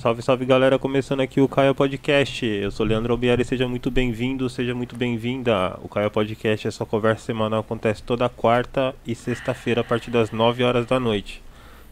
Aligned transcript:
Salve, 0.00 0.22
salve 0.22 0.46
galera, 0.46 0.78
começando 0.78 1.20
aqui 1.20 1.42
o 1.42 1.46
Caio 1.46 1.74
Podcast. 1.74 2.46
Eu 2.46 2.70
sou 2.70 2.86
Leandro 2.86 3.12
Albieri, 3.12 3.44
seja 3.44 3.68
muito 3.68 3.90
bem-vindo, 3.90 4.48
seja 4.48 4.74
muito 4.74 4.96
bem-vinda. 4.96 5.78
O 5.82 5.90
Caio 5.90 6.10
Podcast 6.10 6.72
sua 6.72 6.86
conversa 6.86 7.26
semanal, 7.26 7.60
acontece 7.60 8.02
toda 8.02 8.26
quarta 8.26 8.94
e 9.06 9.14
sexta-feira 9.14 9.82
a 9.82 9.84
partir 9.84 10.10
das 10.10 10.30
9 10.30 10.64
horas 10.64 10.86
da 10.86 10.98
noite. 10.98 11.42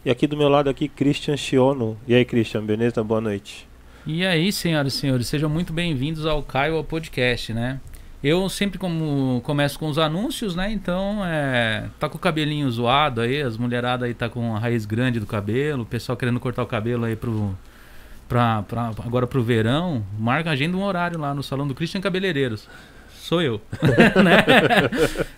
E 0.06 0.10
aqui 0.10 0.26
do 0.26 0.38
meu 0.38 0.48
lado 0.48 0.70
aqui, 0.70 0.88
Christian 0.88 1.36
Chiono. 1.36 1.98
E 2.06 2.14
aí, 2.14 2.24
Christian, 2.24 2.64
beleza? 2.64 3.04
Boa 3.04 3.20
noite. 3.20 3.68
E 4.06 4.24
aí, 4.24 4.50
senhoras 4.52 4.94
e 4.94 4.96
senhores, 4.96 5.26
sejam 5.26 5.50
muito 5.50 5.74
bem-vindos 5.74 6.24
ao 6.24 6.42
Caio 6.42 6.82
Podcast, 6.84 7.52
né? 7.52 7.78
Eu 8.24 8.48
sempre 8.48 8.78
como 8.78 9.42
começo 9.42 9.78
com 9.78 9.86
os 9.86 9.98
anúncios, 9.98 10.56
né? 10.56 10.72
Então, 10.72 11.22
é, 11.26 11.90
tá 12.00 12.08
com 12.08 12.16
o 12.16 12.18
cabelinho 12.18 12.70
zoado 12.70 13.20
aí, 13.20 13.42
as 13.42 13.58
mulheradas 13.58 14.08
aí 14.08 14.14
tá 14.14 14.30
com 14.30 14.56
a 14.56 14.58
raiz 14.58 14.86
grande 14.86 15.20
do 15.20 15.26
cabelo, 15.26 15.82
o 15.82 15.86
pessoal 15.86 16.16
querendo 16.16 16.40
cortar 16.40 16.62
o 16.62 16.66
cabelo 16.66 17.04
aí 17.04 17.14
pro 17.14 17.54
pra, 18.28 18.62
pra, 18.62 18.92
agora 19.04 19.26
pro 19.26 19.42
verão, 19.42 20.04
marca 20.18 20.50
agenda 20.50 20.76
um 20.76 20.82
horário 20.82 21.18
lá 21.18 21.34
no 21.34 21.42
salão 21.42 21.66
do 21.66 21.74
Christian 21.74 22.00
Cabeleireiros. 22.00 22.68
Sou 23.28 23.42
eu. 23.42 23.60
né? 24.24 24.44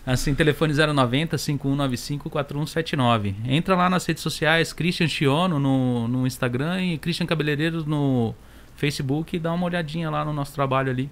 Assim, 0.07 0.35
telefone 0.35 0.73
090 0.73 1.37
5195 1.37 2.31
4179. 2.31 3.35
Entra 3.47 3.75
lá 3.75 3.91
nas 3.91 4.07
redes 4.07 4.23
sociais, 4.23 4.73
Christian 4.73 5.09
Chiono 5.09 5.59
no, 5.59 6.07
no 6.07 6.27
Instagram 6.27 6.83
e 6.83 6.99
Christian 6.99 7.27
Cabeleireiros 7.27 7.85
no 7.85 8.35
Facebook 8.77 9.35
e 9.35 9.39
dá 9.41 9.53
uma 9.53 9.67
olhadinha 9.67 10.09
lá 10.09 10.25
no 10.25 10.33
nosso 10.33 10.55
trabalho 10.55 10.91
ali. 10.91 11.11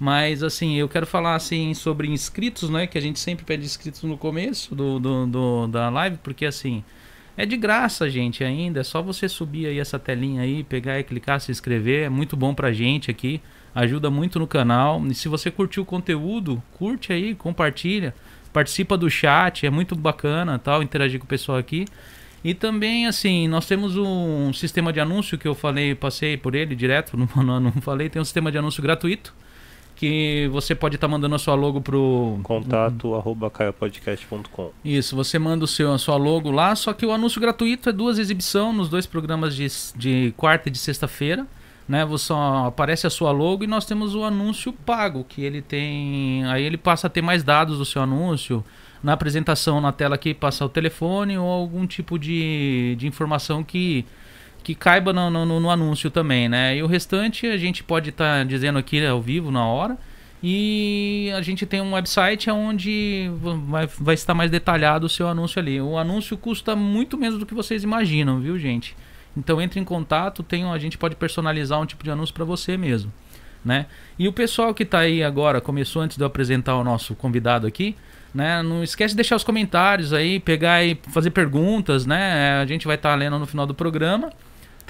Mas 0.00 0.42
assim, 0.42 0.76
eu 0.76 0.88
quero 0.88 1.06
falar 1.06 1.34
assim 1.34 1.74
sobre 1.74 2.08
inscritos, 2.08 2.70
né? 2.70 2.86
Que 2.86 2.98
a 2.98 3.00
gente 3.00 3.20
sempre 3.20 3.44
pede 3.44 3.64
inscritos 3.64 4.02
no 4.02 4.16
começo 4.16 4.74
do, 4.74 4.98
do, 4.98 5.26
do 5.26 5.66
da 5.68 5.90
live, 5.90 6.18
porque 6.24 6.46
assim, 6.46 6.82
é 7.36 7.46
de 7.46 7.56
graça, 7.56 8.08
gente, 8.08 8.44
ainda. 8.44 8.80
É 8.80 8.84
só 8.84 9.02
você 9.02 9.28
subir 9.28 9.66
aí 9.66 9.78
essa 9.78 9.98
telinha 9.98 10.42
aí, 10.42 10.62
pegar 10.64 10.98
e 10.98 11.04
clicar, 11.04 11.40
se 11.40 11.50
inscrever. 11.50 12.04
É 12.04 12.08
muito 12.08 12.36
bom 12.36 12.54
pra 12.54 12.72
gente 12.72 13.10
aqui. 13.10 13.40
Ajuda 13.74 14.10
muito 14.10 14.38
no 14.38 14.46
canal. 14.46 15.04
E 15.06 15.14
se 15.14 15.28
você 15.28 15.50
curtiu 15.50 15.82
o 15.82 15.86
conteúdo, 15.86 16.62
curte 16.72 17.12
aí, 17.12 17.34
compartilha. 17.34 18.14
Participa 18.52 18.96
do 18.96 19.08
chat, 19.08 19.64
é 19.64 19.70
muito 19.70 19.94
bacana 19.94 20.58
tal, 20.58 20.82
interagir 20.82 21.20
com 21.20 21.24
o 21.24 21.28
pessoal 21.28 21.58
aqui. 21.58 21.86
E 22.42 22.54
também, 22.54 23.06
assim, 23.06 23.46
nós 23.46 23.66
temos 23.66 23.96
um 23.96 24.52
sistema 24.52 24.92
de 24.92 24.98
anúncio 24.98 25.38
que 25.38 25.46
eu 25.46 25.54
falei, 25.54 25.94
passei 25.94 26.36
por 26.36 26.54
ele 26.54 26.74
direto, 26.74 27.16
não, 27.36 27.42
não, 27.42 27.60
não 27.60 27.72
falei, 27.72 28.08
tem 28.08 28.20
um 28.20 28.24
sistema 28.24 28.50
de 28.50 28.58
anúncio 28.58 28.82
gratuito 28.82 29.32
que 30.00 30.48
você 30.50 30.74
pode 30.74 30.94
estar 30.94 31.06
tá 31.06 31.10
mandando 31.10 31.34
a 31.34 31.38
sua 31.38 31.54
logo 31.54 31.78
pro 31.82 32.40
contato 32.42 33.14
arroba 33.14 33.50
caiapodcast.com. 33.50 34.70
Isso, 34.82 35.14
você 35.14 35.38
manda 35.38 35.66
o 35.66 35.68
seu 35.68 35.92
a 35.92 35.98
sua 35.98 36.16
logo 36.16 36.50
lá, 36.50 36.74
só 36.74 36.94
que 36.94 37.04
o 37.04 37.12
anúncio 37.12 37.38
gratuito 37.38 37.90
é 37.90 37.92
duas 37.92 38.18
exibições 38.18 38.74
nos 38.74 38.88
dois 38.88 39.04
programas 39.04 39.54
de, 39.54 39.66
de 39.94 40.32
quarta 40.38 40.70
e 40.70 40.72
de 40.72 40.78
sexta-feira, 40.78 41.46
né? 41.86 42.02
Você 42.06 42.32
aparece 42.66 43.06
a 43.06 43.10
sua 43.10 43.30
logo 43.30 43.62
e 43.62 43.66
nós 43.66 43.84
temos 43.84 44.14
o 44.14 44.24
anúncio 44.24 44.72
pago, 44.72 45.22
que 45.22 45.42
ele 45.42 45.60
tem, 45.60 46.46
aí 46.46 46.64
ele 46.64 46.78
passa 46.78 47.06
a 47.06 47.10
ter 47.10 47.20
mais 47.20 47.42
dados 47.42 47.76
do 47.76 47.84
seu 47.84 48.00
anúncio. 48.00 48.64
Na 49.02 49.12
apresentação 49.12 49.82
na 49.82 49.92
tela 49.92 50.14
aqui 50.14 50.32
passa 50.32 50.64
o 50.64 50.68
telefone 50.70 51.36
ou 51.36 51.46
algum 51.46 51.86
tipo 51.86 52.18
de, 52.18 52.96
de 52.98 53.06
informação 53.06 53.62
que 53.62 54.06
que 54.62 54.74
caiba 54.74 55.12
no, 55.12 55.30
no, 55.30 55.60
no, 55.60 55.70
anúncio 55.70 56.10
também, 56.10 56.48
né? 56.48 56.76
E 56.76 56.82
o 56.82 56.86
restante 56.86 57.46
a 57.46 57.56
gente 57.56 57.82
pode 57.82 58.10
estar 58.10 58.38
tá 58.38 58.44
dizendo 58.44 58.78
aqui 58.78 59.04
ao 59.04 59.20
vivo 59.20 59.50
na 59.50 59.64
hora. 59.64 59.98
E 60.42 61.30
a 61.36 61.42
gente 61.42 61.66
tem 61.66 61.82
um 61.82 61.92
website 61.92 62.50
onde 62.50 63.30
vai, 63.68 63.86
vai 63.86 64.14
estar 64.14 64.32
mais 64.32 64.50
detalhado 64.50 65.06
o 65.06 65.08
seu 65.08 65.28
anúncio 65.28 65.60
ali. 65.60 65.80
O 65.80 65.98
anúncio 65.98 66.36
custa 66.36 66.74
muito 66.74 67.18
menos 67.18 67.38
do 67.38 67.44
que 67.44 67.52
vocês 67.52 67.82
imaginam, 67.82 68.40
viu, 68.40 68.58
gente? 68.58 68.96
Então 69.36 69.60
entre 69.60 69.78
em 69.78 69.84
contato, 69.84 70.42
tem, 70.42 70.64
a 70.64 70.78
gente 70.78 70.96
pode 70.96 71.14
personalizar 71.14 71.80
um 71.80 71.86
tipo 71.86 72.02
de 72.02 72.10
anúncio 72.10 72.34
para 72.34 72.44
você 72.44 72.76
mesmo, 72.76 73.12
né? 73.64 73.86
E 74.18 74.26
o 74.26 74.32
pessoal 74.32 74.72
que 74.72 74.82
está 74.82 75.00
aí 75.00 75.22
agora, 75.22 75.60
começou 75.60 76.02
antes 76.02 76.16
de 76.16 76.22
eu 76.22 76.26
apresentar 76.26 76.76
o 76.76 76.84
nosso 76.84 77.14
convidado 77.14 77.66
aqui, 77.66 77.94
né? 78.34 78.62
Não 78.62 78.82
esquece 78.82 79.12
de 79.12 79.16
deixar 79.16 79.36
os 79.36 79.44
comentários 79.44 80.12
aí, 80.12 80.40
pegar 80.40 80.82
e 80.82 80.98
fazer 81.08 81.30
perguntas, 81.30 82.06
né? 82.06 82.60
A 82.60 82.66
gente 82.66 82.86
vai 82.86 82.96
estar 82.96 83.10
tá 83.10 83.14
lendo 83.14 83.38
no 83.38 83.46
final 83.46 83.66
do 83.66 83.74
programa. 83.74 84.32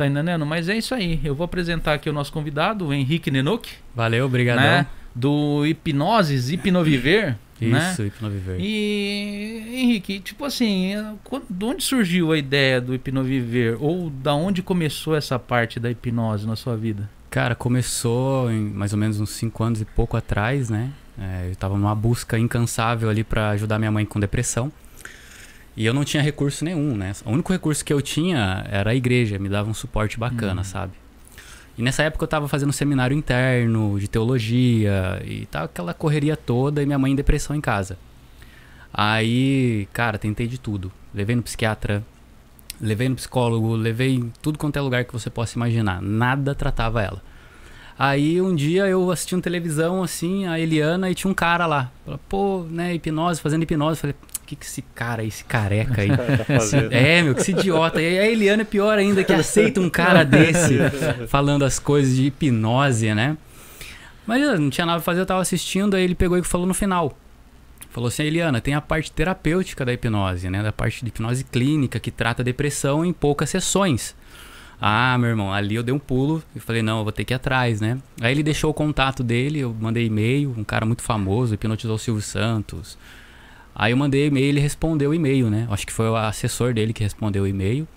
Tá 0.00 0.06
entendendo? 0.06 0.46
Mas 0.46 0.66
é 0.66 0.78
isso 0.78 0.94
aí. 0.94 1.20
Eu 1.22 1.34
vou 1.34 1.44
apresentar 1.44 1.92
aqui 1.92 2.08
o 2.08 2.12
nosso 2.14 2.32
convidado, 2.32 2.86
o 2.86 2.94
Henrique 2.94 3.30
Nenuk. 3.30 3.68
Valeu, 3.94 4.24
obrigado. 4.24 4.56
Né? 4.56 4.86
Do 5.14 5.66
Hipnoses, 5.66 6.48
Hipnoviver. 6.48 7.36
Isso, 7.60 8.00
né? 8.00 8.08
Hipnoviver. 8.08 8.56
E, 8.58 9.62
Henrique, 9.74 10.18
tipo 10.20 10.46
assim, 10.46 10.94
de 11.50 11.64
onde 11.66 11.84
surgiu 11.84 12.32
a 12.32 12.38
ideia 12.38 12.80
do 12.80 12.94
Hipnoviver? 12.94 13.76
Ou 13.78 14.08
da 14.08 14.32
onde 14.32 14.62
começou 14.62 15.14
essa 15.14 15.38
parte 15.38 15.78
da 15.78 15.90
hipnose 15.90 16.46
na 16.46 16.56
sua 16.56 16.78
vida? 16.78 17.06
Cara, 17.28 17.54
começou 17.54 18.50
em 18.50 18.70
mais 18.70 18.94
ou 18.94 18.98
menos 18.98 19.20
uns 19.20 19.28
5 19.32 19.62
anos 19.62 19.82
e 19.82 19.84
pouco 19.84 20.16
atrás, 20.16 20.70
né? 20.70 20.88
É, 21.18 21.50
eu 21.50 21.56
tava 21.56 21.76
numa 21.76 21.94
busca 21.94 22.38
incansável 22.38 23.10
ali 23.10 23.22
para 23.22 23.50
ajudar 23.50 23.78
minha 23.78 23.92
mãe 23.92 24.06
com 24.06 24.18
depressão. 24.18 24.72
E 25.76 25.86
eu 25.86 25.94
não 25.94 26.04
tinha 26.04 26.22
recurso 26.22 26.64
nenhum, 26.64 26.96
né? 26.96 27.12
O 27.24 27.30
único 27.30 27.52
recurso 27.52 27.84
que 27.84 27.92
eu 27.92 28.02
tinha 28.02 28.66
era 28.68 28.90
a 28.90 28.94
igreja, 28.94 29.38
me 29.38 29.48
dava 29.48 29.70
um 29.70 29.74
suporte 29.74 30.18
bacana, 30.18 30.60
hum. 30.60 30.64
sabe? 30.64 30.92
E 31.78 31.82
nessa 31.82 32.02
época 32.02 32.24
eu 32.24 32.28
tava 32.28 32.48
fazendo 32.48 32.68
um 32.68 32.72
seminário 32.72 33.16
interno 33.16 33.98
de 33.98 34.08
teologia 34.08 35.22
e 35.24 35.46
tal, 35.46 35.64
aquela 35.64 35.94
correria 35.94 36.36
toda 36.36 36.82
e 36.82 36.86
minha 36.86 36.98
mãe 36.98 37.12
em 37.12 37.16
depressão 37.16 37.56
em 37.56 37.60
casa. 37.60 37.96
Aí, 38.92 39.88
cara, 39.92 40.18
tentei 40.18 40.46
de 40.46 40.58
tudo. 40.58 40.92
Levei 41.14 41.36
no 41.36 41.42
psiquiatra, 41.42 42.04
levei 42.80 43.08
no 43.08 43.14
psicólogo, 43.14 43.74
levei 43.74 44.16
em 44.16 44.32
tudo 44.42 44.58
quanto 44.58 44.76
é 44.76 44.80
lugar 44.80 45.04
que 45.04 45.12
você 45.12 45.30
possa 45.30 45.56
imaginar. 45.56 46.02
Nada 46.02 46.54
tratava 46.54 47.02
ela. 47.02 47.22
Aí 47.98 48.40
um 48.40 48.54
dia 48.54 48.86
eu 48.86 49.10
assisti 49.10 49.34
uma 49.34 49.42
televisão 49.42 50.02
assim, 50.02 50.46
a 50.46 50.58
Eliana, 50.58 51.10
e 51.10 51.14
tinha 51.14 51.30
um 51.30 51.34
cara 51.34 51.66
lá. 51.66 51.90
Pô, 52.28 52.64
né, 52.68 52.94
hipnose, 52.94 53.40
fazendo 53.40 53.62
hipnose. 53.62 54.00
Falei, 54.00 54.16
que, 54.50 54.56
que 54.56 54.66
esse 54.66 54.82
cara, 54.82 55.22
esse 55.22 55.44
careca 55.44 56.02
aí. 56.02 56.10
Tá 56.40 56.96
é, 56.96 57.22
meu, 57.22 57.34
que 57.34 57.40
esse 57.40 57.52
idiota. 57.52 58.00
E 58.00 58.18
a 58.18 58.26
Eliana 58.26 58.62
é 58.62 58.64
pior 58.64 58.98
ainda, 58.98 59.22
que 59.22 59.32
aceita 59.32 59.80
um 59.80 59.88
cara 59.88 60.24
desse 60.24 60.78
falando 61.28 61.64
as 61.64 61.78
coisas 61.78 62.16
de 62.16 62.26
hipnose, 62.26 63.14
né? 63.14 63.36
Mas 64.26 64.42
eu 64.42 64.58
não 64.58 64.70
tinha 64.70 64.86
nada 64.86 64.98
pra 64.98 65.04
fazer, 65.04 65.20
eu 65.20 65.26
tava 65.26 65.40
assistindo, 65.40 65.94
aí 65.94 66.02
ele 66.02 66.14
pegou 66.14 66.36
e 66.36 66.42
falou 66.42 66.66
no 66.66 66.74
final. 66.74 67.16
Falou 67.90 68.08
assim, 68.08 68.22
Eliana, 68.22 68.60
tem 68.60 68.74
a 68.74 68.80
parte 68.80 69.10
terapêutica 69.10 69.84
da 69.84 69.92
hipnose, 69.92 70.48
né? 70.48 70.62
Da 70.62 70.72
parte 70.72 71.04
de 71.04 71.08
hipnose 71.08 71.44
clínica, 71.44 71.98
que 71.98 72.10
trata 72.10 72.42
depressão 72.42 73.04
em 73.04 73.12
poucas 73.12 73.50
sessões. 73.50 74.14
Ah, 74.80 75.16
meu 75.18 75.28
irmão, 75.28 75.52
ali 75.52 75.74
eu 75.74 75.82
dei 75.82 75.94
um 75.94 75.98
pulo 75.98 76.42
e 76.56 76.60
falei, 76.60 76.82
não, 76.82 76.98
eu 76.98 77.04
vou 77.04 77.12
ter 77.12 77.24
que 77.24 77.34
ir 77.34 77.36
atrás, 77.36 77.80
né? 77.80 77.98
Aí 78.20 78.32
ele 78.32 78.42
deixou 78.42 78.70
o 78.70 78.74
contato 78.74 79.22
dele, 79.22 79.60
eu 79.60 79.76
mandei 79.78 80.06
e-mail, 80.06 80.54
um 80.56 80.64
cara 80.64 80.86
muito 80.86 81.02
famoso, 81.02 81.54
hipnotizou 81.54 81.96
o 81.96 81.98
Silvio 81.98 82.22
Santos, 82.22 82.96
Aí 83.80 83.94
eu 83.94 83.96
mandei 83.96 84.26
e-mail, 84.26 84.44
ele 84.44 84.60
respondeu 84.60 85.08
o 85.08 85.14
e-mail, 85.14 85.48
né? 85.48 85.66
Acho 85.70 85.86
que 85.86 85.92
foi 85.94 86.06
o 86.06 86.14
assessor 86.14 86.74
dele 86.74 86.92
que 86.92 87.02
respondeu 87.02 87.44
o 87.44 87.46
e-mail, 87.46 87.88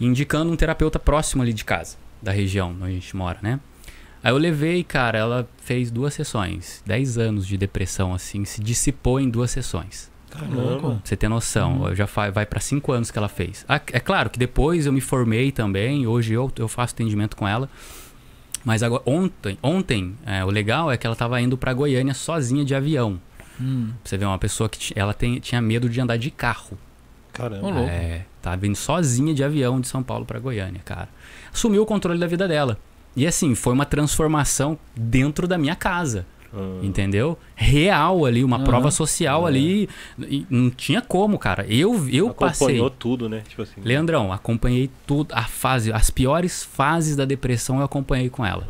indicando 0.00 0.50
um 0.50 0.56
terapeuta 0.56 0.98
próximo 0.98 1.42
ali 1.42 1.52
de 1.52 1.62
casa, 1.62 1.98
da 2.22 2.32
região 2.32 2.70
onde 2.70 2.84
a 2.84 2.88
gente 2.94 3.14
mora, 3.14 3.38
né? 3.42 3.60
Aí 4.24 4.32
eu 4.32 4.38
levei, 4.38 4.82
cara, 4.82 5.18
ela 5.18 5.48
fez 5.58 5.90
duas 5.90 6.14
sessões. 6.14 6.82
Dez 6.86 7.18
anos 7.18 7.46
de 7.46 7.58
depressão, 7.58 8.14
assim, 8.14 8.46
se 8.46 8.62
dissipou 8.62 9.20
em 9.20 9.28
duas 9.28 9.50
sessões. 9.50 10.10
Caramba. 10.30 10.78
Pra 10.78 11.00
você 11.04 11.16
ter 11.18 11.28
noção, 11.28 11.82
uhum. 11.82 11.94
já 11.94 12.06
vai, 12.06 12.30
vai 12.30 12.46
para 12.46 12.58
cinco 12.58 12.90
anos 12.90 13.10
que 13.10 13.18
ela 13.18 13.28
fez. 13.28 13.66
Ah, 13.68 13.82
é 13.92 14.00
claro 14.00 14.30
que 14.30 14.38
depois 14.38 14.86
eu 14.86 14.92
me 14.94 15.02
formei 15.02 15.52
também, 15.52 16.06
hoje 16.06 16.32
eu, 16.32 16.50
eu 16.56 16.66
faço 16.66 16.94
atendimento 16.94 17.36
com 17.36 17.46
ela. 17.46 17.68
Mas 18.64 18.82
agora, 18.82 19.02
ontem, 19.04 19.58
ontem 19.62 20.14
é, 20.24 20.42
o 20.42 20.48
legal 20.48 20.90
é 20.90 20.96
que 20.96 21.06
ela 21.06 21.14
tava 21.14 21.38
indo 21.42 21.58
para 21.58 21.74
Goiânia 21.74 22.14
sozinha 22.14 22.64
de 22.64 22.74
avião. 22.74 23.20
Hum. 23.60 23.90
Você 24.04 24.16
vê 24.16 24.24
uma 24.24 24.38
pessoa 24.38 24.68
que 24.68 24.92
ela 24.98 25.12
tem, 25.12 25.40
tinha 25.40 25.60
medo 25.60 25.88
de 25.88 26.00
andar 26.00 26.16
de 26.16 26.30
carro. 26.30 26.78
Caramba. 27.32 27.80
É, 27.82 28.24
tá 28.42 28.56
vindo 28.56 28.76
sozinha 28.76 29.32
de 29.32 29.44
avião 29.44 29.80
de 29.80 29.88
São 29.88 30.02
Paulo 30.02 30.24
para 30.24 30.38
Goiânia, 30.38 30.80
cara. 30.84 31.08
Assumiu 31.52 31.82
o 31.82 31.86
controle 31.86 32.18
da 32.18 32.26
vida 32.26 32.48
dela. 32.48 32.78
E 33.14 33.26
assim, 33.26 33.54
foi 33.54 33.72
uma 33.72 33.84
transformação 33.84 34.78
dentro 34.94 35.46
da 35.46 35.58
minha 35.58 35.74
casa. 35.74 36.26
Uhum. 36.52 36.80
Entendeu? 36.82 37.38
Real 37.54 38.24
ali, 38.24 38.42
uma 38.42 38.58
uhum. 38.58 38.64
prova 38.64 38.90
social 38.90 39.42
uhum. 39.42 39.46
ali. 39.46 39.88
não 40.48 40.70
tinha 40.70 41.02
como, 41.02 41.38
cara. 41.38 41.66
Eu, 41.68 42.08
eu 42.08 42.30
passei. 42.30 42.66
Acompanhou 42.66 42.90
tudo, 42.90 43.28
né? 43.28 43.42
Tipo 43.48 43.62
assim. 43.62 43.80
Leandrão, 43.82 44.32
acompanhei 44.32 44.90
tudo. 45.06 45.32
A 45.34 45.44
fase, 45.44 45.92
as 45.92 46.10
piores 46.10 46.64
fases 46.64 47.16
da 47.16 47.24
depressão 47.24 47.78
eu 47.78 47.84
acompanhei 47.84 48.30
com 48.30 48.44
ela. 48.44 48.66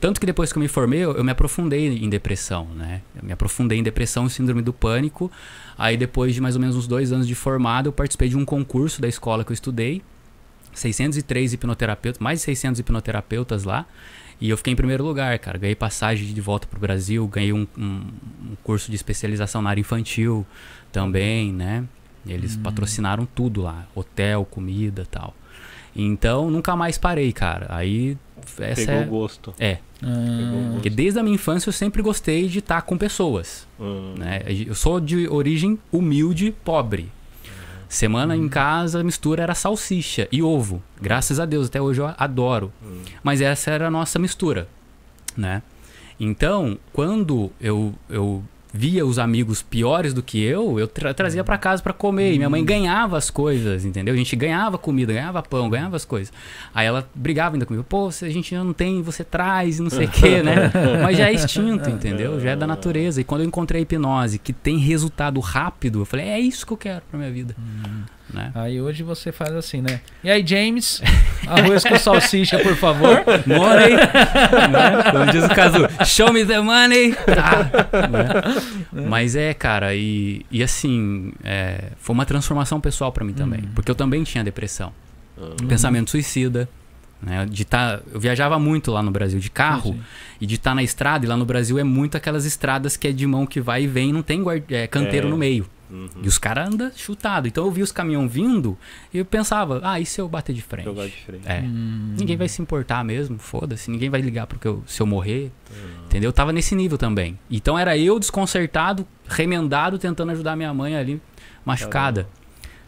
Tanto 0.00 0.18
que 0.18 0.26
depois 0.26 0.52
que 0.52 0.58
eu 0.58 0.62
me 0.62 0.68
formei, 0.68 1.00
eu, 1.00 1.12
eu 1.12 1.22
me 1.22 1.30
aprofundei 1.30 1.86
em 1.86 2.08
depressão, 2.08 2.66
né? 2.74 3.02
Eu 3.14 3.24
me 3.24 3.32
aprofundei 3.32 3.78
em 3.78 3.82
depressão 3.82 4.26
e 4.26 4.30
síndrome 4.30 4.62
do 4.62 4.72
pânico. 4.72 5.30
Aí 5.78 5.96
depois 5.96 6.34
de 6.34 6.40
mais 6.40 6.56
ou 6.56 6.60
menos 6.60 6.76
uns 6.76 6.86
dois 6.86 7.12
anos 7.12 7.26
de 7.26 7.34
formado, 7.34 7.88
eu 7.88 7.92
participei 7.92 8.28
de 8.28 8.36
um 8.36 8.44
concurso 8.44 9.00
da 9.00 9.08
escola 9.08 9.44
que 9.44 9.52
eu 9.52 9.54
estudei. 9.54 10.02
603 10.74 11.52
hipnoterapeutas, 11.52 12.18
mais 12.18 12.40
de 12.40 12.46
600 12.46 12.80
hipnoterapeutas 12.80 13.64
lá. 13.64 13.86
E 14.42 14.50
eu 14.50 14.56
fiquei 14.56 14.72
em 14.72 14.76
primeiro 14.76 15.04
lugar, 15.04 15.38
cara. 15.38 15.56
Ganhei 15.56 15.76
passagem 15.76 16.34
de 16.34 16.40
volta 16.40 16.66
pro 16.66 16.80
Brasil, 16.80 17.24
ganhei 17.28 17.52
um, 17.52 17.64
um, 17.78 17.82
um 17.84 18.56
curso 18.64 18.90
de 18.90 18.96
especialização 18.96 19.62
na 19.62 19.70
área 19.70 19.80
infantil 19.80 20.44
também, 20.90 21.52
né? 21.52 21.84
Eles 22.26 22.56
hum. 22.56 22.62
patrocinaram 22.64 23.24
tudo 23.24 23.62
lá, 23.62 23.86
hotel, 23.94 24.44
comida 24.44 25.06
tal. 25.08 25.32
Então, 25.94 26.50
nunca 26.50 26.74
mais 26.74 26.98
parei, 26.98 27.32
cara. 27.32 27.66
Aí, 27.68 28.18
essa 28.58 28.84
Pegou 28.84 28.94
é... 28.96 29.06
o 29.06 29.06
gosto. 29.06 29.54
É, 29.60 29.78
Ah, 30.02 30.72
porque 30.72 30.90
desde 30.90 31.20
a 31.20 31.22
minha 31.22 31.36
infância 31.36 31.68
eu 31.68 31.72
sempre 31.72 32.02
gostei 32.02 32.48
de 32.48 32.58
estar 32.58 32.82
com 32.82 32.98
pessoas. 32.98 33.68
Hum. 33.78 34.14
Né? 34.18 34.42
Eu 34.66 34.74
sou 34.74 34.98
de 34.98 35.28
origem 35.28 35.78
humilde, 35.92 36.52
pobre. 36.64 37.12
Semana 37.92 38.34
em 38.34 38.48
casa, 38.48 39.00
a 39.00 39.04
mistura 39.04 39.42
era 39.42 39.54
salsicha 39.54 40.26
e 40.32 40.42
ovo. 40.42 40.82
Graças 40.98 41.38
a 41.38 41.44
Deus, 41.44 41.66
até 41.66 41.78
hoje 41.78 42.00
eu 42.00 42.10
adoro. 42.16 42.72
Mas 43.22 43.42
essa 43.42 43.70
era 43.70 43.88
a 43.88 43.90
nossa 43.90 44.18
mistura, 44.18 44.66
né? 45.36 45.62
Então, 46.18 46.78
quando 46.90 47.52
eu, 47.60 47.94
eu 48.08 48.42
via 48.74 49.04
os 49.04 49.18
amigos 49.18 49.60
piores 49.60 50.14
do 50.14 50.22
que 50.22 50.42
eu, 50.42 50.78
eu 50.80 50.88
tra- 50.88 51.12
trazia 51.12 51.44
pra 51.44 51.58
casa 51.58 51.82
pra 51.82 51.92
comer. 51.92 52.32
E 52.32 52.36
minha 52.38 52.48
mãe 52.48 52.64
ganhava 52.64 53.18
as 53.18 53.28
coisas, 53.28 53.84
entendeu? 53.84 54.14
A 54.14 54.16
gente 54.16 54.34
ganhava 54.34 54.78
comida, 54.78 55.12
ganhava 55.12 55.42
pão, 55.42 55.68
ganhava 55.68 55.94
as 55.96 56.04
coisas. 56.06 56.32
Aí 56.74 56.86
ela 56.86 57.06
brigava 57.14 57.54
ainda 57.54 57.66
comigo. 57.66 57.84
Pô, 57.86 58.10
se 58.10 58.24
a 58.24 58.30
gente 58.30 58.54
não 58.54 58.72
tem, 58.72 59.02
você 59.02 59.22
traz 59.22 59.78
e 59.78 59.82
não 59.82 59.90
sei 59.90 60.06
o 60.06 60.10
quê, 60.10 60.42
né? 60.42 60.72
Mas 61.02 61.18
já 61.18 61.28
é 61.28 61.34
instinto, 61.34 61.90
entendeu? 61.90 62.40
Já 62.40 62.50
é 62.52 62.56
da 62.56 62.66
natureza. 62.66 63.20
E 63.20 63.24
quando 63.24 63.42
eu 63.42 63.46
encontrei 63.46 63.80
a 63.80 63.82
hipnose, 63.82 64.38
que 64.38 64.52
tem 64.52 64.78
resultado 64.78 65.38
rápido, 65.40 66.00
eu 66.00 66.04
falei, 66.06 66.28
é 66.28 66.40
isso 66.40 66.66
que 66.66 66.72
eu 66.72 66.76
quero 66.78 67.02
pra 67.10 67.18
minha 67.18 67.30
vida. 67.30 67.54
Né? 68.32 68.50
Aí 68.54 68.80
hoje 68.80 69.02
você 69.02 69.30
faz 69.30 69.52
assim, 69.54 69.82
né? 69.82 70.00
E 70.24 70.30
aí, 70.30 70.46
James? 70.46 71.02
Arroz 71.46 71.82
com 71.84 71.98
salsicha, 71.98 72.58
por 72.58 72.74
favor. 72.76 73.22
Money! 73.46 73.94
né? 74.72 75.10
Como 75.10 75.26
diz 75.32 75.44
o 75.44 75.48
caso, 75.54 75.76
show 76.06 76.32
me 76.32 76.44
the 76.44 76.60
money! 76.60 77.12
Tá, 77.14 78.08
né? 78.08 79.06
Mas 79.08 79.36
é, 79.36 79.52
cara, 79.52 79.94
e, 79.94 80.46
e 80.50 80.62
assim, 80.62 81.32
é, 81.44 81.90
foi 81.98 82.14
uma 82.14 82.24
transformação 82.24 82.80
pessoal 82.80 83.12
pra 83.12 83.24
mim 83.24 83.34
também. 83.34 83.62
Porque 83.74 83.90
eu 83.90 83.94
também 83.94 84.22
tinha 84.22 84.42
depressão. 84.42 84.92
Hum. 85.36 85.66
Pensamento 85.68 86.10
suicida. 86.10 86.68
Né? 87.20 87.46
De 87.48 87.64
tá, 87.64 88.00
eu 88.12 88.18
viajava 88.18 88.58
muito 88.58 88.90
lá 88.90 89.00
no 89.02 89.10
Brasil 89.10 89.38
de 89.38 89.48
carro 89.50 89.92
Sim, 89.92 89.98
sim. 89.98 90.02
e 90.40 90.46
de 90.46 90.54
estar 90.56 90.74
na 90.74 90.82
estrada. 90.82 91.24
E 91.24 91.28
lá 91.28 91.36
no 91.36 91.44
Brasil 91.44 91.78
é 91.78 91.84
muito 91.84 92.16
aquelas 92.16 92.44
estradas 92.44 92.96
que 92.96 93.06
é 93.08 93.12
de 93.12 93.26
mão 93.26 93.46
que 93.46 93.60
vai 93.60 93.84
e 93.84 93.86
vem, 93.86 94.12
não 94.12 94.22
tem 94.22 94.42
guarda- 94.42 94.64
é, 94.74 94.86
canteiro 94.86 95.28
É. 95.28 95.30
no 95.30 95.36
meio. 95.36 95.66
Uhum. 95.92 96.08
E 96.22 96.28
os 96.28 96.38
caras 96.38 96.68
andam 96.72 96.90
chutado. 96.96 97.46
Então 97.46 97.66
eu 97.66 97.70
vi 97.70 97.82
os 97.82 97.92
caminhão 97.92 98.26
vindo 98.26 98.78
e 99.12 99.18
eu 99.18 99.24
pensava, 99.26 99.80
ah, 99.84 100.00
e 100.00 100.06
se 100.06 100.20
eu 100.20 100.26
bater 100.28 100.54
de 100.54 100.62
frente? 100.62 100.86
Jogar 100.86 101.06
de 101.06 101.12
frente. 101.12 101.46
É. 101.46 101.60
Hum, 101.60 102.14
Ninguém 102.18 102.36
vai 102.36 102.48
se 102.48 102.62
importar 102.62 103.04
mesmo, 103.04 103.38
foda-se. 103.38 103.90
Ninguém 103.90 104.08
vai 104.08 104.22
ligar 104.22 104.46
porque 104.46 104.66
eu, 104.66 104.82
se 104.86 105.02
eu 105.02 105.06
morrer. 105.06 105.52
Entendeu? 106.06 106.28
Eu 106.28 106.32
tava 106.32 106.52
nesse 106.52 106.74
nível 106.74 106.96
também. 106.96 107.38
Então 107.50 107.78
era 107.78 107.96
eu 107.96 108.18
desconcertado, 108.18 109.06
remendado, 109.28 109.98
tentando 109.98 110.32
ajudar 110.32 110.56
minha 110.56 110.72
mãe 110.72 110.96
ali, 110.96 111.20
machucada. 111.64 112.26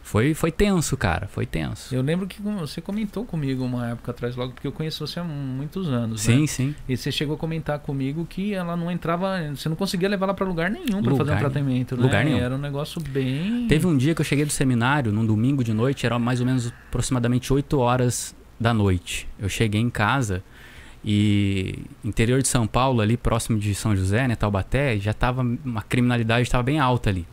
Foi, 0.05 0.35
foi 0.35 0.51
tenso, 0.51 0.95
cara. 0.95 1.27
Foi 1.27 1.47
tenso. 1.47 1.93
Eu 1.93 2.03
lembro 2.03 2.27
que 2.27 2.39
você 2.39 2.79
comentou 2.79 3.25
comigo 3.25 3.65
uma 3.65 3.89
época 3.89 4.11
atrás, 4.11 4.35
logo 4.35 4.53
porque 4.53 4.67
eu 4.67 4.71
conheço 4.71 5.05
você 5.05 5.19
há 5.19 5.23
muitos 5.23 5.89
anos, 5.89 6.21
Sim, 6.21 6.41
né? 6.41 6.47
sim. 6.47 6.75
E 6.87 6.95
você 6.95 7.11
chegou 7.11 7.35
a 7.35 7.39
comentar 7.39 7.79
comigo 7.79 8.23
que 8.23 8.53
ela 8.53 8.77
não 8.77 8.91
entrava, 8.91 9.35
você 9.55 9.67
não 9.67 9.75
conseguia 9.75 10.07
levar 10.07 10.27
ela 10.27 10.35
pra 10.35 10.45
lugar 10.45 10.69
nenhum 10.69 11.01
pra 11.01 11.11
Lugar 11.11 11.17
fazer 11.17 11.31
um 11.33 11.37
tratamento, 11.39 11.97
né? 11.97 12.03
Lugar 12.03 12.23
nenhum. 12.23 12.37
Era 12.37 12.53
um 12.53 12.59
negócio 12.59 13.01
bem 13.01 13.65
Teve 13.67 13.87
um 13.87 13.97
dia 13.97 14.13
que 14.13 14.21
eu 14.21 14.25
cheguei 14.25 14.45
do 14.45 14.51
seminário, 14.51 15.11
num 15.11 15.25
domingo 15.25 15.63
de 15.63 15.73
noite, 15.73 16.05
era 16.05 16.19
mais 16.19 16.39
ou 16.39 16.45
menos 16.45 16.71
aproximadamente 16.87 17.51
8 17.51 17.75
horas 17.79 18.35
da 18.59 18.75
noite. 18.75 19.27
Eu 19.39 19.49
cheguei 19.49 19.81
em 19.81 19.89
casa 19.89 20.43
e 21.03 21.79
interior 22.03 22.43
de 22.43 22.47
São 22.47 22.67
Paulo, 22.67 23.01
ali 23.01 23.17
próximo 23.17 23.57
de 23.57 23.73
São 23.73 23.95
José, 23.95 24.27
né, 24.27 24.35
Taubaté, 24.35 24.99
já 24.99 25.13
tava 25.13 25.41
uma 25.41 25.81
criminalidade 25.81 26.43
estava 26.43 26.61
bem 26.61 26.79
alta 26.79 27.09
ali. 27.09 27.25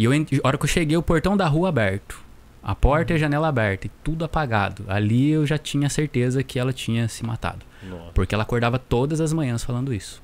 E 0.00 0.04
eu, 0.04 0.12
a 0.12 0.48
hora 0.48 0.56
que 0.56 0.64
eu 0.64 0.68
cheguei, 0.68 0.96
o 0.96 1.02
portão 1.02 1.36
da 1.36 1.46
rua 1.46 1.68
aberto, 1.68 2.18
a 2.62 2.74
porta 2.74 3.12
e 3.12 3.16
a 3.16 3.18
janela 3.18 3.48
aberta 3.48 3.86
e 3.86 3.90
tudo 4.02 4.24
apagado. 4.24 4.82
Ali 4.88 5.28
eu 5.28 5.44
já 5.44 5.58
tinha 5.58 5.90
certeza 5.90 6.42
que 6.42 6.58
ela 6.58 6.72
tinha 6.72 7.06
se 7.06 7.22
matado. 7.22 7.66
Nossa. 7.86 8.10
Porque 8.14 8.34
ela 8.34 8.42
acordava 8.42 8.78
todas 8.78 9.20
as 9.20 9.30
manhãs 9.30 9.62
falando 9.62 9.92
isso. 9.92 10.22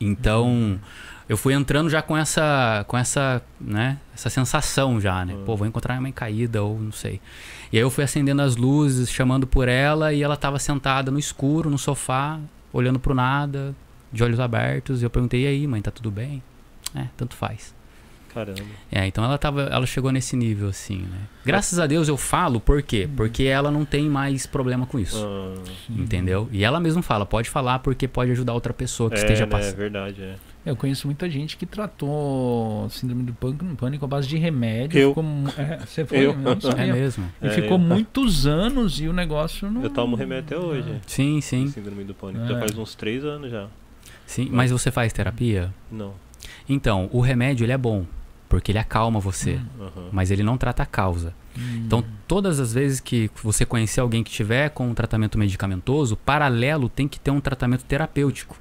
Então, 0.00 0.80
eu 1.28 1.36
fui 1.36 1.52
entrando 1.52 1.90
já 1.90 2.00
com 2.00 2.16
essa, 2.16 2.86
com 2.88 2.96
essa, 2.96 3.42
né, 3.60 3.98
essa 4.14 4.30
sensação 4.30 4.98
já, 4.98 5.26
né? 5.26 5.36
Pô, 5.44 5.54
vou 5.54 5.66
encontrar 5.66 5.92
minha 5.96 6.00
mãe 6.00 6.12
caída 6.12 6.62
ou 6.62 6.80
não 6.80 6.92
sei. 6.92 7.20
E 7.70 7.76
aí 7.76 7.82
eu 7.82 7.90
fui 7.90 8.02
acendendo 8.02 8.40
as 8.40 8.56
luzes, 8.56 9.10
chamando 9.10 9.46
por 9.46 9.68
ela 9.68 10.14
e 10.14 10.22
ela 10.22 10.38
tava 10.38 10.58
sentada 10.58 11.10
no 11.10 11.18
escuro, 11.18 11.68
no 11.68 11.76
sofá, 11.76 12.40
olhando 12.72 12.98
pro 12.98 13.14
nada, 13.14 13.74
de 14.10 14.24
olhos 14.24 14.40
abertos. 14.40 15.02
E 15.02 15.04
eu 15.04 15.10
perguntei: 15.10 15.42
"E 15.42 15.46
aí, 15.46 15.66
mãe, 15.66 15.82
tá 15.82 15.90
tudo 15.90 16.10
bem?" 16.10 16.42
É, 16.94 17.08
tanto 17.14 17.36
faz. 17.36 17.75
Caramba. 18.36 18.60
É, 18.92 19.06
então 19.06 19.24
ela 19.24 19.38
tava, 19.38 19.62
ela 19.62 19.86
chegou 19.86 20.12
nesse 20.12 20.36
nível 20.36 20.68
assim, 20.68 20.98
né? 20.98 21.18
Graças 21.44 21.78
a 21.78 21.86
Deus 21.86 22.06
eu 22.06 22.16
falo, 22.18 22.60
por 22.60 22.82
quê? 22.82 23.08
Porque 23.16 23.44
ela 23.44 23.70
não 23.70 23.84
tem 23.84 24.10
mais 24.10 24.46
problema 24.46 24.84
com 24.84 24.98
isso. 24.98 25.24
Ah, 25.26 25.54
Entendeu? 25.88 26.48
E 26.52 26.62
ela 26.64 26.78
mesma 26.78 27.00
fala, 27.02 27.24
pode 27.24 27.48
falar 27.48 27.78
porque 27.78 28.06
pode 28.06 28.30
ajudar 28.32 28.52
outra 28.52 28.74
pessoa 28.74 29.08
que 29.08 29.16
é, 29.16 29.18
esteja 29.20 29.46
né, 29.46 29.48
é 29.48 29.50
passando. 29.50 29.76
verdade, 29.76 30.22
é. 30.22 30.34
Eu 30.66 30.74
conheço 30.74 31.06
muita 31.06 31.30
gente 31.30 31.56
que 31.56 31.64
tratou 31.64 32.88
síndrome 32.90 33.22
do 33.22 33.32
pânico, 33.76 34.04
à 34.04 34.08
base 34.08 34.26
de 34.26 34.36
remédio. 34.36 34.98
Eu. 35.00 35.08
Ficou 35.10 35.24
é, 35.56 35.78
você 35.86 36.04
foi, 36.04 36.18
Eu. 36.26 36.34
É 36.76 36.92
mesmo? 36.92 37.24
E 37.40 37.46
É, 37.46 37.50
ficou 37.50 37.72
eu. 37.72 37.78
muitos 37.78 38.46
anos 38.48 39.00
e 39.00 39.06
o 39.06 39.12
negócio 39.12 39.70
não. 39.70 39.82
Eu 39.82 39.90
tomo 39.90 40.16
remédio 40.16 40.44
até 40.44 40.58
hoje. 40.58 41.00
Sim, 41.06 41.40
sim, 41.40 41.68
Síndrome 41.68 42.02
do 42.04 42.12
pânico. 42.14 42.44
É. 42.44 42.48
Já 42.48 42.58
faz 42.58 42.76
uns 42.76 42.94
três 42.96 43.24
anos 43.24 43.50
já. 43.50 43.68
sim. 44.26 44.48
Mas 44.50 44.72
você 44.72 44.90
faz 44.90 45.12
terapia? 45.12 45.72
Não. 45.90 46.12
Então, 46.68 47.08
o 47.12 47.20
remédio 47.20 47.64
ele 47.64 47.72
é 47.72 47.78
bom, 47.78 48.04
porque 48.48 48.72
ele 48.72 48.78
acalma 48.78 49.18
você, 49.20 49.60
Aham. 49.80 50.08
mas 50.12 50.30
ele 50.30 50.42
não 50.42 50.56
trata 50.56 50.82
a 50.82 50.86
causa. 50.86 51.34
Hum. 51.58 51.82
Então, 51.86 52.04
todas 52.28 52.60
as 52.60 52.72
vezes 52.72 53.00
que 53.00 53.30
você 53.42 53.64
conhecer 53.64 54.00
alguém 54.00 54.22
que 54.22 54.30
tiver 54.30 54.70
com 54.70 54.88
um 54.88 54.94
tratamento 54.94 55.38
medicamentoso, 55.38 56.16
paralelo 56.16 56.88
tem 56.88 57.08
que 57.08 57.18
ter 57.18 57.30
um 57.30 57.40
tratamento 57.40 57.84
terapêutico. 57.84 58.56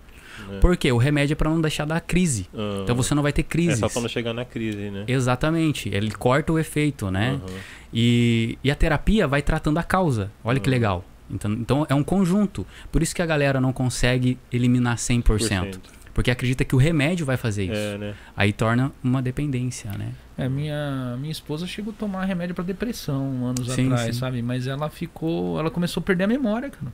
É. 0.52 0.60
Por 0.60 0.76
quê? 0.76 0.92
O 0.92 0.98
remédio 0.98 1.34
é 1.34 1.36
para 1.36 1.50
não 1.50 1.62
deixar 1.62 1.86
dar 1.86 2.00
crise. 2.02 2.48
Ah, 2.54 2.82
Então 2.84 2.96
você 2.96 3.16
não 3.16 3.24
vai 3.24 3.32
ter 3.32 3.42
É 3.42 3.44
crise. 3.44 3.80
só 3.80 3.88
pra 3.90 4.02
não 4.02 4.10
chegar 4.10 4.34
na 4.34 4.44
crise, 4.46 4.90
né? 4.90 5.06
Exatamente. 5.08 5.90
Ele 5.94 6.12
corta 6.12 6.52
o 6.52 6.60
efeito, 6.60 7.10
né? 7.10 7.40
E, 7.94 8.58
e 8.64 8.70
a 8.70 8.76
terapia 8.76 9.28
vai 9.28 9.42
tratando 9.42 9.78
a 9.78 9.84
causa. 9.84 10.32
Olha 10.44 10.60
que 10.60 10.70
Uhum. 10.70 10.74
legal. 10.76 11.06
Então, 11.32 11.52
então 11.54 11.88
é 11.90 11.96
um 11.96 12.04
conjunto. 12.04 12.68
Por 12.92 13.02
isso 13.02 13.16
que 13.16 13.22
a 13.22 13.26
galera 13.26 13.60
não 13.62 13.74
consegue 13.74 14.38
eliminar 14.52 14.98
100%. 14.98 15.80
Porque 16.16 16.32
acredita 16.32 16.64
que 16.66 16.74
o 16.74 16.78
remédio 16.80 17.26
vai 17.26 17.36
fazer 17.38 17.66
isso. 17.66 17.74
É, 17.76 17.98
né? 18.00 18.14
Aí 18.36 18.52
torna 18.54 18.92
uma 19.04 19.22
dependência, 19.22 19.92
né? 19.92 20.14
É, 20.38 20.50
minha, 20.50 21.16
minha 21.20 21.32
esposa 21.32 21.68
chegou 21.68 21.94
a 21.94 22.00
tomar 22.00 22.24
remédio 22.26 22.56
pra 22.56 22.64
depressão 22.64 23.46
anos 23.46 23.70
Sim, 23.72 23.92
atrás, 23.92 24.16
sim. 24.16 24.20
sabe? 24.22 24.42
Mas 24.42 24.66
ela 24.66 24.90
ficou. 24.90 25.60
Ela 25.60 25.70
começou 25.70 26.00
a 26.02 26.04
perder 26.04 26.24
a 26.24 26.28
memória, 26.28 26.70
cara. 26.72 26.92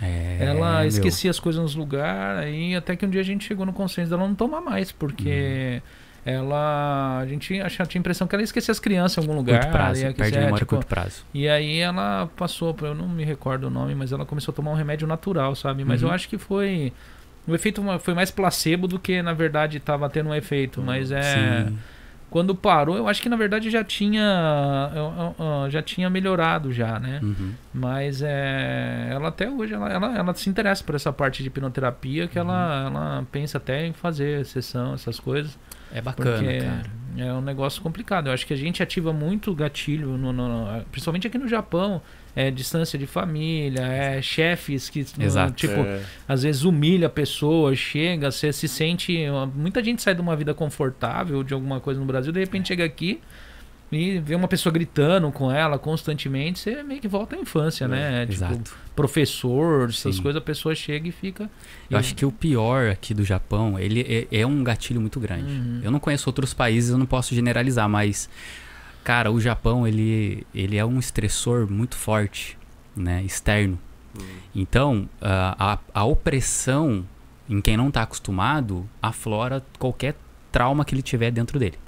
É, 0.00 0.36
ela 0.40 0.80
meu. 0.80 0.88
esquecia 0.88 1.30
as 1.30 1.40
coisas 1.40 1.60
nos 1.60 1.74
lugares, 1.74 2.44
aí 2.44 2.76
até 2.76 2.94
que 2.94 3.04
um 3.04 3.10
dia 3.10 3.20
a 3.20 3.24
gente 3.24 3.44
chegou 3.44 3.66
no 3.66 3.72
consenso 3.72 4.10
dela 4.10 4.28
não 4.28 4.34
tomar 4.34 4.60
mais, 4.60 4.92
porque 4.92 5.82
Uhum. 6.26 6.32
ela. 6.34 7.18
A 7.20 7.26
gente 7.26 7.58
achava, 7.60 7.88
tinha 7.88 7.98
a 7.98 8.02
impressão 8.02 8.26
que 8.28 8.34
ela 8.34 8.44
esquecia 8.44 8.70
as 8.70 8.78
crianças 8.78 9.16
em 9.24 9.26
algum 9.26 9.36
lugar. 9.38 9.60
Curto 9.60 9.72
prazo. 9.72 10.06
e 10.06 10.12
Perde 10.14 10.36
a 10.36 10.40
é, 10.40 10.44
memória 10.44 10.54
a 10.56 10.58
tipo, 10.66 10.76
curto 10.76 10.86
prazo. 10.86 11.24
E 11.34 11.48
aí 11.48 11.78
ela 11.78 12.28
passou, 12.36 12.76
eu 12.82 12.94
não 12.94 13.08
me 13.08 13.24
recordo 13.24 13.64
o 13.66 13.70
nome, 13.70 13.94
mas 13.94 14.12
ela 14.12 14.24
começou 14.26 14.52
a 14.52 14.54
tomar 14.54 14.70
um 14.72 14.74
remédio 14.74 15.08
natural, 15.08 15.54
sabe? 15.56 15.84
Mas 15.84 16.02
Uhum. 16.02 16.08
eu 16.10 16.14
acho 16.14 16.28
que 16.28 16.36
foi. 16.38 16.92
O 17.48 17.54
efeito 17.54 17.82
foi 18.00 18.14
mais 18.14 18.30
placebo 18.30 18.86
do 18.86 18.98
que 18.98 19.20
na 19.22 19.32
verdade 19.32 19.78
estava 19.78 20.08
tendo 20.08 20.28
um 20.28 20.34
efeito. 20.34 20.80
Mas 20.82 21.10
é. 21.10 21.64
Sim. 21.66 21.78
Quando 22.30 22.54
parou, 22.54 22.94
eu 22.98 23.08
acho 23.08 23.22
que 23.22 23.28
na 23.30 23.36
verdade 23.36 23.70
já 23.70 23.82
tinha. 23.82 24.90
eu- 24.94 25.12
eu- 25.16 25.34
eu- 25.64 25.70
Já 25.70 25.80
tinha 25.80 26.10
melhorado 26.10 26.70
já, 26.72 27.00
né? 27.00 27.20
Uhum. 27.22 27.52
Mas 27.72 28.20
é, 28.22 29.08
ela 29.10 29.28
até 29.28 29.48
hoje 29.50 29.72
ela, 29.72 29.90
ela, 29.90 30.14
ela 30.18 30.34
se 30.34 30.48
interessa 30.50 30.84
por 30.84 30.94
essa 30.94 31.10
parte 31.10 31.42
de 31.42 31.48
hipnoterapia 31.48 32.28
que 32.28 32.38
ela, 32.38 32.84
ela 32.86 33.26
pensa 33.32 33.56
até 33.58 33.86
em 33.86 33.94
fazer 33.94 34.44
sessão, 34.44 34.92
essas 34.92 35.18
coisas. 35.18 35.58
É 35.90 36.02
bacana, 36.02 36.36
porque 36.36 36.58
cara. 36.60 36.82
é 37.16 37.32
um 37.32 37.40
negócio 37.40 37.80
complicado. 37.80 38.26
Eu 38.26 38.32
acho 38.34 38.46
que 38.46 38.52
a 38.52 38.56
gente 38.58 38.82
ativa 38.82 39.10
muito 39.10 39.54
gatilho, 39.54 40.18
no, 40.18 40.30
no- 40.30 40.82
principalmente 40.92 41.26
aqui 41.26 41.38
no 41.38 41.48
Japão. 41.48 42.02
É 42.36 42.50
distância 42.50 42.98
de 42.98 43.06
família, 43.06 43.82
é 43.82 44.22
chefes 44.22 44.88
que 44.88 45.04
Exato. 45.18 45.52
tipo, 45.54 45.80
É, 45.80 46.02
às 46.28 46.42
vezes 46.42 46.62
humilha 46.62 47.08
a 47.08 47.10
pessoa, 47.10 47.74
chega, 47.74 48.30
você 48.30 48.52
se 48.52 48.68
sente. 48.68 49.18
Muita 49.54 49.82
gente 49.82 50.02
sai 50.02 50.14
de 50.14 50.20
uma 50.20 50.36
vida 50.36 50.54
confortável 50.54 51.42
de 51.42 51.52
alguma 51.52 51.80
coisa 51.80 51.98
no 51.98 52.06
Brasil, 52.06 52.32
de 52.32 52.40
repente 52.40 52.68
chega 52.68 52.84
aqui 52.84 53.20
e 53.90 54.18
vê 54.18 54.34
uma 54.34 54.46
pessoa 54.48 54.70
gritando 54.72 55.32
com 55.32 55.50
ela 55.50 55.78
constantemente, 55.78 56.58
você 56.58 56.82
meio 56.82 57.00
que 57.00 57.08
volta 57.08 57.34
à 57.34 57.38
infância, 57.38 57.88
né? 57.88 58.20
Tipo, 58.26 58.32
Exato. 58.44 58.76
professor, 58.94 59.88
essas 59.88 60.16
Sim. 60.16 60.22
coisas, 60.22 60.40
a 60.40 60.44
pessoa 60.44 60.74
chega 60.74 61.08
e 61.08 61.12
fica. 61.12 61.48
Eu 61.90 61.96
acho 61.98 62.14
que 62.14 62.26
o 62.26 62.30
pior 62.30 62.90
aqui 62.90 63.14
do 63.14 63.24
Japão, 63.24 63.78
ele 63.78 64.28
é, 64.30 64.40
é 64.40 64.46
um 64.46 64.62
gatilho 64.62 65.00
muito 65.00 65.18
grande. 65.18 65.50
Uhum. 65.50 65.80
Eu 65.82 65.90
não 65.90 65.98
conheço 65.98 66.28
outros 66.28 66.52
países, 66.52 66.90
eu 66.90 66.98
não 66.98 67.06
posso 67.06 67.34
generalizar, 67.34 67.88
mas 67.88 68.28
cara, 69.08 69.32
o 69.32 69.40
Japão 69.40 69.88
ele, 69.88 70.46
ele 70.54 70.76
é 70.76 70.84
um 70.84 70.98
estressor 70.98 71.66
muito 71.66 71.96
forte, 71.96 72.58
né, 72.94 73.22
externo. 73.22 73.78
hum, 74.14 74.22
Então, 74.54 75.08
a, 75.18 75.72
a, 75.72 75.78
a 75.94 76.04
opressão 76.04 77.06
em 77.48 77.58
quem 77.62 77.74
não 77.74 77.88
está 77.88 78.02
acostumado 78.02 78.86
aflora 79.00 79.64
qualquer 79.78 80.14
trauma 80.52 80.84
que 80.84 80.94
ele 80.94 81.00
tiver 81.00 81.30
dentro 81.30 81.58
dele. 81.58 81.78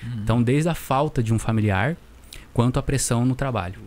Uhum. 0.00 0.20
Então, 0.22 0.40
desde 0.40 0.68
a 0.68 0.76
falta 0.76 1.24
de 1.24 1.34
um 1.34 1.40
familiar, 1.40 1.96
quanto 2.52 2.78
a 2.78 2.82
pressão 2.84 3.24
no 3.24 3.34
trabalho. 3.34 3.80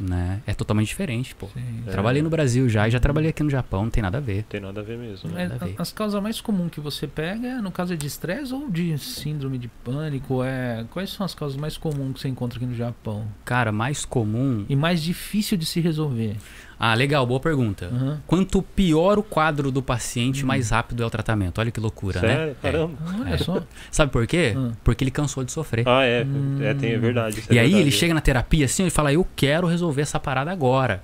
Né? 0.00 0.40
É 0.46 0.54
totalmente 0.54 0.88
diferente, 0.88 1.34
pô. 1.34 1.46
Sim. 1.48 1.82
É. 1.86 1.90
Trabalhei 1.90 2.22
no 2.22 2.30
Brasil 2.30 2.68
já 2.68 2.88
e 2.88 2.90
já 2.90 3.00
trabalhei 3.00 3.30
aqui 3.30 3.42
no 3.42 3.50
Japão, 3.50 3.84
não 3.84 3.90
tem 3.90 4.02
nada 4.02 4.18
a 4.18 4.20
ver. 4.20 4.44
Tem 4.44 4.60
nada 4.60 4.80
a 4.80 4.84
ver 4.84 4.98
mesmo. 4.98 5.30
Mas 5.32 5.48
nada 5.48 5.64
a 5.64 5.68
ver. 5.68 5.74
as 5.78 5.92
causas 5.92 6.22
mais 6.22 6.40
comuns 6.40 6.70
que 6.70 6.80
você 6.80 7.06
pega, 7.06 7.48
é, 7.48 7.60
no 7.60 7.70
caso 7.70 7.94
é 7.94 7.96
de 7.96 8.06
estresse 8.06 8.52
ou 8.52 8.70
de 8.70 8.96
síndrome 8.98 9.58
de 9.58 9.68
pânico? 9.68 10.42
É, 10.42 10.84
quais 10.90 11.10
são 11.10 11.24
as 11.24 11.34
causas 11.34 11.56
mais 11.56 11.76
comuns 11.76 12.14
que 12.14 12.20
você 12.20 12.28
encontra 12.28 12.58
aqui 12.58 12.66
no 12.66 12.74
Japão? 12.74 13.26
Cara, 13.44 13.72
mais 13.72 14.04
comum. 14.04 14.64
E 14.68 14.76
mais 14.76 15.02
difícil 15.02 15.56
de 15.56 15.66
se 15.66 15.80
resolver? 15.80 16.36
Ah, 16.80 16.94
legal, 16.94 17.26
boa 17.26 17.40
pergunta. 17.40 17.86
Aham. 17.92 18.20
Quanto 18.26 18.62
pior 18.62 19.18
o 19.18 19.22
quadro 19.22 19.72
do 19.72 19.82
paciente, 19.82 20.44
Hum. 20.44 20.46
mais 20.46 20.70
rápido 20.70 21.02
é 21.02 21.06
o 21.06 21.10
tratamento. 21.10 21.58
Olha 21.60 21.70
que 21.72 21.80
loucura, 21.80 22.20
né? 22.22 22.28
Sério? 22.28 22.56
Caramba. 22.62 22.92
Olha 23.20 23.34
É. 23.34 23.38
só. 23.38 23.62
Sabe 23.90 24.12
por 24.12 24.26
quê? 24.28 24.54
Ah. 24.56 24.70
Porque 24.84 25.02
ele 25.02 25.10
cansou 25.10 25.42
de 25.42 25.50
sofrer. 25.50 25.88
Ah, 25.88 26.04
é. 26.04 26.22
Hum. 26.24 26.58
É, 26.62 26.74
tem, 26.74 26.92
é 26.92 26.98
verdade. 26.98 27.40
isso 27.40 27.52
e 27.52 27.58
é 27.58 27.60
aí 27.60 27.66
verdade. 27.66 27.82
ele 27.82 27.90
chega 27.90 28.14
na 28.14 28.20
terapia 28.20 28.64
assim 28.66 28.86
e 28.86 28.90
fala: 28.90 29.12
Eu 29.12 29.26
quero 29.34 29.66
resolver 29.66 30.02
essa 30.02 30.20
parada 30.20 30.52
agora. 30.52 31.02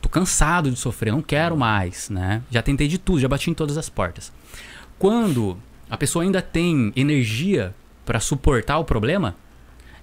Tô 0.00 0.08
cansado 0.08 0.70
de 0.70 0.76
sofrer, 0.78 1.10
não 1.12 1.20
quero 1.20 1.56
mais, 1.56 2.08
né? 2.08 2.40
Já 2.50 2.62
tentei 2.62 2.86
de 2.88 2.96
tudo, 2.96 3.20
já 3.20 3.28
bati 3.28 3.50
em 3.50 3.54
todas 3.54 3.76
as 3.76 3.88
portas. 3.88 4.32
Quando 4.98 5.58
a 5.90 5.96
pessoa 5.96 6.22
ainda 6.24 6.40
tem 6.40 6.92
energia 6.96 7.74
pra 8.06 8.20
suportar 8.20 8.78
o 8.78 8.84
problema, 8.84 9.34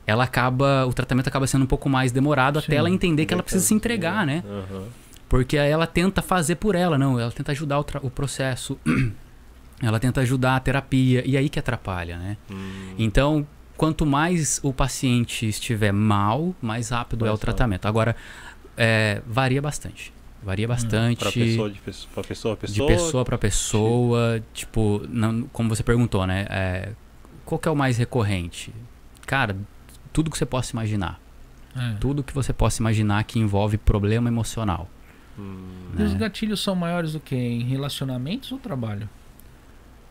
ela 0.07 0.23
acaba, 0.23 0.85
o 0.87 0.93
tratamento 0.93 1.27
acaba 1.27 1.45
sendo 1.45 1.63
um 1.63 1.67
pouco 1.67 1.89
mais 1.89 2.11
demorado 2.13 2.59
Sim. 2.61 2.65
até 2.67 2.75
ela 2.77 2.89
entender 2.89 3.25
que 3.25 3.33
ela 3.33 3.43
precisa 3.43 3.63
se 3.65 3.73
entregar, 3.73 4.25
né? 4.25 4.41
Aham. 4.47 4.85
Porque 5.27 5.57
aí 5.57 5.69
ela 5.69 5.85
tenta 5.85 6.21
fazer 6.21 6.55
por 6.55 6.73
ela, 6.73 6.97
não, 6.97 7.19
ela 7.19 7.31
tenta 7.31 7.51
ajudar 7.51 7.79
o, 7.81 7.85
o 8.03 8.09
processo. 8.09 8.79
ela 9.83 9.99
tenta 9.99 10.21
ajudar 10.21 10.55
a 10.55 10.59
terapia 10.61 11.21
e 11.25 11.35
aí 11.37 11.49
que 11.49 11.59
atrapalha, 11.59 12.17
né? 12.17 12.37
Hum. 12.49 12.93
Então, 12.97 13.45
quanto 13.75 14.05
mais 14.05 14.59
o 14.63 14.71
paciente 14.73 15.45
estiver 15.47 15.91
mal, 15.91 16.55
mais 16.61 16.89
rápido 16.89 17.25
é 17.25 17.27
o 17.27 17.31
rápido. 17.33 17.41
tratamento. 17.41 17.85
Agora, 17.87 18.15
é, 18.77 19.21
varia 19.27 19.61
bastante. 19.61 20.13
Varia 20.41 20.67
bastante. 20.67 21.19
Pra 21.19 21.31
pessoa, 21.33 21.69
de 21.69 21.79
pessoa, 21.81 22.09
pra 22.13 22.23
pessoa, 22.23 22.53
a 22.53 22.55
de 22.55 22.61
pessoa. 22.61 22.87
pessoa 22.87 23.25
para 23.25 23.37
pessoa, 23.37 24.43
tipo, 24.53 25.01
não- 25.09 25.43
como 25.51 25.67
você 25.67 25.83
perguntou, 25.83 26.25
né? 26.25 26.45
É, 26.49 26.89
qual 27.45 27.59
que 27.59 27.67
é 27.67 27.71
o 27.71 27.75
mais 27.75 27.97
recorrente? 27.97 28.73
Cara, 29.25 29.57
tudo 30.17 30.31
que 30.31 30.37
você 30.39 30.47
possa 30.47 30.73
imaginar. 30.73 31.19
É. 31.75 31.93
Tudo 31.99 32.23
que 32.23 32.33
você 32.33 32.51
possa 32.51 32.81
imaginar 32.81 33.23
que 33.23 33.37
envolve 33.37 33.77
problema 33.77 34.27
emocional. 34.27 34.89
Hum. 35.37 35.91
E 35.95 36.01
os 36.01 36.13
né? 36.13 36.17
gatilhos 36.17 36.59
são 36.59 36.73
maiores 36.73 37.13
do 37.13 37.19
que 37.19 37.35
em 37.35 37.61
relacionamentos 37.61 38.51
ou 38.51 38.57
trabalho? 38.57 39.07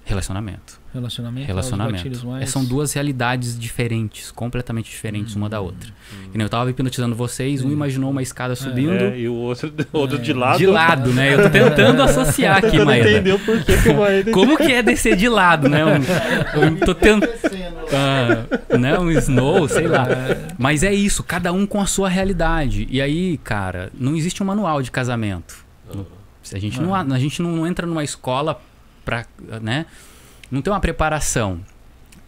Relacionamento. 0.06 0.80
Relacionamento. 0.94 1.44
é 1.44 1.46
Relacionamento. 1.48 2.26
mais... 2.28 2.44
É, 2.44 2.46
São 2.46 2.64
duas 2.64 2.92
realidades 2.92 3.58
diferentes, 3.58 4.30
completamente 4.30 4.88
diferentes 4.88 5.34
uma 5.34 5.48
da 5.48 5.60
outra. 5.60 5.90
Que 6.30 6.38
nem 6.38 6.44
eu 6.44 6.48
tava 6.48 6.70
hipnotizando 6.70 7.16
vocês, 7.16 7.64
um 7.64 7.66
Sim. 7.66 7.72
imaginou 7.75 8.12
uma 8.12 8.22
escada 8.22 8.54
subindo. 8.54 8.92
É, 8.92 9.18
e 9.18 9.28
o 9.28 9.34
outro, 9.34 9.75
outro 9.92 10.16
É. 10.16 10.20
de 10.20 10.32
lado. 10.32 10.58
De 10.58 10.66
lado, 10.66 11.12
né? 11.12 11.34
Eu 11.34 11.42
tô 11.42 11.50
tentando 11.50 12.00
associar 12.04 12.58
aqui, 12.58 12.76
entender 12.76 13.32
o 13.32 13.38
porquê 13.40 13.76
que 13.82 13.88
o 13.88 13.96
Maeda 13.96 14.30
Como 14.30 14.56
que 14.56 14.72
é 14.72 14.80
descer 14.80 15.16
de 15.16 15.28
lado, 15.28 15.68
né? 15.68 15.84
Um, 15.84 15.98
eu 16.62 16.76
tô 16.86 16.94
tentando. 16.94 17.28
Ah, 17.92 18.76
né? 18.78 18.96
Um 19.00 19.10
snow, 19.10 19.68
sei 19.68 19.88
lá. 19.88 20.06
Mas 20.56 20.84
é 20.84 20.94
isso, 20.94 21.25
cada 21.25 21.52
um 21.52 21.66
com 21.66 21.80
a 21.80 21.86
sua 21.86 22.08
realidade. 22.08 22.86
E 22.88 23.02
aí, 23.02 23.38
cara, 23.38 23.90
não 23.92 24.14
existe 24.14 24.40
um 24.40 24.46
manual 24.46 24.80
de 24.82 24.92
casamento. 24.92 25.66
A 26.54 26.58
gente, 26.60 26.80
não, 26.80 26.94
a 26.94 27.18
gente 27.18 27.42
não 27.42 27.66
entra 27.66 27.88
numa 27.88 28.04
escola 28.04 28.60
pra. 29.06 29.25
né? 29.62 29.86
Não 30.50 30.60
tem 30.60 30.70
uma 30.70 30.80
preparação. 30.80 31.60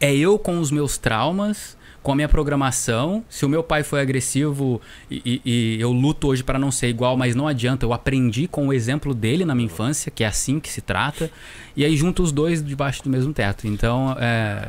É 0.00 0.14
eu 0.14 0.38
com 0.38 0.58
os 0.60 0.70
meus 0.70 0.96
traumas, 0.96 1.76
com 2.02 2.12
a 2.12 2.14
minha 2.14 2.28
programação. 2.28 3.22
Se 3.28 3.44
o 3.44 3.48
meu 3.48 3.62
pai 3.62 3.82
foi 3.82 4.00
agressivo 4.00 4.80
e, 5.10 5.20
e- 5.44 5.76
e 5.76 5.80
eu 5.80 5.90
luto 5.92 6.28
hoje 6.28 6.42
para 6.44 6.58
não 6.58 6.70
ser 6.70 6.88
igual, 6.88 7.16
mas 7.16 7.34
não 7.34 7.46
adianta. 7.48 7.84
Eu 7.84 7.92
aprendi 7.92 8.46
com 8.48 8.68
o 8.68 8.72
exemplo 8.72 9.12
dele 9.12 9.44
na 9.44 9.54
minha 9.54 9.66
infância, 9.66 10.10
que 10.10 10.22
é 10.24 10.26
assim 10.28 10.58
que 10.60 10.70
se 10.70 10.80
trata. 10.80 11.30
E 11.76 11.84
aí 11.84 11.96
junto 11.96 12.22
os 12.22 12.32
dois 12.32 12.62
debaixo 12.64 13.02
do 13.02 13.10
mesmo 13.10 13.32
teto. 13.34 13.66
Então, 13.66 14.16
é, 14.20 14.68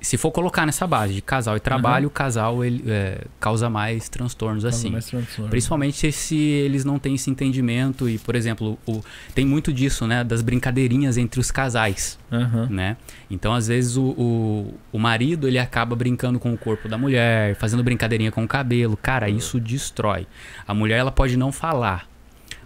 se 0.00 0.16
for 0.16 0.30
colocar 0.30 0.66
nessa 0.66 0.86
base 0.86 1.14
de 1.14 1.22
casal 1.22 1.56
e 1.56 1.60
trabalho, 1.60 2.08
o 2.08 2.10
casal 2.10 2.64
ele, 2.64 2.84
é, 2.86 3.24
causa 3.40 3.68
mais 3.68 4.08
transtornos 4.08 4.62
Causa 4.62 4.76
assim. 4.76 4.90
mais 4.90 5.06
transtorno. 5.06 5.50
Principalmente 5.50 6.12
se 6.12 6.36
eles 6.36 6.84
não 6.84 6.98
têm 6.98 7.14
esse 7.14 7.30
entendimento 7.30 8.08
e, 8.08 8.18
por 8.18 8.34
exemplo, 8.34 8.78
o, 8.86 9.02
tem 9.34 9.44
muito 9.44 9.72
disso, 9.72 10.06
né? 10.06 10.22
Das 10.22 10.42
brincadeirinhas 10.42 11.16
entre 11.16 11.40
os 11.40 11.50
casais, 11.50 12.18
Aham. 12.30 12.68
né? 12.70 12.96
Então, 13.30 13.52
às 13.54 13.66
vezes, 13.68 13.96
o, 13.96 14.10
o, 14.10 14.74
o 14.92 14.98
marido, 14.98 15.48
ele 15.48 15.58
acaba 15.58 15.96
brincando 15.96 16.38
com 16.38 16.52
o 16.52 16.58
corpo 16.58 16.88
da 16.88 16.96
mulher, 16.98 17.56
fazendo 17.56 17.82
brincadeirinha 17.82 18.30
com 18.30 18.44
o 18.44 18.48
cabelo. 18.48 18.96
Cara, 18.96 19.28
isso 19.28 19.58
destrói. 19.58 20.26
A 20.66 20.74
mulher, 20.74 20.98
ela 20.98 21.10
pode 21.10 21.36
não 21.36 21.50
falar, 21.50 22.06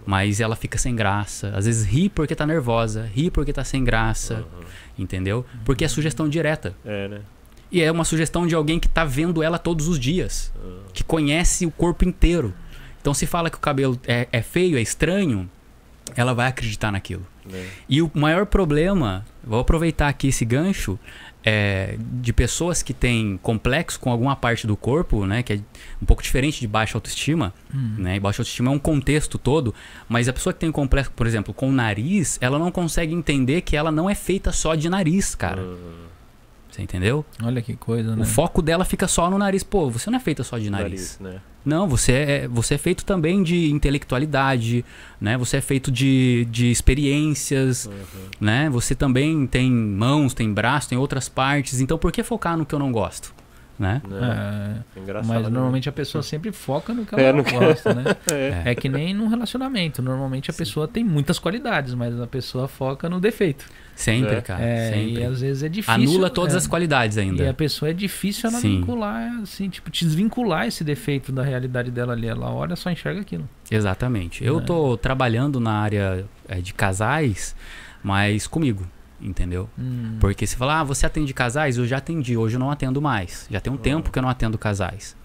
mas 0.05 0.39
ela 0.39 0.55
fica 0.55 0.77
sem 0.77 0.95
graça. 0.95 1.51
Às 1.55 1.65
vezes, 1.65 1.85
ri 1.85 2.09
porque 2.09 2.35
tá 2.35 2.45
nervosa, 2.45 3.09
ri 3.13 3.29
porque 3.29 3.53
tá 3.53 3.63
sem 3.63 3.83
graça, 3.83 4.45
entendeu? 4.97 5.45
Porque 5.65 5.85
é 5.85 5.87
sugestão 5.87 6.27
direta. 6.27 6.75
É, 6.85 7.07
né? 7.07 7.21
E 7.71 7.81
é 7.81 7.89
uma 7.89 8.03
sugestão 8.03 8.45
de 8.45 8.53
alguém 8.53 8.79
que 8.79 8.89
tá 8.89 9.05
vendo 9.05 9.41
ela 9.41 9.57
todos 9.57 9.87
os 9.87 9.97
dias, 9.97 10.51
que 10.93 11.03
conhece 11.03 11.65
o 11.65 11.71
corpo 11.71 12.03
inteiro. 12.03 12.53
Então, 12.99 13.13
se 13.13 13.25
fala 13.25 13.49
que 13.49 13.57
o 13.57 13.61
cabelo 13.61 13.99
é, 14.05 14.27
é 14.31 14.41
feio, 14.41 14.77
é 14.77 14.81
estranho, 14.81 15.49
ela 16.15 16.33
vai 16.33 16.47
acreditar 16.47 16.91
naquilo. 16.91 17.25
Né? 17.45 17.67
E 17.87 18.01
o 18.01 18.11
maior 18.13 18.45
problema, 18.45 19.25
vou 19.43 19.59
aproveitar 19.59 20.07
aqui 20.07 20.27
esse 20.27 20.45
gancho, 20.45 20.99
é, 21.43 21.97
de 21.99 22.31
pessoas 22.31 22.83
que 22.83 22.93
têm 22.93 23.37
complexo 23.41 23.99
com 23.99 24.11
alguma 24.11 24.35
parte 24.35 24.67
do 24.67 24.77
corpo, 24.77 25.25
né, 25.25 25.41
que 25.41 25.53
é 25.53 25.59
um 26.01 26.05
pouco 26.05 26.21
diferente 26.21 26.59
de 26.59 26.67
baixa 26.67 26.97
autoestima, 26.97 27.53
Hum. 27.73 27.95
né, 27.97 28.15
e 28.15 28.19
baixa 28.19 28.41
autoestima 28.41 28.69
é 28.69 28.73
um 28.73 28.79
contexto 28.79 29.37
todo, 29.37 29.73
mas 30.07 30.29
a 30.29 30.33
pessoa 30.33 30.53
que 30.53 30.59
tem 30.59 30.69
um 30.69 30.73
complexo, 30.73 31.11
por 31.15 31.25
exemplo, 31.25 31.53
com 31.53 31.69
o 31.69 31.71
nariz, 31.71 32.37
ela 32.41 32.59
não 32.59 32.71
consegue 32.71 33.13
entender 33.13 33.61
que 33.61 33.75
ela 33.75 33.91
não 33.91 34.09
é 34.09 34.13
feita 34.13 34.51
só 34.51 34.75
de 34.75 34.87
nariz, 34.89 35.33
cara. 35.33 35.63
Você 36.71 36.81
entendeu? 36.81 37.25
Olha 37.43 37.61
que 37.61 37.75
coisa, 37.75 38.15
né? 38.15 38.21
O 38.21 38.25
foco 38.25 38.61
dela 38.61 38.85
fica 38.85 39.05
só 39.07 39.29
no 39.29 39.37
nariz. 39.37 39.61
Pô, 39.61 39.89
você 39.89 40.09
não 40.09 40.17
é 40.17 40.21
feita 40.21 40.41
só 40.43 40.57
de 40.57 40.69
nariz. 40.69 41.19
né? 41.19 41.41
Não, 41.65 41.87
você 41.87 42.11
é, 42.13 42.47
você 42.47 42.73
é 42.75 42.77
feito 42.77 43.03
também 43.05 43.43
de 43.43 43.69
intelectualidade, 43.69 44.83
né? 45.19 45.37
Você 45.37 45.57
é 45.57 45.61
feito 45.61 45.91
de, 45.91 46.47
de 46.49 46.71
experiências, 46.71 47.85
Uhum. 47.85 47.91
né? 48.39 48.69
Você 48.69 48.95
também 48.95 49.45
tem 49.45 49.69
mãos, 49.71 50.33
tem 50.33 50.51
braço, 50.51 50.89
tem 50.89 50.97
outras 50.97 51.27
partes. 51.29 51.79
Então 51.81 51.97
por 51.97 52.11
que 52.11 52.23
focar 52.23 52.57
no 52.57 52.65
que 52.65 52.73
eu 52.73 52.79
não 52.79 52.91
gosto, 52.91 53.33
né? 53.81 54.01
É, 54.95 54.99
Engraçado. 54.99 55.27
mas 55.33 55.43
né? 55.43 55.49
normalmente 55.49 55.89
a 55.89 55.91
pessoa 55.91 56.21
sempre 56.21 56.51
foca 56.51 56.93
no 56.93 57.05
que 57.05 57.13
ela 57.15 57.23
É, 57.23 57.31
não 57.31 57.39
no 57.39 57.43
que- 57.43 57.51
gosta, 57.57 57.93
né? 57.93 58.03
É. 58.31 58.71
É 58.71 58.75
que 58.75 58.87
nem 58.87 59.13
num 59.13 59.27
relacionamento. 59.27 60.01
Normalmente 60.01 60.51
a 60.51 60.53
pessoa 60.53 60.87
tem 60.87 61.03
muitas 61.03 61.39
qualidades, 61.39 61.93
mas 61.95 62.19
a 62.21 62.27
pessoa 62.27 62.67
foca 62.67 63.09
no 63.09 63.19
defeito. 63.19 63.65
Sempre, 63.95 64.35
É. 64.35 64.41
cara, 64.41 64.63
É, 64.63 64.91
sempre. 64.91 65.13
e 65.21 65.23
às 65.23 65.41
vezes 65.41 65.63
é 65.63 65.69
difícil. 65.69 65.93
Anula 65.93 66.29
todas 66.29 66.53
é, 66.53 66.57
as 66.57 66.67
qualidades 66.67 67.17
E 67.17 67.19
a 67.19 67.23
ainda. 67.23 67.53
pessoa 67.53 67.89
é 67.89 67.93
difícil 67.93 68.49
ela 68.49 68.59
Sim. 68.59 68.77
vincular, 68.79 69.39
assim, 69.41 69.67
tipo, 69.69 69.89
desvincular 69.91 70.67
esse 70.67 70.83
defeito 70.83 71.31
da 71.31 71.43
realidade 71.43 71.91
dela 71.91 72.13
ali. 72.13 72.27
Ela 72.27 72.49
olha, 72.53 72.75
só 72.75 72.89
enxerga 72.89 73.21
aquilo. 73.21 73.47
Exatamente. 73.69 74.43
Eu 74.43 74.59
É. 74.59 74.61
tô 74.61 74.95
trabalhando 74.97 75.59
na 75.59 75.73
área 75.73 76.25
é, 76.47 76.61
de 76.61 76.73
casais, 76.73 77.55
mas 78.03 78.45
comigo, 78.47 78.87
entendeu? 79.21 79.69
Hum, 79.77 80.17
Porque 80.19 80.45
se 80.47 80.55
falar, 80.55 80.79
ah, 80.79 80.83
você 80.83 81.05
atende 81.05 81.33
casais? 81.33 81.77
Eu 81.77 81.85
já 81.85 81.97
atendi, 81.97 82.35
hoje 82.37 82.55
eu 82.55 82.59
não 82.59 82.71
atendo 82.71 83.01
mais. 83.01 83.47
Já 83.49 83.59
tem 83.59 83.71
um 83.71 83.75
Ah. 83.75 83.79
tempo 83.79 84.11
que 84.11 84.17
eu 84.19 84.23
não 84.23 84.29
atendo 84.29 84.57
casais. 84.57 85.15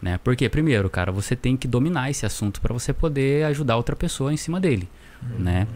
Né? 0.00 0.18
Porque, 0.24 0.48
primeiro, 0.48 0.90
cara, 0.90 1.12
você 1.12 1.36
tem 1.36 1.56
que 1.56 1.68
dominar 1.68 2.10
esse 2.10 2.26
assunto 2.26 2.60
para 2.60 2.72
você 2.72 2.92
poder 2.92 3.44
ajudar 3.46 3.76
outra 3.76 3.94
pessoa 3.94 4.32
em 4.32 4.36
cima 4.36 4.58
dele, 4.58 4.88
né? 5.38 5.66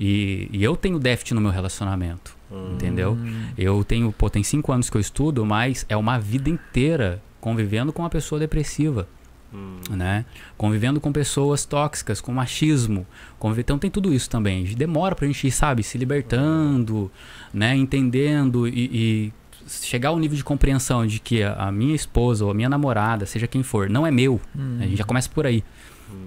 E, 0.00 0.48
e 0.52 0.64
eu 0.64 0.74
tenho 0.74 0.98
déficit 0.98 1.34
no 1.34 1.40
meu 1.40 1.50
relacionamento, 1.50 2.34
Hum. 2.50 2.72
entendeu? 2.74 3.12
hum, 3.12 3.48
Eu 3.58 3.84
tenho, 3.84 4.10
pô, 4.10 4.28
tem 4.30 4.42
cinco 4.42 4.72
anos 4.72 4.88
que 4.88 4.96
eu 4.96 5.00
estudo, 5.00 5.44
mas 5.44 5.84
é 5.88 5.96
uma 5.96 6.18
vida 6.18 6.48
inteira 6.48 7.22
convivendo 7.40 7.92
com 7.92 8.00
uma 8.02 8.08
pessoa 8.10 8.38
depressiva, 8.38 9.06
Hum. 9.54 9.78
né? 9.90 10.24
Convivendo 10.56 11.00
com 11.00 11.12
pessoas 11.12 11.64
tóxicas, 11.64 12.20
com 12.20 12.32
machismo. 12.32 13.06
Convive... 13.38 13.60
Então 13.60 13.78
tem 13.78 13.90
tudo 13.90 14.12
isso 14.12 14.28
também. 14.28 14.64
Demora 14.64 15.14
pra 15.14 15.26
gente 15.26 15.46
ir, 15.46 15.52
sabe, 15.52 15.82
se 15.82 15.96
libertando, 15.96 17.10
né? 17.52 17.76
Entendendo 17.76 18.66
e, 18.66 18.72
e 18.92 19.32
chegar 19.66 20.10
ao 20.10 20.18
nível 20.18 20.36
de 20.36 20.44
compreensão 20.44 21.06
de 21.06 21.20
que 21.20 21.42
a, 21.42 21.54
a 21.54 21.72
minha 21.72 21.94
esposa 21.94 22.44
ou 22.44 22.50
a 22.50 22.54
minha 22.54 22.68
namorada, 22.68 23.24
seja 23.26 23.46
quem 23.46 23.62
for, 23.62 23.88
não 23.88 24.06
é 24.06 24.10
meu. 24.10 24.40
hum. 24.56 24.78
A 24.80 24.84
gente 24.84 24.96
já 24.96 25.04
começa 25.04 25.30
por 25.30 25.46
aí. 25.46 25.62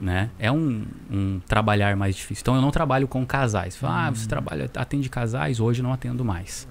Né? 0.01 0.29
É 0.37 0.51
um, 0.51 0.85
um 1.09 1.39
trabalhar 1.47 1.95
mais 1.95 2.15
difícil. 2.15 2.41
Então 2.41 2.55
eu 2.55 2.61
não 2.61 2.71
trabalho 2.71 3.07
com 3.07 3.25
casais. 3.25 3.75
Fala, 3.75 4.07
ah, 4.07 4.09
você 4.11 4.27
trabalha, 4.27 4.69
atende 4.75 5.09
casais, 5.09 5.59
hoje 5.59 5.81
não 5.81 5.91
atendo 5.91 6.23
mais. 6.23 6.67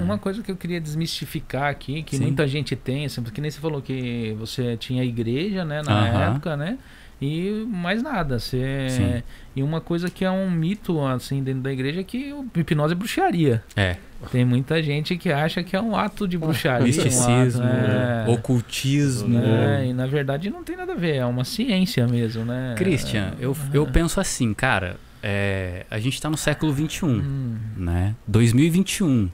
Uma 0.00 0.18
coisa 0.18 0.42
que 0.42 0.50
eu 0.50 0.56
queria 0.56 0.80
desmistificar 0.80 1.70
aqui, 1.70 2.02
que 2.02 2.16
Sim. 2.16 2.24
muita 2.24 2.46
gente 2.48 2.74
tem, 2.74 3.06
assim, 3.06 3.22
porque 3.22 3.40
nem 3.40 3.50
você 3.50 3.60
falou 3.60 3.80
que 3.80 4.34
você 4.38 4.76
tinha 4.76 5.04
igreja, 5.04 5.64
né, 5.64 5.82
na 5.82 6.08
época, 6.08 6.56
né? 6.56 6.78
E 7.20 7.66
mais 7.68 8.02
nada. 8.02 8.38
Você... 8.38 9.22
E 9.54 9.62
uma 9.62 9.80
coisa 9.80 10.08
que 10.08 10.24
é 10.24 10.30
um 10.30 10.50
mito, 10.50 11.04
assim, 11.04 11.42
dentro 11.42 11.60
da 11.60 11.72
igreja 11.72 12.00
é 12.00 12.04
que 12.04 12.32
o 12.32 12.46
hipnose 12.56 12.92
é 12.92 12.96
bruxaria. 12.96 13.62
É. 13.76 13.96
Tem 14.30 14.44
muita 14.44 14.82
gente 14.82 15.16
que 15.16 15.30
acha 15.30 15.62
que 15.62 15.74
é 15.74 15.80
um 15.80 15.96
ato 15.96 16.26
de 16.28 16.38
bruxaria. 16.38 16.86
Misticismo, 16.86 17.62
um 17.62 17.66
ato, 17.66 18.30
é, 18.30 18.32
ocultismo. 18.32 19.38
é, 19.38 19.86
e 19.86 19.92
na 19.92 20.06
verdade 20.06 20.50
não 20.50 20.62
tem 20.62 20.76
nada 20.76 20.92
a 20.92 20.96
ver, 20.96 21.16
é 21.16 21.26
uma 21.26 21.44
ciência 21.44 22.06
mesmo, 22.06 22.44
né? 22.44 22.74
Christian, 22.76 23.32
eu, 23.40 23.56
eu 23.72 23.86
penso 23.86 24.20
assim, 24.20 24.54
cara, 24.54 24.96
é, 25.22 25.84
a 25.90 25.98
gente 25.98 26.20
tá 26.20 26.30
no 26.30 26.36
século 26.36 26.72
XXI, 26.72 27.06
Hum, 27.06 27.56
né? 27.76 28.14
2021. 28.26 29.28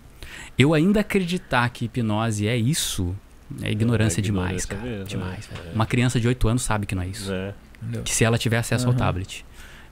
Eu 0.58 0.72
ainda 0.72 1.00
acreditar 1.00 1.68
que 1.68 1.84
hipnose 1.84 2.48
é 2.48 2.56
isso 2.56 3.14
é 3.62 3.70
ignorância 3.70 4.20
É 4.20 4.22
demais, 4.22 4.64
ignorância 4.64 4.76
cara. 4.76 4.88
mesmo, 4.90 5.04
demais, 5.04 5.48
é. 5.52 5.54
velho. 5.62 5.74
Uma 5.74 5.86
criança 5.86 6.18
de 6.20 6.26
8 6.26 6.48
anos 6.48 6.62
sabe 6.62 6.86
que 6.86 6.94
não 6.94 7.02
é 7.02 7.06
isso. 7.08 7.32
É. 7.32 7.54
entendeu? 7.86 8.02
Que 8.02 8.14
se 8.14 8.24
ela 8.24 8.36
tiver 8.38 8.58
acesso 8.58 8.86
ao 8.86 8.90
Aham. 8.90 8.98
tablet. 8.98 9.44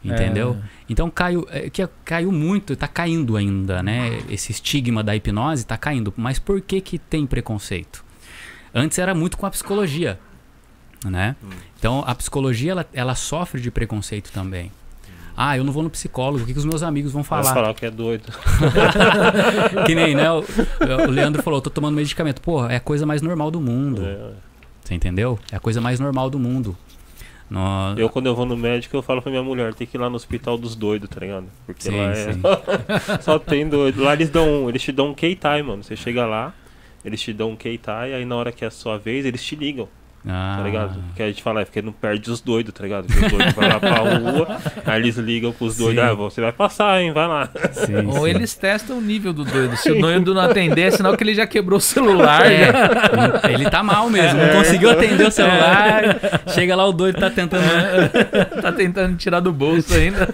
Entendeu? 0.04 0.58
Então 0.88 1.08
caiu, 1.08 1.46
é, 1.50 1.70
que 1.70 1.86
caiu 2.04 2.30
muito, 2.30 2.76
tá 2.76 2.86
caindo 2.86 3.38
ainda, 3.38 3.82
né? 3.82 4.20
Esse 4.28 4.52
estigma 4.52 5.02
da 5.02 5.16
hipnose 5.16 5.64
tá 5.64 5.78
caindo. 5.78 6.12
Mas 6.14 6.38
por 6.38 6.60
que 6.60 6.80
que 6.82 6.98
tem 6.98 7.26
preconceito? 7.26 8.04
Antes 8.74 8.98
era 8.98 9.14
muito 9.14 9.38
com 9.38 9.46
a 9.46 9.50
psicologia, 9.50 10.18
né? 11.06 11.36
Hum. 11.42 11.48
Então 11.78 12.04
a 12.06 12.14
psicologia 12.14 12.72
ela, 12.72 12.86
ela 12.92 13.14
sofre 13.14 13.60
de 13.62 13.70
preconceito 13.70 14.30
também. 14.30 14.70
Ah, 15.36 15.56
eu 15.56 15.64
não 15.64 15.72
vou 15.72 15.82
no 15.82 15.90
psicólogo, 15.90 16.44
o 16.44 16.46
que, 16.46 16.52
que 16.52 16.58
os 16.58 16.64
meus 16.64 16.82
amigos 16.82 17.10
vão 17.10 17.22
Vai 17.22 17.42
falar? 17.42 17.54
falar 17.54 17.74
que 17.74 17.86
é 17.86 17.90
doido. 17.90 18.30
que 19.86 19.94
nem, 19.94 20.14
né? 20.14 20.30
O, 20.30 20.44
o 21.08 21.10
Leandro 21.10 21.42
falou, 21.42 21.60
tô 21.60 21.70
tomando 21.70 21.96
medicamento. 21.96 22.40
Pô, 22.40 22.66
é 22.66 22.76
a 22.76 22.80
coisa 22.80 23.04
mais 23.04 23.20
normal 23.20 23.50
do 23.50 23.60
mundo. 23.60 24.04
É. 24.04 24.32
Você 24.84 24.94
entendeu? 24.94 25.38
É 25.50 25.56
a 25.56 25.60
coisa 25.60 25.80
mais 25.80 25.98
normal 25.98 26.30
do 26.30 26.38
mundo. 26.38 26.76
No- 27.50 27.94
Eu, 27.96 28.08
quando 28.08 28.26
eu 28.26 28.34
vou 28.34 28.46
no 28.46 28.56
médico, 28.56 28.96
eu 28.96 29.02
falo 29.02 29.20
pra 29.20 29.30
minha 29.30 29.42
mulher, 29.42 29.74
tem 29.74 29.86
que 29.86 29.96
ir 29.96 30.00
lá 30.00 30.08
no 30.08 30.16
hospital 30.16 30.56
dos 30.56 30.74
doidos, 30.74 31.08
tá 31.10 31.20
ligado? 31.20 31.46
Porque 31.66 31.82
Sim, 31.82 31.96
lá 31.96 32.12
é. 32.12 33.20
Só 33.22 33.38
tem 33.38 33.68
doido. 33.68 34.02
Lá 34.02 34.12
eles 34.14 34.30
dão. 34.30 34.68
Eles 34.68 34.82
te 34.82 34.90
dão 34.92 35.08
um 35.10 35.14
Keitai, 35.14 35.62
mano. 35.62 35.82
Você 35.82 35.94
chega 35.94 36.26
lá, 36.26 36.52
eles 37.04 37.20
te 37.20 37.32
dão 37.32 37.50
um 37.50 37.56
Keitai, 37.56 38.14
aí 38.14 38.24
na 38.24 38.34
hora 38.36 38.50
que 38.50 38.64
é 38.64 38.68
a 38.68 38.70
sua 38.70 38.98
vez, 38.98 39.24
eles 39.26 39.44
te 39.44 39.54
ligam, 39.56 39.88
Ah, 40.26 40.54
tá 40.58 40.64
ligado? 40.64 41.04
Que 41.14 41.22
a 41.22 41.26
gente 41.26 41.42
fala, 41.42 41.60
é 41.60 41.64
porque 41.66 41.82
não 41.82 41.92
perde 41.92 42.30
os 42.30 42.40
doidos, 42.40 42.72
tá 42.72 42.82
ligado? 42.82 43.06
Que 43.06 43.26
os 43.26 43.30
doidos 43.32 43.52
vão 43.52 43.68
lá 43.68 43.78
pra 43.78 43.94
rua, 43.96 44.56
aí 44.86 45.00
eles 45.00 45.16
ligam 45.16 45.52
pros 45.52 45.76
doidos, 45.76 46.02
ah, 46.02 46.14
você 46.14 46.40
vai 46.40 46.50
passar, 46.52 47.02
hein? 47.02 47.12
Vai 47.12 47.28
lá. 47.28 47.48
sim, 47.72 48.06
Ou 48.06 48.24
sim. 48.24 48.30
eles 48.30 48.54
testam 48.54 48.96
o 48.98 49.00
nível 49.02 49.34
do 49.34 49.44
doido. 49.44 49.76
Se 49.76 49.90
o 49.90 50.00
doido 50.00 50.32
não 50.32 50.40
atender, 50.40 50.80
é 50.82 50.90
sinal 50.90 51.14
que 51.16 51.22
ele 51.22 51.34
já 51.34 51.46
quebrou 51.46 51.76
o 51.76 51.80
celular. 51.80 52.50
É, 52.50 52.72
já- 52.72 53.42
ele 53.52 53.68
tá 53.68 53.82
mal 53.82 54.08
mesmo, 54.08 54.40
não 54.40 54.48
conseguiu 54.54 54.90
atender 54.90 55.26
o 55.26 55.30
celular. 55.30 56.02
Chega 56.48 56.74
lá, 56.74 56.86
o 56.86 56.92
doido 56.92 57.20
tá 57.20 57.28
tentando. 57.28 57.64
tá 58.62 58.72
tentando 58.72 59.16
tirar 59.16 59.40
do 59.40 59.52
bolso 59.52 59.92
ainda. 59.94 60.26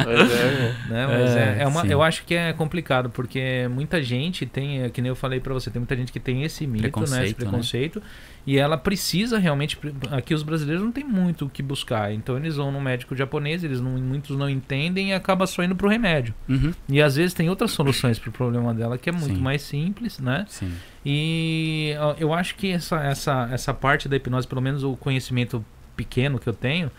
É, 0.00 0.74
né? 0.88 1.06
Mas 1.06 1.36
É, 1.36 1.58
é, 1.58 1.62
é 1.62 1.66
uma, 1.66 1.82
sim. 1.82 1.88
eu 1.90 2.02
acho 2.02 2.24
que 2.24 2.34
é 2.34 2.52
complicado, 2.52 3.10
porque 3.10 3.68
muita 3.70 4.02
gente 4.02 4.46
tem, 4.46 4.82
é, 4.82 4.90
que 4.90 5.00
nem 5.00 5.08
eu 5.08 5.16
falei 5.16 5.40
pra 5.40 5.52
você, 5.54 5.70
tem 5.70 5.80
muita 5.80 5.96
gente 5.96 6.12
que 6.12 6.20
tem 6.20 6.42
esse 6.44 6.66
mito, 6.66 6.82
né? 6.82 6.86
Esse 6.88 6.92
Preconceito, 6.92 7.38
né? 7.38 7.50
preconceito. 7.50 8.02
E 8.46 8.56
ela 8.56 8.78
precisa 8.78 9.38
realmente. 9.38 9.78
Aqui 10.10 10.32
os 10.32 10.42
brasileiros 10.42 10.82
não 10.82 10.90
tem 10.90 11.04
muito 11.04 11.44
o 11.44 11.50
que 11.50 11.62
buscar. 11.62 12.12
Então 12.14 12.36
eles 12.36 12.56
vão 12.56 12.72
no 12.72 12.80
médico 12.80 13.14
japonês, 13.14 13.62
eles 13.62 13.78
não, 13.80 13.90
muitos 13.90 14.36
não 14.38 14.48
entendem 14.48 15.10
e 15.10 15.12
acaba 15.12 15.46
só 15.46 15.62
indo 15.62 15.76
pro 15.76 15.86
remédio. 15.86 16.32
Uhum, 16.48 16.72
E 16.88 17.02
às 17.02 17.16
vezes 17.16 17.34
tem 17.34 17.50
outras 17.50 17.72
soluções 17.72 18.18
pro 18.18 18.32
problema 18.32 18.72
dela 18.72 18.96
que 18.96 19.10
é 19.10 19.12
muito 19.12 19.34
Sim. 19.36 19.42
mais 19.42 19.60
simples, 19.62 20.18
né? 20.18 20.46
sim. 20.48 20.72
E 21.04 21.94
eu 22.18 22.32
acho 22.34 22.54
que 22.54 22.70
essa, 22.72 23.02
essa, 23.02 23.48
essa 23.52 23.72
parte 23.74 24.08
da 24.08 24.16
hipnose, 24.16 24.46
pelo 24.46 24.60
menos 24.60 24.82
o 24.84 24.96
conhecimento 24.96 25.64
pequeno 25.96 26.38
que 26.38 26.46
eu 26.46 26.52
tenho, 26.52 26.90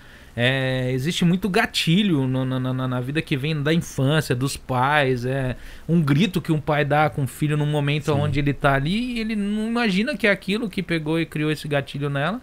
é, 0.41 0.89
existe 0.93 1.25
muito 1.25 1.49
gatilho 1.49 2.25
no- 2.25 2.45
na, 2.45 2.59
na, 2.73 2.87
na 2.87 3.01
vida 3.01 3.21
que 3.21 3.35
vem 3.35 3.61
da 3.61 3.73
infância, 3.73 4.33
dos 4.33 4.55
pais. 4.55 5.25
É 5.25 5.57
um 5.87 6.01
grito 6.01 6.39
que 6.41 6.49
um 6.51 6.61
pai 6.61 6.85
dá 6.85 7.09
com 7.09 7.23
o 7.23 7.27
filho 7.27 7.57
num 7.57 7.65
momento 7.65 8.05
Sim. 8.05 8.11
onde 8.11 8.39
ele 8.39 8.53
tá 8.53 8.73
ali 8.75 9.15
e 9.15 9.19
ele 9.19 9.35
não 9.35 9.67
imagina 9.67 10.15
que 10.15 10.25
é 10.25 10.31
aquilo 10.31 10.69
que 10.69 10.81
pegou 10.81 11.19
e 11.19 11.25
criou 11.25 11.51
esse 11.51 11.67
gatilho 11.67 12.09
nela. 12.09 12.39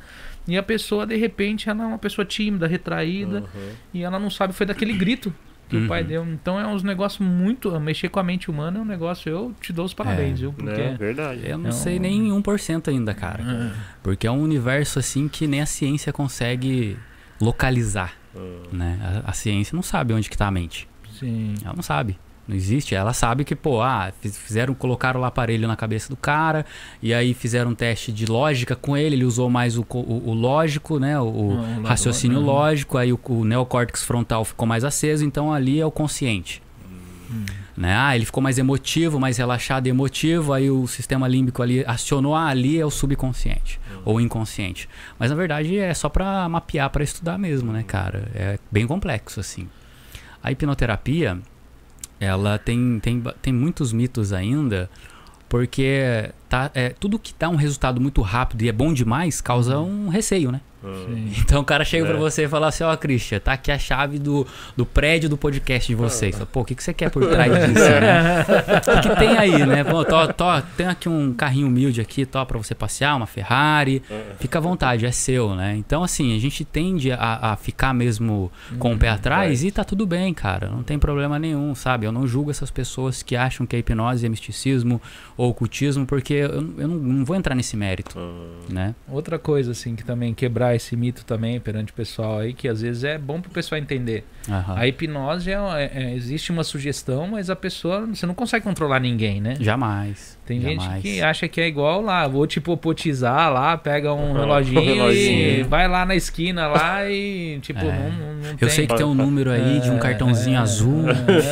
E 0.46 0.58
a 0.58 0.62
pessoa, 0.62 1.06
de 1.06 1.16
repente, 1.16 1.70
ela 1.70 1.84
é 1.84 1.86
uma 1.86 1.98
pessoa 1.98 2.24
tímida, 2.24 2.66
retraída, 2.66 3.40
Uhum. 3.40 3.68
e 3.94 4.02
ela 4.02 4.18
não 4.18 4.28
sabe, 4.28 4.52
foi 4.52 4.66
daquele 4.66 4.92
grito 4.92 5.32
que 5.68 5.76
o 5.78 5.88
pai 5.88 6.02
Uhum. 6.02 6.06
deu. 6.08 6.24
Então 6.26 6.60
é 6.60 6.66
uns 6.66 6.82
negócios 6.82 7.26
muito. 7.26 7.80
Mexer 7.80 8.08
com 8.10 8.20
a 8.20 8.22
mente 8.22 8.50
humana 8.50 8.78
é 8.78 8.82
um 8.82 8.84
negócio. 8.84 9.28
Eu 9.30 9.54
te 9.60 9.72
dou 9.72 9.84
os 9.86 9.94
parabéns, 9.94 10.34
É. 10.38 10.42
viu? 10.42 10.52
Porque. 10.52 10.80
É 10.80 10.94
verdade. 10.94 11.40
Eu 11.44 11.56
não 11.58 11.70
É 11.70 11.72
sei 11.72 11.96
um- 11.98 12.02
nem 12.02 12.30
1% 12.30 12.88
ainda, 12.88 13.14
cara. 13.14 13.42
Ah, 13.44 13.72
Porque 14.02 14.26
é 14.26 14.30
um 14.30 14.40
universo 14.42 14.98
assim 15.00 15.26
que 15.28 15.46
nem 15.48 15.60
a 15.62 15.66
ciência 15.66 16.12
consegue 16.12 16.96
localizar, 17.40 18.12
Hum. 18.34 18.62
né? 18.72 19.22
A, 19.24 19.30
a 19.30 19.32
ciência 19.32 19.74
não 19.74 19.82
sabe 19.82 20.12
onde 20.12 20.28
que 20.28 20.36
tá 20.36 20.46
a 20.46 20.50
mente. 20.50 20.88
sim. 21.18 21.54
Ela 21.64 21.74
não 21.74 21.82
sabe. 21.82 22.18
Não 22.46 22.54
existe. 22.54 22.94
Ela 22.94 23.12
sabe 23.12 23.42
que, 23.44 23.56
pô, 23.56 23.80
ah, 23.82 24.12
fiz- 24.20 24.38
fizeram, 24.38 24.72
colocaram 24.72 25.22
o 25.22 25.24
aparelho 25.24 25.66
na 25.66 25.74
cabeça 25.74 26.08
do 26.08 26.16
cara, 26.16 26.64
e 27.02 27.12
aí 27.12 27.34
fizeram 27.34 27.72
um 27.72 27.74
teste 27.74 28.12
de 28.12 28.24
lógica 28.26 28.76
com 28.76 28.96
ele, 28.96 29.16
ele 29.16 29.24
usou 29.24 29.50
mais 29.50 29.76
o, 29.76 29.84
o, 29.90 30.28
o 30.30 30.32
lógico, 30.34 30.98
né? 31.00 31.18
O, 31.18 31.58
Ah, 31.84 31.88
raciocínio 31.88 32.38
ah. 32.38 32.42
lógico, 32.44 32.98
aí 32.98 33.12
o, 33.12 33.18
o 33.24 33.44
neocórtex 33.44 34.04
frontal 34.04 34.44
ficou 34.44 34.64
mais 34.68 34.84
aceso, 34.84 35.24
então 35.24 35.52
ali 35.52 35.80
é 35.80 35.86
o 35.86 35.90
consciente. 35.90 36.62
Né? 37.76 37.94
Ah, 37.94 38.16
ele 38.16 38.24
ficou 38.24 38.42
mais 38.42 38.56
emotivo, 38.56 39.20
mais 39.20 39.36
relaxado 39.36 39.86
e 39.86 39.90
emotivo, 39.90 40.54
aí 40.54 40.70
o 40.70 40.86
sistema 40.86 41.28
límbico 41.28 41.62
ali 41.62 41.84
acionou, 41.86 42.34
ah, 42.34 42.46
ali 42.46 42.80
é 42.80 42.86
o 42.86 42.90
subconsciente 42.90 43.78
ou 44.02 44.18
inconsciente. 44.18 44.88
Mas 45.18 45.30
na 45.30 45.36
verdade 45.36 45.78
é 45.78 45.92
só 45.92 46.08
pra 46.08 46.48
mapear, 46.48 46.88
pra 46.88 47.04
estudar 47.04 47.36
mesmo, 47.36 47.72
né, 47.72 47.82
cara? 47.82 48.30
É 48.34 48.58
bem 48.70 48.86
complexo 48.86 49.40
assim. 49.40 49.68
A 50.42 50.50
hipnoterapia, 50.50 51.38
ela 52.18 52.58
tem, 52.58 52.98
tem, 53.00 53.22
tem 53.42 53.52
muitos 53.52 53.92
mitos 53.92 54.32
ainda, 54.32 54.88
porque 55.48 56.30
tá, 56.48 56.70
é, 56.74 56.90
tudo 56.90 57.18
que 57.18 57.34
dá 57.38 57.48
um 57.48 57.56
resultado 57.56 58.00
muito 58.00 58.22
rápido 58.22 58.62
e 58.62 58.68
é 58.68 58.72
bom 58.72 58.92
demais 58.92 59.40
causa 59.40 59.78
um 59.78 60.08
receio, 60.08 60.50
né? 60.50 60.60
Hum. 60.86 61.04
Sim. 61.06 61.32
Então 61.46 61.60
o 61.60 61.64
cara 61.64 61.84
chega 61.84 62.04
É. 62.04 62.08
pra 62.08 62.16
você 62.18 62.44
e 62.44 62.48
fala 62.48 62.68
assim, 62.68 62.82
ó, 62.84 62.96
Christian, 62.96 63.38
tá 63.40 63.52
aqui 63.52 63.70
a 63.70 63.78
chave 63.78 64.18
do, 64.18 64.46
do 64.76 64.84
prédio 64.84 65.28
do 65.28 65.36
podcast 65.36 65.86
de 65.88 65.94
vocês. 65.94 66.34
Fala, 66.34 66.46
Pô, 66.46 66.60
o 66.60 66.64
que, 66.64 66.74
que 66.74 66.82
você 66.82 66.92
quer 66.94 67.10
por 67.10 67.26
trás 67.28 67.52
disso, 67.66 67.88
né? 68.00 68.44
O 68.98 69.00
que 69.00 69.16
tem 69.16 69.36
aí, 69.36 69.64
né? 69.66 69.84
Pô, 69.84 70.04
tó, 70.04 70.26
tó, 70.28 70.60
tem 70.76 70.86
aqui 70.86 71.08
um 71.08 71.32
carrinho 71.34 71.66
humilde 71.66 72.00
aqui, 72.00 72.24
tó, 72.26 72.44
pra 72.44 72.58
você 72.58 72.74
passear, 72.74 73.16
uma 73.16 73.26
Ferrari. 73.26 74.02
Fica 74.38 74.58
à 74.58 74.60
vontade, 74.62 75.06
é 75.06 75.10
seu, 75.12 75.54
né? 75.54 75.74
Então, 75.76 76.02
assim, 76.04 76.36
a 76.36 76.40
gente 76.40 76.64
tende 76.64 77.10
a, 77.12 77.52
a 77.52 77.56
ficar 77.56 77.92
mesmo 77.94 78.50
com 78.78 78.94
o 78.94 78.98
pé 78.98 79.08
atrás 79.08 79.64
e 79.64 79.70
tá 79.70 79.84
tudo 79.84 80.06
bem, 80.06 80.32
cara. 80.34 80.68
Não 80.68 80.82
tem 80.82 80.98
problema 80.98 81.38
nenhum, 81.38 81.74
sabe? 81.74 82.06
Eu 82.06 82.12
não 82.12 82.26
julgo 82.26 82.50
essas 82.50 82.70
pessoas 82.70 83.22
que 83.22 83.34
acham 83.36 83.66
que 83.66 83.74
a 83.76 83.78
hipnose 83.78 84.26
é 84.26 84.28
misticismo 84.28 85.00
ou 85.36 85.50
ocultismo, 85.50 86.06
porque 86.06 86.34
eu, 86.34 86.50
eu 86.78 86.88
não, 86.88 86.96
não 86.96 87.24
vou 87.24 87.36
entrar 87.36 87.54
nesse 87.54 87.76
mérito, 87.76 88.18
Hum. 88.18 88.50
né? 88.68 88.94
Outra 89.08 89.38
coisa, 89.38 89.72
assim, 89.72 89.94
que 89.96 90.04
também 90.04 90.32
quebrar 90.34 90.74
esse 90.76 90.96
mito 90.96 91.24
também 91.24 91.58
perante 91.60 91.92
o 91.92 91.94
pessoal 91.94 92.38
aí, 92.38 92.52
que 92.52 92.68
às 92.68 92.80
vezes 92.80 93.02
é 93.04 93.18
bom 93.18 93.40
pro 93.40 93.50
pessoal 93.50 93.80
entender. 93.80 94.24
Aham. 94.48 94.74
A 94.76 94.86
hipnose 94.86 95.50
é, 95.50 95.54
é- 95.54 95.90
é- 96.04 96.14
existe 96.14 96.52
uma 96.52 96.62
sugestão, 96.62 97.26
mas 97.28 97.50
a 97.50 97.56
pessoa. 97.56 98.06
Você 98.06 98.24
não 98.26 98.34
consegue 98.34 98.64
controlar 98.64 99.00
ninguém, 99.00 99.40
né? 99.40 99.56
Jamais. 99.60 100.36
Tem 100.46 100.60
jamais. 100.60 100.80
gente 100.80 101.02
que 101.02 101.20
acha 101.20 101.48
que 101.48 101.60
é 101.60 101.66
igual 101.66 102.00
lá, 102.00 102.28
vou 102.28 102.46
te 102.46 102.60
popotizar 102.60 103.52
lá, 103.52 103.76
pega 103.76 104.12
um 104.14 104.28
Uhum. 104.28 104.34
reloginho, 104.34 104.80
e 104.80 104.94
Reloginho. 104.94 105.68
vai 105.68 105.88
lá 105.88 106.06
na 106.06 106.14
esquina 106.14 106.68
lá 106.68 107.10
e, 107.10 107.58
tipo, 107.60 107.80
É. 107.80 107.82
não, 107.84 108.10
não, 108.12 108.34
não 108.34 108.50
Eu 108.50 108.56
tem. 108.56 108.68
sei 108.68 108.86
que 108.86 108.94
tem 108.96 109.04
um 109.04 109.14
número 109.14 109.50
aí 109.50 109.80
de 109.80 109.90
um 109.90 109.96
É, 109.96 109.98
cartãozinho 109.98 110.56
é, 110.56 110.60
azul 110.60 111.02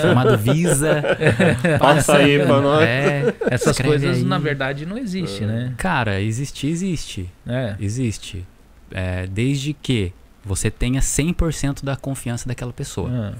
chamado 0.00 0.38
Visa. 0.38 1.02
Passa 1.80 2.18
aí 2.18 2.38
pra 2.38 2.60
nós. 2.60 2.82
É, 2.84 3.34
Essas 3.50 3.72
escreve 3.76 3.88
coisas, 3.98 4.18
aí. 4.18 4.24
na 4.24 4.38
verdade, 4.38 4.86
não 4.86 4.96
existe, 4.96 5.44
né? 5.44 5.72
Cara, 5.76 6.20
existe, 6.20 6.68
existe. 6.68 7.28
É. 7.46 7.74
Existe. 7.80 8.44
É, 8.90 9.26
desde 9.26 9.72
que 9.72 10.12
você 10.44 10.70
tenha 10.70 11.00
100% 11.00 11.82
da 11.84 11.96
confiança 11.96 12.46
daquela 12.48 12.72
pessoa. 12.72 13.10
Ah, 13.10 13.38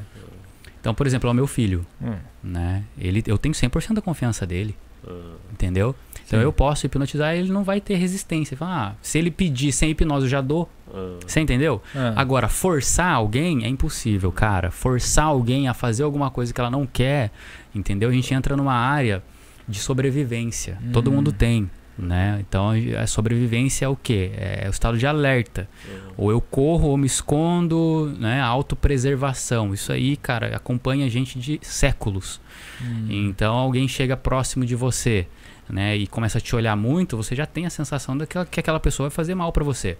Então, 0.81 0.95
por 0.95 1.07
exemplo, 1.07 1.29
é 1.29 1.33
o 1.33 1.35
meu 1.35 1.47
filho, 1.47 1.87
hum. 2.03 2.15
né? 2.43 2.85
Ele, 2.99 3.23
eu 3.27 3.39
tenho 3.39 3.55
100% 3.55 3.95
da 3.95 4.03
confiança 4.03 4.47
dele, 4.47 4.77
Hum. 5.07 5.35
entendeu? 5.53 5.95
Então 6.27 6.39
Sim. 6.39 6.45
eu 6.45 6.53
posso 6.53 6.87
hipnotizar 6.87 7.35
ele 7.35 7.53
não 7.53 7.63
vai 7.63 7.79
ter 7.81 7.97
resistência. 7.97 8.57
Fala, 8.57 8.89
ah, 8.89 8.95
se 9.03 9.19
ele 9.19 9.31
pedir 9.31 9.71
sem 9.73 9.91
hipnose 9.91 10.25
eu 10.25 10.31
já 10.31 10.41
dou. 10.41 10.69
Hum. 10.93 11.19
Você 11.27 11.41
entendeu? 11.41 11.83
Ah. 11.95 12.15
Agora, 12.17 12.49
forçar 12.49 13.13
alguém 13.15 13.65
é 13.65 13.69
impossível, 13.69 14.33
cara. 14.33 14.71
Forçar 14.71 15.27
alguém 15.27 15.69
a 15.69 15.75
fazer 15.75 16.03
alguma 16.03 16.31
coisa 16.31 16.53
que 16.55 16.61
ela 16.61 16.71
não 16.71 16.87
quer, 16.87 17.31
entendeu? 17.75 18.09
A 18.09 18.13
gente 18.13 18.33
entra 18.33 18.57
numa 18.57 18.75
área 18.75 19.23
de 19.69 19.79
sobrevivência. 19.79 20.79
Todo 20.93 21.11
Hum. 21.11 21.15
mundo 21.17 21.33
tem, 21.33 21.71
né? 21.99 22.39
Então, 22.47 22.71
a 23.01 23.07
sobrevivência 23.07 23.87
é 23.87 23.89
o 23.89 23.97
quê? 23.97 24.33
É 24.37 24.67
o 24.67 24.71
estado 24.71 24.99
de 24.99 25.07
alerta. 25.07 25.69
Ou 26.17 26.31
eu 26.31 26.41
corro 26.41 26.89
ou 26.89 26.97
me 26.97 27.07
escondo, 27.07 28.15
né? 28.19 28.41
Autopreservação. 28.41 29.73
Isso 29.73 29.93
aí, 29.93 30.17
cara, 30.17 30.57
acompanha 30.57 31.07
a 31.07 31.09
gente 31.09 31.39
de 31.39 31.59
séculos. 31.63 32.41
Hum. 32.83 33.07
Então, 33.09 33.55
alguém 33.55 33.87
chega 33.87 34.17
próximo 34.17 34.65
de 34.65 34.75
você, 34.75 35.27
né? 35.69 35.97
E 35.97 36.07
começa 36.07 36.39
a 36.39 36.41
te 36.41 36.55
olhar 36.55 36.77
muito, 36.77 37.17
você 37.17 37.35
já 37.35 37.47
tem 37.47 37.67
a 37.67 37.71
sensação 37.71 38.17
de 38.17 38.27
que 38.27 38.45
que 38.47 38.61
aquela 38.61 38.81
pessoa 38.81 39.09
vai 39.09 39.15
fazer 39.15 39.35
mal 39.35 39.53
pra 39.53 39.65
você 39.65 39.97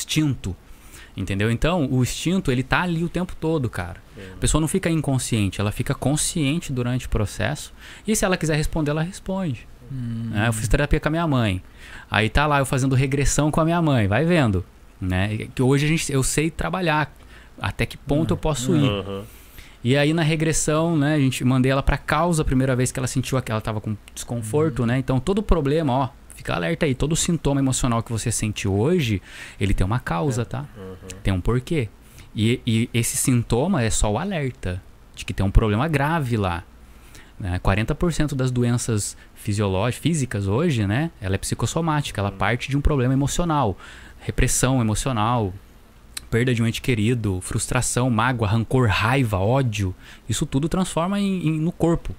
instinto. 0.00 0.56
Entendeu? 1.16 1.50
Então, 1.50 1.86
o 1.90 2.02
instinto, 2.02 2.52
ele 2.52 2.62
tá 2.62 2.82
ali 2.82 3.02
o 3.04 3.08
tempo 3.08 3.34
todo, 3.38 3.68
cara. 3.68 4.00
A 4.34 4.38
pessoa 4.38 4.60
não 4.60 4.68
fica 4.68 4.88
inconsciente, 4.88 5.60
ela 5.60 5.72
fica 5.72 5.94
consciente 5.94 6.72
durante 6.72 7.06
o 7.06 7.08
processo. 7.10 7.74
E 8.06 8.14
se 8.14 8.24
ela 8.24 8.36
quiser 8.36 8.56
responder, 8.56 8.92
ela 8.92 9.02
responde. 9.02 9.66
Hum. 9.90 10.30
né? 10.30 10.48
Eu 10.48 10.52
fiz 10.52 10.68
terapia 10.68 11.00
com 11.00 11.08
a 11.08 11.10
minha 11.10 11.26
mãe. 11.26 11.62
Aí 12.10 12.28
tá 12.28 12.46
lá 12.46 12.58
eu 12.58 12.66
fazendo 12.66 12.94
regressão 12.94 13.50
com 13.50 13.60
a 13.60 13.64
minha 13.64 13.80
mãe, 13.80 14.06
vai 14.06 14.24
vendo. 14.24 14.64
Né? 15.00 15.48
Que 15.54 15.62
hoje 15.62 15.86
a 15.86 15.88
gente, 15.88 16.12
eu 16.12 16.22
sei 16.22 16.50
trabalhar. 16.50 17.12
Até 17.60 17.84
que 17.84 17.96
ponto 17.96 18.32
eu 18.32 18.36
posso 18.36 18.74
ir. 18.74 18.88
Aham. 18.88 19.24
E 19.82 19.96
aí 19.96 20.12
na 20.12 20.22
regressão, 20.22 20.96
né, 20.96 21.14
a 21.14 21.18
gente 21.18 21.42
mandei 21.42 21.72
ela 21.72 21.82
pra 21.82 21.96
causa 21.96 22.42
a 22.42 22.44
primeira 22.44 22.76
vez 22.76 22.92
que 22.92 22.98
ela 22.98 23.06
sentiu 23.06 23.40
que 23.40 23.50
ela 23.50 23.62
tava 23.62 23.80
com 23.80 23.96
desconforto, 24.14 24.84
né? 24.84 24.98
Então 24.98 25.18
todo 25.18 25.42
problema, 25.42 25.92
ó, 25.92 26.08
fica 26.34 26.54
alerta 26.54 26.84
aí, 26.84 26.94
todo 26.94 27.16
sintoma 27.16 27.60
emocional 27.60 28.02
que 28.02 28.12
você 28.12 28.30
sente 28.30 28.68
hoje, 28.68 29.22
ele 29.58 29.72
tem 29.72 29.86
uma 29.86 29.98
causa, 29.98 30.44
tá? 30.44 30.66
Tem 31.22 31.32
um 31.32 31.40
porquê. 31.40 31.88
E, 32.36 32.60
e 32.66 32.90
esse 32.92 33.16
sintoma 33.16 33.82
é 33.82 33.90
só 33.90 34.12
o 34.12 34.18
alerta 34.18 34.82
de 35.14 35.24
que 35.24 35.32
tem 35.32 35.44
um 35.44 35.50
problema 35.50 35.88
grave 35.88 36.36
lá. 36.36 36.62
Né? 37.38 37.58
40% 37.58 38.34
das 38.34 38.50
doenças 38.50 39.16
fisiológicas, 39.40 40.02
físicas 40.02 40.46
hoje, 40.46 40.86
né? 40.86 41.10
Ela 41.20 41.34
é 41.34 41.38
psicossomática, 41.38 42.20
ela 42.20 42.30
parte 42.30 42.68
de 42.68 42.76
um 42.76 42.80
problema 42.80 43.12
emocional. 43.14 43.76
Repressão 44.20 44.80
emocional, 44.80 45.52
perda 46.30 46.54
de 46.54 46.62
um 46.62 46.66
ente 46.66 46.80
querido, 46.82 47.40
frustração, 47.40 48.10
mágoa, 48.10 48.46
rancor, 48.46 48.88
raiva, 48.88 49.38
ódio, 49.38 49.94
isso 50.28 50.44
tudo 50.46 50.68
transforma 50.68 51.18
em, 51.18 51.48
em- 51.48 51.60
no 51.60 51.72
corpo, 51.72 52.14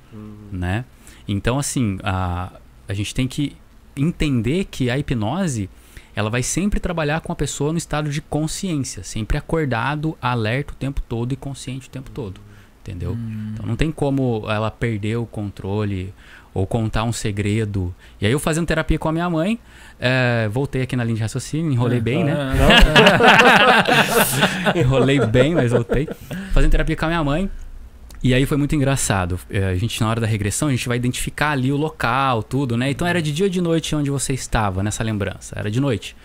né? 0.51 0.83
Então, 1.27 1.57
assim, 1.59 1.97
a, 2.03 2.51
a 2.87 2.93
gente 2.93 3.13
tem 3.13 3.27
que 3.27 3.55
entender 3.95 4.65
que 4.65 4.89
a 4.89 4.97
hipnose, 4.97 5.69
ela 6.15 6.29
vai 6.29 6.41
sempre 6.43 6.79
trabalhar 6.79 7.21
com 7.21 7.31
a 7.31 7.35
pessoa 7.35 7.71
no 7.71 7.77
estado 7.77 8.09
de 8.09 8.19
consciência, 8.21 9.03
sempre 9.03 9.37
acordado, 9.37 10.17
alerta 10.21 10.73
o 10.73 10.75
tempo 10.75 11.01
todo 11.07 11.31
e 11.31 11.35
consciente 11.35 11.87
o 11.87 11.91
tempo 11.91 12.09
todo, 12.09 12.41
entendeu? 12.81 13.15
Então, 13.53 13.65
não 13.65 13.75
tem 13.75 13.91
como 13.91 14.43
ela 14.49 14.69
perder 14.71 15.17
o 15.17 15.25
controle 15.25 16.13
ou 16.53 16.67
contar 16.67 17.03
um 17.03 17.13
segredo. 17.13 17.93
E 18.19 18.25
aí, 18.25 18.31
eu 18.31 18.39
fazendo 18.39 18.67
terapia 18.67 18.99
com 18.99 19.07
a 19.07 19.11
minha 19.11 19.29
mãe, 19.29 19.57
eh, 19.99 20.49
voltei 20.51 20.81
aqui 20.81 20.95
na 20.95 21.03
linha 21.03 21.15
de 21.15 21.21
raciocínio, 21.21 21.71
enrolei 21.71 21.99
bem, 21.99 22.23
né? 22.23 22.35
Enrolei 24.75 25.19
bem, 25.25 25.55
mas 25.55 25.71
voltei. 25.71 26.07
Fazendo 26.53 26.71
terapia 26.71 26.95
com 26.95 27.05
a 27.05 27.07
minha 27.07 27.23
mãe. 27.23 27.49
E 28.23 28.33
aí 28.33 28.45
foi 28.45 28.57
muito 28.57 28.75
engraçado. 28.75 29.39
É, 29.49 29.69
A 29.69 29.75
gente, 29.75 29.99
na 29.99 30.07
hora 30.07 30.21
da 30.21 30.27
regressão, 30.27 30.67
a 30.67 30.71
gente 30.71 30.87
vai 30.87 30.97
identificar 30.97 31.51
ali 31.51 31.71
o 31.71 31.77
local, 31.77 32.43
tudo, 32.43 32.77
né? 32.77 32.91
Então 32.91 33.07
era 33.07 33.21
de 33.21 33.31
dia 33.31 33.45
ou 33.45 33.49
de 33.49 33.61
noite 33.61 33.95
onde 33.95 34.11
você 34.11 34.33
estava 34.33 34.83
nessa 34.83 35.03
lembrança. 35.03 35.57
Era 35.57 35.71
de 35.71 35.79
noite. 35.79 36.15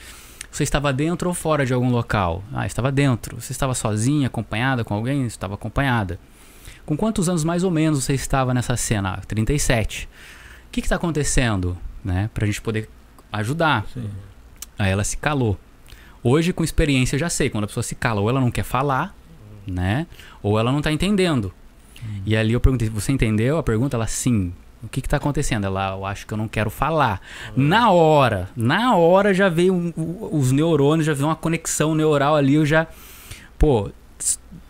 Você 0.51 0.63
estava 0.63 0.93
dentro 0.93 1.29
ou 1.29 1.35
fora 1.35 1.65
de 1.65 1.73
algum 1.73 1.91
local? 1.91 2.43
Ah, 2.53 2.67
estava 2.67 2.93
dentro. 2.93 3.41
Você 3.41 3.53
estava 3.53 3.75
sozinha, 3.75 4.27
acompanhada 4.27 4.85
com 4.85 4.95
alguém? 4.95 5.27
Estava 5.27 5.55
acompanhada. 5.55 6.19
Com 6.87 6.97
quantos 6.97 7.29
anos 7.29 7.43
mais 7.45 7.65
ou 7.65 7.71
menos 7.71 8.05
você 8.05 8.15
estava 8.15 8.55
nessa 8.55 8.77
cena? 8.77 9.15
Ah, 9.19 9.21
37. 9.27 10.09
O 10.69 10.71
que 10.71 10.81
está 10.81 10.97
acontecendo? 10.97 11.77
Né? 12.05 12.31
Pra 12.33 12.47
gente 12.47 12.63
poder 12.63 12.89
ajudar. 13.33 13.85
Sim. 13.93 14.09
Aí 14.79 14.91
ela 14.91 15.03
se 15.05 15.17
calou. 15.17 15.59
Hoje, 16.23 16.53
com 16.53 16.63
experiência, 16.65 17.17
eu 17.17 17.21
já 17.21 17.29
sei. 17.29 17.51
Quando 17.51 17.65
a 17.65 17.67
pessoa 17.67 17.83
se 17.83 17.95
cala, 17.95 18.21
ou 18.21 18.31
ela 18.31 18.41
não 18.41 18.51
quer 18.51 18.63
falar, 18.63 19.15
né? 19.67 20.07
Ou 20.43 20.59
ela 20.59 20.71
não 20.73 20.81
tá 20.81 20.93
entendendo. 20.93 21.53
E 22.25 22.37
ali 22.37 22.53
eu 22.53 22.61
perguntei, 22.61 22.89
você 22.89 23.11
entendeu 23.11 23.59
a 23.59 23.63
pergunta? 23.63 23.97
Ela, 23.97 24.07
sim. 24.07 24.53
O 24.83 24.89
que 24.89 25.01
que 25.01 25.09
tá 25.09 25.17
acontecendo? 25.17 25.65
Ela, 25.67 25.93
eu 25.97 26.05
acho 26.07 26.27
que 26.27 26.33
eu 26.35 26.39
não 26.39 26.47
quero 26.47 26.71
falar. 26.71 27.21
Na 27.57 27.91
hora, 27.91 28.49
na 28.55 28.95
hora 28.97 29.33
já 29.35 29.49
veio 29.49 29.75
um- 29.75 29.93
o- 29.97 30.37
os 30.39 30.53
neurônios, 30.53 31.07
já 31.07 31.15
veio 31.15 31.27
uma 31.27 31.35
conexão 31.35 31.95
neural 31.95 32.37
ali, 32.37 32.55
eu 32.55 32.65
já... 32.67 32.87
Pô, 33.59 33.91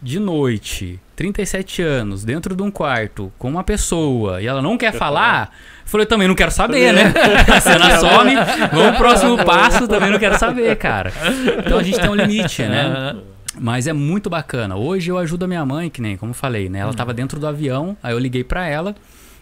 de 0.00 0.18
noite, 0.20 0.98
37 1.16 1.82
anos, 1.82 2.22
dentro 2.24 2.54
de 2.54 2.62
um 2.62 2.70
quarto, 2.70 3.32
com 3.38 3.48
uma 3.48 3.64
pessoa, 3.64 4.40
e 4.40 4.46
ela 4.46 4.62
não 4.62 4.76
quer 4.76 4.92
falar... 4.92 5.50
Eu 5.82 5.90
falei, 5.90 6.06
também 6.06 6.28
não 6.28 6.34
quero 6.34 6.50
saber, 6.50 6.92
né? 6.92 7.14
A 7.46 7.60
cena 7.60 7.98
some, 7.98 8.34
vamos 8.72 8.90
pro 8.90 8.98
próximo 8.98 9.44
passo, 9.44 9.88
também 9.88 10.10
não 10.10 10.18
quero 10.18 10.38
saber, 10.38 10.76
cara. 10.76 11.12
Então 11.64 11.78
a 11.78 11.82
gente 11.82 11.98
tem 11.98 12.10
um 12.10 12.14
limite, 12.14 12.62
né? 12.62 13.16
Mas 13.58 13.86
é 13.86 13.92
muito 13.92 14.28
bacana. 14.28 14.76
Hoje 14.76 15.10
eu 15.10 15.16
ajudo 15.16 15.44
a 15.44 15.48
minha 15.48 15.64
mãe, 15.64 15.88
que 15.88 16.02
nem 16.02 16.16
como 16.16 16.30
eu 16.30 16.34
falei, 16.34 16.68
né? 16.68 16.80
Ela 16.80 16.92
tava 16.92 17.14
dentro 17.14 17.40
do 17.40 17.46
avião, 17.46 17.96
aí 18.02 18.12
eu 18.12 18.18
liguei 18.18 18.44
pra 18.44 18.66
ela 18.66 18.94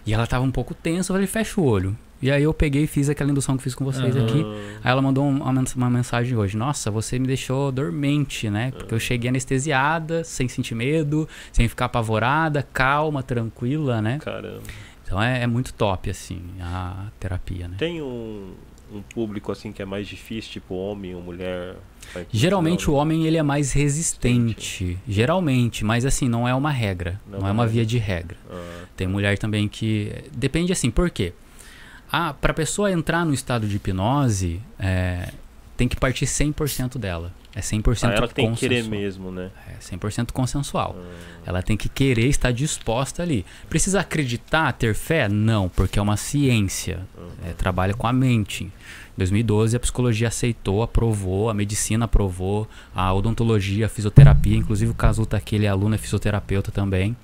e 0.06 0.12
ela 0.12 0.26
tava 0.26 0.44
um 0.44 0.50
pouco 0.50 0.74
tensa, 0.74 1.10
eu 1.10 1.14
falei, 1.14 1.26
fecha 1.26 1.60
o 1.60 1.64
olho. 1.64 1.96
E 2.24 2.30
aí 2.30 2.42
eu 2.42 2.54
peguei 2.54 2.84
e 2.84 2.86
fiz 2.86 3.10
aquela 3.10 3.30
indução 3.30 3.54
que 3.54 3.62
fiz 3.62 3.74
com 3.74 3.84
vocês 3.84 4.16
Aham. 4.16 4.24
aqui. 4.24 4.46
Aí 4.82 4.90
ela 4.90 5.02
mandou 5.02 5.26
um- 5.26 5.42
uma, 5.42 5.64
uma 5.76 5.90
mensagem 5.90 6.34
hoje. 6.34 6.56
Nossa, 6.56 6.90
você 6.90 7.18
me 7.18 7.26
deixou 7.26 7.70
dormente, 7.70 8.48
né? 8.48 8.72
Porque 8.74 8.94
eu 8.94 8.98
cheguei 8.98 9.28
anestesiada, 9.28 10.24
sem 10.24 10.48
sentir 10.48 10.74
medo, 10.74 11.28
sem 11.52 11.68
ficar 11.68 11.84
apavorada, 11.84 12.66
calma, 12.72 13.22
tranquila, 13.22 14.00
né? 14.00 14.20
Caramba. 14.24 14.62
Então 15.04 15.22
é, 15.22 15.42
é 15.42 15.46
muito 15.46 15.74
top, 15.74 16.08
assim, 16.08 16.40
a 16.62 17.08
terapia, 17.20 17.68
né? 17.68 17.74
Tem 17.76 18.00
um, 18.00 18.54
um 18.90 19.02
público 19.02 19.52
assim 19.52 19.70
que 19.70 19.82
é 19.82 19.84
mais 19.84 20.08
difícil, 20.08 20.50
tipo 20.50 20.74
homem 20.74 21.14
ou 21.14 21.20
mulher? 21.20 21.76
Geralmente 22.32 22.90
o 22.90 22.94
homem 22.94 23.26
ele 23.26 23.36
é 23.36 23.42
mais 23.42 23.72
resistente, 23.72 24.96
geralmente, 25.06 25.84
mas 25.84 26.06
assim, 26.06 26.26
não 26.26 26.48
é 26.48 26.54
uma 26.54 26.70
regra, 26.70 27.20
Não 27.30 27.40
não, 27.40 27.46
é 27.46 27.50
é 27.50 27.52
uma 27.52 27.66
via 27.66 27.84
de 27.84 27.98
regra. 27.98 28.38
Ah, 28.50 28.84
Tem 28.96 29.06
mulher 29.06 29.36
também 29.36 29.68
que 29.68 30.10
depende 30.34 30.72
assim, 30.72 30.90
por 30.90 31.10
quê? 31.10 31.34
Ah, 32.10 32.32
para 32.32 32.54
pessoa 32.54 32.90
entrar 32.90 33.24
no 33.24 33.34
estado 33.34 33.66
de 33.66 33.76
hipnose, 33.76 34.60
é, 34.78 35.32
tem 35.76 35.88
que 35.88 35.96
partir 35.96 36.26
100% 36.26 36.98
dela. 36.98 37.32
É 37.54 37.60
100% 37.60 38.08
ah, 38.08 38.14
ela 38.14 38.28
tem 38.28 38.52
que 38.52 38.60
querer 38.60 38.82
mesmo, 38.84 39.30
né? 39.30 39.50
É 39.68 39.74
100% 39.80 40.32
consensual. 40.32 40.96
Ah, 40.98 41.42
Ela 41.46 41.62
tem 41.62 41.76
que 41.76 41.88
querer 41.88 42.26
estar 42.26 42.50
disposta 42.50 43.22
ali. 43.22 43.46
Precisa 43.68 44.00
acreditar, 44.00 44.72
ter 44.72 44.92
fé? 44.92 45.28
Não, 45.28 45.68
porque 45.68 45.98
é 45.98 46.02
uma 46.02 46.16
ciência. 46.16 47.00
É, 47.44 47.52
trabalha 47.52 47.94
com 47.94 48.08
a 48.08 48.12
mente. 48.12 48.64
Em 48.64 48.72
2012 49.18 49.76
a 49.76 49.80
psicologia 49.80 50.26
aceitou, 50.26 50.82
aprovou, 50.82 51.48
a 51.48 51.54
medicina 51.54 52.06
aprovou, 52.06 52.68
a 52.92 53.14
odontologia, 53.14 53.86
a 53.86 53.88
fisioterapia, 53.88 54.56
inclusive 54.56 54.90
o 54.90 54.94
Cazu 54.94 55.24
tá 55.24 55.36
aqui, 55.36 55.54
ele 55.54 55.66
é 55.66 55.68
aluno, 55.68 55.94
é 55.94 55.98
fisioterapeuta 55.98 56.72
também. 56.72 57.16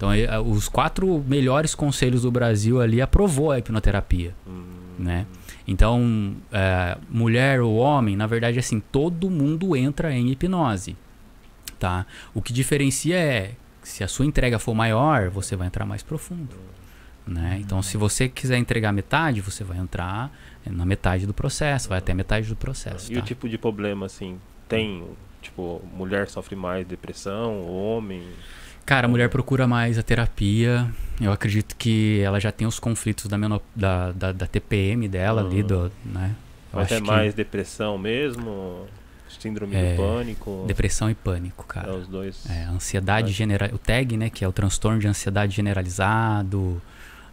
Então 0.00 0.08
os 0.50 0.66
quatro 0.66 1.22
melhores 1.28 1.74
conselhos 1.74 2.22
do 2.22 2.30
Brasil 2.30 2.80
ali 2.80 3.02
aprovou 3.02 3.50
a 3.50 3.58
hipnoterapia, 3.58 4.34
hum, 4.46 4.62
né? 4.98 5.26
Então, 5.68 6.34
eh, 6.50 6.96
mulher 7.10 7.60
ou 7.60 7.76
homem, 7.76 8.16
na 8.16 8.26
verdade, 8.26 8.58
assim, 8.58 8.80
todo 8.80 9.28
mundo 9.28 9.76
entra 9.76 10.10
em 10.10 10.30
hipnose, 10.30 10.96
tá? 11.78 12.06
O 12.34 12.40
que 12.40 12.50
diferencia 12.50 13.14
é, 13.14 13.52
se 13.82 14.02
a 14.02 14.08
sua 14.08 14.24
entrega 14.24 14.58
for 14.58 14.74
maior, 14.74 15.28
você 15.28 15.54
vai 15.54 15.66
entrar 15.66 15.84
mais 15.84 16.02
profundo, 16.02 16.56
né? 17.26 17.58
Então, 17.60 17.82
se 17.82 17.98
você 17.98 18.26
quiser 18.26 18.56
entregar 18.56 18.92
metade, 18.92 19.42
você 19.42 19.62
vai 19.62 19.76
entrar 19.76 20.32
na 20.66 20.86
metade 20.86 21.26
do 21.26 21.34
processo, 21.34 21.90
vai 21.90 21.98
até 21.98 22.12
a 22.12 22.14
metade 22.14 22.48
do 22.48 22.56
processo, 22.56 23.12
E 23.12 23.16
tá? 23.16 23.20
o 23.20 23.22
tipo 23.22 23.48
de 23.48 23.58
problema, 23.58 24.06
assim, 24.06 24.40
tem, 24.66 25.04
tipo, 25.42 25.82
mulher 25.94 26.26
sofre 26.28 26.56
mais 26.56 26.86
depressão, 26.86 27.68
homem. 27.68 28.22
Cara, 28.86 29.06
a 29.06 29.08
mulher 29.08 29.28
procura 29.28 29.66
mais 29.66 29.98
a 29.98 30.02
terapia. 30.02 30.88
Eu 31.20 31.30
acredito 31.32 31.76
que 31.76 32.20
ela 32.24 32.40
já 32.40 32.50
tem 32.50 32.66
os 32.66 32.78
conflitos 32.80 33.26
da, 33.26 33.38
meno- 33.38 33.62
da, 33.76 34.10
da, 34.12 34.32
da 34.32 34.46
TPM 34.46 35.06
dela 35.08 35.42
ali, 35.42 35.60
Uhum. 35.62 35.66
do, 35.66 35.92
né? 36.04 36.34
Eu 36.72 36.78
Mas 36.78 36.84
acho 36.86 36.94
é 36.94 37.00
que 37.00 37.06
mais 37.06 37.34
depressão 37.34 37.98
mesmo? 37.98 38.86
Síndrome 39.40 39.76
É, 39.76 39.92
do 39.94 39.96
pânico? 40.02 40.64
depressão 40.66 41.08
e 41.08 41.14
pânico, 41.14 41.64
É 41.68 41.72
cara. 41.72 41.94
os 41.94 42.08
dois. 42.08 42.44
É, 42.50 42.64
ansiedade 42.64 43.26
Vai. 43.28 43.32
general, 43.32 43.68
o 43.72 43.78
TAG, 43.78 44.16
né, 44.16 44.28
que 44.28 44.44
é 44.44 44.48
o 44.48 44.52
transtorno 44.52 44.98
de 44.98 45.06
ansiedade 45.06 45.54
generalizado, 45.54 46.82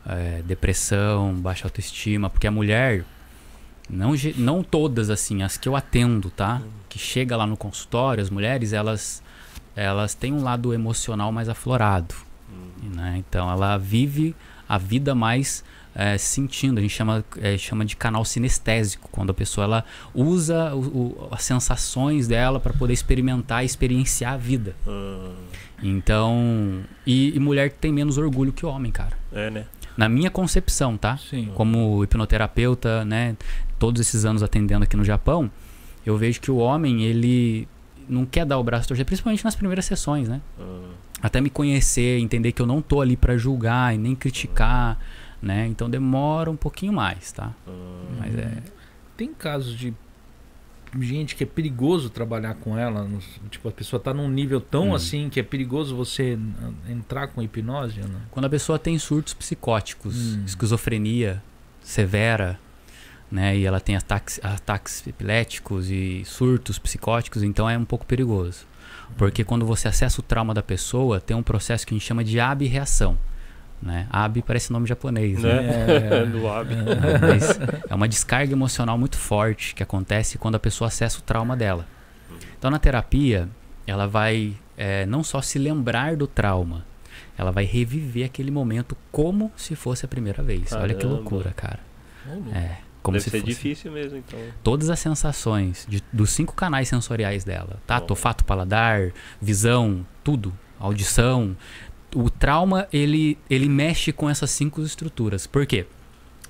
é, 0.07 0.41
depressão, 0.43 1.33
baixa 1.33 1.65
autoestima, 1.65 2.29
porque 2.29 2.45
a 2.45 2.51
mulher 2.51 3.03
não 3.89 4.13
não 4.38 4.62
todas 4.63 5.10
assim, 5.10 5.41
as 5.41 5.57
que 5.57 5.67
eu 5.67 5.75
atendo, 5.75 6.29
tá? 6.29 6.62
Que 6.88 6.99
chega 6.99 7.36
lá 7.36 7.47
no 7.47 7.57
consultório, 7.57 8.21
as 8.21 8.29
mulheres, 8.29 8.73
elas 8.73 9.23
elas 9.85 10.13
têm 10.13 10.33
um 10.33 10.43
lado 10.43 10.73
emocional 10.73 11.31
mais 11.31 11.47
aflorado, 11.49 12.15
né? 12.95 13.15
Então 13.27 13.49
ela 13.49 13.77
vive 13.77 14.35
a 14.67 14.77
vida 14.77 15.13
mais 15.15 15.63
é, 15.99 16.15
sentindo, 16.15 16.77
a 16.77 16.81
gente 16.81 16.93
chama, 16.93 17.25
é, 17.41 17.57
chama 17.57 17.83
de 17.83 17.95
canal 17.95 18.23
sinestésico, 18.23 19.09
quando 19.11 19.31
a 19.31 19.33
pessoa 19.33 19.65
ela 19.65 19.85
usa 20.13 20.75
o- 20.75 20.79
o- 20.79 21.27
as 21.31 21.41
sensações 21.43 22.27
dela 22.27 22.59
para 22.59 22.71
poder 22.71 22.93
experimentar 22.93 23.63
e 23.63 23.65
experienciar 23.65 24.33
a 24.33 24.37
vida. 24.37 24.75
ah, 24.87 25.31
Então, 25.81 26.83
e, 27.05 27.35
e 27.35 27.39
mulher 27.39 27.69
que 27.71 27.77
tem 27.79 27.91
menos 27.91 28.17
orgulho 28.19 28.51
que 28.53 28.65
homem, 28.65 28.91
cara. 28.91 29.17
é, 29.33 29.49
né? 29.49 29.65
Na 29.95 30.07
minha 30.07 30.29
concepção, 30.29 30.95
tá? 30.95 31.17
Sim. 31.17 31.49
Como 31.55 32.03
hipnoterapeuta, 32.03 33.03
né? 33.03 33.35
Todos 33.79 33.99
esses 33.99 34.23
anos 34.25 34.43
atendendo 34.43 34.83
aqui 34.83 34.95
no 34.95 35.03
Japão, 35.03 35.49
eu 36.05 36.15
vejo 36.15 36.39
que 36.39 36.51
o 36.51 36.57
homem, 36.57 37.01
ele 37.03 37.67
não 38.08 38.26
quer 38.26 38.46
dar 38.46 38.58
o 38.58 38.63
braço 38.63 38.86
a 38.86 38.88
torcer, 38.89 39.06
principalmente 39.06 39.43
nas 39.43 39.56
primeiras 39.56 39.86
sessões, 39.86 40.28
né? 40.30 40.41
Ah, 40.60 40.89
Até 41.24 41.41
me 41.41 41.50
conhecer, 41.50 42.20
entender 42.20 42.52
que 42.52 42.62
eu 42.62 42.65
não 42.67 42.82
tô 42.82 43.02
ali 43.02 43.17
pra 43.17 43.38
julgar 43.38 43.93
e 43.93 43.98
nem 43.98 44.15
criticar, 44.15 45.00
né? 45.41 45.67
Então 45.67 45.89
demora 45.89 46.50
um 46.52 46.56
pouquinho 46.56 46.93
mais, 46.93 47.32
tá? 47.32 47.52
ah, 47.67 47.72
Mas 48.20 48.36
é. 48.38 48.63
Tem 49.15 49.34
casos 49.34 49.76
de 49.78 49.93
gente 51.00 51.36
que 51.36 51.43
é 51.43 51.48
perigoso 51.48 52.10
trabalhar 52.10 52.54
com 52.56 52.78
ela? 52.78 53.04
No- 53.04 53.20
tipo, 53.50 53.67
a 53.67 53.72
pessoa 53.72 54.00
tá 54.00 54.13
num 54.13 54.30
nível 54.30 54.62
tão 54.62 54.91
Hum. 54.91 54.96
assim 54.96 55.30
que 55.30 55.39
é 55.39 55.43
perigoso 55.43 55.96
você 55.96 56.38
entrar 56.89 57.28
com 57.28 57.41
hipnose? 57.41 58.00
Não? 58.02 58.22
Quando 58.32 58.46
a 58.46 58.50
pessoa 58.50 58.80
tem 58.80 58.98
surtos 58.98 59.34
psicóticos, 59.34 60.15
Hum. 60.38 60.43
esquizofrenia 60.46 61.43
severa, 61.82 62.60
né, 63.31 63.57
e 63.57 63.65
ela 63.65 63.79
tem 63.79 63.95
ataques, 63.95 64.39
ataques 64.43 65.05
epiléticos 65.05 65.89
e 65.89 66.23
surtos 66.25 66.79
psicóticos, 66.79 67.43
então 67.43 67.69
é 67.69 67.77
um 67.77 67.85
pouco 67.85 68.05
perigoso. 68.05 68.65
Porque 69.17 69.43
quando 69.43 69.65
você 69.65 69.87
acessa 69.87 70.19
o 70.19 70.23
trauma 70.23 70.53
da 70.53 70.61
pessoa, 70.61 71.19
tem 71.19 71.35
um 71.35 71.43
processo 71.43 71.85
que 71.85 71.93
a 71.93 71.97
gente 71.97 72.05
chama 72.05 72.23
de 72.23 72.39
ab-reação. 72.39 73.17
Né? 73.81 74.07
Ab 74.09 74.41
parece 74.41 74.71
nome 74.71 74.87
japonês, 74.87 75.41
né? 75.41 75.61
Né? 75.61 76.21
É. 76.21 76.25
Do 76.27 76.47
hábito. 76.47 76.81
Mas 77.21 77.59
é 77.89 77.93
uma 77.93 78.07
descarga 78.07 78.51
emocional 78.51 78.97
muito 78.97 79.17
forte 79.17 79.75
que 79.75 79.83
acontece 79.83 80.37
quando 80.37 80.55
a 80.55 80.59
pessoa 80.59 80.87
acessa 80.87 81.19
o 81.19 81.21
trauma 81.21 81.55
dela. 81.55 81.85
Então, 82.57 82.71
na 82.71 82.79
terapia, 82.79 83.47
ela 83.85 84.07
vai 84.07 84.55
é, 84.75 85.05
não 85.05 85.23
só 85.23 85.41
se 85.41 85.59
lembrar 85.59 86.15
do 86.15 86.27
trauma, 86.27 86.85
ela 87.37 87.51
vai 87.51 87.65
reviver 87.65 88.25
aquele 88.25 88.49
momento 88.49 88.97
como 89.11 89.51
se 89.55 89.75
fosse 89.75 90.05
a 90.05 90.07
primeira 90.07 90.41
vez. 90.41 90.71
Olha 90.73 90.95
que 90.95 91.01
Caramba. 91.01 91.15
loucura, 91.15 91.51
cara. 91.51 91.79
É, 92.53 92.77
como 93.08 93.13
Deve 93.17 93.24
se 93.24 93.30
ser 93.32 93.39
fosse 93.39 93.54
difícil 93.54 93.91
mesmo, 93.91 94.17
então. 94.17 94.38
todas 94.62 94.89
as 94.89 95.00
sensações 95.00 95.86
de- 95.88 96.04
dos 96.12 96.30
cinco 96.32 96.54
canais 96.54 96.89
sensoriais 96.89 97.43
dela, 97.46 97.80
tá? 97.88 98.00
Bom. 98.02 98.08
Olfato, 98.10 98.43
paladar, 98.43 99.12
visão, 99.41 100.06
tudo, 100.24 100.54
audição. 100.78 101.56
O 102.13 102.30
trauma, 102.30 102.86
ele, 102.91 103.38
ele 103.50 103.70
mexe 103.70 104.12
com 104.12 104.30
essas 104.30 104.52
cinco 104.52 104.82
estruturas. 104.82 105.48
Por 105.48 105.65
quê? 105.65 105.86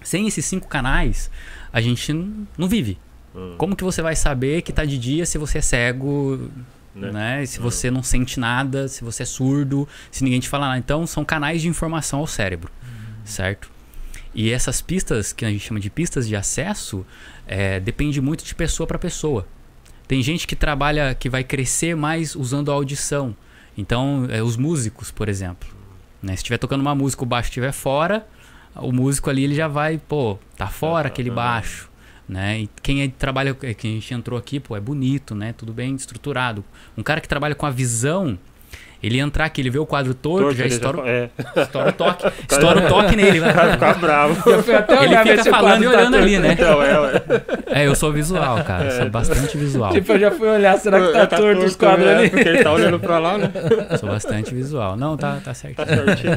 Sem 0.03 0.25
esses 0.27 0.45
cinco 0.45 0.67
canais, 0.67 1.29
a 1.71 1.79
gente 1.81 2.11
não 2.57 2.67
vive. 2.67 2.97
Hum, 3.35 3.53
Como 3.57 3.75
que 3.75 3.83
você 3.83 4.01
vai 4.01 4.15
saber 4.15 4.61
que 4.63 4.73
tá 4.73 4.83
de 4.83 4.97
dia 4.97 5.25
se 5.25 5.37
você 5.37 5.59
é 5.59 5.61
cego, 5.61 6.49
né? 6.95 7.11
né? 7.11 7.45
Se 7.45 7.59
Hum. 7.59 7.63
você 7.63 7.91
não 7.91 8.01
sente 8.01 8.39
nada, 8.39 8.87
se 8.87 9.03
você 9.03 9.21
é 9.23 9.25
surdo, 9.27 9.87
se 10.09 10.23
ninguém 10.23 10.39
te 10.39 10.49
fala 10.49 10.67
nada. 10.67 10.79
Então, 10.79 11.05
são 11.05 11.23
canais 11.23 11.61
de 11.61 11.67
informação 11.67 12.19
ao 12.19 12.27
cérebro, 12.27 12.71
certo? 13.23 13.69
E 14.37 14.51
essas 14.51 14.81
pistas, 14.81 15.33
que 15.33 15.43
a 15.43 15.49
gente 15.49 15.65
chama 15.65 15.79
de 15.79 15.89
pistas 15.89 16.27
de 16.27 16.35
acesso, 16.35 17.03
é, 17.47 17.79
depende 17.79 18.21
muito 18.21 18.45
de 18.45 18.53
pessoa 18.53 18.85
para 18.85 18.99
pessoa. 18.99 19.47
Tem 20.07 20.21
gente 20.21 20.45
que 20.45 20.55
trabalha, 20.55 21.15
que 21.15 21.27
vai 21.27 21.43
crescer 21.43 21.95
mais 21.95 22.35
usando 22.35 22.71
a 22.71 22.75
audição. 22.75 23.35
Então, 23.75 24.27
é, 24.29 24.43
os 24.43 24.55
músicos, 24.55 25.09
por 25.09 25.27
exemplo. 25.27 25.67
Né? 26.21 26.33
Se 26.33 26.41
estiver 26.43 26.59
tocando 26.59 26.81
uma 26.81 26.93
música, 26.93 27.23
o 27.23 27.25
baixo 27.25 27.49
estiver 27.49 27.71
fora, 27.71 28.27
o 28.75 28.91
músico 28.91 29.27
ali 29.27 29.43
ele 29.43 29.55
já 29.55 29.67
vai, 29.67 29.97
pô, 29.97 30.37
tá 30.55 30.67
fora 30.67 31.07
aquele 31.07 31.29
Aham. 31.29 31.35
baixo. 31.35 31.89
Né? 32.29 32.59
E 32.61 32.69
quem 32.83 33.01
é- 33.01 33.07
trabalha, 33.07 33.57
é, 33.63 33.73
quem 33.73 33.93
a 33.93 33.93
gente 33.95 34.13
entrou 34.13 34.37
aqui, 34.37 34.59
pô, 34.59 34.77
é 34.77 34.79
bonito, 34.79 35.33
né? 35.33 35.51
Tudo 35.51 35.73
bem 35.73 35.95
estruturado. 35.95 36.63
Um 36.95 37.01
cara 37.01 37.19
que 37.19 37.27
trabalha 37.27 37.55
com 37.55 37.65
a 37.65 37.71
visão, 37.71 38.37
ele 39.01 39.19
entrar 39.19 39.45
aqui, 39.45 39.61
ele 39.61 39.69
vê 39.69 39.79
o 39.79 39.85
quadro 39.85 40.13
torto, 40.13 40.43
Torto, 40.45 40.57
já 40.57 40.65
estoura, 40.65 41.01
o- 41.01 41.07
É, 41.07 41.29
estoura 41.57 41.89
o 41.89 41.93
toque. 41.93 42.27
estoura 42.49 42.85
o 42.85 42.87
toque 42.89 43.15
nele. 43.15 43.39
o 43.39 43.43
cara 43.43 43.53
Vai. 43.63 43.71
fica 43.73 43.93
bravo. 43.93 44.35
Já 44.67 45.03
Ele 45.03 45.37
fica 45.37 45.51
falando 45.51 45.83
quadro 45.83 45.83
e 45.83 45.91
tá 45.91 45.97
olhando 45.97 46.11
torto. 46.11 46.17
ali, 46.17 46.39
né? 46.39 46.51
Então, 46.53 46.83
é. 46.83 47.81
É, 47.83 47.87
eu 47.87 47.95
sou 47.95 48.11
visual, 48.11 48.63
cara. 48.63 48.91
Sou 48.91 49.09
bastante 49.09 49.57
visual. 49.57 49.91
Tipo, 49.91 50.13
eu 50.13 50.19
já 50.19 50.31
fui 50.31 50.47
olhar, 50.47 50.77
será 50.77 50.99
que 51.05 51.11
tá, 51.13 51.19
É, 51.19 51.25
torto 51.27 51.63
os 51.65 51.75
quadros 51.75 52.07
é, 52.07 52.15
ali? 52.15 52.29
Porque 52.29 52.47
ele 52.49 52.63
tá 52.63 52.71
olhando 52.73 52.99
pra 52.99 53.19
lá, 53.19 53.37
né? 53.37 53.51
Sou 53.99 54.09
bastante 54.09 54.53
visual. 54.53 54.95
Não, 54.97 55.15
tá, 55.17 55.37
tá 55.43 55.53
certo. 55.53 55.75
Tá 55.77 55.85
certinho. 55.85 56.33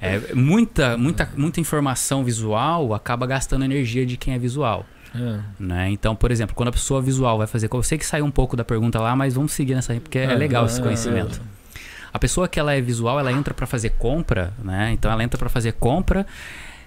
É, 0.00 0.20
muita, 0.34 0.96
muita, 0.96 1.28
muita 1.36 1.60
informação 1.60 2.24
visual 2.24 2.94
acaba 2.94 3.26
gastando 3.26 3.64
energia 3.64 4.04
de 4.06 4.16
quem 4.16 4.34
é 4.34 4.38
visual. 4.38 4.84
É. 5.14 5.40
Né? 5.58 5.90
Então, 5.90 6.16
por 6.16 6.30
exemplo, 6.30 6.54
quando 6.54 6.68
a 6.68 6.72
pessoa 6.72 7.00
visual 7.00 7.38
vai 7.38 7.46
fazer. 7.46 7.68
Eu 7.72 7.82
sei 7.82 7.96
que 7.98 8.04
saiu 8.06 8.24
um 8.24 8.30
pouco 8.30 8.56
da 8.56 8.64
pergunta 8.64 9.00
lá, 9.00 9.14
mas 9.14 9.34
vamos 9.34 9.52
seguir 9.52 9.74
nessa 9.74 9.92
aí, 9.92 10.00
porque 10.00 10.18
é 10.18 10.34
legal 10.34 10.66
esse 10.66 10.80
Ah, 10.80 10.82
conhecimento. 10.82 11.40
A 12.12 12.18
pessoa 12.18 12.46
que 12.48 12.60
ela 12.60 12.72
é 12.74 12.80
visual, 12.80 13.18
ela 13.18 13.32
entra 13.32 13.52
pra 13.52 13.66
fazer 13.66 13.90
compra, 13.90 14.52
né? 14.62 14.92
Então 14.92 15.10
ela 15.10 15.22
entra 15.22 15.38
pra 15.38 15.48
fazer 15.48 15.72
compra, 15.72 16.26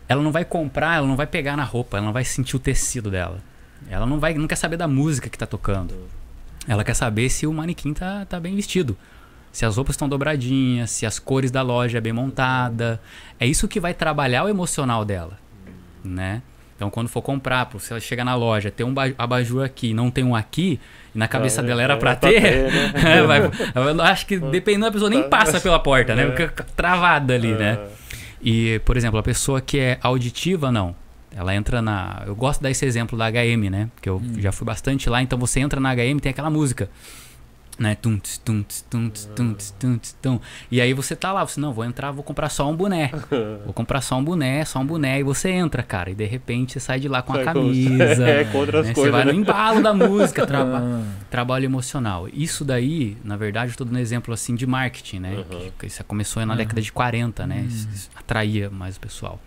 ela 0.08 0.22
não 0.22 0.32
vai 0.32 0.46
comprar, 0.46 0.98
ela 0.98 1.08
não 1.08 1.16
vai 1.16 1.28
pegar 1.28 1.58
na 1.58 1.64
roupa, 1.64 1.98
ela 1.98 2.06
não 2.06 2.14
vai 2.14 2.24
sentir 2.24 2.56
o 2.56 2.60
tecido 2.60 3.12
dela. 3.12 3.40
Ela 3.90 4.06
não 4.06 4.20
vai, 4.20 4.34
não 4.34 4.48
quer 4.48 4.56
saber 4.56 4.78
da 4.78 4.88
música 4.88 5.30
que 5.30 5.38
tá 5.38 5.46
tocando. 5.46 5.94
Ela 6.68 6.84
quer 6.84 6.94
saber 6.94 7.30
se 7.30 7.46
o 7.48 7.54
manequim 7.54 7.94
tá, 7.94 8.26
tá 8.26 8.40
bem 8.40 8.56
vestido. 8.56 8.98
Se 9.52 9.66
as 9.66 9.76
roupas 9.76 9.94
estão 9.96 10.08
dobradinhas, 10.08 10.92
se 10.92 11.06
as 11.06 11.18
cores 11.18 11.50
da 11.50 11.62
loja 11.62 11.98
é 11.98 12.02
bem 12.02 12.14
montada. 12.14 13.02
É 13.40 13.46
isso 13.46 13.68
que 13.68 13.80
vai 13.80 13.94
trabalhar 13.94 14.44
o 14.44 14.50
emocional 14.50 15.04
dela, 15.04 15.40
né? 16.04 16.42
Então, 16.78 16.92
quando 16.92 17.10
for 17.10 17.24
comprar, 17.24 17.68
se 17.80 17.92
ela 17.92 18.00
chegar 18.00 18.24
na 18.24 18.36
loja, 18.36 18.70
ter 18.70 18.84
um 18.84 18.94
ba- 18.94 19.12
abajur 19.18 19.66
aqui, 19.66 19.96
não 19.96 20.12
tem 20.12 20.24
um 20.24 20.36
aqui, 20.36 20.80
e 21.14 21.18
na 21.18 21.28
cabeça 21.28 21.62
É, 21.62 21.64
dela 21.64 21.82
era 21.82 21.94
é, 21.96 21.98
pra 21.98 22.12
é 22.12 22.16
ter, 22.16 22.40
ter, 22.42 22.72
né? 22.72 22.92
é, 23.18 23.24
vai- 23.24 23.42
eu 23.76 24.02
acho 24.04 24.28
que 24.28 24.38
dependendo 24.38 24.86
da 24.86 24.92
pessoa 24.92 25.10
nem 25.10 25.28
passa 25.28 25.60
pela 25.60 25.80
porta, 25.80 26.14
né? 26.16 26.30
Fica 26.32 26.64
travada 26.76 27.34
ali, 27.34 27.52
né? 27.54 27.80
E, 28.40 28.80
por 28.86 28.96
exemplo, 28.96 29.18
a 29.20 29.24
pessoa 29.24 29.60
que 29.60 29.80
é 29.80 29.98
auditiva, 30.04 30.72
não. 30.72 30.96
Ela 31.36 31.56
entra 31.56 31.82
na. 31.82 32.24
Eu 32.26 32.36
gosto 32.36 32.60
de 32.60 32.64
dar 32.64 32.72
esse 32.72 32.86
exemplo 32.86 33.18
da 33.18 33.26
HM, 33.30 33.70
né? 33.70 33.90
Porque 33.96 34.08
eu 34.08 34.22
já 34.38 34.52
fui 34.52 34.66
bastante 34.66 35.10
lá. 35.10 35.22
Então 35.22 35.38
você 35.38 35.60
entra 35.60 35.80
na 35.80 35.94
HM 35.94 36.20
tem 36.20 36.30
aquela 36.30 36.50
música. 36.50 36.90
Né? 37.80 37.94
Tum, 37.94 38.18
tum, 38.44 38.64
tum, 38.90 39.10
tum, 39.36 39.56
tum, 39.80 40.00
tum. 40.20 40.40
E 40.72 40.82
aí 40.82 40.94
você 40.94 41.16
tá 41.16 41.32
lá, 41.32 41.46
você, 41.46 41.60
não, 41.60 41.72
vou 41.72 41.86
entrar, 41.86 42.10
vou 42.10 42.24
comprar 42.24 42.50
só 42.50 42.68
um 42.70 42.76
boné. 42.76 43.12
Vou 43.66 43.74
comprar 43.74 44.02
só 44.02 44.16
um 44.18 44.24
boné, 44.24 44.66
só 44.66 44.80
um 44.80 44.86
boné. 44.86 45.20
E 45.20 45.24
você 45.24 45.50
entra, 45.52 45.84
cara. 45.84 46.10
E 46.10 46.16
de 46.16 46.26
repente 46.26 46.74
você 46.74 46.80
sai 46.80 47.00
de 47.00 47.08
lá 47.08 47.22
com 47.22 47.34
a 47.34 47.44
camisa. 47.44 48.26
É, 48.28 48.44
com 48.46 48.58
outras 48.60 48.88
né? 48.88 48.94
Você 48.94 48.96
coisas, 48.96 49.12
vai 49.12 49.26
no 49.26 49.32
né? 49.32 49.38
embalo 49.38 49.82
da 49.84 49.94
música, 49.94 50.46
traba 50.48 50.80
Ah, 50.84 51.04
trabalho 51.30 51.66
emocional. 51.66 52.28
Isso 52.34 52.66
daí, 52.66 53.16
na 53.24 53.38
verdade, 53.38 53.72
eu 53.74 53.78
tô 53.78 53.86
dando 53.86 54.00
exemplo 54.00 54.34
assim 54.34 54.56
de 54.56 54.66
marketing, 54.66 55.20
né? 55.20 55.36
Uhum. 55.38 55.44
Que, 55.44 55.72
que 55.80 55.86
isso 55.86 56.04
começou 56.06 56.44
na 56.46 56.54
Uhum. 56.54 56.58
década 56.58 56.82
de 56.82 56.92
40, 56.92 57.46
né? 57.46 57.64
Isso- 57.68 57.88
isso 57.94 58.10
atraía 58.16 58.70
mais 58.72 58.98
o 58.98 59.00
pessoal. 59.00 59.40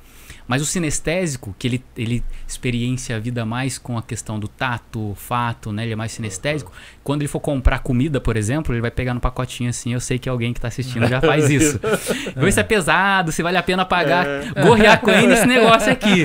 Mas 0.50 0.60
o 0.62 0.66
sinestésico, 0.66 1.54
que 1.56 1.68
ele, 1.68 1.84
ele 1.96 2.24
experiencia 2.44 3.14
a 3.14 3.20
vida 3.20 3.46
mais 3.46 3.78
com 3.78 3.96
a 3.96 4.02
questão 4.02 4.36
do 4.36 4.48
tato, 4.48 5.10
olfato, 5.10 5.70
né? 5.72 5.84
Ele 5.84 5.92
é 5.92 5.96
mais 5.96 6.10
sinestésico. 6.10 6.72
Quando 7.04 7.22
ele 7.22 7.28
for 7.28 7.38
comprar 7.38 7.78
comida, 7.78 8.20
por 8.20 8.36
exemplo, 8.36 8.74
ele 8.74 8.80
vai 8.80 8.90
pegar 8.90 9.14
no 9.14 9.20
pacotinho 9.20 9.70
assim. 9.70 9.92
Eu 9.92 10.00
sei 10.00 10.18
que 10.18 10.28
alguém 10.28 10.52
que 10.52 10.60
tá 10.60 10.66
assistindo 10.66 11.06
já 11.06 11.20
faz 11.20 11.48
isso. 11.48 11.78
Vê 12.34 12.50
se 12.50 12.58
é 12.58 12.64
pesado, 12.64 13.30
se 13.30 13.44
vale 13.44 13.58
a 13.58 13.62
pena 13.62 13.84
pagar. 13.84 14.26
Gorrear 14.60 15.00
com 15.00 15.12
ele 15.12 15.28
nesse 15.28 15.46
negócio 15.46 15.92
aqui. 15.92 16.24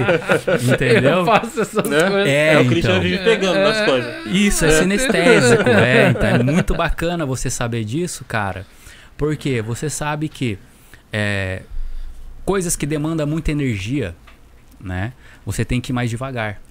Entendeu? 0.74 1.20
Eu 1.20 1.26
faço 1.26 1.62
essas 1.62 1.88
Né? 1.88 2.00
coisas. 2.10 2.28
É, 2.28 2.54
É, 2.54 2.58
o 2.58 2.62
então. 2.62 2.72
Cristiano 2.72 3.02
vive 3.02 3.24
pegando 3.24 3.60
nas 3.60 3.86
coisas. 3.86 4.26
Isso, 4.26 4.66
é 4.66 4.72
sinestésico, 4.72 5.70
é. 5.70 6.10
Então 6.10 6.28
é 6.30 6.42
muito 6.42 6.74
bacana 6.74 7.28
você 7.28 7.52
saber 7.52 7.84
disso, 7.84 8.26
cara. 8.28 8.66
Porque 9.16 9.62
você 9.62 9.88
sabe 9.88 10.28
que 10.28 10.58
é, 11.14 11.62
coisas 12.46 12.76
que 12.76 12.86
demandam 12.86 13.26
muita 13.26 13.52
energia, 13.52 14.16
né? 14.80 15.14
Você 15.46 15.66
tem 15.66 15.82
que 15.82 15.92
ir 15.92 15.94
mais 15.94 16.10
devagar. 16.10 16.62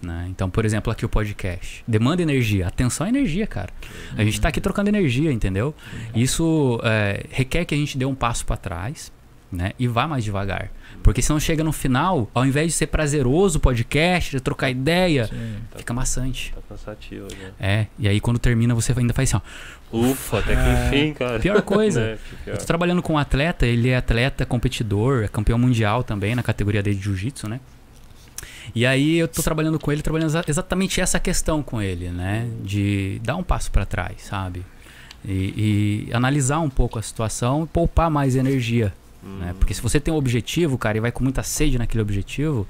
Né? 0.00 0.26
Então, 0.30 0.48
por 0.48 0.64
exemplo, 0.64 0.92
aqui 0.92 1.04
o 1.04 1.08
podcast. 1.08 1.82
Demanda 1.86 2.22
energia. 2.22 2.68
Atenção 2.68 3.06
é 3.06 3.10
energia, 3.10 3.46
cara. 3.46 3.70
A 4.16 4.24
gente 4.24 4.40
tá 4.40 4.48
aqui 4.48 4.60
trocando 4.60 4.88
energia, 4.88 5.32
entendeu? 5.32 5.74
Isso 6.14 6.80
é, 6.84 7.26
requer 7.30 7.64
que 7.64 7.74
a 7.74 7.78
gente 7.78 7.98
dê 7.98 8.04
um 8.04 8.14
passo 8.14 8.46
para 8.46 8.56
trás, 8.56 9.12
né? 9.50 9.72
E 9.78 9.88
vá 9.88 10.06
mais 10.06 10.24
devagar. 10.24 10.70
Porque 11.02 11.20
senão 11.20 11.38
chega 11.40 11.62
no 11.64 11.72
final, 11.72 12.30
ao 12.34 12.46
invés 12.46 12.68
de 12.68 12.72
ser 12.72 12.86
prazeroso 12.86 13.58
o 13.58 13.60
podcast, 13.60 14.30
de 14.30 14.40
trocar 14.40 14.70
ideia, 14.70 15.26
Sim. 15.26 15.56
fica 15.76 15.92
maçante. 15.92 16.52
Tá 16.54 16.60
cansativo, 16.68 17.26
né? 17.40 17.50
É, 17.58 17.86
e 17.98 18.08
aí 18.08 18.20
quando 18.20 18.38
termina 18.38 18.74
você 18.74 18.94
ainda 18.96 19.12
faz 19.12 19.34
assim, 19.34 19.42
ó. 19.92 19.96
Ufa, 19.98 20.38
até 20.38 20.54
que 20.56 20.96
enfim, 20.98 21.12
cara. 21.12 21.38
Pior 21.38 21.60
coisa. 21.62 22.18
Que 22.30 22.36
pior. 22.44 22.54
Eu 22.54 22.58
tô 22.58 22.64
trabalhando 22.64 23.02
com 23.02 23.14
um 23.14 23.18
atleta, 23.18 23.66
ele 23.66 23.88
é 23.90 23.96
atleta 23.96 24.46
competidor, 24.46 25.24
é 25.24 25.28
campeão 25.28 25.58
mundial 25.58 26.02
também 26.02 26.34
na 26.34 26.42
categoria 26.42 26.82
dele 26.82 26.96
de 26.96 27.02
jiu-jitsu, 27.04 27.48
né? 27.48 27.60
E 28.74 28.86
aí 28.86 29.18
eu 29.18 29.28
tô 29.28 29.42
trabalhando 29.42 29.78
com 29.78 29.92
ele, 29.92 30.00
trabalhando 30.02 30.28
exa- 30.30 30.44
exatamente 30.48 31.00
essa 31.00 31.18
questão 31.20 31.62
com 31.62 31.82
ele, 31.82 32.08
né? 32.08 32.48
De 32.64 33.20
dar 33.22 33.36
um 33.36 33.42
passo 33.42 33.70
para 33.70 33.84
trás, 33.84 34.22
sabe? 34.22 34.64
E, 35.24 36.08
e 36.08 36.14
analisar 36.14 36.60
um 36.60 36.70
pouco 36.70 36.98
a 36.98 37.02
situação 37.02 37.64
e 37.64 37.66
poupar 37.66 38.10
mais 38.10 38.34
energia, 38.34 38.92
né? 39.22 39.54
Porque 39.58 39.72
se 39.74 39.80
você 39.80 40.00
tem 40.00 40.12
um 40.12 40.16
objetivo, 40.16 40.76
cara, 40.76 40.98
e 40.98 41.00
vai 41.00 41.12
com 41.12 41.22
muita 41.22 41.42
sede 41.42 41.78
naquele 41.78 42.02
objetivo, 42.02 42.66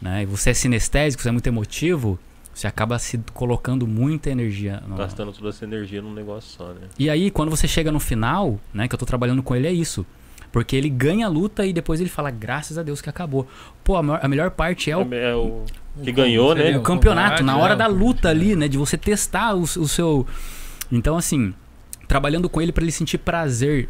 né? 0.00 0.22
E 0.22 0.26
você 0.26 0.50
é 0.50 0.54
sinestésico, 0.54 1.22
você 1.22 1.28
é 1.28 1.32
muito 1.32 1.46
emotivo, 1.46 2.18
você 2.54 2.66
acaba 2.66 2.98
se 2.98 3.18
colocando 3.32 3.86
muita 3.86 4.30
energia 4.30 4.82
no, 4.86 4.96
Gastando 4.96 5.32
toda 5.32 5.48
essa 5.48 5.64
energia 5.64 6.00
num 6.02 6.12
negócio 6.12 6.50
só, 6.56 6.68
né? 6.68 6.82
e 6.98 7.10
aí, 7.10 7.30
quando 7.30 7.50
você 7.50 7.66
chega 7.66 7.90
no 7.90 7.98
final, 7.98 8.60
né, 8.72 8.86
que 8.86 8.94
eu 8.94 8.98
tô 8.98 9.04
trabalhando 9.06 9.42
com 9.42 9.56
ele, 9.56 9.66
é 9.66 9.72
isso. 9.72 10.06
Porque 10.52 10.76
ele 10.76 10.88
ganha 10.88 11.26
a 11.26 11.28
luta 11.28 11.66
e 11.66 11.72
depois 11.72 12.00
ele 12.00 12.08
fala, 12.08 12.30
graças 12.30 12.78
a 12.78 12.82
Deus 12.84 13.00
que 13.00 13.10
acabou. 13.10 13.44
Pô, 13.82 13.96
a 13.96 14.02
maior, 14.04 14.20
a 14.22 14.28
melhor 14.28 14.50
parte 14.52 14.88
é 14.88 14.96
o, 14.96 15.12
É 15.12 15.34
o 15.34 15.64
que 16.00 16.10
O- 16.10 16.14
ganhou, 16.14 16.54
né? 16.54 16.78
o 16.78 16.82
campeonato, 16.82 17.42
na 17.42 17.56
hora 17.56 17.74
né? 17.74 17.78
da 17.78 17.88
luta 17.88 18.28
ali, 18.28 18.54
né, 18.54 18.68
de 18.68 18.78
você 18.78 18.96
testar 18.96 19.56
o, 19.56 19.62
o 19.62 19.88
seu. 19.88 20.24
Então, 20.92 21.16
assim, 21.16 21.52
trabalhando 22.06 22.48
com 22.48 22.62
ele 22.62 22.70
para 22.70 22.84
ele 22.84 22.92
sentir 22.92 23.18
prazer 23.18 23.88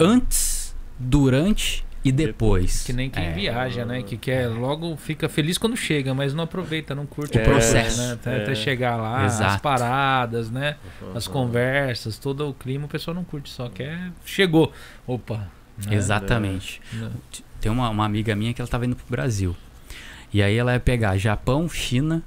antes, 0.00 0.55
durante 0.98 1.84
e 2.04 2.12
depois. 2.12 2.84
Que 2.84 2.92
nem 2.92 3.10
quem 3.10 3.24
É. 3.26 3.32
viaja, 3.32 3.84
né? 3.84 4.02
Que 4.02 4.16
quer 4.16 4.46
logo 4.48 4.96
fica 4.96 5.28
feliz 5.28 5.58
quando 5.58 5.76
chega, 5.76 6.14
mas 6.14 6.32
não 6.32 6.44
aproveita, 6.44 6.94
não 6.94 7.04
curte 7.04 7.36
O 7.38 7.42
processo. 7.42 8.00
Né? 8.00 8.12
Até, 8.12 8.38
É. 8.38 8.42
até 8.42 8.54
chegar 8.54 8.96
lá, 8.96 9.24
as 9.24 9.34
Exato. 9.34 9.62
paradas, 9.62 10.50
né? 10.50 10.76
As 11.14 11.26
conversas, 11.26 12.16
todo 12.18 12.48
o 12.48 12.54
clima, 12.54 12.86
o 12.86 12.88
pessoal 12.88 13.14
não 13.14 13.24
curte, 13.24 13.50
só 13.50 13.68
quer. 13.68 14.10
Chegou. 14.24 14.72
Opa. 15.06 15.48
né? 15.86 15.94
Exatamente. 15.94 16.80
Né? 16.92 17.10
Tem 17.60 17.70
uma, 17.70 17.90
uma 17.90 18.04
amiga 18.06 18.34
minha 18.34 18.54
que 18.54 18.60
ela 18.62 18.68
tava 18.68 18.86
indo 18.86 18.96
pro 18.96 19.04
Brasil. 19.10 19.54
E 20.32 20.42
aí 20.42 20.56
ela 20.56 20.72
ia 20.72 20.80
pegar 20.80 21.16
Japão, 21.18 21.68
China, 21.68 22.22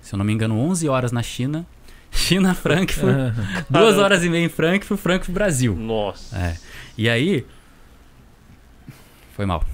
se 0.00 0.12
eu 0.14 0.18
não 0.18 0.24
me 0.24 0.32
engano, 0.32 0.58
11 0.58 0.88
horas 0.88 1.12
na 1.12 1.22
China, 1.22 1.64
China, 2.10 2.52
Frankfurt, 2.56 3.14
duas 3.68 3.96
horas 3.98 4.24
e 4.24 4.28
meia 4.28 4.44
em 4.44 4.48
Frankfurt, 4.48 4.98
Frankfurt, 5.00 5.32
Brasil. 5.34 5.76
Nossa. 5.76 6.36
É. 6.36 6.56
E 6.98 7.08
aí. 7.08 7.44
Foi 9.40 9.46
mal. 9.46 9.64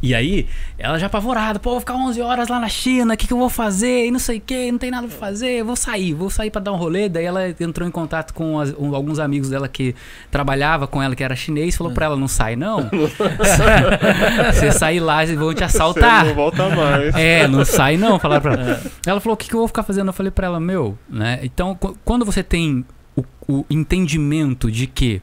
E 0.00 0.14
aí, 0.14 0.46
ela 0.78 0.98
já 0.98 1.06
apavorada, 1.06 1.58
pô, 1.58 1.70
vou 1.70 1.80
ficar 1.80 1.94
11 1.94 2.20
horas 2.20 2.46
lá 2.48 2.60
na 2.60 2.68
China, 2.68 3.14
o 3.14 3.16
que, 3.16 3.26
que 3.26 3.32
eu 3.32 3.38
vou 3.38 3.48
fazer? 3.48 4.06
E 4.06 4.10
não 4.12 4.18
sei 4.20 4.36
o 4.38 4.40
que, 4.40 4.70
não 4.70 4.78
tem 4.78 4.88
nada 4.90 5.08
pra 5.08 5.16
fazer, 5.16 5.48
eu 5.60 5.64
vou 5.64 5.74
sair, 5.74 6.12
vou 6.12 6.28
sair 6.30 6.50
pra 6.50 6.60
dar 6.60 6.72
um 6.72 6.76
rolê. 6.76 7.08
Daí 7.08 7.24
ela 7.24 7.48
entrou 7.58 7.88
em 7.88 7.90
contato 7.90 8.32
com 8.34 8.60
as- 8.60 8.72
um- 8.78 8.94
alguns 8.94 9.18
amigos 9.18 9.48
dela 9.48 9.66
que 9.66 9.96
trabalhava 10.30 10.86
com 10.86 11.02
ela, 11.02 11.16
que 11.16 11.24
era 11.24 11.34
chinês, 11.34 11.74
falou 11.74 11.92
pra 11.92 12.04
ela: 12.06 12.16
não 12.16 12.28
sai 12.28 12.54
não. 12.54 12.88
Você 14.52 14.70
sair 14.72 15.00
lá, 15.00 15.24
eles 15.24 15.36
vão 15.36 15.52
te 15.54 15.64
assaltar. 15.64 16.22
Você 16.22 16.28
não 16.28 16.34
volta 16.36 16.68
mais. 16.68 17.14
É, 17.16 17.48
não 17.48 17.64
sai 17.64 17.96
não, 17.96 18.18
falaram 18.18 18.42
pra 18.42 18.52
ela. 18.54 18.82
Ela 19.06 19.20
falou, 19.20 19.34
o 19.34 19.36
que, 19.36 19.48
que 19.48 19.54
eu 19.54 19.58
vou 19.60 19.68
ficar 19.68 19.82
fazendo? 19.82 20.08
Eu 20.08 20.12
falei 20.12 20.30
pra 20.30 20.46
ela, 20.46 20.60
meu, 20.60 20.96
né? 21.08 21.40
Então, 21.42 21.74
qu- 21.74 21.96
quando 22.04 22.24
você 22.24 22.42
tem 22.42 22.84
o, 23.16 23.24
o 23.48 23.64
entendimento 23.70 24.70
de 24.70 24.86
que 24.86 25.20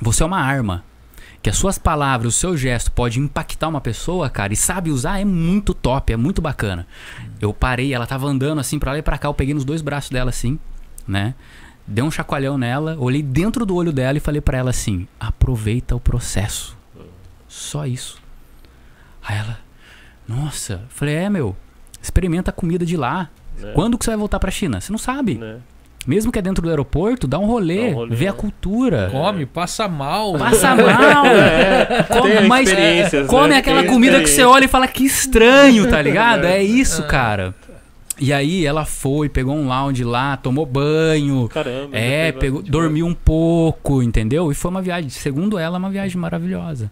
você 0.00 0.22
é 0.22 0.26
uma 0.26 0.40
arma, 0.40 0.82
que 1.48 1.50
as 1.50 1.56
suas 1.56 1.78
palavras, 1.78 2.34
o 2.34 2.38
seu 2.38 2.54
gesto 2.58 2.92
pode 2.92 3.18
impactar 3.18 3.68
uma 3.68 3.80
pessoa, 3.80 4.28
cara, 4.28 4.52
e 4.52 4.56
sabe 4.56 4.90
usar, 4.90 5.18
é 5.18 5.24
muito 5.24 5.72
top, 5.72 6.12
é 6.12 6.16
muito 6.16 6.42
bacana. 6.42 6.86
Eu 7.40 7.54
parei, 7.54 7.94
ela 7.94 8.06
tava 8.06 8.26
andando 8.26 8.58
assim 8.58 8.78
pra 8.78 8.92
lá 8.92 8.98
e 8.98 9.02
pra 9.02 9.16
cá, 9.16 9.28
eu 9.28 9.34
peguei 9.34 9.54
nos 9.54 9.64
dois 9.64 9.80
braços 9.80 10.10
dela 10.10 10.28
assim, 10.28 10.58
né? 11.06 11.34
Dei 11.86 12.04
um 12.04 12.10
chacoalhão 12.10 12.58
nela, 12.58 12.98
olhei 12.98 13.22
dentro 13.22 13.64
do 13.64 13.74
olho 13.74 13.94
dela 13.94 14.18
e 14.18 14.20
falei 14.20 14.42
pra 14.42 14.58
ela 14.58 14.68
assim: 14.68 15.08
aproveita 15.18 15.96
o 15.96 16.00
processo. 16.00 16.76
Só 17.48 17.86
isso. 17.86 18.20
Aí 19.26 19.38
ela, 19.38 19.58
nossa, 20.28 20.82
falei, 20.90 21.14
é 21.14 21.30
meu, 21.30 21.56
experimenta 22.02 22.50
a 22.50 22.52
comida 22.52 22.84
de 22.84 22.98
lá. 22.98 23.30
Né? 23.56 23.72
Quando 23.72 23.96
que 23.96 24.04
você 24.04 24.10
vai 24.10 24.18
voltar 24.18 24.38
pra 24.38 24.50
China? 24.50 24.82
Você 24.82 24.92
não 24.92 24.98
sabe. 24.98 25.36
Né? 25.36 25.60
Mesmo 26.08 26.32
que 26.32 26.38
é 26.38 26.42
dentro 26.42 26.62
do 26.62 26.70
aeroporto, 26.70 27.26
dá 27.26 27.38
um 27.38 27.44
rolê, 27.44 27.90
Dá 27.90 27.90
um 27.90 27.94
rolê, 27.96 28.16
vê 28.16 28.28
a 28.28 28.32
né? 28.32 28.38
cultura. 28.38 29.10
Come, 29.12 29.44
passa 29.44 29.86
mal. 29.86 30.38
Passa 30.38 30.72
mal. 30.74 31.24
Come, 32.08 32.30
Tem 32.32 32.48
mas 32.48 32.66
experiências, 32.66 33.26
come 33.26 33.48
né? 33.48 33.58
aquela 33.58 33.82
Tem 33.82 33.90
comida 33.90 34.18
que 34.22 34.30
você 34.30 34.42
olha 34.42 34.64
e 34.64 34.68
fala 34.68 34.88
que 34.88 35.04
estranho, 35.04 35.86
tá 35.90 36.00
ligado? 36.00 36.46
É. 36.46 36.60
É 36.60 36.62
isso, 36.62 37.02
cara. 37.02 37.54
E 38.18 38.32
aí 38.32 38.64
ela 38.64 38.86
foi, 38.86 39.28
pegou 39.28 39.54
um 39.54 39.68
lounge 39.68 40.02
lá, 40.02 40.38
tomou 40.38 40.64
banho. 40.64 41.46
Caramba. 41.48 41.94
É, 41.94 42.32
pegou, 42.32 42.62
dormiu 42.62 43.04
um 43.06 43.14
pouco, 43.14 44.02
entendeu? 44.02 44.50
E 44.50 44.54
foi 44.54 44.70
uma 44.70 44.80
viagem, 44.80 45.10
segundo 45.10 45.58
ela, 45.58 45.76
uma 45.76 45.90
viagem 45.90 46.16
maravilhosa. 46.16 46.90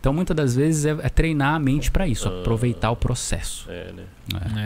Então, 0.00 0.12
muitas 0.12 0.36
das 0.36 0.54
vezes 0.54 0.84
é, 0.84 0.90
é 0.90 1.08
treinar 1.08 1.54
a 1.54 1.58
mente 1.58 1.90
pra 1.90 2.06
isso, 2.06 2.28
Ah. 2.28 2.40
aproveitar 2.40 2.90
o 2.90 2.96
processo. 2.96 3.66
É, 3.70 3.92
né? 3.92 4.04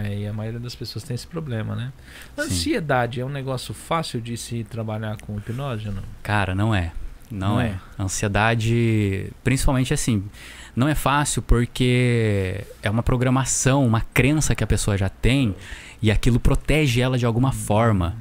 É, 0.07 0.18
e 0.18 0.27
a 0.27 0.33
maioria 0.33 0.61
das 0.61 0.75
pessoas 0.75 1.03
tem 1.05 1.14
esse 1.14 1.27
problema, 1.27 1.75
né? 1.75 1.92
Sim. 2.37 2.42
Ansiedade 2.42 3.21
é 3.21 3.25
um 3.25 3.29
negócio 3.31 3.73
fácil 3.73 4.21
de 4.21 4.37
se 4.37 4.62
trabalhar 4.64 5.16
com 5.23 5.37
hipnose 5.38 5.88
ou 5.88 5.95
não? 5.95 6.03
Cara, 6.23 6.55
não 6.55 6.75
é. 6.75 6.92
Não, 7.31 7.55
Não 7.55 7.61
é. 7.62 7.68
é? 7.68 8.03
Ansiedade, 8.47 9.31
principalmente 9.42 9.95
assim, 9.95 10.23
não 10.77 10.87
é 10.88 10.95
fácil 10.95 11.40
porque 11.42 12.62
é 12.83 12.90
uma 12.90 13.03
programação, 13.03 13.87
uma 13.87 14.01
crença 14.12 14.55
que 14.55 14.62
a 14.62 14.66
pessoa 14.66 14.97
já 14.99 15.09
tem 15.09 15.55
e 16.03 16.11
aquilo 16.11 16.38
protege 16.38 17.01
ela 17.01 17.16
de 17.16 17.25
alguma 17.27 17.53
forma. 17.53 18.16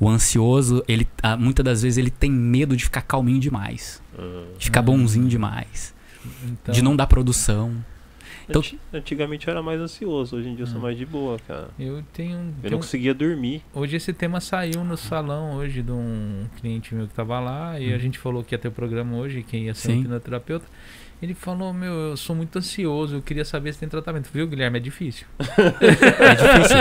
O 0.00 0.08
ansioso, 0.08 0.82
ele 0.88 1.06
ah, 1.22 1.36
muitas 1.36 1.64
das 1.64 1.82
vezes 1.82 1.98
ele 1.98 2.10
tem 2.10 2.30
medo 2.30 2.76
de 2.76 2.84
ficar 2.84 3.02
calminho 3.02 3.38
demais, 3.40 4.02
de 4.58 4.64
ficar 4.66 4.80
Hum. 4.80 4.84
bonzinho 4.84 5.28
demais, 5.28 5.93
Então, 6.44 6.74
de 6.74 6.82
não 6.82 6.94
dar 6.96 7.06
produção. 7.06 7.74
Então- 8.48 8.60
Anti- 8.60 8.78
Antigamente 8.92 9.46
eu 9.48 9.52
era 9.52 9.62
mais 9.62 9.80
ansioso, 9.80 10.36
hoje 10.36 10.48
em 10.48 10.54
dia 10.54 10.64
eu 10.64 10.66
sou 10.66 10.78
Hum. 10.78 10.82
mais 10.82 10.98
de 10.98 11.06
boa, 11.06 11.38
cara. 11.46 11.68
Eu 11.78 12.02
tenho. 12.12 12.32
Eu 12.36 12.52
tenho- 12.60 12.72
não 12.72 12.78
conseguia 12.78 13.14
dormir. 13.14 13.62
Hoje 13.72 13.96
esse 13.96 14.12
tema 14.12 14.38
saiu 14.40 14.84
no 14.84 14.96
salão 14.98 15.54
hoje 15.56 15.82
de 15.82 15.90
um 15.90 16.44
cliente 16.60 16.94
meu 16.94 17.06
que 17.08 17.14
tava 17.14 17.40
lá 17.40 17.80
e 17.80 17.92
a 17.94 17.98
gente 17.98 18.18
falou 18.18 18.44
que 18.44 18.54
ia 18.54 18.58
ter 18.58 18.68
o 18.68 18.72
programa 18.72 19.16
hoje, 19.16 19.42
quem 19.42 19.64
ia 19.64 19.74
ser 19.74 19.92
um 19.92 19.94
Sim. 19.94 20.00
hipnoterapeuta. 20.02 20.66
Ele 21.22 21.32
falou, 21.34 21.72
meu, 21.72 21.92
eu 21.92 22.16
sou 22.16 22.36
muito 22.36 22.58
ansioso, 22.58 23.16
eu 23.16 23.22
queria 23.22 23.44
saber 23.44 23.72
se 23.72 23.78
tem 23.78 23.88
tratamento. 23.88 24.28
Viu, 24.32 24.46
Guilherme? 24.46 24.78
É 24.78 24.80
difícil. 24.80 25.26
É 25.80 26.34
difícil. 26.34 26.76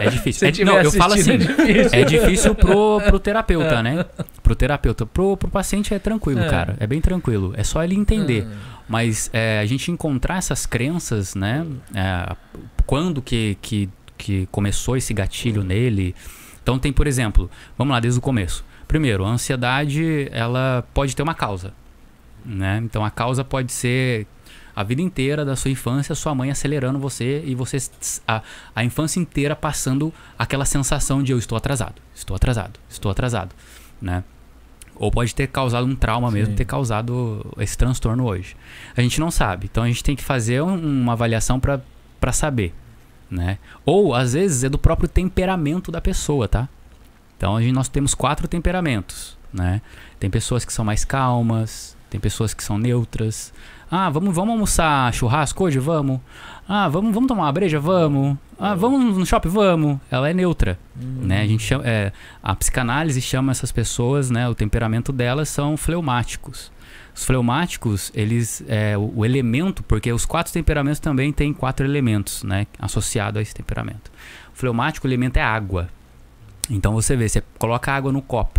É 0.00 0.10
difícil. 0.10 0.48
É- 0.60 0.64
não, 0.64 0.80
eu 0.80 0.90
falo 0.92 1.14
assim, 1.14 1.32
é 1.32 1.36
difícil. 1.36 1.90
É 2.00 2.04
difícil 2.04 2.54
pro, 2.54 3.00
pro 3.00 3.18
terapeuta, 3.18 3.82
né? 3.82 4.04
Pro 4.42 4.54
terapeuta. 4.54 5.04
Pro, 5.04 5.36
pro 5.36 5.48
paciente 5.50 5.92
é 5.92 5.98
tranquilo, 5.98 6.40
É. 6.40 6.48
cara. 6.48 6.76
É 6.78 6.86
bem 6.86 7.00
tranquilo. 7.00 7.52
É 7.56 7.64
só 7.64 7.82
ele 7.82 7.94
entender. 7.96 8.46
Ah, 8.48 8.82
Mas 8.88 9.28
é, 9.32 9.58
a 9.58 9.66
gente 9.66 9.90
encontrar 9.90 10.38
essas 10.38 10.66
crenças, 10.66 11.34
né? 11.34 11.66
É, 11.94 12.36
quando 12.86 13.20
que, 13.20 13.58
que, 13.60 13.88
que 14.16 14.46
começou 14.52 14.96
esse 14.96 15.12
gatilho 15.12 15.64
nele. 15.64 16.14
Então 16.62 16.78
tem, 16.78 16.92
por 16.92 17.06
exemplo, 17.08 17.50
vamos 17.76 17.92
lá 17.92 17.98
desde 18.00 18.18
o 18.18 18.22
começo. 18.22 18.64
Primeiro, 18.86 19.24
a 19.24 19.28
ansiedade, 19.30 20.28
ela 20.30 20.84
pode 20.94 21.14
ter 21.16 21.22
uma 21.22 21.34
causa, 21.34 21.72
né? 22.46 22.80
Então 22.84 23.04
a 23.04 23.10
causa 23.10 23.42
pode 23.44 23.72
ser 23.72 24.26
a 24.74 24.82
vida 24.82 25.00
inteira 25.02 25.44
da 25.44 25.56
sua 25.56 25.70
infância, 25.70 26.14
sua 26.14 26.34
mãe 26.34 26.50
acelerando 26.50 26.98
você 26.98 27.42
e 27.44 27.54
você 27.54 27.78
a, 28.28 28.42
a 28.74 28.84
infância 28.84 29.18
inteira 29.18 29.56
passando 29.56 30.12
aquela 30.38 30.64
sensação 30.64 31.22
de 31.22 31.32
eu 31.32 31.38
estou 31.38 31.56
atrasado, 31.56 32.00
estou 32.14 32.36
atrasado, 32.36 32.78
estou 32.88 33.10
atrasado, 33.10 33.54
né? 34.00 34.22
Ou 34.94 35.10
pode 35.10 35.34
ter 35.34 35.46
causado 35.48 35.86
um 35.86 35.94
trauma 35.94 36.30
mesmo, 36.30 36.52
Sim. 36.52 36.56
ter 36.56 36.64
causado 36.64 37.44
esse 37.58 37.76
transtorno 37.76 38.24
hoje. 38.24 38.56
A 38.96 39.02
gente 39.02 39.20
não 39.20 39.30
sabe. 39.30 39.66
Então 39.70 39.82
a 39.82 39.86
gente 39.88 40.02
tem 40.02 40.16
que 40.16 40.22
fazer 40.24 40.62
um- 40.62 41.02
uma 41.02 41.12
avaliação 41.12 41.58
para 41.60 42.32
saber, 42.32 42.72
né? 43.30 43.58
Ou 43.84 44.14
às 44.14 44.32
vezes 44.34 44.64
é 44.64 44.68
do 44.68 44.78
próprio 44.78 45.08
temperamento 45.08 45.90
da 45.90 46.00
pessoa, 46.00 46.46
tá? 46.48 46.68
Então 47.36 47.56
a 47.56 47.60
gente, 47.62 47.72
nós 47.74 47.88
temos 47.88 48.14
quatro 48.14 48.46
temperamentos, 48.48 49.36
né? 49.52 49.80
Tem 50.18 50.30
pessoas 50.30 50.64
que 50.64 50.72
são 50.72 50.84
mais 50.84 51.04
calmas, 51.04 51.95
tem 52.16 52.20
pessoas 52.20 52.54
que 52.54 52.64
são 52.64 52.78
neutras. 52.78 53.52
Ah, 53.90 54.10
vamos, 54.10 54.34
vamos 54.34 54.52
almoçar 54.52 55.12
churrasco 55.12 55.64
hoje? 55.64 55.78
Vamos. 55.78 56.20
Ah, 56.66 56.88
vamos, 56.88 57.14
vamos 57.14 57.28
tomar 57.28 57.44
uma 57.44 57.52
breja? 57.52 57.78
Vamos. 57.78 58.36
Ah, 58.58 58.74
vamos 58.74 59.16
no 59.16 59.26
shopping? 59.26 59.50
Vamos. 59.50 60.00
Ela 60.10 60.30
é 60.30 60.34
neutra, 60.34 60.78
hum, 61.00 61.26
né? 61.26 61.42
A 61.42 61.46
gente 61.46 61.62
chama, 61.62 61.84
é, 61.86 62.10
a 62.42 62.56
psicanálise 62.56 63.20
chama 63.20 63.52
essas 63.52 63.70
pessoas, 63.70 64.30
né? 64.30 64.48
O 64.48 64.54
temperamento 64.54 65.12
delas 65.12 65.48
são 65.48 65.76
fleumáticos. 65.76 66.72
Os 67.14 67.24
fleumáticos, 67.24 68.10
eles, 68.14 68.64
é, 68.66 68.96
o, 68.96 69.12
o 69.16 69.24
elemento, 69.24 69.82
porque 69.82 70.10
os 70.12 70.24
quatro 70.24 70.52
temperamentos 70.52 70.98
também 70.98 71.32
têm 71.32 71.52
quatro 71.52 71.86
elementos, 71.86 72.42
né? 72.42 72.66
Associado 72.78 73.38
a 73.38 73.42
esse 73.42 73.54
temperamento. 73.54 74.10
O 74.54 74.58
fleumático, 74.58 75.06
o 75.06 75.10
elemento 75.10 75.36
é 75.36 75.42
água. 75.42 75.88
Então 76.68 76.92
você 76.94 77.14
vê, 77.14 77.28
você 77.28 77.42
coloca 77.58 77.92
água 77.92 78.10
no 78.10 78.22
copo. 78.22 78.58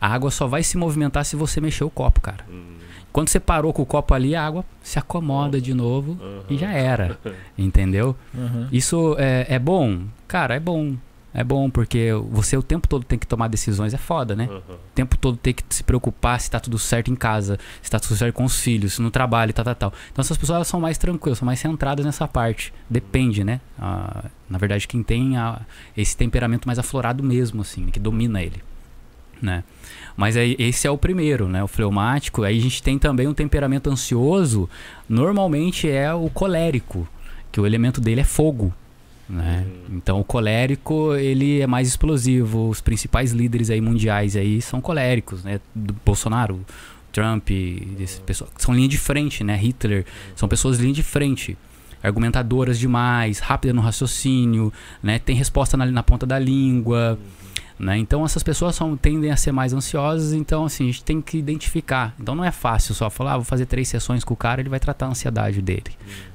A 0.00 0.08
água 0.08 0.30
só 0.30 0.46
vai 0.46 0.62
se 0.62 0.78
movimentar 0.78 1.24
se 1.24 1.36
você 1.36 1.60
mexer 1.60 1.84
o 1.84 1.90
copo, 1.90 2.20
cara. 2.20 2.44
Hum, 2.48 2.81
Quando 3.12 3.28
você 3.28 3.38
parou 3.38 3.72
com 3.72 3.82
o 3.82 3.86
copo 3.86 4.14
ali, 4.14 4.34
a 4.34 4.44
água 4.46 4.64
se 4.82 4.98
acomoda 4.98 5.60
de 5.60 5.74
novo 5.74 6.18
e 6.48 6.56
já 6.56 6.72
era. 6.72 7.18
Entendeu? 7.56 8.16
uhum. 8.34 8.68
Isso 8.72 9.14
é, 9.18 9.46
é 9.48 9.58
bom? 9.58 10.04
Cara, 10.26 10.54
é 10.54 10.60
bom. 10.60 10.94
É 11.34 11.42
bom 11.42 11.70
porque 11.70 12.10
você 12.30 12.58
o 12.58 12.62
tempo 12.62 12.86
todo 12.86 13.04
tem 13.04 13.18
que 13.18 13.26
tomar 13.26 13.48
decisões, 13.48 13.94
é 13.94 13.96
foda, 13.96 14.36
né? 14.36 14.44
aham. 14.50 14.58
O 14.74 14.94
tempo 14.94 15.16
todo 15.16 15.34
tem 15.38 15.54
que 15.54 15.62
se 15.70 15.82
preocupar 15.82 16.38
se 16.38 16.50
tá 16.50 16.60
tudo 16.60 16.78
certo 16.78 17.10
em 17.10 17.14
casa, 17.16 17.58
se 17.80 17.90
tá 17.90 17.98
tudo 17.98 18.14
certo 18.16 18.34
com 18.34 18.44
os 18.44 18.60
filhos, 18.60 18.98
no 18.98 19.10
trabalho 19.10 19.48
e 19.48 19.52
tal, 19.54 19.64
tal, 19.64 19.74
tal. 19.74 19.92
Então 20.12 20.20
essas 20.22 20.36
pessoas 20.36 20.66
são 20.68 20.78
mais 20.78 20.98
tranquilas, 20.98 21.38
são 21.38 21.46
mais 21.46 21.58
centradas 21.58 22.04
nessa 22.04 22.28
parte. 22.28 22.70
Depende, 22.88 23.44
né? 23.44 23.62
Ah, 23.78 24.24
na 24.48 24.58
verdade, 24.58 24.86
quem 24.86 25.02
tem 25.02 25.38
a- 25.38 25.62
esse 25.96 26.14
temperamento 26.14 26.66
mais 26.66 26.78
aflorado 26.78 27.22
mesmo, 27.22 27.62
assim, 27.62 27.86
que 27.86 27.98
domina 27.98 28.42
ele, 28.42 28.62
né? 29.42 29.64
Mas 30.16 30.36
aí, 30.36 30.54
esse 30.58 30.86
é 30.86 30.90
o 30.90 30.96
primeiro, 30.96 31.48
né? 31.48 31.62
O 31.62 31.68
fleumático. 31.68 32.44
Aí 32.44 32.56
a 32.56 32.60
gente 32.60 32.82
tem 32.82 32.98
também 32.98 33.26
um 33.26 33.34
temperamento 33.34 33.90
ansioso. 33.90 34.68
Normalmente 35.08 35.90
é 35.90 36.12
o 36.14 36.30
colérico, 36.30 37.08
que 37.50 37.60
o 37.60 37.66
elemento 37.66 38.00
dele 38.00 38.20
é 38.20 38.24
fogo. 38.24 38.72
Né? 39.28 39.66
Hum. 39.66 39.96
Então 39.96 40.20
o 40.20 40.24
colérico 40.24 41.14
ele 41.14 41.60
é 41.60 41.66
mais 41.66 41.88
explosivo. 41.88 42.68
Os 42.68 42.80
principais 42.80 43.32
líderes 43.32 43.70
aí 43.70 43.80
mundiais 43.80 44.36
aí 44.36 44.60
são 44.60 44.80
coléricos, 44.80 45.42
né? 45.42 45.60
Do 45.74 45.94
Bolsonaro, 46.04 46.60
Trump, 47.12 47.50
esse 47.50 48.20
pessoal, 48.20 48.50
são 48.56 48.74
linha 48.74 48.88
de 48.88 48.98
frente, 48.98 49.42
né? 49.42 49.56
Hitler, 49.56 50.04
são 50.34 50.48
pessoas 50.48 50.78
linha 50.78 50.94
de 50.94 51.02
frente, 51.02 51.56
argumentadoras 52.02 52.78
demais, 52.78 53.38
rápida 53.38 53.72
no 53.72 53.80
raciocínio, 53.80 54.72
né? 55.02 55.18
Tem 55.18 55.36
resposta 55.36 55.76
na, 55.76 55.86
na 55.86 56.02
ponta 56.02 56.26
da 56.26 56.38
língua, 56.38 57.18
Né? 57.82 57.98
Então 57.98 58.24
essas 58.24 58.44
pessoas 58.44 58.76
são, 58.76 58.96
tendem 58.96 59.32
a 59.32 59.36
ser 59.36 59.50
mais 59.50 59.72
ansiosas, 59.72 60.32
então 60.32 60.64
assim, 60.64 60.84
a 60.84 60.86
gente 60.86 61.02
tem 61.02 61.20
que 61.20 61.36
identificar. 61.36 62.14
Então 62.20 62.32
não 62.32 62.44
é 62.44 62.52
fácil 62.52 62.94
só 62.94 63.10
falar, 63.10 63.32
ah, 63.32 63.36
vou 63.38 63.44
fazer 63.44 63.66
três 63.66 63.88
sessões 63.88 64.22
com 64.22 64.34
o 64.34 64.36
cara, 64.36 64.60
ele 64.60 64.68
vai 64.68 64.78
tratar 64.78 65.06
a 65.06 65.08
ansiedade 65.08 65.60
dele. 65.60 65.90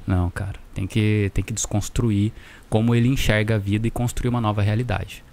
Não, 0.06 0.30
cara, 0.30 0.56
tem 0.74 0.86
que, 0.86 1.32
tem 1.34 1.42
que 1.42 1.54
desconstruir 1.54 2.34
como 2.70 2.94
ele 2.94 3.08
enxerga 3.08 3.56
a 3.56 3.58
vida 3.58 3.88
e 3.88 3.92
construir 3.92 4.28
uma 4.28 4.42
nova 4.42 4.62
realidade. 4.62 5.24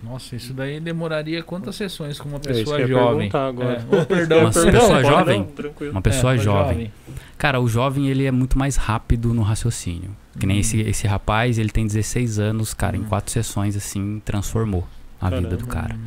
Nossa, 0.00 0.36
isso 0.36 0.54
daí 0.54 0.78
demoraria 0.78 1.42
quantas 1.42 1.74
sessões 1.74 2.20
com 2.20 2.28
uma 2.28 2.36
É 2.46 2.52
isso 2.52 2.52
que 2.52 2.58
pessoa 2.60 2.86
jovem? 2.86 3.28
agora. 3.34 3.72
É, 3.90 3.96
oh, 4.00 4.06
perdão, 4.06 4.40
Uma 4.46 4.52
perdão, 4.52 4.80
pessoa 4.80 5.02
jovem? 5.02 5.48
Uma 5.90 6.02
pessoa 6.02 6.34
É, 6.34 6.38
jovem. 6.38 6.92
Cara, 7.36 7.60
o 7.60 7.66
jovem 7.66 8.06
ele 8.06 8.24
é 8.24 8.30
muito 8.30 8.56
mais 8.56 8.76
rápido 8.76 9.34
no 9.34 9.42
raciocínio. 9.42 10.16
Que 10.38 10.46
nem 10.46 10.58
Hum. 10.58 10.60
esse, 10.60 10.80
esse 10.82 11.08
rapaz, 11.08 11.58
ele 11.58 11.70
tem 11.70 11.84
16 11.84 12.38
anos, 12.38 12.72
cara, 12.72 12.96
em 12.96 13.00
Hum. 13.00 13.06
quatro 13.08 13.32
sessões 13.32 13.74
assim, 13.74 14.22
transformou 14.24 14.86
a 15.20 15.30
vida 15.30 15.56
do 15.56 15.66
Caramba. 15.66 15.88
cara. 15.94 16.00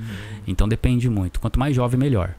Então 0.47 0.67
depende 0.67 1.09
muito. 1.09 1.39
Quanto 1.39 1.59
mais 1.59 1.75
jovem, 1.75 1.99
melhor. 1.99 2.33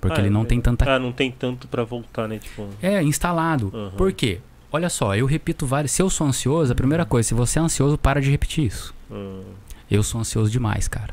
Porque 0.00 0.18
Ah, 0.20 0.24
ele 0.24 0.30
não 0.30 0.42
é. 0.42 0.44
tem 0.46 0.60
tanta. 0.60 0.90
Ah, 0.94 0.98
não 0.98 1.12
tem 1.12 1.30
tanto 1.30 1.68
pra 1.68 1.84
voltar, 1.84 2.26
né? 2.28 2.38
Tipo. 2.38 2.68
É, 2.82 3.02
instalado. 3.02 3.70
Aham. 3.74 3.90
Por 3.96 4.12
quê? 4.12 4.40
Olha 4.72 4.88
só, 4.88 5.14
eu 5.16 5.26
repito 5.26 5.66
vários. 5.66 5.92
Se 5.92 6.00
eu 6.00 6.08
sou 6.08 6.26
ansioso, 6.26 6.72
a 6.72 6.74
primeira 6.76 7.04
coisa, 7.04 7.28
se 7.28 7.34
você 7.34 7.58
é 7.58 7.62
ansioso, 7.62 7.98
para 7.98 8.20
de 8.20 8.30
repetir 8.30 8.64
isso. 8.66 8.94
ah, 9.10 9.40
Eu 9.90 10.02
sou 10.02 10.20
ansioso 10.20 10.50
demais, 10.50 10.86
cara. 10.88 11.12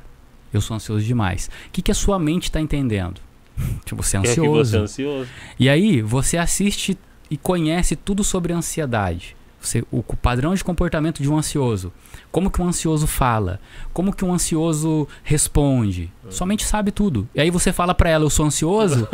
Eu 0.54 0.62
sou 0.62 0.76
ansioso 0.76 1.04
demais. 1.06 1.50
O 1.68 1.72
que, 1.72 1.82
que 1.82 1.92
a 1.92 1.96
sua 1.96 2.18
mente 2.20 2.52
tá 2.52 2.62
entendendo? 2.62 3.20
Tipo, 3.84 4.02
você 4.04 4.18
é 4.18 4.20
é 4.20 4.24
ansioso. 4.30 4.72
você 4.72 4.78
é 4.78 4.80
ansioso. 4.82 5.30
E 5.60 5.68
aí, 5.70 6.02
você 6.02 6.38
assiste 6.38 6.98
e 7.30 7.36
conhece 7.38 7.96
tudo 7.96 8.24
sobre 8.24 8.54
ansiedade. 8.54 9.36
Você, 9.68 9.84
o, 9.92 10.00
o 10.00 10.16
padrão 10.16 10.56
de 10.56 10.64
comportamento 10.64 11.22
de 11.22 11.30
um 11.30 11.38
ansioso. 11.38 11.92
Como 12.32 12.50
que 12.50 12.62
um 12.62 12.68
ansioso 12.68 13.06
fala? 13.06 13.60
Como 13.92 14.14
que 14.14 14.24
um 14.24 14.34
ansioso 14.34 15.08
responde? 15.24 16.10
Sua 16.30 16.48
mente 16.48 16.64
sabe 16.66 16.90
tudo. 16.92 17.28
E 17.36 17.42
aí 17.42 17.50
você 17.52 17.74
fala 17.74 17.94
pra 17.94 18.10
ela, 18.10 18.24
eu 18.24 18.30
sou 18.30 18.46
ansioso. 18.46 19.08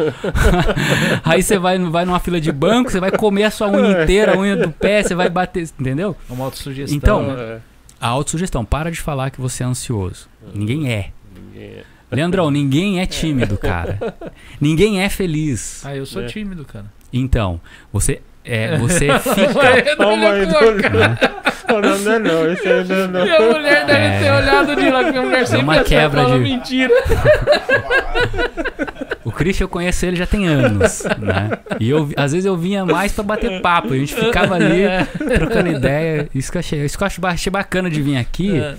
aí 1.24 1.42
você 1.42 1.58
vai, 1.58 1.80
vai 1.80 2.06
numa 2.06 2.20
fila 2.20 2.40
de 2.40 2.52
banco, 2.52 2.92
você 2.92 3.00
vai 3.00 3.12
comer 3.12 3.46
a 3.46 3.52
sua 3.52 3.68
unha 3.68 4.04
inteira, 4.04 4.36
a 4.36 4.38
unha 4.38 4.56
do 4.56 4.72
pé, 4.72 5.02
você 5.02 5.16
vai 5.16 5.30
bater, 5.30 5.70
entendeu? 5.80 6.16
É 6.30 6.34
uma 6.34 6.46
autossugestão. 6.46 6.96
Então? 6.96 7.32
É, 7.32 7.60
A 8.00 8.08
autossugestão, 8.10 8.64
para 8.64 8.92
de 8.92 9.02
falar 9.02 9.32
que 9.32 9.42
você 9.42 9.64
é 9.64 9.66
ansioso. 9.66 10.28
Ninguém 10.54 10.92
é. 10.92 11.12
ninguém 11.36 11.64
é. 11.70 11.84
Leandrão, 12.12 12.52
ninguém 12.52 13.00
é 13.00 13.08
tímido, 13.08 13.58
cara. 13.58 13.98
Ninguém 14.62 15.02
é 15.02 15.10
feliz. 15.10 15.84
Ah, 15.84 15.96
eu 15.96 16.06
sou 16.06 16.22
É. 16.22 16.28
tímido, 16.28 16.64
cara. 16.64 16.86
Então, 17.12 17.60
você 17.92 18.22
é, 18.46 18.78
você 18.78 19.08
fica. 19.20 19.96
Olha 20.06 20.18
mãe 20.18 20.42
a? 20.42 21.44
Não, 21.74 21.82
não 22.00 22.12
é 22.14 22.20
não, 22.20 22.52
esse 22.52 22.68
aí 22.68 22.84
não 22.86 22.96
é 22.96 23.08
não. 23.08 23.24
Minha 23.24 23.40
mulher 23.40 23.86
deve 23.86 24.00
É. 24.06 24.20
ter 24.20 24.32
olhado 24.32 24.76
de 24.76 24.90
lá, 24.90 25.04
que 25.06 25.10
minha 25.12 25.22
mulher 25.24 25.48
sempre 25.48 25.64
uma 25.64 25.74
acerta, 25.74 25.90
quebra 25.90 26.26
de- 26.26 26.40
mentira. 26.40 26.94
O 29.26 29.32
Christian 29.32 29.64
eu 29.66 29.70
conheço 29.70 30.06
ele 30.06 30.16
já 30.18 30.28
tem 30.28 30.46
anos, 30.48 31.04
né? 31.20 31.50
E 31.80 31.90
eu, 31.90 32.10
às 32.18 32.32
vezes 32.34 32.46
eu 32.46 32.58
vinha 32.58 32.86
mais 32.86 33.12
pra 33.14 33.24
bater 33.24 33.62
papo. 33.62 33.94
A 33.94 33.98
gente 33.98 34.14
ficava 34.14 34.56
ali 34.56 34.84
trocando 35.38 35.70
ideia. 35.70 36.28
Isso 36.36 36.52
que 36.52 36.58
eu 36.58 36.60
achei, 36.60 36.86
isso 36.86 36.98
que 36.98 37.04
eu 37.04 37.08
achei 37.28 37.50
bacana 37.52 37.90
de 37.90 38.02
vir 38.02 38.18
aqui, 38.18 38.60
É. 38.60 38.76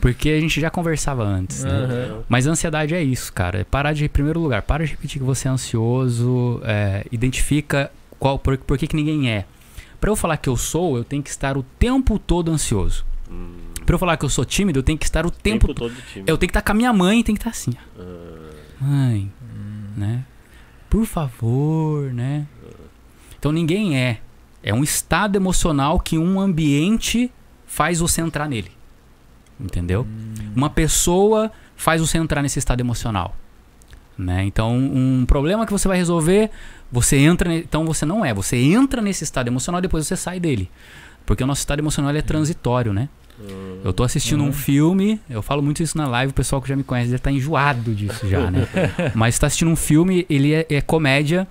porque 0.00 0.30
a 0.30 0.40
gente 0.40 0.60
já 0.60 0.68
conversava 0.68 1.22
antes, 1.22 1.62
né? 1.64 1.70
Aham. 1.70 2.18
Mas 2.28 2.46
a 2.46 2.50
ansiedade 2.50 2.94
é 2.94 3.02
isso, 3.02 3.32
cara. 3.32 3.60
É 3.60 3.64
parar 3.64 3.92
de, 3.92 4.04
em 4.04 4.08
primeiro 4.08 4.40
lugar, 4.40 4.62
para 4.62 4.84
de 4.84 4.90
repetir 4.90 5.20
que 5.20 5.24
você 5.26 5.46
é 5.48 5.50
ansioso, 5.50 6.60
é, 6.64 7.04
identifica 7.12 7.90
qual, 8.24 8.38
por, 8.38 8.56
por 8.56 8.78
que, 8.78 8.86
que 8.86 8.96
ninguém 8.96 9.28
é. 9.30 9.44
Pra 10.00 10.10
eu 10.10 10.16
falar 10.16 10.38
que 10.38 10.48
eu 10.48 10.56
sou, 10.56 10.96
eu 10.96 11.04
tenho 11.04 11.22
que 11.22 11.28
estar 11.28 11.58
o 11.58 11.62
tempo 11.62 12.18
todo 12.18 12.50
ansioso. 12.50 13.04
Hum, 13.30 13.56
Pra 13.84 13.94
eu 13.96 13.98
falar 13.98 14.16
que 14.16 14.24
eu 14.24 14.30
sou 14.30 14.46
tímido, 14.46 14.78
eu 14.78 14.82
tenho 14.82 14.96
que 14.96 15.04
estar 15.04 15.26
o 15.26 15.30
tempo, 15.30 15.66
tempo 15.66 15.74
todo 15.78 15.94
time. 16.10 16.24
Eu 16.26 16.38
tenho 16.38 16.48
que 16.48 16.56
estar 16.58 16.62
com 16.62 16.72
a 16.72 16.74
minha 16.74 16.90
mãe, 16.90 17.22
tem 17.22 17.34
que 17.34 17.40
estar 17.40 17.50
assim. 17.50 17.72
ó. 17.76 18.02
Ah, 18.80 18.84
Mãe, 18.84 19.30
Hum. 19.42 19.88
né? 19.94 20.24
Por 20.88 21.04
favor, 21.04 22.10
né? 22.14 22.46
Então 23.38 23.52
ninguém 23.52 23.98
é. 23.98 24.20
É 24.62 24.72
um 24.72 24.82
estado 24.82 25.36
emocional 25.36 26.00
que 26.00 26.16
um 26.16 26.40
ambiente 26.40 27.30
faz 27.66 28.00
você 28.00 28.22
entrar 28.22 28.48
nele. 28.48 28.70
Entendeu? 29.60 30.06
Hum. 30.08 30.52
Uma 30.56 30.70
pessoa 30.70 31.52
faz 31.76 32.00
você 32.00 32.16
entrar 32.16 32.40
nesse 32.40 32.58
estado 32.58 32.80
emocional. 32.80 33.36
Né? 34.16 34.44
Então, 34.44 34.74
um 34.78 35.26
problema 35.26 35.66
que 35.66 35.72
você 35.72 35.88
vai 35.88 35.96
resolver, 35.98 36.50
você 36.94 37.16
entra. 37.16 37.54
Então, 37.54 37.84
você 37.84 38.06
não 38.06 38.24
é. 38.24 38.32
Você 38.32 38.56
entra 38.56 39.02
nesse 39.02 39.24
estado 39.24 39.48
emocional 39.48 39.78
e 39.80 39.82
depois 39.82 40.06
você 40.06 40.16
sai 40.16 40.38
dele. 40.40 40.70
Porque 41.26 41.42
o 41.42 41.46
nosso 41.46 41.60
estado 41.60 41.80
emocional 41.80 42.14
é 42.14 42.22
transitório, 42.22 42.92
né? 42.92 43.08
Eu 43.82 43.92
tô 43.92 44.04
assistindo 44.04 44.42
Uhum. 44.42 44.48
um 44.50 44.52
filme, 44.52 45.20
eu 45.28 45.42
falo 45.42 45.60
muito 45.60 45.82
isso 45.82 45.98
na 45.98 46.06
live, 46.06 46.30
o 46.30 46.34
pessoal 46.34 46.62
que 46.62 46.68
já 46.68 46.76
me 46.76 46.84
conhece 46.84 47.10
já 47.10 47.18
tá 47.18 47.32
enjoado 47.32 47.92
disso 47.92 48.28
já, 48.28 48.48
né? 48.50 48.68
Mas 49.12 49.36
tá 49.38 49.48
assistindo 49.48 49.70
um 49.72 49.76
filme, 49.76 50.24
ele 50.30 50.52
é, 50.54 50.64
é 50.70 50.80
comédia, 50.80 51.46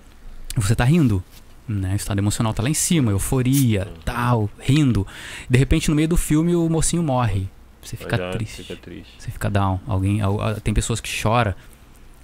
você 0.55 0.73
tá 0.75 0.85
rindo. 0.85 1.21
Né? 1.67 1.91
O 1.93 1.95
estado 1.95 2.17
emocional 2.19 2.53
tá 2.53 2.63
lá 2.63 2.69
em 2.69 2.73
cima, 2.73 3.11
euforia, 3.11 3.87
tal, 4.05 4.49
rindo. 4.59 5.05
De 5.49 5.57
repente, 5.57 5.89
no 5.89 5.95
meio 5.95 6.07
do 6.07 6.15
filme, 6.17 6.55
o 6.55 6.69
mocinho 6.69 7.03
morre. 7.03 7.49
Você 7.81 7.97
fica 7.97 8.17
triste. 8.31 8.63
Fica 8.63 8.75
triste. 8.77 9.13
Você 9.19 9.31
fica 9.31 9.49
down. 9.49 9.79
Alguém, 9.85 10.21
al- 10.21 10.39
al- 10.41 10.61
tem 10.61 10.73
pessoas 10.73 11.01
que 11.01 11.09
choram, 11.09 11.53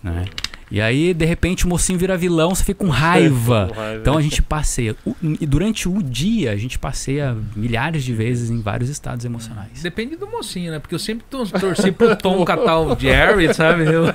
né? 0.02 0.26
E 0.72 0.80
aí, 0.80 1.14
de 1.14 1.26
repente, 1.26 1.66
o 1.66 1.70
mocinho 1.70 1.98
vira 1.98 2.16
vilão, 2.18 2.54
você 2.54 2.64
fica 2.64 2.84
com 2.86 2.92
raiva. 2.92 3.68
Com 3.74 3.80
raiva. 3.80 4.00
Então 4.02 4.18
a 4.18 4.22
gente 4.22 4.42
passeia. 4.42 4.96
E 5.40 5.46
durante 5.46 5.90
o 5.90 6.02
dia, 6.04 6.52
a 6.52 6.56
gente 6.56 6.78
passeia 6.78 7.36
milhares 7.56 8.04
de 8.04 8.14
vezes 8.14 8.50
em 8.50 8.62
vários 8.62 8.90
estados 8.90 9.26
emocionais. 9.26 9.82
Depende 9.82 10.16
do 10.16 10.28
mocinho, 10.28 10.72
né? 10.72 10.80
Porque 10.80 10.94
eu 10.94 11.00
sempre 11.00 11.26
tor- 11.30 11.50
torci 11.50 11.92
pro 11.92 12.16
Tom 12.16 12.44
catar 12.46 12.78
o 12.80 12.96
Jerry, 13.00 13.54
sabe? 13.54 13.84
Eu... 13.86 14.06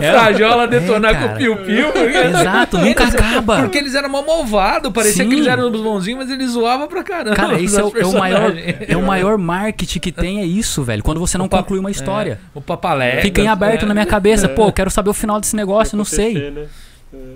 Frajola 0.00 0.66
detonar 0.66 1.14
É, 1.14 1.28
com 1.28 1.34
o 1.34 1.36
piu-piu. 1.36 1.92
porque- 1.92 2.16
Exato, 2.18 2.78
nunca 2.78 3.02
Eles- 3.04 3.14
acaba. 3.14 3.60
Porque 3.60 3.78
eles 3.78 3.94
eram 3.94 4.08
mó 4.08 4.22
malvados, 4.22 4.92
parecia 4.92 5.22
Sim. 5.24 5.28
que 5.28 5.34
eles 5.36 5.46
eram 5.46 5.70
os 5.70 5.80
bonzinhos, 5.80 6.18
mas 6.26 6.30
eles 6.30 6.50
zoavam 6.52 6.88
pra 6.88 7.02
caramba. 7.02 7.36
Cara, 7.36 7.60
esse 7.60 7.78
é 7.78 7.84
o, 7.84 7.92
é 7.96 8.06
o 8.06 8.12
maior, 8.18 8.52
é 8.56 8.96
o 8.96 9.02
maior 9.02 9.38
marketing 9.38 9.98
que 9.98 10.12
tem, 10.12 10.40
é 10.40 10.44
isso, 10.44 10.82
velho. 10.82 11.02
Quando 11.02 11.20
você 11.20 11.36
não 11.38 11.46
O 11.46 11.48
conclui 11.48 11.78
uma 11.78 11.90
história. 11.90 12.38
O 12.54 12.60
papalé. 12.60 13.20
Fica 13.20 13.40
em 13.40 13.48
aberto 13.48 13.84
é. 13.84 13.86
na 13.86 13.94
minha 13.94 14.06
cabeça. 14.06 14.46
É. 14.46 14.48
Pô, 14.64 14.68
eu 14.68 14.72
quero 14.72 14.90
saber 14.90 15.10
o 15.10 15.14
final 15.14 15.40
desse 15.40 15.54
negócio, 15.56 15.96
não 15.96 16.04
sei. 16.04 16.50
Né? 16.50 16.68
É, 17.12 17.34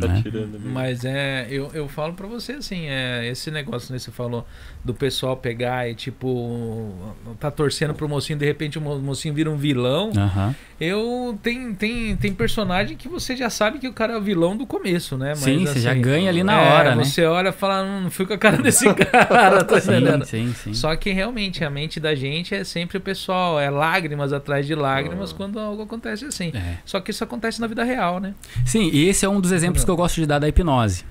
Tá 0.00 0.06
Né? 0.08 0.20
tirando 0.22 0.52
mesmo. 0.52 0.70
Mas 0.70 1.04
é, 1.04 1.46
eu, 1.50 1.70
eu 1.74 1.86
falo 1.86 2.14
pra 2.14 2.26
você 2.26 2.52
assim, 2.52 2.86
é, 2.86 3.28
esse 3.28 3.50
negócio 3.50 3.92
né, 3.92 3.98
você 3.98 4.10
falou 4.10 4.46
do 4.82 4.94
pessoal 4.94 5.36
pegar 5.36 5.86
e 5.86 5.94
tipo, 5.94 6.90
tá 7.38 7.50
torcendo 7.50 7.92
pro 7.92 8.08
mocinho, 8.08 8.38
de 8.38 8.46
repente 8.46 8.78
o 8.78 8.80
mo- 8.80 8.98
mocinho 8.98 9.34
vira 9.34 9.50
um 9.50 9.56
vilão. 9.58 10.10
Aham. 10.16 10.54
Eu 10.84 11.38
tem, 11.40 11.72
tem, 11.74 12.16
tem 12.16 12.34
personagem 12.34 12.96
que 12.96 13.06
você 13.06 13.36
já 13.36 13.48
sabe 13.48 13.78
que 13.78 13.86
o 13.86 13.92
cara 13.92 14.14
é 14.14 14.16
o 14.16 14.20
vilão 14.20 14.56
do 14.56 14.66
começo, 14.66 15.16
né? 15.16 15.28
Mas, 15.28 15.38
Sim, 15.38 15.64
você 15.64 15.78
já 15.78 15.92
assim, 15.92 16.00
ganha 16.00 16.28
ali 16.28 16.42
na 16.42 16.60
é, 16.60 16.72
hora, 16.72 16.96
né? 16.96 17.04
Você 17.04 17.24
olha 17.24 17.50
e 17.50 17.52
fala, 17.52 17.84
"Hum, 17.84 18.00
não 18.02 18.10
fui 18.10 18.26
com 18.26 18.32
a 18.32 18.38
cara 18.38 18.56
desse 18.56 18.84
cara, 18.92 19.62
tá 19.62 19.78
entendendo? 19.78 20.24
Sim, 20.24 20.48
sim, 20.48 20.54
sim. 20.54 20.74
Só 20.74 20.96
que 20.96 21.12
realmente 21.12 21.64
a 21.64 21.70
mente 21.70 22.00
da 22.00 22.16
gente 22.16 22.52
é 22.52 22.64
sempre 22.64 22.98
o 22.98 23.00
pessoal, 23.00 23.60
é 23.60 23.70
lágrimas 23.70 24.32
atrás 24.32 24.66
de 24.66 24.74
lágrimas 24.74 25.30
Ah. 25.30 25.34
quando 25.36 25.60
algo 25.60 25.82
acontece 25.84 26.24
assim. 26.24 26.50
É. 26.52 26.78
Só 26.84 26.98
que 26.98 27.12
isso 27.12 27.22
acontece 27.22 27.60
na 27.60 27.68
vida 27.68 27.84
real, 27.84 28.18
né? 28.18 28.34
Sim, 28.66 28.90
e 28.92 29.08
esse 29.08 29.24
é 29.24 29.28
um 29.28 29.40
dos 29.40 29.52
exemplos 29.52 29.84
que 29.84 29.90
eu 29.90 29.96
gosto 29.96 30.16
de 30.20 30.26
dar 30.26 30.40
da 30.40 30.48
hipnose. 30.48 31.04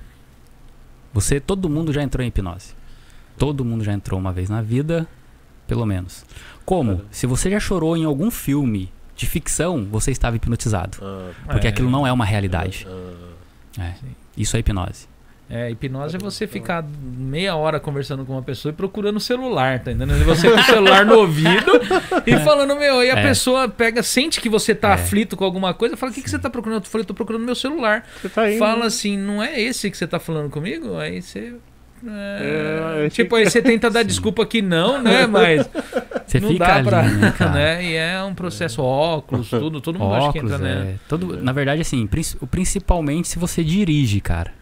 Você, 1.14 1.40
todo 1.40 1.70
mundo 1.70 1.94
já 1.94 2.02
entrou 2.02 2.22
em 2.22 2.28
hipnose. 2.28 2.74
Todo 3.38 3.64
mundo 3.64 3.82
já 3.82 3.94
entrou 3.94 4.20
uma 4.20 4.34
vez 4.34 4.50
na 4.50 4.60
vida, 4.60 5.08
pelo 5.66 5.86
menos. 5.86 6.26
Como? 6.62 7.00
Se 7.10 7.26
você 7.26 7.50
já 7.50 7.58
chorou 7.58 7.96
em 7.96 8.04
algum 8.04 8.30
filme 8.30 8.92
de 9.16 9.26
ficção, 9.26 9.84
você 9.90 10.10
estava 10.10 10.36
hipnotizado. 10.36 10.98
Ah, 11.02 11.30
Porque 11.52 11.66
É. 11.66 11.70
aquilo 11.70 11.90
não 11.90 12.06
é 12.06 12.12
uma 12.12 12.24
realidade. 12.24 12.86
ah, 13.78 13.84
É. 13.84 13.94
Isso 14.36 14.56
é 14.56 14.60
hipnose. 14.60 15.10
É, 15.50 15.70
hipnose 15.70 16.16
é 16.16 16.18
você 16.18 16.46
ficar 16.46 16.82
meia 17.02 17.54
hora 17.54 17.78
conversando 17.78 18.24
com 18.24 18.32
uma 18.32 18.42
pessoa 18.42 18.72
e 18.72 18.74
procurando 18.74 19.16
o 19.16 19.20
celular, 19.20 19.80
tá 19.80 19.92
entendendo? 19.92 20.24
Você 20.24 20.50
com 20.50 20.58
o 20.58 20.62
celular 20.64 21.04
no 21.04 21.18
ouvido 21.18 21.72
e 22.26 22.38
falando, 22.38 22.74
meu, 22.74 23.02
e 23.04 23.10
a 23.10 23.18
É. 23.18 23.22
pessoa 23.22 23.68
pega, 23.68 24.02
sente 24.02 24.40
que 24.40 24.48
você 24.48 24.74
tá 24.74 24.90
É. 24.90 24.94
aflito 24.94 25.36
com 25.36 25.44
alguma 25.44 25.74
coisa, 25.74 25.94
fala, 25.94 26.10
o 26.10 26.14
que, 26.14 26.22
que 26.22 26.30
você 26.30 26.38
tá 26.38 26.48
procurando? 26.48 26.82
Eu 26.84 26.88
falei, 26.90 27.04
tô 27.04 27.12
procurando 27.12 27.44
meu 27.44 27.54
celular. 27.54 28.06
Você 28.22 28.30
tá 28.30 28.50
indo. 28.50 28.58
Fala 28.58 28.86
assim, 28.86 29.18
não 29.18 29.42
é 29.42 29.60
esse 29.60 29.90
que 29.90 29.96
você 29.98 30.06
tá 30.06 30.18
falando 30.18 30.48
comigo? 30.48 30.96
Aí 30.96 31.20
você. 31.20 31.52
É, 32.06 33.04
É, 33.06 33.08
tipo, 33.10 33.36
aí 33.36 33.48
você 33.48 33.60
tenta 33.62 33.90
dar 33.90 34.02
desculpa 34.02 34.44
que 34.46 34.60
não, 34.62 35.00
né? 35.02 35.26
Mas 35.30 35.68
Você 36.26 36.40
não 36.40 36.48
fica 36.50 36.64
dá 36.66 36.74
ali, 36.76 36.84
pra. 36.88 37.02
né, 37.02 37.34
cara? 37.38 37.50
né? 37.52 37.84
E 37.84 37.94
é 37.96 38.22
um 38.22 38.34
processo 38.34 38.82
óculos, 38.82 39.48
tudo, 39.50 39.80
todo 39.80 39.98
mundo 39.98 40.14
acha 40.14 40.32
que 40.32 40.38
Óculos, 40.38 40.52
entra, 40.54 40.64
né? 40.84 40.90
é. 40.92 40.94
Todo, 41.08 41.42
na 41.42 41.52
verdade, 41.52 41.80
assim, 41.82 42.06
princi- 42.06 42.36
principalmente 42.50 43.28
se 43.28 43.38
você 43.38 43.62
dirige, 43.62 44.20
cara. 44.20 44.52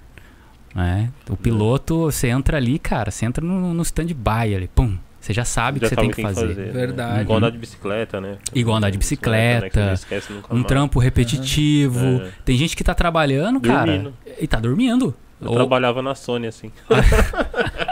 né? 0.74 1.10
O 1.28 1.36
piloto, 1.36 2.02
você 2.02 2.28
entra 2.28 2.56
ali, 2.56 2.78
cara, 2.78 3.10
você 3.10 3.24
entra 3.26 3.44
no, 3.44 3.72
no 3.74 3.82
stand-by 3.82 4.54
ali, 4.54 4.68
pum. 4.74 4.96
Você 5.20 5.34
já 5.34 5.44
sabe 5.44 5.76
o 5.76 5.80
que 5.82 5.88
você 5.88 5.96
tem 5.96 6.10
que 6.10 6.22
fazer. 6.22 6.54
Verdade. 6.72 7.20
Igual 7.20 7.36
andar 7.38 7.50
de 7.50 7.58
bicicleta, 7.58 8.22
né? 8.22 8.36
Igual 8.54 8.78
andar 8.78 8.88
de 8.88 8.96
né, 8.96 9.00
bicicleta, 9.00 9.92
esquece 9.92 10.32
nunca 10.32 10.48
Um 10.50 10.56
mais. 10.56 10.66
trampo 10.66 10.98
repetitivo. 10.98 12.22
É. 12.22 12.30
Tem 12.42 12.56
gente 12.56 12.74
que 12.74 12.82
tá 12.82 12.94
trabalhando, 12.94 13.60
cara, 13.60 13.92
Dormindo. 13.92 14.14
e 14.40 14.46
tá 14.46 14.58
dormindo. 14.58 15.14
Eu 15.40 15.48
Ou- 15.48 15.54
trabalhava 15.54 16.02
na 16.02 16.14
Sony, 16.14 16.46
assim. 16.46 16.70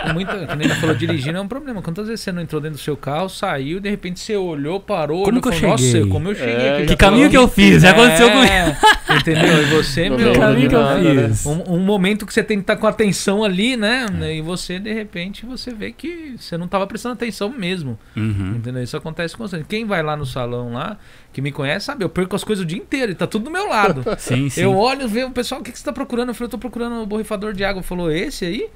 é 0.05 0.13
muito, 0.13 0.31
que 0.31 0.57
nem 0.57 0.67
ele 0.67 0.75
falou, 0.77 0.95
dirigindo 0.95 1.39
é 1.39 1.41
um 1.41 1.49
problema. 1.49 1.81
Quantas 1.83 2.07
vezes 2.07 2.21
você 2.23 2.33
não 2.33 2.43
entrou 2.43 2.61
dentro 2.61 2.77
do 2.79 2.83
seu 2.83 2.97
carro, 2.97 3.29
saiu, 3.29 3.81
de 3.81 3.89
repente 3.89 4.21
você 4.21 4.37
olhou, 4.37 4.79
parou, 4.81 5.25
Como 5.25 5.39
olhou, 5.39 5.43
que 5.43 5.49
eu 5.49 5.53
falou, 5.61 5.79
cheguei? 5.79 6.01
Nossa, 6.01 6.13
como 6.13 6.29
eu 6.29 6.35
cheguei 6.35 6.55
É, 6.55 6.71
aqui. 6.75 6.83
Que 6.83 6.89
Já 6.91 6.97
caminho 6.97 7.31
falou- 7.31 7.31
que 7.31 7.37
eu 7.37 7.49
fiz? 7.49 7.83
Já 7.83 7.91
aconteceu 7.91 8.31
comigo. 8.31 8.53
É, 8.53 8.77
Entendeu? 9.17 9.63
E 9.63 9.65
você, 9.67 10.09
No 10.11 10.17
meu. 10.17 10.27
meio 10.29 10.39
caminho 10.41 10.69
que 10.69 10.75
eu 10.75 10.83
nada, 10.83 11.15
né? 11.15 11.29
fiz. 11.29 11.47
Um, 11.47 11.75
um 11.75 11.79
momento 11.81 12.27
que 12.27 12.33
você 12.33 12.43
tem 12.43 12.59
que 12.59 12.63
estar 12.65 12.77
com 12.77 12.87
atenção 12.87 13.43
ali, 13.43 13.77
né? 13.77 14.07
É. 14.21 14.37
E 14.37 14.43
você, 14.43 14.79
de 14.79 14.93
repente, 14.93 15.47
você 15.47 15.73
vê 15.73 15.91
que 15.93 16.35
você 16.39 16.57
não 16.59 16.67
estava 16.67 16.87
prestando 16.87 17.15
atenção 17.15 17.49
mesmo. 17.49 17.99
Uhum. 18.17 18.55
Entendeu? 18.57 18.83
Isso 18.83 18.97
acontece 18.97 19.37
constante. 19.37 19.65
Quem 19.69 19.87
vai 19.87 20.03
lá 20.03 20.17
no 20.17 20.27
salão 20.27 20.73
lá, 20.75 20.99
que 21.39 21.43
me 21.43 21.53
conhece, 21.53 21.87
sabe? 21.87 22.05
Eu 22.05 22.09
perco 22.09 22.35
as 22.35 22.43
coisas 22.43 22.65
o 22.65 22.67
dia 22.67 22.77
inteiro 22.79 23.13
e 23.13 23.15
tá 23.15 23.25
tudo 23.25 23.45
do 23.45 23.51
meu 23.51 23.69
lado. 23.69 24.03
Sim, 24.19 24.51
sim. 24.51 24.61
Eu 24.63 24.77
olho, 24.77 25.07
vejo 25.07 25.29
o 25.29 25.31
pessoal, 25.31 25.61
o 25.61 25.65
que, 25.65 25.71
que 25.71 25.79
você 25.79 25.85
tá 25.85 25.93
procurando? 25.93 26.31
Eu 26.31 26.35
falei, 26.35 26.47
eu 26.47 26.51
tô 26.51 26.59
procurando 26.59 26.97
um 26.97 27.07
borrifador 27.07 27.53
de 27.53 27.65
água. 27.65 27.81
Falou, 27.81 28.11
esse 28.11 28.45
aí? 28.45 28.69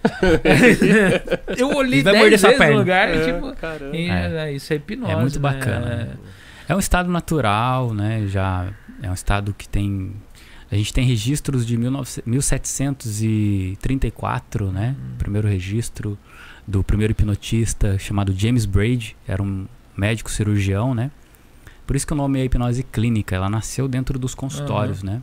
eu 1.59 1.75
olhei 1.75 1.95
Ele 1.99 2.03
vai 2.05 2.13
10 2.13 2.23
morder 2.23 2.39
sua 2.39 2.51
vezes 2.51 2.61
no 2.61 2.65
perna. 2.67 2.79
lugar 2.81 3.09
e 3.09 3.19
É, 3.19 3.25
tipo... 3.33 3.53
caramba. 3.57 3.97
e, 3.97 4.09
É. 4.09 4.49
é, 4.49 4.53
Isso 4.53 4.73
é 4.73 4.77
hipnose. 4.77 5.13
É 5.13 5.17
muito 5.17 5.41
né? 5.41 5.43
bacana, 5.43 5.87
né? 5.87 6.09
É 6.69 6.77
um 6.77 6.79
estado 6.79 7.11
natural, 7.11 7.93
né? 7.93 8.27
Já 8.29 8.69
é 9.03 9.11
um 9.11 9.15
estado 9.15 9.53
que 9.53 9.69
tem. 9.69 10.13
A 10.71 10.77
gente 10.77 10.93
tem 10.93 11.05
registros 11.05 11.67
de 11.67 11.77
19 11.77 12.23
1734, 12.25 14.71
né? 14.71 14.95
Primeiro 15.19 15.49
registro 15.49 16.17
do 16.67 16.83
primeiro 16.85 17.11
hipnotista 17.11 17.99
chamado 17.99 18.33
James 18.37 18.65
Braid, 18.65 19.17
era 19.27 19.43
um 19.43 19.67
médico 19.97 20.31
cirurgião, 20.31 20.95
né? 20.95 21.11
Por 21.87 21.97
isso 21.97 22.07
que 22.07 22.13
o 22.13 22.17
nome 22.17 22.41
é 22.41 22.45
hipnose 22.45 22.83
clínica, 22.85 23.35
ela 23.37 23.51
nasceu 23.51 23.87
dentro 23.89 24.19
dos 24.19 24.35
consultórios, 24.35 25.03
né? 25.03 25.23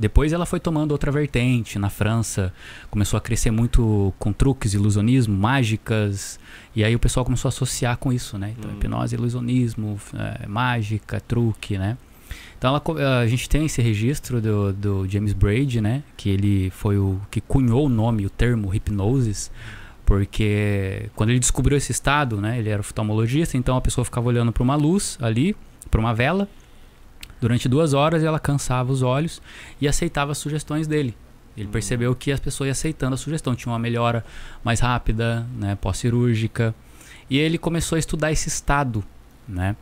Depois 0.00 0.32
ela 0.32 0.46
foi 0.46 0.60
tomando 0.60 0.92
outra 0.92 1.10
vertente. 1.10 1.76
Na 1.78 1.90
França 1.90 2.52
começou 2.88 3.16
a 3.18 3.20
crescer 3.20 3.50
muito 3.50 4.14
com 4.18 4.32
truques, 4.32 4.72
ilusionismo, 4.72 5.36
mágicas. 5.36 6.38
E 6.74 6.84
aí 6.84 6.94
o 6.94 7.00
pessoal 7.00 7.24
começou 7.24 7.48
a 7.48 7.50
associar 7.50 7.96
com 7.96 8.12
isso, 8.12 8.38
né? 8.38 8.54
Então, 8.56 8.70
Hum. 8.70 8.74
hipnose, 8.74 9.16
ilusionismo, 9.16 9.98
é, 10.14 10.46
mágica, 10.46 11.20
truque, 11.20 11.76
né? 11.76 11.96
Então 12.56 12.70
ela 12.70 13.20
a 13.20 13.26
gente 13.26 13.48
tem 13.48 13.66
esse 13.66 13.80
registro 13.82 14.40
do, 14.40 14.72
do 14.72 15.08
James 15.08 15.32
Braid, 15.32 15.80
né? 15.80 16.02
Que 16.16 16.28
ele 16.28 16.70
foi 16.70 16.96
o 16.98 17.20
que 17.30 17.40
cunhou 17.40 17.86
o 17.86 17.88
nome, 17.88 18.24
o 18.26 18.30
termo 18.30 18.72
hipnosis. 18.74 19.50
Porque 20.08 21.10
quando 21.14 21.28
ele 21.28 21.38
descobriu 21.38 21.76
esse 21.76 21.92
estado, 21.92 22.40
né? 22.40 22.58
Ele 22.58 22.70
era 22.70 22.80
oftalmologista, 22.80 23.58
então 23.58 23.76
a 23.76 23.80
pessoa 23.82 24.06
ficava 24.06 24.26
olhando 24.26 24.50
para 24.50 24.62
uma 24.62 24.74
luz 24.74 25.18
ali, 25.20 25.54
para 25.90 26.00
uma 26.00 26.14
vela, 26.14 26.48
durante 27.38 27.68
duas 27.68 27.92
horas 27.92 28.22
e 28.22 28.26
ela 28.26 28.38
cansava 28.38 28.90
os 28.90 29.02
olhos 29.02 29.42
e 29.78 29.86
aceitava 29.86 30.32
as 30.32 30.38
sugestões 30.38 30.86
dele. 30.86 31.14
Ele 31.54 31.68
Hum. 31.68 31.70
percebeu 31.70 32.14
que 32.14 32.32
as 32.32 32.40
pessoas 32.40 32.68
iam 32.68 32.72
aceitando 32.72 33.12
a 33.12 33.16
sugestão, 33.18 33.54
tinha 33.54 33.70
uma 33.70 33.78
melhora 33.78 34.24
mais 34.64 34.80
rápida, 34.80 35.46
né, 35.54 35.76
pós-cirúrgica. 35.78 36.74
E 37.28 37.36
ele 37.36 37.58
começou 37.58 37.96
a 37.96 37.98
estudar 37.98 38.32
esse 38.32 38.48
estado, 38.48 39.04
né? 39.46 39.76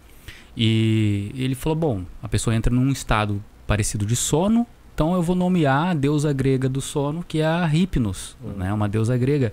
E 0.56 1.30
ele 1.36 1.54
falou: 1.54 1.76
bom, 1.76 2.02
a 2.20 2.28
pessoa 2.28 2.56
entra 2.56 2.74
num 2.74 2.90
estado 2.90 3.40
parecido 3.64 4.04
de 4.04 4.16
sono, 4.16 4.66
então 4.92 5.14
eu 5.14 5.22
vou 5.22 5.36
nomear 5.36 5.90
a 5.90 5.94
deusa 5.94 6.32
grega 6.32 6.68
do 6.68 6.80
sono, 6.80 7.22
que 7.22 7.38
é 7.38 7.46
a 7.46 7.72
Hipnos, 7.72 8.36
Hum. 8.44 8.54
né? 8.56 8.72
Uma 8.72 8.88
deusa 8.88 9.16
grega. 9.16 9.52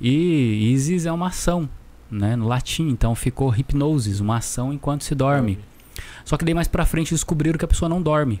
E 0.00 0.72
Isis 0.72 1.06
é 1.06 1.12
uma 1.12 1.28
ação, 1.28 1.68
né? 2.10 2.36
No 2.36 2.46
latim, 2.46 2.88
então 2.88 3.14
ficou 3.14 3.54
hipnosis, 3.54 4.20
uma 4.20 4.36
ação 4.38 4.72
enquanto 4.72 5.02
se 5.04 5.14
dorme. 5.14 5.58
Só 6.24 6.36
que 6.36 6.44
daí 6.44 6.54
mais 6.54 6.68
pra 6.68 6.86
frente 6.86 7.12
descobriram 7.14 7.58
que 7.58 7.64
a 7.64 7.68
pessoa 7.68 7.88
não 7.88 8.00
dorme. 8.00 8.40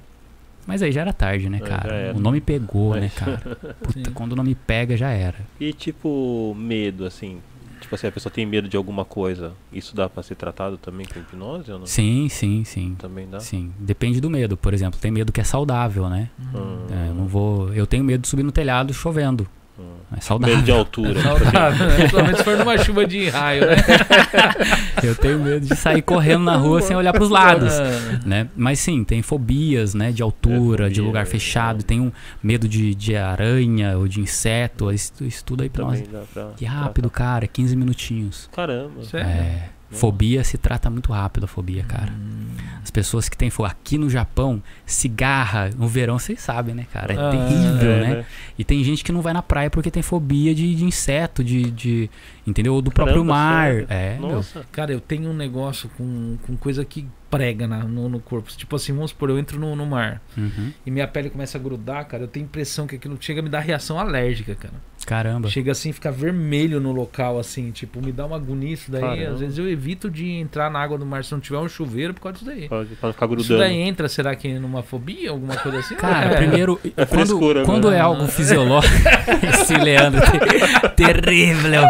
Mas 0.66 0.82
aí 0.82 0.92
já 0.92 1.00
era 1.00 1.12
tarde, 1.14 1.48
né, 1.48 1.58
É, 1.62 1.66
cara? 1.66 2.12
O 2.14 2.20
nome 2.20 2.40
pegou, 2.40 2.94
É. 2.94 3.00
né, 3.00 3.08
cara? 3.14 3.40
Puta, 3.82 4.10
quando 4.10 4.32
o 4.32 4.36
nome 4.36 4.54
pega, 4.54 4.96
já 4.96 5.08
era. 5.10 5.36
E 5.58 5.72
tipo, 5.72 6.54
medo, 6.58 7.04
assim. 7.06 7.38
Tipo 7.80 7.94
assim, 7.94 8.08
a 8.08 8.12
pessoa 8.12 8.30
tem 8.30 8.44
medo 8.44 8.68
de 8.68 8.76
alguma 8.76 9.04
coisa. 9.04 9.52
Isso 9.72 9.94
dá 9.96 10.08
pra 10.08 10.22
ser 10.22 10.34
tratado 10.34 10.76
também 10.76 11.06
com 11.06 11.18
hipnose 11.20 11.70
ou 11.72 11.78
não? 11.78 11.86
Sim, 11.86 12.28
sim, 12.28 12.64
sim. 12.64 12.96
Também 12.98 13.26
dá? 13.30 13.38
Sim, 13.40 13.72
depende 13.78 14.20
do 14.20 14.28
medo. 14.28 14.56
Por 14.56 14.74
exemplo, 14.74 14.98
tem 15.00 15.10
medo 15.12 15.32
que 15.32 15.40
é 15.40 15.44
saudável, 15.44 16.08
né? 16.08 16.28
Hum, 16.54 16.86
É, 16.90 17.08
eu 17.08 17.14
não 17.14 17.26
vou. 17.26 17.72
Eu 17.72 17.86
tenho 17.86 18.02
medo 18.04 18.22
de 18.22 18.28
subir 18.28 18.42
no 18.42 18.52
telhado 18.52 18.92
chovendo. 18.92 19.48
Hum. 19.78 19.82
É 20.16 20.20
saudável. 20.20 20.56
Medo 20.56 20.64
de 20.64 20.72
altura. 20.72 21.20
assim. 21.20 21.22
Saudável, 21.44 21.86
né? 21.86 21.94
Principalmente 21.96 22.36
se 22.38 22.44
for 22.44 22.56
numa 22.58 22.78
chuva 22.78 23.06
de 23.06 23.28
raio, 23.28 23.66
né? 23.66 23.76
Eu 25.02 25.14
tenho 25.14 25.38
medo 25.38 25.66
de 25.66 25.76
sair 25.76 26.02
correndo 26.02 26.44
na 26.44 26.56
rua 26.56 26.80
sem 26.80 26.96
olhar 26.96 27.12
pros 27.12 27.28
lados. 27.30 27.72
Ah, 27.78 28.20
Né? 28.26 28.48
Mas 28.56 28.80
sim, 28.80 29.04
tem 29.04 29.22
fobias, 29.22 29.94
né? 29.94 30.10
De 30.12 30.22
altura, 30.22 30.86
É, 30.86 30.88
de 30.88 30.96
fobia, 30.96 31.06
lugar 31.06 31.22
é. 31.22 31.26
fechado, 31.26 31.82
tem 31.84 32.00
um 32.00 32.10
medo 32.42 32.68
de, 32.68 32.94
de 32.94 33.14
aranha 33.16 33.96
ou 33.98 34.08
de 34.08 34.20
inseto. 34.20 34.90
Isso, 34.90 35.12
isso 35.22 35.44
tudo 35.44 35.62
aí 35.62 35.68
pra 35.68 35.84
nós. 35.84 36.02
Pra. 36.32 36.48
Que 36.56 36.64
rápido, 36.64 37.08
cara, 37.10 37.46
15 37.46 37.76
minutinhos. 37.76 38.48
Caramba. 38.54 39.04
Sério? 39.04 39.28
É, 39.28 39.68
fobia 39.90 40.44
se 40.44 40.58
trata 40.58 40.90
muito 40.90 41.12
rápido, 41.12 41.44
a 41.44 41.46
fobia, 41.46 41.82
cara. 41.84 42.12
As 42.82 42.90
pessoas 42.90 43.28
que 43.28 43.36
têm 43.36 43.50
fobia. 43.50 43.72
Aqui 43.72 43.98
no 43.98 44.08
Japão, 44.08 44.62
cigarra 44.86 45.70
no 45.76 45.86
verão, 45.86 46.18
vocês 46.18 46.40
sabem, 46.40 46.74
né, 46.74 46.86
cara? 46.92 47.12
É 47.12 47.16
Ah, 47.16 47.30
terrível, 47.30 47.90
É, 47.92 48.00
né? 48.00 48.24
E 48.58 48.64
tem 48.64 48.82
gente 48.84 49.04
que 49.04 49.12
não 49.12 49.20
vai 49.22 49.32
na 49.32 49.42
praia 49.42 49.70
porque 49.70 49.90
tem 49.90 50.02
fobia 50.02 50.54
de, 50.54 50.74
de 50.74 50.84
inseto, 50.84 51.42
de, 51.44 51.70
de. 51.70 52.10
Entendeu? 52.48 52.72
Ou 52.74 52.80
do 52.80 52.90
próprio 52.90 53.16
Caramba, 53.16 53.32
mar. 53.34 53.66
sério? 53.70 53.86
É, 53.90 54.16
meu. 54.18 54.28
Nossa. 54.30 54.64
Cara, 54.72 54.90
eu 54.92 55.00
tenho 55.00 55.28
um 55.30 55.34
negócio 55.34 55.90
com, 55.98 56.36
com 56.46 56.56
coisa 56.56 56.84
que 56.84 57.06
prega 57.30 57.66
na- 57.68 57.84
no, 57.84 58.08
no 58.08 58.20
corpo. 58.20 58.50
Tipo 58.56 58.76
assim, 58.76 58.90
vamos 58.94 59.10
supor, 59.10 59.28
eu 59.28 59.38
entro 59.38 59.60
no, 59.60 59.76
no 59.76 59.84
mar 59.84 60.22
Uhum. 60.34 60.72
e 60.86 60.90
minha 60.90 61.06
pele 61.06 61.28
começa 61.28 61.58
a 61.58 61.60
grudar, 61.60 62.06
cara. 62.06 62.22
Eu 62.22 62.28
tenho 62.28 62.46
a 62.46 62.48
impressão 62.48 62.86
que 62.86 62.96
aquilo 62.96 63.18
chega 63.20 63.40
a 63.40 63.42
me 63.42 63.50
dar 63.50 63.60
reação 63.60 63.98
alérgica, 64.00 64.54
cara. 64.54 64.72
Caramba. 65.06 65.48
Chega 65.48 65.72
assim, 65.72 65.92
fica 65.92 66.10
vermelho 66.10 66.80
no 66.80 66.90
local, 66.90 67.38
assim, 67.38 67.70
tipo, 67.70 68.00
me 68.02 68.12
dá 68.12 68.24
uma 68.24 68.36
agonia 68.36 68.72
isso 68.72 68.90
daí. 68.90 69.00
Caramba. 69.02 69.32
Às 69.34 69.40
vezes 69.40 69.58
eu 69.58 69.68
evito 69.68 70.10
de 70.10 70.26
entrar 70.30 70.70
na 70.70 70.78
água 70.80 70.96
do 70.96 71.04
mar 71.04 71.22
se 71.22 71.32
não 71.32 71.40
tiver 71.40 71.58
um 71.58 71.68
chuveiro 71.68 72.14
por 72.14 72.22
causa 72.22 72.38
disso 72.38 72.46
daí. 72.50 72.66
Pode, 72.68 72.94
pode 72.96 73.12
ficar 73.12 73.26
Isso 73.26 73.34
grudando. 73.36 73.58
daí 73.60 73.76
entra, 73.78 74.08
será 74.08 74.34
que 74.34 74.58
numa 74.58 74.82
fobia, 74.82 75.30
alguma 75.30 75.54
coisa 75.56 75.80
assim? 75.80 75.96
Cara, 75.96 76.32
É. 76.32 76.36
primeiro, 76.36 76.76
quando, 76.78 77.06
frescura, 77.08 77.64
quando 77.66 77.90
né? 77.90 77.98
é 77.98 78.00
algo 78.00 78.26
fisiológico. 78.26 78.94
esse 79.52 79.76
Leandro, 79.76 80.20
ter- 80.96 81.22
terrível. 81.22 81.82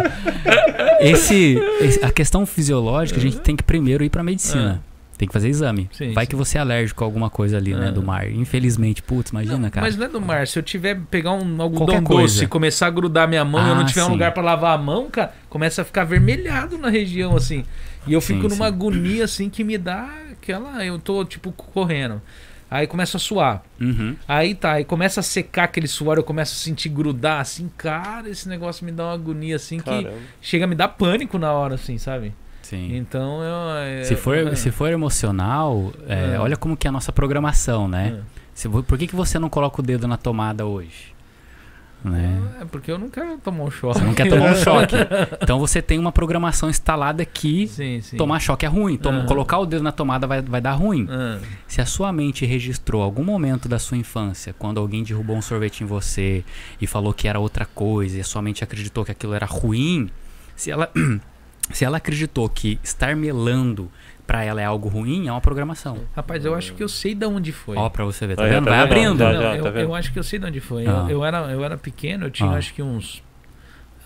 Esse, 1.00 1.58
esse- 1.80 2.04
a 2.04 2.10
questão 2.10 2.44
fisiológica, 2.46 3.18
a 3.18 3.22
gente 3.22 3.38
tem 3.40 3.56
que 3.56 3.62
primeiro 3.62 4.04
ir 4.04 4.10
pra 4.10 4.22
medicina. 4.22 4.82
Tem 5.16 5.26
que 5.26 5.32
fazer 5.34 5.48
exame. 5.48 5.90
Sim, 5.92 6.12
Vai 6.12 6.24
sim. 6.26 6.30
que 6.30 6.36
você 6.36 6.58
é 6.58 6.60
alérgico 6.60 7.02
a 7.02 7.06
alguma 7.06 7.28
coisa 7.28 7.56
ali, 7.56 7.74
né, 7.74 7.88
Ah. 7.88 7.90
do 7.90 8.00
mar. 8.00 8.30
Infelizmente, 8.30 9.02
putz, 9.02 9.30
imagina, 9.30 9.58
Não, 9.58 9.68
cara. 9.70 9.84
Mas 9.84 9.96
não 9.96 10.06
é 10.06 10.08
do 10.08 10.20
mar. 10.20 10.46
Se 10.46 10.56
eu 10.56 10.62
tiver 10.62 10.96
pegar 11.10 11.32
um 11.32 11.60
algodão 11.60 12.00
doce 12.04 12.44
e 12.44 12.46
começar 12.46 12.86
a 12.86 12.90
grudar 12.90 13.26
minha 13.28 13.44
mão 13.44 13.66
e 13.66 13.68
eu 13.68 13.74
não 13.74 13.82
Ah, 13.82 13.86
tiver 13.86 14.02
um 14.02 14.06
sim. 14.06 14.12
lugar 14.12 14.32
pra 14.32 14.42
lavar 14.44 14.74
a 14.76 14.78
mão, 14.80 15.10
cara, 15.10 15.34
começa 15.50 15.82
a 15.82 15.84
ficar 15.84 16.04
vermelhado 16.04 16.78
na 16.78 16.88
região, 16.88 17.34
assim. 17.36 17.64
E 18.06 18.12
eu 18.12 18.20
fico 18.20 18.48
numa 18.48 18.66
agonia, 18.68 19.24
assim, 19.24 19.50
que 19.50 19.64
me 19.64 19.76
dá 19.76 20.08
aquela. 20.30 20.84
Eu 20.84 21.00
tô, 21.00 21.24
tipo, 21.24 21.50
correndo. 21.50 22.22
Aí 22.70 22.86
começa 22.86 23.16
a 23.16 23.20
suar. 23.20 23.62
Uhum. 23.80 24.14
Aí 24.26 24.54
tá, 24.54 24.72
aí 24.72 24.84
começa 24.84 25.20
a 25.20 25.22
secar 25.22 25.64
aquele 25.64 25.88
suor, 25.88 26.16
eu 26.18 26.22
começo 26.24 26.54
a 26.54 26.58
sentir 26.58 26.88
grudar, 26.90 27.40
assim, 27.40 27.70
cara, 27.76 28.28
esse 28.28 28.48
negócio 28.48 28.84
me 28.84 28.92
dá 28.92 29.04
uma 29.06 29.14
agonia, 29.14 29.56
assim, 29.56 29.78
que 29.78 29.84
Caramba. 29.84 30.12
chega 30.42 30.64
a 30.64 30.68
me 30.68 30.74
dar 30.74 30.88
pânico 30.88 31.38
na 31.38 31.52
hora, 31.52 31.76
assim, 31.76 31.96
sabe? 31.98 32.34
Sim. 32.62 32.94
Então 32.96 33.40
eu. 33.42 34.04
Se 34.04 34.14
for, 34.16 34.36
eu- 34.36 34.54
se 34.54 34.70
for 34.70 34.90
emocional, 34.90 35.92
é, 36.06 36.36
Ah. 36.36 36.42
olha 36.42 36.56
como 36.56 36.76
que 36.76 36.86
é 36.86 36.90
a 36.90 36.92
nossa 36.92 37.10
programação, 37.10 37.88
né? 37.88 38.18
Ah. 38.20 38.22
Se 38.52 38.68
por 38.68 38.98
que, 38.98 39.06
que 39.06 39.16
você 39.16 39.38
não 39.38 39.48
coloca 39.48 39.80
o 39.80 39.84
dedo 39.84 40.06
na 40.08 40.16
tomada 40.16 40.66
hoje? 40.66 41.14
Né? 42.04 42.40
É 42.60 42.64
porque 42.64 42.92
eu 42.92 42.98
não 42.98 43.08
quero 43.08 43.38
tomar 43.38 43.64
um 43.64 43.70
choque. 43.70 43.98
Você 43.98 44.04
não 44.04 44.14
quer 44.14 44.28
tomar 44.28 44.52
um 44.52 44.54
choque. 44.62 44.94
Então 45.42 45.58
você 45.58 45.82
tem 45.82 45.98
uma 45.98 46.12
programação 46.12 46.70
instalada 46.70 47.24
que 47.24 47.66
Sim, 47.66 48.00
sim. 48.00 48.16
tomar 48.16 48.38
choque 48.38 48.64
é 48.64 48.68
ruim. 48.68 48.96
Tom- 48.96 49.10
Aham. 49.10 49.26
Colocar 49.26 49.58
o 49.58 49.66
dedo 49.66 49.82
na 49.82 49.90
tomada 49.90 50.24
vai, 50.26 50.40
vai 50.40 50.60
dar 50.60 50.74
ruim. 50.74 51.08
Ah, 51.10 51.38
Se 51.66 51.80
a 51.80 51.86
sua 51.86 52.12
mente 52.12 52.46
registrou 52.46 53.02
algum 53.02 53.24
momento 53.24 53.68
da 53.68 53.78
sua 53.80 53.96
infância, 53.96 54.54
quando 54.56 54.78
alguém 54.78 55.02
derrubou 55.02 55.36
um 55.36 55.42
sorvete 55.42 55.82
em 55.82 55.86
você 55.86 56.44
e 56.80 56.86
falou 56.86 57.12
que 57.12 57.26
era 57.26 57.40
outra 57.40 57.66
coisa, 57.66 58.16
e 58.16 58.20
a 58.20 58.24
sua 58.24 58.40
mente 58.42 58.62
acreditou 58.62 59.04
que 59.04 59.10
aquilo 59.10 59.34
era 59.34 59.46
ruim, 59.46 60.08
se 60.54 60.70
ela, 60.70 60.88
se 61.72 61.84
ela 61.84 61.96
acreditou 61.96 62.48
que 62.48 62.78
estar 62.82 63.16
melando 63.16 63.90
pra 64.28 64.44
ela 64.44 64.60
é 64.60 64.64
algo 64.64 64.88
ruim, 64.88 65.26
é 65.26 65.32
uma 65.32 65.40
programação. 65.40 65.98
Rapaz, 66.14 66.44
eu 66.44 66.54
acho 66.54 66.74
que 66.74 66.82
eu 66.82 66.88
sei 66.88 67.14
de 67.14 67.24
onde 67.26 67.50
foi. 67.50 67.76
Ó, 67.76 67.88
pra 67.88 68.04
você 68.04 68.26
ver, 68.26 68.36
tá 68.36 68.44
Aí, 68.44 68.50
vendo? 68.50 68.64
tá 68.66 68.70
Vai 68.70 68.80
vendo? 68.86 68.92
abrindo. 68.92 69.18
Já, 69.18 69.32
Não, 69.32 69.42
já, 69.42 69.56
eu, 69.56 69.64
tá 69.64 69.70
vendo? 69.70 69.82
eu 69.84 69.94
acho 69.94 70.12
que 70.12 70.18
eu 70.18 70.22
sei 70.22 70.38
de 70.38 70.44
onde 70.46 70.60
foi. 70.60 70.86
Ah. 70.86 71.06
Eu, 71.08 71.10
eu 71.18 71.24
era, 71.24 71.38
eu 71.50 71.64
era 71.64 71.76
pequeno, 71.78 72.26
eu 72.26 72.30
tinha 72.30 72.50
Ah. 72.50 72.54
acho 72.56 72.72
que 72.74 72.82
uns. 72.82 73.22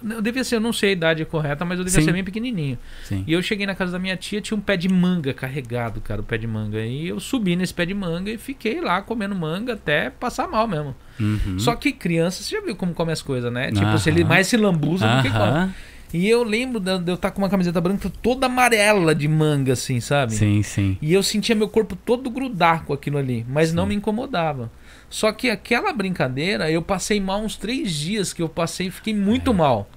Eu 0.08 0.20
devia 0.20 0.42
ser, 0.42 0.56
eu 0.56 0.60
não 0.60 0.72
sei 0.72 0.88
a 0.88 0.92
idade 0.92 1.24
correta, 1.24 1.64
mas 1.64 1.78
eu 1.78 1.84
devia 1.84 2.00
Sim. 2.00 2.06
ser 2.06 2.12
bem 2.12 2.24
pequenininho. 2.24 2.76
Sim. 3.04 3.22
E 3.24 3.32
eu 3.32 3.40
cheguei 3.40 3.66
na 3.66 3.74
casa 3.74 3.92
da 3.92 3.98
minha 4.00 4.16
tia, 4.16 4.40
tinha 4.40 4.56
um 4.56 4.60
pé 4.60 4.76
de 4.76 4.88
manga 4.88 5.32
carregado, 5.32 6.00
cara, 6.00 6.20
o 6.20 6.24
pé 6.24 6.36
de 6.38 6.46
manga. 6.46 6.80
E 6.80 7.06
eu 7.06 7.20
subi 7.20 7.54
nesse 7.54 7.72
pé 7.72 7.84
de 7.86 7.94
manga 7.94 8.28
e 8.30 8.36
fiquei 8.36 8.80
lá 8.80 9.00
comendo 9.00 9.32
manga 9.34 9.74
até 9.74 10.10
passar 10.10 10.48
mal 10.48 10.66
mesmo. 10.66 10.94
Uhum. 11.20 11.56
Só 11.58 11.76
que 11.76 11.92
criança, 11.92 12.42
você 12.42 12.56
já 12.56 12.60
viu 12.60 12.74
como 12.74 12.92
come 12.94 13.12
as 13.12 13.22
coisas, 13.22 13.52
né? 13.52 13.70
Tipo, 13.70 13.84
Aham. 13.86 13.98
se 13.98 14.10
ele 14.10 14.24
mais 14.24 14.48
se 14.48 14.56
lambuza 14.56 15.06
do 15.06 15.22
que 15.22 15.30
come. 15.30 15.70
E 16.12 16.28
eu 16.28 16.42
lembro 16.42 16.78
de 16.78 16.98
de 16.98 17.10
eu 17.10 17.14
estar 17.14 17.30
com 17.30 17.40
uma 17.40 17.48
camiseta 17.48 17.80
branca 17.80 18.10
toda 18.22 18.46
amarela 18.46 19.14
de 19.14 19.26
manga, 19.26 19.72
assim, 19.72 19.98
sabe? 20.00 20.32
Sim, 20.34 20.62
sim. 20.62 20.98
E 21.00 21.12
eu 21.12 21.22
sentia 21.22 21.54
meu 21.54 21.68
corpo 21.68 21.96
todo 21.96 22.28
grudar 22.30 22.84
com 22.84 22.92
aquilo 22.92 23.18
ali, 23.18 23.46
mas 23.48 23.72
não 23.72 23.84
Sim. 23.84 23.88
me 23.90 23.94
incomodava. 23.96 24.70
Só 25.08 25.30
que 25.32 25.48
aquela 25.50 25.92
brincadeira, 25.92 26.70
eu 26.70 26.82
passei 26.82 27.20
mal 27.20 27.40
uns 27.40 27.56
três 27.56 27.92
dias 27.92 28.32
que 28.32 28.42
eu 28.42 28.48
passei 28.48 28.86
e 28.88 28.90
fiquei 28.90 29.14
muito 29.14 29.50
É. 29.50 29.54
mal. 29.54 29.88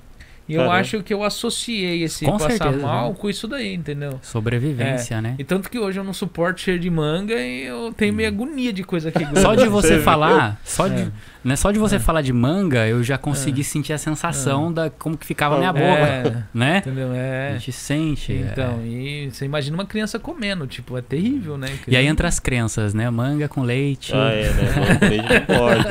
E 0.47 0.53
eu 0.53 0.59
Caramba. 0.59 0.77
acho 0.79 1.01
que 1.01 1.11
eu 1.11 1.23
associei 1.23 2.03
esse 2.03 2.23
Com 2.23 2.33
passar 2.33 2.51
certeza, 2.51 2.77
mal 2.85 3.09
né? 3.09 3.15
com 3.17 3.27
isso 3.29 3.47
daí, 3.47 3.73
entendeu? 3.73 4.19
Sobrevivência, 4.21 5.19
né? 5.19 5.33
E 5.39 5.43
tanto 5.43 5.69
que 5.71 5.79
hoje 5.79 5.99
eu 5.99 6.03
não 6.03 6.13
suporto 6.13 6.61
cheiro 6.61 6.79
de 6.79 6.89
manga 6.89 7.33
e 7.33 7.63
eu 7.65 7.91
tenho 7.97 8.13
meio 8.13 8.27
agonia 8.29 8.71
de 8.71 8.83
coisa 8.83 9.11
que 9.11 9.23
gruda. 9.25 9.41
Só 9.41 9.55
de 9.55 9.67
você 9.67 9.99
falar, 9.99 10.61
só 10.63 10.87
de, 10.87 11.01
É. 11.01 11.11
né, 11.45 11.55
só 11.55 11.71
de 11.71 11.77
você 11.79 11.99
falar 11.99 12.21
de 12.23 12.33
manga, 12.33 12.87
eu 12.87 13.01
já 13.03 13.17
consegui 13.17 13.63
sentir 13.63 13.93
a 13.93 13.97
sensação 13.97 14.73
da 14.73 14.89
como 14.89 15.15
que 15.15 15.25
ficava 15.25 15.55
a 15.55 15.57
minha 15.59 15.71
boca, 15.71 15.85
É, 15.85 16.43
né? 16.53 16.77
entendeu? 16.79 17.11
A 17.11 17.15
É. 17.15 17.51
gente 17.53 17.71
sente. 17.71 18.33
é. 18.33 18.35
Então, 18.37 18.81
e 18.83 19.29
você 19.31 19.45
imagina 19.45 19.77
uma 19.77 19.85
criança 19.85 20.17
comendo, 20.19 20.65
tipo, 20.67 20.97
é 20.97 21.01
terrível, 21.01 21.57
né? 21.57 21.67
E 21.87 21.95
aí 21.95 22.07
entra 22.07 22.27
as 22.27 22.39
crenças, 22.39 22.93
né? 22.93 23.09
Manga 23.09 23.47
com 23.47 23.61
leite, 23.61 24.11
Ah, 24.13 24.31
é, 24.31 24.49
né? 24.51 24.99
Leite 25.09 25.27
não 25.29 25.45
pode. 25.57 25.85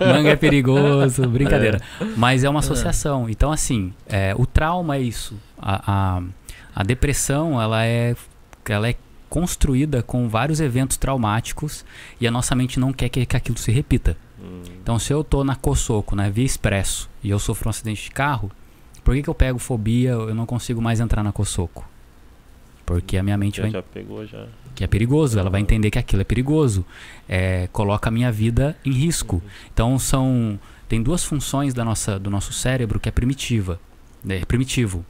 manga 0.06 0.28
é 0.30 0.36
perigoso, 0.36 1.28
brincadeira. 1.28 1.80
Mas 2.16 2.44
é 2.44 2.48
uma 2.48 2.60
associação. 2.60 3.28
Então, 3.28 3.50
assim, 3.50 3.92
é, 4.08 4.32
o 4.38 4.46
trauma 4.46 4.96
é 4.96 5.00
isso. 5.00 5.36
A, 5.58 5.92
a, 6.18 6.22
a 6.76 6.82
depressão, 6.84 7.60
ela 7.60 7.84
é, 7.84 8.14
ela 8.68 8.88
é 8.88 8.94
construída 9.28 10.02
com 10.02 10.28
vários 10.28 10.60
eventos 10.60 10.96
traumáticos 10.98 11.84
e 12.20 12.26
a 12.28 12.30
nossa 12.30 12.54
mente 12.54 12.78
não 12.78 12.92
quer 12.92 13.08
que, 13.08 13.24
que 13.24 13.36
aquilo 13.36 13.56
se 13.58 13.72
repita. 13.72 14.16
Hum, 14.42 14.62
Então, 14.82 14.98
se 14.98 15.12
eu 15.12 15.22
tô 15.22 15.44
na 15.44 15.54
Cosoco, 15.54 16.16
na 16.16 16.28
Via 16.28 16.44
Expresso, 16.44 17.08
e 17.22 17.30
eu 17.30 17.38
sofro 17.38 17.68
um 17.68 17.70
acidente 17.70 18.04
de 18.04 18.10
carro, 18.10 18.50
por 19.04 19.14
que, 19.14 19.22
que 19.22 19.28
eu 19.30 19.34
pego 19.34 19.58
fobia, 19.58 20.10
eu 20.10 20.34
não 20.34 20.46
consigo 20.46 20.80
mais 20.82 21.00
entrar 21.00 21.22
na 21.22 21.32
Cosoco? 21.32 21.88
Porque 22.84 23.16
a 23.16 23.22
minha 23.22 23.36
mente 23.38 23.56
já, 23.56 23.62
vai 23.62 23.70
já 23.70 23.82
pegou, 23.82 24.26
já. 24.26 24.46
que 24.74 24.82
é 24.82 24.86
perigoso, 24.86 25.38
ela 25.38 25.48
vai 25.48 25.60
entender 25.60 25.90
que 25.90 25.98
aquilo 25.98 26.22
é 26.22 26.24
perigoso, 26.24 26.84
é, 27.28 27.68
coloca 27.72 28.08
a 28.08 28.12
minha 28.12 28.30
vida 28.30 28.76
em 28.84 28.90
risco. 28.92 29.40
Então 29.72 29.98
são 29.98 30.58
tem 30.88 31.00
duas 31.02 31.24
funções 31.24 31.72
da 31.72 31.84
nossa, 31.84 32.18
do 32.18 32.28
nosso 32.28 32.52
cérebro 32.52 32.98
que 33.00 33.08
é 33.08 33.12
primitiva, 33.12 33.80
é 34.28 34.44
primitivo. 34.44 35.04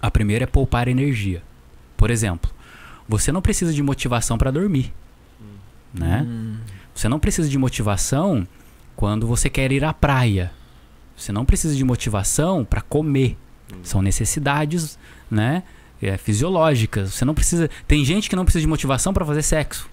A 0.00 0.10
primeira 0.10 0.44
é 0.44 0.46
poupar 0.46 0.88
energia. 0.88 1.42
Por 1.96 2.10
exemplo, 2.10 2.50
você 3.06 3.30
não 3.30 3.42
precisa 3.42 3.72
de 3.74 3.82
motivação 3.82 4.38
para 4.38 4.50
dormir, 4.50 4.92
né? 5.92 6.24
Hum, 6.26 6.56
Você 6.94 7.08
não 7.08 7.18
precisa 7.18 7.48
de 7.48 7.58
motivação 7.58 8.46
quando 8.94 9.26
você 9.26 9.48
quer 9.48 9.72
ir 9.72 9.84
à 9.84 9.92
praia. 9.92 10.52
Você 11.16 11.32
não 11.32 11.44
precisa 11.44 11.74
de 11.74 11.84
motivação 11.84 12.64
para 12.64 12.80
comer. 12.80 13.36
São 13.82 14.02
necessidades, 14.02 14.98
né, 15.30 15.62
é, 16.00 16.16
fisiológicas. 16.16 17.14
Você 17.14 17.24
não 17.24 17.34
precisa. 17.34 17.70
Tem 17.86 18.04
gente 18.04 18.28
que 18.28 18.36
não 18.36 18.44
precisa 18.44 18.60
de 18.60 18.68
motivação 18.68 19.14
para 19.14 19.24
fazer 19.24 19.42
sexo, 19.42 19.88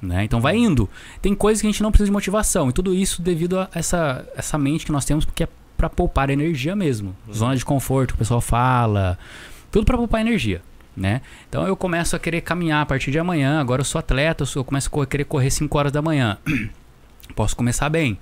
né? 0.00 0.22
Então 0.22 0.40
vai 0.40 0.56
indo. 0.56 0.88
Tem 1.20 1.34
coisas 1.34 1.60
que 1.60 1.66
a 1.66 1.70
gente 1.70 1.82
não 1.82 1.90
precisa 1.90 2.06
de 2.06 2.12
motivação 2.12 2.68
e 2.68 2.72
tudo 2.72 2.94
isso 2.94 3.22
devido 3.22 3.58
a 3.58 3.68
essa 3.74 4.26
essa 4.36 4.56
mente 4.58 4.86
que 4.86 4.92
nós 4.92 5.04
temos 5.04 5.24
porque 5.24 5.44
é 5.44 5.48
para 5.76 5.90
poupar 5.90 6.30
energia 6.30 6.74
mesmo. 6.74 7.14
Zona 7.32 7.56
de 7.56 7.64
conforto 7.64 8.10
que 8.10 8.14
o 8.14 8.18
pessoal 8.18 8.40
fala, 8.40 9.18
tudo 9.70 9.84
para 9.84 9.96
poupar 9.96 10.20
energia. 10.20 10.62
Né? 10.96 11.20
Então 11.48 11.66
eu 11.66 11.76
começo 11.76 12.16
a 12.16 12.18
querer 12.18 12.40
caminhar 12.40 12.80
a 12.82 12.86
partir 12.86 13.10
de 13.10 13.18
amanhã. 13.18 13.60
Agora 13.60 13.80
eu 13.82 13.84
sou 13.84 13.98
atleta, 13.98 14.42
eu, 14.42 14.46
sou- 14.46 14.60
eu 14.60 14.64
começo 14.64 14.88
a 15.00 15.06
querer 15.06 15.24
correr 15.24 15.50
5 15.50 15.76
horas 15.76 15.92
da 15.92 16.00
manhã. 16.00 16.38
Posso 17.36 17.54
começar 17.54 17.88
bem. 17.90 18.18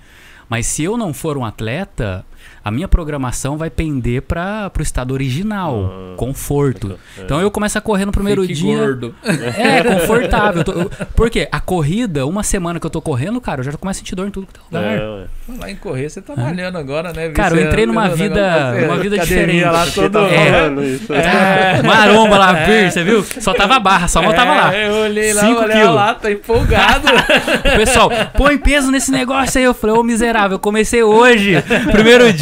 Mas 0.49 0.65
se 0.67 0.83
eu 0.83 0.97
não 0.97 1.13
for 1.13 1.37
um 1.37 1.45
atleta, 1.45 2.25
a 2.63 2.71
minha 2.71 2.87
programação 2.87 3.57
vai 3.57 3.69
pender 3.69 4.21
para 4.23 4.71
o 4.77 4.81
estado 4.81 5.13
original, 5.13 5.91
Ah. 6.13 6.15
conforto. 6.17 6.97
É. 7.17 7.21
Então 7.21 7.39
eu 7.41 7.51
começo 7.51 7.77
a 7.77 7.81
correr 7.81 8.05
no 8.05 8.11
primeiro 8.11 8.41
fique 8.41 8.53
dia. 8.55 8.77
gordo. 8.77 9.15
É, 9.23 9.83
confortável. 9.83 10.61
Eu 10.61 10.63
tô- 10.65 10.71
eu- 10.73 10.91
por 11.15 11.29
quê? 11.29 11.47
A 11.51 11.59
corrida, 11.59 12.25
uma 12.25 12.43
semana 12.43 12.79
que 12.79 12.85
eu 12.85 12.89
tô 12.89 13.01
correndo, 13.01 13.39
cara, 13.39 13.59
eu 13.61 13.65
já 13.65 13.71
começo 13.73 13.97
a 13.97 13.99
sentir 14.01 14.15
dor 14.15 14.27
em 14.27 14.31
tudo 14.31 14.47
que 14.47 14.59
é 14.59 14.79
lugar. 14.79 14.95
É. 14.97 15.25
Falar 15.45 15.71
em 15.71 15.75
correr, 15.75 16.09
você 16.09 16.21
tá 16.21 16.35
malhando 16.35 16.77
agora, 16.77 17.13
né? 17.13 17.29
Cara, 17.29 17.55
eu 17.55 17.67
entrei 17.67 17.85
numa 17.85 18.09
vida- 18.09 18.73
numa 18.81 18.97
vida 18.97 19.17
diferente. 19.19 19.63
lá 19.63 19.85
todo... 19.93 20.11
tá 20.11 20.25
É. 20.27 20.67
isso. 20.85 21.13
É, 21.13 21.81
maromba 21.83 22.37
lá, 22.37 22.53
bir, 22.53 22.91
você 22.91 23.03
viu? 23.03 23.23
Só 23.39 23.53
tava 23.53 23.79
barra, 23.79 24.07
só 24.07 24.21
tava 24.33 24.53
lá. 24.55 24.75
É, 24.75 24.89
eu 24.89 24.93
olhei 25.03 25.33
lá, 25.33 25.41
Cinco 25.41 25.61
olhei 25.61 25.77
quilos. 25.77 25.95
lá, 25.95 26.13
tá 26.15 26.31
empolgado. 26.31 27.07
Pessoal, 27.77 28.09
põe 28.35 28.57
peso 28.57 28.91
nesse 28.91 29.11
negócio 29.11 29.57
aí. 29.59 29.63
Eu 29.65 29.73
falei, 29.73 29.95
ô 29.95 30.03
miserável, 30.03 30.55
eu 30.55 30.59
comecei 30.59 31.03
hoje, 31.03 31.55
primeiro 31.91 32.31
dia, 32.33 32.34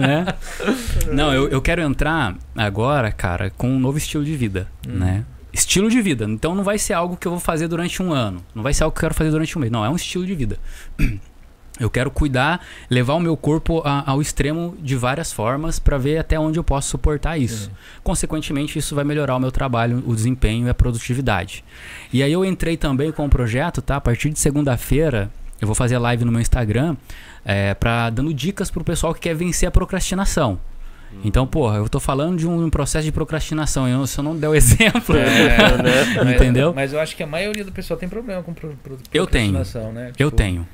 né? 0.00 0.26
Não, 1.12 1.32
eu, 1.32 1.48
eu 1.48 1.60
quero 1.62 1.82
entrar 1.82 2.36
agora, 2.56 3.10
cara, 3.12 3.50
com 3.50 3.68
um 3.70 3.78
novo 3.78 3.98
estilo 3.98 4.24
de 4.24 4.36
vida, 4.36 4.66
né? 4.86 5.24
Estilo 5.52 5.88
de 5.88 6.00
vida. 6.02 6.24
Então 6.24 6.54
não 6.54 6.64
vai 6.64 6.78
ser 6.78 6.94
algo 6.94 7.16
que 7.16 7.26
eu 7.28 7.30
vou 7.32 7.40
fazer 7.40 7.68
durante 7.68 8.02
um 8.02 8.12
ano. 8.12 8.42
Não 8.54 8.62
vai 8.62 8.74
ser 8.74 8.82
algo 8.84 8.92
que 8.94 8.98
eu 8.98 9.02
quero 9.02 9.14
fazer 9.14 9.30
durante 9.30 9.56
um 9.56 9.60
mês. 9.60 9.70
Não, 9.72 9.84
é 9.84 9.88
um 9.90 9.94
estilo 9.96 10.26
de 10.26 10.34
vida. 10.34 10.58
Eu 11.80 11.90
quero 11.90 12.08
cuidar, 12.08 12.64
levar 12.88 13.14
o 13.14 13.18
meu 13.20 13.36
corpo 13.36 13.82
a- 13.84 14.04
ao 14.08 14.22
extremo 14.22 14.76
de 14.80 14.94
várias 14.94 15.32
formas 15.32 15.80
para 15.80 15.98
ver 15.98 16.18
até 16.18 16.38
onde 16.38 16.56
eu 16.56 16.62
posso 16.62 16.88
suportar 16.88 17.36
isso. 17.36 17.68
Consequentemente, 18.04 18.78
isso 18.78 18.94
vai 18.94 19.02
melhorar 19.02 19.34
o 19.34 19.40
meu 19.40 19.50
trabalho, 19.50 20.00
o 20.06 20.14
desempenho 20.14 20.68
e 20.68 20.70
a 20.70 20.74
produtividade. 20.74 21.64
E 22.12 22.22
aí 22.22 22.32
eu 22.32 22.44
entrei 22.44 22.76
também 22.76 23.10
com 23.10 23.24
um 23.24 23.28
projeto, 23.28 23.82
tá? 23.82 23.96
A 23.96 24.00
partir 24.00 24.30
de 24.30 24.38
segunda-feira, 24.38 25.28
eu 25.64 25.66
vou 25.66 25.74
fazer 25.74 25.98
live 25.98 26.24
no 26.24 26.30
meu 26.32 26.40
Instagram 26.40 26.96
é, 27.44 27.74
para 27.74 28.10
dando 28.10 28.32
dicas 28.32 28.70
pro 28.70 28.84
pessoal 28.84 29.12
que 29.14 29.20
quer 29.20 29.34
vencer 29.34 29.66
a 29.68 29.70
procrastinação. 29.70 30.58
Então, 31.24 31.46
porra, 31.46 31.76
eu 31.76 31.88
tô 31.88 32.00
falando 32.00 32.36
de 32.38 32.46
um 32.46 32.68
processo 32.68 33.04
de 33.04 33.12
procrastinação. 33.12 33.86
Eu, 33.88 34.04
se 34.04 34.18
eu 34.18 34.24
não 34.24 34.36
der 34.36 34.48
o 34.48 34.54
exemplo, 34.56 35.16
É, 35.16 35.24
né? 35.80 36.04
Mas- 36.24 36.34
Entendeu? 36.34 36.72
Mas 36.74 36.92
eu 36.92 36.98
acho 37.00 37.14
que 37.14 37.22
a 37.22 37.26
maioria 37.26 37.64
do 37.64 37.70
pessoal 37.70 37.96
tem 37.98 38.08
problema 38.08 38.42
com 38.42 38.52
pro, 38.52 38.70
pro, 38.82 38.98
Eu 39.12 39.24
tenho. 39.26 39.52
procrastinação, 39.52 39.92
Né? 39.92 40.08
Eu 40.18 40.30
Tipo, 40.30 40.36
tenho. 40.36 40.68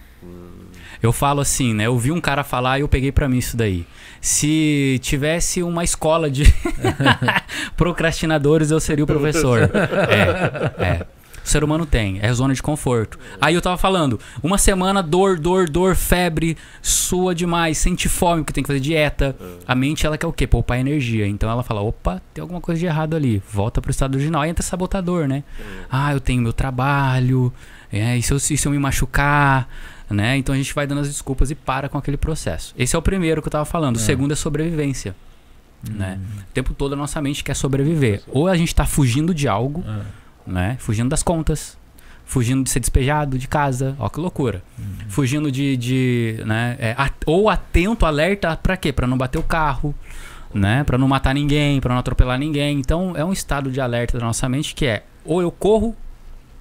Eu 1.02 1.12
falo 1.12 1.40
assim, 1.40 1.72
né? 1.74 1.86
Eu 1.86 1.98
vi 1.98 2.10
um 2.10 2.20
cara 2.20 2.42
falar 2.44 2.78
e 2.78 2.82
eu 2.82 2.88
peguei 2.88 3.10
pra 3.12 3.28
mim 3.28 3.38
isso 3.38 3.54
daí. 3.56 3.86
Se 4.20 4.98
tivesse 5.02 5.62
uma 5.62 5.82
escola 5.84 6.30
de 6.30 6.44
procrastinadores, 7.76 8.70
eu 8.70 8.80
seria 8.80 9.04
o 9.04 9.06
professor. 9.06 9.60
É, 9.62 10.82
é. 10.84 11.06
O 11.50 11.52
ser 11.52 11.64
humano 11.64 11.84
tem, 11.84 12.20
é 12.22 12.32
zona 12.32 12.54
de 12.54 12.62
conforto. 12.62 13.18
Aí 13.40 13.56
eu 13.56 13.60
tava 13.60 13.76
falando, 13.76 14.20
uma 14.40 14.56
semana, 14.56 15.02
dor, 15.02 15.36
dor, 15.36 15.68
dor, 15.68 15.96
febre, 15.96 16.56
sua 16.80 17.34
demais, 17.34 17.76
sente 17.76 18.08
fome, 18.08 18.42
porque 18.44 18.52
tem 18.52 18.62
que 18.62 18.68
fazer 18.68 18.78
dieta. 18.78 19.34
A 19.66 19.74
mente, 19.74 20.06
ela 20.06 20.16
quer 20.16 20.28
o 20.28 20.32
quê? 20.32 20.46
Poupar 20.46 20.78
energia. 20.78 21.26
Então 21.26 21.50
ela 21.50 21.64
fala, 21.64 21.80
opa, 21.80 22.22
tem 22.32 22.40
alguma 22.40 22.60
coisa 22.60 22.78
de 22.78 22.86
errado 22.86 23.16
ali. 23.16 23.42
Volta 23.52 23.80
pro 23.82 23.90
estado 23.90 24.14
original. 24.14 24.42
Aí 24.42 24.50
entra 24.50 24.62
sabotador, 24.62 25.26
né? 25.26 25.42
Ah, 25.90 26.12
eu 26.12 26.20
tenho 26.20 26.40
meu 26.40 26.52
trabalho, 26.52 27.52
é, 27.92 28.16
e 28.16 28.22
se 28.22 28.32
eu, 28.32 28.36
e 28.36 28.40
se 28.56 28.68
eu 28.68 28.70
me 28.70 28.78
machucar, 28.78 29.68
né? 30.08 30.36
Então 30.36 30.54
a 30.54 30.58
gente 30.58 30.72
vai 30.72 30.86
dando 30.86 31.00
as 31.00 31.08
desculpas 31.08 31.50
e 31.50 31.56
para 31.56 31.88
com 31.88 31.98
aquele 31.98 32.16
processo. 32.16 32.72
Esse 32.78 32.94
é 32.94 32.98
o 32.98 33.02
primeiro 33.02 33.42
que 33.42 33.48
eu 33.48 33.52
tava 33.52 33.64
falando. 33.64 33.96
O 33.96 33.98
É. 33.98 34.02
segundo 34.02 34.30
é 34.30 34.36
sobrevivência. 34.36 35.16
Né? 35.90 36.20
O 36.48 36.52
tempo 36.52 36.74
todo 36.74 36.92
a 36.92 36.96
nossa 36.96 37.20
mente 37.20 37.42
quer 37.42 37.54
sobreviver. 37.56 38.22
Ou 38.28 38.46
a 38.46 38.56
gente 38.56 38.72
tá 38.72 38.84
fugindo 38.86 39.34
de 39.34 39.48
algo, 39.48 39.82
Ah, 39.88 40.02
né? 40.46 40.76
Fugindo 40.78 41.08
das 41.08 41.22
contas. 41.22 41.78
Fugindo 42.24 42.62
de 42.62 42.70
ser 42.70 42.78
despejado 42.80 43.36
de 43.36 43.48
casa. 43.48 43.96
Ó, 43.98 44.08
que 44.08 44.20
loucura. 44.20 44.62
Fugindo 45.08 45.50
de. 45.50 45.76
de 45.76 46.42
né? 46.46 46.76
é, 46.78 46.94
at- 46.96 47.22
ou 47.26 47.48
atento, 47.50 48.06
alerta, 48.06 48.56
pra 48.56 48.76
quê? 48.76 48.92
Pra 48.92 49.06
não 49.06 49.18
bater 49.18 49.38
o 49.38 49.42
carro. 49.42 49.94
Né? 50.54 50.82
Pra 50.84 50.96
não 50.98 51.06
matar 51.08 51.34
ninguém, 51.34 51.80
pra 51.80 51.92
não 51.92 52.00
atropelar 52.00 52.38
ninguém. 52.38 52.78
Então 52.78 53.14
é 53.16 53.24
um 53.24 53.32
estado 53.32 53.70
de 53.70 53.80
alerta 53.80 54.18
da 54.18 54.24
nossa 54.26 54.48
mente 54.48 54.74
que 54.74 54.84
é 54.86 55.04
ou 55.24 55.40
eu 55.42 55.50
corro 55.50 55.94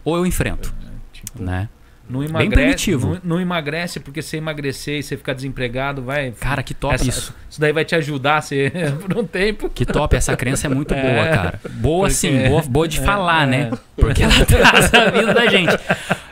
ou 0.04 0.16
eu 0.18 0.26
enfrento. 0.26 0.74
tipo, 1.14 1.42
Né? 1.44 1.68
Não 2.10 2.20
Bem 2.22 2.30
emagrece, 2.30 2.56
primitivo. 2.56 3.08
Não, 3.14 3.22
não 3.24 3.42
emagrece, 3.42 4.00
porque 4.00 4.22
se 4.22 4.36
emagrecer 4.38 5.00
e 5.00 5.04
você 5.04 5.16
ficar 5.16 5.34
desempregado, 5.34 6.02
vai. 6.02 6.32
Cara, 6.32 6.64
que 6.64 6.74
top 6.74 6.96
essa- 6.96 7.08
isso. 7.08 7.36
Isso 7.50 7.60
daí 7.62 7.72
vai 7.72 7.86
te 7.86 7.94
ajudar 7.96 8.42
você, 8.42 8.72
por 9.00 9.18
um 9.18 9.24
tempo. 9.24 9.70
Que 9.70 9.86
top, 9.86 10.16
essa 10.16 10.36
crença 10.36 10.68
é 10.68 10.70
muito 10.70 10.94
boa, 10.94 11.04
É. 11.08 11.30
cara. 11.30 11.60
Boa 11.70 12.02
Porque- 12.08 12.14
sim, 12.16 12.48
boa, 12.50 12.62
boa 12.64 12.88
de 12.88 13.00
é, 13.00 13.04
falar, 13.04 13.44
é. 13.44 13.52
né? 13.52 13.72
Porque 13.96 14.24
ela 14.24 14.34
traz 14.46 14.94
a 14.94 15.10
vida 15.12 15.34
da 15.34 15.46
gente. 15.48 15.78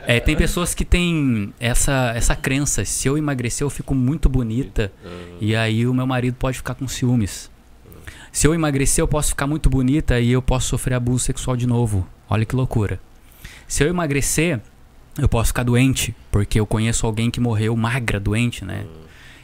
É, 0.06 0.18
tem 0.20 0.34
pessoas 0.34 0.74
que 0.74 0.84
têm 0.84 1.52
essa, 1.60 2.12
essa 2.16 2.34
crença. 2.34 2.84
Se 2.84 3.06
eu 3.08 3.16
emagrecer, 3.16 3.64
eu 3.64 3.70
fico 3.70 3.94
muito 3.94 4.28
bonita. 4.28 4.90
E 5.40 5.54
aí 5.54 5.86
o 5.86 5.94
meu 5.94 6.06
marido 6.06 6.34
pode 6.38 6.56
ficar 6.56 6.74
com 6.74 6.88
ciúmes. 6.88 7.50
Se 8.32 8.46
eu 8.46 8.54
emagrecer, 8.54 9.02
eu 9.02 9.08
posso 9.08 9.30
ficar 9.30 9.46
muito 9.46 9.68
bonita 9.70 10.18
e 10.20 10.30
eu 10.32 10.40
posso 10.42 10.68
sofrer 10.68 10.94
abuso 10.94 11.20
sexual 11.24 11.56
de 11.56 11.66
novo. 11.66 12.06
Olha 12.28 12.44
que 12.44 12.54
loucura. 12.54 13.00
Se 13.66 13.82
eu 13.84 13.88
emagrecer, 13.88 14.60
eu 15.18 15.28
posso 15.28 15.48
ficar 15.48 15.64
doente, 15.64 16.14
porque 16.30 16.58
eu 16.60 16.66
conheço 16.66 17.04
alguém 17.06 17.30
que 17.30 17.40
morreu 17.40 17.76
magra, 17.76 18.18
doente, 18.20 18.64
né? 18.64 18.86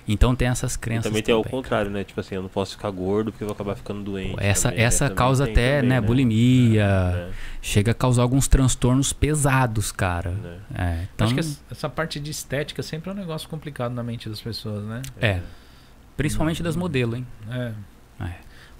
Então 0.07 0.35
tem 0.37 0.49
essas 0.49 0.75
E 0.75 0.79
crenças. 0.79 1.05
também 1.05 1.22
tem 1.22 1.35
ao 1.35 1.43
também. 1.43 1.51
contrário, 1.62 1.91
né? 1.91 2.05
Tipo 2.05 2.20
assim, 2.20 2.35
eu 2.35 2.43
não 2.43 2.49
posso 2.51 2.72
ficar 2.77 2.91
gordo 2.91 3.33
porque 3.33 3.43
eu 3.43 3.49
vou 3.49 3.55
acabar 3.55 3.75
ficando 3.75 4.03
doente. 4.03 4.35
Essa, 4.39 4.68
também, 4.68 4.79
né? 4.81 4.85
essa 4.87 5.05
Também 5.07 5.16
causa 5.16 5.45
até, 5.45 5.77
também, 5.77 5.89
né, 5.89 6.01
bulimia, 6.01 6.85
É, 6.85 7.31
chega 7.62 7.93
a 7.93 7.95
causar 7.95 8.20
alguns 8.22 8.47
transtornos 8.47 9.14
pesados, 9.14 9.91
cara. 9.91 10.31
né? 10.33 10.59
É, 10.75 11.05
então, 11.14 11.25
Acho 11.27 11.35
que 11.35 11.41
essa- 11.41 11.61
essa 11.70 11.89
parte 11.89 12.20
de 12.20 12.31
estética 12.31 12.83
sempre 12.83 13.09
é 13.09 13.12
um 13.14 13.16
negócio 13.16 13.49
complicado 13.49 13.93
na 13.95 14.03
mente 14.03 14.29
das 14.29 14.41
pessoas, 14.43 14.85
né? 14.85 15.01
é. 15.20 15.41
Principalmente 16.18 16.62
das 16.62 16.77
modelos, 16.77 17.18
hein? 17.18 17.27
É. 17.51 17.72
É. 18.25 18.35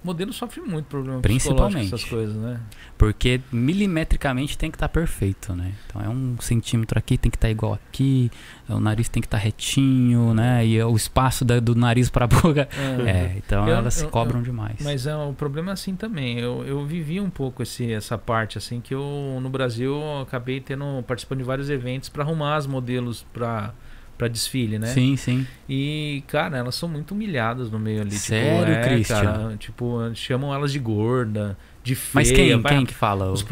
modelo 0.05 0.33
sofre 0.33 0.61
muito 0.61 0.87
problema 0.87 1.21
Principalmente. 1.21 1.87
essas 1.87 2.05
coisas, 2.05 2.37
né? 2.37 2.61
Porque 2.99 3.41
milimetricamente 3.53 4.57
tem 4.57 4.71
que 4.71 4.77
estar 4.77 4.89
perfeito, 4.89 5.55
né? 5.55 5.73
Então 5.87 6.01
é 6.03 6.09
um 6.09 6.37
centímetro 6.41 6.99
aqui 6.99 7.17
tem 7.19 7.31
que 7.31 7.37
estar 7.37 7.51
igual 7.51 7.75
aqui, 7.75 8.31
o 8.69 8.79
nariz 8.81 9.09
tem 9.09 9.21
que 9.21 9.27
estar 9.27 9.39
retinho, 9.39 10.33
né? 10.35 10.65
E 10.67 10.83
o 10.83 10.95
espaço 10.97 11.45
da- 11.45 11.61
do 11.61 11.75
nariz 11.75 12.09
para 12.11 12.25
a 12.25 12.29
boca. 12.29 12.69
É, 13.07 13.35
então 13.39 13.67
Eu- 13.69 13.77
elas 13.77 13.95
se 13.95 14.05
eu- 14.05 14.11
cobram 14.11 14.43
demais. 14.43 14.77
Mas 14.81 15.07
é, 15.07 15.17
o 15.17 15.33
problema 15.33 15.71
é 15.71 15.75
assim 15.75 15.95
também. 15.97 16.39
Eu, 16.39 16.65
eu 16.65 16.85
vivi 16.87 17.21
um 17.21 17.31
pouco 17.31 17.63
esse, 17.63 17.93
essa 17.93 18.17
parte, 18.19 18.59
assim, 18.59 18.81
que 18.81 18.95
eu 18.95 19.39
no 19.43 19.49
Brasil 19.51 19.95
eu 19.95 20.21
acabei 20.23 20.61
tendo, 20.61 21.03
participando 21.07 21.39
de 21.39 21.45
vários 21.45 21.71
eventos 21.71 22.09
para 22.09 22.23
arrumar 22.23 22.57
as 22.57 22.67
modelos 22.67 23.25
para 23.33 23.73
para 24.17 24.29
desfile, 24.29 24.79
né? 24.79 24.87
Sim, 24.89 25.17
sim. 25.17 25.47
E, 25.69 26.23
cara, 26.29 26.57
elas 26.57 26.75
são 26.75 26.89
muito 26.89 27.13
humilhadas 27.13 27.71
no 27.71 27.79
meio 27.79 28.03
ali. 28.03 28.13
Sério, 28.13 28.75
tipo, 28.75 28.87
é, 28.87 28.89
Christian? 28.89 29.23
Cara, 29.23 29.57
tipo, 29.57 30.15
chamam 30.15 30.55
elas 30.55 30.73
de 30.73 30.79
gorda, 30.79 31.57
de 31.83 31.95
feia. 31.95 32.13
Mas 32.15 32.31
quem, 32.31 32.63
quem 32.63 32.87
que 32.87 32.95
fala? 32.95 33.33
Os 33.33 33.43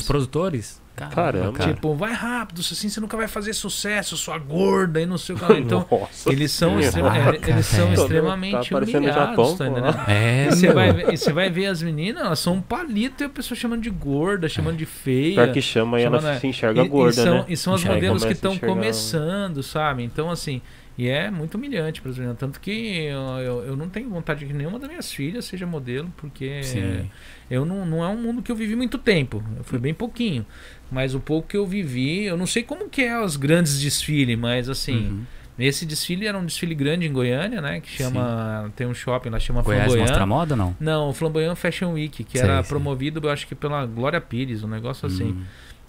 Os, 0.00 0.06
produtores. 0.06 0.79
Produtores? 1.08 1.32
Caramba. 1.40 1.58
cara. 1.58 1.74
Tipo, 1.74 1.94
vai 1.94 2.12
rápido, 2.12 2.60
assim 2.60 2.88
você 2.88 3.00
nunca 3.00 3.16
vai 3.16 3.28
fazer 3.28 3.52
sucesso, 3.52 4.16
sua 4.16 4.38
gorda 4.38 5.00
e 5.00 5.06
não 5.06 5.16
sei 5.18 5.34
o 5.34 5.38
que. 5.38 5.44
lá. 5.44 5.50
Então, 5.60 5.86
Nossa 5.90 6.30
eles 6.32 6.50
são, 6.52 6.78
extrema- 6.80 7.16
é, 7.16 7.28
eles 7.50 7.66
são 7.66 7.84
Caraca, 7.86 8.02
extremamente 8.02 8.70
Tá 8.70 8.78
humilhados, 8.78 9.14
Japão, 9.14 9.56
tá 9.56 9.66
entendendo? 9.66 9.98
É, 10.08 10.46
E 10.46 10.50
você 10.56 10.72
vai, 10.72 10.92
ver- 10.92 11.12
e 11.12 11.16
você 11.16 11.32
vai 11.32 11.50
ver 11.50 11.66
as 11.66 11.82
meninas, 11.82 12.24
elas 12.24 12.38
são 12.38 12.54
um 12.54 12.60
palito 12.62 13.22
e 13.22 13.26
a 13.26 13.28
pessoa 13.28 13.56
chamando 13.58 13.82
de 13.82 13.90
gorda, 13.90 14.48
chamando 14.48 14.76
de 14.76 14.86
feia. 14.86 15.34
Pior 15.34 15.52
que 15.52 15.62
chama 15.62 16.00
e 16.00 16.04
ela 16.04 16.20
né? 16.20 16.38
se 16.38 16.46
enxerga 16.46 16.82
E- 16.82 16.88
gorda, 16.88 17.20
e 17.20 17.24
são, 17.24 17.34
né? 17.34 17.44
E 17.48 17.56
são 17.56 17.74
os 17.74 17.80
Enxerga, 17.80 17.94
modelos 17.96 18.24
que 18.24 18.32
estão 18.32 18.56
começando, 18.58 19.62
sabe? 19.62 20.02
Então, 20.02 20.30
assim, 20.30 20.60
e 20.98 21.08
é 21.08 21.30
muito 21.30 21.54
humilhante 21.54 22.00
para 22.02 22.10
as 22.10 22.18
meninas. 22.18 22.38
Tanto 22.38 22.60
que 22.60 22.70
eu, 23.04 23.18
eu, 23.38 23.64
eu 23.68 23.76
não 23.76 23.88
tenho 23.88 24.08
vontade 24.10 24.44
que 24.44 24.52
nenhuma 24.52 24.78
das 24.78 24.88
minhas 24.88 25.10
filhas 25.12 25.44
seja 25.44 25.66
modelo, 25.66 26.12
porque 26.16 26.62
Sim. 26.62 27.10
eu 27.50 27.64
não, 27.64 27.86
não 27.86 28.04
é 28.04 28.08
um 28.08 28.16
mundo 28.20 28.42
que 28.42 28.52
eu 28.52 28.56
vivi 28.56 28.76
muito 28.76 28.98
tempo. 28.98 29.42
Foi 29.62 29.78
bem 29.78 29.94
pouquinho. 29.94 30.44
Mas 30.90 31.14
o 31.14 31.20
pouco 31.20 31.48
que 31.48 31.56
eu 31.56 31.66
vivi, 31.66 32.24
eu 32.24 32.36
não 32.36 32.46
sei 32.46 32.62
como 32.62 32.88
que 32.88 33.02
é 33.02 33.18
os 33.22 33.36
grandes 33.36 33.80
desfiles, 33.80 34.38
mas 34.38 34.68
assim. 34.68 35.08
Uhum. 35.08 35.24
Esse 35.58 35.84
desfile 35.84 36.26
era 36.26 36.38
um 36.38 36.44
desfile 36.46 36.74
grande 36.74 37.06
em 37.06 37.12
Goiânia, 37.12 37.60
né? 37.60 37.80
Que 37.80 37.90
chama. 37.90 38.72
Tem 38.74 38.86
um 38.86 38.94
shopping 38.94 39.28
lá, 39.28 39.38
chama 39.38 39.60
Goiás 39.60 39.84
Flamboyant. 39.84 40.08
mostra 40.08 40.26
moda 40.26 40.56
não? 40.56 40.74
Não, 40.80 41.10
o 41.10 41.12
Flamboyant 41.12 41.54
Fashion 41.54 41.92
Week, 41.92 42.24
que 42.24 42.38
Sei, 42.38 42.40
era 42.40 42.62
sei. 42.62 42.68
promovido, 42.70 43.20
eu 43.22 43.30
acho 43.30 43.46
que 43.46 43.54
pela 43.54 43.84
Glória 43.84 44.20
Pires, 44.22 44.64
um 44.64 44.68
negócio 44.68 45.06
assim. 45.06 45.32
Hum. 45.32 45.42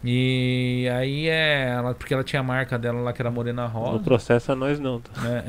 E 0.04 0.90
aí 0.94 1.28
é. 1.30 1.70
Ela, 1.70 1.94
porque 1.94 2.14
ela 2.14 2.24
tinha 2.24 2.40
a 2.42 2.44
marca 2.44 2.78
dela 2.78 3.00
lá 3.00 3.14
que 3.14 3.22
era 3.22 3.32
Morena 3.32 3.64
No 3.64 3.70
Rosa. 3.70 4.04
processo 4.04 4.52
é 4.52 4.56
nós 4.56 4.78
não. 4.80 5.00
Tá? 5.00 5.22
né? 5.22 5.44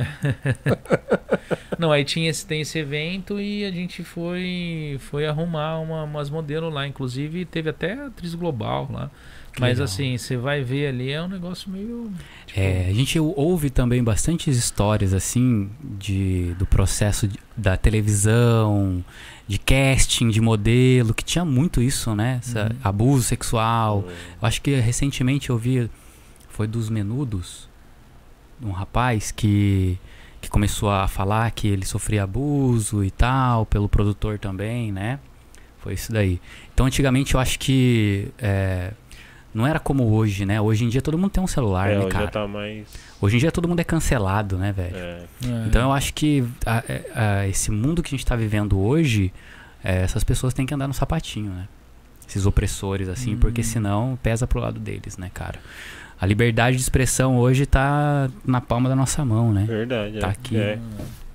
Não, 1.78 1.90
aí 1.90 2.04
tinha 2.04 2.30
esse, 2.30 2.46
tem 2.46 2.60
esse 2.60 2.78
evento 2.78 3.40
e 3.40 3.64
a 3.64 3.70
gente 3.70 4.04
foi 4.04 4.98
foi 5.00 5.26
arrumar 5.26 5.78
uma, 5.80 6.04
umas 6.04 6.30
modelos 6.30 6.72
lá. 6.72 6.86
Inclusive 6.86 7.44
teve 7.44 7.70
até 7.70 7.94
atriz 7.94 8.34
global 8.34 8.88
lá. 8.92 9.10
Mas 9.60 9.72
legal. 9.78 9.84
assim, 9.84 10.16
você 10.16 10.36
vai 10.36 10.62
ver 10.62 10.86
ali, 10.88 11.10
é 11.10 11.22
um 11.22 11.28
negócio 11.28 11.70
meio. 11.70 12.10
tipo, 12.46 12.58
É, 12.58 12.86
a 12.88 12.92
gente 12.94 13.18
ouve 13.20 13.68
também 13.68 14.02
bastantes 14.02 14.56
histórias 14.56 15.12
assim 15.12 15.68
de, 15.98 16.54
do 16.58 16.64
processo 16.64 17.28
de- 17.28 17.38
da 17.56 17.76
televisão, 17.76 19.04
de 19.46 19.58
casting 19.58 20.30
de 20.30 20.40
modelo, 20.40 21.12
que 21.12 21.22
tinha 21.24 21.44
muito 21.44 21.82
isso, 21.82 22.14
né? 22.14 22.38
Essa- 22.42 22.64
Uhum. 22.72 22.76
Abuso 22.82 23.22
sexual. 23.24 24.04
Eu 24.40 24.48
acho 24.48 24.62
que 24.62 24.74
recentemente 24.76 25.50
eu 25.50 25.58
vi, 25.58 25.90
foi 26.48 26.66
dos 26.66 26.88
Menudos, 26.88 27.68
um 28.62 28.70
rapaz 28.70 29.30
que, 29.32 29.98
que 30.40 30.48
começou 30.48 30.90
a 30.90 31.06
falar 31.08 31.50
que 31.50 31.68
ele 31.68 31.84
sofria 31.84 32.22
abuso 32.24 33.04
e 33.04 33.10
tal, 33.10 33.66
pelo 33.66 33.88
produtor 33.88 34.38
também, 34.38 34.90
né? 34.92 35.18
Foi 35.78 35.94
isso 35.94 36.12
daí. 36.12 36.40
Então 36.72 36.86
antigamente 36.86 37.34
eu 37.34 37.40
acho 37.40 37.58
que 37.58 38.28
é, 38.38 38.92
não 39.54 39.66
era 39.66 39.78
como 39.78 40.04
hoje, 40.12 40.44
né? 40.46 40.60
Hoje 40.60 40.84
em 40.84 40.88
dia 40.88 41.02
todo 41.02 41.18
mundo 41.18 41.30
tem 41.30 41.42
um 41.42 41.46
celular, 41.46 41.90
É, 41.90 41.98
né, 41.98 42.06
cara? 42.06 42.28
tá 42.28 42.46
mais. 42.48 42.86
Hoje 43.20 43.36
em 43.36 43.38
dia 43.40 43.52
todo 43.52 43.68
mundo 43.68 43.80
é 43.80 43.84
cancelado, 43.84 44.56
né, 44.56 44.72
velho? 44.72 44.96
é, 44.96 45.24
é. 45.44 45.64
Então 45.66 45.82
eu 45.82 45.92
acho 45.92 46.12
que 46.14 46.44
a- 46.66 46.82
é, 46.88 47.02
a- 47.14 47.46
esse 47.48 47.70
mundo 47.70 48.02
que 48.02 48.08
a 48.08 48.16
gente 48.16 48.24
tá 48.26 48.34
vivendo 48.36 48.78
hoje, 48.78 49.32
é, 49.84 50.02
essas 50.02 50.24
pessoas 50.24 50.52
têm 50.54 50.64
que 50.66 50.74
andar 50.74 50.88
no 50.88 50.94
sapatinho, 50.94 51.50
né? 51.50 51.68
Esses 52.28 52.46
opressores, 52.46 53.08
assim, 53.08 53.34
Hum. 53.34 53.38
porque 53.38 53.62
senão 53.62 54.18
pesa 54.22 54.46
pro 54.46 54.58
lado 54.60 54.80
deles, 54.80 55.18
né, 55.18 55.30
cara? 55.34 55.58
A 56.20 56.24
liberdade 56.24 56.76
de 56.76 56.82
expressão 56.82 57.36
hoje 57.36 57.66
tá 57.66 58.30
na 58.46 58.60
palma 58.60 58.88
da 58.88 58.94
nossa 58.96 59.24
mão, 59.24 59.52
né? 59.52 59.64
verdade. 59.68 60.18
Tá 60.18 60.28
é. 60.28 60.30
aqui. 60.30 60.56
É, 60.56 60.78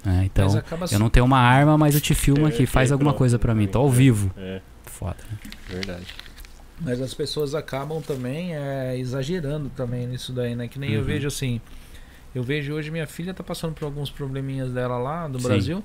É, 0.06 0.24
então, 0.24 0.48
eu 0.90 1.00
não 1.00 1.10
tenho 1.10 1.26
uma 1.26 1.40
arma, 1.40 1.78
mas 1.78 1.94
eu 1.94 2.00
te 2.00 2.16
filmo 2.16 2.46
É, 2.46 2.50
aqui, 2.50 2.66
faz 2.66 2.90
é, 2.90 2.94
alguma 2.94 3.12
pronto, 3.12 3.18
coisa 3.18 3.38
pra 3.38 3.54
mim, 3.54 3.68
tô 3.68 3.80
ao 3.80 3.90
é. 3.90 3.92
vivo. 3.92 4.32
é, 4.38 4.62
Foda, 4.86 5.18
né? 5.30 5.38
verdade. 5.68 6.06
Mas 6.80 7.02
as 7.02 7.14
pessoas 7.14 7.56
acabam 7.56 8.02
também 8.02 8.56
é, 8.56 8.98
exagerando 8.98 9.70
também 9.76 10.06
nisso 10.06 10.32
daí, 10.32 10.56
né? 10.56 10.68
Que 10.68 10.78
nem 10.80 10.92
eu 10.92 11.00
Uhum. 11.02 11.06
vejo 11.06 11.28
assim. 11.28 11.60
Eu 12.36 12.44
vejo 12.44 12.74
hoje 12.74 12.92
minha 12.92 13.08
filha 13.08 13.34
tá 13.34 13.44
passando 13.44 13.74
por 13.74 13.86
alguns 13.86 14.10
probleminhas 14.12 14.72
dela 14.72 14.98
lá 14.98 15.28
do 15.28 15.40
Sim. 15.40 15.48
Brasil. 15.48 15.84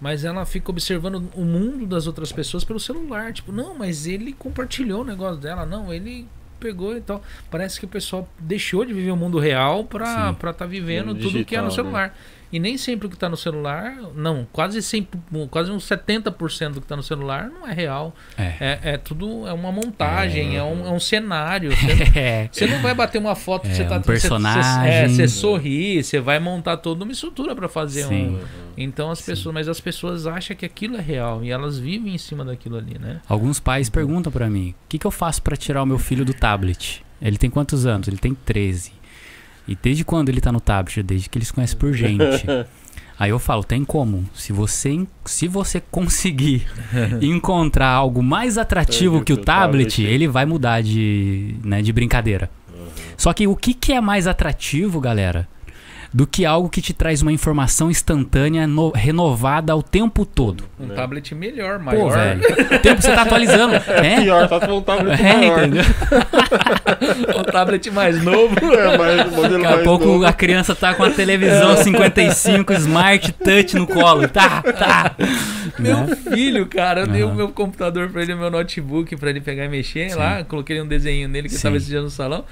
Mas 0.00 0.24
ela 0.24 0.44
fica 0.44 0.68
observando 0.70 1.30
o 1.36 1.42
mundo 1.44 1.86
das 1.86 2.08
outras 2.08 2.32
pessoas 2.32 2.64
pelo 2.64 2.80
celular. 2.80 3.32
Tipo, 3.32 3.52
não, 3.52 3.78
mas 3.78 4.04
ele 4.04 4.32
compartilhou 4.32 5.02
o 5.02 5.04
negócio 5.04 5.40
dela. 5.40 5.64
Não, 5.64 5.94
ele 5.94 6.26
pegou 6.58 6.96
e 6.96 7.00
tal. 7.00 7.22
Parece 7.48 7.78
que 7.78 7.84
o 7.84 7.88
pessoal 7.88 8.28
deixou 8.36 8.84
de 8.84 8.92
viver 8.92 9.12
o 9.12 9.16
mundo 9.16 9.38
real 9.38 9.84
pra 9.84 10.30
estar 10.32 10.52
tá 10.54 10.66
vivendo 10.66 11.14
tudo 11.14 11.44
que 11.44 11.54
é 11.54 11.60
no 11.60 11.68
digital, 11.68 11.92
né? 11.92 12.12
E 12.52 12.58
nem 12.60 12.76
sempre 12.76 13.06
o 13.06 13.10
que 13.10 13.16
tá 13.16 13.28
no 13.30 13.36
celular, 13.36 13.96
não, 14.14 14.46
quase 14.52 14.82
sempre, 14.82 15.18
quase 15.50 15.70
uns 15.70 15.88
70% 15.88 16.72
do 16.72 16.80
que 16.82 16.86
tá 16.86 16.94
no 16.94 17.02
celular 17.02 17.48
não 17.48 17.66
é 17.66 17.72
real. 17.72 18.14
É. 18.36 18.42
É, 18.60 18.78
é 18.92 18.96
tudo, 18.98 19.46
é 19.48 19.52
uma 19.54 19.72
montagem, 19.72 20.54
É. 20.56 20.58
é, 20.58 20.62
um, 20.62 20.86
é 20.86 20.90
um 20.90 21.00
cenário. 21.00 21.70
Você, 21.74 21.86
É. 22.18 22.48
você 22.52 22.66
não 22.66 22.80
vai 22.82 22.94
bater 22.94 23.18
uma 23.18 23.34
foto, 23.34 23.66
É, 23.66 23.72
você 23.74 23.84
tá 23.84 23.96
um 23.96 24.00
você- 24.00 24.04
você- 24.04 24.12
personagem. 24.28 24.90
é, 24.90 25.08
você 25.08 25.26
sorri, 25.28 26.02
você 26.04 26.20
vai 26.20 26.38
montar 26.38 26.76
toda 26.76 27.04
uma 27.04 27.12
estrutura 27.12 27.54
pra 27.56 27.68
fazer 27.68 28.04
Sim. 28.04 28.36
um. 28.36 28.40
Então 28.76 29.10
as 29.10 29.20
Sim. 29.20 29.32
pessoas, 29.32 29.54
mas 29.54 29.68
as 29.68 29.80
pessoas 29.80 30.26
acham 30.26 30.54
que 30.54 30.66
aquilo 30.66 30.96
é 30.96 31.00
real 31.00 31.42
e 31.42 31.50
elas 31.50 31.78
vivem 31.78 32.14
em 32.14 32.18
cima 32.18 32.44
daquilo 32.44 32.76
ali, 32.76 32.98
né? 32.98 33.20
Alguns 33.28 33.60
pais 33.60 33.88
perguntam 33.88 34.30
pra 34.30 34.50
mim: 34.50 34.70
o 34.70 34.74
que, 34.88 34.98
que 34.98 35.06
eu 35.06 35.10
faço 35.10 35.40
pra 35.42 35.56
tirar 35.56 35.82
o 35.82 35.86
meu 35.86 35.98
filho 35.98 36.24
do 36.24 36.34
tablet? 36.34 37.02
Ele 37.20 37.38
tem 37.38 37.48
quantos 37.48 37.86
anos? 37.86 38.08
Ele 38.08 38.16
tem 38.18 38.34
13. 38.34 38.92
E 39.72 39.78
desde 39.82 40.04
quando 40.04 40.28
ele 40.28 40.38
tá 40.38 40.52
no 40.52 40.60
tablet? 40.60 41.02
Desde 41.02 41.30
que 41.30 41.38
ele 41.38 41.46
se 41.46 41.52
conhece 41.52 41.74
por 41.74 41.94
gente. 41.94 42.44
Aí 43.18 43.30
eu 43.30 43.38
falo, 43.38 43.64
tem 43.64 43.84
como? 43.84 44.28
Se 44.34 44.52
você, 44.52 45.06
se 45.24 45.48
você 45.48 45.80
conseguir 45.90 46.66
encontrar 47.22 47.88
algo 47.88 48.22
mais 48.22 48.58
atrativo 48.58 49.22
que 49.22 49.32
o 49.32 49.36
tablet, 49.36 49.96
tablet. 49.96 50.02
ele 50.02 50.28
vai 50.28 50.44
mudar 50.44 50.82
de, 50.82 51.54
né, 51.64 51.80
de 51.80 51.90
brincadeira. 51.92 52.50
Só 53.16 53.32
que 53.32 53.46
o 53.46 53.56
que, 53.56 53.72
que 53.72 53.92
é 53.92 54.00
mais 54.00 54.26
atrativo, 54.26 55.00
galera, 55.00 55.48
do 56.12 56.26
que 56.26 56.44
algo 56.44 56.68
que 56.68 56.82
te 56.82 56.92
traz 56.92 57.22
uma 57.22 57.32
informação 57.32 57.90
instantânea, 57.90 58.66
no- 58.66 58.90
renovada 58.90 59.72
ao 59.72 59.82
tempo 59.82 60.26
todo? 60.26 60.64
Um 60.78 60.86
Né? 60.86 60.94
tablet 60.94 61.34
melhor, 61.34 61.78
Pô, 61.78 61.84
maior. 61.84 62.12
velho, 62.12 62.42
o 62.42 62.78
tempo 62.80 63.00
você 63.00 63.12
tá 63.14 63.22
atualizando. 63.22 63.74
É, 64.02 64.20
Pior, 64.20 64.48
só 64.48 64.60
se 64.60 64.66
for 64.66 64.74
um 64.74 64.82
tablet 64.82 65.20
é 65.20 65.32
maior. 65.36 65.58
entendeu? 65.60 65.84
um 67.38 67.42
tablet 67.44 67.90
mais 67.90 68.22
novo. 68.22 68.54
É, 68.72 68.98
mas 68.98 69.26
o 69.32 69.36
modelo 69.36 69.52
Daqui 69.62 69.66
a 69.66 69.70
mais 69.76 69.84
pouco 69.84 70.04
novo. 70.06 70.24
a 70.26 70.32
criança 70.32 70.74
tá 70.74 70.94
com 70.94 71.04
a 71.04 71.10
televisão 71.10 71.76
55 71.76 72.72
Smart 72.74 73.32
Touch 73.32 73.76
no 73.76 73.86
colo. 73.86 74.26
Tá, 74.28 74.62
tá. 74.62 75.14
Meu 75.78 75.96
Né? 76.06 76.16
filho, 76.16 76.66
cara, 76.66 77.00
eu 77.02 77.06
dei 77.06 77.22
o 77.22 77.34
meu 77.34 77.48
computador 77.48 78.08
pra 78.10 78.22
ele, 78.22 78.34
meu 78.34 78.50
notebook 78.50 79.16
pra 79.16 79.30
ele 79.30 79.40
pegar 79.40 79.64
e 79.64 79.68
mexer 79.68 80.10
Sim. 80.10 80.16
lá, 80.16 80.44
coloquei 80.44 80.80
um 80.80 80.86
desenho 80.86 81.28
nele 81.28 81.48
que 81.48 81.54
Sim. 81.54 81.62
tava 81.62 81.76
esse 81.76 81.86
dia 81.86 82.00
no 82.00 82.10
salão. 82.10 82.44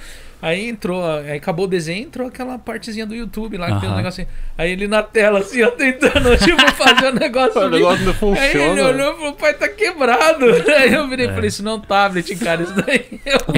Aí 0.43 0.68
entrou, 0.68 1.05
aí 1.05 1.32
acabou 1.36 1.66
o 1.66 1.68
desenho, 1.68 2.05
entrou 2.07 2.26
aquela 2.28 2.59
partezinha 2.59 3.05
do 3.05 3.14
YouTube 3.14 3.59
lá, 3.59 3.66
que 3.74 3.80
tem 3.80 3.88
um 3.88 3.93
Aham. 3.93 3.97
negocinho. 3.99 4.26
Aí 4.57 4.70
ele 4.72 4.88
na 4.88 5.03
tela, 5.03 5.41
assim, 5.41 5.62
ó, 5.62 5.70
tentando, 5.70 6.34
tipo, 6.43 6.72
fazer 6.72 7.07
o 7.09 7.14
negócio. 7.14 7.61
O 7.61 7.68
negócio 7.68 8.05
não 8.07 8.32
Aí 8.34 8.51
ele 8.51 8.59
funciona. 8.74 8.84
olhou 8.88 9.12
e 9.12 9.16
falou, 9.16 9.32
pai, 9.34 9.55
tá 9.55 9.68
quebrado. 9.68 10.47
Aí 10.78 10.95
eu 10.95 11.07
virei 11.09 11.26
e 11.26 11.28
É. 11.28 11.34
falei, 11.34 11.49
isso 11.49 11.62
não 11.62 11.72
é 11.72 11.74
um 11.74 11.80
tablet, 11.80 12.34
cara, 12.36 12.62
isso 12.62 12.72
daí 12.74 13.20
é 13.26 13.36
um 13.36 13.55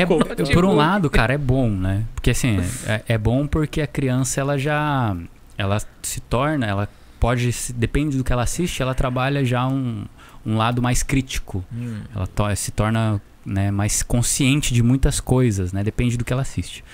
É, 0.47 0.53
por 0.53 0.64
um 0.64 0.74
lado, 0.74 1.09
cara, 1.09 1.33
é 1.35 1.39
bom, 1.39 1.70
né? 1.70 2.03
Porque 2.14 2.30
assim, 2.30 2.59
é, 2.87 3.03
é 3.09 3.18
bom 3.18 3.47
porque 3.47 3.80
a 3.80 3.87
criança, 3.87 4.41
ela 4.41 4.59
já. 4.59 5.16
Ela 5.57 5.78
se 6.03 6.20
torna, 6.20 6.66
ela 6.66 6.89
pode. 7.20 7.49
Depende 7.74 8.16
do 8.16 8.24
que 8.24 8.33
ela 8.33 8.43
assiste, 8.43 8.83
ela 8.83 8.95
trabalha 8.95 9.45
já 9.45 9.66
um, 9.68 10.05
um 10.45 10.57
lado 10.57 10.83
mais 10.83 11.03
crítico. 11.05 11.64
Hum, 11.72 12.01
Ela 12.16 12.26
to- 12.26 12.57
se 12.57 12.72
torna 12.72 13.20
né, 13.45 13.70
mais 13.70 14.03
consciente 14.03 14.72
de 14.72 14.82
muitas 14.82 15.20
coisas, 15.20 15.72
né? 15.72 15.82
Depende 15.82 16.16
do 16.16 16.24
que 16.24 16.32
ela 16.32 16.43
assiste. 16.43 16.84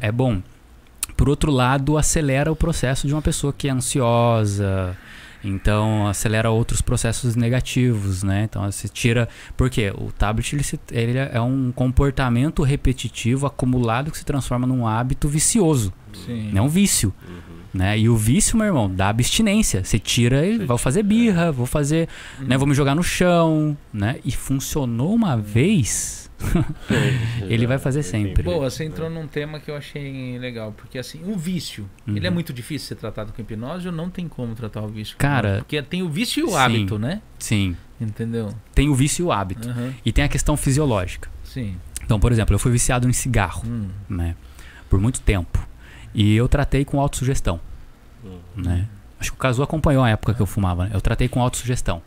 É 0.00 0.10
bom. 0.12 0.42
Por 1.16 1.28
outro 1.28 1.50
lado, 1.52 1.96
acelera 1.96 2.50
o 2.50 2.56
processo 2.56 3.06
de 3.06 3.12
uma 3.14 3.22
pessoa 3.22 3.52
que 3.52 3.68
é 3.68 3.70
ansiosa. 3.70 4.96
Então, 5.46 6.06
acelera 6.08 6.50
outros 6.50 6.80
processos 6.80 7.36
negativos, 7.36 8.22
né? 8.22 8.44
Então, 8.44 8.64
você 8.70 8.88
tira... 8.88 9.28
Por 9.56 9.68
quê? 9.68 9.92
O 9.94 10.10
tablet, 10.10 10.54
ele, 10.54 10.62
se- 10.62 10.80
ele 10.90 11.18
é 11.18 11.38
um 11.40 11.70
comportamento 11.70 12.62
repetitivo, 12.62 13.46
acumulado, 13.46 14.10
que 14.10 14.16
se 14.16 14.24
transforma 14.24 14.66
num 14.66 14.86
hábito 14.86 15.28
vicioso. 15.28 15.92
sim. 16.24 16.50
É 16.56 16.62
um 16.62 16.68
vício. 16.68 17.12
Uhum. 17.28 17.53
Né? 17.74 17.98
E 17.98 18.08
o 18.08 18.16
vício, 18.16 18.56
meu 18.56 18.66
irmão, 18.68 18.88
dá 18.88 19.08
abstinência. 19.08 19.82
Você 19.84 19.98
tira 19.98 20.46
e 20.46 20.58
vou 20.64 20.78
fazer 20.78 21.02
birra, 21.02 21.50
vou 21.50 21.66
fazer, 21.66 22.08
né, 22.38 22.56
vou 22.56 22.68
me 22.68 22.74
jogar 22.74 22.94
no 22.94 23.02
chão, 23.02 23.76
né? 23.92 24.20
E 24.24 24.30
funcionou 24.30 25.12
uma 25.12 25.36
vez, 25.36 26.30
ele 27.48 27.66
vai 27.66 27.78
fazer 27.78 28.02
sempre. 28.04 28.42
Boa, 28.44 28.70
você 28.70 28.84
entrou 28.84 29.10
num 29.10 29.26
tema 29.26 29.58
que 29.58 29.70
eu 29.70 29.76
achei 29.76 30.38
legal, 30.38 30.72
porque 30.76 30.98
assim, 30.98 31.20
o 31.24 31.36
vício, 31.36 31.88
ele 32.06 32.24
é 32.24 32.28
Uhum. 32.28 32.34
muito 32.34 32.52
difícil 32.52 32.86
ser 32.88 32.94
tratado 32.94 33.32
com 33.32 33.42
hipnose 33.42 33.86
ou 33.88 33.92
não 33.92 34.08
tem 34.08 34.28
como 34.28 34.54
tratar 34.54 34.82
o 34.82 34.88
vício? 34.88 35.16
Cara, 35.18 35.58
porque 35.58 35.82
tem 35.82 36.02
o 36.02 36.08
vício 36.08 36.40
e 36.40 36.44
o 36.44 36.50
sim. 36.50 36.56
hábito, 36.56 36.98
né? 36.98 37.20
Sim, 37.40 37.76
Entendeu? 38.00 38.54
tem 38.74 38.88
o 38.88 38.94
vício 38.94 39.22
e 39.22 39.26
o 39.26 39.32
hábito. 39.32 39.68
Aham, 39.68 39.92
E 40.04 40.12
tem 40.12 40.24
a 40.24 40.28
questão 40.28 40.56
fisiológica. 40.56 41.28
Sim. 41.42 41.76
Então, 42.04 42.20
por 42.20 42.30
exemplo, 42.30 42.54
eu 42.54 42.58
fui 42.58 42.70
viciado 42.70 43.08
em 43.08 43.12
cigarro, 43.12 43.62
Hum. 43.66 43.88
né? 44.08 44.36
Por 44.88 45.00
muito 45.00 45.20
tempo. 45.20 45.66
E 46.14 46.34
eu 46.36 46.48
tratei 46.48 46.84
com 46.84 47.00
autossugestão, 47.00 47.60
Hum. 48.24 48.38
né? 48.56 48.86
Acho 49.18 49.32
que 49.32 49.36
o 49.36 49.40
Cazu 49.40 49.62
acompanhou 49.62 50.02
a 50.04 50.10
época 50.10 50.34
que 50.34 50.40
eu 50.40 50.46
fumava, 50.46 50.84
né? 50.84 50.90
Eu 50.94 51.00
tratei 51.00 51.28
com 51.28 51.40
autossugestão. 51.40 52.02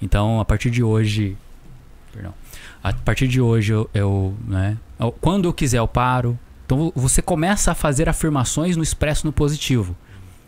Então, 0.00 0.40
a 0.40 0.44
partir 0.44 0.70
de 0.70 0.82
hoje... 0.82 1.36
Perdão. 2.12 2.34
A 2.82 2.92
partir 2.92 3.26
de 3.26 3.40
hoje, 3.40 3.72
eu, 3.72 3.90
eu, 3.94 4.34
né? 4.46 4.76
Quando 5.20 5.46
eu 5.46 5.52
quiser, 5.52 5.78
eu 5.78 5.88
paro. 5.88 6.38
Então, 6.66 6.92
você 6.94 7.22
começa 7.22 7.72
a 7.72 7.74
fazer 7.74 8.08
afirmações 8.08 8.76
no 8.76 8.82
expresso 8.82 9.26
no 9.26 9.32
positivo. 9.32 9.96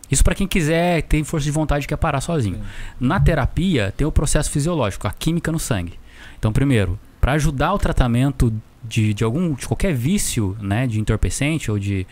Isso 0.09 0.23
para 0.23 0.35
quem 0.35 0.47
quiser, 0.47 1.01
tem 1.01 1.23
força 1.23 1.43
de 1.43 1.51
vontade 1.51 1.85
e 1.85 1.87
quer 1.87 1.97
parar 1.97 2.21
sozinho. 2.21 2.57
Sim. 2.57 2.63
Na 2.99 3.19
terapia, 3.19 3.93
tem 3.97 4.07
o 4.07 4.11
processo 4.11 4.49
fisiológico, 4.49 5.07
a 5.07 5.11
química 5.11 5.51
no 5.51 5.59
sangue. 5.59 5.99
Então, 6.39 6.53
primeiro, 6.53 6.97
para 7.19 7.33
ajudar 7.33 7.73
o 7.73 7.77
tratamento 7.77 8.53
de, 8.83 9.13
de 9.13 9.23
algum 9.23 9.53
de 9.53 9.67
qualquer 9.67 9.93
vício, 9.93 10.55
né, 10.61 10.87
de 10.87 10.99
entorpecente 10.99 11.69
ou 11.69 11.77
de 11.77 12.07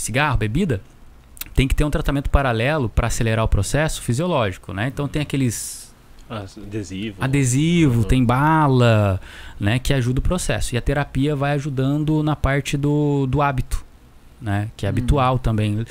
cigarro, 0.00 0.36
bebida, 0.36 0.80
tem 1.54 1.66
que 1.68 1.74
ter 1.74 1.84
um 1.84 1.90
tratamento 1.90 2.30
paralelo 2.30 2.88
para 2.88 3.06
acelerar 3.08 3.44
o 3.44 3.48
processo 3.48 4.00
fisiológico, 4.02 4.72
né? 4.72 4.86
Então 4.88 5.08
tem 5.08 5.22
aqueles 5.22 5.92
adesivo. 6.30 7.16
adesivo, 7.22 7.98
Uhum. 8.00 8.04
tem 8.04 8.24
bala, 8.24 9.20
né, 9.58 9.78
que 9.78 9.92
ajuda 9.94 10.20
o 10.20 10.22
processo. 10.22 10.74
E 10.74 10.78
a 10.78 10.80
terapia 10.80 11.34
vai 11.34 11.52
ajudando 11.52 12.22
na 12.22 12.36
parte 12.36 12.76
do, 12.76 13.26
do 13.26 13.40
hábito, 13.42 13.84
né, 14.40 14.68
que 14.76 14.84
é 14.86 14.88
Hum. 14.88 14.90
habitual 14.90 15.38
também 15.38 15.84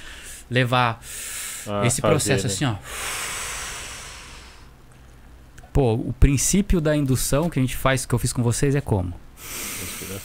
levar 0.50 1.02
Ah, 1.68 1.86
esse 1.86 2.00
fazer, 2.02 2.12
processo 2.14 2.48
né? 2.48 2.54
assim, 2.54 2.66
ó. 2.66 2.76
Pô, 5.74 5.94
o 5.94 6.14
princípio 6.20 6.82
da 6.82 6.96
indução 6.96 7.50
que 7.50 7.60
a 7.60 7.62
gente 7.62 7.76
faz, 7.76 8.06
que 8.06 8.14
eu 8.16 8.18
fiz 8.20 8.34
com 8.34 8.42
vocês 8.42 8.74
é 8.76 8.82
como? 8.82 9.14
Respiração, 9.38 10.22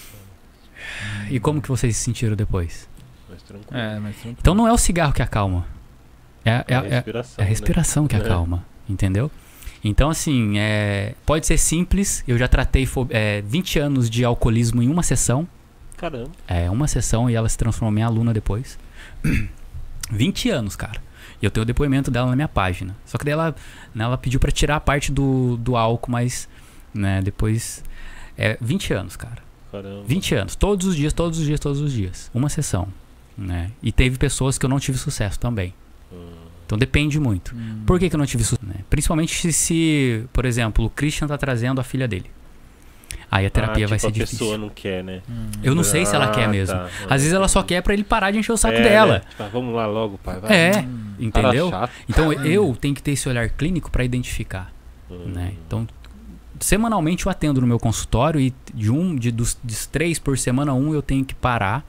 E 1.30 1.38
como 1.40 1.60
que 1.60 1.68
vocês 1.68 1.96
se 1.96 2.04
sentiram 2.04 2.34
depois? 2.36 2.88
Mais 3.52 3.66
tranquilo. 3.66 3.96
É, 3.96 3.98
mas 4.00 4.14
tranquilo. 4.14 4.36
Então 4.40 4.54
não 4.54 4.66
é 4.66 4.72
o 4.72 4.78
cigarro 4.78 5.12
que 5.12 5.22
acalma. 5.22 5.66
É, 6.44 6.50
é, 6.50 6.64
É 6.68 6.74
a 6.76 6.84
é- 6.84 6.88
respiração. 6.88 7.34
é 7.38 7.42
a 7.42 7.48
respiração 7.48 8.06
que 8.08 8.16
É. 8.16 8.18
acalma, 8.18 8.64
entendeu? 8.88 9.30
Então, 9.84 10.10
assim, 10.10 10.58
é, 10.58 11.14
pode 11.26 11.44
ser 11.46 11.58
simples. 11.58 12.22
Eu 12.26 12.38
já 12.38 12.46
tratei 12.46 12.88
é, 13.10 13.42
20 13.42 13.78
anos 13.80 14.08
de 14.08 14.24
alcoolismo 14.24 14.80
em 14.82 14.88
uma 14.88 15.02
sessão. 15.02 15.42
Né? 15.42 15.48
Caramba. 15.96 16.30
É, 16.46 16.70
uma 16.70 16.86
sessão 16.86 17.28
e 17.28 17.34
ela 17.34 17.48
se 17.48 17.58
transformou 17.58 17.90
em 17.90 17.94
minha 17.94 18.06
aluna 18.06 18.32
depois. 18.32 18.78
20 20.10 20.50
anos, 20.50 20.76
cara. 20.76 21.00
E 21.40 21.44
eu 21.44 21.50
tenho 21.50 21.62
o 21.62 21.66
depoimento 21.66 22.10
dela 22.10 22.28
na 22.30 22.36
minha 22.36 22.48
página. 22.48 22.94
Só 23.04 23.18
que 23.18 23.24
daí 23.24 23.32
ela, 23.32 23.54
né, 23.94 24.04
ela 24.04 24.16
pediu 24.18 24.38
pra 24.38 24.50
tirar 24.52 24.76
a 24.76 24.80
parte 24.80 25.10
do, 25.10 25.56
do 25.56 25.76
álcool, 25.76 26.10
mas 26.10 26.48
né, 26.94 27.20
depois. 27.22 27.82
É 28.36 28.56
20 28.60 28.92
anos, 28.94 29.16
cara. 29.16 29.42
Caramba. 29.70 30.04
20 30.06 30.34
anos. 30.34 30.54
Todos 30.56 30.86
os 30.86 30.96
dias, 30.96 31.12
todos 31.12 31.38
os 31.38 31.44
dias, 31.44 31.58
todos 31.60 31.80
os 31.80 31.92
dias. 31.92 32.30
Uma 32.32 32.48
sessão. 32.48 32.88
Né? 33.46 33.70
E 33.82 33.90
teve 33.90 34.18
pessoas 34.18 34.56
que 34.58 34.64
eu 34.64 34.70
não 34.70 34.78
tive 34.78 34.96
sucesso 34.98 35.38
também. 35.38 35.74
Então 36.64 36.78
depende 36.78 37.18
muito. 37.18 37.54
Hum. 37.54 37.82
Por 37.84 37.98
que, 37.98 38.08
que 38.08 38.14
eu 38.14 38.18
não 38.18 38.24
tive 38.26 38.44
sucesso? 38.44 38.64
né? 38.66 38.76
Principalmente 38.88 39.34
se, 39.34 39.52
se, 39.52 40.24
por 40.32 40.44
exemplo, 40.44 40.84
o 40.86 40.90
Christian 40.90 41.26
tá 41.26 41.36
trazendo 41.36 41.80
a 41.80 41.84
filha 41.84 42.06
dele. 42.06 42.30
Aí 43.30 43.44
a 43.46 43.50
terapia 43.50 43.86
ah, 43.86 43.88
vai 43.88 43.98
tipo, 43.98 44.00
ser 44.00 44.06
a 44.06 44.10
difícil. 44.24 44.38
pessoa 44.38 44.58
não 44.58 44.68
quer, 44.68 45.02
né? 45.02 45.22
Hum. 45.28 45.50
Eu 45.62 45.74
não 45.74 45.82
sei 45.82 46.06
se 46.06 46.14
ela 46.14 46.28
quer 46.30 46.44
Ah, 46.44 46.48
mesmo. 46.48 46.76
tá. 46.76 46.88
Às 47.10 47.22
vezes 47.22 47.32
ela 47.32 47.48
só 47.48 47.62
quer 47.62 47.82
pra 47.82 47.92
ele 47.94 48.04
parar 48.04 48.30
de 48.30 48.38
encher 48.38 48.52
o 48.52 48.56
saco 48.56 48.76
É, 48.76 48.82
dela. 48.82 49.14
né? 49.14 49.22
Tipo, 49.30 49.42
ah, 49.42 49.48
vamos 49.52 49.74
lá 49.74 49.86
logo, 49.86 50.18
pai. 50.18 50.38
Vai. 50.38 50.54
É, 50.54 50.78
Hum. 50.80 51.14
entendeu? 51.18 51.70
Então 52.08 52.32
eu 52.32 52.76
tenho 52.80 52.94
que 52.94 53.02
ter 53.02 53.12
esse 53.12 53.28
olhar 53.28 53.48
clínico 53.50 53.90
pra 53.90 54.04
identificar, 54.04 54.70
Hum. 55.10 55.24
né? 55.34 55.54
Então 55.66 55.86
semanalmente 56.60 57.26
eu 57.26 57.30
atendo 57.32 57.60
no 57.60 57.66
meu 57.66 57.78
consultório 57.78 58.40
e 58.40 58.54
de 58.72 58.88
um 58.90 59.16
de 59.16 59.32
dos, 59.32 59.58
dos 59.64 59.84
três 59.86 60.18
por 60.18 60.38
semana 60.38 60.72
um 60.74 60.94
eu 60.94 61.02
tenho 61.02 61.24
que 61.24 61.34
parar 61.34 61.84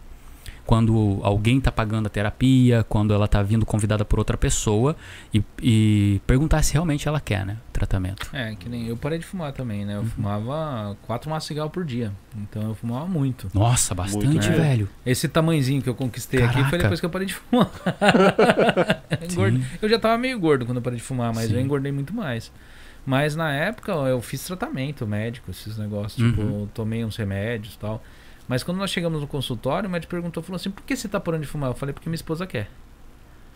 quando 0.66 1.20
alguém 1.24 1.60
tá 1.60 1.72
pagando 1.72 2.08
a 2.08 2.10
terapia, 2.10 2.86
quando 2.88 3.14
ela 3.14 3.28
tá 3.28 3.42
vindo 3.44 3.66
convidada 3.66 4.06
por 4.06 4.18
outra 4.20 4.38
pessoa 4.38 4.96
e, 5.34 5.44
e 5.62 6.22
perguntar 6.26 6.62
se 6.64 6.74
realmente 6.74 7.08
ela 7.08 7.20
quer, 7.20 7.46
né, 7.46 7.58
o 7.70 7.72
tratamento. 7.72 8.30
É, 8.32 8.56
que 8.56 8.70
nem 8.70 8.88
eu 8.88 8.96
parei 8.96 9.20
de 9.20 9.26
fumar 9.26 9.52
também, 9.52 9.86
né? 9.86 9.96
Eu 9.96 10.00
Uhum. 10.02 10.06
fumava 10.08 10.98
quatro 11.04 11.30
maços 11.30 11.48
de 11.48 11.54
cigarro 11.54 11.70
por 11.70 11.84
dia. 11.84 12.12
Então 12.38 12.64
eu 12.70 12.76
fumava 12.76 13.06
muito. 13.08 13.50
Nossa, 13.54 13.94
bastante, 13.94 14.26
Muito, 14.26 14.48
né? 14.50 14.56
velho. 14.56 14.90
Esse 15.06 15.28
tamanzinho 15.28 15.82
que 15.82 15.90
eu 15.90 15.96
conquistei 15.96 16.42
aqui 16.42 16.54
Caraca. 16.56 16.70
foi 16.70 16.80
depois 16.80 17.00
que 17.00 17.06
eu 17.06 17.10
parei 17.10 17.28
de 17.28 17.34
fumar. 17.36 17.70
Eu 19.82 19.90
já 19.90 20.00
tava 20.00 20.18
meio 20.18 20.40
gordo 20.40 20.66
quando 20.66 20.78
eu 20.78 20.82
parei 20.82 20.98
de 20.98 21.04
fumar, 21.04 21.34
mas 21.34 21.50
Sim. 21.50 21.56
eu 21.56 21.62
engordei 21.62 21.92
muito 21.92 22.14
mais. 22.14 22.52
Mas 23.06 23.36
na 23.36 23.54
época 23.54 23.92
eu 23.92 24.22
fiz 24.22 24.44
tratamento 24.46 25.06
médico, 25.06 25.52
esses 25.52 25.78
negócios, 25.78 26.26
tipo, 26.26 26.42
Uhum. 26.42 26.62
eu 26.62 26.70
tomei 26.74 27.04
uns 27.04 27.18
remédios 27.18 27.76
e 27.76 27.80
tal. 27.80 28.02
Mas 28.48 28.64
quando 28.64 28.78
nós 28.78 28.90
chegamos 28.90 29.22
no 29.22 29.28
consultório, 29.28 29.88
o 29.88 29.92
médico 29.92 30.12
perguntou, 30.12 30.44
falou 30.44 30.58
assim, 30.58 30.70
por 30.70 30.84
que 30.84 30.96
você 30.96 31.08
tá 31.08 31.20
parando 31.20 31.44
de 31.44 31.48
fumar? 31.48 31.70
Eu 31.70 31.76
falei, 31.76 31.94
porque 31.94 32.10
minha 32.10 32.16
esposa 32.16 32.46
quer, 32.46 32.70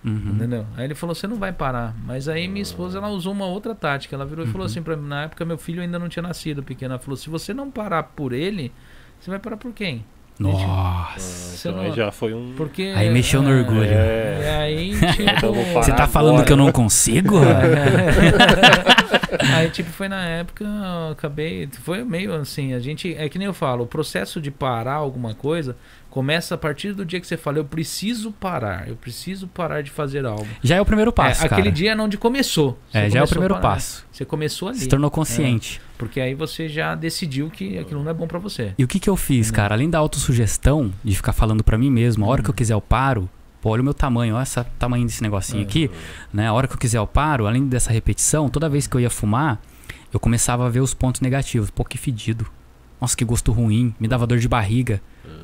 Uhum. 0.06 0.34
entendeu? 0.36 0.66
Aí 0.78 0.86
ele 0.86 0.96
falou, 0.96 1.14
você 1.14 1.28
não 1.28 1.36
vai 1.38 1.52
parar. 1.52 1.94
Mas 2.06 2.30
aí 2.30 2.48
minha 2.48 2.62
esposa, 2.64 2.98
ela 3.00 3.10
usou 3.10 3.34
uma 3.34 3.46
outra 3.46 3.76
tática. 3.76 4.16
Ela 4.16 4.26
virou 4.26 4.46
e 4.46 4.48
falou 4.48 4.62
Uhum. 4.62 4.66
assim 4.72 4.82
pra 4.82 4.96
mim, 4.96 5.08
na 5.08 5.24
época 5.24 5.44
meu 5.44 5.58
filho 5.58 5.82
ainda 5.82 6.00
não 6.00 6.08
tinha 6.08 6.24
nascido, 6.24 6.64
pequeno. 6.64 6.94
Ela 6.94 7.00
falou, 7.00 7.18
se 7.18 7.30
você 7.30 7.54
não 7.54 7.70
parar 7.70 8.04
por 8.04 8.32
ele, 8.32 8.72
você 9.20 9.30
vai 9.30 9.40
parar 9.40 9.58
por 9.58 9.74
quem? 9.74 10.06
Nossa. 10.40 11.68
Então 11.68 11.82
não- 11.82 11.90
aí 11.90 11.96
já 11.96 12.12
foi 12.12 12.32
um. 12.34 12.54
Porque... 12.56 12.94
Aí 12.96 13.10
mexeu 13.10 13.42
no 13.42 13.50
orgulho. 13.50 13.84
É. 13.90 14.40
E 14.40 14.48
aí, 14.48 14.92
Então 15.36 15.52
tipo... 15.52 15.74
Você 15.74 15.90
tá 15.92 16.04
agora. 16.04 16.08
falando 16.08 16.46
que 16.46 16.54
eu 16.54 16.58
não 16.58 16.72
consigo? 16.72 17.38
Aí, 19.56 19.70
tipo, 19.70 19.90
foi 19.90 20.08
na 20.08 20.24
época, 20.26 20.66
acabei. 21.12 21.68
Foi 21.84 22.04
meio 22.04 22.34
assim, 22.34 22.74
a 22.74 22.80
gente. 22.80 23.14
É 23.16 23.28
que 23.30 23.38
nem 23.38 23.46
eu 23.48 23.54
falo, 23.54 23.84
o 23.84 23.88
processo 23.88 24.40
de 24.42 24.52
parar 24.52 24.94
alguma 24.96 25.34
coisa 25.34 25.76
começa 26.10 26.56
a 26.56 26.58
partir 26.58 26.94
do 26.94 27.06
dia 27.06 27.20
que 27.20 27.28
você 27.28 27.38
fala, 27.38 27.58
eu 27.60 27.66
preciso 27.66 28.32
parar, 28.32 28.88
eu 28.88 28.96
preciso 28.96 29.48
parar 29.48 29.84
de 29.84 29.92
fazer 29.92 30.26
algo. 30.26 30.48
Já 30.64 30.76
é 30.78 30.82
o 30.82 30.86
primeiro 30.86 31.12
passo, 31.14 31.44
é, 31.44 31.46
aquele 31.46 31.70
dia 31.70 31.92
é 31.92 31.96
onde 31.96 32.18
começou. 32.18 32.80
Você 32.92 32.98
É, 32.98 33.02
já 33.02 33.06
é 33.06 33.08
o 33.08 33.12
começou 33.12 33.28
primeiro 33.30 33.60
passo. 33.60 34.06
Você 34.12 34.26
começou 34.26 34.70
ali. 34.70 34.80
Se 34.80 34.88
tornou 34.88 35.12
consciente. 35.12 35.80
Porque 35.98 36.20
aí 36.20 36.34
você 36.34 36.68
já 36.70 36.96
decidiu 36.96 37.50
que 37.52 37.78
aquilo 37.78 38.04
não 38.04 38.10
é 38.10 38.14
bom 38.14 38.28
pra 38.28 38.40
você. 38.40 38.74
E 38.78 38.84
o 38.84 38.88
que 38.88 39.00
que 39.00 39.10
eu 39.10 39.16
fiz, 39.16 39.50
Hum. 39.50 39.54
cara? 39.54 39.76
Além 39.76 39.90
da 39.90 40.00
autossugestão, 40.00 40.92
de 41.04 41.16
ficar 41.16 41.34
falando 41.34 41.64
pra 41.64 41.78
mim 41.78 41.92
mesmo, 41.92 42.26
a 42.26 42.30
hora 42.30 42.42
Hum. 42.42 42.44
que 42.46 42.50
eu 42.50 42.54
quiser 42.54 42.74
eu 42.74 42.82
paro, 42.82 43.30
pô, 43.62 43.70
olha 43.72 43.82
o 43.82 43.84
meu 43.86 43.94
tamanho, 43.94 44.36
olha 44.36 44.44
esse 44.44 44.64
tamanho 44.80 45.06
desse 45.06 45.22
negocinho 45.22 45.62
É. 45.62 45.64
aqui, 45.64 45.90
né? 46.34 46.48
A 46.48 46.54
hora 46.54 46.68
que 46.68 46.74
eu 46.74 46.78
quiser 46.78 46.98
eu 46.98 47.08
paro, 47.08 47.48
além 47.48 47.68
dessa 47.68 47.92
repetição, 47.92 48.50
toda 48.50 48.70
vez 48.70 48.88
que 48.88 48.96
eu 48.96 49.02
ia 49.02 49.10
fumar, 49.10 49.60
eu 50.14 50.20
começava 50.20 50.66
a 50.66 50.70
ver 50.70 50.80
os 50.80 50.94
pontos 50.94 51.22
negativos. 51.22 51.70
Pô, 51.70 51.84
que 51.84 51.98
fedido. 51.98 52.46
Nossa, 53.00 53.16
que 53.16 53.24
gosto 53.26 53.52
ruim. 53.52 53.94
Me 54.00 54.08
dava 54.08 54.26
dor 54.26 54.40
de 54.40 54.48
barriga. 54.48 55.02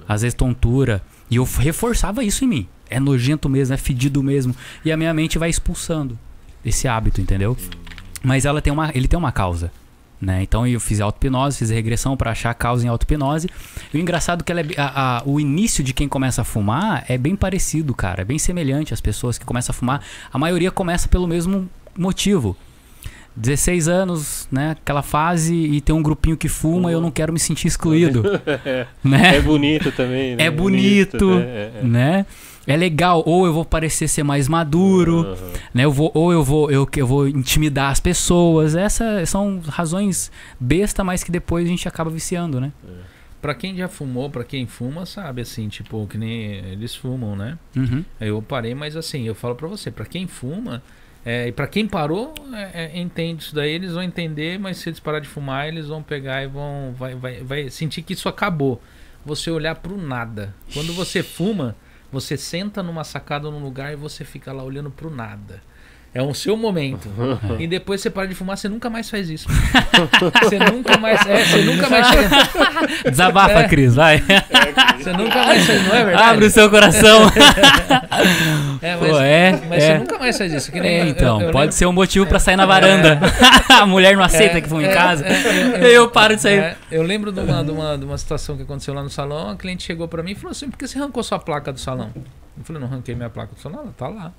Às 0.07 0.21
vezes 0.21 0.33
tontura. 0.33 1.03
E 1.29 1.35
eu 1.35 1.43
reforçava 1.43 2.23
isso 2.23 2.43
em 2.43 2.47
mim. 2.47 2.67
É 2.89 2.99
nojento 2.99 3.49
mesmo, 3.49 3.73
é 3.73 3.77
fedido 3.77 4.23
mesmo. 4.23 4.55
E 4.83 4.91
a 4.91 4.97
minha 4.97 5.13
mente 5.13 5.37
vai 5.37 5.49
expulsando 5.49 6.17
esse 6.63 6.87
hábito, 6.87 7.19
entendeu? 7.21 7.57
Mas 8.23 8.45
ela 8.45 8.61
tem 8.61 8.71
uma, 8.71 8.89
ele 8.95 9.07
tem 9.07 9.19
uma 9.19 9.31
causa. 9.31 9.71
Né? 10.23 10.41
Então 10.41 10.65
eu 10.65 10.79
fiz 10.79 11.01
auto-hipnose, 11.01 11.57
fiz 11.57 11.69
regressão 11.69 12.15
pra 12.15 12.31
achar 12.31 12.51
a 12.51 12.53
causa 12.53 12.85
em 12.85 12.87
auto-hipnose. 12.87 13.49
E 13.93 13.97
o 13.97 13.99
engraçado 13.99 14.41
é 14.41 14.43
que 14.45 14.53
é, 14.53 14.81
a- 14.81 15.17
a- 15.17 15.23
o 15.25 15.37
início 15.37 15.83
de 15.83 15.93
quem 15.93 16.07
começa 16.07 16.43
a 16.43 16.45
fumar 16.45 17.03
é 17.09 17.17
bem 17.17 17.35
parecido, 17.35 17.93
cara. 17.93 18.21
É 18.21 18.25
bem 18.25 18.39
semelhante 18.39 18.93
às 18.93 19.01
pessoas 19.01 19.37
que 19.37 19.43
começam 19.43 19.73
a 19.73 19.75
fumar. 19.75 20.01
A 20.31 20.37
maioria 20.39 20.71
começa 20.71 21.09
pelo 21.09 21.27
mesmo 21.27 21.69
motivo. 21.97 22.55
16 23.35 23.87
anos, 23.87 24.47
né? 24.51 24.71
Aquela 24.81 25.01
fase 25.01 25.53
e 25.55 25.81
tem 25.81 25.93
um 25.93 26.03
grupinho 26.03 26.37
que 26.37 26.47
fuma 26.47 26.89
e 26.91 26.93
eu 26.93 27.01
não 27.01 27.11
quero 27.11 27.33
me 27.33 27.39
sentir 27.39 27.67
excluído. 27.67 28.23
né? 29.03 29.35
É 29.37 29.41
bonito 29.41 29.91
também. 29.91 30.35
né? 30.37 30.43
É 30.45 30.51
bonito. 30.51 31.35
né? 31.39 31.41
É, 31.43 31.71
é. 31.81 31.83
né? 31.83 32.25
É 32.65 32.77
legal, 32.77 33.21
ou 33.25 33.45
eu 33.45 33.53
vou 33.53 33.65
parecer 33.65 34.07
ser 34.07 34.23
mais 34.23 34.47
maduro, 34.47 35.21
Aham. 35.21 35.51
né? 35.73 35.85
Eu 35.85 35.91
vou, 35.91 36.11
ou 36.13 36.31
eu 36.31 36.43
vou, 36.43 36.71
eu, 36.71 36.87
eu 36.95 37.07
vou 37.07 37.27
intimidar 37.27 37.91
as 37.91 37.99
pessoas. 37.99 38.75
Essas 38.75 39.29
são 39.29 39.59
razões 39.67 40.31
besta, 40.59 41.03
mas 41.03 41.23
que 41.23 41.31
depois 41.31 41.65
a 41.65 41.69
gente 41.69 41.87
acaba 41.87 42.09
viciando, 42.09 42.61
né? 42.61 42.71
Pra 43.41 43.53
quem 43.53 43.75
já 43.75 43.89
fumou, 43.89 44.29
pra 44.29 44.45
quem 44.45 44.65
fuma, 44.65 45.05
sabe 45.05 45.41
assim, 45.41 45.67
tipo, 45.67 46.07
que 46.07 46.17
nem 46.17 46.53
eles 46.71 46.95
fumam, 46.95 47.35
né? 47.35 47.57
Uhum. 47.75 48.05
Eu 48.21 48.41
parei, 48.41 48.73
mas 48.73 48.95
assim, 48.95 49.27
eu 49.27 49.35
falo 49.35 49.55
pra 49.55 49.67
você, 49.67 49.91
pra 49.91 50.05
quem 50.05 50.27
fuma, 50.27 50.81
é, 51.25 51.49
e 51.49 51.51
pra 51.51 51.67
quem 51.67 51.85
parou, 51.85 52.33
é, 52.53 52.91
é, 52.95 53.01
entende 53.01 53.43
isso 53.43 53.53
daí, 53.53 53.71
eles 53.71 53.93
vão 53.93 54.03
entender, 54.03 54.57
mas 54.57 54.77
se 54.77 54.87
eles 54.87 54.99
parar 55.01 55.19
de 55.19 55.27
fumar, 55.27 55.67
eles 55.67 55.87
vão 55.87 56.01
pegar 56.01 56.41
e 56.43 56.47
vão 56.47 56.93
vai, 56.97 57.15
vai, 57.15 57.43
vai 57.43 57.69
sentir 57.69 58.01
que 58.01 58.13
isso 58.13 58.29
acabou. 58.29 58.81
Você 59.25 59.51
olhar 59.51 59.75
pro 59.75 59.97
nada. 59.97 60.53
Quando 60.73 60.93
você 60.93 61.21
fuma, 61.21 61.75
você 62.13 62.37
senta 62.37 62.83
numa 62.83 63.03
sacada 63.03 63.49
num 63.49 63.57
lugar 63.57 63.91
e 63.91 63.95
você 63.95 64.23
fica 64.23 64.53
lá 64.53 64.61
olhando 64.61 64.91
pro 64.91 65.09
nada. 65.09 65.63
É 66.15 66.21
o 66.21 66.31
seu 66.33 66.55
momento. 66.55 67.09
e 67.59 67.65
depois 67.65 67.99
você 68.01 68.09
para 68.09 68.27
de 68.27 68.35
fumar, 68.35 68.55
você 68.57 68.69
nunca 68.69 68.87
mais 68.89 69.09
faz 69.09 69.29
isso. 69.31 69.47
você 70.43 70.59
nunca 70.59 70.95
mais. 70.97 71.25
É, 71.25 71.43
você 71.43 71.61
nunca 71.63 71.89
mais. 71.89 72.07
Desabafa, 73.09 73.59
É. 73.61 73.67
Cris, 73.67 73.95
vai. 73.95 74.23
Você 74.99 75.11
nunca 75.11 75.43
mais 75.43 75.65
faz, 75.65 75.87
não 75.87 75.95
é 75.95 76.05
verdade? 76.05 76.29
Abre 76.29 76.45
o 76.45 76.49
seu 76.51 76.69
coração. 76.69 77.21
É, 78.81 78.95
mas, 78.97 79.09
Pô, 79.09 79.19
é, 79.19 79.51
mas 79.69 79.83
é. 79.83 79.87
você 79.93 79.97
nunca 79.99 80.19
mais 80.19 80.37
faz 80.37 80.53
isso. 80.53 80.71
Que 80.71 80.79
nem 80.79 80.91
É, 80.99 81.07
então, 81.07 81.39
eu- 81.39 81.47
eu 81.47 81.51
pode 81.51 81.61
lembro- 81.65 81.75
ser 81.77 81.85
um 81.85 81.91
motivo 81.93 82.25
pra 82.25 82.37
sair 82.39 82.55
na 82.57 82.65
varanda. 82.65 83.19
A 83.81 83.85
mulher 83.85 84.15
não 84.15 84.23
aceita 84.23 84.59
que 84.61 84.67
fuma 84.67 84.83
em 84.83 84.87
é, 84.87 84.93
casa. 84.93 85.25
é, 85.25 85.77
eu, 85.79 85.87
eu 85.87 86.09
paro 86.09 86.35
de 86.35 86.41
sair. 86.41 86.59
é, 86.59 86.77
eu 86.91 87.01
lembro 87.01 87.31
de 87.31 87.39
uma, 87.39 87.63
de, 87.63 87.71
uma, 87.71 87.97
de 87.97 88.05
uma 88.05 88.17
situação 88.17 88.55
que 88.57 88.63
aconteceu 88.63 88.93
lá 88.93 89.01
no 89.01 89.09
salão. 89.09 89.49
A 89.51 89.55
cliente 89.55 89.83
chegou 89.83 90.07
pra 90.07 90.21
mim 90.21 90.31
e 90.31 90.35
falou 90.35 90.51
assim: 90.51 90.69
por 90.69 90.77
que 90.77 90.87
você 90.87 90.97
arrancou 90.99 91.23
sua 91.23 91.39
placa 91.39 91.71
do 91.71 91.79
salão? 91.79 92.11
Eu 92.57 92.63
falei: 92.63 92.81
não 92.81 92.87
arranquei 92.89 93.15
minha 93.15 93.29
placa 93.29 93.55
do 93.55 93.61
salão. 93.61 93.79
Ela 93.83 93.93
tá 93.97 94.07
lá. 94.07 94.31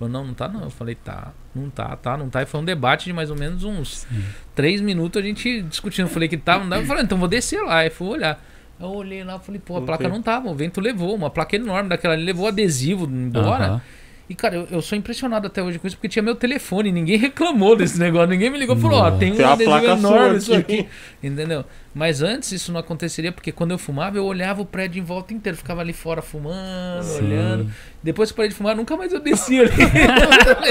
Falou: 0.00 0.10
não, 0.10 0.26
não 0.28 0.32
tá 0.32 0.48
não. 0.48 0.62
Eu 0.62 0.70
falei: 0.70 0.94
tá, 0.94 1.30
não 1.54 1.68
tá, 1.68 1.94
tá, 1.94 2.16
não 2.16 2.30
tá. 2.30 2.40
E 2.40 2.46
foi 2.46 2.58
um 2.58 2.64
debate 2.64 3.04
de 3.04 3.12
mais 3.12 3.30
ou 3.30 3.36
menos 3.36 3.64
uns 3.64 4.06
três 4.54 4.80
minutos 4.80 5.20
a 5.20 5.24
gente 5.24 5.60
discutindo. 5.60 6.06
Eu 6.06 6.10
falei 6.10 6.26
que 6.26 6.38
tava, 6.38 6.62
não 6.62 6.70
dava. 6.70 6.82
Eu 6.82 6.86
falei: 6.86 7.04
então 7.04 7.18
vou 7.18 7.28
descer 7.28 7.60
lá. 7.60 7.84
E 7.84 7.90
fui 7.90 8.08
olhar. 8.08 8.42
Eu 8.80 8.88
olhei 8.88 9.22
lá 9.22 9.36
e 9.36 9.40
falei: 9.40 9.60
pô, 9.62 9.76
a 9.76 9.82
placa 9.82 10.08
não 10.08 10.22
tava. 10.22 10.48
O 10.48 10.54
vento 10.54 10.80
levou. 10.80 11.14
Uma 11.14 11.28
placa 11.28 11.54
enorme 11.54 11.90
daquela 11.90 12.14
ali 12.14 12.24
levou 12.24 12.48
adesivo 12.48 13.04
embora. 13.04 13.82
E, 14.30 14.34
cara, 14.36 14.54
eu, 14.54 14.68
eu 14.70 14.80
sou 14.80 14.96
impressionado 14.96 15.48
até 15.48 15.60
hoje 15.60 15.80
com 15.80 15.88
isso, 15.88 15.96
porque 15.96 16.08
tinha 16.08 16.22
meu 16.22 16.36
telefone, 16.36 16.92
ninguém 16.92 17.18
reclamou 17.18 17.74
desse 17.74 17.98
negócio, 17.98 18.28
ninguém 18.28 18.48
me 18.48 18.58
ligou 18.58 18.76
e 18.76 18.80
falou, 18.80 19.00
ó, 19.00 19.10
tem 19.10 19.32
um 19.32 19.36
Tem 19.36 19.44
adesivo 19.44 19.86
enorme 19.86 20.38
isso 20.38 20.54
aqui. 20.54 20.86
Entendeu? 21.20 21.64
Mas 21.92 22.22
antes 22.22 22.52
isso 22.52 22.70
não 22.70 22.78
aconteceria, 22.78 23.32
porque 23.32 23.50
quando 23.50 23.72
eu 23.72 23.78
fumava, 23.78 24.18
eu 24.18 24.24
olhava 24.24 24.62
o 24.62 24.64
prédio 24.64 25.00
em 25.00 25.02
volta 25.02 25.34
inteiro, 25.34 25.58
ficava 25.58 25.80
ali 25.80 25.92
fora 25.92 26.22
fumando, 26.22 27.02
Sim. 27.02 27.24
olhando. 27.24 27.72
Depois 28.00 28.30
que 28.30 28.36
parei 28.36 28.50
de 28.50 28.54
fumar, 28.54 28.76
nunca 28.76 28.96
mais 28.96 29.12
eu 29.12 29.18
descia 29.18 29.62
ali. 29.62 29.72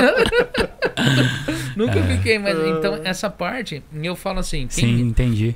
nunca 1.75 2.01
fiquei, 2.01 2.39
mas 2.39 2.57
então 2.57 3.01
essa 3.03 3.29
parte, 3.29 3.83
eu 4.01 4.15
falo 4.15 4.39
assim, 4.39 4.67
quem, 4.67 4.69
Sim, 4.69 5.01
entendi. 5.01 5.53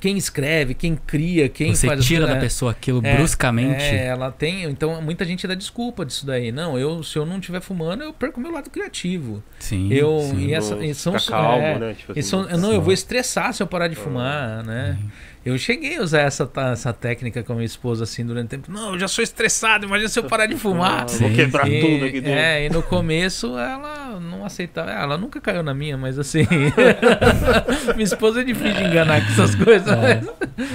Quem 0.00 0.16
escreve, 0.16 0.74
quem 0.74 0.96
cria, 0.96 1.48
quem 1.48 1.74
Você 1.74 1.86
faz 1.86 2.00
as 2.00 2.06
tira 2.06 2.20
coisas, 2.20 2.34
da 2.34 2.40
é, 2.40 2.44
pessoa 2.44 2.72
aquilo 2.72 3.00
é, 3.04 3.16
bruscamente. 3.16 3.84
É, 3.84 4.06
ela 4.06 4.32
tem. 4.32 4.64
Então, 4.64 5.00
muita 5.02 5.24
gente 5.24 5.46
dá 5.46 5.54
desculpa 5.54 6.04
disso 6.04 6.24
daí. 6.24 6.50
Não, 6.50 6.78
eu, 6.78 7.02
se 7.02 7.18
eu 7.18 7.26
não 7.26 7.38
estiver 7.38 7.60
fumando, 7.60 8.02
eu 8.02 8.12
perco 8.12 8.40
meu 8.40 8.50
lado 8.50 8.70
criativo. 8.70 9.42
Sim. 9.58 9.92
eu. 9.92 10.20
sim. 10.30 10.46
E 10.46 10.54
essa, 10.54 10.74
Não 10.74 10.82
e 10.82 10.94
são, 10.94 11.18
fica 11.18 11.32
calmo, 11.32 11.62
é, 11.62 11.78
né? 11.78 11.94
Tipo 11.94 12.12
e 12.16 12.20
assim, 12.20 12.28
são- 12.28 12.42
não, 12.48 12.70
eu 12.72 12.78
Sim. 12.78 12.80
vou 12.80 12.92
estressar 12.92 13.52
se 13.52 13.62
eu 13.62 13.66
parar 13.66 13.88
de 13.88 13.94
fumar, 13.94 14.64
né? 14.64 14.98
Eu 15.44 15.56
cheguei 15.56 15.96
a 15.96 16.02
usar 16.02 16.20
essa, 16.20 16.50
essa 16.72 16.92
técnica 16.92 17.42
com 17.42 17.52
a 17.52 17.56
minha 17.56 17.64
esposa 17.66 18.04
assim 18.04 18.24
durante 18.26 18.46
o 18.46 18.48
tempo. 18.50 18.70
Não, 18.70 18.92
eu 18.92 18.98
já 18.98 19.08
sou 19.08 19.22
estressado, 19.24 19.86
imagina 19.86 20.08
se 20.08 20.18
eu 20.18 20.24
parar 20.24 20.44
de 20.46 20.54
fumar. 20.56 21.04
Ah, 21.04 21.08
Sim, 21.08 21.24
vou 21.24 21.34
quebrar 21.34 21.66
E- 21.70 21.80
tudo 21.80 22.04
aqui 22.04 22.20
dentro. 22.20 22.38
É, 22.38 22.66
e 22.66 22.68
no 22.70 22.82
começo 22.82 23.58
ela 23.58 24.20
não 24.20 24.44
aceitava. 24.44 24.90
Ela 24.90 25.16
nunca 25.16 25.40
caiu 25.40 25.62
na 25.62 25.72
minha, 25.72 25.96
mas 25.96 26.18
assim. 26.18 26.46
minha 27.94 28.04
esposa 28.04 28.42
é 28.42 28.44
difícil 28.44 28.74
de 28.74 28.84
enganar 28.84 29.24
com 29.24 29.32
essas 29.32 29.54
coisas. 29.54 29.88
É. 29.88 30.20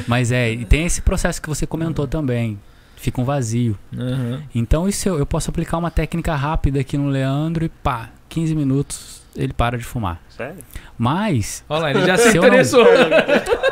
Mas 0.08 0.32
é, 0.32 0.52
e 0.52 0.66
tem 0.66 0.86
esse 0.86 1.02
processo 1.02 1.42
que 1.42 1.48
você 1.48 1.66
comentou 1.68 2.08
também. 2.08 2.60
Fica 2.96 3.22
um 3.22 3.26
vazio. 3.26 3.78
Uhum. 3.96 4.42
Então, 4.56 4.90
isso 4.90 5.08
eu, 5.08 5.20
eu 5.20 5.26
posso 5.28 5.52
aplicar 5.52 5.78
uma 5.78 5.92
técnica 5.92 6.34
rápida 6.34 6.80
aqui 6.80 6.98
no 6.98 7.08
Leandro 7.08 7.64
e 7.64 7.70
pá, 7.70 8.10
15 8.30 8.56
minutos 8.56 9.24
ele 9.36 9.52
para 9.54 9.78
de 9.78 9.84
fumar. 9.84 10.22
Sério? 10.30 10.56
É. 10.60 10.80
Mas, 10.98 11.62
Olha 11.68 11.82
lá, 11.82 11.90
ele 11.92 12.06
já 12.06 12.18
se 12.18 12.32
Se 12.32 12.38
eu 12.38 12.42
não- 12.42 12.48
interessou. 12.48 12.86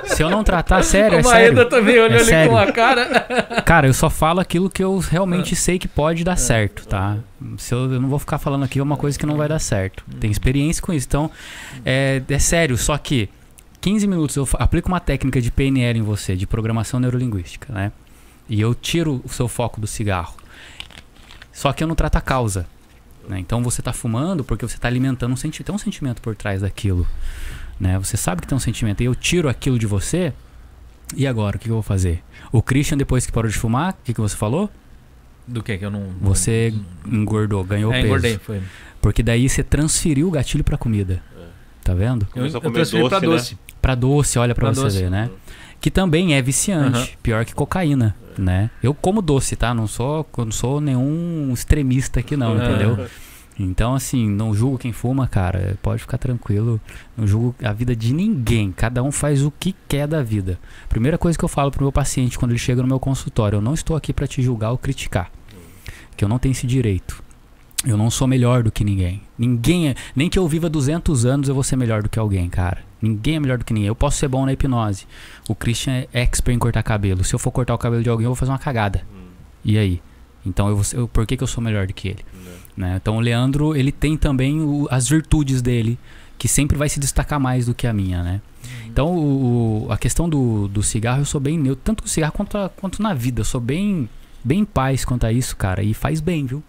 se 0.06 0.22
eu 0.22 0.30
não 0.30 0.44
tratar, 0.44 0.84
sério, 0.86 1.20
é 1.20 1.22
o 1.22 1.24
Maeda 1.24 1.56
sério. 1.56 1.70
também 1.70 1.96
olhou 2.00 2.18
É 2.18 2.22
ali 2.22 2.26
sério. 2.26 2.52
com 2.52 2.58
a 2.58 2.72
cara. 2.72 3.06
Cara, 3.66 3.88
eu 3.88 3.94
só 3.94 4.10
falo 4.10 4.42
aquilo 4.42 4.70
que 4.70 4.84
eu 4.84 5.00
É. 5.02 5.12
realmente 5.12 5.56
sei 5.56 5.80
que 5.80 5.88
pode 5.88 6.24
dar 6.26 6.36
certo, 6.36 6.86
tá? 6.86 7.18
Se 7.58 7.74
eu, 7.74 7.92
eu 7.94 8.02
não 8.02 8.10
vou 8.10 8.20
ficar 8.20 8.38
falando 8.40 8.64
aqui 8.64 8.82
uma 8.82 8.98
coisa 8.98 9.18
que 9.18 9.26
não 9.26 9.38
vai 9.38 9.48
dar 9.48 9.60
certo. 9.60 10.04
Tenho 10.20 10.32
experiência 10.32 10.82
com 10.84 10.92
isso. 10.92 11.08
Então, 11.08 11.32
é, 11.86 12.22
é 12.28 12.40
sério, 12.40 12.76
só 12.78 12.98
que 12.98 13.30
15 13.80 14.06
minutos 14.06 14.36
eu 14.36 14.48
aplico 14.60 14.90
uma 14.90 15.00
técnica 15.00 15.40
de 15.42 15.50
PNL 15.50 15.98
em 16.00 16.02
você, 16.04 16.36
de 16.36 16.46
programação 16.46 17.00
neurolinguística, 17.00 17.72
né? 17.72 17.92
E 18.50 18.60
eu 18.60 18.76
tiro 18.76 19.22
o 19.24 19.30
seu 19.30 19.48
foco 19.48 19.80
do 19.80 19.88
cigarro. 19.88 20.36
Só 21.54 21.72
que 21.72 21.82
eu 21.84 21.88
não 21.88 21.96
trato 21.96 22.18
a 22.18 22.22
causa. 22.22 22.66
Né? 23.28 23.40
Então 23.40 23.64
você 23.64 23.82
tá 23.82 23.94
fumando 23.94 24.44
porque 24.44 24.68
você 24.68 24.78
tá 24.78 24.88
alimentando 24.88 25.32
um 25.34 25.38
sentimento. 25.38 25.66
Tem 25.68 25.76
um 25.76 25.80
sentimento 25.80 26.22
por 26.22 26.36
trás 26.36 26.62
daquilo. 26.62 27.08
Né? 27.80 27.98
Você 28.00 28.18
sabe 28.18 28.42
que 28.42 28.48
tem 28.48 28.56
um 28.56 28.60
sentimento. 28.60 29.02
E 29.02 29.06
eu 29.06 29.16
tiro 29.16 29.50
aquilo 29.50 29.78
de 29.80 29.88
você. 29.88 30.34
E 31.16 31.28
agora, 31.28 31.58
o 31.58 31.60
que, 31.60 31.66
que 31.66 31.72
eu 31.72 31.76
vou 31.76 31.84
fazer? 31.84 32.24
O 32.52 32.62
Christian, 32.62 32.98
depois 32.98 33.26
que 33.26 33.32
parou 33.32 33.50
de 33.50 33.58
fumar, 33.58 33.92
o 33.94 33.96
que, 34.04 34.14
que 34.14 34.22
você 34.22 34.36
falou? 34.36 34.70
Do 35.48 35.62
que 35.62 35.78
que 35.78 35.86
eu 35.86 35.92
não. 35.92 36.08
Você 36.22 36.74
engordou, 37.06 37.64
ganhou 37.64 37.92
é, 37.92 37.96
peso. 37.98 38.08
engordei, 38.08 38.38
foi. 38.38 38.62
Porque 39.02 39.22
daí 39.22 39.50
você 39.50 39.62
transferiu 39.62 40.28
o 40.28 40.32
gatilho 40.32 40.64
pra 40.64 40.78
comida. 40.78 41.22
Tá 41.84 41.94
vendo? 41.94 42.24
Eu, 42.28 42.30
Começou 42.30 42.58
a 42.58 42.60
eu 42.60 42.62
comer 42.62 42.74
transferi 42.76 43.10
pra 43.10 43.20
doce, 43.20 43.28
né? 43.28 43.36
doce. 43.36 43.58
Pra 43.82 43.96
doce, 43.96 44.40
olha 44.40 44.56
pra, 44.56 44.68
Pra 44.68 44.74
você 44.74 44.82
doce. 44.84 44.98
ver, 45.02 45.12
né? 45.12 45.30
Que 45.84 45.92
também 45.92 46.34
é 46.34 46.42
viciante, 46.42 46.98
Aham. 46.98 47.08
pior 47.22 47.44
que 47.44 47.54
cocaína, 47.54 48.16
né? 48.38 48.70
Eu 48.82 48.94
como 48.94 49.22
doce, 49.22 49.54
tá? 49.58 49.74
Não 49.74 49.86
sou, 49.86 50.26
não 50.38 50.50
sou 50.50 50.80
nenhum 50.80 51.52
extremista 51.54 52.22
aqui 52.22 52.38
não, 52.38 52.54
Aham. 52.54 52.64
entendeu? 52.70 53.08
Então, 53.60 53.94
assim, 53.94 54.30
não 54.30 54.56
julgo 54.56 54.78
quem 54.78 54.94
fuma, 54.94 55.28
cara. 55.28 55.78
Pode 55.82 56.00
ficar 56.00 56.18
tranquilo. 56.18 56.80
Não 57.18 57.28
julgo 57.28 57.54
a 57.62 57.74
vida 57.74 57.94
de 57.94 58.14
ninguém. 58.14 58.72
Cada 58.72 59.04
um 59.04 59.12
faz 59.12 59.44
o 59.44 59.52
que 59.52 59.76
quer 59.86 60.08
da 60.08 60.24
vida. 60.24 60.58
Primeira 60.88 61.18
coisa 61.18 61.38
que 61.38 61.44
eu 61.44 61.50
falo 61.50 61.70
pro 61.70 61.84
meu 61.84 61.92
paciente 61.92 62.40
quando 62.40 62.52
ele 62.52 62.60
chega 62.60 62.82
no 62.82 62.88
meu 62.88 62.98
consultório: 63.00 63.58
eu 63.58 63.62
não 63.62 63.74
estou 63.74 63.98
aqui 63.98 64.14
pra 64.14 64.26
te 64.26 64.42
julgar 64.42 64.72
ou 64.72 64.78
criticar. 64.78 65.30
Que 66.16 66.24
eu 66.24 66.30
não 66.30 66.40
tenho 66.40 66.54
esse 66.54 66.66
direito. 66.66 67.22
Eu 67.86 67.98
não 67.98 68.10
sou 68.10 68.26
melhor 68.26 68.64
do 68.64 68.72
que 68.72 68.86
ninguém. 68.86 69.22
Ninguém 69.38 69.90
é. 69.90 69.96
Nem 70.16 70.30
que 70.30 70.40
eu 70.40 70.48
viva 70.48 70.70
200 70.70 71.26
anos 71.26 71.50
eu 71.50 71.54
vou 71.54 71.64
ser 71.64 71.76
melhor 71.76 72.02
do 72.02 72.08
que 72.08 72.18
alguém, 72.18 72.48
cara. 72.48 72.93
Ninguém 73.04 73.36
é 73.36 73.40
melhor 73.40 73.58
do 73.58 73.66
que 73.66 73.74
ninguém. 73.74 73.88
Eu 73.90 73.96
posso 73.96 74.18
ser 74.18 74.28
bom 74.30 74.46
na 74.46 74.54
hipnose. 74.54 75.06
O 75.50 75.54
Christian 75.54 75.94
é 75.94 76.08
expert 76.14 76.56
em 76.56 76.60
cortar 76.60 76.82
cabelo. 76.84 77.24
Se 77.24 77.36
eu 77.36 77.40
for 77.40 77.52
cortar 77.52 77.76
o 77.76 77.78
cabelo 77.78 78.02
de 78.02 78.10
alguém, 78.10 78.24
eu 78.24 78.30
vou 78.30 78.36
fazer 78.36 78.52
uma 78.52 78.58
cagada. 78.60 79.02
Hum, 79.14 79.28
E 79.66 79.78
aí? 79.78 80.02
Então, 80.46 80.70
eu, 80.70 80.76
vou 80.78 80.86
eu- 80.94 81.08
por 81.08 81.26
que, 81.28 81.36
que 81.38 81.44
eu 81.44 81.48
sou 81.48 81.62
melhor 81.64 81.86
do 81.88 81.94
que 81.94 82.08
ele? 82.08 82.26
né? 82.76 82.96
Então 83.00 83.18
o 83.18 83.20
Leandro, 83.20 83.76
ele 83.76 83.92
tem 83.92 84.18
também 84.18 84.60
o- 84.62 84.88
as 84.90 85.08
virtudes 85.08 85.62
dele, 85.62 86.00
que 86.40 86.48
sempre 86.48 86.76
vai 86.78 86.90
se 86.90 87.00
destacar 87.00 87.40
mais 87.40 87.68
do 87.68 87.74
que 87.76 87.86
a 87.86 87.94
minha, 87.94 88.24
né? 88.24 88.42
Então 88.88 89.16
o, 89.16 89.88
a 89.92 89.98
questão 89.98 90.28
do, 90.28 90.68
do 90.68 90.82
cigarro, 90.82 91.22
eu 91.22 91.26
sou 91.26 91.40
bem 91.40 91.58
neutro, 91.58 91.82
tanto 91.84 92.02
com 92.02 92.10
cigarro 92.10 92.32
quanto, 92.34 92.58
a- 92.58 92.70
quanto 92.70 93.00
na 93.02 93.14
vida, 93.14 93.42
eu 93.42 93.46
sou 93.46 93.62
bem, 93.62 94.10
bem 94.44 94.62
em 94.62 94.66
paz 94.66 95.06
quanto 95.06 95.26
a 95.26 95.32
isso, 95.32 95.56
cara, 95.56 95.84
e 95.84 95.94
faz 95.94 96.20
bem, 96.20 96.46
viu? 96.48 96.64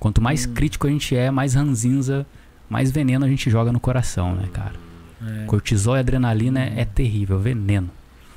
Quanto 0.00 0.20
mais 0.20 0.44
Hum. 0.46 0.54
crítico 0.54 0.86
a 0.86 0.90
gente 0.90 1.14
é, 1.16 1.30
mais 1.30 1.54
ranzinza, 1.54 2.26
mais 2.68 2.90
veneno 2.90 3.24
a 3.24 3.28
gente 3.28 3.48
joga 3.48 3.70
no 3.72 3.78
coração, 3.80 4.34
né, 4.34 4.48
cara? 4.52 4.74
É. 5.20 5.46
Cortisol 5.46 5.96
e 5.96 6.00
adrenalina 6.00 6.60
é, 6.60 6.80
é 6.80 6.84
terrível, 6.84 7.38
veneno. 7.38 7.90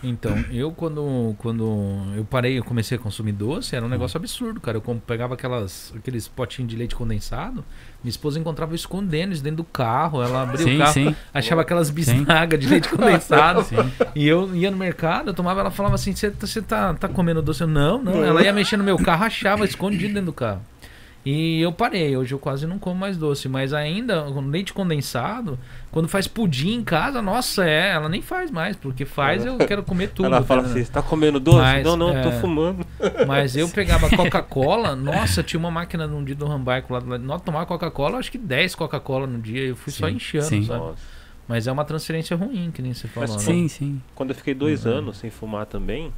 Então, 0.03 0.35
eu 0.51 0.71
quando, 0.71 1.35
quando 1.37 1.63
eu 2.15 2.25
parei, 2.25 2.57
eu 2.57 2.63
comecei 2.63 2.97
a 2.97 2.99
consumir 2.99 3.33
doce, 3.33 3.75
era 3.75 3.85
um 3.85 3.89
negócio 3.89 4.17
absurdo, 4.17 4.59
cara. 4.59 4.77
Eu 4.77 5.01
pegava 5.05 5.35
aquelas, 5.35 5.93
aqueles 5.95 6.27
potinhos 6.27 6.71
de 6.71 6.75
leite 6.75 6.95
condensado, 6.95 7.63
minha 8.03 8.09
esposa 8.09 8.39
encontrava 8.39 8.73
escondendo 8.73 9.31
isso 9.31 9.43
dentro 9.43 9.57
do 9.57 9.63
carro, 9.63 10.23
ela 10.23 10.41
abria 10.41 10.57
Sim, 10.57 10.75
o 10.75 10.79
carro, 10.79 10.93
sim. 10.93 11.15
achava 11.31 11.61
aquelas 11.61 11.91
bisnagas 11.91 12.59
de 12.59 12.67
leite 12.67 12.89
condensado. 12.89 13.63
Sim. 13.63 13.75
E 14.15 14.27
eu 14.27 14.55
ia 14.55 14.71
no 14.71 14.77
mercado, 14.77 15.29
eu 15.29 15.33
tomava, 15.35 15.59
ela 15.59 15.71
falava 15.71 15.95
assim, 15.95 16.15
você 16.15 16.31
tá, 16.31 16.47
você 16.47 16.61
tá, 16.63 16.93
tá 16.95 17.07
comendo 17.07 17.41
doce? 17.41 17.61
Eu, 17.61 17.67
não, 17.67 18.01
não. 18.01 18.23
Ela 18.23 18.43
ia 18.43 18.53
mexer 18.53 18.77
no 18.77 18.83
meu 18.83 18.97
carro, 18.97 19.25
achava 19.25 19.65
escondido 19.65 20.15
dentro 20.15 20.25
do 20.25 20.33
carro. 20.33 20.61
E 21.23 21.61
eu 21.61 21.71
parei, 21.71 22.17
hoje 22.17 22.33
eu 22.33 22.39
quase 22.39 22.65
não 22.65 22.79
como 22.79 22.99
mais 22.99 23.15
doce, 23.15 23.47
mas 23.47 23.73
ainda 23.73 24.23
com 24.23 24.41
leite 24.41 24.73
condensado, 24.73 25.57
quando 25.91 26.07
faz 26.07 26.27
pudim 26.27 26.71
em 26.73 26.83
casa, 26.83 27.21
nossa, 27.21 27.63
é, 27.63 27.89
ela 27.91 28.09
nem 28.09 28.23
faz 28.23 28.49
mais, 28.49 28.75
porque 28.75 29.05
faz 29.05 29.45
eu 29.45 29.55
quero 29.59 29.83
comer 29.83 30.09
tudo. 30.15 30.25
Ela 30.25 30.41
fala 30.41 30.61
assim, 30.63 30.83
você 30.83 30.91
tá 30.91 31.01
comendo 31.03 31.39
doce? 31.39 31.59
Mas, 31.59 31.83
não, 31.83 31.95
não, 31.95 32.07
tô 32.23 32.29
é. 32.29 32.39
fumando. 32.39 32.83
Mas 33.27 33.55
eu 33.55 33.69
pegava 33.69 34.09
Coca-Cola, 34.17 34.95
nossa, 34.95 35.43
tinha 35.43 35.59
uma 35.59 35.69
máquina 35.69 36.07
num 36.07 36.23
dia 36.23 36.35
do 36.35 36.47
Rambaico 36.47 36.91
lá 36.91 36.99
do 36.99 37.07
lado. 37.09 37.23
Nós 37.23 37.41
tomava 37.43 37.67
Coca-Cola, 37.67 38.17
acho 38.17 38.31
que 38.31 38.39
10 38.39 38.73
Coca-Cola 38.73 39.27
no 39.27 39.39
dia, 39.39 39.61
eu 39.61 39.75
fui 39.75 39.93
só 39.93 40.07
Sim, 40.07 40.15
enchendo, 40.15 40.45
sim. 40.45 40.63
sabe? 40.65 40.79
Nossa. 40.79 41.21
Mas 41.47 41.67
é 41.67 41.71
uma 41.71 41.85
transferência 41.85 42.35
ruim, 42.35 42.71
que 42.73 42.81
nem 42.81 42.95
você 42.95 43.07
falou, 43.07 43.29
Mas 43.29 43.45
né? 43.45 43.53
Sim, 43.53 43.67
sim. 43.67 44.01
Quando 44.15 44.29
eu 44.31 44.35
fiquei 44.35 44.55
dois 44.55 44.85
Uhum. 44.85 44.93
anos 44.93 45.17
sem 45.17 45.29
fumar 45.29 45.67
também, 45.67 46.11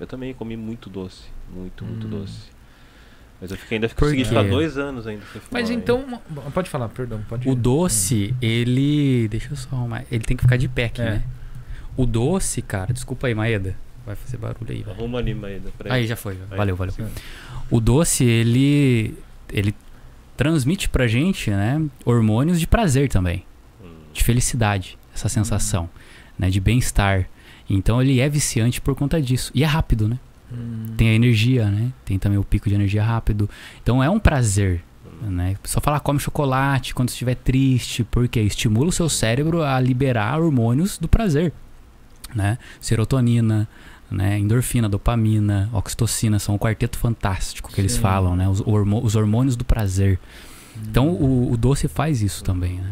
eu 0.00 0.06
também 0.08 0.34
comi 0.34 0.56
muito 0.56 0.90
doce. 0.90 1.24
Muito, 1.54 1.84
muito 1.84 2.06
Hum. 2.08 2.10
doce. 2.10 2.50
Mas 3.40 3.50
eu 3.50 3.56
fiquei, 3.56 3.76
ainda 3.76 3.88
consegui 3.88 4.24
ficar 4.24 4.42
dois 4.42 4.76
anos 4.76 5.06
ainda. 5.06 5.22
Mas 5.50 5.70
então, 5.70 6.20
pode 6.52 6.68
falar, 6.68 6.88
perdão, 6.90 7.20
pode 7.28 7.48
O 7.48 7.54
doce, 7.54 8.34
ele. 8.42 9.28
Deixa 9.28 9.50
eu 9.52 9.56
só 9.56 9.68
arrumar. 9.74 10.04
Ele 10.12 10.24
tem 10.24 10.36
que 10.36 10.42
ficar 10.42 10.56
de 10.58 10.68
pé 10.68 10.84
aqui, 10.86 11.00
É. 11.00 11.10
né? 11.12 11.22
O 11.96 12.04
doce, 12.06 12.60
cara, 12.62 12.92
desculpa 12.92 13.26
aí, 13.26 13.34
Maeda. 13.34 13.74
Vai 14.04 14.14
fazer 14.14 14.36
barulho 14.36 14.66
aí, 14.70 14.82
velho. 14.82 14.90
Arruma 14.96 15.18
ali, 15.18 15.34
Maeda. 15.34 15.70
pra 15.78 15.94
Aí 15.94 16.06
já 16.06 16.16
foi. 16.16 16.36
Aí. 16.50 16.56
Valeu, 16.56 16.76
valeu. 16.76 16.92
Sim. 16.94 17.06
O 17.70 17.80
doce, 17.80 18.24
ele. 18.24 19.14
Ele 19.52 19.74
transmite 20.36 20.88
pra 20.88 21.06
gente, 21.06 21.50
né? 21.50 21.82
Hormônios 22.04 22.60
de 22.60 22.66
prazer 22.66 23.08
também. 23.08 23.44
Hum. 23.82 23.88
De 24.12 24.22
felicidade. 24.22 24.98
Essa 25.14 25.28
sensação, 25.28 25.88
né? 26.38 26.48
De 26.50 26.60
bem-estar. 26.60 27.28
Então 27.68 28.00
ele 28.02 28.20
é 28.20 28.28
viciante 28.28 28.80
por 28.80 28.94
conta 28.94 29.20
disso. 29.20 29.50
E 29.54 29.62
é 29.62 29.66
rápido, 29.66 30.08
né? 30.08 30.18
Hum. 30.52 30.94
Tem 30.96 31.10
a 31.10 31.14
energia, 31.14 31.70
né? 31.70 31.92
Tem 32.04 32.18
também 32.18 32.38
o 32.38 32.44
pico 32.44 32.68
de 32.68 32.74
energia 32.74 33.02
rápido. 33.02 33.48
Então 33.82 34.02
é 34.02 34.10
um 34.10 34.18
prazer, 34.18 34.82
né? 35.22 35.56
Só 35.64 35.80
falar 35.80 36.00
come 36.00 36.18
chocolate 36.18 36.94
quando 36.94 37.08
estiver 37.08 37.36
triste, 37.36 38.04
porque 38.04 38.40
estimula 38.40 38.88
o 38.88 38.92
seu 38.92 39.08
cérebro 39.08 39.62
a 39.62 39.78
liberar 39.80 40.40
hormônios 40.40 40.98
do 40.98 41.08
prazer, 41.08 41.52
né? 42.34 42.58
Serotonina, 42.80 43.68
né? 44.10 44.38
Endorfina, 44.38 44.88
dopamina, 44.88 45.70
oxitocina 45.72 46.38
são 46.38 46.54
o 46.54 46.58
quarteto 46.58 46.98
fantástico 46.98 47.72
que 47.72 47.80
eles 47.80 47.92
Sim. 47.92 48.00
falam, 48.00 48.36
né? 48.36 48.48
Os 48.48 49.14
hormônios 49.16 49.56
do 49.56 49.64
prazer. 49.64 50.18
Então 50.88 51.08
o, 51.08 51.52
o 51.52 51.56
doce 51.56 51.88
faz 51.88 52.22
isso 52.22 52.42
também, 52.42 52.76
né? 52.76 52.90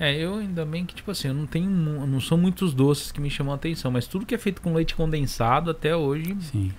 É, 0.00 0.16
eu 0.16 0.36
ainda 0.36 0.64
bem 0.64 0.84
que, 0.86 0.94
tipo 0.94 1.10
assim, 1.10 1.28
eu 1.28 1.34
não 1.34 1.44
tenho. 1.46 1.68
Não 1.70 2.20
são 2.20 2.38
muitos 2.38 2.72
doces 2.72 3.12
que 3.12 3.20
me 3.20 3.28
chamam 3.30 3.52
a 3.52 3.56
atenção, 3.56 3.90
mas 3.90 4.06
tudo 4.06 4.24
que 4.24 4.34
é 4.34 4.38
feito 4.38 4.62
com 4.62 4.72
leite 4.72 4.94
condensado 4.94 5.70
até 5.70 5.94
hoje. 5.94 6.34
Sim. 6.40 6.72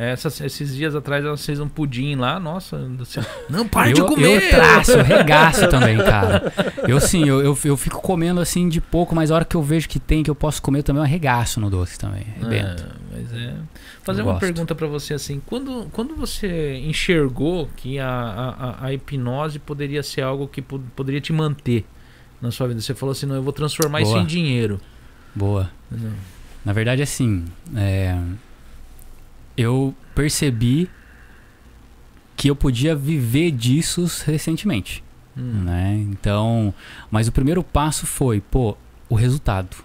é, 0.00 0.12
essas- 0.12 0.40
esses 0.40 0.76
dias 0.76 0.94
atrás 0.94 1.24
ela 1.24 1.36
fez 1.36 1.58
um 1.58 1.68
pudim 1.68 2.14
lá, 2.14 2.38
nossa. 2.38 2.76
assim, 3.02 3.18
não 3.50 3.66
para 3.66 3.92
de 3.92 4.00
comer! 4.00 4.44
eu 4.44 4.50
traço, 4.50 4.92
eu 4.92 5.02
regaço 5.02 5.68
também, 5.68 5.96
cara. 5.98 6.52
Eu 6.86 7.00
sim, 7.00 7.28
eu, 7.28 7.40
eu, 7.42 7.58
eu 7.64 7.76
fico 7.76 8.00
comendo 8.00 8.40
assim 8.40 8.68
de 8.68 8.80
pouco, 8.80 9.12
mas 9.12 9.32
a 9.32 9.34
hora 9.34 9.44
que 9.44 9.56
eu 9.56 9.62
vejo 9.62 9.88
que 9.88 9.98
tem, 9.98 10.22
que 10.22 10.30
eu 10.30 10.36
posso 10.36 10.62
comer, 10.62 10.84
também 10.84 11.00
eu 11.00 11.04
arregaço 11.04 11.58
no 11.60 11.68
doce 11.68 11.98
também. 11.98 12.22
É, 12.44 12.76
mas 13.12 13.32
é. 13.32 13.54
Fazer 14.04 14.20
Eu 14.20 14.26
uma 14.26 14.32
gosto. 14.34 14.40
pergunta 14.40 14.72
pra 14.76 14.86
você 14.86 15.14
assim, 15.14 15.42
quando, 15.44 15.88
quando 15.90 16.14
você 16.14 16.76
enxergou 16.76 17.68
que 17.76 17.98
a, 17.98 18.08
a, 18.08 18.86
a- 18.86 18.92
hipnose 18.94 19.58
poderia 19.58 20.04
ser 20.04 20.20
algo 20.22 20.46
que 20.46 20.62
po- 20.62 20.78
poderia 20.94 21.20
te 21.20 21.32
manter 21.32 21.84
na 22.40 22.50
sua 22.50 22.68
vida? 22.68 22.80
Você 22.80 22.94
falou 22.94 23.12
assim, 23.12 23.26
não, 23.26 23.34
eu 23.36 23.42
vou 23.42 23.52
transformar 23.52 24.00
isso 24.00 24.12
Boa. 24.12 24.22
em 24.22 24.26
dinheiro. 24.26 24.80
Boa. 25.34 25.70
Na 26.64 26.72
verdade, 26.72 27.02
assim, 27.02 27.44
é, 27.76 28.18
eu 29.56 29.94
percebi 30.14 30.88
que 32.36 32.48
eu 32.48 32.56
podia 32.56 32.94
viver 32.94 33.50
disso 33.50 34.08
recentemente, 34.24 35.02
Hum. 35.36 35.62
né? 35.64 35.94
Então, 36.10 36.72
mas 37.10 37.26
o 37.28 37.32
primeiro 37.32 37.62
passo 37.62 38.06
foi, 38.06 38.40
pô, 38.40 38.76
o 39.08 39.14
resultado, 39.14 39.76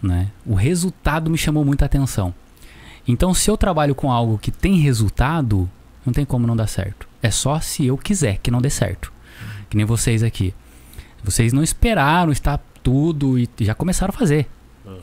né? 0.00 0.28
O 0.46 0.54
resultado 0.54 1.30
me 1.30 1.38
chamou 1.38 1.64
muita 1.64 1.84
atenção. 1.84 2.34
Então, 3.06 3.34
se 3.34 3.50
eu 3.50 3.56
trabalho 3.56 3.94
com 3.94 4.12
algo 4.12 4.38
que 4.38 4.50
tem 4.52 4.76
resultado, 4.76 5.68
não 6.06 6.12
tem 6.12 6.24
como 6.24 6.46
não 6.46 6.54
dar 6.54 6.68
certo. 6.68 7.08
É 7.20 7.30
só 7.30 7.58
se 7.60 7.86
eu 7.86 7.96
quiser 7.98 8.38
que 8.38 8.50
não 8.50 8.60
dê 8.60 8.70
certo. 8.70 9.12
Que 9.68 9.76
nem 9.76 9.86
vocês 9.86 10.22
aqui. 10.22 10.54
Vocês 11.22 11.52
não 11.52 11.62
esperaram 11.62 12.32
estar 12.32 12.58
tudo 12.82 13.38
e 13.38 13.48
já 13.60 13.74
começaram 13.74 14.12
a 14.14 14.16
fazer. 14.18 14.48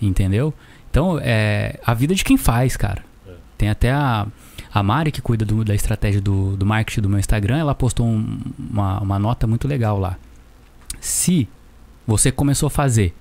Entendeu? 0.01 0.53
Então, 0.91 1.20
é 1.22 1.80
a 1.86 1.93
vida 1.93 2.13
de 2.13 2.24
quem 2.24 2.36
faz, 2.38 2.76
cara. 2.76 3.03
É. 3.28 3.32
Tem 3.57 3.70
até 3.70 3.91
a, 3.91 4.28
a 4.74 4.84
Mari, 4.84 5.11
que 5.11 5.22
cuida 5.22 5.45
do- 5.45 5.63
da 5.63 5.74
estratégia 5.74 6.20
do, 6.20 6.57
do 6.57 6.65
marketing 6.65 7.01
do 7.01 7.09
meu 7.09 7.20
Instagram, 7.20 7.57
ela 7.57 7.74
postou 7.76 8.05
um- 8.05 8.39
uma, 8.57 8.99
uma 8.99 9.20
nota 9.20 9.47
muito 9.47 9.67
legal 9.67 9.97
lá. 9.99 10.17
Se 10.99 11.47
você 12.05 12.32
começou 12.32 12.67
a 12.67 12.70
fazer 12.70 13.13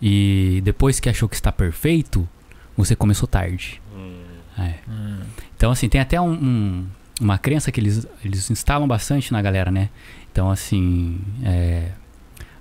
e 0.00 0.60
depois 0.64 1.00
que 1.00 1.08
achou 1.08 1.28
que 1.28 1.34
está 1.34 1.50
perfeito, 1.50 2.28
você 2.76 2.94
começou 2.94 3.26
tarde. 3.26 3.80
Hum, 3.94 4.22
É. 4.58 4.74
Hum. 4.88 5.20
Então, 5.56 5.70
assim, 5.70 5.88
tem 5.88 6.00
até 6.00 6.20
um, 6.20 6.32
um- 6.32 6.86
uma 7.20 7.38
crença 7.38 7.70
que 7.72 7.80
eles, 7.80 8.06
eles 8.24 8.50
instalam 8.50 8.86
bastante 8.86 9.32
na 9.32 9.40
galera, 9.42 9.70
né? 9.70 9.88
Então, 10.32 10.50
assim, 10.50 11.18
é, 11.44 11.90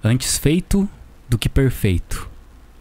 antes 0.04 0.38
feito 0.38 0.88
do 1.30 1.38
que 1.38 1.50
perfeito, 1.50 2.30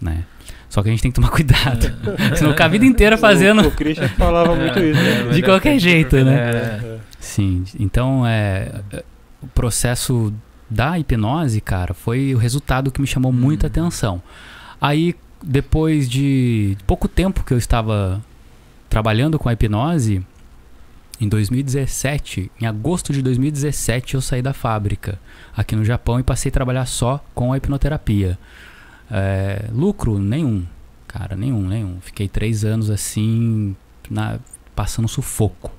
né? 0.00 0.24
Só 0.68 0.82
que 0.82 0.88
a 0.88 0.92
gente 0.92 1.02
tem 1.02 1.10
que 1.10 1.14
tomar 1.16 1.30
cuidado. 1.32 1.92
Senão 2.36 2.50
fica 2.50 2.64
a 2.64 2.68
vida 2.68 2.84
inteira 2.84 3.16
fazendo 3.16 3.62
O, 3.62 3.68
o 3.68 3.70
Christian 3.70 4.08
falava 4.10 4.54
muito 4.56 4.78
isso. 4.78 5.00
É, 5.00 5.24
né? 5.24 5.32
de 5.32 5.40
é 5.40 5.42
qualquer 5.42 5.78
jeito, 5.78 6.16
né? 6.16 6.34
É. 6.34 6.98
Sim, 7.18 7.64
então 7.78 8.26
é, 8.26 8.82
é, 8.92 9.04
o 9.42 9.46
processo 9.48 10.32
da 10.68 10.98
hipnose, 10.98 11.60
cara, 11.60 11.94
foi 11.94 12.34
o 12.34 12.38
resultado 12.38 12.90
que 12.90 13.00
me 13.00 13.06
chamou 13.06 13.32
muita 13.32 13.66
Hum. 13.66 13.70
atenção. 13.70 14.22
Aí, 14.80 15.14
depois 15.42 16.08
de 16.08 16.76
pouco 16.86 17.08
tempo 17.08 17.44
que 17.44 17.52
eu 17.54 17.58
estava 17.58 18.22
trabalhando 18.88 19.38
com 19.38 19.48
a 19.48 19.52
hipnose, 19.52 20.24
em 21.20 21.28
2017, 21.28 22.50
em 22.60 22.66
agosto 22.66 23.12
de 23.12 23.22
2017, 23.22 24.14
eu 24.14 24.20
saí 24.20 24.42
da 24.42 24.52
fábrica 24.52 25.18
aqui 25.56 25.74
no 25.74 25.84
Japão 25.84 26.20
e 26.20 26.22
passei 26.22 26.50
a 26.50 26.52
trabalhar 26.52 26.86
só 26.86 27.24
com 27.34 27.52
a 27.52 27.56
hipnoterapia. 27.56 28.38
É, 29.10 29.66
lucro 29.72 30.18
nenhum, 30.18 30.64
cara, 31.06 31.36
nenhum, 31.36 31.66
nenhum. 31.66 31.98
Fiquei 32.00 32.28
três 32.28 32.64
anos 32.64 32.90
assim, 32.90 33.74
na- 34.10 34.38
passando 34.74 35.08
sufoco. 35.08 35.72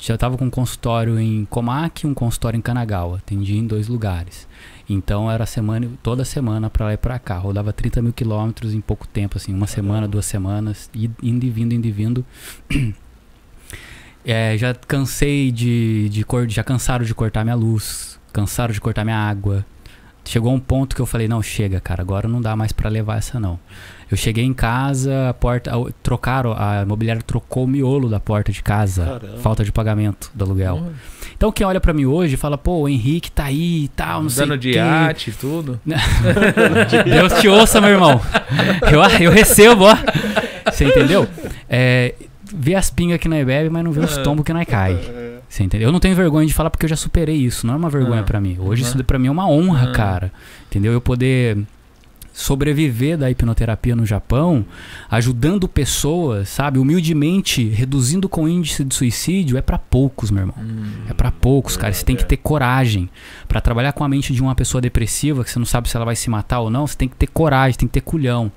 Já 0.00 0.16
tava 0.16 0.38
com 0.38 0.44
um 0.44 0.50
consultório 0.50 1.18
em 1.18 1.44
Komaki 1.46 2.06
e 2.06 2.10
um 2.10 2.14
consultório 2.14 2.56
em 2.56 2.60
Kanagawa. 2.60 3.18
Atendia 3.18 3.58
em 3.58 3.66
dois 3.66 3.88
lugares. 3.88 4.46
Então 4.88 5.28
era 5.30 5.44
semana, 5.44 5.88
toda 6.02 6.24
semana 6.24 6.70
pra 6.70 6.86
lá 6.86 6.92
e 6.94 6.96
pra 6.96 7.18
cá. 7.18 7.36
Rodava 7.36 7.72
30 7.72 8.00
mil 8.00 8.12
quilômetros 8.12 8.72
em 8.74 8.80
pouco 8.80 9.06
tempo, 9.08 9.36
assim, 9.36 9.52
uma 9.52 9.66
semana, 9.66 10.06
duas 10.06 10.24
semanas, 10.24 10.88
indo 11.22 11.44
e 11.44 11.50
vindo, 11.50 11.72
indo 11.74 11.86
e 11.86 11.90
vindo. 11.90 12.24
É, 14.30 14.56
já 14.58 14.74
cansei 14.74 15.50
de, 15.50 16.08
de 16.10 16.22
cor, 16.24 16.46
já 16.48 16.62
cansaram 16.62 17.04
de 17.04 17.14
cortar 17.14 17.44
minha 17.44 17.56
luz, 17.56 18.20
cansaram 18.32 18.72
de 18.74 18.80
cortar 18.80 19.02
minha 19.04 19.16
água. 19.16 19.64
Chegou 20.24 20.52
um 20.52 20.60
ponto 20.60 20.94
que 20.94 21.00
eu 21.00 21.06
falei, 21.06 21.26
não, 21.26 21.42
chega, 21.42 21.80
cara, 21.80 22.02
agora 22.02 22.28
não 22.28 22.38
dá 22.42 22.54
mais 22.54 22.70
pra 22.70 22.90
levar 22.90 23.16
essa 23.16 23.40
não. 23.40 23.58
Eu 24.10 24.16
cheguei 24.18 24.44
em 24.44 24.52
casa, 24.52 25.30
a 25.30 25.32
porta, 25.34 25.70
a- 25.74 25.90
trocaram, 26.02 26.52
a 26.54 26.82
imobiliária 26.82 27.22
trocou 27.22 27.64
o 27.64 27.66
miolo 27.66 28.10
da 28.10 28.20
porta 28.20 28.52
de 28.52 28.62
casa. 28.62 29.04
Caramba. 29.06 29.38
Falta 29.38 29.64
de 29.64 29.72
pagamento 29.72 30.30
do 30.34 30.44
aluguel. 30.44 30.92
Então 31.34 31.50
quem 31.50 31.66
olha 31.66 31.80
pra 31.80 31.94
mim 31.94 32.04
hoje 32.04 32.36
fala, 32.36 32.58
pô, 32.58 32.80
o 32.80 32.88
Henrique 32.90 33.30
tá 33.30 33.44
aí 33.44 33.84
e 33.84 33.88
tal, 33.88 34.22
não 34.22 34.28
sei 34.28 34.44
Dando 34.46 34.58
de 34.58 34.72
quê. 34.72 34.78
arte 34.78 35.30
e 35.30 35.32
tudo. 35.32 35.80
Deus 37.06 37.32
te 37.40 37.48
ouça, 37.48 37.80
meu 37.80 37.90
irmão. 37.90 38.20
Eu, 38.92 39.00
eu 39.24 39.30
recebo, 39.30 39.84
ó. 39.84 39.96
Você 40.70 40.84
entendeu? 40.84 41.26
É, 41.70 42.14
vê 42.54 42.74
as 42.74 42.90
pingas 42.90 43.18
que 43.18 43.28
nós 43.28 43.44
bebe, 43.46 43.70
mas 43.70 43.84
não 43.84 43.92
vê 43.92 44.00
os 44.00 44.16
É. 44.18 44.22
tombos 44.22 44.44
que 44.44 44.52
nós 44.52 44.66
cai. 44.66 44.92
É, 44.94 45.38
Você 45.48 45.62
entendeu? 45.64 45.88
Eu 45.88 45.92
não 45.92 46.00
tenho 46.00 46.14
vergonha 46.14 46.46
de 46.46 46.52
falar 46.52 46.68
porque 46.68 46.84
eu 46.84 46.90
já 46.90 46.96
superei 46.96 47.36
isso. 47.36 47.66
Não 47.66 47.74
é 47.74 47.76
uma 47.78 47.88
vergonha 47.88 48.20
Ah. 48.20 48.24
pra 48.24 48.38
mim. 48.40 48.56
Hoje 48.60 48.82
Uhum. 48.82 48.88
isso 48.88 49.04
pra 49.04 49.18
mim 49.18 49.28
é 49.28 49.30
uma 49.30 49.48
honra, 49.48 49.88
Ah. 49.88 49.92
cara. 49.92 50.32
Entendeu? 50.68 50.92
Eu 50.92 51.00
poder 51.00 51.58
sobreviver 52.32 53.18
da 53.18 53.28
hipnoterapia 53.30 53.96
no 53.96 54.06
Japão, 54.06 54.64
ajudando 55.10 55.66
pessoas, 55.68 56.48
sabe? 56.48 56.78
Humildemente, 56.78 57.64
reduzindo 57.68 58.28
com 58.28 58.44
o 58.44 58.48
índice 58.48 58.84
de 58.84 58.94
suicídio, 58.94 59.56
é 59.56 59.62
pra 59.62 59.76
poucos, 59.78 60.30
meu 60.30 60.42
irmão. 60.42 60.54
Hum. 60.58 60.84
É 61.08 61.14
pra 61.14 61.32
poucos, 61.32 61.76
cara. 61.76 61.92
Você 61.92 62.04
tem 62.04 62.14
que 62.16 62.24
ter 62.24 62.36
coragem 62.36 63.08
Pra 63.48 63.60
trabalhar 63.62 63.92
com 63.94 64.04
a 64.04 64.08
mente 64.08 64.32
de 64.34 64.42
uma 64.42 64.54
pessoa 64.54 64.80
depressiva, 64.80 65.42
que 65.42 65.50
você 65.50 65.58
não 65.58 65.64
sabe 65.66 65.88
se 65.88 65.96
ela 65.96 66.04
vai 66.04 66.14
se 66.14 66.28
matar 66.28 66.60
ou 66.60 66.68
não. 66.70 66.86
Você 66.86 66.96
tem 66.96 67.08
que 67.08 67.16
ter 67.16 67.26
coragem, 67.26 67.78
tem 67.78 67.88
que 67.88 67.94
ter 67.94 68.02
culhão. 68.02 68.52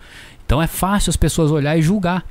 Então 0.46 0.62
é 0.62 0.68
fácil 0.68 1.10
as 1.10 1.16
pessoas 1.16 1.50
olhar 1.50 1.78
e 1.78 1.82
julgar. 1.82 2.26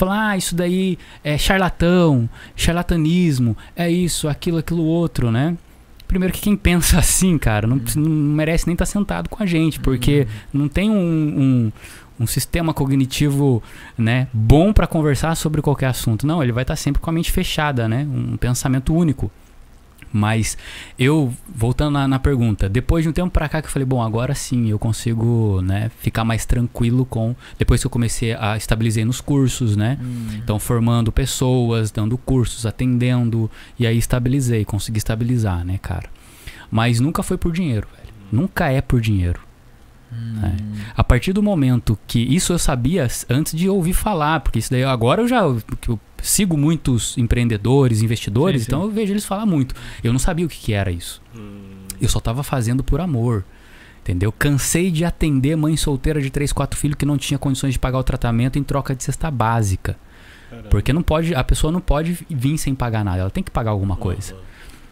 Falar, 0.00 0.30
ah, 0.30 0.36
isso 0.38 0.54
daí 0.54 0.96
é 1.22 1.36
charlatão, 1.36 2.26
charlatanismo, 2.56 3.54
é 3.76 3.90
isso, 3.90 4.28
aquilo, 4.28 4.56
aquilo 4.56 4.82
outro, 4.82 5.30
né? 5.30 5.58
Primeiro 6.08 6.32
que 6.32 6.40
quem 6.40 6.56
pensa 6.56 6.96
assim, 7.00 7.36
cara, 7.36 7.66
não, 7.66 7.78
não 7.96 8.10
merece 8.10 8.66
nem 8.66 8.72
estar 8.72 8.86
sentado 8.86 9.28
com 9.28 9.42
a 9.42 9.44
gente, 9.44 9.78
porque 9.78 10.26
não 10.54 10.68
tem 10.68 10.88
um, 10.88 10.96
um, 10.96 11.72
um 12.18 12.26
sistema 12.26 12.72
cognitivo 12.72 13.62
né, 13.98 14.26
bom 14.32 14.72
pra 14.72 14.86
conversar 14.86 15.34
sobre 15.34 15.60
qualquer 15.60 15.88
assunto. 15.88 16.26
Não, 16.26 16.42
ele 16.42 16.50
vai 16.50 16.62
estar 16.62 16.76
sempre 16.76 17.02
com 17.02 17.10
a 17.10 17.12
mente 17.12 17.30
fechada, 17.30 17.86
né? 17.86 18.08
Um 18.10 18.38
pensamento 18.38 18.94
único. 18.94 19.30
Mas 20.12 20.58
eu, 20.98 21.32
voltando 21.54 21.92
na, 21.92 22.08
na 22.08 22.18
pergunta, 22.18 22.68
depois 22.68 23.04
de 23.04 23.08
um 23.08 23.12
tempo 23.12 23.30
pra 23.30 23.48
cá 23.48 23.62
que 23.62 23.68
eu 23.68 23.72
falei, 23.72 23.86
bom, 23.86 24.02
agora 24.02 24.34
sim 24.34 24.68
eu 24.68 24.78
consigo, 24.78 25.60
né, 25.62 25.90
ficar 26.00 26.24
mais 26.24 26.44
tranquilo 26.44 27.04
com. 27.04 27.34
Depois 27.58 27.80
que 27.80 27.86
eu 27.86 27.90
comecei 27.90 28.34
a 28.34 28.56
estabilizei 28.56 29.04
nos 29.04 29.20
cursos, 29.20 29.76
né? 29.76 29.98
Hum. 30.00 30.28
Então, 30.34 30.58
formando 30.58 31.12
pessoas, 31.12 31.90
dando 31.90 32.18
cursos, 32.18 32.66
atendendo, 32.66 33.50
e 33.78 33.86
aí 33.86 33.96
estabilizei, 33.96 34.64
consegui 34.64 34.98
estabilizar, 34.98 35.64
né, 35.64 35.78
cara? 35.78 36.08
Mas 36.70 36.98
nunca 36.98 37.22
foi 37.22 37.36
por 37.36 37.52
dinheiro, 37.52 37.86
velho. 37.96 38.10
Nunca 38.32 38.68
é 38.70 38.80
por 38.80 39.00
dinheiro. 39.00 39.40
Hum. 40.12 40.74
A 40.96 41.04
partir 41.04 41.32
do 41.32 41.42
momento 41.42 41.96
que 42.06 42.18
isso 42.18 42.52
eu 42.52 42.58
sabia 42.58 43.06
antes 43.28 43.56
de 43.56 43.68
ouvir 43.68 43.92
falar, 43.92 44.40
porque 44.40 44.58
isso 44.58 44.70
daí 44.70 44.82
agora 44.82 45.22
eu 45.22 45.28
já 45.28 45.42
eu 45.42 46.00
sigo 46.22 46.56
muitos 46.56 47.16
empreendedores, 47.18 48.02
investidores, 48.02 48.62
Sim, 48.62 48.64
sim. 48.66 48.70
então 48.70 48.82
eu 48.84 48.90
vejo 48.90 49.12
eles 49.12 49.24
falar 49.24 49.46
muito. 49.46 49.74
Eu 50.02 50.12
não 50.12 50.18
sabia 50.18 50.46
o 50.46 50.48
que, 50.48 50.58
que 50.58 50.72
era 50.72 50.90
isso. 50.90 51.20
hum, 51.36 51.84
Eu 52.00 52.08
só 52.08 52.20
tava 52.20 52.42
fazendo 52.42 52.82
por 52.84 53.00
amor. 53.00 53.44
Entendeu? 54.02 54.32
Cansei 54.32 54.90
de 54.90 55.04
atender 55.04 55.56
mãe 55.56 55.76
solteira 55.76 56.20
de 56.22 56.30
3, 56.30 56.52
4 56.52 56.78
filhos 56.78 56.96
que 56.96 57.04
não 57.04 57.18
tinha 57.18 57.38
condições 57.38 57.74
de 57.74 57.78
pagar 57.78 57.98
o 57.98 58.02
tratamento 58.02 58.58
em 58.58 58.62
troca 58.62 58.94
de 58.96 59.04
cesta 59.04 59.30
básica. 59.30 59.96
caramba. 60.48 60.68
Porque 60.70 60.92
não 60.92 61.02
pode, 61.02 61.34
a 61.34 61.44
pessoa 61.44 61.70
não 61.70 61.80
pode 61.82 62.26
vir 62.30 62.56
sem 62.56 62.74
pagar 62.74 63.04
nada, 63.04 63.18
ela 63.20 63.30
tem 63.30 63.44
que 63.44 63.50
pagar 63.50 63.70
alguma 63.72 63.96
coisa, 63.96 64.34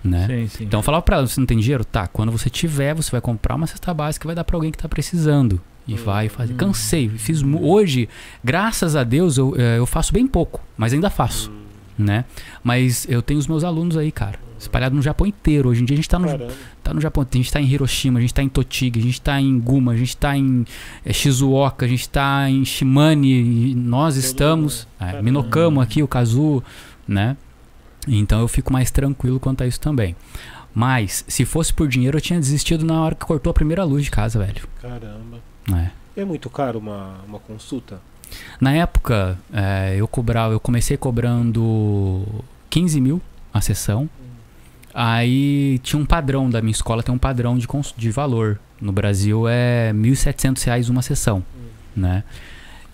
né? 0.04 0.26
Sim, 0.26 0.48
sim. 0.48 0.64
Então 0.64 0.80
eu 0.80 0.84
falava 0.84 1.02
pra 1.02 1.16
ela, 1.16 1.26
você 1.26 1.40
não 1.40 1.46
tem 1.46 1.58
dinheiro? 1.58 1.84
Tá, 1.86 2.06
quando 2.06 2.30
você 2.30 2.50
tiver, 2.50 2.94
você 2.94 3.10
vai 3.10 3.20
comprar 3.20 3.54
uma 3.56 3.66
cesta 3.66 3.92
básica 3.94 4.26
e 4.26 4.28
vai 4.28 4.36
dar 4.36 4.44
pra 4.44 4.56
alguém 4.56 4.70
que 4.70 4.78
tá 4.78 4.88
precisando. 4.88 5.58
E 5.88 5.94
vai 5.94 6.26
e 6.26 6.28
faz. 6.28 6.50
Cansei. 6.52 7.08
Fiz 7.08 7.42
hoje, 7.42 8.10
graças 8.44 8.94
a 8.94 9.02
Deus, 9.02 9.38
eu, 9.38 9.54
eh, 9.56 9.78
eu 9.78 9.86
faço 9.86 10.12
bem 10.12 10.26
pouco, 10.26 10.60
mas 10.76 10.92
ainda 10.92 11.08
faço, 11.08 11.50
né? 11.96 12.26
Mas 12.62 13.06
eu 13.08 13.22
tenho 13.22 13.40
os 13.40 13.46
meus 13.46 13.64
alunos 13.64 13.96
aí, 13.96 14.12
cara, 14.12 14.38
espalhados 14.58 14.94
no 14.94 15.02
Japão 15.02 15.26
inteiro. 15.26 15.70
Hoje 15.70 15.80
em 15.80 15.86
dia 15.86 15.94
a 15.94 15.96
gente 15.96 16.08
tá 16.08 16.18
no, 16.18 16.26
Caramba. 16.26 16.52
tá 16.84 16.92
no 16.92 17.00
Japão, 17.00 17.26
a 17.28 17.36
gente 17.36 17.50
tá 17.50 17.58
em 17.58 17.66
Hiroshima, 17.66 18.18
a 18.18 18.20
gente 18.20 18.34
tá 18.34 18.42
em 18.42 18.50
Totiga, 18.50 19.00
a 19.00 19.02
gente 19.02 19.18
tá 19.18 19.40
em 19.40 19.58
Guma, 19.58 19.92
a 19.92 19.96
gente 19.96 20.14
tá 20.14 20.36
em 20.36 20.66
eh, 21.06 21.12
Shizuoka, 21.12 21.86
a 21.86 21.88
gente 21.88 22.06
tá 22.06 22.50
em 22.50 22.66
Shimane, 22.66 23.74
nós 23.74 24.16
estamos, 24.16 24.86
é. 25.00 25.22
Minokamo 25.22 25.80
aqui, 25.80 26.02
o 26.02 26.08
Kazu, 26.08 26.62
né? 27.06 27.34
Então 28.06 28.40
eu 28.40 28.48
fico 28.48 28.70
mais 28.70 28.90
tranquilo 28.90 29.40
quanto 29.40 29.64
a 29.64 29.66
isso 29.66 29.80
também. 29.80 30.14
Mas, 30.74 31.24
se 31.26 31.46
fosse 31.46 31.72
por 31.72 31.88
dinheiro, 31.88 32.18
eu 32.18 32.20
tinha 32.20 32.38
desistido 32.38 32.84
na 32.84 33.02
hora 33.02 33.14
que 33.14 33.24
cortou 33.24 33.50
a 33.50 33.54
primeira 33.54 33.82
luz 33.84 34.04
de 34.04 34.10
casa, 34.10 34.38
velho. 34.38 34.68
Caramba. 34.80 35.47
É. 35.74 35.90
É 36.20 36.24
muito 36.24 36.50
caro 36.50 36.78
uma, 36.78 37.20
uma 37.26 37.38
consulta? 37.38 38.00
Na 38.60 38.72
época, 38.72 39.38
eh, 39.52 39.96
eu 39.96 40.08
cobrava, 40.08 40.52
eu 40.52 40.60
comecei 40.60 40.96
cobrando 40.96 42.24
15 42.68 43.00
mil 43.00 43.22
a 43.52 43.60
sessão. 43.60 44.08
Aí 44.92 45.78
tinha 45.78 46.00
um 46.00 46.04
padrão 46.04 46.50
da 46.50 46.60
minha 46.60 46.72
escola, 46.72 47.02
tem 47.02 47.14
um 47.14 47.18
padrão 47.18 47.56
de, 47.56 47.66
de 47.96 48.10
valor. 48.10 48.58
No 48.80 48.92
Brasil 48.92 49.48
é 49.48 49.92
1.700 49.92 50.64
reais 50.64 50.88
uma 50.88 51.02
sessão, 51.02 51.44
né? 51.96 52.24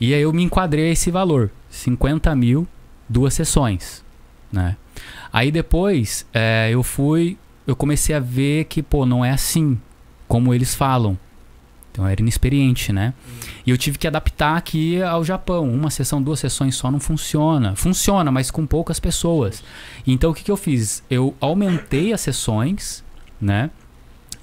E 0.01 0.13
aí 0.13 0.23
eu 0.23 0.33
me 0.33 0.43
enquadrei 0.43 0.89
a 0.89 0.93
esse 0.93 1.11
valor, 1.11 1.51
50 1.71 2.35
mil, 2.35 2.67
duas 3.09 3.35
sessões, 3.35 4.05
né? 4.53 4.77
Aí 5.33 5.51
depois 5.51 6.27
eh, 6.33 6.71
eu 6.73 6.83
fui, 6.83 7.37
eu 7.67 7.75
comecei 7.75 8.15
a 8.15 8.21
ver 8.21 8.65
que, 8.65 8.83
pô, 8.83 9.07
não 9.07 9.25
é 9.25 9.31
assim 9.31 9.79
como 10.29 10.53
eles 10.53 10.75
falam. 10.75 11.19
Então 11.95 12.05
eu 12.05 12.11
era 12.11 12.21
inexperiente, 12.21 12.93
né? 12.93 13.15
E 13.65 13.71
eu 13.71 13.79
tive 13.79 13.99
que 13.99 14.09
adaptar 14.09 14.57
aqui 14.57 15.01
ao 15.01 15.25
Japão. 15.25 15.73
Uma 15.73 15.91
sessão, 15.91 16.21
duas 16.21 16.41
sessões 16.41 16.75
só 16.75 16.91
não 16.91 16.99
funciona. 16.99 17.77
Funciona, 17.77 18.33
mas 18.33 18.51
com 18.51 18.67
poucas 18.67 18.99
pessoas. 18.99 19.63
Então 20.05 20.33
o 20.33 20.35
que, 20.35 20.43
que 20.43 20.51
eu 20.51 20.57
fiz? 20.57 21.05
Eu 21.09 21.37
aumentei 21.41 22.13
as 22.13 22.21
sessões, 22.21 23.05
né? 23.41 23.71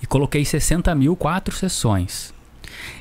E 0.01 0.07
coloquei 0.07 0.45
60 0.45 0.95
mil, 0.95 1.13
quatro 1.13 1.53
sessões. 1.53 2.33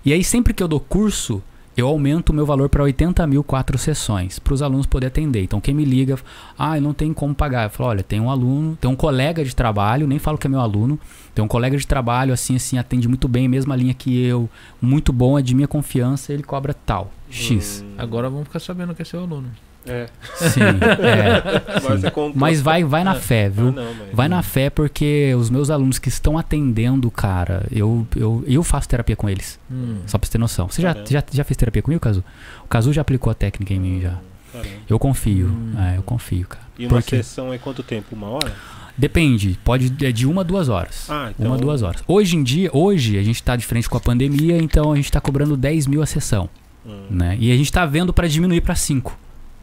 E 0.04 0.12
aí 0.12 0.24
sempre 0.24 0.52
que 0.52 0.64
eu 0.64 0.68
dou 0.68 0.80
curso, 0.80 1.40
eu 1.76 1.86
aumento 1.86 2.30
o 2.30 2.34
meu 2.34 2.44
valor 2.44 2.68
para 2.68 2.82
80 2.82 3.26
mil, 3.26 3.42
quatro 3.44 3.78
sessões, 3.78 4.38
para 4.38 4.52
os 4.52 4.62
alunos 4.62 4.86
poderem 4.86 5.08
atender. 5.08 5.42
Então 5.42 5.60
quem 5.60 5.74
me 5.74 5.84
liga, 5.84 6.18
ah, 6.58 6.76
eu 6.76 6.82
não 6.82 6.92
tenho 6.92 7.14
como 7.14 7.34
pagar. 7.34 7.64
Eu 7.64 7.70
falo, 7.70 7.90
olha, 7.90 8.02
tem 8.02 8.20
um 8.20 8.30
aluno, 8.30 8.76
tem 8.80 8.90
um 8.90 8.96
colega 8.96 9.44
de 9.44 9.54
trabalho, 9.54 10.06
nem 10.06 10.18
falo 10.18 10.36
que 10.36 10.46
é 10.46 10.50
meu 10.50 10.60
aluno, 10.60 10.98
tem 11.34 11.44
um 11.44 11.48
colega 11.48 11.76
de 11.76 11.86
trabalho, 11.86 12.32
assim, 12.32 12.56
assim, 12.56 12.78
atende 12.78 13.08
muito 13.08 13.28
bem, 13.28 13.48
mesma 13.48 13.76
linha 13.76 13.94
que 13.94 14.22
eu, 14.22 14.48
muito 14.80 15.12
bom, 15.12 15.38
é 15.38 15.42
de 15.42 15.54
minha 15.54 15.68
confiança, 15.68 16.32
ele 16.32 16.42
cobra 16.42 16.74
tal, 16.74 17.12
X. 17.30 17.84
Hum, 17.86 17.94
Agora 17.96 18.28
vamos 18.28 18.48
ficar 18.48 18.60
sabendo 18.60 18.94
que 18.94 19.02
é 19.02 19.04
seu 19.04 19.20
aluno. 19.20 19.50
É. 19.86 20.06
Sim, 20.36 20.60
é. 21.00 21.80
Mas, 21.88 22.02
contou- 22.12 22.32
Mas 22.34 22.60
vai, 22.60 22.84
vai 22.84 23.02
na 23.02 23.14
fé, 23.14 23.46
Ah, 23.46 23.48
viu? 23.48 23.72
não, 23.72 23.94
mas... 23.94 24.08
Vai 24.12 24.28
na 24.28 24.42
fé 24.42 24.68
porque 24.70 25.34
os 25.38 25.48
meus 25.50 25.70
alunos 25.70 25.98
que 25.98 26.08
estão 26.08 26.36
atendendo, 26.36 27.10
cara, 27.10 27.66
eu, 27.72 28.06
eu, 28.14 28.44
eu 28.46 28.62
faço 28.62 28.88
terapia 28.88 29.16
com 29.16 29.28
eles. 29.28 29.58
Hum. 29.70 29.98
Só 30.06 30.18
pra 30.18 30.26
você 30.26 30.32
ter 30.32 30.38
noção. 30.38 30.68
Você 30.68 30.82
já, 30.82 30.88
Caramba. 30.94 31.10
já, 31.10 31.24
já 31.32 31.44
fez 31.44 31.56
terapia 31.56 31.80
comigo, 31.82 32.00
Cazu? 32.00 32.22
O 32.64 32.68
Cazu 32.68 32.92
já 32.92 33.00
aplicou 33.00 33.30
a 33.30 33.34
técnica 33.34 33.72
em 33.72 33.80
mim 33.80 34.00
já. 34.00 34.18
Caramba. 34.52 34.70
Eu 34.88 34.98
confio. 34.98 35.46
Hum. 35.46 35.72
É, 35.78 35.96
eu 35.96 36.02
confio, 36.02 36.46
cara. 36.46 36.64
E 36.78 36.84
uma 36.86 36.90
Porque- 37.00 37.16
sessão 37.16 37.52
é 37.52 37.58
quanto 37.58 37.82
tempo? 37.82 38.14
Uma 38.14 38.28
hora? 38.28 38.52
Depende, 38.98 39.58
pode 39.64 40.04
é 40.04 40.12
de 40.12 40.26
uma 40.26 40.42
a 40.42 40.44
duas 40.44 40.68
horas. 40.68 41.06
Ah, 41.08 41.30
então... 41.30 41.46
Uma, 41.46 41.56
duas 41.56 41.82
horas. 41.82 42.02
Hoje 42.06 42.36
em 42.36 42.42
dia, 42.42 42.68
hoje 42.72 43.16
a 43.16 43.22
gente 43.22 43.42
tá 43.42 43.56
de 43.56 43.64
frente 43.64 43.88
com 43.88 43.96
a 43.96 44.00
pandemia, 44.00 44.58
então 44.58 44.92
a 44.92 44.96
gente 44.96 45.10
tá 45.10 45.20
cobrando 45.22 45.56
10 45.56 45.86
mil 45.86 46.02
a 46.02 46.06
sessão, 46.06 46.50
Hum. 46.84 47.04
né? 47.08 47.34
E 47.40 47.50
a 47.50 47.56
gente 47.56 47.72
tá 47.72 47.86
vendo 47.86 48.12
pra 48.12 48.28
diminuir 48.28 48.60
pra 48.60 48.74
5. 48.74 49.16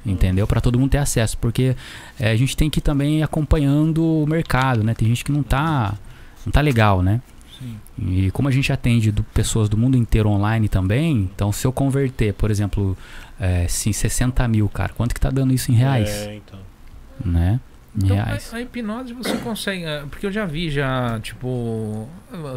Entendeu? 0.05 0.47
Pra 0.47 0.61
todo 0.61 0.79
mundo 0.79 0.91
ter 0.91 0.99
acesso, 0.99 1.37
porque 1.37 1.75
é, 2.19 2.31
a 2.31 2.35
gente 2.35 2.55
tem 2.55 2.69
que 2.69 2.79
ir 2.79 2.81
também 2.81 3.21
acompanhando 3.23 4.01
o 4.23 4.25
mercado, 4.25 4.83
né? 4.83 4.93
Tem 4.93 5.07
gente 5.07 5.23
que 5.25 5.31
não 5.31 5.43
tá 5.43 5.93
não 6.45 6.51
tá 6.51 6.61
legal, 6.61 7.01
né? 7.01 7.21
Sim. 7.59 7.75
E 7.99 8.31
como 8.31 8.47
a 8.47 8.51
gente 8.51 8.71
atende 8.71 9.11
do- 9.11 9.23
pessoas 9.23 9.67
do 9.67 9.75
mundo 9.77 9.97
inteiro 9.97 10.29
online 10.29 10.69
também, 10.69 11.29
então 11.33 11.51
se 11.51 11.65
eu 11.67 11.73
converter, 11.73 12.33
por 12.35 12.49
exemplo, 12.51 12.97
é, 13.39 13.67
sim, 13.67 13.91
60 13.91 14.47
mil, 14.47 14.69
cara, 14.69 14.93
quanto 14.95 15.13
que 15.13 15.19
tá 15.19 15.29
dando 15.29 15.53
isso 15.53 15.71
em 15.71 15.75
reais? 15.75 16.09
É, 16.09 16.35
então. 16.35 16.59
Né? 17.25 17.59
Em 17.99 18.05
Então, 18.05 18.15
reais. 18.15 18.53
a, 18.53 18.57
a 18.57 18.61
hipnose 18.61 19.11
você 19.11 19.35
consegue. 19.37 19.83
eh, 19.83 20.03
Porque 20.09 20.27
eu 20.27 20.31
já 20.31 20.45
vi, 20.45 20.69
já, 20.69 21.19
tipo. 21.19 22.07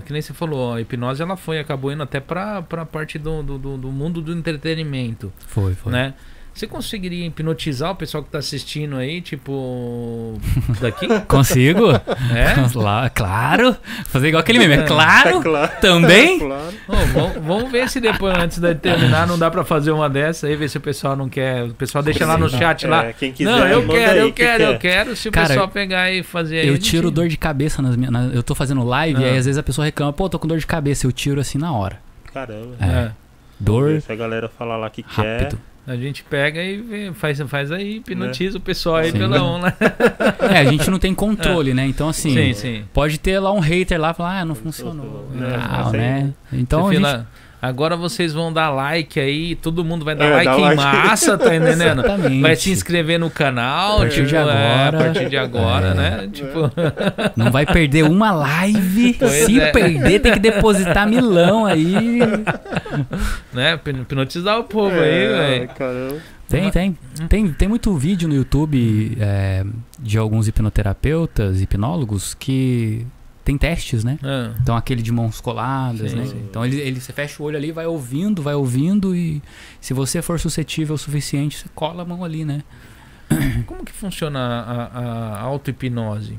Que 0.05 0.13
nem 0.13 0.21
você 0.21 0.35
falou, 0.35 0.75
a 0.75 0.81
hipnose 0.83 1.21
ela 1.23 1.35
foi, 1.37 1.59
acabou 1.59 1.91
indo 1.91 2.03
até 2.03 2.21
pra, 2.21 2.61
pra 2.63 2.85
parte 2.85 3.19
do, 3.19 3.43
do, 3.43 3.59
do- 3.59 3.77
do 3.79 3.89
mundo 3.91 4.21
do 4.21 4.33
entretenimento, 4.35 5.33
Foi, 5.49 5.75
foi. 5.75 5.91
né? 5.93 6.15
Você 6.53 6.67
conseguiria 6.67 7.27
hipnotizar 7.27 7.93
o 7.93 7.95
pessoal 7.97 8.23
que 8.23 8.29
tá 8.31 8.39
assistindo 8.39 8.97
aí, 8.97 9.21
tipo. 9.23 10.39
Daqui? 10.81 11.07
Consigo? 11.27 11.91
É? 11.93 12.55
Lá, 12.77 13.09
claro. 13.09 13.75
Fazer 14.07 14.29
igual 14.29 14.41
aquele 14.43 14.59
meme. 14.59 14.75
É 14.75 14.79
É. 14.79 14.83
claro. 14.83 15.41
claro. 15.41 15.71
Também? 15.81 16.39
claro. 16.39 16.75
Ô, 16.89 16.97
vamos, 17.15 17.33
vamos 17.47 17.71
ver 17.73 17.89
se 17.89 18.01
depois, 18.01 18.37
antes 18.37 18.59
de 18.59 18.75
terminar, 18.75 19.27
não 19.27 19.39
dá 19.39 19.51
pra 19.51 19.65
fazer 19.65 19.91
uma 19.93 20.11
dessa 20.11 20.49
aí, 20.49 20.57
ver 20.57 20.69
se 20.69 20.77
o 20.77 20.81
pessoal 20.81 21.17
não 21.17 21.29
quer. 21.29 21.65
O 21.65 21.75
pessoal 21.75 22.03
deixa 22.05 22.27
lá 22.27 22.37
no 22.37 22.49
chat 22.51 22.87
lá. 22.87 23.07
É, 23.07 23.13
quem 23.15 23.33
quiser, 23.33 23.51
Não, 23.51 23.67
eu 23.67 23.81
manda 23.83 23.95
quero, 23.95 24.13
aí, 24.13 24.19
eu 24.19 24.27
que 24.27 24.43
quero, 24.43 24.63
eu 24.65 24.69
quer. 24.73 24.79
quero. 24.79 25.17
Se 25.17 25.29
o 25.29 25.33
Cara, 25.33 25.49
pessoal 25.49 25.69
pegar 25.69 26.13
e 26.13 26.23
fazer 26.23 26.61
aí. 26.61 26.69
Eu 26.69 26.75
gente- 26.75 26.91
tiro 26.91 27.11
dor 27.11 27.29
de 27.29 27.37
cabeça 27.39 27.81
nas 27.81 27.97
minhas. 27.97 28.13
na- 28.13 28.27
eu 28.27 28.43
tô 28.43 28.55
fazendo 28.55 28.85
live 28.85 29.23
Ah. 29.23 29.27
e 29.27 29.31
aí 29.31 29.39
às 29.39 29.47
vezes 29.47 29.57
a 29.57 29.63
pessoa 29.63 29.85
reclama, 29.85 30.13
pô, 30.13 30.29
tô 30.29 30.39
com 30.39 30.47
dor 30.49 30.59
de 30.59 30.67
cabeça. 30.67 31.07
Eu 31.07 31.13
tiro 31.13 31.41
assim 31.41 31.57
na 31.59 31.73
hora. 31.73 31.99
Caramba. 32.35 32.75
É. 32.81 32.85
É. 32.87 33.11
Dor 33.59 34.01
Se 34.01 34.11
a 34.13 34.17
galera 34.17 34.49
falar 34.49 34.77
lá 34.77 34.89
que 34.91 35.03
quer. 35.03 35.53
A 35.87 35.97
gente 35.97 36.23
pega 36.23 36.63
e 36.63 36.77
vê, 36.77 37.13
faz, 37.13 37.41
faz 37.49 37.73
aí, 37.73 37.97
hipnotiza 37.97 38.59
o 38.59 38.61
pessoal 38.61 38.97
aí 38.97 39.11
Sim. 39.11 39.19
pela 39.19 39.43
onda. 39.43 39.77
É, 40.55 40.59
a 40.59 40.65
gente 40.65 40.89
não 40.91 40.99
tem 40.99 41.15
controle, 41.15 41.75
né? 41.75 41.87
Então 41.87 42.09
assim. 42.09 42.33
sim, 42.33 42.53
sim. 42.53 42.85
Pode 42.93 43.19
ter 43.19 43.39
lá 43.41 43.51
um 43.53 43.59
hater 43.61 44.01
lá 44.01 44.11
e 44.11 44.15
falar, 44.15 44.41
ah, 44.41 44.45
não 44.45 44.55
funcionou. 44.55 45.29
Não, 45.35 45.49
Tal, 45.51 45.59
mas 45.85 45.95
aí- 45.95 46.01
né? 46.01 46.33
Então 46.53 46.81
a 46.87 46.93
gente, 46.93 46.97
fila- 46.99 47.27
Agora 47.63 47.95
vocês 47.97 48.33
vão 48.33 48.51
dar 48.53 48.71
like 48.71 49.21
aí, 49.21 49.55
todo 49.55 49.85
mundo 49.85 50.03
vai 50.05 50.15
dar 50.15 50.25
É, 50.25 50.31
like 50.33 50.45
dá 50.47 50.57
em 50.57 50.77
like. 50.77 50.77
massa, 50.83 51.37
tá 51.37 51.55
entendendo? 51.55 52.01
Exatamente. 52.05 52.41
Vai 52.41 52.57
se 52.57 52.71
inscrever 52.71 53.19
no 53.21 53.29
canal, 53.31 53.97
A 53.97 53.99
partir 53.99 54.15
tipo, 54.17 54.29
de 54.29 54.37
é, 54.37 54.39
agora. 54.41 54.89
a 54.89 54.93
partir 55.05 55.29
de 55.29 55.37
agora, 55.37 55.87
É. 55.89 55.95
né? 55.95 56.29
Tipo, 56.33 56.71
não 57.37 57.51
vai 57.51 57.67
perder 57.67 58.05
uma 58.05 58.33
live. 58.33 59.15
Pois 59.21 59.33
Se 59.45 59.61
é. 59.61 59.71
perder, 59.73 60.21
tem 60.21 60.33
que 60.33 60.39
depositar 60.39 61.07
milão 61.07 61.67
aí. 61.67 62.19
né? 63.53 63.79
Hipnotizar 63.87 64.59
o 64.59 64.65
povo 64.65 64.97
É, 64.97 65.03
aí, 65.05 65.29
velho. 65.59 65.69
caramba. 65.77 66.17
Tem, 66.49 66.71
tem. 66.71 66.99
Tem, 67.29 67.53
tem 67.53 67.69
muito 67.69 67.95
vídeo 67.97 68.29
no 68.29 68.35
YouTube 68.35 69.17
é, 69.21 69.65
de 69.99 70.19
alguns 70.19 70.49
hipnoterapeutas, 70.49 71.61
hipnólogos, 71.61 72.35
que 72.35 73.07
tem 73.45 73.57
testes, 73.57 74.05
né? 74.05 74.19
Ah, 74.23 74.55
Então 74.61 74.77
aquele 74.77 75.03
de 75.03 75.11
mãos 75.11 75.41
coladas, 75.41 76.11
Sim, 76.11 76.17
né? 76.19 76.27
sim. 76.27 76.45
Então 76.49 76.65
ele, 76.65 76.79
ele, 76.79 77.01
você 77.01 77.13
fecha 77.13 77.43
o 77.43 77.47
olho 77.47 77.57
ali, 77.57 77.73
vai 77.73 77.87
ouvindo, 77.87 78.43
vai 78.43 78.55
ouvindo 78.55 79.15
e 79.15 79.43
se 79.81 79.95
você 79.95 80.21
for 80.23 80.39
suscetível 80.39 80.95
o 80.95 80.99
suficiente, 80.99 81.57
você 81.59 81.67
cola 81.75 82.03
a 82.03 82.05
mão 82.05 82.25
ali, 82.25 82.45
né? 82.45 82.63
Como 83.67 83.85
que 83.85 83.93
funciona 83.93 84.39
a, 84.39 84.73
a, 84.85 85.35
a 85.37 85.41
auto-hipnose? 85.43 86.39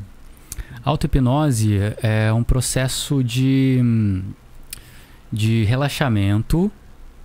Auto-hipnose 0.83 1.79
é 2.01 2.31
um 2.33 2.43
processo 2.43 3.23
de, 3.23 3.79
de 5.31 5.63
relaxamento, 5.65 6.71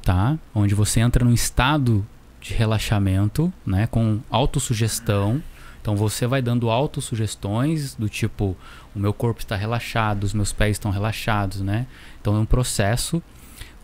tá? 0.03 0.39
Onde 0.55 0.75
você 0.75 1.01
entra 1.01 1.25
num 1.25 1.33
estado 1.33 2.07
de 2.41 2.55
relaxamento, 2.55 3.53
né? 3.65 3.87
Com 3.87 4.21
autossugestão. 4.31 5.43
Então 5.87 5.95
você 5.95 6.27
vai 6.27 6.43
dando 6.43 6.69
autossugestões 6.69 7.95
do 7.95 8.09
tipo, 8.09 8.57
o 8.93 8.99
meu 8.99 9.13
corpo 9.13 9.39
está 9.39 9.55
relaxado, 9.55 10.25
os 10.25 10.35
meus 10.35 10.53
pés 10.53 10.73
estão 10.73 10.91
relaxados, 10.91 11.61
né? 11.61 11.87
Então 12.21 12.35
é 12.35 12.41
um 12.41 12.45
processo 12.45 13.23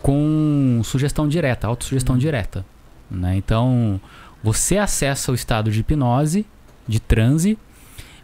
com 0.03 0.81
sugestão 0.83 1.29
direta, 1.29 1.69
autossugestão 1.69 2.15
Uhum. 2.17 2.21
direta, 2.21 2.67
né? 3.09 3.37
Então 3.37 4.01
você 4.43 4.79
acessa 4.79 5.31
o 5.31 5.35
estado 5.37 5.71
de 5.71 5.79
hipnose, 5.79 6.45
de 6.89 6.99
transe, 6.99 7.57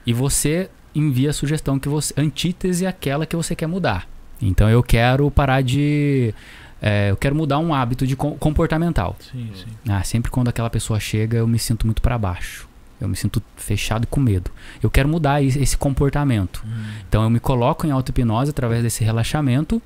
e 0.04 0.12
você 0.12 0.68
envia 0.92 1.30
a 1.30 1.32
sugestão 1.32 1.78
que 1.78 1.88
você 1.88 2.12
antítese 2.16 2.84
aquela 2.84 3.26
que 3.26 3.36
você 3.36 3.54
quer 3.54 3.68
mudar. 3.68 4.08
Então 4.42 4.68
eu 4.68 4.82
quero 4.82 5.30
parar 5.30 5.62
de 5.62 6.34
é, 6.82 7.12
eu 7.12 7.16
quero 7.16 7.36
mudar 7.36 7.60
um 7.60 7.72
hábito 7.72 8.04
de 8.06 8.16
com- 8.16 8.36
comportamental. 8.36 9.16
Sim, 9.20 9.50
sim. 9.54 9.66
Ah, 9.88 10.02
sempre 10.02 10.32
quando 10.32 10.48
aquela 10.48 10.68
pessoa 10.68 10.98
chega, 10.98 11.38
eu 11.38 11.46
me 11.46 11.58
sinto 11.60 11.86
muito 11.86 12.02
para 12.02 12.18
baixo. 12.18 12.67
Eu 13.00 13.08
me 13.08 13.16
sinto 13.16 13.42
fechado 13.56 14.04
e 14.04 14.06
com 14.06 14.20
medo. 14.20 14.50
Eu 14.82 14.90
quero 14.90 15.08
mudar 15.08 15.42
esse 15.42 15.76
comportamento. 15.76 16.62
Hum. 16.66 16.84
Então 17.08 17.22
eu 17.22 17.30
me 17.30 17.38
coloco 17.40 17.86
em 17.86 17.90
auto-hipnose 17.90 18.50
através 18.50 18.82
desse 18.82 19.04
relaxamento, 19.04 19.80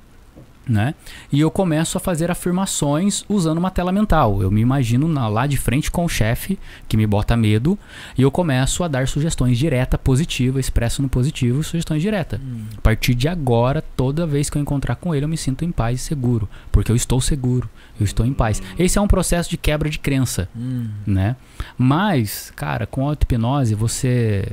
né? 0.68 0.94
E 1.32 1.40
eu 1.40 1.50
começo 1.50 1.96
a 1.98 2.00
fazer 2.00 2.30
afirmações 2.30 3.24
usando 3.28 3.58
uma 3.58 3.70
tela 3.70 3.90
mental. 3.90 4.42
Eu 4.42 4.50
me 4.50 4.60
imagino 4.60 5.08
na- 5.08 5.26
lá 5.28 5.46
de 5.46 5.56
frente 5.56 5.90
com 5.90 6.04
o 6.04 6.08
chefe 6.08 6.58
que 6.88 6.96
me 6.96 7.06
bota 7.06 7.36
medo 7.36 7.78
e 8.16 8.22
eu 8.22 8.30
começo 8.30 8.84
a 8.84 8.88
dar 8.88 9.08
sugestões 9.08 9.58
diretas, 9.58 9.98
positivas, 10.02 10.64
expresso 10.66 11.02
no 11.02 11.08
positivo, 11.08 11.62
sugestões 11.64 12.00
diretas. 12.00 12.40
A 12.78 12.80
partir 12.80 13.14
de 13.14 13.26
agora, 13.28 13.82
toda 13.96 14.26
vez 14.26 14.48
que 14.48 14.56
eu 14.56 14.62
encontrar 14.62 14.96
com 14.96 15.14
ele, 15.14 15.24
eu 15.24 15.28
me 15.28 15.36
sinto 15.36 15.64
em 15.64 15.72
paz 15.72 16.00
e 16.00 16.04
seguro, 16.04 16.48
porque 16.70 16.92
eu 16.92 16.96
estou 16.96 17.20
seguro, 17.20 17.68
eu 17.98 18.04
estou 18.04 18.24
em 18.24 18.32
paz. 18.32 18.62
Esse 18.78 18.98
é 18.98 19.00
um 19.00 19.08
processo 19.08 19.50
de 19.50 19.56
quebra 19.56 19.90
de 19.90 19.98
crença, 19.98 20.48
Hum. 20.56 20.88
né? 21.06 21.36
Mas, 21.76 22.52
cara, 22.54 22.86
com 22.86 23.08
auto-hipnose 23.08 23.74
você 23.74 24.46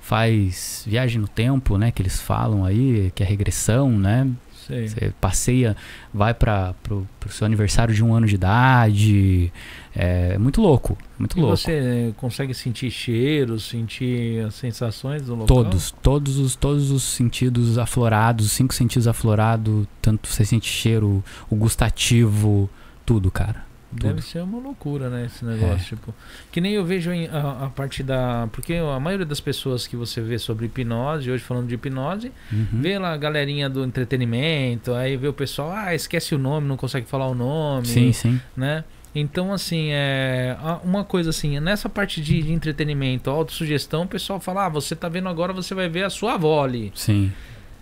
faz 0.00 0.84
viagem 0.86 1.20
no 1.20 1.26
tempo, 1.28 1.76
né, 1.76 1.90
que 1.90 2.00
eles 2.00 2.20
falam 2.20 2.64
aí, 2.64 3.10
que 3.14 3.22
é 3.22 3.26
regressão, 3.26 3.90
né? 3.90 4.26
Sei. 4.66 4.88
Você 4.88 5.12
passeia, 5.20 5.76
vai 6.12 6.34
para 6.34 6.74
pro, 6.82 7.06
pro 7.20 7.32
seu 7.32 7.46
aniversário 7.46 7.94
de 7.94 8.02
um 8.02 8.14
ano 8.14 8.26
de 8.26 8.34
idade. 8.34 9.52
É 9.94 10.36
muito 10.38 10.60
louco, 10.60 10.98
muito 11.18 11.38
E 11.38 11.40
louco. 11.40 11.56
você 11.56 12.12
consegue 12.16 12.52
sentir 12.52 12.90
cheiros, 12.90 13.64
sentir 13.68 14.44
as 14.44 14.54
sensações 14.54 15.22
do 15.22 15.32
local? 15.34 15.46
Todos, 15.46 15.90
todos 16.02 16.38
os, 16.38 16.56
todos 16.56 16.90
os 16.90 17.02
sentidos 17.02 17.78
aflorados, 17.78 18.46
os 18.46 18.52
cinco 18.52 18.74
sentidos 18.74 19.06
aflorados, 19.08 19.86
tanto 20.02 20.28
você 20.28 20.44
sente 20.44 20.68
cheiro, 20.68 21.22
o 21.48 21.56
gustativo, 21.56 22.68
tudo, 23.04 23.30
cara. 23.30 23.64
Deve 23.92 24.14
tudo. 24.14 24.22
ser 24.22 24.40
uma 24.42 24.58
loucura, 24.58 25.08
né, 25.08 25.26
esse 25.26 25.44
negócio, 25.44 25.74
É. 25.94 25.96
tipo... 25.96 26.14
Que 26.50 26.60
nem 26.60 26.72
eu 26.72 26.84
vejo 26.84 27.10
a, 27.32 27.66
a 27.66 27.68
parte 27.70 28.02
da... 28.02 28.48
Porque 28.52 28.74
a 28.74 28.98
maioria 28.98 29.24
das 29.24 29.40
pessoas 29.40 29.86
que 29.86 29.94
você 29.96 30.20
vê 30.20 30.38
sobre 30.38 30.66
hipnose, 30.66 31.30
hoje 31.30 31.42
falando 31.42 31.68
de 31.68 31.74
hipnose, 31.76 32.32
Uhum. 32.52 32.66
vê 32.72 32.98
lá 32.98 33.12
a 33.12 33.16
galerinha 33.16 33.70
do 33.70 33.84
entretenimento, 33.84 34.92
aí 34.92 35.16
vê 35.16 35.28
o 35.28 35.32
pessoal, 35.32 35.70
ah, 35.72 35.94
esquece 35.94 36.34
o 36.34 36.38
nome, 36.38 36.66
não 36.66 36.76
consegue 36.76 37.06
falar 37.06 37.28
o 37.28 37.34
nome, 37.34 37.86
Sim, 37.86 38.12
sim. 38.12 38.40
né? 38.56 38.84
Então, 39.14 39.50
assim, 39.52 39.88
é 39.92 40.54
uma 40.84 41.02
coisa 41.02 41.30
assim, 41.30 41.58
nessa 41.58 41.88
parte 41.88 42.20
de, 42.20 42.42
de 42.42 42.52
entretenimento, 42.52 43.30
autossugestão, 43.30 44.02
o 44.02 44.06
pessoal 44.06 44.38
fala, 44.40 44.66
ah, 44.66 44.68
você 44.68 44.94
tá 44.94 45.08
vendo 45.08 45.28
agora, 45.28 45.54
você 45.54 45.74
vai 45.74 45.88
ver 45.88 46.04
a 46.04 46.10
sua 46.10 46.34
avó 46.34 46.62
ali. 46.62 46.92
Sim. 46.94 47.32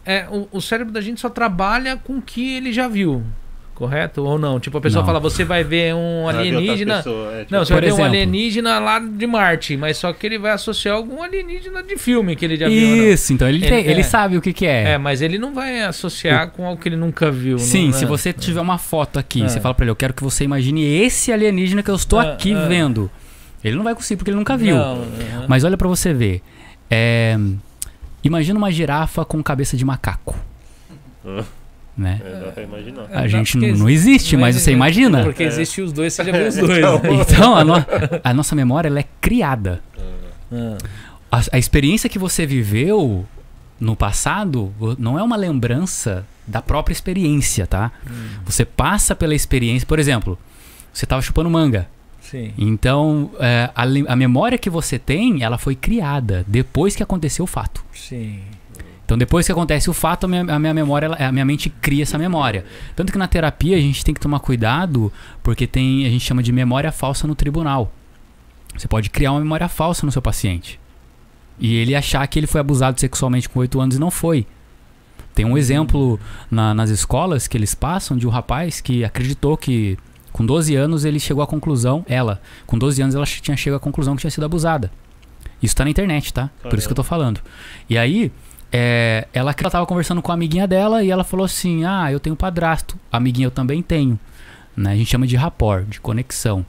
É, 0.07 0.29
o, 0.31 0.47
o 0.53 0.61
cérebro 0.61 0.93
da 0.93 1.01
gente 1.01 1.21
só 1.21 1.29
trabalha 1.29 1.97
com 1.97 2.19
o 2.19 2.23
que 2.23 2.55
ele 2.57 2.73
já 2.73 2.87
viu, 2.87 3.25
correto? 3.75 4.23
Ou 4.25 4.39
não? 4.39 4.61
Tipo, 4.61 4.79
a 4.79 4.81
pessoa 4.81 5.01
Não. 5.03 5.07
fala, 5.07 5.19
você 5.21 5.45
vai 5.45 5.65
ver 5.65 5.95
um 5.95 6.25
Vai 6.25 6.35
ver 6.35 6.39
outra 6.39 6.59
alienígena... 6.59 6.97
pessoa, 6.99 7.33
é, 7.35 7.39
tipo, 7.41 7.53
Não, 7.55 7.65
você 7.65 7.73
vai 7.73 7.81
ver 7.83 7.87
um 7.87 7.95
exemplo. 7.95 8.05
alienígena 8.11 8.79
lá 8.79 8.99
de 8.99 9.27
Marte, 9.27 9.77
mas 9.77 9.97
só 9.97 10.13
que 10.13 10.27
ele 10.27 10.39
vai 10.39 10.53
associar 10.53 10.95
algum 10.97 11.23
alienígena 11.23 11.83
de 11.83 11.97
filme 11.97 12.37
que 12.37 12.45
ele 12.45 12.57
já 12.57 12.69
viu. 12.69 13.13
Isso, 13.13 13.33
então 13.33 13.49
ele, 13.49 13.59
Ele- 13.59 13.69
tem- 13.69 13.87
ele 13.87 14.01
é. 14.01 14.05
sabe 14.05 14.37
o 14.37 14.41
que, 14.41 14.53
que 14.53 14.67
É, 14.67 14.93
é. 14.93 14.99
mas 14.99 15.21
ele 15.21 15.39
não 15.39 15.53
vai 15.53 15.83
associar 15.83 16.49
com 16.51 16.65
algo 16.67 16.81
que 16.81 16.89
ele 16.89 16.97
nunca 16.97 17.31
viu. 17.31 17.59
Sim, 17.59 17.87
não, 17.87 17.93
se 17.93 18.03
né? 18.03 18.07
você 18.07 18.33
tiver 18.33 18.61
uma 18.61 18.79
foto 18.79 19.19
aqui, 19.19 19.43
É. 19.43 19.49
você 19.49 19.61
fala 19.61 19.75
pra 19.75 19.85
ele, 19.85 19.91
eu 19.91 19.97
quero 19.97 20.15
que 20.15 20.23
você 20.23 20.45
imagine 20.45 20.83
esse 20.85 21.33
alienígena 21.33 21.83
que 21.83 21.91
eu 21.91 21.97
estou 21.97 22.21
É, 22.23 22.33
aqui 22.33 22.53
é. 22.53 22.67
vendo. 22.69 23.11
Ele 23.65 23.77
não 23.77 23.83
vai 23.85 23.95
conseguir 23.95 24.19
porque 24.19 24.31
ele 24.31 24.37
nunca 24.39 24.57
viu. 24.57 24.77
Não. 24.77 25.05
Mas 25.49 25.65
olha 25.65 25.77
pra 25.77 25.89
você 25.89 26.13
ver. 26.13 26.43
É, 26.91 27.37
imagina 28.23 28.59
uma 28.59 28.71
girafa 28.71 29.25
com 29.25 29.43
cabeça 29.43 29.77
de 29.77 29.85
macaco. 29.85 30.37
Né? 31.97 32.21
É, 32.25 32.41
dá 32.45 32.53
pra 32.53 32.63
imaginar. 32.65 33.03
É, 33.11 33.17
A 33.19 33.21
dá 33.23 33.29
gente 33.29 33.57
não, 33.57 33.69
não 33.79 33.89
existe, 33.91 34.37
mas 34.37 34.57
você 34.57 34.73
imagina. 34.73 35.23
Porque 35.23 35.43
É. 35.45 35.47
existe 35.47 35.81
os 35.81 35.93
dois, 35.93 36.13
você 36.13 36.25
já 36.25 36.33
viu 36.33 36.49
os 36.49 36.57
dois. 36.57 36.79
Então. 36.79 37.01
Então, 37.21 37.57
a, 37.57 37.65
no- 37.65 37.75
a 38.25 38.35
nossa 38.35 38.55
memória 38.57 38.89
ela 38.89 38.99
é 39.01 39.05
criada. 39.21 39.81
Ah, 40.53 40.77
A, 41.31 41.43
a 41.53 41.59
experiência 41.59 42.09
que 42.11 42.19
você 42.19 42.45
viveu 42.47 43.25
no 43.81 43.95
passado 43.97 44.73
não 44.99 45.19
é 45.19 45.23
uma 45.23 45.37
lembrança 45.37 46.25
da 46.47 46.61
própria 46.61 46.93
experiência, 46.93 47.67
tá? 47.67 47.91
Você 48.45 48.65
passa 48.65 49.15
pela 49.15 49.35
experiência. 49.35 49.87
Por 49.87 49.99
exemplo, 49.99 50.39
você 50.93 51.05
estava 51.05 51.23
chupando 51.23 51.49
manga. 51.51 51.89
sim. 52.21 52.53
Então, 52.59 53.31
é, 53.41 53.71
a, 53.75 53.83
a 54.13 54.17
memória 54.17 54.59
que 54.59 54.69
você 54.71 54.99
tem, 54.99 55.43
ela 55.43 55.59
foi 55.59 55.75
criada 55.75 56.45
depois 56.47 56.95
que 56.97 57.03
aconteceu 57.03 57.45
o 57.45 57.49
fato. 57.49 57.85
Sim. 57.93 58.41
Então, 59.05 59.19
depois 59.19 59.45
que 59.45 59.53
acontece 59.53 59.91
o 59.91 59.93
fato, 59.93 60.25
a 60.25 60.29
minha, 60.29 60.43
a 60.43 60.59
minha 60.59 60.73
memória, 60.73 61.13
a 61.13 61.31
minha 61.31 61.45
mente 61.45 61.69
cria 61.69 62.03
essa 62.03 62.17
memória. 62.17 62.65
Tanto 62.97 63.13
que 63.13 63.19
na 63.19 63.29
terapia 63.29 63.77
a 63.77 63.81
gente 63.81 64.03
tem 64.05 64.15
que 64.15 64.21
tomar 64.21 64.41
cuidado, 64.41 65.13
porque 65.43 65.67
tem, 65.67 66.07
a 66.07 66.09
gente 66.09 66.25
chama 66.25 66.43
de 66.43 66.51
memória 66.53 66.91
falsa 66.91 67.27
no 67.27 67.35
tribunal. 67.35 67.93
Você 68.77 68.89
pode 68.89 69.11
criar 69.11 69.33
uma 69.33 69.41
memória 69.41 69.69
falsa 69.69 70.07
no 70.07 70.11
seu 70.13 70.23
paciente. 70.23 70.81
E 71.61 71.77
ele 71.77 71.95
achar 71.95 72.27
que 72.27 72.39
ele 72.39 72.47
foi 72.47 72.61
abusado 72.61 72.99
sexualmente 72.99 73.49
com 73.49 73.61
8 73.61 73.81
anos 73.81 73.97
e 73.97 74.01
não 74.01 74.11
foi. 74.11 74.47
Tem 75.35 75.45
um 75.45 75.59
exemplo 75.59 76.19
na- 76.51 76.73
nas 76.75 76.91
escolas 76.91 77.47
que 77.47 77.57
eles 77.57 77.75
passam 77.75 78.17
de 78.17 78.27
um 78.27 78.31
rapaz 78.31 78.81
que 78.81 79.05
acreditou 79.05 79.57
que 79.57 79.99
com 80.33 80.45
12 80.47 80.75
anos 80.75 81.05
ele 81.05 81.21
chegou 81.21 81.43
à 81.43 81.47
conclusão, 81.47 82.05
ela, 82.09 82.41
com 82.67 82.79
12 82.79 83.03
anos 83.03 83.15
ela 83.15 83.27
tinha 83.27 83.57
chegado 83.57 83.77
à 83.77 83.81
conclusão 83.81 84.17
que 84.17 84.23
tinha 84.23 84.31
sido 84.31 84.45
abusada. 84.45 84.91
Isso 85.63 85.77
tá 85.77 85.85
na 85.85 85.91
internet, 85.91 86.33
tá? 86.33 86.51
Por 86.63 86.79
isso 86.79 86.89
que 86.89 86.93
eu 86.93 86.97
tô 86.97 87.05
falando. 87.05 87.41
E 87.89 87.97
aí, 87.97 88.33
é, 88.77 89.29
ela 89.33 89.55
ela 89.57 89.71
tava 89.71 89.87
conversando 89.87 90.21
com 90.21 90.33
a 90.33 90.35
amiguinha 90.35 90.67
dela 90.67 91.05
e 91.05 91.09
ela 91.09 91.23
falou 91.23 91.47
assim: 91.47 91.85
Ah, 91.85 92.11
eu 92.11 92.19
tenho 92.19 92.35
padrasto. 92.35 92.99
A 93.13 93.19
amiguinha 93.19 93.47
eu 93.47 93.51
também 93.53 93.81
tenho. 93.81 94.19
Né? 94.77 94.91
A 94.91 94.97
gente 94.97 95.09
chama 95.09 95.29
de 95.29 95.37
rapport, 95.37 95.87
de 95.89 96.01
conexão. 96.01 96.67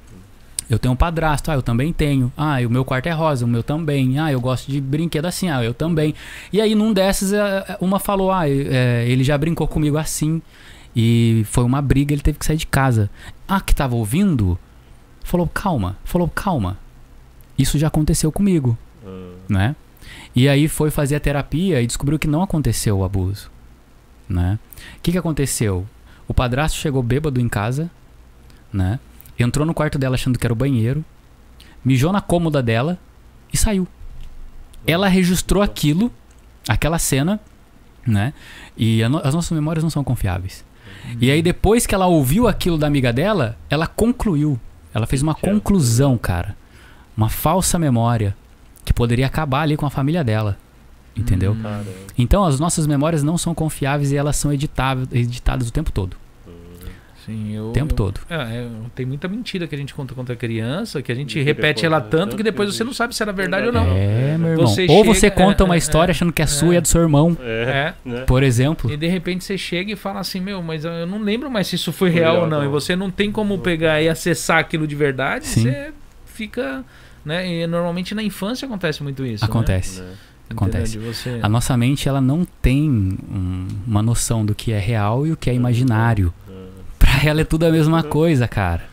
Eu 0.69 0.77
tenho 0.77 0.93
um 0.93 0.97
padrasto, 0.97 1.49
ah, 1.49 1.55
eu 1.55 1.63
também 1.63 1.91
tenho. 1.91 2.31
Ah, 2.37 2.61
e 2.61 2.65
o 2.67 2.69
meu 2.69 2.85
quarto 2.85 3.07
é 3.07 3.11
rosa, 3.11 3.43
o 3.43 3.47
meu 3.47 3.63
também. 3.63 4.19
Ah, 4.19 4.31
eu 4.31 4.39
gosto 4.39 4.71
de 4.71 4.79
brinquedo 4.79 5.25
assim, 5.25 5.49
ah, 5.49 5.63
eu 5.63 5.73
também. 5.73 6.13
E 6.53 6.61
aí, 6.61 6.75
num 6.75 6.93
desses, 6.93 7.33
é, 7.33 7.75
uma 7.81 7.97
falou: 7.97 8.31
Ah, 8.31 8.47
é, 8.47 9.05
ele 9.07 9.23
já 9.23 9.35
brincou 9.35 9.67
comigo 9.67 9.97
assim. 9.97 10.43
E 10.95 11.43
foi 11.47 11.63
uma 11.63 11.81
briga, 11.81 12.13
ele 12.13 12.21
teve 12.21 12.37
que 12.37 12.45
sair 12.45 12.57
de 12.57 12.67
casa. 12.67 13.09
Ah, 13.47 13.59
que 13.59 13.73
tava 13.73 13.95
ouvindo, 13.95 14.59
falou: 15.23 15.47
Calma, 15.51 15.97
falou: 16.03 16.29
Calma. 16.29 16.77
Isso 17.57 17.79
já 17.79 17.87
aconteceu 17.87 18.31
comigo 18.31 18.77
Ah, 19.03 19.33
né? 19.49 19.75
E 20.35 20.49
aí 20.49 20.67
foi 20.67 20.91
fazer 20.91 21.15
a 21.15 21.19
terapia 21.19 21.81
e 21.81 21.87
descobriu 21.87 22.19
que 22.19 22.27
não 22.27 22.43
aconteceu 22.43 22.97
o 22.97 23.05
abuso, 23.05 23.49
né? 24.27 24.59
O 24.97 25.01
que 25.01 25.13
que 25.13 25.17
aconteceu? 25.17 25.87
O 26.27 26.33
padrasto 26.33 26.77
chegou 26.77 27.01
bêbado 27.01 27.39
em 27.39 27.47
casa, 27.47 27.89
né? 28.71 28.99
Entrou 29.39 29.65
no 29.65 29.73
quarto 29.73 29.97
dela 29.97 30.15
achando 30.15 30.37
que 30.37 30.45
era 30.45 30.51
o 30.53 30.55
banheiro, 30.55 31.05
mijou 31.83 32.11
na 32.11 32.19
cômoda 32.19 32.61
dela 32.61 32.99
e 33.53 33.57
saiu. 33.57 33.87
Ela 34.85 35.07
registrou 35.07 35.63
aquilo, 35.63 36.11
aquela 36.67 36.99
cena, 36.99 37.39
né? 38.05 38.33
E 38.77 39.01
as 39.03 39.33
nossas 39.33 39.51
memórias 39.51 39.83
não 39.83 39.89
são 39.89 40.03
confiáveis. 40.03 40.65
E 41.21 41.31
aí 41.31 41.41
depois 41.41 41.85
que 41.85 41.95
ela 41.95 42.07
ouviu 42.07 42.47
aquilo 42.47 42.77
da 42.77 42.87
amiga 42.87 43.13
dela, 43.13 43.57
ela 43.69 43.87
concluiu. 43.87 44.59
Ela 44.93 45.07
fez 45.07 45.21
uma 45.21 45.35
conclusão, 45.35 46.17
cara. 46.17 46.57
Uma 47.15 47.29
falsa 47.29 47.79
memória 47.79 48.35
que 48.85 48.93
poderia 48.93 49.25
acabar 49.25 49.61
ali 49.63 49.75
com 49.75 49.85
a 49.85 49.89
família 49.89 50.23
dela. 50.23 50.57
Entendeu? 51.17 51.53
Hum. 51.53 51.83
Então 52.17 52.43
as 52.45 52.59
nossas 52.59 52.85
memórias 52.85 53.23
não 53.23 53.37
são 53.37 53.53
confiáveis 53.55 54.11
e 54.11 54.17
elas 54.17 54.35
são 54.35 54.53
editáveis, 54.53 55.07
editadas 55.11 55.67
o 55.67 55.71
tempo 55.73 55.91
todo. 55.91 56.15
Sim, 57.25 57.55
eu, 57.55 57.69
O 57.69 57.71
tempo 57.71 57.91
eu- 57.93 57.95
todo. 57.95 58.19
É, 58.29 58.35
é, 58.35 58.67
tem 58.93 59.03
muita 59.03 59.27
mentira 59.27 59.65
que 59.65 59.73
a 59.73 59.77
gente 59.77 59.95
conta 59.95 60.13
contra 60.13 60.35
a 60.35 60.37
criança, 60.37 61.01
que 61.01 61.11
a 61.11 61.15
gente 61.15 61.39
E 61.39 61.41
repete 61.41 61.81
depois- 61.81 61.83
ela 61.85 61.97
é, 61.97 61.99
tanto 62.01 62.11
tanto 62.17 62.37
que 62.37 62.43
depois 62.43 62.69
que 62.69 62.75
você 62.75 62.83
não 62.83 62.93
sabe 62.93 63.15
se 63.15 63.23
era 63.23 63.33
verdade 63.33 63.65
ou 63.65 63.73
não. 63.73 63.83
Verdade. 63.83 63.99
É, 64.03 64.37
meu 64.37 64.49
irmão. 64.51 64.67
Você 64.67 64.85
Ou 64.87 65.03
você 65.03 65.21
chega- 65.21 65.35
conta 65.35 65.63
é, 65.63 65.65
uma 65.65 65.73
é, 65.73 65.77
história 65.79 66.11
é. 66.11 66.13
achando 66.13 66.31
que 66.31 66.41
é 66.43 66.45
sua 66.45 66.73
e 66.73 66.75
É. 66.75 66.77
é 66.77 66.81
do 66.81 66.87
seu 66.87 67.01
irmão. 67.01 67.35
É, 67.41 67.93
É. 68.05 68.09
né? 68.09 68.21
Por 68.27 68.43
exemplo. 68.43 68.91
E 68.91 68.95
de 68.95 69.07
repente 69.07 69.43
você 69.43 69.57
chega 69.57 69.91
e 69.91 69.95
fala 69.95 70.19
assim, 70.19 70.39
meu, 70.39 70.61
mas 70.61 70.85
eu 70.85 71.07
não 71.07 71.19
lembro 71.19 71.49
mais 71.49 71.65
se 71.65 71.75
isso 71.77 71.91
foi 71.91 72.11
Foi 72.11 72.19
real 72.19 72.33
real, 72.33 72.43
ou 72.43 72.49
não. 72.49 72.59
não. 72.59 72.65
E 72.65 72.67
você 72.69 72.95
não 72.95 73.09
tem 73.09 73.31
como 73.31 73.57
pegar 73.57 73.99
e 74.03 74.07
acessar 74.07 74.59
aquilo 74.59 74.85
de 74.85 74.93
verdade, 74.95 75.47
Sim. 75.47 75.63
você 75.63 75.93
fica. 76.25 76.83
Né? 77.25 77.63
E 77.63 77.67
normalmente 77.67 78.13
na 78.13 78.21
infância 78.23 78.65
acontece 78.67 79.01
muito 79.01 79.25
isso. 79.25 79.43
Acontece. 79.43 80.01
Né? 80.01 80.07
Né? 80.09 80.15
acontece. 80.51 80.95
Entendeu? 80.97 81.11
De 81.11 81.17
você... 81.17 81.39
A 81.41 81.49
nossa 81.49 81.75
mente 81.75 82.07
ela 82.07 82.21
não 82.21 82.45
tem 82.61 82.89
um- 82.89 83.67
uma 83.87 84.03
noção 84.03 84.45
do 84.45 84.53
que 84.53 84.71
é 84.71 84.79
real 84.79 85.25
e 85.25 85.31
o 85.31 85.37
que 85.37 85.49
é 85.49 85.53
imaginário. 85.55 86.31
Pra 86.99 87.23
ela 87.23 87.41
é 87.41 87.43
tudo 87.43 87.65
a 87.65 87.71
mesma 87.71 88.01
coisa, 88.03 88.47
cara. 88.47 88.83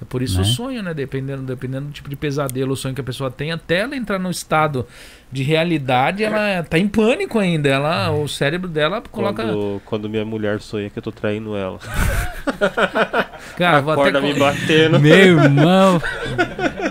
É 0.00 0.04
por 0.04 0.22
isso 0.22 0.36
né? 0.36 0.42
o 0.42 0.44
sonho, 0.44 0.82
né? 0.82 0.94
Dependendo, 0.94 1.42
dependendo 1.42 1.86
do 1.86 1.92
tipo 1.92 2.08
de 2.08 2.16
pesadelo, 2.16 2.72
o 2.72 2.76
sonho 2.76 2.94
que 2.94 3.00
a 3.00 3.04
pessoa 3.04 3.30
tem, 3.30 3.52
até 3.52 3.80
ela 3.80 3.96
entrar 3.96 4.18
no 4.18 4.30
estado 4.30 4.86
de 5.32 5.42
realidade, 5.42 6.22
ela 6.22 6.62
tá 6.62 6.78
em 6.78 6.86
pânico 6.86 7.38
ainda. 7.38 7.68
Ela, 7.68 8.10
o 8.10 8.28
cérebro 8.28 8.68
dela 8.68 9.02
coloca. 9.10 9.42
Quando, 9.42 9.82
quando 9.86 10.08
minha 10.10 10.24
mulher 10.24 10.60
sonha 10.60 10.90
que 10.90 10.98
eu 10.98 11.02
tô 11.02 11.10
traindo 11.10 11.56
ela. 11.56 11.78
Cara, 13.56 13.80
vou 13.80 13.92
até 13.92 14.02
Acorda 14.10 14.20
co- 14.20 14.26
me 14.26 14.34
batendo. 14.34 15.00
Meu 15.00 15.38
irmão. 15.42 16.00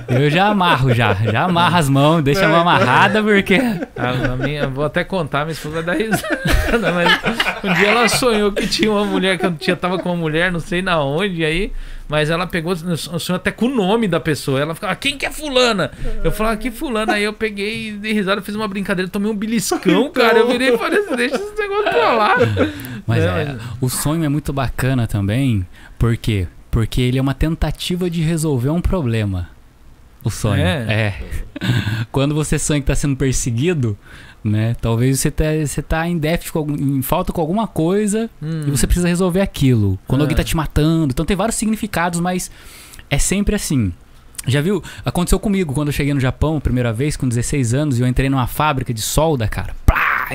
Eu 0.09 0.29
já 0.29 0.47
amarro 0.47 0.93
já. 0.93 1.13
Já 1.13 1.43
amarro 1.43 1.77
as 1.77 1.87
mãos, 1.89 2.21
deixa 2.23 2.45
a 2.45 2.49
mão 2.49 2.61
amarrada 2.61 3.21
porque. 3.23 3.55
A, 3.95 4.33
a 4.33 4.35
minha, 4.35 4.67
vou 4.67 4.85
até 4.85 5.03
contar, 5.03 5.45
minha 5.45 5.53
esposa 5.53 5.81
vai 5.81 5.83
dar 5.83 5.93
risada. 5.93 6.41
Mas 6.93 7.63
um 7.63 7.73
dia 7.73 7.87
ela 7.89 8.07
sonhou 8.09 8.51
que 8.51 8.67
tinha 8.67 8.91
uma 8.91 9.05
mulher, 9.05 9.37
que 9.37 9.45
eu 9.45 9.53
tinha, 9.53 9.75
tava 9.75 9.99
com 9.99 10.09
uma 10.09 10.15
mulher, 10.17 10.51
não 10.51 10.59
sei 10.59 10.81
na 10.81 11.01
onde, 11.03 11.43
aí. 11.45 11.71
Mas 12.07 12.29
ela 12.29 12.45
pegou, 12.45 12.75
sonhou 12.75 13.37
até 13.37 13.51
com 13.51 13.67
o 13.67 13.73
nome 13.73 14.05
da 14.05 14.19
pessoa. 14.19 14.59
Ela 14.59 14.75
ficava, 14.75 14.93
quem 14.97 15.17
que 15.17 15.25
é 15.25 15.31
fulana? 15.31 15.91
Eu 16.21 16.29
falava, 16.31 16.57
que 16.57 16.69
fulana? 16.69 17.13
Aí 17.13 17.23
eu 17.23 17.31
peguei, 17.31 17.93
dei 17.93 18.11
risada, 18.11 18.30
fiz 18.39 18.53
uma 18.53 18.67
brincadeira, 18.67 19.09
tomei 19.09 19.31
um 19.31 19.35
beliscão, 19.35 20.11
cara. 20.11 20.37
Eu 20.37 20.47
virei 20.47 20.75
e 20.75 20.77
falei 20.77 20.99
assim, 20.99 21.15
deixa 21.15 21.35
esse 21.37 21.57
negócio 21.59 21.83
pra 21.91 22.13
lá. 22.13 22.35
Mas 23.07 23.23
é, 23.23 23.45
mas- 23.45 23.61
o 23.81 23.89
sonho 23.89 24.23
é 24.23 24.29
muito 24.29 24.53
bacana 24.53 25.07
também, 25.07 25.65
por 25.97 26.15
quê? 26.15 26.47
Porque 26.69 27.01
ele 27.01 27.17
é 27.17 27.21
uma 27.21 27.33
tentativa 27.33 28.07
de 28.11 28.21
resolver 28.21 28.69
um 28.69 28.79
problema. 28.79 29.49
O 30.23 30.29
sonho. 30.29 30.61
É? 30.61 30.85
É. 30.87 31.23
Quando 32.11 32.35
você 32.35 32.59
sonha 32.59 32.79
que 32.79 32.83
está 32.83 32.93
sendo 32.95 33.15
perseguido, 33.15 33.97
né? 34.43 34.75
Talvez 34.79 35.19
você 35.19 35.31
tá, 35.31 35.45
você 35.65 35.81
tá 35.81 36.07
em 36.07 36.15
déficit, 36.17 36.51
com 36.53 36.71
em 36.71 37.01
falta 37.01 37.33
com 37.33 37.41
alguma 37.41 37.67
coisa 37.67 38.29
Hum. 38.41 38.65
e 38.67 38.71
você 38.71 38.85
precisa 38.85 39.07
resolver 39.07 39.41
aquilo. 39.41 39.97
Quando 40.07 40.21
Ah. 40.21 40.23
alguém 40.25 40.37
tá 40.37 40.43
te 40.43 40.55
matando. 40.55 41.11
Então 41.11 41.25
tem 41.25 41.35
vários 41.35 41.55
significados, 41.55 42.19
mas 42.19 42.51
é 43.09 43.17
sempre 43.17 43.55
assim. 43.55 43.91
Já 44.47 44.61
viu? 44.61 44.83
Aconteceu 45.05 45.39
comigo 45.39 45.73
quando 45.73 45.89
eu 45.89 45.93
cheguei 45.93 46.13
no 46.13 46.19
Japão, 46.19 46.59
primeira 46.59 46.91
vez, 46.91 47.15
com 47.15 47.27
16 47.27 47.73
anos, 47.73 47.99
e 47.99 48.01
eu 48.01 48.07
entrei 48.07 48.29
numa 48.29 48.47
fábrica 48.47 48.93
de 48.93 49.01
solda, 49.01 49.47
cara. 49.47 49.75
Plá, 49.85 50.29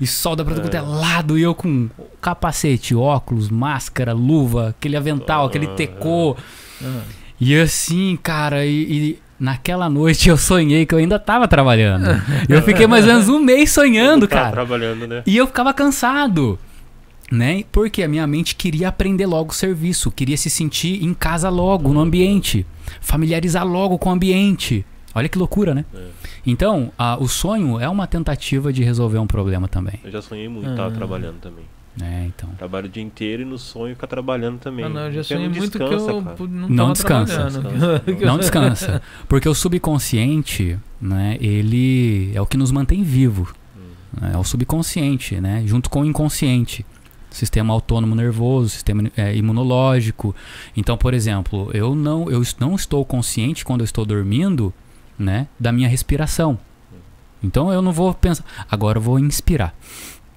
e, 0.00 0.06
solda 0.06 0.44
pra 0.44 0.54
todo 0.54 0.64
quanto 0.64 0.74
é 0.74 0.80
lado, 0.80 1.38
e 1.38 1.42
eu 1.42 1.54
com 1.54 1.88
capacete, 2.20 2.94
óculos, 2.94 3.48
máscara, 3.48 4.12
luva, 4.12 4.70
aquele 4.70 4.96
avental, 4.96 5.46
aquele 5.46 5.68
tecô. 5.68 6.36
Ah. 6.82 7.02
E 7.40 7.58
assim, 7.58 8.18
cara, 8.20 8.64
e, 8.64 8.70
e 8.70 9.18
naquela 9.38 9.88
noite 9.88 10.28
eu 10.28 10.36
sonhei 10.36 10.86
que 10.86 10.94
eu 10.94 10.98
ainda 10.98 11.18
tava 11.18 11.46
trabalhando. 11.46 12.06
eu 12.48 12.62
fiquei 12.62 12.86
mais 12.86 13.06
ou 13.06 13.12
menos 13.12 13.28
um 13.28 13.38
mês 13.38 13.70
sonhando, 13.70 14.26
cara. 14.28 14.50
trabalhando, 14.50 15.06
né? 15.06 15.22
E 15.26 15.36
eu 15.36 15.46
ficava 15.46 15.72
cansado. 15.72 16.58
Né? 17.30 17.64
Porque 17.72 18.02
a 18.04 18.08
minha 18.08 18.26
mente 18.26 18.54
queria 18.54 18.88
aprender 18.88 19.26
logo 19.26 19.50
o 19.50 19.54
serviço, 19.54 20.10
queria 20.12 20.36
se 20.36 20.48
sentir 20.48 21.02
em 21.02 21.12
casa 21.12 21.48
logo, 21.48 21.92
no 21.92 21.98
ambiente, 22.00 22.64
familiarizar 23.00 23.66
logo 23.66 23.98
com 23.98 24.10
o 24.10 24.12
ambiente. 24.12 24.86
Olha 25.12 25.28
que 25.28 25.36
loucura, 25.38 25.74
né? 25.74 25.84
É. 25.94 26.06
Então, 26.46 26.92
a- 26.96 27.16
o 27.18 27.26
sonho 27.26 27.80
é 27.80 27.88
uma 27.88 28.06
tentativa 28.06 28.72
de 28.72 28.84
resolver 28.84 29.18
um 29.18 29.26
problema 29.26 29.66
também. 29.66 29.98
Eu 30.04 30.10
já 30.12 30.22
sonhei 30.22 30.48
muito, 30.48 30.68
tava 30.76 30.88
Ah. 30.88 30.90
trabalhando 30.90 31.38
também. 31.40 31.64
né? 31.98 32.26
então. 32.28 32.50
Trabalho 32.58 32.86
o 32.86 32.88
dia 32.90 33.02
inteiro 33.02 33.40
e 33.40 33.44
no 33.46 33.56
sonho 33.56 33.94
ficar 33.94 34.06
trabalhando 34.06 34.58
também. 34.58 34.84
Ah, 34.84 34.88
não, 34.90 35.00
eu 35.06 35.12
já 35.12 35.20
Porque 35.22 35.34
sonhei 35.34 35.48
não 35.48 35.56
muito 35.56 35.72
que 35.72 35.78
descansa, 35.78 36.10
eu 36.10 36.22
cara. 36.22 36.36
não, 36.40 36.68
Não 36.68 36.76
tava 36.76 36.92
descansa. 36.92 37.50
trabalhando. 37.50 37.80
Descansa. 38.04 38.26
Não 38.26 38.38
descansa. 38.38 39.02
Porque 39.26 39.48
o 39.48 39.54
subconsciente, 39.54 40.78
né, 41.00 41.38
ele 41.40 42.30
é 42.34 42.40
o 42.40 42.44
que 42.46 42.56
nos 42.58 42.70
mantém 42.70 43.02
vivo. 43.02 43.50
né? 44.20 44.32
É 44.34 44.36
o 44.38 44.44
subconsciente, 44.44 45.40
né? 45.40 45.62
Junto 45.66 45.88
com 45.88 46.02
o 46.02 46.04
inconsciente. 46.04 46.84
Sistema 47.36 47.74
autônomo 47.74 48.14
nervoso, 48.14 48.70
sistema 48.70 49.10
é, 49.14 49.36
imunológico. 49.36 50.34
Então, 50.74 50.96
por 50.96 51.12
exemplo, 51.12 51.70
eu 51.74 51.94
não, 51.94 52.30
eu 52.30 52.42
não 52.58 52.74
estou 52.74 53.04
consciente 53.04 53.62
quando 53.62 53.82
eu 53.82 53.84
estou 53.84 54.06
dormindo, 54.06 54.72
né, 55.18 55.46
da 55.60 55.70
minha 55.70 55.86
respiração. 55.86 56.58
Então 57.42 57.70
eu 57.70 57.82
não 57.82 57.92
vou 57.92 58.14
pensar, 58.14 58.42
agora 58.70 58.96
eu 58.96 59.02
vou 59.02 59.18
inspirar. 59.18 59.76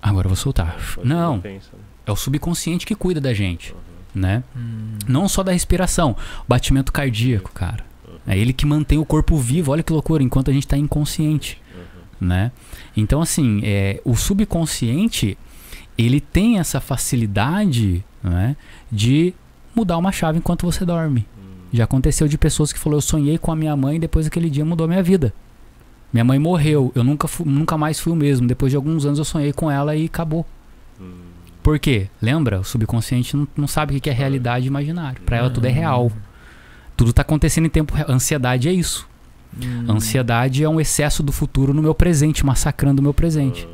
Agora 0.01 0.26
eu 0.26 0.30
vou 0.30 0.35
soltar. 0.35 0.77
Pode 0.93 1.07
Não, 1.07 1.38
né? 1.38 1.59
é 2.05 2.11
o 2.11 2.17
subconsciente 2.17 2.85
que 2.85 2.93
cuida 2.95 3.21
da 3.21 3.34
gente, 3.34 3.73
né? 4.13 4.43
Hum. 4.53 4.97
Não 5.07 5.30
só 5.30 5.41
da 5.41 5.53
respiração, 5.53 6.17
batimento 6.47 6.91
cardíaco, 6.91 7.51
cara. 7.53 7.85
É 8.27 8.38
ele 8.38 8.51
que 8.51 8.65
mantém 8.65 8.97
o 8.97 9.05
corpo 9.05 9.38
vivo, 9.38 9.71
olha 9.71 9.81
que 9.81 9.93
loucura, 9.93 10.21
enquanto 10.21 10.51
a 10.51 10.53
gente 10.53 10.65
está 10.65 10.77
inconsciente, 10.77 11.61
né? 12.19 12.51
Então, 12.95 13.21
assim, 13.21 13.61
é, 13.63 14.01
o 14.03 14.17
subconsciente, 14.17 15.38
ele 16.05 16.21
tem 16.21 16.59
essa 16.59 16.80
facilidade, 16.80 18.03
né, 18.23 18.55
de 18.89 19.34
mudar 19.76 19.97
uma 19.97 20.11
chave 20.11 20.38
enquanto 20.38 20.65
você 20.65 20.85
dorme. 20.85 21.27
Já 21.71 21.84
aconteceu 21.84 22.27
de 22.27 22.38
pessoas 22.38 22.73
que 22.73 22.80
falou, 22.80 22.97
eu 22.97 23.01
sonhei 23.01 23.38
com 23.38 23.51
a 23.51 23.55
minha 23.55 23.76
mãe 23.76 23.97
e 23.97 23.99
depois 23.99 24.26
daquele 24.26 24.49
dia 24.49 24.65
mudou 24.65 24.85
a 24.85 24.88
minha 24.88 25.03
vida. 25.03 25.34
Minha 26.11 26.23
mãe 26.23 26.39
morreu, 26.39 26.91
eu 26.95 27.03
nunca, 27.03 27.27
nunca 27.45 27.77
mais 27.77 27.99
fui 27.99 28.11
o 28.11 28.15
mesmo. 28.15 28.47
Depois 28.47 28.71
de 28.71 28.76
alguns 28.76 29.05
anos 29.05 29.19
eu 29.19 29.26
sonhei 29.26 29.53
com 29.53 29.69
ela 29.69 29.95
e 29.95 30.05
acabou. 30.05 30.45
Hum. 30.99 31.11
Por 31.61 31.77
quê? 31.77 32.07
Lembra? 32.19 32.61
O 32.61 32.63
subconsciente 32.63 33.38
não, 33.38 33.47
não 33.55 33.67
sabe 33.67 33.95
o 33.95 34.01
que 34.01 34.09
é 34.09 34.13
realidade 34.13 34.65
e 34.65 34.67
imaginário. 34.69 35.21
Pra 35.21 35.38
ela 35.38 35.49
tudo 35.51 35.67
é 35.67 35.69
real. 35.69 36.11
Tudo 36.97 37.13
tá 37.13 37.21
acontecendo 37.21 37.65
em 37.67 37.69
tempo 37.69 37.93
real. 37.93 38.09
Ansiedade 38.09 38.67
é 38.67 38.73
isso. 38.73 39.07
Hum. 39.61 39.85
Ansiedade 39.91 40.63
é 40.63 40.69
um 40.69 40.81
excesso 40.81 41.21
do 41.21 41.31
futuro 41.31 41.73
no 41.73 41.84
meu 41.84 41.93
presente, 41.93 42.43
massacrando 42.43 43.01
o 43.01 43.03
meu 43.03 43.13
presente. 43.13 43.67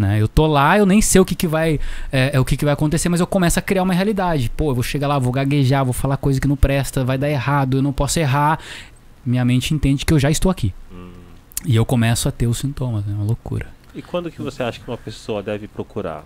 Né? 0.00 0.18
Eu 0.18 0.26
tô 0.26 0.46
lá, 0.46 0.78
eu 0.78 0.86
nem 0.86 1.02
sei 1.02 1.20
o 1.20 1.26
que, 1.26 1.34
que 1.34 1.46
vai 1.46 1.78
é, 2.10 2.30
é 2.32 2.40
o 2.40 2.44
que, 2.44 2.56
que 2.56 2.64
vai 2.64 2.72
acontecer, 2.72 3.10
mas 3.10 3.20
eu 3.20 3.26
começo 3.26 3.58
a 3.58 3.62
criar 3.62 3.82
uma 3.82 3.92
realidade. 3.92 4.48
Pô, 4.48 4.70
eu 4.70 4.74
vou 4.74 4.82
chegar 4.82 5.06
lá, 5.06 5.18
vou 5.18 5.30
gaguejar, 5.30 5.84
vou 5.84 5.92
falar 5.92 6.16
coisa 6.16 6.40
que 6.40 6.48
não 6.48 6.56
presta, 6.56 7.04
vai 7.04 7.18
dar 7.18 7.28
errado, 7.28 7.76
eu 7.76 7.82
não 7.82 7.92
posso 7.92 8.18
errar. 8.18 8.58
Minha 9.26 9.44
mente 9.44 9.74
entende 9.74 10.06
que 10.06 10.14
eu 10.14 10.18
já 10.18 10.30
estou 10.30 10.50
aqui. 10.50 10.72
Hum. 10.90 11.10
E 11.66 11.76
eu 11.76 11.84
começo 11.84 12.26
a 12.26 12.32
ter 12.32 12.46
os 12.46 12.56
sintomas, 12.56 13.04
é 13.06 13.10
uma 13.10 13.24
loucura. 13.24 13.66
E 13.94 14.00
quando 14.00 14.30
que 14.30 14.40
você 14.40 14.62
acha 14.62 14.80
que 14.80 14.88
uma 14.88 14.96
pessoa 14.96 15.42
deve 15.42 15.68
procurar 15.68 16.24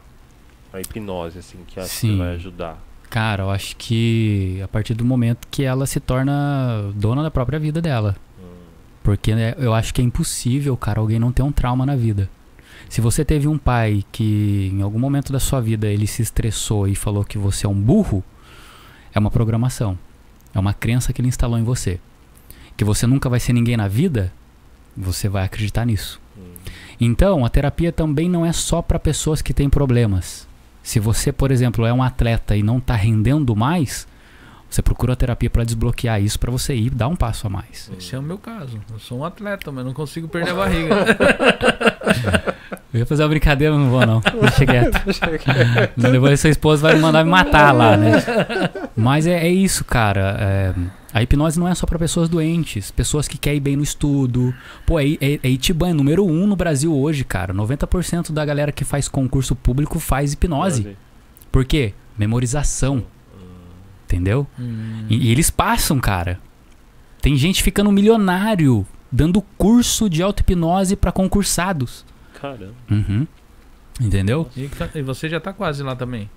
a 0.73 0.81
hipnose, 0.81 1.41
assim, 1.41 1.59
que 1.67 1.81
acha 1.81 1.89
que 1.89 1.97
Sim. 1.97 2.19
vai 2.19 2.35
ajudar? 2.37 2.79
Cara, 3.11 3.43
eu 3.43 3.51
acho 3.51 3.75
que 3.75 4.61
a 4.63 4.69
partir 4.69 4.95
do 4.95 5.05
momento 5.05 5.49
que 5.51 5.65
ela 5.65 5.85
se 5.85 5.99
torna 5.99 6.93
dona 6.95 7.25
da 7.25 7.31
própria 7.31 7.59
vida 7.59 7.83
dela. 7.83 8.15
Porque 9.03 9.35
né, 9.35 9.55
eu 9.59 9.75
acho 9.75 9.93
que 9.93 10.01
é 10.01 10.05
impossível, 10.05 10.77
cara, 10.77 10.99
alguém 11.01 11.19
não 11.19 11.31
ter 11.31 11.43
um 11.43 11.53
trauma 11.53 11.85
na 11.85 11.95
vida. 11.95 12.31
Se 12.95 13.01
você 13.01 13.25
teve 13.25 13.49
um 13.49 13.59
pai 13.59 14.05
que 14.13 14.71
em 14.73 14.81
algum 14.81 15.01
momento 15.01 15.33
da 15.33 15.41
sua 15.41 15.61
vida 15.61 15.89
ele 15.89 16.07
se 16.07 16.23
estressou 16.23 16.87
e 16.87 16.95
falou 16.95 17.25
que 17.25 17.37
você 17.37 17.67
é 17.67 17.69
um 17.69 17.75
burro, 17.75 18.23
é 19.13 19.19
uma 19.19 19.33
programação. 19.33 19.99
É 20.55 20.61
uma 20.61 20.73
crença 20.73 21.13
que 21.13 21.21
ele 21.21 21.27
instalou 21.27 21.59
em 21.59 21.65
você. 21.65 21.99
Que 22.77 22.85
você 22.85 23.05
nunca 23.05 23.29
vai 23.29 23.41
ser 23.41 23.53
ninguém 23.53 23.77
na 23.77 23.89
vida, 23.89 24.33
você 24.97 25.29
vai 25.29 25.43
acreditar 25.43 25.85
nisso. 25.85 26.21
Então, 27.01 27.45
a 27.45 27.49
terapia 27.49 27.91
também 27.91 28.29
não 28.29 28.47
é 28.47 28.53
só 28.53 28.81
para 28.81 28.97
pessoas 29.01 29.43
que 29.43 29.53
têm 29.53 29.69
problemas. 29.69 30.47
Se 30.81 31.01
você, 31.01 31.33
por 31.33 31.51
exemplo, 31.51 31.85
é 31.85 31.93
um 31.93 32.01
atleta 32.01 32.57
e 32.57 32.63
não 32.63 32.79
está 32.79 32.95
rendendo 32.95 33.57
mais, 33.57 34.07
você 34.75 34.83
procura 34.83 35.13
a 35.13 35.17
terapia 35.17 35.49
para 35.49 35.63
desbloquear 35.63 36.21
isso 36.21 36.39
para 36.39 36.51
você 36.51 36.75
ir 36.75 36.91
dar 36.91 37.07
um 37.07 37.15
passo 37.15 37.47
a 37.47 37.51
mais. 37.51 37.91
Esse 37.97 38.15
é 38.17 38.19
o 38.19 38.23
meu 38.23 38.37
caso. 38.37 38.81
Eu 38.93 38.99
sou 38.99 39.21
um 39.21 39.25
atleta, 39.25 39.71
mas 39.71 39.85
não 39.85 39.93
consigo 39.93 40.27
perder 40.27 40.51
a 40.51 40.55
barriga. 40.55 40.95
Eu 42.93 43.01
ia 43.01 43.07
fazer 43.07 43.23
uma 43.25 43.29
brincadeira, 43.29 43.75
mas 43.75 43.83
não 43.83 43.91
vou 43.91 44.07
não. 44.07 44.21
Deixa 44.41 44.67
quieto. 44.67 45.01
Depois 45.99 46.41
sua 46.41 46.51
esposa 46.51 46.83
vai 46.83 46.95
me 46.95 47.01
mandar 47.01 47.25
me 47.25 47.31
matar 47.31 47.73
lá, 47.73 47.97
né? 47.97 48.23
Mas 48.97 49.27
é, 49.27 49.47
é 49.47 49.49
isso, 49.49 49.85
cara. 49.85 50.37
É, 50.39 50.75
a 51.13 51.23
hipnose 51.23 51.59
não 51.59 51.67
é 51.67 51.75
só 51.75 51.87
para 51.87 51.99
pessoas 51.99 52.29
doentes, 52.29 52.93
pessoas 52.93 53.27
que 53.27 53.37
querem 53.37 53.57
ir 53.57 53.61
bem 53.61 53.77
no 53.77 53.83
estudo. 53.83 54.55
Pô, 54.87 55.01
é, 55.01 55.07
é, 55.21 55.41
é 55.43 55.49
Itiban, 55.49 55.91
é 55.91 55.93
número 55.93 56.25
um 56.25 56.47
no 56.47 56.55
Brasil 56.55 56.97
hoje, 56.97 57.25
cara. 57.25 57.53
90% 57.53 58.33
da 58.33 58.45
galera 58.45 58.71
que 58.71 58.85
faz 58.85 59.09
concurso 59.09 59.57
público 59.57 59.99
faz 59.99 60.33
hipnose. 60.33 60.97
Por 61.51 61.65
quê? 61.65 61.95
Memorização. 62.17 63.05
Entendeu? 64.15 64.47
Hum. 64.59 65.05
E, 65.11 65.29
e 65.29 65.33
eles 65.33 65.51
passam, 65.51 65.99
cara. 65.99 66.39
Tem 67.21 67.37
gente 67.37 67.63
ficando 67.63 67.91
milionário 67.91 68.87
dando 69.11 69.43
curso 69.59 70.09
de 70.09 70.23
auto-hipnose 70.23 70.95
para 70.95 71.11
concursados. 71.11 72.05
Caramba. 72.41 72.75
Uhum. 72.91 73.27
Entendeu? 74.01 74.49
E, 74.57 74.69
tá- 74.69 74.89
e 74.95 75.03
você 75.03 75.29
já 75.29 75.41
tá 75.41 75.53
quase 75.53 75.83
lá 75.83 75.97
também. 75.97 76.29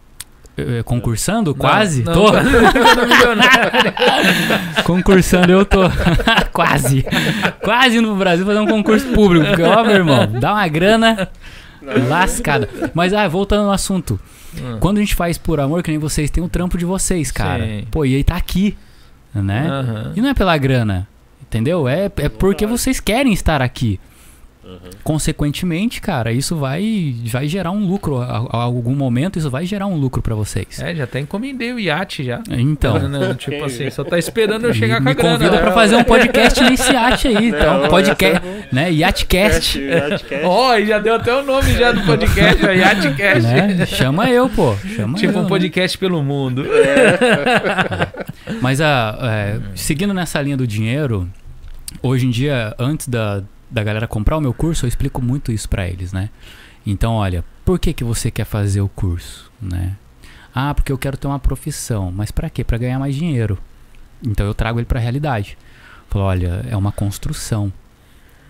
Concursando? 0.86 1.52
Não, 1.52 1.58
Quase? 1.60 2.04
não, 2.04 2.14
tô. 2.14 2.32
milionário. 2.32 3.72
Concursando 4.84 5.52
eu 5.52 5.64
tô. 5.64 5.82
Quase. 6.52 7.06
Quase 7.64 8.02
no 8.02 8.16
Brasil 8.16 8.44
fazer 8.44 8.60
um 8.60 8.66
concurso 8.66 9.06
público. 9.10 9.46
Porque, 9.46 9.62
ó, 9.62 9.84
meu 9.84 9.94
irmão, 9.98 10.26
dá 10.40 10.54
uma 10.54 10.68
grana 10.68 11.30
lascada. 12.08 12.70
Mas, 12.94 13.14
ah, 13.14 13.28
voltando 13.28 13.66
ao 13.66 13.72
assunto. 13.72 14.20
Hum. 14.56 14.78
Quando 14.80 14.98
a 14.98 15.00
gente 15.02 15.16
faz 15.16 15.38
por 15.38 15.60
amor, 15.60 15.84
que 15.84 15.92
nem 15.92 16.00
vocês, 16.00 16.30
tem 16.30 16.44
o 16.44 16.50
trampo 16.50 16.78
de 16.78 16.86
vocês, 16.86 17.32
cara. 17.32 17.66
Sim. 17.66 17.88
Pô, 17.92 18.06
e 18.06 18.16
aí 18.16 18.24
tá 18.24 18.36
aqui, 18.36 18.78
né? 19.34 19.68
Aham. 19.68 20.14
E 20.16 20.22
não 20.22 20.30
é 20.30 20.34
pela 20.34 20.58
grana, 20.58 21.08
entendeu? 21.42 21.88
É, 21.88 22.06
é 22.18 22.30
porque 22.30 22.66
vocês 22.66 23.00
querem 23.00 23.34
estar 23.34 23.62
aqui. 23.62 24.00
Uhum. 24.68 24.80
Consequentemente, 25.02 26.02
cara, 26.02 26.34
isso 26.34 26.58
vai, 26.58 27.16
vai 27.26 27.48
gerar 27.48 27.72
um 27.72 27.88
lucro. 27.88 28.18
A, 28.18 28.26
a 28.50 28.58
algum 28.64 28.94
momento, 28.94 29.40
isso 29.40 29.50
vai 29.50 29.66
gerar 29.66 29.88
um 29.88 29.96
lucro 29.96 30.22
pra 30.22 30.36
vocês. 30.36 30.80
É, 30.82 30.94
já 30.94 31.06
até 31.06 31.22
encomendei 31.22 31.72
o 31.72 31.80
iate 31.80 32.22
já. 32.24 32.42
Então, 32.50 33.00
Não, 33.00 33.08
não, 33.08 33.34
tipo 33.36 33.64
assim, 33.64 33.90
só 33.90 34.04
tá 34.04 34.20
esperando 34.20 34.66
eu 34.66 34.74
chegar 34.74 35.00
me, 35.00 35.06
com 35.06 35.10
a 35.10 35.14
me 35.14 35.16
grana. 35.22 35.38
convida 35.38 35.56
né? 35.56 35.62
pra 35.62 35.72
fazer 35.72 35.96
um 35.96 36.04
podcast 36.04 36.62
nesse 36.64 36.92
iate 36.92 37.28
aí. 37.30 37.48
Então, 37.48 37.82
Não, 37.84 37.90
podcast, 37.90 38.42
essa 38.46 38.68
né? 38.76 38.92
Yatcast. 38.92 39.80
Yatcast. 39.80 40.46
Ó, 40.46 40.76
e 40.78 40.86
já 40.86 41.00
deu 41.00 41.16
até 41.16 41.34
o 41.34 41.44
nome 41.44 41.72
já 41.74 41.94
do 41.94 42.02
podcast, 42.02 42.66
ó, 42.66 42.70
Yatcast. 42.72 43.42
Né? 43.48 43.86
Chama 43.86 44.30
eu, 44.30 44.50
pô. 44.50 44.76
Chama 44.96 45.18
Tipo 45.18 45.32
eu, 45.34 45.40
um 45.40 45.44
né? 45.44 45.50
podcast 45.50 45.98
pelo 45.98 46.22
mundo. 46.22 46.66
Mas 48.62 48.82
a, 48.82 49.18
é, 49.22 49.60
seguindo 49.76 50.14
nessa 50.14 50.42
linha 50.42 50.58
do 50.58 50.68
dinheiro, 50.68 51.30
hoje 52.02 52.26
em 52.28 52.30
dia, 52.30 52.76
antes 52.78 53.08
da, 53.08 53.44
da 53.70 53.84
galera 53.84 54.08
comprar 54.08 54.38
o 54.38 54.42
meu 54.42 54.54
curso, 54.54 54.86
eu 54.86 54.88
explico 54.88 55.22
muito 55.22 55.52
isso 55.52 55.68
pra 55.68 55.88
eles, 55.88 56.14
né? 56.14 56.30
Então, 56.86 57.16
olha, 57.16 57.44
por 57.66 57.80
que, 57.80 57.94
que 57.94 58.04
você 58.04 58.32
quer 58.32 58.46
fazer 58.46 58.82
o 58.82 58.88
curso, 58.88 59.52
né? 59.62 59.98
Ah, 60.56 60.74
porque 60.74 60.92
eu 60.92 60.98
quero 60.98 61.18
ter 61.18 61.28
uma 61.28 61.38
profissão. 61.38 62.12
Mas 62.12 62.32
pra 62.32 62.50
quê? 62.50 62.64
Pra 62.64 62.78
ganhar 62.78 62.98
mais 62.98 63.16
dinheiro. 63.16 63.60
Então 64.26 64.46
eu 64.46 64.54
trago 64.54 64.80
ele 64.80 64.86
pra 64.86 65.00
realidade. 65.00 65.58
Falo, 66.10 66.26
olha, 66.26 66.66
é 66.68 66.76
uma 66.76 66.92
construção. 66.92 67.72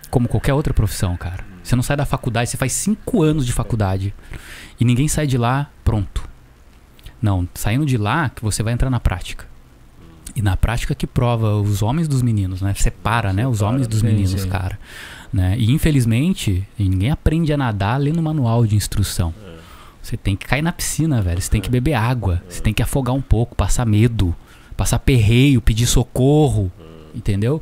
Como 0.08 0.28
qualquer 0.28 0.54
outra 0.54 0.72
profissão, 0.72 1.16
cara. 1.16 1.44
Você 1.62 1.76
não 1.76 1.82
sai 1.82 1.96
da 1.96 2.06
faculdade, 2.06 2.48
você 2.48 2.56
faz 2.56 2.72
cinco 2.72 3.22
anos 3.22 3.44
de 3.44 3.52
faculdade. 3.52 4.14
E 4.80 4.84
ninguém 4.84 5.08
sai 5.08 5.26
de 5.26 5.36
lá 5.36 5.68
pronto. 5.84 6.26
Não, 7.20 7.46
saindo 7.54 7.84
de 7.84 7.98
lá 7.98 8.30
que 8.30 8.42
você 8.42 8.62
vai 8.62 8.72
entrar 8.72 8.88
na 8.88 9.00
prática. 9.00 9.47
E 10.38 10.42
na 10.42 10.56
prática 10.56 10.94
que 10.94 11.04
prova 11.04 11.56
os 11.56 11.82
homens 11.82 12.06
dos 12.06 12.22
meninos, 12.22 12.62
né? 12.62 12.72
Separa, 12.72 13.32
né? 13.32 13.48
Os 13.48 13.60
homens 13.60 13.88
dos 13.88 13.98
sim, 13.98 14.06
meninos, 14.06 14.40
sim. 14.40 14.48
cara. 14.48 14.78
Né? 15.32 15.56
E 15.58 15.72
infelizmente, 15.72 16.64
ninguém 16.78 17.10
aprende 17.10 17.52
a 17.52 17.56
nadar 17.56 17.98
lendo 17.98 18.22
manual 18.22 18.64
de 18.64 18.76
instrução. 18.76 19.34
Você 20.00 20.16
tem 20.16 20.36
que 20.36 20.46
cair 20.46 20.62
na 20.62 20.70
piscina, 20.70 21.20
velho. 21.20 21.42
Você 21.42 21.50
tem 21.50 21.60
que 21.60 21.68
beber 21.68 21.94
água. 21.94 22.40
Você 22.48 22.62
tem 22.62 22.72
que 22.72 22.84
afogar 22.84 23.16
um 23.16 23.20
pouco, 23.20 23.56
passar 23.56 23.84
medo, 23.84 24.32
passar 24.76 25.00
perreio, 25.00 25.60
pedir 25.60 25.86
socorro. 25.86 26.70
Entendeu? 27.12 27.60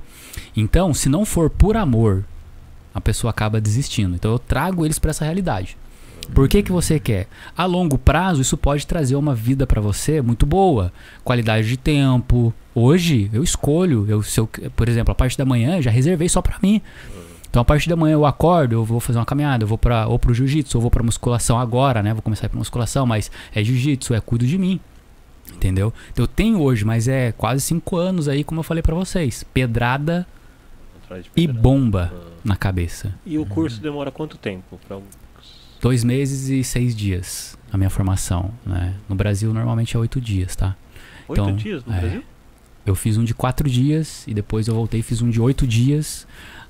Então, 0.54 0.92
se 0.92 1.08
não 1.08 1.24
for 1.24 1.48
por 1.48 1.78
amor, 1.78 2.26
a 2.92 3.00
pessoa 3.00 3.30
acaba 3.30 3.58
desistindo. 3.58 4.16
Então 4.16 4.32
eu 4.32 4.38
trago 4.38 4.84
eles 4.84 4.98
para 4.98 5.12
essa 5.12 5.24
realidade. 5.24 5.78
Por 6.34 6.46
que, 6.46 6.62
que 6.62 6.72
você 6.72 7.00
quer? 7.00 7.26
A 7.56 7.64
longo 7.64 7.96
prazo, 7.96 8.42
isso 8.42 8.58
pode 8.58 8.86
trazer 8.86 9.16
uma 9.16 9.34
vida 9.34 9.66
para 9.66 9.80
você 9.80 10.20
muito 10.20 10.44
boa. 10.44 10.92
Qualidade 11.24 11.66
de 11.66 11.78
tempo. 11.78 12.52
Hoje, 12.78 13.30
eu 13.32 13.42
escolho. 13.42 14.04
Eu, 14.06 14.22
se 14.22 14.38
eu, 14.38 14.46
por 14.76 14.86
exemplo, 14.86 15.10
a 15.10 15.14
parte 15.14 15.38
da 15.38 15.46
manhã 15.46 15.76
eu 15.76 15.82
já 15.82 15.90
reservei 15.90 16.28
só 16.28 16.42
para 16.42 16.58
mim. 16.62 16.82
Então, 17.48 17.62
a 17.62 17.64
partir 17.64 17.88
da 17.88 17.96
manhã 17.96 18.12
eu 18.12 18.26
acordo, 18.26 18.74
eu 18.74 18.84
vou 18.84 19.00
fazer 19.00 19.18
uma 19.18 19.24
caminhada, 19.24 19.64
eu 19.64 19.68
vou 19.68 19.78
para 19.78 20.06
ou 20.06 20.18
pro 20.18 20.34
jiu-jitsu, 20.34 20.76
ou 20.76 20.82
vou 20.82 20.90
pra 20.90 21.02
musculação 21.02 21.58
agora, 21.58 22.02
né? 22.02 22.12
Vou 22.12 22.20
começar 22.20 22.44
a 22.44 22.46
ir 22.46 22.50
pra 22.50 22.58
musculação, 22.58 23.06
mas 23.06 23.30
é 23.54 23.64
jiu-jitsu, 23.64 24.12
é 24.12 24.20
cuido 24.20 24.46
de 24.46 24.58
mim. 24.58 24.78
Entendeu? 25.54 25.90
Então, 26.12 26.24
eu 26.24 26.26
tenho 26.28 26.60
hoje, 26.60 26.84
mas 26.84 27.08
é 27.08 27.32
quase 27.32 27.62
cinco 27.62 27.96
anos 27.96 28.28
aí, 28.28 28.44
como 28.44 28.60
eu 28.60 28.62
falei 28.62 28.82
para 28.82 28.94
vocês. 28.94 29.42
Pedrada 29.54 30.26
e 31.34 31.46
bomba 31.46 32.12
Ah. 32.14 32.30
na 32.44 32.56
cabeça. 32.56 33.14
E 33.24 33.38
o 33.38 33.46
curso 33.46 33.80
demora 33.80 34.10
quanto 34.10 34.36
tempo? 34.36 34.78
Pra... 34.86 34.98
Dois 35.80 36.04
meses 36.04 36.50
e 36.50 36.62
seis 36.62 36.94
dias 36.94 37.56
a 37.72 37.78
minha 37.78 37.88
formação, 37.90 38.50
né? 38.66 38.92
No 39.08 39.14
Brasil 39.14 39.52
normalmente 39.54 39.96
é 39.96 39.98
oito 39.98 40.20
dias, 40.20 40.54
tá? 40.54 40.76
Oito 41.28 41.40
Então, 41.40 41.56
dias 41.56 41.82
no 41.86 41.94
é. 41.94 42.00
Brasil? 42.00 42.22
Eu 42.86 42.94
fiz 42.94 43.16
um 43.16 43.24
de 43.24 43.34
quatro 43.34 43.68
dias 43.68 44.24
e 44.28 44.32
depois 44.32 44.68
eu 44.68 44.74
voltei 44.74 45.00
e 45.00 45.02
fiz 45.02 45.20
um 45.20 45.28
de 45.28 45.40
oito 45.40 45.66
dias. 45.66 46.26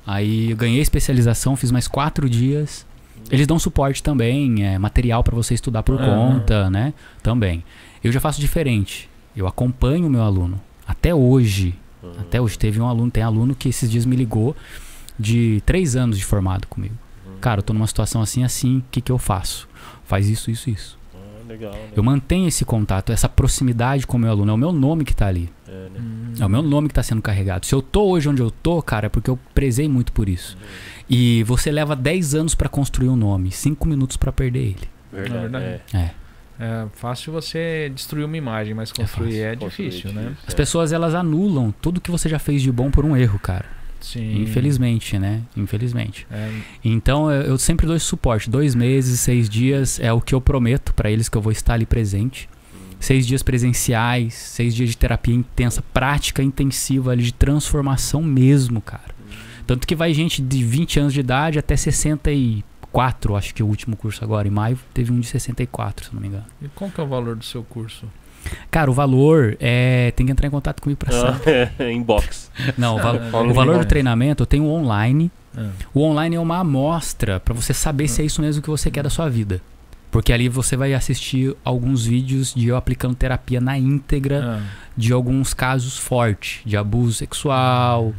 Aí 0.07 0.51
eu 0.51 0.57
ganhei 0.57 0.81
especialização, 0.81 1.55
fiz 1.57 1.71
mais 1.71 1.87
quatro 1.87 2.29
dias. 2.29 2.87
Eles 3.31 3.47
dão 3.47 3.59
suporte 3.59 4.03
também, 4.03 4.65
é, 4.65 4.79
material 4.79 5.23
para 5.23 5.35
você 5.35 5.53
estudar 5.53 5.83
por 5.83 5.99
conta, 5.99 6.71
né? 6.71 6.95
Também. 7.23 7.63
Eu 8.03 8.13
já 8.13 8.21
faço 8.21 8.41
diferente. 8.41 9.11
Eu 9.37 9.47
acompanho 9.47 10.07
o 10.07 10.11
meu 10.11 10.23
aluno. 10.23 10.61
Até 10.87 11.15
hoje. 11.15 11.75
Uhum. 12.03 12.13
Até 12.21 12.41
hoje 12.41 12.59
teve 12.59 12.81
um 12.81 12.87
aluno, 12.87 13.11
tem 13.11 13.23
aluno 13.23 13.55
que 13.55 13.69
esses 13.69 13.91
dias 13.91 14.07
me 14.07 14.17
ligou 14.17 14.57
de 15.19 15.63
três 15.67 15.97
anos 15.97 16.19
de 16.19 16.25
formado 16.25 16.67
comigo. 16.69 16.95
Uhum. 17.27 17.39
Cara, 17.41 17.59
eu 17.59 17.63
tô 17.63 17.73
numa 17.73 17.87
situação 17.87 18.23
assim, 18.23 18.45
assim, 18.45 18.79
o 18.79 18.85
que, 18.91 19.01
que 19.01 19.13
eu 19.13 19.19
faço? 19.19 19.69
Faz 20.05 20.29
isso, 20.29 20.51
isso, 20.51 20.71
isso. 20.71 20.99
Legal, 21.49 21.73
né? 21.73 21.89
Eu 21.95 22.03
mantenho 22.03 22.49
esse 22.49 22.65
contato, 22.65 23.13
essa 23.13 23.29
proximidade 23.29 24.07
com 24.07 24.17
o 24.17 24.21
meu 24.21 24.31
aluno. 24.31 24.51
É 24.51 24.55
o 24.55 24.59
meu 24.59 24.73
nome 24.73 25.05
que 25.05 25.15
tá 25.15 25.27
ali. 25.27 25.51
É, 25.69 25.73
né? 25.73 26.01
Hum. 26.01 26.33
É 26.41 26.45
o 26.47 26.49
meu 26.49 26.63
nome 26.63 26.89
que 26.89 26.95
tá 26.95 27.03
sendo 27.03 27.23
carregado. 27.23 27.67
Se 27.67 27.75
eu 27.75 27.81
tô 27.81 28.05
hoje 28.11 28.29
onde 28.29 28.43
eu 28.43 28.51
tô, 28.51 28.83
cara, 28.83 29.07
é 29.07 29.09
porque 29.09 29.31
eu 29.31 29.39
prezei 29.55 29.89
muito 29.89 30.13
por 30.13 30.29
isso. 30.29 30.57
E 31.09 31.43
você 31.45 31.71
leva 31.71 31.95
10 31.95 32.35
anos 32.35 32.55
pra 32.55 32.69
construir 32.69 33.09
um 33.09 33.17
nome, 33.17 33.51
5 33.51 33.87
minutos 33.89 34.17
pra 34.17 34.33
perder 34.33 34.61
ele. 34.61 34.89
Verdade. 35.13 35.41
verdade. 35.41 35.81
É. 35.93 35.99
É. 35.99 36.11
É 36.59 36.87
fácil 36.95 37.33
você 37.33 37.93
destruir 37.95 38.25
uma 38.25 38.37
imagem, 38.37 38.73
mas 38.73 38.91
construir 38.91 39.27
fácil. 39.27 39.45
é, 39.45 39.57
Construir 39.57 39.89
difícil, 39.91 40.13
né? 40.13 40.35
As 40.47 40.55
pessoas 40.55 40.91
elas 40.91 41.15
anulam 41.15 41.73
tudo 41.83 42.01
que 42.01 42.11
você 42.11 42.31
já 42.31 42.39
fez 42.39 42.63
de 42.63 42.73
bom 42.73 42.91
por 42.91 43.05
um 43.05 43.15
erro, 43.15 43.39
cara. 43.39 43.67
Sim. 44.01 44.43
Infelizmente, 44.43 45.19
né? 45.19 45.43
Infelizmente. 45.57 46.27
É, 46.31 46.51
Então 46.85 47.31
eu, 47.31 47.43
eu 47.43 47.59
sempre 47.59 47.87
dou 47.87 47.97
esse 47.97 48.07
suporte. 48.07 48.49
Dois 48.49 48.75
meses, 48.75 49.21
seis 49.21 49.49
dias 49.49 49.99
é 50.01 50.13
o 50.13 50.21
que 50.21 50.35
eu 50.35 50.41
prometo 50.41 50.95
pra 50.95 51.11
eles 51.11 51.29
que 51.29 51.37
eu 51.37 51.43
vou 51.43 51.53
estar 51.53 51.75
ali 51.75 51.87
presente. 51.87 52.49
Seis 52.99 53.27
dias 53.27 53.43
presenciais, 53.43 54.35
seis 54.35 54.75
dias 54.75 54.91
de 54.91 54.97
terapia 54.97 55.35
intensa, 55.35 55.83
prática 55.93 56.43
intensiva 56.43 57.13
ali 57.13 57.23
de 57.23 57.33
transformação 57.35 58.23
mesmo, 58.23 58.81
cara. 58.81 59.15
Tanto 59.67 59.87
que 59.87 59.95
vai 59.95 60.15
gente 60.15 60.41
de 60.41 60.63
20 60.63 61.01
anos 61.01 61.13
de 61.13 61.21
idade 61.21 61.59
até 61.59 61.77
64, 61.77 63.37
acho 63.37 63.55
que 63.55 63.61
é 63.61 63.65
o 63.65 63.69
último 63.69 63.97
curso 63.97 64.23
agora. 64.25 64.47
Em 64.47 64.51
maio 64.51 64.79
teve 64.95 65.13
um 65.13 65.21
de 65.21 65.27
64, 65.27 66.07
se 66.07 66.15
não 66.15 66.21
me 66.21 66.29
engano. 66.29 66.45
E 66.63 66.69
qual 66.69 66.91
que 66.91 67.01
é 67.01 67.05
o 67.05 67.07
valor 67.07 67.37
do 67.37 67.45
seu 67.45 67.63
curso? 67.65 68.07
Cara, 68.71 68.91
o 68.91 68.95
valor 68.95 69.57
é. 69.61 70.11
Tem 70.17 70.27
que 70.27 70.33
entrar 70.33 70.47
em 70.47 70.51
contato 70.51 70.81
comigo 70.83 70.99
pra 70.99 71.13
saber. 71.13 71.71
Ah, 71.79 71.83
é, 71.85 71.93
inbox. 71.93 72.51
Não, 72.77 72.97
o, 72.97 72.99
val- 72.99 73.17
Ah, 73.17 73.37
o 73.43 73.55
valor 73.55 73.79
do 73.79 73.85
treinamento 73.87 74.43
eu 74.43 74.47
tenho 74.47 74.65
online. 74.67 75.31
Ah, 75.57 75.69
O 75.95 76.03
online 76.03 76.37
é 76.37 76.41
uma 76.41 76.59
amostra 76.59 77.41
pra 77.41 77.55
você 77.55 77.73
saber 77.75 78.09
se 78.09 78.23
é 78.23 78.25
isso 78.25 78.41
mesmo 78.43 78.63
que 78.63 78.69
você 78.71 78.91
quer 78.91 79.03
da 79.03 79.11
sua 79.11 79.29
vida. 79.29 79.61
Porque 80.11 80.33
ali 80.33 80.49
você 80.49 80.77
vai 80.77 80.95
assistir 80.95 81.55
alguns 81.65 82.07
vídeos 82.07 82.55
de 82.55 82.69
eu 82.69 82.77
aplicando 82.77 83.15
terapia 83.15 83.61
na 83.61 83.77
íntegra 83.77 84.61
ah, 84.63 84.67
de 84.97 85.13
alguns 85.13 85.53
casos 85.53 85.99
fortes, 85.99 86.61
de 86.65 86.77
abuso 86.77 87.13
sexual, 87.15 88.15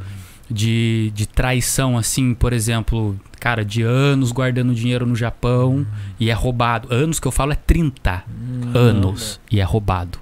de, 0.50 1.12
de 1.14 1.28
traição, 1.28 1.98
assim, 1.98 2.34
por 2.34 2.54
exemplo, 2.54 3.20
cara, 3.40 3.64
de 3.66 3.82
anos 3.82 4.32
guardando 4.32 4.74
dinheiro 4.74 5.06
no 5.06 5.16
Japão 5.16 5.86
e 6.20 6.30
é 6.30 6.34
roubado. 6.34 6.88
Anos 6.94 7.20
que 7.20 7.28
eu 7.28 7.32
falo 7.32 7.52
é 7.52 7.56
30 7.56 8.24
hum, 8.30 8.72
anos 8.74 9.40
e 9.52 9.60
é 9.60 9.64
roubado. 9.64 10.20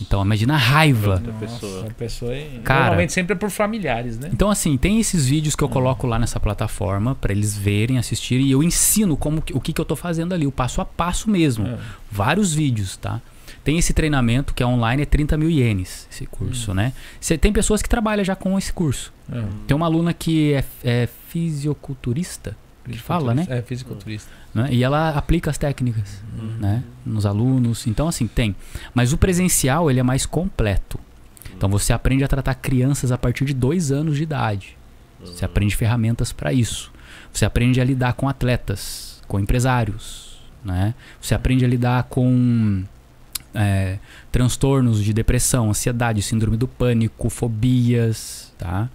Então 0.00 0.22
imagina 0.24 0.54
a 0.54 0.56
raiva. 0.56 1.18
Nossa, 1.18 1.32
pessoa. 1.40 1.86
a 1.88 1.94
pessoa 1.94 2.32
é- 2.32 2.60
Cara- 2.62 2.80
Normalmente 2.82 3.12
sempre 3.12 3.32
é 3.32 3.36
por 3.36 3.50
familiares, 3.50 4.16
né? 4.16 4.30
Então, 4.32 4.48
assim, 4.48 4.76
tem 4.76 5.00
esses 5.00 5.26
vídeos 5.26 5.56
que 5.56 5.64
eu 5.64 5.68
coloco 5.68 6.06
lá 6.06 6.20
nessa 6.20 6.38
plataforma 6.38 7.16
pra 7.16 7.32
eles 7.32 7.56
verem, 7.58 7.98
assistirem 7.98 8.46
e 8.46 8.52
eu 8.52 8.62
ensino 8.62 9.16
como 9.16 9.42
que- 9.42 9.52
o 9.52 9.60
que, 9.60 9.72
que 9.72 9.80
eu 9.80 9.84
tô 9.84 9.96
fazendo 9.96 10.32
ali, 10.32 10.46
o 10.46 10.52
passo 10.52 10.80
a 10.80 10.84
passo 10.84 11.28
mesmo. 11.28 11.66
Ah, 11.66 11.78
Vários 12.12 12.54
vídeos, 12.54 12.96
tá? 12.96 13.20
Tem 13.64 13.78
esse 13.78 13.92
treinamento 13.92 14.52
que 14.54 14.62
é 14.62 14.66
online, 14.66 15.02
é 15.02 15.06
30 15.06 15.36
mil 15.36 15.50
ienes, 15.50 16.06
esse 16.10 16.26
curso, 16.26 16.72
né? 16.74 16.92
Cê, 17.20 17.36
tem 17.38 17.52
pessoas 17.52 17.82
que 17.82 17.88
trabalham 17.88 18.24
já 18.24 18.34
com 18.36 18.58
esse 18.58 18.72
curso. 18.72 19.12
ah. 19.32 19.44
Tem 19.66 19.76
uma 19.76 19.86
aluna 19.86 20.12
que 20.14 20.52
é, 20.54 20.64
é 20.84 21.08
fisioculturista, 21.28 22.56
que 22.84 22.98
fala, 22.98 23.34
né? 23.34 23.46
É, 23.48 23.60
fisiculturista. 23.62 24.30
né? 24.54 24.68
E 24.70 24.82
ela 24.82 25.10
aplica 25.10 25.50
as 25.50 25.58
técnicas, 25.58 26.22
Uhum. 26.38 26.56
né? 26.58 26.82
Nos 27.04 27.26
alunos. 27.26 27.86
Então, 27.86 28.08
assim, 28.08 28.26
tem. 28.26 28.56
Mas 28.94 29.12
o 29.12 29.18
presencial, 29.18 29.90
ele 29.90 30.00
é 30.00 30.02
mais 30.02 30.24
completo. 30.24 30.98
Então, 31.54 31.68
você 31.68 31.92
aprende 31.92 32.24
a 32.24 32.28
tratar 32.28 32.54
crianças 32.54 33.10
a 33.12 33.18
partir 33.18 33.44
de 33.44 33.52
dois 33.52 33.90
anos 33.92 34.16
de 34.16 34.22
idade. 34.22 34.76
Você 35.20 35.44
aprende 35.44 35.74
ferramentas 35.76 36.32
para 36.32 36.52
isso. 36.52 36.92
Você 37.32 37.44
aprende 37.44 37.80
a 37.80 37.84
lidar 37.84 38.12
com 38.14 38.28
atletas, 38.28 39.20
com 39.26 39.38
empresários, 39.40 40.38
né? 40.64 40.94
Você 41.20 41.34
aprende 41.34 41.64
a 41.64 41.68
lidar 41.68 42.04
com 42.04 42.84
é, 43.58 43.98
transtornos 44.30 45.02
de 45.02 45.12
depressão, 45.12 45.70
ansiedade, 45.70 46.22
síndrome 46.22 46.56
do 46.56 46.68
pânico, 46.68 47.28
fobias, 47.28 48.54
tá? 48.56 48.88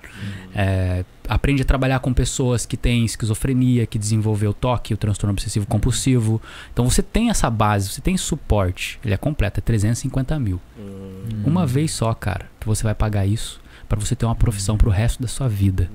É, 0.56 1.04
aprende 1.28 1.62
a 1.62 1.66
trabalhar 1.66 2.00
com 2.00 2.14
pessoas 2.14 2.66
que 2.66 2.78
têm 2.78 3.04
esquizofrenia, 3.04 3.86
que 3.86 4.00
desenvolveu 4.00 4.54
toque, 4.54 4.94
o 4.94 4.98
transtorno 4.98 5.34
obsessivo 5.34 5.66
compulsivo. 5.66 6.42
Então 6.72 6.90
você 6.90 7.04
tem 7.04 7.30
essa 7.30 7.50
base, 7.50 7.90
você 7.90 8.00
tem 8.00 8.16
suporte. 8.16 9.00
Ele 9.04 9.14
é 9.14 9.18
completo, 9.18 9.60
é 9.60 9.62
350 9.62 10.40
mil. 10.40 10.62
Hum, 10.80 11.44
Uma 11.46 11.66
vez 11.66 11.92
só, 11.92 12.14
cara, 12.14 12.46
que 12.58 12.66
você 12.66 12.84
vai 12.84 12.96
pagar 12.96 13.26
isso 13.26 13.62
para 13.90 14.00
você 14.00 14.16
ter 14.16 14.26
uma 14.26 14.36
profissão 14.36 14.78
pro 14.78 14.90
resto 14.90 15.22
da 15.22 15.28
sua 15.28 15.50
vida. 15.50 15.90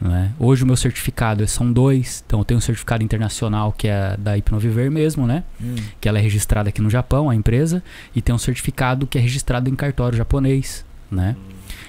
Né? 0.00 0.32
é? 0.38 0.42
Hoje 0.44 0.64
o 0.64 0.66
meu 0.66 0.76
certificado 0.76 1.46
são 1.46 1.72
dois. 1.72 2.22
Então 2.26 2.40
eu 2.40 2.44
tenho 2.44 2.58
um 2.58 2.60
certificado 2.60 3.02
internacional 3.04 3.72
que 3.72 3.86
é 3.88 4.16
da 4.16 4.36
Hipnoviver 4.38 4.90
mesmo, 4.90 5.26
né? 5.26 5.44
Hum. 5.60 5.74
Que 6.00 6.08
ela 6.08 6.18
é 6.18 6.22
registrada 6.22 6.68
aqui 6.70 6.80
no 6.80 6.88
Japão, 6.90 7.28
a 7.28 7.34
empresa, 7.34 7.82
e 8.14 8.22
tem 8.22 8.34
um 8.34 8.38
certificado 8.38 9.06
que 9.06 9.18
é 9.18 9.20
registrado 9.20 9.68
em 9.68 9.74
cartório 9.74 10.16
japonês, 10.16 10.84
né? 11.10 11.36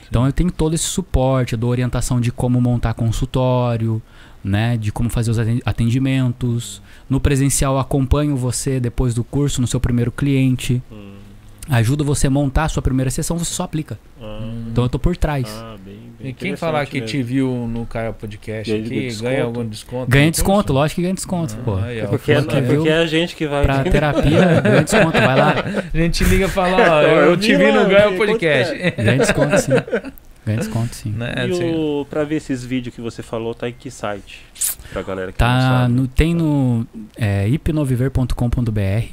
Então 0.09 0.25
eu 0.25 0.33
tenho 0.33 0.51
todo 0.51 0.73
esse 0.73 0.83
suporte, 0.83 1.53
eu 1.53 1.59
dou 1.59 1.69
orientação 1.69 2.19
de 2.19 2.31
como 2.33 2.59
montar 2.59 2.93
consultório, 2.93 4.01
né? 4.43 4.75
De 4.75 4.91
como 4.91 5.09
fazer 5.09 5.31
os 5.31 5.39
aten- 5.39 5.61
atendimentos. 5.65 6.81
No 7.09 7.19
presencial 7.19 7.75
eu 7.75 7.79
acompanho 7.79 8.35
você 8.35 8.79
depois 8.79 9.13
do 9.13 9.23
curso 9.23 9.61
no 9.61 9.67
seu 9.67 9.79
primeiro 9.79 10.11
cliente, 10.11 10.81
Hum, 10.91 11.13
ajudo 11.69 12.03
você 12.03 12.27
a 12.27 12.29
montar 12.29 12.65
a 12.65 12.69
sua 12.69 12.81
primeira 12.81 13.09
sessão, 13.09 13.37
você 13.37 13.53
só 13.53 13.63
aplica. 13.63 13.97
ah, 14.21 14.41
Então 14.69 14.83
eu 14.83 14.89
tô 14.89 14.99
por 14.99 15.15
trás. 15.15 15.47
ah, 15.49 15.77
bem 15.83 16.00
E 16.23 16.33
quem 16.33 16.55
falar 16.55 16.85
que 16.85 16.95
mesmo. 17.01 17.07
te 17.07 17.23
viu 17.23 17.49
no 17.67 17.85
Caio 17.85 18.13
Podcast 18.13 18.71
Ganha 18.71 18.85
aqui, 18.85 19.15
ganha 19.21 19.43
algum 19.43 19.65
desconto? 19.67 20.09
Ganha 20.11 20.25
no 20.25 20.31
desconto, 20.31 20.57
curso? 20.57 20.73
lógico 20.73 20.95
que 20.95 21.01
ganha 21.01 21.13
desconto, 21.13 21.55
Ah, 21.59 21.63
pô. 21.63 21.75
aí, 21.77 22.01
ó, 22.03 22.07
Porque, 22.07 22.31
é, 22.31 22.35
é 22.37 22.41
porque 22.61 22.89
é 22.89 22.97
a 22.97 23.05
gente 23.05 23.35
que 23.35 23.47
vai. 23.47 23.63
Pra 23.63 23.83
terapia, 23.89 24.61
ganha 24.61 24.83
desconto, 24.83 25.11
vai 25.11 25.35
lá. 25.37 25.55
A 25.93 25.97
gente 25.97 26.23
liga 26.23 26.45
e 26.45 26.49
fala, 26.49 26.77
ó, 26.97 27.01
eu, 27.01 27.31
Eu 27.31 27.37
te 27.37 27.55
vi 27.55 27.71
no 27.71 27.87
Gaio 27.87 28.11
vi, 28.11 28.17
Podcast. 28.17 28.75
Ganha 28.97 29.17
desconto 29.17 29.57
sim. 29.59 29.71
Ganha 30.45 30.57
desconto 30.57 30.95
sim. 30.95 31.11
né? 31.11 31.33
E 31.37 31.51
assim, 31.51 31.71
o, 31.75 32.05
pra 32.09 32.23
ver 32.23 32.35
esses 32.37 32.63
vídeos 32.65 32.93
que 32.95 33.01
você 33.01 33.21
falou, 33.21 33.53
tá 33.53 33.69
em 33.69 33.73
que 33.73 33.91
site? 33.91 34.41
Pra 34.91 35.01
galera 35.03 35.31
que 35.31 35.39
não 35.41 35.47
Tá 35.47 35.59
sabe. 35.81 35.93
no, 35.93 36.07
tem 36.07 36.33
no 36.33 36.85
é, 37.15 37.47
hipnoviver.com.br 37.47 39.05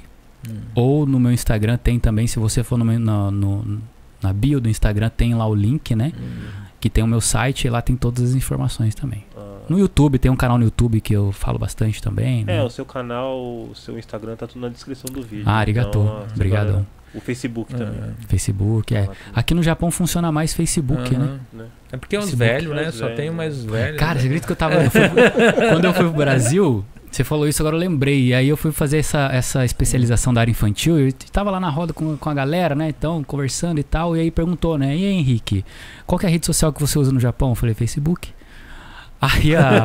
hum. 0.48 0.52
ou 0.74 1.06
no 1.06 1.18
meu 1.20 1.32
Instagram 1.32 1.76
tem 1.76 1.98
também, 1.98 2.26
se 2.26 2.39
você 2.39 2.62
for 2.62 2.76
no, 2.78 2.85
na- 2.98 3.30
no- 3.30 3.80
na 4.22 4.32
bio 4.32 4.60
do 4.60 4.68
Instagram 4.68 5.10
tem 5.16 5.35
lá 5.35 5.47
o 5.47 5.55
link, 5.55 5.94
né? 5.94 6.12
Hum. 6.18 6.68
Que 6.81 6.89
tem 6.89 7.03
o 7.03 7.07
meu 7.07 7.21
site 7.21 7.67
e 7.67 7.71
lá 7.71 7.83
tem 7.83 7.97
todas 7.97 8.23
as 8.31 8.35
informações 8.35 8.95
também. 8.95 9.25
Ah, 9.37 9.59
No 9.69 9.79
YouTube, 9.79 10.19
tem 10.19 10.31
um 10.31 10.37
canal 10.37 10.57
no 10.59 10.65
YouTube 10.65 11.01
que 11.01 11.13
eu 11.13 11.33
falo 11.33 11.59
bastante 11.59 12.01
também. 12.01 12.43
É, 12.43 12.45
né? 12.45 12.63
o 12.63 12.71
seu 12.71 12.85
canal, 12.87 13.37
o 13.37 13.73
seu 13.75 13.99
Instagram 13.99 14.37
tá 14.37 14.47
tudo 14.47 14.61
na 14.61 14.69
descrição 14.69 15.13
do 15.13 15.21
vídeo. 15.23 15.45
Ah, 15.47 15.57
arigato. 15.57 15.89
Então, 15.99 16.27
Obrigadão. 16.35 16.87
O 17.15 17.21
Facebook 17.21 17.75
também. 17.75 17.99
Aham. 17.99 18.15
Facebook, 18.29 18.95
é. 18.95 19.01
Também, 19.03 19.17
Aqui 19.35 19.55
no 19.55 19.63
Japão 19.63 19.91
funciona 19.91 20.31
mais 20.31 20.53
Facebook, 20.55 21.17
né? 21.17 21.39
Né? 21.53 21.65
É 21.91 21.97
porque 21.97 22.15
é 22.15 22.19
uns 22.21 22.33
velhos, 22.35 22.75
né? 22.77 22.89
Uns 22.89 22.95
Só 22.95 23.05
velhos, 23.07 23.17
tem 23.17 23.31
né? 23.31 23.37
mais 23.37 23.65
velhos. 23.65 23.99
Cara, 23.99 24.15
né? 24.15 24.21
você 24.21 24.27
acredita 24.27 24.47
que 24.47 24.53
eu 24.53 24.57
tava. 24.57 24.75
eu 24.75 24.91
fui- 24.91 25.01
quando 25.73 25.85
eu 25.87 25.95
fui 25.95 26.05
pro 26.05 26.13
Brasil, 26.13 26.85
você 27.16 27.24
falou 27.24 27.48
isso, 27.48 27.62
agora 27.62 27.76
eu 27.76 27.80
lembrei. 27.80 28.26
E 28.26 28.35
aí 28.35 28.48
eu 28.48 28.56
fui 28.56 28.72
fazer 28.72 28.98
essa, 28.98 29.28
essa 29.32 29.64
especialização 29.64 30.32
da 30.32 30.40
área 30.40 30.51
infantil. 30.51 30.98
Eu 30.98 31.12
tava 31.32 31.51
lá 31.51 31.60
na 31.60 31.68
roda 31.68 31.93
com, 31.93 32.16
com 32.16 32.30
a 32.30 32.35
galera, 32.35 32.74
né? 32.74 32.89
Então, 32.89 33.22
conversando 33.24 33.78
e 33.78 33.82
tal. 33.82 34.16
E 34.16 34.20
aí 34.20 34.30
perguntou, 34.30 34.76
né? 34.78 34.97
E 34.97 35.05
aí, 35.05 35.12
Henrique, 35.12 35.64
qual 36.06 36.18
que 36.18 36.26
é 36.26 36.28
a 36.28 36.32
rede 36.32 36.47
social 36.47 36.72
que 36.72 36.80
você 36.80 36.98
usa 36.98 37.12
no 37.12 37.20
Japão? 37.20 37.51
Eu 37.51 37.55
falei, 37.55 37.74
Facebook. 37.74 38.30
Aí 39.20 39.55
a, 39.56 39.85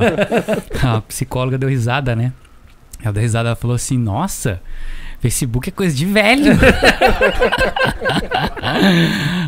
a 0.97 1.01
psicóloga 1.01 1.57
deu 1.57 1.69
risada, 1.69 2.15
né? 2.15 2.33
Ela 3.01 3.13
deu 3.13 3.21
risada, 3.21 3.49
ela 3.49 3.55
falou 3.55 3.75
assim: 3.75 3.97
Nossa, 3.97 4.61
Facebook 5.23 5.69
é 5.69 5.71
coisa 5.71 5.95
de 5.95 6.05
velho. 6.05 6.51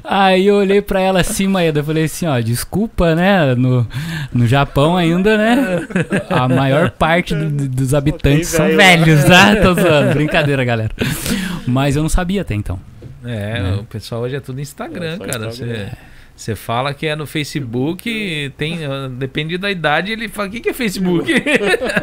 Aí 0.04 0.48
eu 0.48 0.56
olhei 0.56 0.82
pra 0.82 1.02
ela 1.02 1.20
assim, 1.20 1.48
Maeda, 1.48 1.80
eu 1.80 1.84
falei 1.84 2.06
assim, 2.06 2.26
ó, 2.28 2.40
desculpa, 2.40 3.14
né? 3.14 3.54
No, 3.56 3.86
no 4.34 4.48
Japão 4.48 4.96
ainda, 4.96 5.38
né? 5.38 5.86
A 6.30 6.48
maior 6.48 6.92
parte 6.92 7.36
do- 7.36 7.50
do- 7.50 7.68
dos 7.68 7.94
habitantes 7.94 8.48
são 8.50 8.66
velho 8.68 9.04
velhos, 9.06 9.26
tá? 9.26 9.56
Tô 9.58 9.74
zoando, 9.74 10.14
brincadeira, 10.14 10.64
galera. 10.64 10.92
Mas 11.68 11.98
eu 11.98 12.02
não 12.02 12.10
sabia 12.10 12.42
até 12.42 12.56
então. 12.56 12.80
É, 13.26 13.62
Né? 13.62 13.76
o 13.80 13.84
pessoal 13.84 14.22
hoje 14.22 14.36
é 14.36 14.40
tudo 14.40 14.62
Instagram, 14.62 15.16
É, 15.16 15.18
cara. 15.18 15.48
Instagram. 15.48 15.52
Você 15.52 15.90
você 16.36 16.54
fala 16.56 16.94
que 16.94 17.06
é 17.08 17.16
no 17.16 17.26
Facebook, 17.26 18.54
tem, 18.58 18.86
ah, 18.86 19.08
depende 19.08 19.58
da 19.58 19.72
idade, 19.72 20.12
ele 20.12 20.28
fala, 20.28 20.48
o 20.48 20.52
que, 20.52 20.60
que 20.60 20.70
é 20.70 20.74
Facebook? 20.74 21.32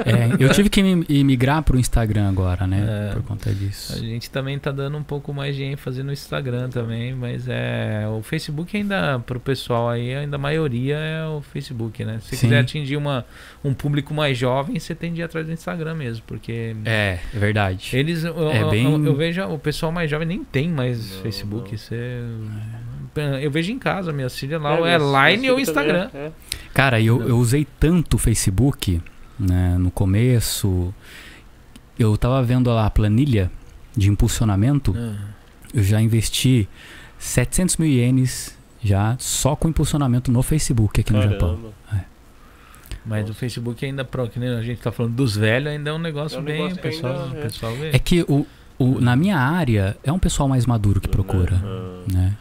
É, 0.05 0.43
eu 0.43 0.49
tive 0.51 0.69
que 0.69 0.83
migrar 1.23 1.63
pro 1.63 1.79
Instagram 1.79 2.29
agora, 2.29 2.67
né? 2.67 3.09
É. 3.11 3.13
Por 3.15 3.23
conta 3.23 3.51
A 3.51 3.53
disso. 3.53 3.99
gente 3.99 4.31
também 4.31 4.59
tá 4.59 4.71
dando 4.73 4.97
um 4.97 5.03
pouco 5.03 5.33
mais 5.33 5.55
de 5.55 5.63
ênfase 5.63 6.03
no 6.03 6.13
Instagram 6.13 6.69
também, 6.71 7.15
mas 7.15 7.47
é 7.49 8.07
o 8.09 8.23
Facebook 8.23 8.77
ainda 8.77 9.19
pro 9.21 9.39
pessoal 9.39 9.89
aí, 9.89 10.15
ainda 10.15 10.37
a 10.37 10.39
maioria 10.39 10.97
é 10.97 11.27
o 11.27 11.41
Facebook, 11.43 12.05
né? 12.05 12.19
Se 12.21 12.29
você 12.31 12.37
Sim. 12.37 12.47
quiser 12.49 12.61
atingir 12.61 12.97
uma, 12.97 13.25
um 13.65 13.73
público 13.75 14.13
mais 14.15 14.37
jovem, 14.37 14.79
você 14.79 14.95
tem 14.95 15.13
de 15.13 15.21
ir 15.21 15.25
atrás 15.25 15.47
do 15.47 15.53
Instagram 15.53 15.95
mesmo, 15.95 16.25
porque 16.27 16.75
É, 16.85 17.19
é 17.35 17.39
verdade. 17.39 17.91
eles 17.97 18.25
eu, 18.25 18.51
É 18.51 18.63
eu- 18.63 18.71
bem- 18.71 18.85
eu, 18.85 19.05
eu 19.05 19.15
vejo 19.17 19.43
o 19.45 19.59
pessoal 19.59 19.93
mais 19.93 20.11
jovem 20.11 20.27
nem 20.27 20.43
tem 20.45 20.69
mais 20.69 21.13
Não, 21.17 21.23
Facebook, 21.23 21.71
não. 21.73 21.79
você 21.79 22.21
eu 23.43 23.51
vejo 23.51 23.73
em 23.73 23.79
casa, 23.79 24.13
minha 24.13 24.31
filha 24.31 24.59
lá, 24.59 24.77
É, 24.89 24.95
é 24.95 25.33
Line 25.33 25.51
ou 25.51 25.61
Instagram. 25.61 26.09
também, 26.09 26.27
é. 26.27 26.33
Cara, 26.73 27.01
eu, 27.01 27.21
eu 27.29 27.39
usei 27.39 27.67
tanto 27.79 28.15
o 28.15 28.19
Facebook, 28.19 29.01
né? 29.39 29.77
No 29.79 29.91
começo, 29.91 30.95
eu 31.99 32.17
tava 32.17 32.43
vendo 32.43 32.71
lá 32.71 32.87
a 32.87 32.91
planilha 32.91 33.51
de 33.97 34.09
impulsionamento. 34.11 34.95
Ah. 34.97 35.15
Eu 35.75 35.83
já 35.83 36.01
investi 36.01 36.69
700 37.19 37.77
mil 37.77 37.89
ienes 37.89 38.57
já 38.83 39.17
só 39.19 39.55
com 39.55 39.69
impulsionamento 39.69 40.31
no 40.33 40.43
Facebook 40.43 41.01
aqui 41.01 41.13
no 41.13 41.23
Japão. 41.23 41.57
Caramba. 41.57 41.73
Mas 43.05 43.29
o 43.29 43.35
Facebook 43.35 43.85
ainda, 43.85 44.05
pro, 44.05 44.29
que 44.29 44.39
nem 44.39 44.49
a 44.49 44.63
gente 44.63 44.81
tá 44.81 44.93
falando 44.93 45.15
dos 45.15 45.37
velhos, 45.37 45.73
ainda 45.73 45.91
é 45.91 45.93
um 45.93 45.99
negócio 45.99 46.39
É 46.39 46.41
um 46.41 46.45
bem. 46.45 46.55
negócio 46.55 46.79
o 46.79 46.81
pessoal, 46.83 47.25
ainda, 47.25 47.39
é. 47.39 47.43
pessoal 47.43 47.75
vê. 47.75 47.91
É 47.93 47.99
que 47.99 48.23
o, 48.29 48.47
o, 48.79 49.01
na 49.01 49.17
minha 49.17 49.37
área 49.39 49.97
é 50.05 50.13
um 50.13 50.19
pessoal 50.19 50.49
mais 50.49 50.67
maduro 50.67 51.01
que 51.01 51.09
procura, 51.09 51.57
né? 52.13 52.37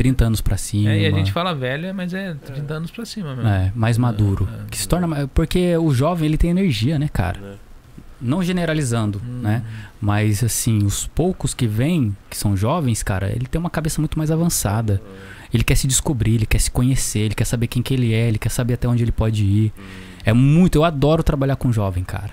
30 0.00 0.24
anos 0.24 0.40
pra 0.40 0.56
cima. 0.56 0.90
É, 0.92 1.02
e 1.02 1.06
a 1.06 1.10
gente 1.10 1.30
fala 1.30 1.54
velho, 1.54 1.94
mas 1.94 2.14
é 2.14 2.32
30 2.32 2.72
anos 2.72 2.90
pra 2.90 3.04
cima 3.04 3.36
mesmo. 3.36 3.50
É, 3.50 3.70
mais 3.74 3.98
maduro. 3.98 4.48
É, 4.50 4.54
é. 4.54 4.64
Que 4.70 4.78
se 4.78 4.88
torna 4.88 5.28
porque 5.28 5.76
o 5.76 5.92
jovem 5.92 6.26
ele 6.26 6.38
tem 6.38 6.48
energia, 6.48 6.98
né, 6.98 7.06
cara? 7.12 7.38
né? 7.38 7.54
Não 8.18 8.42
generalizando, 8.42 9.20
Hum. 9.22 9.40
né? 9.42 9.62
Mas 10.00 10.42
assim, 10.42 10.78
os 10.86 11.06
poucos 11.06 11.52
que 11.52 11.66
vêm, 11.66 12.16
que 12.30 12.36
são 12.36 12.56
jovens, 12.56 13.02
cara, 13.02 13.28
ele 13.30 13.44
tem 13.46 13.58
uma 13.60 13.68
cabeça 13.68 14.00
muito 14.00 14.16
mais 14.16 14.30
avançada. 14.30 15.02
Ele 15.52 15.62
quer 15.62 15.74
se 15.74 15.86
descobrir, 15.86 16.36
ele 16.36 16.46
quer 16.46 16.60
se 16.60 16.70
conhecer, 16.70 17.18
ele 17.20 17.34
quer 17.34 17.44
saber 17.44 17.66
quem 17.66 17.82
que 17.82 17.92
ele 17.92 18.14
é, 18.14 18.26
ele 18.26 18.38
quer 18.38 18.48
saber 18.50 18.74
até 18.74 18.88
onde 18.88 19.02
ele 19.04 19.12
pode 19.12 19.44
ir. 19.44 19.70
É 20.24 20.32
muito, 20.32 20.76
eu 20.76 20.84
adoro 20.84 21.22
trabalhar 21.22 21.56
com 21.56 21.70
jovem, 21.70 22.04
cara. 22.04 22.30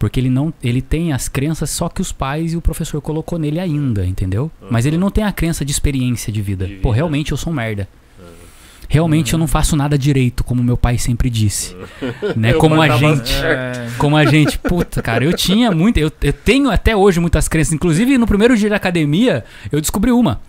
Porque 0.00 0.18
ele 0.18 0.30
não, 0.30 0.50
ele 0.62 0.80
tem 0.80 1.12
as 1.12 1.28
crenças 1.28 1.68
só 1.68 1.86
que 1.86 2.00
os 2.00 2.10
pais 2.10 2.54
e 2.54 2.56
o 2.56 2.60
professor 2.62 3.02
colocou 3.02 3.38
nele 3.38 3.60
ainda, 3.60 4.06
entendeu? 4.06 4.50
Mas 4.70 4.86
ele 4.86 4.96
não 4.96 5.10
tem 5.10 5.22
a 5.24 5.30
crença 5.30 5.62
de 5.62 5.70
experiência 5.70 6.32
de 6.32 6.40
vida. 6.40 6.66
De 6.66 6.76
Pô, 6.76 6.88
vida. 6.88 6.96
realmente 6.96 7.32
eu 7.32 7.36
sou 7.36 7.52
um 7.52 7.56
merda. 7.56 7.86
Realmente 8.88 9.34
eu 9.34 9.38
não 9.38 9.46
faço 9.46 9.76
nada 9.76 9.96
direito, 9.98 10.42
como 10.42 10.62
meu 10.64 10.76
pai 10.76 10.96
sempre 10.98 11.28
disse. 11.30 11.76
né? 12.34 12.54
Como 12.54 12.80
a 12.80 12.88
gente, 12.96 13.32
É, 13.34 13.88
como 13.98 14.16
a 14.16 14.24
gente, 14.24 14.58
puta, 14.58 15.00
cara, 15.02 15.22
eu 15.22 15.32
tinha 15.32 15.70
muito, 15.70 15.98
eu, 15.98 16.10
eu 16.22 16.32
tenho 16.32 16.70
até 16.70 16.96
hoje 16.96 17.20
muitas 17.20 17.46
crenças. 17.46 17.72
Inclusive, 17.74 18.16
no 18.16 18.26
primeiro 18.26 18.56
dia 18.56 18.70
da 18.70 18.76
academia, 18.76 19.44
eu 19.70 19.80
descobri 19.82 20.10
uma. 20.10 20.40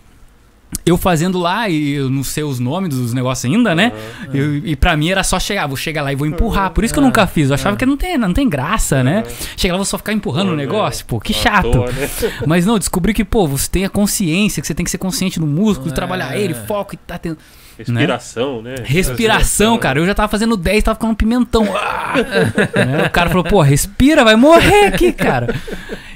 Eu 0.83 0.97
fazendo 0.97 1.37
lá, 1.37 1.69
e 1.69 1.91
eu 1.93 2.09
não 2.09 2.23
sei 2.23 2.43
os 2.43 2.59
nomes 2.59 2.89
dos 2.95 3.13
negócios 3.13 3.45
ainda, 3.45 3.75
né? 3.75 3.91
Eu- 4.33 4.55
e 4.57 4.75
pra 4.75 4.97
mim 4.97 5.09
era 5.09 5.23
só 5.23 5.39
chegar, 5.39 5.67
vou 5.67 5.77
chegar 5.77 6.01
lá 6.01 6.11
e 6.11 6.15
vou 6.15 6.25
empurrar. 6.25 6.71
Por 6.71 6.83
isso 6.83 6.91
que 6.93 6.99
eu 6.99 7.03
nunca 7.03 7.27
fiz. 7.27 7.49
Eu 7.49 7.53
achava 7.55 7.77
que 7.77 7.85
não 7.85 7.95
tem, 7.95 8.17
não 8.17 8.33
tem 8.33 8.49
graça, 8.49 9.03
né? 9.03 9.23
Chegar 9.55 9.73
lá, 9.75 9.77
vou 9.77 9.85
só 9.85 9.97
ficar 9.97 10.11
empurrando 10.13 10.53
o 10.53 10.55
negócio, 10.55 11.05
pô, 11.05 11.19
que 11.19 11.33
chato. 11.33 11.69
toa, 11.71 11.91
né? 11.91 12.09
Mas 12.47 12.65
não, 12.65 12.79
descobri 12.79 13.13
que, 13.13 13.23
pô, 13.23 13.47
você 13.47 13.69
tem 13.69 13.85
a 13.85 13.89
consciência, 13.89 14.59
que 14.59 14.65
você 14.67 14.73
tem 14.73 14.83
que 14.83 14.89
ser 14.89 14.97
consciente 14.97 15.39
do 15.39 15.45
músculo, 15.45 15.91
É. 15.91 15.93
trabalhar 15.93 16.35
ele, 16.35 16.53
foco 16.55 16.95
e 16.95 16.97
tá 16.97 17.17
tendo. 17.17 17.37
Respiração, 17.77 18.61
né? 18.61 18.75
Respiração, 18.83 19.77
cara. 19.77 19.99
Eu 19.99 20.05
já 20.05 20.13
tava 20.13 20.27
fazendo 20.29 20.55
10, 20.57 20.83
tava 20.83 20.95
ficando 20.95 21.11
um 21.11 21.15
pimentão. 21.15 21.65
Ah! 21.75 22.13
Né? 22.75 23.05
O 23.05 23.09
cara 23.11 23.29
falou, 23.29 23.43
pô, 23.43 23.61
respira, 23.61 24.23
vai 24.23 24.35
morrer 24.35 24.85
aqui, 24.87 25.11
cara. 25.11 25.53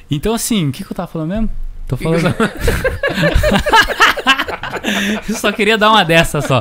Então, 0.10 0.34
assim, 0.34 0.70
o 0.70 0.72
que, 0.72 0.84
que 0.84 0.92
eu 0.92 0.96
tava 0.96 1.08
falando 1.08 1.30
mesmo? 1.30 1.50
Tô 1.88 1.96
falando. 1.98 2.34
eu 5.30 5.36
só 5.36 5.52
queria 5.52 5.78
dar 5.78 5.92
uma 5.92 6.04
dessa 6.04 6.42
só. 6.42 6.60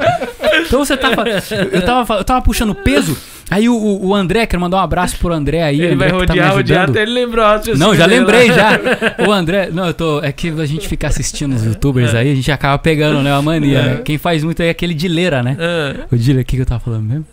Então 0.67 0.85
você 0.85 0.97
tava. 0.97 1.25
Eu 1.73 1.83
tava, 1.83 2.15
eu 2.17 2.25
tava 2.25 2.43
puxando 2.43 2.75
peso. 2.75 3.17
Aí 3.51 3.69
o, 3.69 3.77
o- 3.77 4.15
André, 4.15 4.47
quero 4.47 4.61
mandar 4.61 4.79
um 4.79 4.81
abraço 4.81 5.19
pro 5.19 5.33
André 5.33 5.63
aí. 5.63 5.79
Ele 5.81 5.95
André 5.95 6.09
vai 6.09 6.27
tá 6.27 6.33
rodear, 6.33 6.53
rodear 6.55 6.81
ajudando. 6.81 6.91
até 6.97 7.03
ele 7.03 7.13
lembrar. 7.13 7.61
Não, 7.77 7.95
já 7.95 8.07
dele 8.07 8.21
lembrei 8.21 8.49
lá. 8.49 8.55
já. 8.57 8.81
O 9.29 9.33
André, 9.33 9.69
não, 9.71 9.87
eu 9.89 9.95
tô. 9.95 10.23
É 10.23 10.33
que 10.33 10.49
a 10.49 10.65
gente 10.67 10.89
fica 10.89 11.09
assistindo 11.09 11.55
os 11.55 11.63
youtubers 11.65 12.15
aí, 12.15 12.33
a 12.33 12.35
gente 12.35 12.51
acaba 12.51 12.79
pegando, 12.79 13.21
né? 13.23 13.33
Uma 13.35 13.43
mania, 13.43 13.83
né? 13.83 13.97
Quem 14.03 14.17
faz 14.17 14.43
muito 14.43 14.63
é 14.63 14.71
aquele 14.71 14.95
dileira, 14.95 15.43
né? 15.43 15.57
Ah, 15.61 16.07
O 16.11 16.17
Dile, 16.17 16.41
o 16.41 16.45
que, 16.45 16.57
que 16.57 16.63
eu 16.63 16.67
tava 16.67 16.81
falando 16.81 17.03
mesmo? 17.03 17.27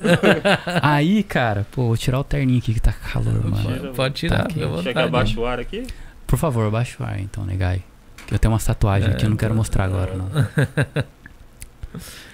aí, 0.81 1.23
cara, 1.23 1.65
pô, 1.71 1.87
vou 1.87 1.97
tirar 1.97 2.19
o 2.19 2.23
terninho 2.25 2.59
aqui 2.59 2.73
que 2.73 2.81
tá 2.81 2.91
calor, 2.91 3.33
mano. 3.49 3.55
pode, 3.63 3.87
pode 3.95 4.13
tirar, 4.15 4.39
Tá 4.39 4.43
aqui. 4.43 4.59
vontade. 4.59 4.83
Chega 4.83 5.03
abaixo 5.05 5.39
o 5.39 5.45
ar 5.45 5.59
aqui. 5.59 5.83
Por 6.31 6.39
favor, 6.39 6.71
baixa 6.71 6.95
o 6.97 7.05
ar 7.05 7.19
então, 7.19 7.45
negai. 7.45 7.83
Que 8.25 8.33
eu 8.33 8.39
tenho 8.39 8.53
umas 8.53 8.63
tatuagens 8.63 9.13
aqui, 9.13 9.25
eu 9.25 9.29
não 9.29 9.35
quero 9.35 9.53
mostrar 9.53 9.83
agora, 9.83 10.15
não. 10.15 10.29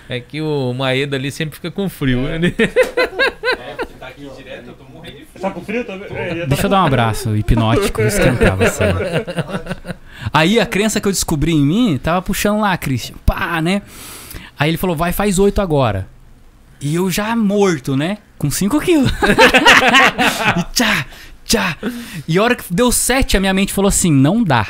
É 0.08 0.20
que 0.20 0.40
o 0.40 0.72
Maeda 0.72 1.18
ali 1.18 1.32
sempre 1.32 1.56
fica 1.56 1.72
com 1.72 1.90
frio. 1.90 2.28
É. 2.28 2.36
Ele... 5.04 5.28
Tá 5.42 5.50
com 5.52 5.62
frio 5.62 5.84
também? 5.84 6.08
É, 6.16 6.36
já 6.36 6.42
tá 6.42 6.48
Deixa 6.48 6.66
eu 6.68 6.70
dar 6.70 6.84
um 6.84 6.86
abraço 6.86 7.36
hipnótico, 7.36 8.02
esquentar 8.02 8.56
você. 8.56 8.84
Aí 10.32 10.60
a 10.60 10.66
crença 10.68 11.02
que 11.02 11.08
eu 11.08 11.12
descobri 11.12 11.54
em 11.54 11.66
mim 11.66 12.00
tava 12.02 12.22
puxando 12.22 12.60
lá, 12.60 12.78
Christian. 12.78 13.16
Pá, 13.26 13.60
né? 13.62 13.82
Aí 14.60 14.70
ele 14.70 14.78
falou, 14.78 14.96
vai, 14.96 15.12
faz 15.12 15.40
oito 15.40 15.60
agora. 15.60 16.08
E 16.80 16.94
eu 16.94 17.10
já 17.10 17.36
morto, 17.36 17.98
né? 17.98 18.20
Com 18.38 18.52
5 18.52 18.80
quilos. 18.80 19.12
e 20.58 20.64
tchá, 20.74 21.06
tchá. 21.48 21.78
E 22.28 22.38
a 22.38 22.44
hora 22.44 22.56
que 22.56 22.64
deu 22.70 22.92
sete, 22.92 23.38
a 23.38 23.40
minha 23.40 23.54
mente 23.54 23.74
falou 23.74 23.90
assim: 23.90 24.12
não 24.12 24.44
dá. 24.44 24.68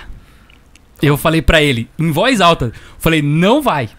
Eu 1.01 1.17
falei 1.17 1.41
pra 1.41 1.61
ele, 1.61 1.89
em 1.99 2.11
voz 2.11 2.41
alta, 2.41 2.71
falei, 2.97 3.21
não 3.21 3.61
vai. 3.61 3.89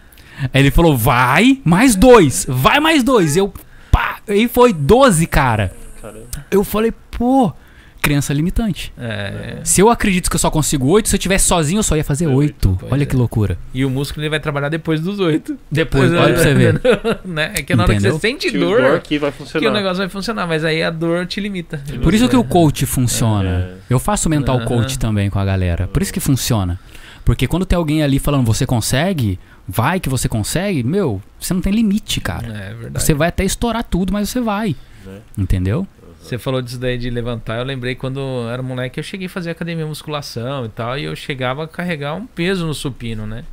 Aí 0.53 0.61
ele 0.61 0.71
falou, 0.71 0.97
vai, 0.97 1.61
mais 1.63 1.95
dois, 1.95 2.45
vai 2.47 2.79
mais 2.79 3.03
dois. 3.03 3.37
Eu, 3.37 3.53
pá, 3.91 4.19
e 4.27 4.47
foi 4.47 4.73
12, 4.73 5.25
cara. 5.27 5.73
Caramba. 6.01 6.27
Eu 6.49 6.63
falei, 6.63 6.93
pô, 7.11 7.53
crença 8.01 8.33
limitante. 8.33 8.93
É, 8.97 9.57
Se 9.63 9.81
eu 9.81 9.89
acredito 9.89 10.29
que 10.29 10.35
eu 10.35 10.39
só 10.39 10.49
consigo 10.49 10.87
oito, 10.87 11.09
se 11.09 11.15
eu 11.15 11.19
tivesse 11.19 11.45
sozinho, 11.47 11.79
eu 11.79 11.83
só 11.83 11.95
ia 11.95 12.03
fazer 12.03 12.27
oito. 12.27 12.77
Olha 12.89 13.03
é. 13.03 13.05
que 13.05 13.15
loucura. 13.15 13.57
E 13.73 13.83
o 13.85 13.89
músculo 13.89 14.21
ele 14.23 14.29
vai 14.29 14.39
trabalhar 14.39 14.69
depois 14.69 14.99
dos 15.01 15.19
oito. 15.19 15.57
Depois, 15.71 16.11
olha 16.13 16.33
pra 16.33 16.43
você 16.43 16.53
ver. 16.53 16.81
né? 17.25 17.51
É 17.55 17.61
que 17.61 17.75
na 17.75 17.83
hora 17.83 17.93
Entendeu? 17.93 18.13
que 18.15 18.21
você 18.21 18.27
sente 18.27 18.49
Se 18.49 18.57
o 18.57 18.59
dor, 18.59 18.81
dor 18.81 18.95
aqui 18.95 19.17
vai 19.17 19.31
que 19.31 19.37
funcionar. 19.37 19.69
o 19.69 19.73
negócio 19.73 19.97
vai 19.97 20.09
funcionar. 20.09 20.47
Mas 20.47 20.63
aí 20.63 20.81
a 20.81 20.89
dor 20.89 21.25
te 21.25 21.39
limita. 21.39 21.81
Por 22.01 22.13
isso 22.13 22.27
que 22.29 22.35
o 22.35 22.43
coach 22.43 22.83
É. 22.83 22.87
funciona. 22.87 23.71
Eu 23.89 23.99
faço 23.99 24.29
mental 24.29 24.57
Aham. 24.57 24.65
coach 24.65 24.97
também 24.97 25.29
com 25.29 25.39
a 25.39 25.45
galera. 25.45 25.87
Por 25.87 26.01
isso 26.01 26.13
que 26.13 26.19
funciona. 26.19 26.79
Porque 27.25 27.47
quando 27.47 27.65
tem 27.65 27.77
alguém 27.77 28.01
ali 28.01 28.17
falando, 28.17 28.45
você 28.45 28.65
consegue, 28.65 29.37
vai 29.67 29.99
que 29.99 30.09
você 30.09 30.27
consegue, 30.27 30.83
meu, 30.83 31.21
você 31.39 31.53
não 31.53 31.61
tem 31.61 31.71
limite, 31.73 32.19
cara. 32.21 32.47
É 32.47 32.73
verdade. 32.73 33.03
Você 33.03 33.13
vai 33.13 33.27
até 33.27 33.43
estourar 33.43 33.83
tudo, 33.83 34.11
mas 34.11 34.29
você 34.29 34.39
vai. 34.41 34.75
Né? 35.05 35.19
Entendeu? 35.37 35.87
Você 36.19 36.37
falou 36.37 36.61
disso 36.61 36.79
daí 36.79 36.97
de 36.97 37.09
levantar, 37.09 37.57
eu 37.57 37.63
lembrei 37.63 37.95
quando 37.95 38.19
eu 38.19 38.49
era 38.49 38.61
moleque, 38.61 38.99
eu 38.99 39.03
cheguei 39.03 39.27
a 39.27 39.29
fazer 39.29 39.49
academia 39.49 39.83
de 39.83 39.89
musculação 39.89 40.65
e 40.65 40.69
tal, 40.69 40.97
e 40.97 41.05
eu 41.05 41.15
chegava 41.15 41.63
a 41.63 41.67
carregar 41.67 42.13
um 42.13 42.27
peso 42.27 42.67
no 42.67 42.73
supino, 42.73 43.25
né? 43.25 43.45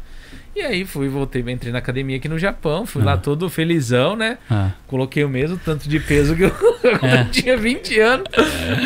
E 0.56 0.62
aí 0.62 0.86
fui, 0.86 1.06
voltei, 1.06 1.44
entrei 1.46 1.70
na 1.70 1.80
academia 1.80 2.16
aqui 2.16 2.30
no 2.30 2.38
Japão, 2.38 2.86
fui 2.86 3.02
Ah. 3.02 3.04
lá 3.04 3.16
todo 3.18 3.50
felizão, 3.50 4.16
né? 4.16 4.38
Ah, 4.50 4.70
Coloquei 4.86 5.22
o 5.22 5.28
mesmo 5.28 5.60
tanto 5.62 5.86
de 5.86 6.00
peso 6.00 6.34
que 6.34 6.44
eu, 6.44 6.52
É. 7.02 7.20
eu 7.20 7.30
tinha 7.30 7.56
20 7.58 8.00
anos. 8.00 8.26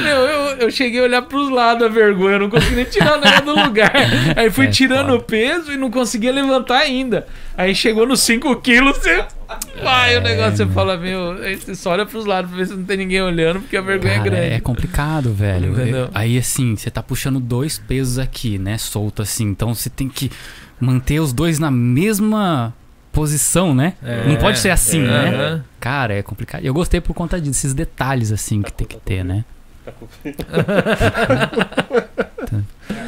Meu, 0.02 0.16
eu, 0.16 0.56
eu 0.58 0.70
cheguei 0.72 0.98
a 0.98 1.04
olhar 1.04 1.22
pros 1.22 1.48
lados 1.48 1.84
a 1.86 1.88
vergonha, 1.88 2.34
eu 2.36 2.40
não 2.40 2.50
conseguia 2.50 2.74
nem 2.76 2.84
tirar 2.86 3.20
negócio 3.20 3.44
do 3.44 3.54
lugar. 3.64 3.92
Aí 4.36 4.50
fui 4.50 4.66
É, 4.66 4.70
tirando 4.70 5.14
o 5.14 5.22
peso 5.22 5.70
e 5.72 5.76
não 5.76 5.92
conseguia 5.92 6.32
levantar 6.32 6.78
ainda. 6.78 7.24
Aí 7.56 7.72
chegou 7.72 8.04
nos 8.04 8.20
5 8.22 8.56
quilos, 8.56 8.98
você. 8.98 9.24
Vai, 9.80 10.16
o 10.16 10.20
negócio, 10.22 10.56
você 10.56 10.66
fala, 10.66 10.96
meu, 10.96 11.32
aí 11.42 11.54
você 11.56 11.74
só 11.74 11.90
olha 11.90 12.06
pros 12.06 12.24
lados 12.24 12.50
pra 12.50 12.58
ver 12.58 12.66
se 12.66 12.74
não 12.74 12.84
tem 12.84 12.96
ninguém 12.96 13.20
olhando, 13.22 13.60
porque 13.60 13.76
a 13.76 13.80
vergonha 13.80 14.14
cara, 14.18 14.26
é 14.28 14.30
grande. 14.30 14.54
é 14.54 14.60
complicado, 14.60 15.32
velho. 15.32 15.72
Entendeu? 15.72 16.04
É- 16.06 16.08
Aí 16.14 16.36
assim, 16.38 16.74
você 16.76 16.90
tá 16.90 17.02
puxando 17.02 17.38
dois 17.38 17.78
pesos 17.78 18.18
aqui, 18.18 18.58
né? 18.58 18.76
Solto 18.78 19.22
assim. 19.22 19.44
Então 19.48 19.72
você 19.74 19.88
tem 19.90 20.08
que 20.08 20.30
manter 20.80 21.20
os 21.20 21.32
dois 21.32 21.58
na 21.58 21.70
mesma 21.70 22.74
posição, 23.12 23.74
né? 23.74 23.94
É, 24.02 24.26
Não 24.26 24.36
pode 24.36 24.58
ser 24.58 24.70
assim, 24.70 25.02
é. 25.02 25.30
né? 25.30 25.62
Cara, 25.78 26.14
é 26.14 26.22
complicado. 26.22 26.64
Eu 26.64 26.72
gostei 26.72 27.00
por 27.00 27.14
conta 27.14 27.40
desses 27.40 27.74
detalhes, 27.74 28.32
assim, 28.32 28.62
que 28.62 28.72
tem 28.72 28.86
que 28.86 28.96
ter, 28.98 29.24
né? 29.24 29.44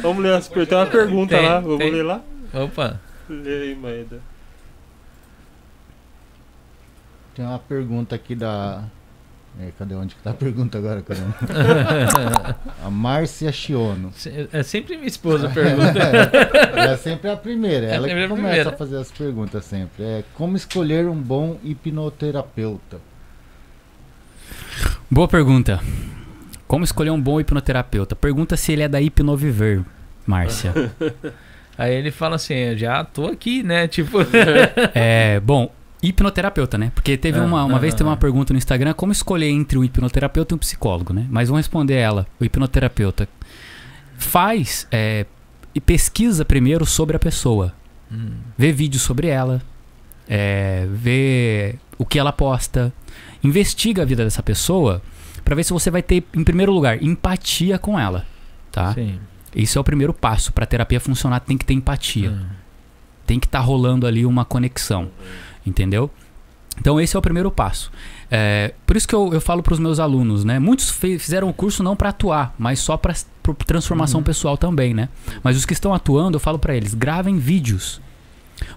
Vamos 0.01 0.23
ler 0.23 0.41
Tem 0.65 0.77
uma 0.77 0.85
pergunta 0.85 1.35
Tem, 1.37 1.45
lá. 1.45 1.59
Vamos 1.59 1.77
tem. 1.77 1.91
ler 1.91 2.03
lá? 2.03 2.21
Opa. 2.53 2.99
Lê 3.29 3.61
aí, 3.61 3.75
Maeda. 3.75 4.19
Tem 7.35 7.45
uma 7.45 7.59
pergunta 7.59 8.15
aqui 8.15 8.35
da. 8.35 8.83
É, 9.59 9.69
cadê 9.77 9.93
onde 9.93 10.15
que 10.15 10.21
tá 10.23 10.31
a 10.31 10.33
pergunta 10.33 10.79
agora? 10.79 11.01
Caramba? 11.03 11.35
a 12.83 12.89
Márcia 12.89 13.51
Chiono. 13.51 14.11
É 14.51 14.63
sempre 14.63 14.95
minha 14.95 15.07
esposa 15.07 15.47
pergunta. 15.49 15.99
Ela 16.73 16.93
é 16.93 16.97
sempre 16.97 17.29
a 17.29 17.37
primeira, 17.37 17.85
ela 17.85 18.07
sempre 18.07 18.19
que 18.19 18.25
a 18.25 18.29
começa 18.29 18.47
primeira. 18.49 18.69
a 18.69 18.77
fazer 18.77 18.97
as 18.97 19.11
perguntas 19.11 19.65
sempre. 19.65 20.03
É 20.03 20.23
como 20.33 20.57
escolher 20.57 21.07
um 21.07 21.15
bom 21.15 21.57
hipnoterapeuta? 21.63 22.99
Boa 25.09 25.27
pergunta. 25.27 25.79
Como 26.67 26.83
escolher 26.83 27.11
um 27.11 27.21
bom 27.21 27.39
hipnoterapeuta? 27.39 28.15
Pergunta 28.15 28.57
se 28.57 28.71
ele 28.71 28.81
é 28.81 28.87
da 28.87 28.99
Hipnoviver, 28.99 29.83
Márcia. 30.25 30.73
Aí 31.77 31.93
ele 31.93 32.09
fala 32.11 32.35
assim, 32.35 32.55
eu 32.55 32.77
já 32.77 33.03
tô 33.03 33.27
aqui, 33.27 33.61
né? 33.61 33.87
Tipo. 33.87 34.17
É, 34.93 35.39
bom, 35.39 35.71
hipnoterapeuta, 36.03 36.77
né? 36.77 36.91
Porque 36.93 37.17
teve 37.17 37.39
Ah, 37.39 37.43
uma, 37.43 37.63
uma 37.63 37.77
ah, 37.77 37.79
vez 37.79 37.93
teve 37.93 38.07
ah. 38.07 38.11
uma 38.11 38.17
pergunta 38.17 38.53
no 38.53 38.57
Instagram, 38.57 38.93
como 38.93 39.11
escolher 39.11 39.49
entre 39.49 39.77
um 39.77 39.83
hipnoterapeuta 39.83 40.53
e 40.53 40.55
um 40.55 40.59
psicólogo, 40.59 41.13
né? 41.13 41.25
Mas 41.29 41.47
vamos 41.49 41.59
responder 41.65 41.95
ela, 41.95 42.27
o 42.39 42.45
hipnoterapeuta. 42.45 43.27
Faz 44.17 44.87
é, 44.91 45.25
e 45.73 45.81
pesquisa 45.81 46.45
primeiro 46.45 46.85
sobre 46.85 47.15
a 47.15 47.19
pessoa. 47.19 47.73
Hum. 48.11 48.31
Vê 48.57 48.71
vídeos 48.71 49.01
sobre 49.03 49.27
ela, 49.27 49.61
é, 50.27 50.87
vê 50.91 51.75
o 51.97 52.05
que 52.05 52.19
ela 52.19 52.31
posta, 52.31 52.93
investiga 53.43 54.01
a 54.03 54.05
vida 54.05 54.23
dessa 54.23 54.43
pessoa 54.43 55.01
pra 55.43 55.55
ver 55.55 55.63
se 55.63 55.73
você 55.73 55.89
vai 55.91 56.01
ter, 56.01 56.23
em 56.33 56.43
primeiro 56.43 56.71
lugar, 56.71 57.01
empatia 57.03 57.77
com 57.77 57.99
ela, 57.99 58.25
tá? 58.71 58.93
Sim. 58.93 59.19
Isso 59.55 59.77
é 59.77 59.81
o 59.81 59.83
primeiro 59.83 60.13
passo. 60.13 60.51
Pra 60.53 60.65
terapia 60.65 60.99
funcionar, 60.99 61.39
tem 61.41 61.57
que 61.57 61.65
ter 61.65 61.73
empatia 61.73 62.31
Hum. 62.31 62.45
tem 63.25 63.39
que 63.39 63.45
estar 63.47 63.59
rolando 63.59 64.05
ali 64.05 64.25
uma 64.25 64.43
conexão, 64.45 65.09
entendeu? 65.65 66.09
Então 66.79 66.99
esse 66.99 67.15
é 67.15 67.19
o 67.19 67.21
primeiro 67.21 67.51
passo. 67.51 67.91
É, 68.31 68.73
por 68.85 68.97
isso 68.97 69.07
que 69.07 69.13
eu, 69.13 69.31
eu 69.33 69.39
falo 69.39 69.61
para 69.61 69.73
os 69.73 69.79
meus 69.79 69.99
alunos, 69.99 70.43
né? 70.43 70.57
Muitos 70.57 70.89
fizeram 70.89 71.47
o 71.49 71.53
curso 71.53 71.83
não 71.83 71.95
para 71.95 72.09
atuar, 72.09 72.53
mas 72.57 72.79
só 72.79 72.97
para 72.97 73.13
transformação 73.65 74.19
Uhum. 74.19 74.23
pessoal 74.23 74.57
também, 74.57 74.93
né? 74.93 75.09
Mas 75.43 75.55
os 75.55 75.65
que 75.65 75.73
estão 75.73 75.93
atuando, 75.93 76.35
eu 76.35 76.39
falo 76.39 76.57
para 76.57 76.75
eles, 76.75 76.93
gravem 76.93 77.37
vídeos. 77.37 78.01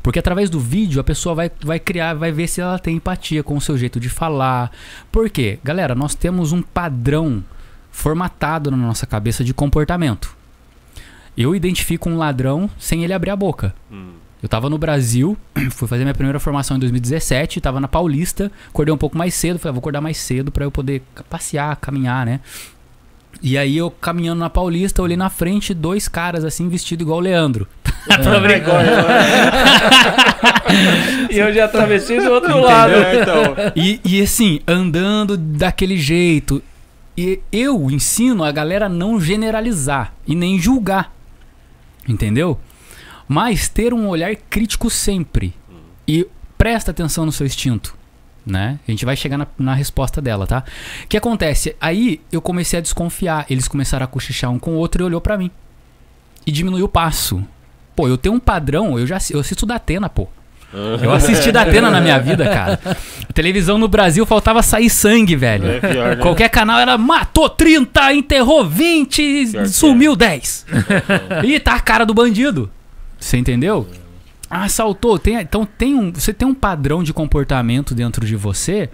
Porque 0.02 0.18
através 0.18 0.50
do 0.50 0.58
vídeo 0.58 1.00
a 1.00 1.04
pessoa 1.04 1.34
vai, 1.34 1.50
vai 1.62 1.78
criar, 1.78 2.14
vai 2.14 2.32
ver 2.32 2.48
se 2.48 2.60
ela 2.60 2.78
tem 2.78 2.96
empatia 2.96 3.42
com 3.42 3.56
o 3.56 3.60
seu 3.60 3.78
jeito 3.78 3.98
de 4.00 4.08
falar. 4.08 4.70
Por 5.10 5.30
quê? 5.30 5.58
Galera, 5.64 5.94
nós 5.94 6.14
temos 6.14 6.52
um 6.52 6.60
padrão 6.60 7.42
formatado 7.90 8.70
na 8.70 8.76
nossa 8.76 9.06
cabeça 9.06 9.42
de 9.42 9.54
comportamento. 9.54 10.36
Eu 11.36 11.54
identifico 11.54 12.08
um 12.10 12.16
ladrão 12.18 12.68
sem 12.78 13.04
ele 13.04 13.12
abrir 13.12 13.30
a 13.30 13.36
boca. 13.36 13.74
Hum. 13.90 14.12
Eu 14.42 14.48
tava 14.48 14.68
no 14.68 14.78
Brasil, 14.78 15.36
fui 15.70 15.88
fazer 15.88 16.04
minha 16.04 16.14
primeira 16.14 16.38
formação 16.38 16.76
em 16.76 16.80
2017, 16.80 17.60
tava 17.60 17.80
na 17.80 17.88
Paulista, 17.88 18.50
acordei 18.68 18.92
um 18.92 18.98
pouco 18.98 19.16
mais 19.16 19.34
cedo, 19.34 19.58
falei, 19.58 19.70
ah, 19.70 19.72
vou 19.72 19.80
acordar 19.80 20.00
mais 20.00 20.18
cedo 20.18 20.52
pra 20.52 20.64
eu 20.64 20.70
poder 20.70 21.02
passear, 21.28 21.74
caminhar, 21.76 22.26
né? 22.26 22.40
E 23.42 23.58
aí 23.58 23.76
eu 23.76 23.90
caminhando 23.90 24.40
na 24.40 24.50
Paulista, 24.50 25.02
olhei 25.02 25.16
na 25.16 25.28
frente 25.28 25.74
dois 25.74 26.08
caras 26.08 26.44
assim, 26.44 26.68
vestido 26.68 27.02
igual 27.02 27.18
o 27.18 27.22
Leandro. 27.22 27.66
Brincando. 28.42 28.90
E 31.30 31.38
eu 31.38 31.52
já 31.52 31.66
atravessei 31.66 32.20
do 32.20 32.30
outro 32.30 32.60
lado. 32.60 32.92
É, 32.92 33.20
então. 33.20 33.54
E, 33.74 34.00
e 34.04 34.20
assim, 34.20 34.60
andando 34.66 35.36
daquele 35.36 35.96
jeito. 35.96 36.62
E 37.16 37.40
eu 37.52 37.90
ensino 37.90 38.44
a 38.44 38.52
galera 38.52 38.86
a 38.86 38.88
não 38.88 39.20
generalizar 39.20 40.12
e 40.26 40.34
nem 40.34 40.58
julgar. 40.58 41.12
Entendeu? 42.08 42.58
Mas 43.28 43.68
ter 43.68 43.92
um 43.92 44.08
olhar 44.08 44.34
crítico 44.48 44.88
sempre. 44.88 45.54
E 46.06 46.26
presta 46.56 46.90
atenção 46.90 47.26
no 47.26 47.32
seu 47.32 47.46
instinto. 47.46 47.96
Né? 48.44 48.78
A 48.86 48.90
gente 48.90 49.04
vai 49.04 49.16
chegar 49.16 49.36
na, 49.36 49.46
na 49.58 49.74
resposta 49.74 50.22
dela, 50.22 50.46
tá? 50.46 50.62
O 51.04 51.08
que 51.08 51.16
acontece? 51.16 51.74
Aí 51.80 52.20
eu 52.30 52.40
comecei 52.40 52.78
a 52.78 52.82
desconfiar. 52.82 53.44
Eles 53.50 53.66
começaram 53.66 54.04
a 54.04 54.06
cochichar 54.06 54.50
um 54.50 54.58
com 54.58 54.72
o 54.72 54.76
outro 54.76 55.02
e 55.02 55.04
olhou 55.04 55.20
pra 55.20 55.36
mim. 55.36 55.50
E 56.46 56.52
diminuiu 56.52 56.84
o 56.84 56.88
passo. 56.88 57.44
Pô, 57.96 58.06
eu 58.06 58.16
tenho 58.16 58.34
um 58.36 58.40
padrão, 58.40 58.98
eu 58.98 59.06
já 59.06 59.18
eu 59.30 59.40
assisto 59.40 59.66
da 59.66 59.76
Atena, 59.76 60.08
pô. 60.08 60.28
Eu 61.02 61.12
assisti 61.12 61.50
da 61.50 61.62
Atena 61.62 61.90
na 61.90 62.00
minha 62.00 62.18
vida, 62.18 62.44
cara. 62.44 62.78
A 63.28 63.32
televisão 63.32 63.78
no 63.78 63.88
Brasil 63.88 64.26
faltava 64.26 64.62
sair 64.62 64.90
sangue, 64.90 65.34
velho. 65.34 65.66
É 65.66 65.80
pior, 65.80 66.16
né? 66.16 66.22
Qualquer 66.22 66.50
canal 66.50 66.78
era 66.78 66.98
matou 66.98 67.48
30, 67.48 68.12
enterrou 68.14 68.64
20, 68.64 69.48
Pior 69.50 69.66
sumiu 69.66 70.14
10. 70.14 70.66
Ih, 71.44 71.60
tá 71.60 71.74
a 71.74 71.80
cara 71.80 72.04
do 72.04 72.12
bandido. 72.12 72.70
Você 73.18 73.36
entendeu? 73.36 73.88
Ah, 74.48 74.64
Assaltou. 74.64 75.18
Tem, 75.18 75.36
então 75.36 75.66
tem 75.66 75.94
um, 75.94 76.12
você 76.12 76.32
tem 76.32 76.46
um 76.46 76.54
padrão 76.54 77.02
de 77.02 77.12
comportamento 77.12 77.94
dentro 77.94 78.24
de 78.26 78.36
você 78.36 78.88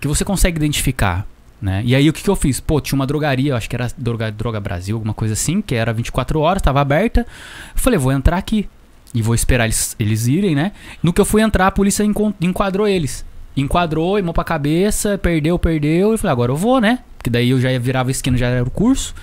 que 0.00 0.08
você 0.08 0.24
consegue 0.24 0.56
identificar. 0.56 1.26
Né? 1.60 1.82
E 1.84 1.94
aí 1.94 2.08
o 2.08 2.12
que, 2.12 2.22
que 2.22 2.30
eu 2.30 2.36
fiz? 2.36 2.58
Pô, 2.58 2.80
tinha 2.80 2.96
uma 2.96 3.06
drogaria, 3.06 3.54
acho 3.54 3.68
que 3.68 3.76
era 3.76 3.88
Droga, 3.96 4.32
Droga 4.32 4.58
Brasil, 4.58 4.96
alguma 4.96 5.12
coisa 5.12 5.34
assim, 5.34 5.60
que 5.60 5.74
era 5.74 5.92
24 5.92 6.40
horas, 6.40 6.62
tava 6.62 6.80
aberta. 6.80 7.20
Eu 7.20 7.80
falei, 7.80 7.98
vou 7.98 8.12
entrar 8.12 8.38
aqui. 8.38 8.68
E 9.12 9.20
vou 9.20 9.34
esperar 9.34 9.64
eles, 9.64 9.96
eles 9.98 10.26
irem, 10.28 10.54
né? 10.54 10.72
No 11.02 11.12
que 11.12 11.20
eu 11.20 11.24
fui 11.24 11.42
entrar, 11.42 11.66
a 11.66 11.70
polícia 11.72 12.04
enquadrou 12.40 12.86
eles. 12.86 13.24
Enquadrou, 13.56 14.16
irmão 14.16 14.32
pra 14.32 14.44
cabeça, 14.44 15.18
perdeu, 15.18 15.58
perdeu. 15.58 16.14
E 16.14 16.18
falei, 16.18 16.32
agora 16.32 16.52
eu 16.52 16.56
vou, 16.56 16.80
né? 16.80 17.00
Porque 17.18 17.28
daí 17.28 17.50
eu 17.50 17.60
já 17.60 17.76
virava 17.78 18.08
a 18.08 18.12
esquina, 18.12 18.36
já 18.36 18.46
era 18.46 18.64
o 18.64 18.70
curso. 18.70 19.14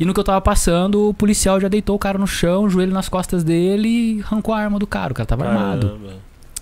E 0.00 0.04
no 0.04 0.12
que 0.12 0.18
eu 0.18 0.24
tava 0.24 0.40
passando, 0.40 1.10
o 1.10 1.14
policial 1.14 1.60
já 1.60 1.68
deitou 1.68 1.94
o 1.94 1.98
cara 1.98 2.18
no 2.18 2.26
chão, 2.26 2.68
joelho 2.68 2.92
nas 2.92 3.08
costas 3.08 3.44
dele 3.44 3.88
e 3.88 4.20
arrancou 4.22 4.52
a 4.54 4.58
arma 4.58 4.78
do 4.78 4.86
cara. 4.86 5.12
O 5.12 5.14
cara 5.14 5.26
tava 5.26 5.46
armado. 5.46 5.86
Caramba. 5.90 6.14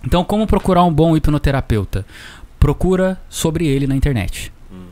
Então, 0.05 0.23
como 0.25 0.47
procurar 0.47 0.85
um 0.85 0.93
bom 0.93 1.17
hipnoterapeuta? 1.17 2.05
Procura 2.59 3.19
sobre 3.31 3.67
ele 3.67 3.87
na 3.87 3.97
internet, 3.97 4.53
Hum. 4.71 4.83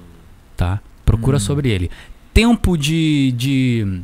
tá? 0.57 0.81
Procura 1.05 1.36
Hum. 1.36 1.40
sobre 1.40 1.69
ele. 1.69 1.90
Tempo 2.32 2.78
de, 2.78 3.32
de. 3.36 4.01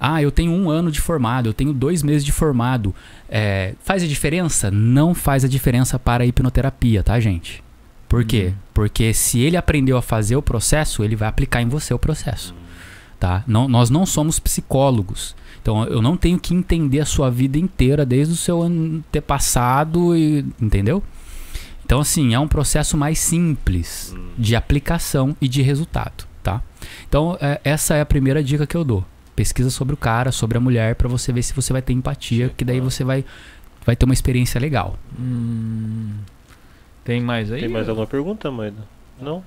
Ah, 0.00 0.22
eu 0.22 0.30
tenho 0.30 0.50
um 0.50 0.70
ano 0.70 0.90
de 0.90 1.00
formado, 1.00 1.48
eu 1.48 1.52
tenho 1.52 1.72
dois 1.74 2.02
meses 2.02 2.24
de 2.24 2.32
formado. 2.32 2.94
É, 3.28 3.74
faz 3.84 4.02
a 4.02 4.06
diferença? 4.06 4.70
Não 4.70 5.14
faz 5.14 5.44
a 5.44 5.48
diferença 5.48 5.98
para 5.98 6.24
a 6.24 6.26
hipnoterapia, 6.26 7.02
tá, 7.02 7.20
gente? 7.20 7.62
Por 8.08 8.24
quê? 8.24 8.54
Porque 8.72 9.12
se 9.12 9.38
ele 9.40 9.56
aprendeu 9.56 9.96
a 9.96 10.02
fazer 10.02 10.34
o 10.36 10.42
processo, 10.42 11.04
ele 11.04 11.14
vai 11.14 11.28
aplicar 11.28 11.60
em 11.62 11.68
você 11.68 11.92
o 11.92 11.98
processo. 11.98 12.54
Tá? 13.20 13.44
Não, 13.46 13.68
nós 13.68 13.90
não 13.90 14.06
somos 14.06 14.40
psicólogos. 14.40 15.36
Então 15.60 15.84
eu 15.84 16.00
não 16.00 16.16
tenho 16.16 16.38
que 16.38 16.54
entender 16.54 17.00
a 17.00 17.04
sua 17.04 17.30
vida 17.30 17.58
inteira, 17.58 18.06
desde 18.06 18.32
o 18.32 18.36
seu 18.36 18.62
antepassado, 18.62 20.16
e, 20.16 20.44
entendeu? 20.60 21.02
Então, 21.84 22.00
assim, 22.00 22.34
é 22.34 22.38
um 22.38 22.46
processo 22.46 22.96
mais 22.96 23.18
simples 23.18 24.14
Hum. 24.16 24.28
de 24.38 24.54
aplicação 24.54 25.36
e 25.40 25.48
de 25.48 25.60
resultado, 25.60 26.24
tá? 26.40 26.62
Então, 27.08 27.36
é, 27.40 27.60
essa 27.64 27.94
é 27.94 28.00
a 28.00 28.06
primeira 28.06 28.44
dica 28.44 28.64
que 28.64 28.76
eu 28.76 28.84
dou. 28.84 29.04
Pesquisa 29.40 29.70
sobre 29.70 29.94
o 29.94 29.96
cara, 29.96 30.30
sobre 30.30 30.58
a 30.58 30.60
mulher, 30.60 30.94
pra 30.96 31.08
você 31.08 31.32
ver 31.32 31.40
se 31.42 31.54
você 31.54 31.72
vai 31.72 31.80
ter 31.80 31.94
empatia, 31.94 32.48
Sim, 32.48 32.54
que 32.58 32.62
daí 32.62 32.76
claro. 32.76 32.90
você 32.90 33.02
vai, 33.02 33.24
vai 33.86 33.96
ter 33.96 34.04
uma 34.04 34.12
experiência 34.12 34.60
legal. 34.60 34.98
Hum. 35.18 36.10
Tem 37.02 37.22
mais 37.22 37.50
aí? 37.50 37.60
Tem 37.60 37.68
mais 37.70 37.88
alguma 37.88 38.06
pergunta, 38.06 38.50
Maida? 38.50 38.76
Não? 39.18 39.42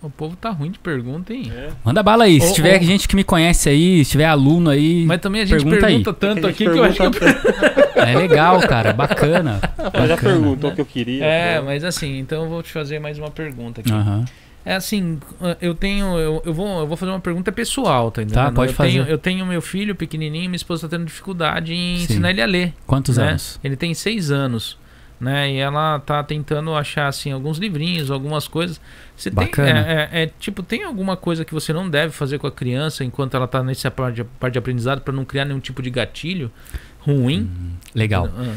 O 0.00 0.08
povo 0.08 0.36
tá 0.36 0.50
ruim 0.50 0.70
de 0.70 0.78
pergunta, 0.78 1.32
hein? 1.34 1.50
É. 1.52 1.70
Manda 1.84 2.04
bala 2.04 2.22
aí. 2.22 2.40
Se 2.40 2.52
Ô, 2.52 2.54
tiver 2.54 2.80
ô. 2.80 2.84
gente 2.84 3.08
que 3.08 3.16
me 3.16 3.24
conhece 3.24 3.68
aí, 3.68 4.04
se 4.04 4.12
tiver 4.12 4.26
aluno 4.26 4.70
aí, 4.70 5.04
Mas 5.06 5.20
também 5.20 5.40
a 5.42 5.44
gente 5.44 5.56
Pergunta 5.64 5.86
aí. 5.86 5.94
pergunta 5.94 6.12
tanto 6.12 6.46
A 6.46 6.50
aqui 6.50 6.64
gente 6.64 6.72
que 6.74 6.78
eu 6.78 6.84
acho 6.84 6.96
que 7.00 7.02
eu 7.06 7.10
pergunta- 7.10 7.92
é 8.00 8.14
legal, 8.16 8.60
cara. 8.60 8.92
Bacana. 8.92 9.60
Mas 9.92 10.08
já 10.08 10.16
perguntou 10.16 10.70
o 10.70 10.74
que 10.74 10.80
eu 10.80 10.86
queria. 10.86 11.24
É, 11.24 11.54
né? 11.56 11.60
mas 11.62 11.82
assim, 11.82 12.16
então 12.20 12.44
eu 12.44 12.48
vou 12.48 12.62
te 12.62 12.70
fazer 12.70 13.00
mais 13.00 13.18
uma 13.18 13.30
pergunta 13.30 13.80
aqui. 13.80 13.90
Aham. 13.92 14.24
É 14.64 14.74
assim, 14.76 15.18
eu 15.60 15.74
tenho. 15.74 16.18
Eu, 16.18 16.42
eu, 16.46 16.54
vou, 16.54 16.80
eu 16.80 16.86
vou 16.86 16.96
fazer 16.96 17.10
uma 17.10 17.20
pergunta 17.20 17.50
pessoal, 17.50 18.10
tá 18.10 18.22
entendendo? 18.22 18.44
Tá, 18.44 18.52
pode 18.52 18.70
eu 18.72 18.76
fazer. 18.76 18.90
Tenho, 18.90 19.06
eu 19.06 19.18
tenho 19.18 19.44
meu 19.46 19.60
filho 19.60 19.94
pequenininho, 19.94 20.48
minha 20.48 20.56
esposa 20.56 20.88
tá 20.88 20.96
tendo 20.96 21.06
dificuldade 21.06 21.74
em 21.74 21.96
Sim. 21.96 22.04
ensinar 22.04 22.30
ele 22.30 22.42
a 22.42 22.46
ler. 22.46 22.74
Quantos 22.86 23.16
né? 23.16 23.30
anos? 23.30 23.58
Ele 23.62 23.76
tem 23.76 23.92
seis 23.94 24.30
anos. 24.30 24.80
Né? 25.20 25.52
E 25.52 25.56
ela 25.58 26.00
tá 26.00 26.20
tentando 26.24 26.74
achar 26.74 27.06
assim 27.06 27.30
alguns 27.30 27.56
livrinhos, 27.58 28.10
algumas 28.10 28.48
coisas. 28.48 28.80
Você 29.16 29.30
tem, 29.30 29.46
Bacana. 29.46 29.68
é, 29.70 30.08
é- 30.10 30.22
é, 30.24 30.30
tipo, 30.40 30.64
tem 30.64 30.82
alguma 30.82 31.16
coisa 31.16 31.44
que 31.44 31.54
você 31.54 31.72
não 31.72 31.88
deve 31.88 32.12
fazer 32.12 32.40
com 32.40 32.48
a 32.48 32.50
criança 32.50 33.04
enquanto 33.04 33.36
ela 33.36 33.46
tá 33.46 33.62
nessa 33.62 33.88
parte 33.88 34.16
de, 34.16 34.24
parte 34.24 34.54
de 34.54 34.58
aprendizado 34.58 35.00
para 35.00 35.12
não 35.14 35.24
criar 35.24 35.44
nenhum 35.44 35.60
tipo 35.60 35.80
de 35.80 35.90
gatilho 35.90 36.50
ruim? 36.98 37.48
Legal. 37.94 38.28
Ah, 38.36 38.56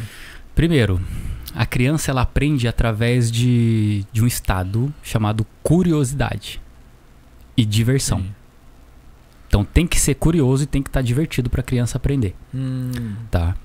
Primeiro, 0.56 1.00
a 1.56 1.66
criança 1.66 2.12
ela 2.12 2.22
aprende 2.22 2.68
através 2.68 3.32
de, 3.32 4.04
de 4.12 4.22
um 4.24 4.28
estado 4.28 4.94
chamado 5.02 5.46
curiosidade 5.64 6.62
e 7.56 7.64
diversão. 7.66 8.20
sim. 8.20 8.32
Então 9.48 9.64
tem 9.64 9.88
que 9.88 9.98
ser 10.00 10.16
curioso 10.16 10.64
e 10.64 10.66
tem 10.68 10.82
que 10.84 10.90
estar 10.90 11.02
divertido 11.02 11.50
para 11.50 11.62
a 11.62 11.64
criança 11.64 11.98
aprender, 11.98 12.36
Hum, 12.54 12.92
tá? 13.32 13.56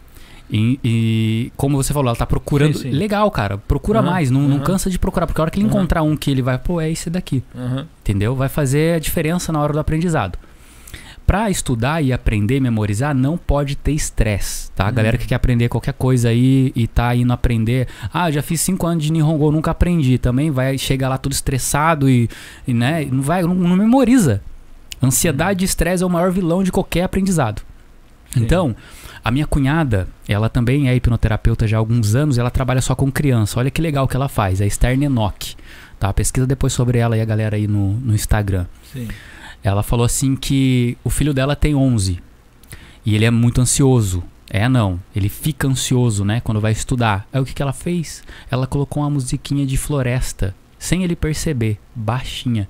E, 0.53 0.79
e 0.85 1.53
como 1.57 1.77
você 1.77 1.93
falou, 1.93 2.09
ela 2.09 2.17
tá 2.17 2.27
procurando. 2.27 2.75
Sim, 2.77 2.91
sim. 2.91 2.91
Legal, 2.91 3.31
cara. 3.31 3.57
Procura 3.59 4.01
Aham, 4.01 4.11
mais. 4.11 4.31
Não, 4.33 4.43
não 4.43 4.57
aham. 4.57 4.65
cansa 4.65 4.91
de 4.91 4.99
procurar. 4.99 5.27
Porque 5.27 5.41
a 5.41 5.43
hora 5.43 5.51
que 5.51 5.59
ele 5.61 5.67
Aham. 5.67 5.77
encontrar 5.77 6.03
um 6.03 6.17
que 6.17 6.29
ele 6.31 6.43
vai, 6.43 6.59
pô, 6.59 6.81
é 6.81 6.91
esse 6.91 7.09
daqui. 7.09 7.43
Entendeu? 8.01 8.35
Vai 8.35 8.49
fazer 8.49 8.97
a 8.97 8.99
diferença 8.99 9.53
na 9.53 9.61
hora 9.61 9.73
do 9.73 9.79
aprendizado. 9.79 10.37
Pra 11.31 11.49
estudar 11.49 12.03
e 12.03 12.13
aprender, 12.13 12.59
memorizar, 12.59 13.15
não 13.15 13.39
pode 13.39 13.77
ter 13.77 13.93
estresse, 13.93 14.69
tá? 14.73 14.87
A 14.87 14.89
Uhum. 14.89 14.95
galera 14.95 15.17
que 15.17 15.29
quer 15.29 15.37
aprender 15.37 15.69
qualquer 15.69 15.93
coisa 15.95 16.29
aí 16.29 16.73
e 16.75 16.89
tá 16.89 17.15
indo 17.15 17.33
aprender. 17.33 17.87
Ah, 18.13 18.29
já 18.33 18.43
fiz 18.43 18.61
cinco 18.61 18.85
anos 18.85 19.05
de 19.05 19.13
Nihongo, 19.13 19.53
nunca 19.53 19.71
aprendi. 19.71 20.19
Também 20.19 20.51
vai 20.51 20.77
chegar 20.77 21.09
lá 21.09 21.17
tudo 21.17 21.31
estressado 21.31 22.11
e, 22.11 22.29
e, 22.67 22.75
né, 22.75 23.07
não 23.09 23.23
vai, 23.23 23.45
não, 23.45 23.55
não 23.55 23.77
memoriza. 23.77 24.43
Ansiedade 25.01 25.63
e 25.63 25.67
estresse 25.67 26.03
é 26.03 26.07
o 26.07 26.11
maior 26.11 26.33
vilão 26.33 26.65
de 26.65 26.73
qualquer 26.73 27.05
aprendizado. 27.05 27.63
Sim. 28.33 28.43
Então, 28.43 28.75
a 29.25 29.31
minha 29.31 29.47
cunhada, 29.47 30.09
ela 30.29 30.49
também 30.49 30.89
é 30.89 30.97
hipnoterapeuta 30.97 31.65
já 31.65 31.77
há 31.77 31.79
alguns 31.79 32.17
anos, 32.17 32.39
ela 32.39 32.51
trabalha 32.51 32.81
só 32.81 32.97
com 32.97 33.09
criança. 33.09 33.61
Olha 33.61 33.71
que 33.71 33.81
legal 33.81 34.09
que 34.09 34.17
ela 34.17 34.29
faz, 34.29 34.61
a 34.61 34.67
Esther 34.67 35.01
Enoch. 35.01 35.57
Tá? 35.97 36.13
Pesquisa 36.13 36.45
depois 36.45 36.73
sobre 36.73 36.99
ela 36.99 37.17
e 37.17 37.21
a 37.21 37.25
galera 37.25 37.55
aí 37.55 37.69
no, 37.69 37.93
no 37.93 38.17
Instagram. 38.17 38.67
Sim. 38.93 39.07
Ela 39.63 39.83
falou 39.83 40.05
assim 40.05 40.35
que 40.37 40.97
o 41.05 41.11
filho 41.11 41.35
dela 41.35 41.55
tem 41.55 41.75
11 41.75 42.21
e 43.05 43.15
ele 43.15 43.25
é 43.25 43.31
muito 43.31 43.61
ansioso. 43.61 44.23
É, 44.49 44.69
não. 44.69 45.01
Ele 45.15 45.29
fica 45.29 45.69
ansioso, 45.69 46.25
né? 46.25 46.41
Quando 46.41 46.61
vai 46.61 46.73
estudar. 46.73 47.27
Aí 47.33 47.41
o 47.41 47.45
que, 47.45 47.55
que 47.55 47.63
ela 47.63 47.73
fez? 47.73 48.23
Ela 48.51 48.67
colocou 48.67 49.03
uma 49.03 49.11
musiquinha 49.11 49.65
de 49.65 49.77
floresta, 49.77 50.55
sem 50.79 51.05
ele 51.05 51.15
perceber, 51.15 51.79
baixinha. 51.95 52.69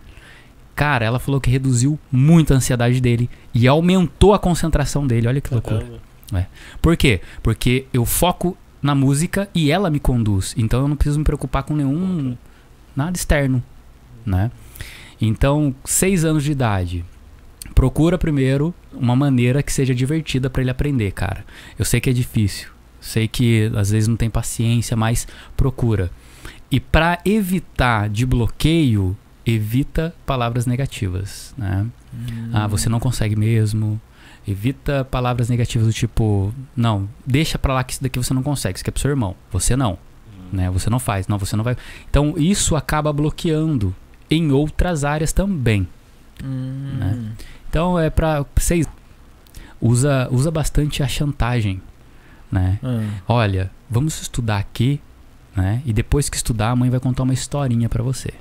Cara, 0.74 1.04
ela 1.04 1.18
falou 1.18 1.40
que 1.40 1.50
reduziu 1.50 1.98
muito 2.10 2.52
a 2.52 2.56
ansiedade 2.56 3.00
dele 3.00 3.30
e 3.54 3.66
aumentou 3.66 4.34
a 4.34 4.38
concentração 4.38 5.06
dele. 5.06 5.28
Olha 5.28 5.40
que 5.40 5.52
loucura. 5.52 5.80
Caramba. 5.80 6.10
Por 6.80 6.96
quê? 6.96 7.20
Porque 7.42 7.86
eu 7.92 8.04
foco 8.04 8.56
na 8.82 8.94
música 8.94 9.48
e 9.54 9.70
ela 9.70 9.90
me 9.90 10.00
conduz. 10.00 10.54
Então 10.56 10.80
eu 10.80 10.88
não 10.88 10.96
preciso 10.96 11.18
me 11.18 11.24
preocupar 11.24 11.62
com 11.62 11.74
nenhum. 11.74 12.36
nada 12.94 13.16
externo, 13.16 13.62
né? 14.24 14.50
Então, 15.20 15.74
seis 15.84 16.24
anos 16.24 16.44
de 16.44 16.52
idade. 16.52 17.04
Procura 17.74 18.18
primeiro 18.18 18.74
uma 18.92 19.14
maneira 19.14 19.62
que 19.62 19.72
seja 19.72 19.94
divertida 19.94 20.50
para 20.50 20.62
ele 20.62 20.70
aprender, 20.70 21.12
cara. 21.12 21.44
Eu 21.78 21.84
sei 21.84 22.00
que 22.00 22.10
é 22.10 22.12
difícil. 22.12 22.70
Sei 23.00 23.26
que 23.26 23.70
às 23.74 23.90
vezes 23.90 24.08
não 24.08 24.16
tem 24.16 24.28
paciência, 24.28 24.96
mas 24.96 25.26
procura. 25.56 26.10
E 26.70 26.78
para 26.78 27.18
evitar 27.24 28.08
de 28.08 28.24
bloqueio, 28.26 29.16
evita 29.44 30.14
palavras 30.26 30.66
negativas, 30.66 31.54
né? 31.56 31.86
Ah, 32.52 32.66
você 32.66 32.88
não 32.88 33.00
consegue 33.00 33.36
mesmo. 33.36 34.00
Evita 34.46 35.04
palavras 35.04 35.48
negativas 35.48 35.86
do 35.86 35.92
tipo, 35.92 36.52
não, 36.74 37.08
deixa 37.26 37.58
pra 37.58 37.74
lá 37.74 37.84
que 37.84 37.92
isso 37.92 38.02
daqui 38.02 38.18
você 38.18 38.32
não 38.32 38.42
consegue, 38.42 38.76
isso 38.76 38.82
aqui 38.82 38.90
é 38.90 38.92
pro 38.92 39.00
seu 39.00 39.10
irmão. 39.10 39.34
Você 39.52 39.76
não, 39.76 39.98
né? 40.52 40.70
Você 40.70 40.88
não 40.88 40.98
faz, 40.98 41.28
não, 41.28 41.38
você 41.38 41.56
não 41.56 41.64
vai. 41.64 41.76
Então, 42.08 42.34
isso 42.36 42.74
acaba 42.74 43.12
bloqueando 43.12 43.94
em 44.30 44.52
outras 44.52 45.04
áreas 45.04 45.32
também. 45.32 45.86
Hum, 46.44 46.96
Né? 46.98 47.32
Então, 47.68 47.98
é 47.98 48.10
pra 48.10 48.44
vocês 48.56 48.86
usa 49.80 50.28
usa 50.30 50.50
bastante 50.50 51.02
a 51.02 51.08
chantagem, 51.08 51.80
né? 52.50 52.78
ah, 52.82 53.04
Olha, 53.28 53.70
vamos 53.88 54.20
estudar 54.20 54.58
aqui, 54.58 55.00
né? 55.56 55.80
E 55.86 55.92
depois 55.92 56.28
que 56.28 56.36
estudar, 56.36 56.70
a 56.70 56.76
mãe 56.76 56.90
vai 56.90 57.00
contar 57.00 57.22
uma 57.22 57.32
historinha 57.34 57.88
pra 57.88 58.02
você. 58.02 58.32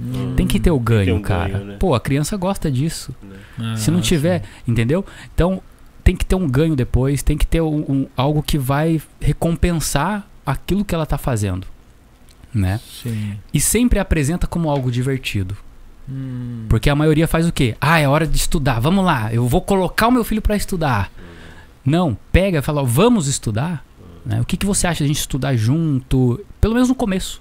hum. 0.00 0.34
Tem 0.36 0.46
que 0.46 0.58
ter 0.60 0.70
o 0.70 0.78
ganho, 0.80 1.16
um 1.16 1.22
cara. 1.22 1.52
ganho, 1.54 1.64
né? 1.64 1.76
Pô, 1.78 1.94
a 1.94 2.00
criança 2.00 2.36
gosta 2.36 2.70
disso. 2.70 3.14
Ah, 3.58 3.76
Se 3.76 3.90
não 3.90 4.00
tiver, 4.00 4.40
sim. 4.42 4.72
entendeu? 4.72 5.04
Então 5.34 5.62
tem 6.04 6.16
que 6.16 6.24
ter 6.26 6.34
um 6.34 6.48
ganho 6.48 6.74
depois, 6.74 7.22
tem 7.22 7.38
que 7.38 7.46
ter 7.46 7.60
um, 7.60 7.84
um- 7.88 8.06
algo 8.16 8.42
que 8.42 8.58
vai 8.58 9.00
recompensar 9.20 10.26
aquilo 10.44 10.84
que 10.84 10.94
ela 10.94 11.06
tá 11.06 11.16
fazendo, 11.16 11.64
né? 12.54 12.80
Sim. 13.02 13.38
E 13.52 13.60
sempre 13.60 13.98
apresenta 13.98 14.46
como 14.46 14.68
algo 14.70 14.90
divertido, 14.90 15.56
Hum. 16.08 16.66
porque 16.68 16.90
a 16.90 16.94
maioria 16.94 17.26
faz 17.28 17.46
o 17.46 17.52
quê? 17.52 17.76
Ah, 17.80 17.98
é 17.98 18.08
hora 18.08 18.26
de 18.26 18.36
estudar. 18.36 18.80
Vamos 18.80 19.04
lá, 19.04 19.32
eu 19.32 19.46
vou 19.46 19.60
colocar 19.62 20.08
o 20.08 20.12
meu 20.12 20.24
filho 20.24 20.42
para 20.42 20.56
estudar. 20.56 21.10
Não, 21.84 22.16
pega 22.30 22.58
e 22.58 22.62
fala, 22.62 22.82
ó, 22.82 22.84
vamos 22.84 23.26
estudar. 23.26 23.84
né? 24.24 24.40
O 24.40 24.44
que, 24.44 24.56
que 24.56 24.66
você 24.66 24.86
acha 24.86 24.98
de 24.98 25.04
a 25.04 25.06
gente 25.08 25.18
estudar 25.18 25.56
junto? 25.56 26.40
Pelo 26.60 26.74
menos 26.74 26.88
no 26.88 26.94
começo. 26.94 27.40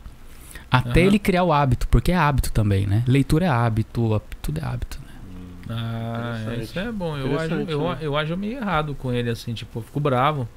Até 0.72 1.02
Aham. 1.02 1.08
ele 1.08 1.20
criar 1.20 1.44
o 1.44 1.52
hábito, 1.54 1.88
porque 1.90 2.12
é 2.12 2.16
hábito 2.16 2.52
também, 2.52 2.88
né? 2.88 3.04
Leitura 3.08 3.46
é 3.46 3.50
hábito, 3.50 4.20
tudo 4.42 4.60
é 4.60 4.64
hábito. 4.66 5.00
né? 5.68 5.76
Ah, 5.76 6.56
isso 6.62 6.78
é 6.80 6.92
bom. 6.92 7.16
Eu 7.18 7.36
acho, 7.36 7.46
Interessante, 7.54 7.72
eu, 7.72 7.82
né? 7.90 7.98
eu 8.02 8.18
acho 8.18 8.36
meio 8.38 8.58
errado 8.58 8.96
com 8.96 9.12
ele, 9.14 9.30
assim, 9.30 9.54
tipo, 9.54 9.80
eu 9.80 9.84
fico 9.84 10.00
bravo. 10.00 10.48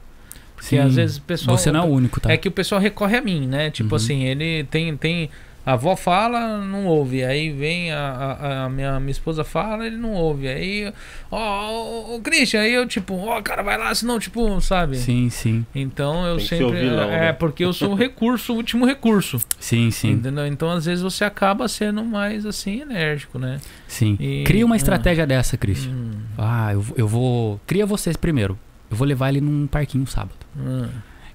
Porque 0.54 0.68
Sim, 0.68 0.78
às 0.78 0.94
vezes 0.94 1.16
o 1.18 1.22
pessoal. 1.22 1.56
Você 1.58 1.70
não 1.72 1.80
é 1.80 1.82
o 1.84 1.86
único, 1.88 2.20
tá? 2.20 2.32
É 2.32 2.36
que 2.36 2.48
o 2.48 2.52
pessoal 2.52 2.80
recorre 2.80 3.16
a 3.16 3.20
mim, 3.20 3.46
né? 3.46 3.70
Tipo 3.70 3.90
Uhum. 3.90 3.96
assim, 3.96 4.22
ele 4.24 4.64
tem. 4.64 4.96
tem 4.96 5.30
a 5.66 5.72
avó 5.72 5.96
fala, 5.96 6.58
não 6.58 6.84
ouve. 6.84 7.24
Aí 7.24 7.50
vem 7.50 7.90
a, 7.90 7.98
a, 7.98 8.64
a 8.64 8.68
minha, 8.68 9.00
minha 9.00 9.10
esposa 9.10 9.42
fala, 9.44 9.86
ele 9.86 9.96
não 9.96 10.12
ouve. 10.12 10.46
Aí, 10.46 10.92
ó, 11.30 11.70
ô, 11.70 12.16
ô, 12.16 12.20
Christian, 12.20 12.60
aí 12.60 12.74
eu 12.74 12.86
tipo, 12.86 13.14
ó, 13.16 13.40
cara, 13.40 13.62
vai 13.62 13.78
lá, 13.78 13.94
senão, 13.94 14.18
tipo, 14.18 14.60
sabe? 14.60 14.98
Sim, 14.98 15.30
sim. 15.30 15.64
Então 15.74 16.26
eu 16.26 16.36
Tem 16.36 16.46
sempre. 16.46 16.64
o 16.66 16.70
vilão, 16.72 17.10
é, 17.10 17.20
né? 17.20 17.32
porque 17.32 17.64
eu 17.64 17.72
sou 17.72 17.92
o 17.92 17.94
recurso, 17.94 18.52
o 18.52 18.56
último 18.56 18.84
recurso. 18.84 19.40
Sim, 19.58 19.90
sim. 19.90 20.10
Entendeu? 20.10 20.46
Então 20.46 20.70
às 20.70 20.84
vezes 20.84 21.02
você 21.02 21.24
acaba 21.24 21.66
sendo 21.66 22.04
mais 22.04 22.44
assim, 22.44 22.82
enérgico, 22.82 23.38
né? 23.38 23.58
Sim. 23.88 24.18
E- 24.20 24.44
Cria 24.44 24.66
uma 24.66 24.74
ah. 24.74 24.76
estratégia 24.76 25.26
dessa, 25.26 25.56
Christian. 25.56 25.92
Hum, 25.92 26.10
Ah, 26.36 26.74
eu, 26.74 26.84
eu 26.94 27.08
vou. 27.08 27.58
Cria 27.66 27.86
vocês 27.86 28.18
primeiro. 28.18 28.58
Eu 28.94 28.98
vou 28.98 29.06
levar 29.06 29.28
ele 29.30 29.40
num 29.40 29.66
parquinho 29.66 30.06
sábado. 30.06 30.38
hum. 30.56 30.86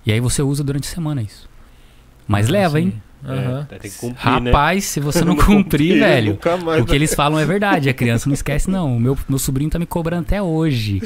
E 0.05 0.11
aí 0.13 0.19
você 0.19 0.41
usa 0.41 0.63
durante 0.63 0.87
a 0.87 0.91
semana 0.91 1.21
isso. 1.21 1.47
Mas 2.27 2.47
leva, 2.47 2.77
Assim. 2.77 2.87
hein? 2.87 3.03
Aham. 3.25 3.67
É, 3.69 3.77
tem 3.77 3.91
que 3.91 3.97
cumprir, 3.97 4.41
né? 4.41 4.51
Rapaz, 4.51 4.85
se 4.85 4.99
você 5.01 5.25
não 5.25 5.35
cumprir, 5.37 5.99
velho. 5.99 6.31
Nunca 6.31 6.55
mais 6.57 6.81
O 6.81 6.85
que 6.85 6.95
eles 6.95 7.13
falam 7.13 7.37
é 7.37 7.45
verdade. 7.45 7.89
A 7.89 7.93
criança 7.93 8.29
não 8.29 8.33
esquece, 8.33 8.69
não. 8.71 8.95
O 8.95 8.99
meu, 8.99 9.17
meu 9.27 9.37
sobrinho 9.37 9.69
tá 9.69 9.77
me 9.77 9.85
cobrando 9.85 10.21
até 10.21 10.41
hoje. 10.41 11.01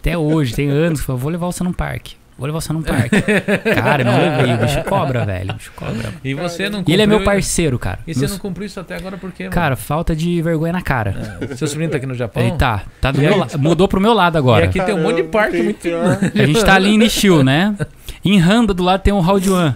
Até 0.00 0.18
hoje, 0.18 0.54
tem 0.56 0.68
anos 0.68 1.00
fala, 1.02 1.16
vou 1.18 1.30
levar 1.30 1.46
você 1.46 1.62
num 1.62 1.72
parque. 1.72 2.16
Vou 2.38 2.46
levar 2.46 2.60
você 2.60 2.72
num 2.72 2.82
parque. 2.82 3.20
Cara, 3.74 4.02
eu 4.02 4.06
não 4.06 4.18
levei. 4.18 4.54
O 4.54 4.58
bicho 4.58 4.82
cobra, 4.84 5.24
velho. 5.24 5.50
O 5.50 5.54
bicho 5.54 5.72
cobra. 5.76 6.12
E 6.24 6.34
você 6.34 6.68
não 6.68 6.82
E 6.86 6.92
ele 6.92 7.02
é 7.02 7.06
meu 7.06 7.18
cumpriu- 7.18 7.32
parceiro, 7.34 7.78
cara. 7.78 8.00
E 8.06 8.14
você 8.14 8.20
Meu- 8.20 8.30
não 8.30 8.38
cumpriu 8.38 8.66
isso 8.66 8.80
até 8.80 8.96
agora 8.96 9.16
por 9.16 9.30
quê? 9.30 9.44
mano? 9.44 9.54
Cara, 9.54 9.76
falta 9.76 10.16
de 10.16 10.40
vergonha 10.42 10.72
na 10.72 10.82
cara. 10.82 11.38
É, 11.40 11.54
Seu 11.54 11.68
sobrinho 11.68 11.90
tá 11.90 11.98
aqui 11.98 12.06
no 12.06 12.14
Japão? 12.14 12.42
Ele 12.42 12.56
tá, 12.56 12.82
tá 13.00 13.12
do 13.12 13.18
E 13.22 13.26
meu 13.26 13.36
la- 13.38 13.48
Mudou 13.58 13.86
pro 13.86 14.00
meu 14.00 14.12
lado 14.14 14.36
E 14.36 14.38
agora. 14.38 14.64
aqui 14.64 14.80
tem 14.80 14.94
um 14.94 15.02
monte 15.02 15.16
de 15.16 15.22
parque 15.24 15.62
muito. 15.62 15.80
pior. 15.80 16.18
A 16.34 16.46
gente 16.46 16.64
tá 16.64 16.74
ali 16.74 16.94
em 16.94 16.98
Nishio, 16.98 17.44
né? 17.44 17.76
Em 18.24 18.40
Handa 18.40 18.72
do 18.74 18.82
lado 18.82 19.02
tem 19.02 19.12
um 19.12 19.18
One. 19.20 19.74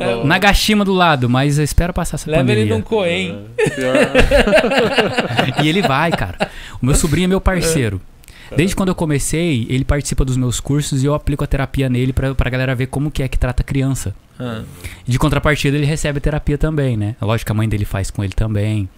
É, 0.00 0.24
Nagashima 0.24 0.82
do 0.84 0.94
lado, 0.94 1.28
mas 1.28 1.58
eu 1.58 1.64
espero 1.64 1.92
passar 1.92 2.14
essa 2.14 2.30
Leva 2.30 2.42
ele 2.50 2.62
pandemia. 2.62 2.74
num 2.74 2.80
Coen. 2.80 3.44
É. 3.58 5.52
E 5.62 5.68
ele 5.68 5.82
vai, 5.82 6.10
cara. 6.10 6.48
O 6.80 6.86
meu 6.86 6.94
sobrinho 6.94 7.26
é 7.26 7.28
meu 7.28 7.40
parceiro. 7.40 8.00
Desde 8.56 8.74
quando 8.76 8.88
eu 8.90 8.94
comecei, 8.94 9.66
ele 9.68 9.84
participa 9.84 10.24
dos 10.24 10.36
meus 10.36 10.60
cursos 10.60 11.02
e 11.02 11.06
eu 11.06 11.14
aplico 11.14 11.44
a 11.44 11.46
terapia 11.46 11.88
nele 11.88 12.12
pra, 12.12 12.34
pra 12.34 12.50
galera 12.50 12.74
ver 12.74 12.86
como 12.86 13.10
que 13.10 13.22
é 13.22 13.28
que 13.28 13.38
trata 13.38 13.62
criança. 13.62 14.14
Ah, 14.38 14.62
De 15.06 15.18
contrapartida, 15.18 15.76
ele 15.76 15.86
recebe 15.86 16.18
terapia 16.20 16.58
também, 16.58 16.96
né? 16.96 17.14
Lógico 17.20 17.46
que 17.46 17.52
a 17.52 17.54
mãe 17.54 17.68
dele 17.68 17.84
faz 17.84 18.10
com 18.10 18.22
ele 18.24 18.32
também. 18.32 18.88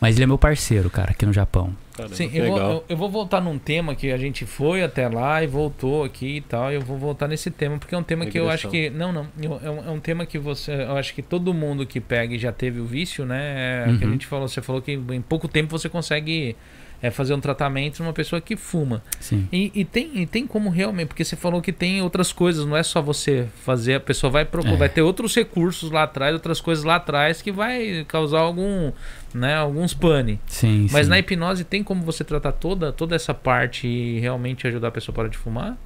Mas 0.00 0.16
ele 0.16 0.24
é 0.24 0.26
meu 0.26 0.38
parceiro, 0.38 0.90
cara, 0.90 1.12
aqui 1.12 1.24
no 1.24 1.32
Japão. 1.32 1.72
Caramba, 1.96 2.14
Sim, 2.16 2.28
eu 2.32 2.46
vou, 2.46 2.54
legal. 2.54 2.70
eu, 2.72 2.84
eu 2.88 2.96
vou 2.96 3.08
voltar 3.10 3.40
num 3.40 3.58
tema 3.58 3.94
que 3.94 4.10
a 4.10 4.16
gente 4.16 4.44
foi 4.46 4.82
até 4.82 5.06
lá 5.08 5.42
e 5.44 5.46
voltou 5.46 6.02
aqui 6.04 6.38
e 6.38 6.40
tal. 6.40 6.72
e 6.72 6.74
Eu 6.74 6.80
vou 6.80 6.98
voltar 6.98 7.28
nesse 7.28 7.50
tema, 7.50 7.78
porque 7.78 7.94
é 7.94 7.98
um 7.98 8.02
tema 8.02 8.26
que 8.26 8.38
eu 8.38 8.48
acho 8.50 8.68
que. 8.68 8.90
Não, 8.90 9.12
não. 9.12 9.26
É 9.62 9.70
um, 9.70 9.88
é 9.88 9.90
um 9.90 10.00
tema 10.00 10.26
que 10.26 10.38
você. 10.38 10.72
Eu 10.72 10.96
acho 10.96 11.14
que 11.14 11.22
todo 11.22 11.52
mundo 11.54 11.86
que 11.86 12.00
pega 12.00 12.34
e 12.34 12.38
já 12.38 12.50
teve 12.50 12.80
o 12.80 12.84
vício, 12.84 13.24
né? 13.24 13.84
É, 13.90 13.96
que 13.98 14.04
a 14.04 14.06
Uhum. 14.06 14.12
gente 14.14 14.26
falou, 14.26 14.48
você 14.48 14.60
falou 14.62 14.80
que 14.82 14.92
em 14.92 15.20
pouco 15.20 15.46
tempo 15.46 15.76
você 15.78 15.88
consegue 15.88 16.56
é 17.02 17.10
fazer 17.10 17.34
um 17.34 17.40
tratamento 17.40 18.00
numa 18.02 18.12
pessoa 18.12 18.40
que 18.40 18.56
fuma. 18.56 19.02
Sim. 19.18 19.48
E, 19.52 19.72
e 19.74 19.84
tem, 19.84 20.22
e 20.22 20.26
tem 20.26 20.46
como 20.46 20.70
realmente, 20.70 21.08
porque 21.08 21.24
você 21.24 21.34
falou 21.34 21.60
que 21.60 21.72
tem 21.72 22.00
outras 22.00 22.32
coisas, 22.32 22.64
não 22.64 22.76
é 22.76 22.82
só 22.84 23.02
você 23.02 23.48
fazer, 23.64 23.94
a 23.94 24.00
pessoa 24.00 24.30
vai 24.30 24.44
procurar, 24.44 24.74
É. 24.74 24.78
vai 24.78 24.88
ter 24.88 25.02
outros 25.02 25.34
recursos 25.34 25.90
lá 25.90 26.04
atrás, 26.04 26.32
outras 26.32 26.60
coisas 26.60 26.84
lá 26.84 26.94
atrás 26.96 27.42
que 27.42 27.50
vai 27.50 28.04
causar 28.06 28.38
algum, 28.38 28.92
né, 29.34 29.54
alguns 29.56 29.92
pane. 29.92 30.38
Sim, 30.46 30.86
Mas 30.92 31.06
sim. 31.06 31.10
na 31.10 31.18
hipnose 31.18 31.64
tem 31.64 31.82
como 31.82 32.02
você 32.04 32.22
tratar 32.22 32.52
toda, 32.52 32.92
toda 32.92 33.16
essa 33.16 33.34
parte 33.34 33.86
e 33.88 34.20
realmente 34.20 34.66
ajudar 34.68 34.88
a 34.88 34.92
pessoa 34.92 35.12
a 35.12 35.16
parar 35.16 35.28
de 35.28 35.36
fumar? 35.36 35.76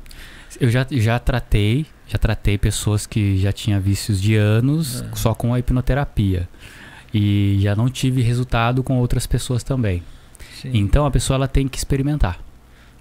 Eu 0.60 0.68
já, 0.70 0.86
já 0.90 1.18
tratei, 1.18 1.86
já 2.06 2.18
tratei 2.18 2.56
pessoas 2.59 3.06
que 3.06 3.36
já 3.38 3.52
tinham 3.52 3.80
vícios 3.80 4.20
de 4.20 4.36
anos 4.36 5.02
É. 5.02 5.09
só 5.14 5.34
com 5.34 5.52
a 5.55 5.59
hipnoterapia. 5.59 6.48
E 7.12 7.59
já 7.60 7.74
não 7.74 7.88
tive 7.88 8.20
resultado 8.22 8.82
com 8.82 8.98
outras 8.98 9.26
pessoas 9.26 9.62
também. 9.62 10.02
Sim. 10.62 10.70
Então 10.74 11.04
a 11.06 11.10
pessoa 11.10 11.34
ela 11.36 11.48
tem 11.48 11.66
que 11.68 11.76
experimentar. 11.78 12.38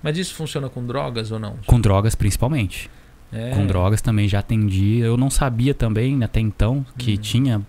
Mas 0.03 0.17
isso 0.17 0.35
funciona 0.35 0.69
com 0.69 0.85
drogas 0.85 1.31
ou 1.31 1.39
não? 1.39 1.55
Com 1.65 1.79
drogas 1.81 2.13
principalmente. 2.15 2.89
É. 3.33 3.51
Com 3.51 3.65
drogas 3.65 4.01
também 4.01 4.27
já 4.27 4.39
atendi. 4.39 4.99
Eu 4.99 5.17
não 5.17 5.29
sabia 5.29 5.73
também 5.73 6.23
até 6.23 6.39
então 6.39 6.85
que 6.97 7.11
Uhum. 7.11 7.17
tinha. 7.17 7.61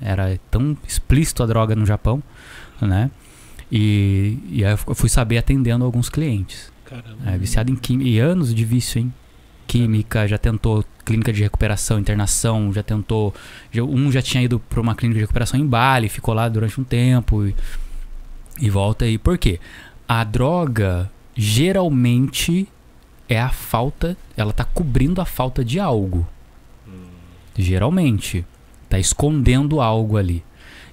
Era 0.00 0.38
tão 0.50 0.76
explícito 0.88 1.42
a 1.42 1.46
droga 1.46 1.76
no 1.76 1.86
Japão, 1.86 2.22
né? 2.80 3.10
E, 3.70 4.38
e 4.50 4.64
aí 4.64 4.72
eu 4.86 4.94
fui 4.94 5.08
saber 5.08 5.38
atendendo 5.38 5.84
alguns 5.84 6.08
clientes. 6.08 6.72
Caramba. 6.84 7.16
É, 7.26 7.38
viciado 7.38 7.70
em 7.70 7.76
química. 7.76 8.08
E 8.08 8.18
anos 8.18 8.54
de 8.54 8.64
vício, 8.64 8.98
hein? 8.98 9.12
Química, 9.66 10.28
já 10.28 10.36
tentou 10.38 10.84
clínica 11.04 11.32
de 11.32 11.42
recuperação, 11.42 11.98
internação, 11.98 12.72
já 12.72 12.82
tentou. 12.82 13.34
já- 13.72 13.82
um 13.82 14.12
já 14.12 14.20
tinha 14.22 14.42
ido 14.42 14.58
para 14.60 14.80
uma 14.80 14.94
clínica 14.94 15.18
de 15.18 15.22
recuperação 15.22 15.58
em 15.58 15.66
Bali, 15.66 16.08
ficou 16.08 16.34
lá 16.34 16.48
durante 16.48 16.80
um 16.80 16.84
tempo 16.84 17.46
e, 17.46 17.54
e 18.60 18.70
volta 18.70 19.04
aí. 19.04 19.18
Por 19.18 19.38
quê? 19.38 19.60
A 20.08 20.24
droga 20.24 21.10
geralmente 21.34 22.68
é 23.28 23.40
a 23.40 23.50
falta. 23.50 24.16
Ela 24.36 24.52
tá 24.52 24.64
cobrindo 24.64 25.20
a 25.20 25.24
falta 25.24 25.64
de 25.64 25.80
algo. 25.80 26.26
Geralmente. 27.56 28.44
Tá 28.88 28.98
escondendo 28.98 29.80
algo 29.80 30.16
ali. 30.16 30.44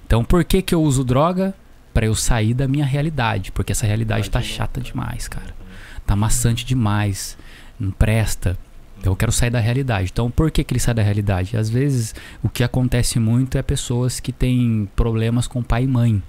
Então 0.06 0.24
por 0.24 0.44
que, 0.44 0.62
que 0.62 0.74
eu 0.74 0.82
uso 0.82 1.04
droga? 1.04 1.54
Pra 1.94 2.06
eu 2.06 2.14
sair 2.14 2.54
da 2.54 2.66
minha 2.66 2.84
realidade. 2.84 3.52
Porque 3.52 3.72
essa 3.72 3.86
realidade 3.86 4.30
tá 4.30 4.40
chata 4.40 4.80
demais, 4.80 5.28
cara. 5.28 5.54
Tá 6.06 6.16
maçante 6.16 6.64
demais. 6.64 7.36
Não 7.78 7.90
presta. 7.90 8.58
Então 8.98 9.12
eu 9.12 9.16
quero 9.16 9.32
sair 9.32 9.50
da 9.50 9.60
realidade. 9.60 10.10
Então 10.12 10.30
por 10.30 10.50
que, 10.50 10.62
que 10.64 10.72
ele 10.72 10.80
sai 10.80 10.94
da 10.94 11.02
realidade? 11.02 11.56
Às 11.56 11.68
vezes 11.68 12.14
o 12.42 12.48
que 12.48 12.62
acontece 12.62 13.18
muito 13.18 13.58
é 13.58 13.62
pessoas 13.62 14.20
que 14.20 14.32
têm 14.32 14.88
problemas 14.94 15.46
com 15.46 15.62
pai 15.62 15.84
e 15.84 15.88
mãe. 15.88 16.22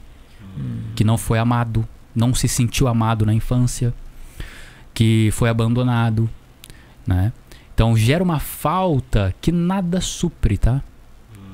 Que 0.95 1.03
não 1.03 1.17
foi 1.17 1.39
amado. 1.39 1.87
Não 2.15 2.33
se 2.33 2.47
sentiu 2.47 2.87
amado 2.87 3.25
na 3.25 3.33
infância. 3.33 3.93
Que 4.93 5.29
foi 5.31 5.49
abandonado. 5.49 6.29
Né? 7.05 7.33
Então 7.73 7.97
gera 7.97 8.23
uma 8.23 8.39
falta 8.39 9.33
que 9.41 9.51
nada 9.51 9.99
supre, 9.99 10.57
tá? 10.57 10.81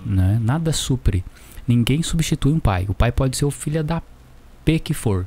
Né? 0.06 0.40
Nada 0.42 0.72
supre. 0.74 1.24
Ninguém 1.68 2.02
substitui 2.04 2.52
um 2.52 2.60
pai. 2.60 2.86
O 2.90 2.94
pai 2.94 3.12
pode 3.12 3.38
ser 3.38 3.46
o 3.46 3.52
filho 3.52 3.84
da 3.84 4.02
P 4.66 4.80
que 4.80 4.94
for. 4.94 5.26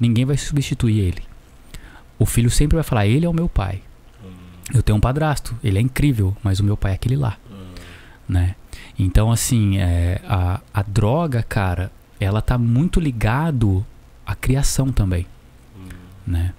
Ninguém 0.00 0.24
vai 0.24 0.36
substituir 0.36 1.00
ele. 1.00 1.22
O 2.18 2.26
filho 2.26 2.50
sempre 2.50 2.76
vai 2.76 2.84
falar: 2.84 3.06
Ele 3.06 3.26
é 3.26 3.28
o 3.28 3.32
meu 3.32 3.48
pai. 3.48 3.82
Eu 4.72 4.82
tenho 4.82 4.96
um 4.96 5.00
padrasto, 5.00 5.54
ele 5.62 5.78
é 5.78 5.80
incrível, 5.80 6.34
mas 6.42 6.60
o 6.60 6.64
meu 6.64 6.76
pai 6.76 6.92
é 6.92 6.94
aquele 6.94 7.16
lá. 7.16 7.36
Né? 8.28 8.54
Então, 8.98 9.30
assim, 9.30 9.78
é, 9.78 10.20
a, 10.26 10.60
a 10.72 10.82
droga, 10.82 11.42
cara, 11.42 11.92
ela 12.22 12.40
tá 12.40 12.56
muito 12.56 13.00
ligado 13.00 13.84
à 14.26 14.34
criação 14.34 14.92
também. 14.92 15.26
Né? 16.26 16.52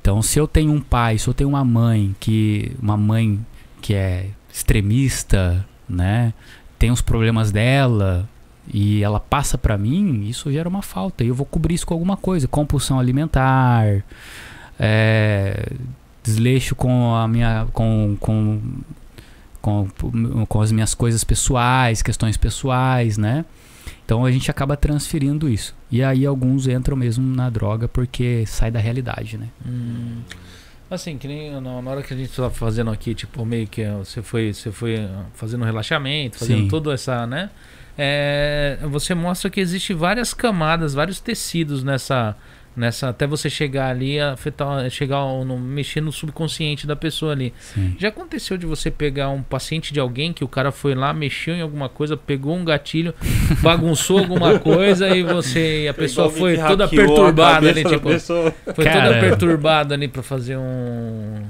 Então, 0.00 0.22
se 0.22 0.38
eu 0.38 0.46
tenho 0.48 0.72
um 0.72 0.80
pai, 0.80 1.18
se 1.18 1.28
eu 1.28 1.34
tenho 1.34 1.50
uma 1.50 1.64
mãe 1.64 2.14
que 2.18 2.72
uma 2.80 2.96
mãe 2.96 3.44
que 3.82 3.94
é 3.94 4.28
extremista, 4.52 5.66
né, 5.88 6.32
tem 6.78 6.90
os 6.90 7.02
problemas 7.02 7.50
dela 7.50 8.28
e 8.72 9.02
ela 9.02 9.20
passa 9.20 9.58
pra 9.58 9.76
mim, 9.76 10.26
isso 10.28 10.50
gera 10.50 10.68
uma 10.68 10.82
falta 10.82 11.22
e 11.22 11.28
eu 11.28 11.34
vou 11.34 11.46
cobrir 11.46 11.74
isso 11.74 11.86
com 11.86 11.94
alguma 11.94 12.16
coisa, 12.16 12.48
compulsão 12.48 12.98
alimentar, 12.98 14.02
é, 14.78 15.72
desleixo 16.22 16.74
com 16.74 17.14
a 17.14 17.28
minha 17.28 17.66
com, 17.72 18.16
com 18.18 18.60
com, 19.60 19.86
com 20.48 20.60
as 20.62 20.72
minhas 20.72 20.94
coisas 20.94 21.22
pessoais, 21.22 22.00
questões 22.00 22.36
pessoais, 22.36 23.18
né? 23.18 23.44
Então 24.10 24.24
a 24.24 24.30
gente 24.32 24.50
acaba 24.50 24.76
transferindo 24.76 25.48
isso. 25.48 25.72
E 25.88 26.02
aí 26.02 26.26
alguns 26.26 26.66
entram 26.66 26.96
mesmo 26.96 27.24
na 27.32 27.48
droga 27.48 27.86
porque 27.86 28.42
sai 28.44 28.68
da 28.68 28.80
realidade, 28.80 29.38
né? 29.38 29.46
Hum. 29.64 30.22
Assim, 30.90 31.16
que 31.16 31.28
nem 31.28 31.60
na, 31.60 31.70
hora 31.70 32.02
que 32.02 32.12
a 32.12 32.16
gente 32.16 32.34
tava 32.34 32.50
fazendo 32.50 32.90
aqui, 32.90 33.14
tipo, 33.14 33.46
meio 33.46 33.68
que 33.68 33.88
você 33.90 34.20
foi, 34.20 34.52
você 34.52 34.72
foi 34.72 35.08
fazendo 35.34 35.64
relaxamento, 35.64 36.38
fazendo 36.38 36.62
Sim. 36.62 36.68
toda 36.68 36.92
essa, 36.92 37.24
né? 37.24 37.50
É, 37.96 38.78
você 38.90 39.14
mostra 39.14 39.48
que 39.48 39.60
existe 39.60 39.94
várias 39.94 40.34
camadas, 40.34 40.92
vários 40.92 41.20
tecidos 41.20 41.84
nessa, 41.84 42.36
nessa 42.76 43.08
até 43.08 43.26
você 43.26 43.50
chegar 43.50 43.88
ali, 43.88 44.18
afetar, 44.20 44.88
chegar 44.90 45.18
no, 45.44 45.58
mexer 45.58 46.00
no 46.00 46.12
subconsciente 46.12 46.86
da 46.86 46.94
pessoa 46.96 47.32
ali. 47.32 47.52
Sim. 47.60 47.94
Já 47.98 48.08
aconteceu 48.08 48.56
de 48.56 48.64
você 48.66 48.90
pegar 48.90 49.28
um 49.30 49.42
paciente 49.42 49.92
de 49.92 50.00
alguém 50.00 50.32
que 50.32 50.44
o 50.44 50.48
cara 50.48 50.70
foi 50.72 50.94
lá, 50.94 51.12
mexeu 51.12 51.54
em 51.54 51.60
alguma 51.60 51.88
coisa, 51.88 52.16
pegou 52.16 52.56
um 52.56 52.64
gatilho, 52.64 53.14
bagunçou 53.60 54.18
alguma 54.20 54.58
coisa 54.58 55.08
e 55.14 55.22
você, 55.22 55.84
e 55.84 55.88
a 55.88 55.94
pessoa 55.94 56.28
Igual 56.28 56.38
foi 56.40 56.56
toda 56.56 56.88
perturbada 56.88 57.68
ali, 57.68 57.84
tipo, 57.84 58.08
pessoa. 58.08 58.54
foi 58.74 58.84
toda 58.84 59.20
perturbada 59.20 59.94
ali 59.94 60.08
pra 60.08 60.22
fazer 60.22 60.56
um. 60.56 61.42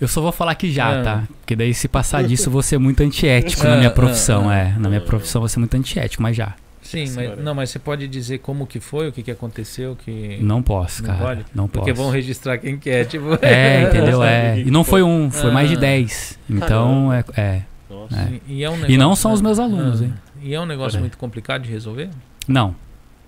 Eu 0.00 0.08
só 0.08 0.20
vou 0.20 0.30
falar 0.32 0.54
que 0.56 0.70
já, 0.70 1.00
Ah. 1.00 1.02
tá? 1.02 1.22
Porque 1.40 1.56
daí 1.56 1.72
se 1.72 1.88
passar 1.88 2.22
disso 2.24 2.50
vou 2.50 2.60
ser 2.62 2.76
muito 2.78 3.02
antiético 3.02 3.64
na 3.66 3.76
minha 3.76 3.90
profissão, 3.92 4.50
é. 4.52 4.74
Na 4.78 4.88
minha 4.88 5.00
profissão 5.00 5.40
vou 5.40 5.48
ser 5.48 5.58
muito 5.58 5.74
antiético, 5.76 6.22
mas 6.22 6.36
já. 6.36 6.54
Sim, 6.86 7.06
mas 7.14 7.38
não, 7.42 7.54
mas 7.54 7.70
você 7.70 7.78
pode 7.78 8.06
dizer 8.08 8.38
como 8.38 8.66
que 8.66 8.80
foi, 8.80 9.08
o 9.08 9.12
que, 9.12 9.22
que 9.22 9.30
aconteceu, 9.30 9.96
que. 9.96 10.38
Não 10.40 10.62
posso, 10.62 11.02
Não 11.02 11.10
cara. 11.10 11.24
pode? 11.24 11.44
Não 11.54 11.68
Porque 11.68 11.90
posso. 11.92 12.02
vão 12.02 12.10
registrar 12.10 12.58
quem 12.58 12.78
que 12.78 12.88
é, 12.90 13.04
tipo. 13.04 13.26
É, 13.42 13.82
entendeu? 13.88 14.22
É. 14.22 14.58
E 14.60 14.70
não 14.70 14.84
foi 14.84 15.02
um, 15.02 15.30
foi 15.30 15.50
mais 15.50 15.68
de 15.68 15.76
Ah. 15.76 15.80
10. 15.80 16.38
Então, 16.48 17.12
é, 17.12 17.24
é. 17.36 17.62
Nossa. 17.90 18.16
É. 18.20 18.40
E, 18.48 18.54
e 18.58 18.64
é 18.64 18.70
um 18.70 18.74
E 18.74 18.76
negócio- 18.78 18.98
não 18.98 19.16
são 19.16 19.32
os 19.32 19.40
meus 19.40 19.58
alunos, 19.58 20.00
Ah. 20.00 20.04
hein? 20.04 20.14
E 20.42 20.54
é 20.54 20.60
um 20.60 20.66
negócio 20.66 20.96
É. 20.96 21.00
muito 21.00 21.16
complicado 21.18 21.62
de 21.62 21.70
resolver? 21.70 22.08
Não, 22.46 22.74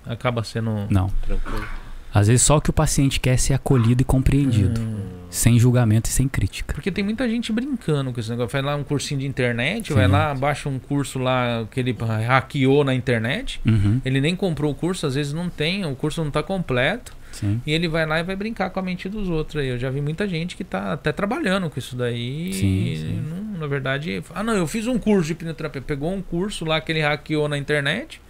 Acaba 0.06 0.42
sendo. 0.44 0.86
não. 0.88 1.08
Tranquilo. 1.26 1.64
Às 2.14 2.28
vezes 2.28 2.42
só 2.42 2.56
o 2.56 2.60
que 2.60 2.70
o 2.70 2.72
paciente 2.72 3.20
quer 3.20 3.34
é 3.34 3.36
ser 3.36 3.52
acolhido 3.54 4.00
e 4.02 4.04
compreendido. 4.04 4.80
Hum. 4.80 4.96
Sem 5.30 5.58
julgamento 5.58 6.08
e 6.08 6.12
sem 6.12 6.26
crítica. 6.26 6.72
Porque 6.74 6.90
tem 6.90 7.04
muita 7.04 7.28
gente 7.28 7.52
brincando 7.52 8.12
com 8.12 8.18
esse 8.20 8.30
negócio. 8.30 8.50
Vai 8.50 8.62
lá 8.62 8.74
um 8.76 8.82
cursinho 8.84 9.20
de 9.20 9.26
internet, 9.26 9.88
Sim. 9.88 9.94
vai 9.94 10.08
lá, 10.08 10.34
baixa 10.34 10.68
um 10.68 10.78
curso 10.78 11.18
lá 11.18 11.66
que 11.70 11.78
ele 11.80 11.94
hackeou 12.26 12.82
na 12.84 12.94
internet. 12.94 13.60
Uhum, 13.66 14.00
Ele 14.04 14.20
nem 14.20 14.34
comprou 14.34 14.72
o 14.72 14.74
curso, 14.74 15.06
às 15.06 15.14
vezes 15.14 15.32
não 15.32 15.48
tem, 15.50 15.84
o 15.84 15.94
curso 15.94 16.22
não 16.24 16.30
tá 16.30 16.42
completo. 16.42 17.12
sim. 17.32 17.60
E 17.66 17.72
ele 17.72 17.86
vai 17.88 18.06
lá 18.06 18.18
e 18.20 18.22
vai 18.22 18.34
brincar 18.34 18.70
com 18.70 18.80
a 18.80 18.82
mente 18.82 19.08
dos 19.08 19.28
outros. 19.28 19.62
Eu 19.64 19.78
já 19.78 19.90
vi 19.90 20.00
muita 20.00 20.26
gente 20.26 20.56
que 20.56 20.64
tá 20.64 20.92
até 20.94 21.12
trabalhando 21.12 21.68
com 21.68 21.78
isso 21.78 21.94
daí. 21.94 22.52
Sim, 22.54 22.94
sim. 22.96 23.22
não- 23.28 23.58
na 23.58 23.66
verdade, 23.66 24.22
ah 24.34 24.42
não, 24.42 24.54
eu 24.56 24.66
fiz 24.66 24.86
um 24.86 24.98
curso 24.98 25.26
de 25.26 25.32
hipnoterapia. 25.32 25.82
Pegou 25.82 26.12
um 26.14 26.22
curso 26.22 26.64
lá 26.64 26.80
que 26.80 26.90
ele 26.92 27.00
hackeou 27.00 27.48
na 27.48 27.58
internet. 27.58 28.20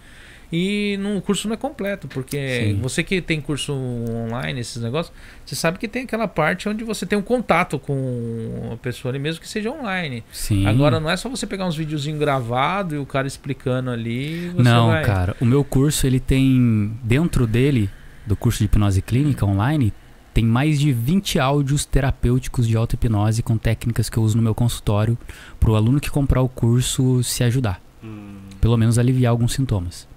E 0.51 0.97
não, 0.99 1.17
o 1.17 1.21
curso 1.21 1.47
não 1.47 1.53
é 1.53 1.57
completo, 1.57 2.07
porque 2.07 2.73
Sim. 2.73 2.81
você 2.81 3.03
que 3.03 3.21
tem 3.21 3.39
curso 3.39 3.71
online, 3.71 4.59
esses 4.59 4.81
negócios, 4.81 5.15
você 5.45 5.55
sabe 5.55 5.77
que 5.77 5.87
tem 5.87 6.03
aquela 6.03 6.27
parte 6.27 6.67
onde 6.67 6.83
você 6.83 7.05
tem 7.05 7.17
um 7.17 7.21
contato 7.21 7.77
com 7.77 8.71
a 8.73 8.77
pessoa 8.77 9.11
ali, 9.11 9.19
mesmo 9.19 9.41
que 9.41 9.47
seja 9.47 9.69
online. 9.69 10.23
Sim. 10.31 10.65
Agora 10.65 10.99
não 10.99 11.09
é 11.09 11.15
só 11.15 11.29
você 11.29 11.45
pegar 11.45 11.67
uns 11.67 11.75
videozinhos 11.75 12.19
gravados 12.19 12.93
e 12.93 12.97
o 12.97 13.05
cara 13.05 13.27
explicando 13.27 13.91
ali. 13.91 14.49
Você 14.49 14.63
Não, 14.63 14.87
vai... 14.87 15.03
cara. 15.05 15.35
O 15.39 15.45
meu 15.45 15.63
curso, 15.63 16.07
ele 16.07 16.19
tem. 16.19 16.91
Dentro 17.03 17.45
dele, 17.45 17.89
do 18.25 18.35
curso 18.35 18.59
de 18.59 18.65
hipnose 18.65 19.01
clínica 19.03 19.45
online, 19.45 19.93
tem 20.33 20.43
mais 20.45 20.79
de 20.79 20.91
20 20.91 21.39
áudios 21.39 21.85
terapêuticos 21.85 22.67
de 22.67 22.75
auto-hipnose 22.75 23.43
com 23.43 23.55
técnicas 23.57 24.09
que 24.09 24.17
eu 24.17 24.23
uso 24.23 24.35
no 24.35 24.41
meu 24.41 24.55
consultório 24.55 25.17
para 25.59 25.69
o 25.69 25.75
aluno 25.75 25.99
que 25.99 26.09
comprar 26.09 26.41
o 26.41 26.49
curso 26.49 27.21
se 27.23 27.43
ajudar. 27.43 27.81
Hum, 28.03 28.37
Pelo 28.61 28.77
menos 28.77 28.97
aliviar 28.97 29.31
alguns 29.31 29.53
sintomas. 29.53 30.08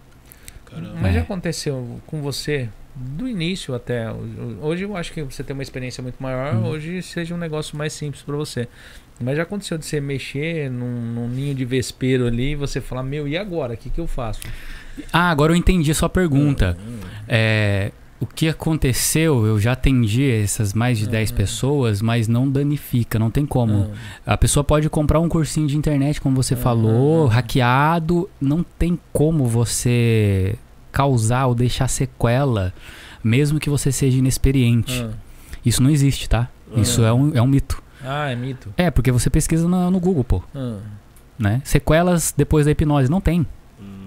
Caramba. 0.73 0.95
Mas 1.01 1.11
É. 1.13 1.15
já 1.15 1.21
aconteceu 1.23 2.01
com 2.07 2.21
você 2.23 2.69
do 2.95 3.27
início 3.29 3.75
até 3.75 4.11
ho- 4.11 4.59
hoje 4.61 4.85
eu 4.85 4.97
acho 4.97 5.13
que 5.13 5.23
você 5.23 5.43
tem 5.43 5.55
uma 5.55 5.63
experiência 5.63 6.03
muito 6.03 6.23
maior 6.23 6.55
Uhum. 6.55 6.67
hoje 6.67 7.01
seja 7.03 7.35
um 7.35 7.39
negócio 7.39 7.77
mais 7.77 7.93
simples 7.95 8.23
pra 8.23 8.37
você 8.37 8.69
mas 9.19 9.37
já 9.37 9.45
aconteceu 9.45 9.79
de 9.79 9.87
você 9.87 9.99
mexer 9.99 10.71
num, 10.71 11.01
num 11.15 11.29
ninho 11.29 11.55
de 11.55 11.65
vespeiro 11.65 12.27
ali 12.27 12.51
e 12.51 12.55
você 12.55 12.81
falar 12.83 13.03
meu 13.03 13.27
e 13.27 13.37
agora 13.39 13.73
o 13.73 13.77
que 13.79 13.89
que 13.89 13.99
eu 14.01 14.07
faço 14.07 14.41
Ah, 15.11 15.31
agora 15.31 15.53
eu 15.53 15.57
entendi 15.57 15.91
a 15.91 15.95
sua 15.95 16.09
pergunta. 16.11 16.77
Hum, 16.87 16.99
É, 17.27 17.93
o 18.23 18.27
que 18.27 18.49
aconteceu, 18.49 19.45
eu 19.45 19.59
já 19.59 19.73
atendi 19.73 20.31
essas 20.31 20.73
mais 20.73 20.97
de 20.99 21.09
10 21.09 21.31
Uhum. 21.31 21.37
pessoas, 21.37 22.01
mas 22.01 22.29
não 22.29 22.49
danifica, 22.49 23.19
não 23.19 23.31
tem 23.31 23.45
como. 23.45 23.73
hum, 23.75 23.91
A 24.25 24.37
pessoa 24.37 24.63
pode 24.63 24.89
comprar 24.89 25.19
um 25.21 25.29
cursinho 25.29 25.67
de 25.67 25.77
internet, 25.77 26.21
como 26.21 26.37
você 26.37 26.55
Uhum. 26.55 26.61
falou, 26.61 27.27
hackeado, 27.27 28.31
não 28.41 28.63
tem 28.63 28.99
como 29.13 29.47
você 29.47 30.55
causar 30.93 31.47
ou 31.47 31.55
deixar 31.55 31.89
sequela 31.89 32.73
mesmo 33.25 33.59
que 33.59 33.71
você 33.71 33.91
seja 33.91 34.19
inexperiente. 34.19 35.03
Ah. 35.05 35.11
Isso 35.65 35.83
não 35.83 35.91
existe, 35.91 36.29
tá? 36.29 36.49
Isso 36.77 37.03
é 37.05 37.13
um, 37.13 37.33
é 37.35 37.41
um 37.43 37.47
mito. 37.47 37.83
Ah, 38.05 38.31
é 38.31 38.35
mito. 38.37 38.73
É, 38.77 38.91
porque 38.91 39.13
você 39.13 39.31
pesquisa 39.31 39.67
no, 39.69 39.91
no 39.91 40.01
Google, 40.01 40.25
pô, 40.25 40.43
Ah. 40.55 40.79
né? 41.39 41.61
Sequelas 41.65 42.33
depois 42.37 42.65
da 42.67 42.73
hipnose, 42.73 43.11
não 43.11 43.21
tem. 43.21 43.47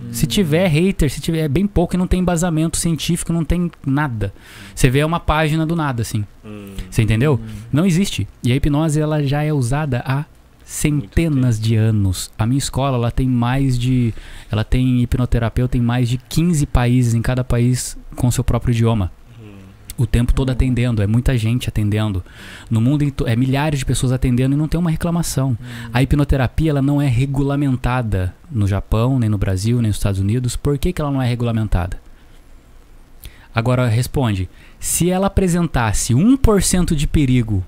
Hum. 0.06 0.14
Se 0.14 0.28
tiver 0.28 0.68
hater, 0.68 1.10
se 1.10 1.22
tiver 1.22 1.40
é 1.40 1.48
bem 1.48 1.68
pouco 1.68 1.96
e 1.96 1.98
não 1.98 2.08
tem 2.08 2.20
embasamento 2.20 2.78
científico, 2.78 3.34
não 3.34 3.44
tem 3.44 3.72
nada. 3.86 4.34
Você 4.74 4.90
vê 4.90 5.04
uma 5.04 5.20
página 5.20 5.66
do 5.66 5.76
nada, 5.76 6.02
assim. 6.02 6.26
Hum. 6.44 6.74
Você 6.90 7.02
entendeu? 7.02 7.40
Não 7.72 7.86
existe. 7.86 8.28
E 8.44 8.52
a 8.52 8.56
hipnose, 8.56 9.00
ela 9.00 9.24
já 9.24 9.44
é 9.44 9.52
usada 9.52 10.04
há 10.06 10.26
centenas 10.64 11.60
de 11.60 11.76
anos. 11.76 12.32
A 12.38 12.46
minha 12.46 12.58
escola, 12.58 12.98
ela 12.98 13.12
tem 13.12 13.28
mais 13.28 13.78
de... 13.78 14.14
Ela 14.52 14.64
tem 14.64 15.02
hipnoterapeuta 15.02 15.78
em 15.78 15.82
mais 15.82 16.10
de 16.10 16.18
15 16.18 16.66
países, 16.66 17.14
em 17.14 17.22
cada 17.22 17.44
país 17.44 17.98
com 18.16 18.32
seu 18.32 18.44
próprio 18.44 18.72
idioma. 18.72 19.12
O 19.98 20.06
tempo 20.06 20.34
todo 20.34 20.50
atendendo, 20.50 21.02
é 21.02 21.08
muita 21.08 21.38
gente 21.38 21.70
atendendo. 21.70 22.22
No 22.70 22.82
mundo 22.82 23.06
é 23.26 23.36
milhares 23.36 23.80
de 23.80 23.86
pessoas 23.86 24.12
atendendo 24.12 24.54
e 24.54 24.58
não 24.58 24.68
tem 24.68 24.78
uma 24.80 24.92
reclamação. 24.92 25.58
A 25.94 26.04
hipnoterapia 26.04 26.72
ela 26.72 26.82
não 26.82 27.02
é 27.02 27.08
regulamentada 27.08 28.36
no 28.52 28.68
Japão, 28.68 29.18
nem 29.18 29.30
no 29.30 29.38
Brasil, 29.38 29.78
nem 29.78 29.88
nos 29.88 29.96
Estados 29.96 30.20
Unidos. 30.20 30.58
Por 30.58 30.78
que, 30.78 30.92
que 30.92 31.02
ela 31.02 31.12
não 31.12 31.22
é 31.22 31.28
regulamentada? 31.28 31.98
Agora 33.54 33.88
responde: 33.88 34.50
se 34.80 35.10
ela 35.10 35.28
apresentasse 35.28 36.14
1% 36.14 36.94
de 36.94 37.08
perigo, 37.08 37.64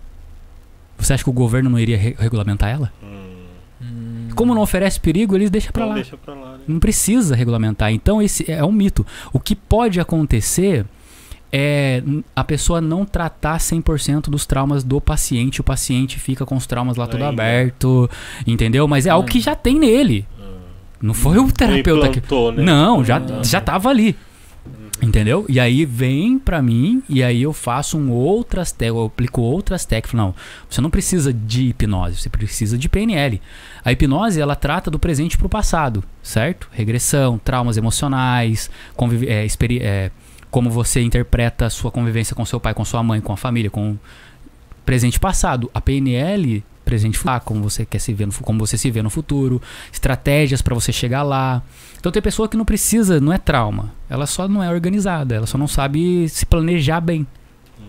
você 0.98 1.14
acha 1.14 1.24
que 1.24 1.30
o 1.30 1.34
governo 1.34 1.70
não 1.70 1.80
iria 1.80 1.98
re- 1.98 2.16
regulamentar 2.20 2.70
ela? 2.70 2.92
Hum. 3.02 4.28
Como 4.36 4.54
não 4.54 4.62
oferece 4.62 5.00
perigo, 5.00 5.36
eles 5.36 5.50
deixam 5.50 5.72
pra 5.72 5.84
Então 5.84 5.90
lá. 5.90 5.96
deixa 5.96 6.18
pra 6.18 6.34
lá, 6.34 6.54
né? 6.58 6.60
Não 6.68 6.80
precisa 6.80 7.36
regulamentar. 7.36 7.92
Então, 7.92 8.22
esse 8.22 8.52
é 8.52 8.64
um 8.64 8.72
mito. 8.72 9.06
O 9.34 9.40
que 9.40 9.56
pode 9.56 10.00
acontecer 10.00 10.86
é 11.52 12.04
a 12.36 12.44
pessoa 12.44 12.80
não 12.82 13.06
tratar 13.06 13.58
100% 13.60 14.30
dos 14.30 14.46
traumas 14.46 14.84
do 14.84 15.00
paciente. 15.02 15.62
O 15.62 15.64
paciente 15.64 16.20
fica 16.20 16.46
com 16.46 16.56
os 16.56 16.66
traumas 16.68 16.98
lá 16.98 17.08
tudo 17.08 17.24
Ainda. 17.24 17.30
aberto, 17.44 18.10
entendeu? 18.46 18.88
Mas 18.88 19.06
é 19.06 19.10
algo 19.10 19.28
que 19.28 19.40
já 19.40 19.56
tem 19.56 19.78
nele. 19.80 20.26
Não 21.02 21.14
foi 21.14 21.38
o 21.38 21.52
terapeuta 21.52 22.10
que. 22.10 22.20
né? 22.56 22.64
Não, 22.64 23.04
já, 23.06 23.18
Ah. 23.18 23.44
já 23.44 23.62
tava 23.62 23.90
ali. 23.90 24.16
Entendeu? 25.00 25.46
E 25.48 25.60
aí 25.60 25.86
vem 25.86 26.40
pra 26.40 26.60
mim 26.60 27.04
e 27.08 27.22
aí 27.24 27.44
eu 27.44 27.54
faço 27.54 28.00
um 28.00 28.10
outras 28.12 28.72
técnicas, 28.72 29.00
eu 29.02 29.06
aplico 29.06 29.42
outras 29.42 29.86
técnicas. 29.86 30.18
Não, 30.18 30.34
você 30.68 30.82
não 30.82 30.90
precisa 30.90 31.32
de 31.32 31.66
hipnose, 31.68 32.16
você 32.18 32.30
precisa 32.30 32.76
de 32.80 32.90
PNL. 32.90 33.40
A 33.86 33.92
hipnose, 33.92 34.42
ela 34.42 34.56
trata 34.56 34.90
do 34.90 34.98
presente 34.98 35.38
pro 35.38 35.48
passado, 35.48 36.04
certo? 36.24 36.68
Regressão, 36.72 37.38
traumas 37.38 37.78
emocionais, 37.78 38.72
conviv- 38.96 39.30
é, 39.30 39.46
é, 39.80 40.12
como 40.50 40.70
você 40.70 41.02
interpreta 41.02 41.66
a 41.66 41.70
sua 41.70 41.92
convivência 41.92 42.36
com 42.36 42.46
seu 42.46 42.60
pai, 42.60 42.74
com 42.74 42.86
sua 42.86 43.04
mãe, 43.04 43.22
com 43.22 43.34
a 43.34 43.38
família, 43.38 43.70
com 43.70 43.98
presente 44.86 45.20
passado. 45.20 45.70
A 45.74 45.82
PNL, 45.82 46.64
presente 46.86 47.18
futuro, 47.18 47.42
como 47.42 47.62
você 47.62 47.86
quer 47.86 48.00
se 48.00 48.14
ver 48.14 48.26
no, 48.28 48.34
como 48.34 48.60
você 48.60 48.78
se 48.78 48.90
vê 48.90 49.02
no 49.02 49.10
futuro, 49.10 49.62
estratégias 49.92 50.62
pra 50.62 50.74
você 50.74 50.94
chegar 50.94 51.24
lá. 51.24 51.62
Então 52.00 52.12
tem 52.12 52.22
pessoa 52.22 52.48
que 52.48 52.56
não 52.56 52.64
precisa, 52.64 53.20
não 53.20 53.34
é 53.34 53.38
trauma. 53.38 53.92
Ela 54.10 54.26
só 54.26 54.48
não 54.48 54.64
é 54.64 54.70
organizada, 54.70 55.36
ela 55.36 55.46
só 55.46 55.58
não 55.58 55.68
sabe 55.68 56.30
se 56.30 56.46
planejar 56.46 57.02
bem, 57.02 57.28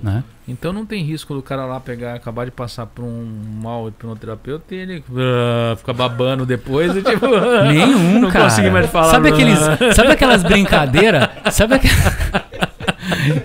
né? 0.03 0.25
Então 0.47 0.73
não 0.73 0.87
tem 0.87 1.03
risco 1.03 1.35
do 1.35 1.43
cara 1.43 1.67
lá 1.67 1.79
pegar, 1.79 2.15
acabar 2.15 2.47
de 2.47 2.51
passar 2.51 2.87
por 2.87 3.05
um 3.05 3.27
mau 3.63 3.89
hipnoterapeuta 3.89 4.75
e 4.75 4.79
ele 4.79 5.05
ah, 5.15 5.77
ficar 5.77 5.93
babando 5.93 6.47
depois 6.47 6.97
e 6.97 7.03
tipo. 7.03 7.27
Nenhum, 7.69 8.21
não 8.21 8.31
cara. 8.31 8.45
consegui 8.45 8.71
mais 8.71 8.91
falar. 8.91 9.11
Sabe 9.11 9.29
aqueles, 9.29 9.59
sabe 9.95 10.13
aquelas 10.13 10.43
brincadeiras? 10.43 11.29
Sabe 11.53 11.75
aqu... 11.75 11.87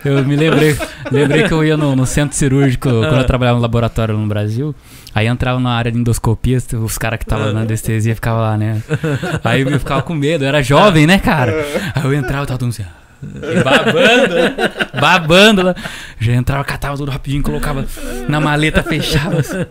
Eu 0.05 0.25
me 0.25 0.35
lembrei, 0.35 0.77
lembrei 1.11 1.47
que 1.47 1.53
eu 1.53 1.63
ia 1.63 1.77
no, 1.77 1.95
no 1.95 2.05
centro 2.05 2.35
cirúrgico 2.35 2.89
quando 2.89 3.17
eu 3.17 3.25
trabalhava 3.25 3.57
no 3.57 3.61
laboratório 3.61 4.17
no 4.17 4.27
Brasil. 4.27 4.75
Aí 5.15 5.27
entrava 5.27 5.59
na 5.59 5.71
área 5.71 5.91
de 5.91 5.97
endoscopia, 5.97 6.57
os 6.57 6.97
caras 6.97 7.19
que 7.19 7.25
estavam 7.25 7.53
na 7.53 7.61
anestesia 7.61 8.15
ficavam 8.15 8.41
lá, 8.41 8.57
né? 8.57 8.81
Aí 9.43 9.61
eu 9.61 9.79
ficava 9.79 10.01
com 10.01 10.13
medo, 10.13 10.43
eu 10.43 10.47
era 10.47 10.61
jovem, 10.63 11.05
né, 11.05 11.19
cara? 11.19 11.53
Aí 11.93 12.03
eu 12.03 12.13
entrava, 12.13 12.45
tava 12.45 12.57
todo 12.57 12.67
mundo 12.67 12.73
assim, 12.79 13.02
babando, 13.63 14.35
né? 14.35 14.55
babando 14.99 15.61
lá. 15.63 15.75
Já 16.19 16.33
entrava, 16.33 16.63
catava 16.63 16.97
tudo 16.97 17.11
rapidinho, 17.11 17.43
colocava 17.43 17.85
na 18.27 18.39
maleta, 18.39 18.83
fechava. 18.83 19.39
assim. 19.39 19.65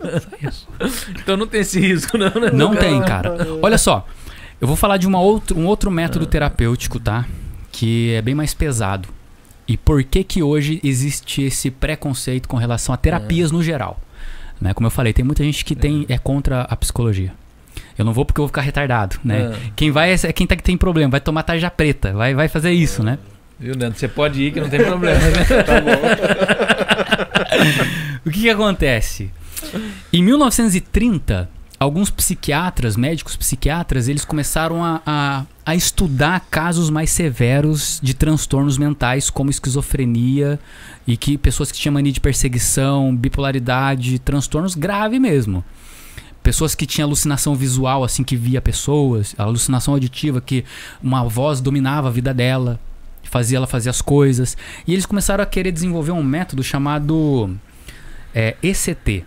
Então 1.21 1.37
não 1.37 1.47
tem 1.47 1.61
esse 1.61 1.79
risco, 1.79 2.17
não, 2.17 2.29
né? 2.29 2.51
Não 2.53 2.75
tem, 2.75 3.01
cara. 3.01 3.35
Olha 3.61 3.77
só, 3.77 4.07
eu 4.59 4.67
vou 4.67 4.75
falar 4.75 4.97
de 4.97 5.07
uma 5.07 5.19
outro, 5.19 5.57
um 5.57 5.65
outro 5.65 5.91
método 5.91 6.25
terapêutico, 6.25 6.99
tá? 6.99 7.25
Que 7.71 8.13
é 8.13 8.21
bem 8.21 8.35
mais 8.35 8.53
pesado. 8.53 9.09
E 9.67 9.77
por 9.77 10.03
que 10.03 10.23
que 10.23 10.43
hoje 10.43 10.79
existe 10.83 11.41
esse 11.41 11.71
preconceito 11.71 12.47
com 12.47 12.57
relação 12.57 12.93
a 12.93 12.97
terapias 12.97 13.51
no 13.51 13.63
geral? 13.63 13.99
Né? 14.59 14.73
Como 14.73 14.87
eu 14.87 14.91
falei, 14.91 15.13
tem 15.13 15.23
muita 15.25 15.43
gente 15.43 15.63
que 15.63 15.75
tem, 15.75 16.05
é 16.09 16.17
contra 16.17 16.61
a 16.61 16.75
psicologia. 16.75 17.33
Eu 17.97 18.05
não 18.05 18.13
vou 18.13 18.25
porque 18.25 18.39
eu 18.39 18.43
vou 18.43 18.47
ficar 18.47 18.61
retardado, 18.61 19.17
né? 19.23 19.51
Ah. 19.53 19.71
Quem 19.75 19.91
vai 19.91 20.11
é 20.11 20.15
é 20.23 20.33
quem 20.33 20.47
tá 20.47 20.55
que 20.55 20.63
tem 20.63 20.77
problema, 20.77 21.11
vai 21.11 21.19
tomar 21.19 21.43
tarja 21.43 21.69
preta, 21.69 22.13
vai, 22.13 22.33
vai 22.33 22.47
fazer 22.47 22.71
isso, 22.71 23.03
né? 23.03 23.17
Viu, 23.59 23.75
Leandro? 23.75 23.99
Você 23.99 24.07
pode 24.07 24.41
ir 24.41 24.51
que 24.51 24.59
não 24.59 24.69
tem 24.69 24.83
problema, 24.83 25.19
né? 25.19 25.43
O 28.25 28.31
que, 28.31 28.41
que 28.41 28.49
acontece? 28.49 29.29
Em 30.11 30.23
1930, 30.23 31.49
alguns 31.79 32.09
psiquiatras, 32.09 32.95
médicos 32.95 33.35
psiquiatras, 33.35 34.07
eles 34.07 34.25
começaram 34.25 34.83
a, 34.83 35.01
a, 35.05 35.45
a 35.65 35.75
estudar 35.75 36.39
casos 36.49 36.89
mais 36.89 37.09
severos 37.09 37.99
de 38.01 38.13
transtornos 38.13 38.77
mentais, 38.77 39.29
como 39.29 39.49
esquizofrenia 39.49 40.59
e 41.05 41.17
que 41.17 41.37
pessoas 41.37 41.71
que 41.71 41.77
tinham 41.77 41.93
mania 41.93 42.11
de 42.11 42.21
perseguição, 42.21 43.15
bipolaridade, 43.15 44.19
transtornos 44.19 44.75
graves 44.75 45.19
mesmo. 45.19 45.63
Pessoas 46.41 46.75
que 46.75 46.85
tinham 46.85 47.07
alucinação 47.07 47.55
visual, 47.55 48.03
assim, 48.03 48.21
que 48.21 48.35
via 48.35 48.61
pessoas, 48.61 49.33
alucinação 49.37 49.93
auditiva, 49.93 50.41
que 50.41 50.65
uma 51.01 51.23
voz 51.23 51.61
dominava 51.61 52.09
a 52.09 52.11
vida 52.11 52.33
dela, 52.33 52.77
fazia 53.23 53.57
ela 53.57 53.67
fazer 53.67 53.89
as 53.89 54.01
coisas. 54.01 54.55
E 54.87 54.93
eles 54.93 55.05
começaram 55.05 55.43
a 55.43 55.47
querer 55.47 55.71
desenvolver 55.71 56.11
um 56.11 56.23
método 56.23 56.63
chamado 56.63 57.55
é, 58.33 58.55
ECT, 58.61 59.25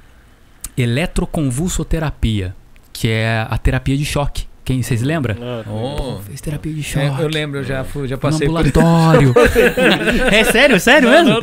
eletroconvulsoterapia, 0.77 2.55
que 2.93 3.09
é 3.09 3.47
a 3.49 3.59
terapia 3.59 3.97
de 3.97 4.05
choque. 4.05 4.45
Quem 4.65 4.83
vocês 4.83 5.01
lembram? 5.01 5.37
Ah, 5.41 5.63
Oh. 5.71 6.19
Fez 6.27 6.41
terapia 6.41 6.73
de 6.73 6.81
É, 6.81 6.83
choque. 6.83 7.23
eu 7.23 7.29
lembro, 7.29 7.61
eu 7.61 7.65
já, 7.65 7.85
fui, 7.85 8.09
já 8.09 8.17
no 8.17 8.21
passei 8.21 8.49
por 8.49 8.57
ambulatório. 8.59 9.33
é 10.33 10.43
sério, 10.43 10.81
sério 10.81 11.09
mesmo? 11.09 11.37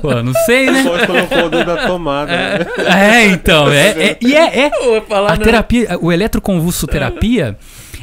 Pô, 0.00 0.22
não 0.22 0.32
sei, 0.46 0.70
né? 0.70 0.82
Depois 0.84 1.04
colocou 1.06 1.46
o 1.46 1.48
dedo 1.50 1.74
na 1.74 1.86
tomada. 1.88 2.30
né? 2.30 2.58
É, 2.86 3.26
então, 3.26 3.68
é, 3.68 3.88
é- 4.10 4.18
e 4.22 4.32
é, 4.36 4.66
é. 4.66 4.70
A 5.26 5.36
não. 5.36 5.38
terapia, 5.38 5.98
o 6.00 6.12
eletroconvulsoterapia 6.12 7.58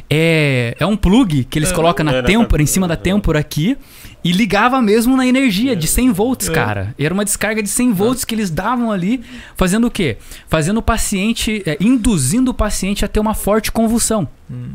é, 0.09 0.75
é 0.79 0.85
um 0.85 0.97
plug 0.97 1.43
que 1.43 1.59
eles 1.59 1.71
colocam 1.71 2.03
na 2.05 2.15
É, 2.15 2.21
têmpora, 2.23 2.61
em 2.63 2.65
cima 2.65 2.87
da 2.87 2.95
têmpora 2.95 3.39
aqui, 3.39 3.77
e 4.23 4.31
ligava 4.31 4.81
mesmo 4.81 5.15
na 5.15 5.25
energia 5.25 5.75
de 5.75 5.87
100 5.87 6.11
volts, 6.11 6.49
cara. 6.49 6.93
Era 6.99 7.13
uma 7.13 7.23
descarga 7.23 7.61
de 7.61 7.69
100 7.69 7.93
volts 7.93 8.25
que 8.25 8.33
eles 8.35 8.49
davam 8.49 8.91
ali, 8.91 9.21
fazendo 9.55 9.87
o 9.87 9.91
quê? 9.91 10.17
Fazendo 10.47 10.77
o 10.77 10.81
paciente, 10.81 11.61
é, 11.65 11.77
induzindo 11.79 12.51
o 12.51 12.53
paciente 12.53 13.05
a 13.05 13.07
ter 13.07 13.19
uma 13.19 13.33
forte 13.33 13.71
convulsão. 13.71 14.27
Hum. 14.49 14.71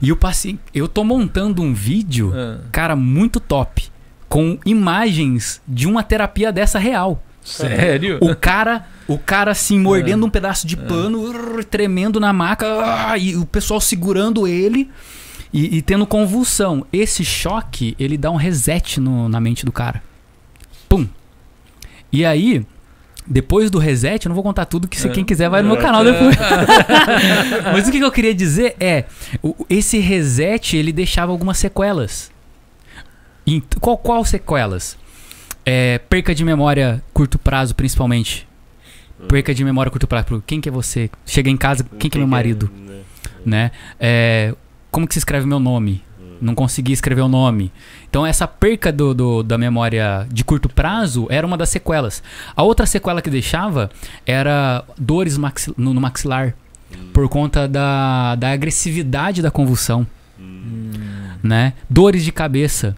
E 0.00 0.12
o 0.12 0.16
paciente, 0.16 0.60
eu 0.74 0.86
tô 0.86 1.02
montando 1.02 1.62
um 1.62 1.72
vídeo, 1.72 2.32
Ah. 2.34 2.60
cara, 2.70 2.94
muito 2.94 3.40
top, 3.40 3.84
com 4.28 4.58
imagens 4.66 5.60
de 5.66 5.86
uma 5.88 6.02
terapia 6.02 6.52
dessa 6.52 6.78
real. 6.78 7.22
Sério? 7.44 8.18
O 8.20 8.36
cara, 8.36 8.86
o 9.08 9.18
cara 9.18 9.50
assim, 9.50 9.78
mordendo 9.78 10.24
um 10.24 10.30
pedaço 10.30 10.66
de 10.66 10.76
pano, 10.76 11.18
urr, 11.20 11.64
tremendo 11.64 12.20
na 12.20 12.32
maca, 12.32 12.66
ah, 13.10 13.18
e 13.18 13.34
o 13.36 13.44
pessoal 13.44 13.80
segurando 13.80 14.46
ele 14.46 14.88
e, 15.52 15.78
e 15.78 15.82
tendo 15.82 16.06
convulsão. 16.06 16.86
Esse 16.92 17.24
choque, 17.24 17.96
ele 17.98 18.16
dá 18.16 18.30
um 18.30 18.36
reset 18.36 19.00
no- 19.00 19.28
na 19.28 19.40
mente 19.40 19.64
do 19.66 19.72
cara. 19.72 20.02
Pum. 20.88 21.06
E 22.12 22.24
aí, 22.24 22.64
depois 23.26 23.70
do 23.70 23.78
reset, 23.78 24.24
eu 24.26 24.28
não 24.30 24.34
vou 24.34 24.44
contar 24.44 24.64
tudo, 24.66 24.86
que 24.86 25.00
se 25.00 25.08
quem 25.08 25.24
quiser 25.24 25.48
vai 25.48 25.62
no 25.62 25.68
meu 25.68 25.78
canal 25.78 26.04
depois. 26.04 26.36
Mas 27.72 27.88
o 27.88 27.90
que 27.90 27.98
eu 27.98 28.12
queria 28.12 28.34
dizer 28.34 28.76
é, 28.78 29.04
esse 29.68 29.98
reset, 29.98 30.76
ele 30.76 30.92
deixava 30.92 31.32
algumas 31.32 31.58
sequelas. 31.58 32.30
Qual, 33.80 33.98
qual 33.98 34.24
sequelas? 34.24 34.96
É, 35.64 35.98
perca 35.98 36.34
de 36.34 36.44
memória 36.44 37.02
curto 37.12 37.38
prazo, 37.38 37.74
principalmente. 37.74 38.46
Perca 39.28 39.54
de 39.54 39.64
memória 39.64 39.90
curto 39.90 40.06
prazo. 40.06 40.42
Quem 40.46 40.60
que 40.60 40.68
é 40.68 40.72
você? 40.72 41.08
Chega 41.24 41.48
em 41.48 41.56
casa, 41.56 41.84
quem 41.98 42.10
que 42.10 42.18
é 42.18 42.20
meu 42.20 42.26
marido? 42.26 42.70
né? 42.76 43.00
Né? 43.44 43.70
É, 44.00 44.54
como 44.90 45.06
que 45.06 45.14
se 45.14 45.18
escreve 45.18 45.46
meu 45.46 45.60
nome? 45.60 46.02
Não 46.40 46.56
consegui 46.56 46.90
escrever 46.92 47.20
o 47.22 47.28
nome. 47.28 47.70
Então 48.10 48.26
essa 48.26 48.48
perca 48.48 48.90
do, 48.90 49.14
do- 49.14 49.42
da 49.44 49.56
memória 49.56 50.26
de 50.28 50.42
curto 50.42 50.68
prazo 50.68 51.28
era 51.30 51.46
uma 51.46 51.56
das 51.56 51.68
sequelas. 51.68 52.20
A 52.56 52.64
outra 52.64 52.84
sequela 52.84 53.22
que 53.22 53.30
deixava 53.30 53.90
era 54.26 54.84
dores 54.98 55.38
maxi- 55.38 55.72
no, 55.76 55.94
no 55.94 56.00
maxilar. 56.00 56.54
Por 57.12 57.28
conta 57.28 57.68
da, 57.68 58.34
da 58.34 58.50
agressividade 58.50 59.40
da 59.40 59.52
convulsão. 59.52 60.04
Né? 61.42 61.74
Dores 61.88 62.24
de 62.24 62.32
cabeça. 62.32 62.96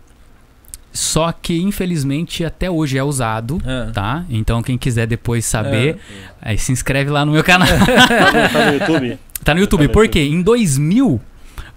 Só 0.97 1.33
que, 1.33 1.61
infelizmente, 1.61 2.45
até 2.45 2.71
hoje 2.71 2.97
é 2.97 3.03
usado, 3.03 3.61
Ah. 3.67 3.91
tá? 3.93 4.25
Então, 4.31 4.63
quem 4.63 4.79
quiser 4.79 5.07
depois 5.09 5.45
saber, 5.45 5.97
É. 6.41 6.51
aí 6.51 6.59
se 6.59 6.71
inscreve 6.71 7.11
lá 7.11 7.25
no 7.25 7.33
meu 7.33 7.43
canal. 7.43 7.67
Tá 8.53 8.67
no 8.67 8.73
YouTube? 8.79 9.19
Tá 9.43 9.55
no 9.55 9.61
YouTube. 9.61 9.87
Tá 9.89 9.93
Por 9.93 10.07
quê? 10.09 10.21
Em 10.21 10.41
2000, 10.41 11.21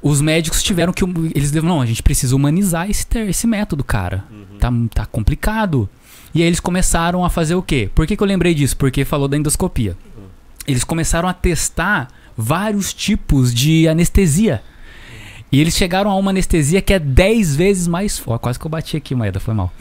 os 0.03 0.22
médicos 0.22 0.61
tiveram 0.61 0.94
que. 0.94 1.03
Eles. 1.34 1.52
Não, 1.52 1.81
a 1.81 1.85
gente 1.88 2.03
precisa 2.03 2.35
humanizar 2.35 2.89
esse, 2.89 3.06
ter- 3.07 3.27
esse 3.27 3.48
método, 3.48 3.84
cara. 3.84 4.23
Uhum. 4.30 4.57
Tá, 4.60 4.72
tá 4.94 5.06
complicado. 5.07 5.89
E 6.34 6.41
aí 6.44 6.48
eles 6.48 6.60
começaram 6.60 7.26
a 7.26 7.30
fazer 7.30 7.56
o 7.56 7.61
quê? 7.64 7.89
Por 7.95 8.06
que, 8.06 8.15
que 8.15 8.22
eu 8.22 8.27
lembrei 8.27 8.53
disso? 8.53 8.77
Porque 8.77 9.03
falou 9.03 9.27
da 9.27 9.35
endoscopia. 9.35 9.98
Eles 10.68 10.84
começaram 10.84 11.27
a 11.27 11.34
testar 11.34 12.07
vários 12.38 12.94
tipos 12.94 13.52
de 13.52 13.88
anestesia. 13.88 14.61
E 15.52 15.61
eles 15.61 15.76
chegaram 15.78 16.11
a 16.11 16.15
uma 16.15 16.32
anestesia 16.32 16.82
que 16.82 16.94
é 16.94 16.99
10 16.99 17.56
vezes 17.56 17.88
mais 17.88 18.19
forte. 18.19 18.41
Quase 18.41 18.60
que 18.60 18.65
eu 18.65 18.69
bati 18.69 18.98
aqui, 18.98 19.15
Maeda, 19.15 19.40
foi 19.40 19.53
mal. 19.53 19.72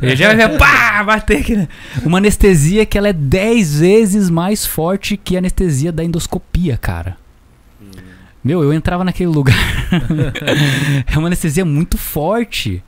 Eu 0.00 0.14
já 0.14 0.34
vai 0.34 0.56
pá, 0.56 1.02
bater 1.02 1.38
aqui. 1.38 1.56
né? 1.56 1.68
Uma 2.04 2.18
anestesia 2.18 2.86
que 2.86 2.96
ela 2.96 3.08
é 3.08 3.12
10 3.12 3.80
vezes 3.80 4.30
mais 4.30 4.64
forte 4.64 5.16
que 5.16 5.34
a 5.34 5.38
anestesia 5.38 5.90
da 5.90 6.04
endoscopia, 6.04 6.76
cara. 6.76 7.16
Meu, 8.42 8.62
eu 8.62 8.72
entrava 8.72 9.02
naquele 9.02 9.28
lugar. 9.28 9.56
é 11.12 11.18
uma 11.18 11.26
anestesia 11.26 11.64
muito 11.64 11.98
forte. 11.98 12.80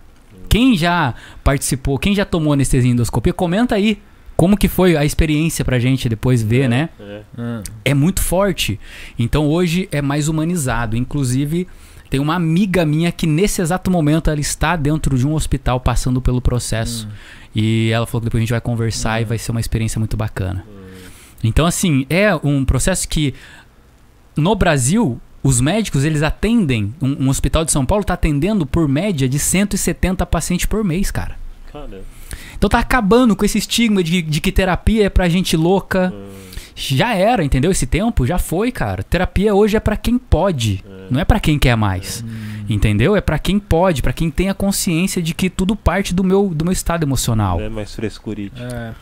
Quem 0.48 0.76
já 0.76 1.14
participou, 1.42 1.98
quem 1.98 2.14
já 2.14 2.24
tomou 2.24 2.52
anestesia 2.52 2.88
em 2.88 2.92
endoscopia, 2.92 3.32
comenta 3.32 3.74
aí 3.74 3.98
como 4.36 4.56
que 4.56 4.68
foi 4.68 4.96
a 4.96 5.04
experiência 5.04 5.64
pra 5.64 5.80
gente 5.80 6.08
depois 6.08 6.40
ver, 6.40 6.68
né? 6.68 6.90
É. 7.00 7.22
Ah. 7.36 7.62
É 7.84 7.92
muito 7.92 8.22
forte. 8.22 8.78
Então 9.18 9.48
hoje 9.48 9.88
é 9.90 10.00
mais 10.00 10.28
humanizado. 10.28 10.96
Inclusive, 10.96 11.66
tem 12.10 12.20
uma 12.20 12.34
amiga 12.34 12.84
minha 12.84 13.12
que 13.12 13.26
nesse 13.26 13.60
exato 13.60 13.90
momento 13.90 14.30
ela 14.30 14.40
está 14.40 14.76
dentro 14.76 15.16
de 15.18 15.26
um 15.26 15.34
hospital 15.34 15.80
passando 15.80 16.20
pelo 16.20 16.40
processo. 16.40 17.08
E 17.54 17.90
ela 17.92 18.06
falou 18.06 18.20
que 18.20 18.26
depois 18.26 18.40
a 18.40 18.42
gente 18.42 18.50
vai 18.50 18.60
conversar 18.60 19.20
e 19.20 19.24
vai 19.24 19.38
ser 19.38 19.50
uma 19.50 19.60
experiência 19.60 19.98
muito 19.98 20.16
bacana. 20.16 20.64
Então, 21.42 21.66
assim, 21.66 22.06
é 22.08 22.34
um 22.34 22.64
processo 22.64 23.08
que 23.08 23.34
no 24.36 24.54
Brasil, 24.54 25.20
os 25.42 25.60
médicos 25.60 26.04
eles 26.04 26.22
atendem. 26.22 26.94
Um, 27.00 27.24
um 27.24 27.28
hospital 27.28 27.64
de 27.64 27.72
São 27.72 27.84
Paulo 27.84 28.02
está 28.02 28.14
atendendo 28.14 28.64
por 28.64 28.88
média 28.88 29.28
de 29.28 29.38
170 29.38 30.24
pacientes 30.26 30.66
por 30.66 30.84
mês, 30.84 31.10
cara. 31.10 31.36
Cara. 31.72 32.02
Então 32.56 32.68
tá 32.68 32.78
acabando 32.78 33.36
com 33.36 33.44
esse 33.44 33.58
estigma 33.58 34.02
de, 34.02 34.22
de 34.22 34.40
que 34.40 34.50
terapia 34.50 35.06
é 35.06 35.08
pra 35.08 35.28
gente 35.28 35.56
louca. 35.56 36.12
Já 36.80 37.12
era, 37.14 37.42
entendeu? 37.42 37.72
Esse 37.72 37.86
tempo 37.86 38.24
já 38.24 38.38
foi, 38.38 38.70
cara. 38.70 39.02
Terapia 39.02 39.52
hoje 39.52 39.76
é 39.76 39.80
pra 39.80 39.96
quem 39.96 40.16
pode, 40.16 40.84
não 41.10 41.20
é 41.20 41.24
pra 41.24 41.40
quem 41.40 41.58
quer 41.58 41.76
mais. 41.76 42.24
Entendeu? 42.68 43.16
É 43.16 43.20
pra 43.20 43.38
quem 43.38 43.58
pode, 43.58 44.00
pra 44.00 44.12
quem 44.12 44.30
tem 44.30 44.48
a 44.48 44.54
consciência 44.54 45.20
de 45.20 45.34
que 45.34 45.50
tudo 45.50 45.74
parte 45.74 46.14
do 46.14 46.22
meu, 46.22 46.50
do 46.54 46.64
meu 46.64 46.72
estado 46.72 47.02
emocional. 47.02 47.60
É 47.60 47.68
mais 47.68 47.94
frescurite. 47.94 48.62
É. 48.62 48.92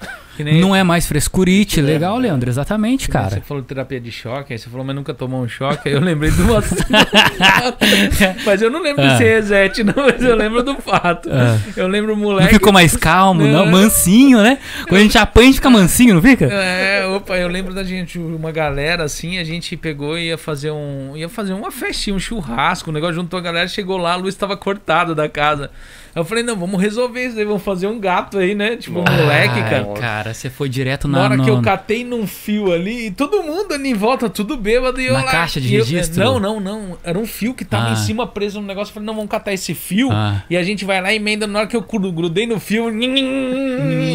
Nem, 0.44 0.60
Não 0.60 0.74
é 0.74 0.82
mais 0.82 1.06
frescurite, 1.06 1.80
legal, 1.80 2.18
Leandro, 2.18 2.48
exatamente, 2.50 3.08
cara. 3.08 3.30
Você 3.30 3.40
falou 3.40 3.62
de 3.62 3.68
terapia 3.68 4.00
de 4.00 4.10
choque, 4.12 4.52
aí 4.52 4.58
você 4.58 4.68
falou, 4.68 4.84
mas 4.84 4.94
nunca 4.96 5.12
tomou 5.14 5.42
um 5.42 5.48
choque. 5.48 5.88
Aí 5.88 5.94
eu 5.94 6.00
lembrei 6.00 6.30
uma. 6.30 6.62
mas 8.44 8.62
eu 8.62 8.70
não 8.70 8.80
lembro 8.82 9.02
Ah. 9.04 9.08
desse 9.12 9.24
reset, 9.24 9.84
não, 9.84 9.94
mas 9.96 10.22
eu 10.22 10.36
lembro 10.36 10.62
do 10.62 10.74
fato. 10.76 11.28
Ah. 11.30 11.58
Eu 11.76 11.88
lembro 11.88 12.12
o 12.12 12.16
Não 12.16 12.22
moleque. 12.24 12.54
ficou 12.54 12.72
mais 12.72 12.96
calmo, 12.96 13.42
não, 13.44 13.64
Não. 13.66 13.72
mansinho, 13.72 14.42
né? 14.42 14.58
Quando 14.88 15.00
a 15.00 15.02
gente 15.02 15.18
apanha, 15.18 15.44
a 15.44 15.46
gente 15.46 15.56
fica 15.56 15.70
mansinho, 15.70 16.14
não 16.14 16.22
fica? 16.22 16.46
É, 16.46 17.06
opa, 17.06 17.36
eu 17.36 17.48
lembro 17.48 17.74
da 17.74 17.84
gente, 17.84 18.18
uma 18.18 18.52
galera 18.52 19.04
assim, 19.04 19.38
a 19.38 19.44
gente 19.44 19.76
pegou 19.76 20.18
e 20.18 20.28
ia 20.28 20.38
fazer 20.38 20.70
um. 20.70 21.12
ia 21.16 21.28
fazer 21.28 21.52
uma 21.52 21.70
festinha, 21.70 22.14
um 22.16 22.20
churrasco, 22.20 22.90
o 22.90 22.92
negócio 22.92 23.14
juntou 23.16 23.38
a 23.38 23.42
galera, 23.42 23.68
chegou 23.68 23.96
lá, 23.96 24.12
a 24.12 24.16
luz 24.16 24.34
estava 24.34 24.56
cortada 24.56 25.14
da 25.14 25.28
casa. 25.28 25.70
Eu 26.16 26.24
falei, 26.24 26.42
não, 26.42 26.56
vamos 26.56 26.80
resolver 26.80 27.26
isso 27.26 27.38
aí, 27.38 27.44
vamos 27.44 27.62
fazer 27.62 27.86
um 27.86 28.00
gato 28.00 28.38
aí, 28.38 28.54
né? 28.54 28.74
Tipo, 28.76 29.00
um 29.00 29.04
moleque, 29.04 29.60
cara. 29.62 29.84
cara, 30.00 30.32
você 30.32 30.48
foi 30.48 30.66
direto 30.66 31.06
Na 31.06 31.18
na, 31.18 31.24
hora 31.24 31.36
no- 31.36 31.44
que 31.44 31.50
eu 31.50 31.60
catei 31.60 32.02
num 32.04 32.26
fio 32.26 32.72
ali, 32.72 33.08
e 33.08 33.10
todo 33.10 33.42
mundo 33.42 33.74
ali 33.74 33.90
em 33.90 33.94
volta, 33.94 34.30
tudo 34.30 34.56
bêbado, 34.56 34.98
e 34.98 35.06
eu 35.06 35.12
Na 35.12 35.22
lá. 35.24 35.30
caixa 35.30 35.60
de 35.60 35.68
e 35.68 35.74
eu- 35.74 35.84
registro? 35.84 36.24
não, 36.24 36.40
não, 36.40 36.58
não. 36.58 36.98
Era 37.04 37.18
um 37.18 37.26
fio 37.26 37.52
que 37.52 37.66
tava 37.66 37.90
Ah. 37.90 37.92
em 37.92 37.96
cima 37.96 38.26
preso 38.26 38.62
no 38.62 38.66
negócio. 38.66 38.90
Eu 38.90 38.94
falei, 38.94 39.06
não, 39.06 39.14
vamos 39.14 39.30
catar 39.30 39.52
esse 39.52 39.74
fio. 39.74 40.08
Ah. 40.10 40.42
E 40.48 40.56
a 40.56 40.62
gente 40.62 40.86
vai 40.86 41.02
lá 41.02 41.12
e 41.12 41.16
emenda. 41.16 41.46
Na 41.46 41.58
hora 41.58 41.68
que 41.68 41.76
eu 41.76 41.82
gru- 41.82 42.10
grudei 42.12 42.46
no 42.46 42.58
fio. 42.58 42.90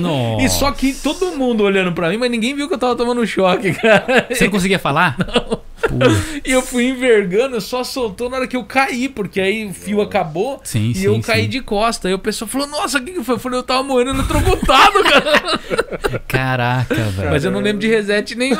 Nossa. 0.02 0.44
E 0.44 0.50
só 0.50 0.72
que 0.72 0.94
todo 0.94 1.38
mundo 1.38 1.64
olhando 1.64 1.92
pra 1.94 2.10
mim, 2.10 2.18
mas 2.18 2.32
ninguém 2.32 2.56
viu 2.56 2.68
que 2.68 2.74
eu 2.74 2.78
tava 2.80 2.96
tomando 2.96 3.26
choque, 3.28 3.74
cara. 3.80 4.26
Você 4.30 4.46
não 4.46 4.52
conseguia 4.52 4.80
falar? 4.80 5.16
Não. 5.20 5.60
E 6.44 6.52
eu 6.52 6.62
fui 6.62 6.90
envergando, 6.90 7.60
só 7.62 7.84
soltou 7.84 8.30
na 8.30 8.38
hora 8.38 8.48
que 8.48 8.56
eu 8.56 8.64
caí, 8.64 9.08
porque 9.08 9.40
aí 9.40 9.66
o 9.66 9.74
fio 9.74 10.02
acabou 10.02 10.60
Sim, 10.64 10.92
e 10.92 10.96
sim, 10.96 11.06
eu 11.06 11.20
caí 11.22 11.44
sim. 11.44 11.50
de 11.50 11.62
costa. 11.62 12.08
Aí 12.08 12.14
o 12.14 12.20
pessoal 12.20 12.48
falou, 12.50 12.68
nossa, 12.68 12.98
o 12.98 13.02
que, 13.04 13.12
que 13.12 13.24
foi? 13.24 13.36
Eu 13.36 13.40
falei, 13.40 13.60
eu 13.60 13.64
tava 13.64 13.84
morrendo 13.84 14.12
eletrocutado, 14.12 15.04
cara. 15.04 15.60
Caraca, 16.28 16.96
velho. 16.96 17.30
Mas 17.30 17.46
eu 17.46 17.52
não 17.52 17.60
lembro 17.60 17.80
de 17.80 17.88
reset 17.88 18.36
nenhum. 18.36 18.58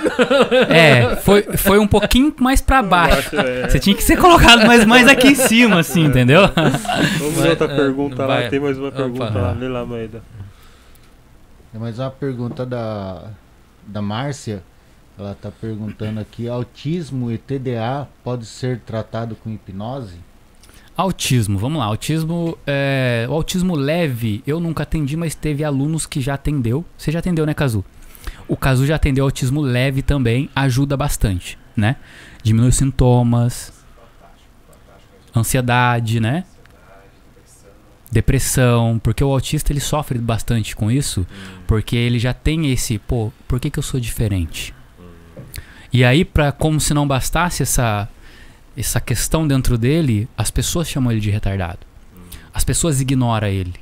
É, 0.70 1.16
foi, 1.18 1.44
foi 1.44 1.80
um 1.80 1.88
pouquinho 1.88 2.34
mais 2.40 2.62
pra 2.62 2.82
baixo. 2.82 3.36
é. 3.36 3.70
Você 3.70 3.80
tinha 3.80 3.96
que 3.96 4.04
ser 4.04 4.18
colocado 4.18 4.66
mais, 4.66 4.86
mais 4.86 5.08
aqui 5.08 5.30
em 5.30 5.36
cima, 5.36 5.80
assim, 5.80 6.06
entendeu? 6.06 6.42
Vamos 7.20 7.42
ver 7.42 7.50
outra 7.50 7.72
ah, 7.72 7.76
pergunta 7.76 8.28
vai. 8.28 8.44
lá. 8.44 8.50
Tem 8.50 8.60
mais 8.60 8.78
uma 8.78 8.90
Opa. 8.90 8.98
pergunta 8.98 9.40
lá. 9.40 9.52
Lê 9.52 9.68
lá, 9.68 9.86
Maeda. 9.86 10.22
É 11.74 11.78
mais 11.78 11.98
uma 12.00 12.12
pergunta 12.12 12.66
da, 12.66 13.24
da 13.88 14.02
Márcia. 14.02 14.62
Ela 15.22 15.34
está 15.34 15.52
perguntando 15.52 16.20
aqui: 16.20 16.48
autismo 16.48 17.32
e 17.32 17.38
TDA 17.38 18.08
pode 18.24 18.48
ser 18.48 18.80
tratado 18.80 19.36
com 19.36 19.52
hipnose? 19.52 20.18
Autismo, 20.98 21.60
vamos 21.60 21.78
lá. 21.78 21.86
Autismo, 21.86 22.58
é, 22.66 23.28
o 23.30 23.34
autismo 23.34 23.76
leve, 23.76 24.42
eu 24.48 24.60
nunca 24.60 24.82
atendi, 24.82 25.16
mas 25.16 25.36
teve 25.36 25.64
alunos 25.64 26.08
que 26.08 26.20
já 26.20 26.34
atendeu. 26.34 26.84
Você 26.98 27.12
já 27.12 27.20
atendeu, 27.20 27.46
né, 27.46 27.54
Cazu? 27.54 27.86
O 28.48 28.58
Cazu 28.58 28.84
já 28.84 28.96
atendeu 28.96 29.24
autismo 29.24 29.62
leve 29.62 30.02
também, 30.02 30.50
ajuda 30.56 30.98
bastante, 30.98 31.56
né? 31.78 31.98
Diminui 32.42 32.70
os 32.70 32.76
sintomas, 32.76 33.72
ansiedade, 35.36 36.20
né? 36.20 36.46
Depressão, 38.12 39.00
porque 39.02 39.24
o 39.24 39.32
autista 39.32 39.72
ele 39.72 39.80
sofre 39.80 40.18
bastante 40.18 40.76
com 40.76 40.90
isso, 40.90 41.28
porque 41.68 41.96
ele 41.96 42.18
já 42.18 42.34
tem 42.34 42.72
esse, 42.72 42.98
pô, 42.98 43.32
por 43.48 43.60
que, 43.60 43.70
que 43.70 43.78
eu 43.78 43.84
sou 43.84 44.00
diferente? 44.00 44.74
E 45.92 46.04
aí, 46.04 46.24
pra, 46.24 46.52
como 46.52 46.80
se 46.80 46.94
não 46.94 47.08
bastasse 47.08 47.64
essa, 47.64 48.08
essa 48.76 49.02
questão 49.02 49.48
dentro 49.48 49.78
dele, 49.78 50.28
as 50.38 50.50
pessoas 50.50 50.88
chamam 50.88 51.12
ele 51.12 51.22
de 51.22 51.30
retardado. 51.30 51.80
As 52.54 52.64
pessoas 52.64 53.02
ignoram 53.02 53.48
ele. 53.48 53.74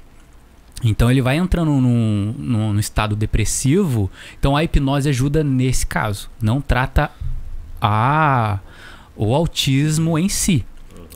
Então 0.84 1.12
ele 1.12 1.22
vai 1.22 1.38
entrando 1.38 1.72
num, 1.72 2.34
num, 2.38 2.74
num 2.74 2.80
estado 2.80 3.16
depressivo. 3.16 4.10
Então 4.40 4.56
a 4.56 4.64
hipnose 4.64 5.10
ajuda 5.10 5.44
nesse 5.44 5.86
caso. 5.86 6.30
Não 6.42 6.62
trata 6.62 7.12
a, 7.82 8.60
o 9.16 9.34
autismo 9.36 10.18
em 10.18 10.30
si, 10.30 10.66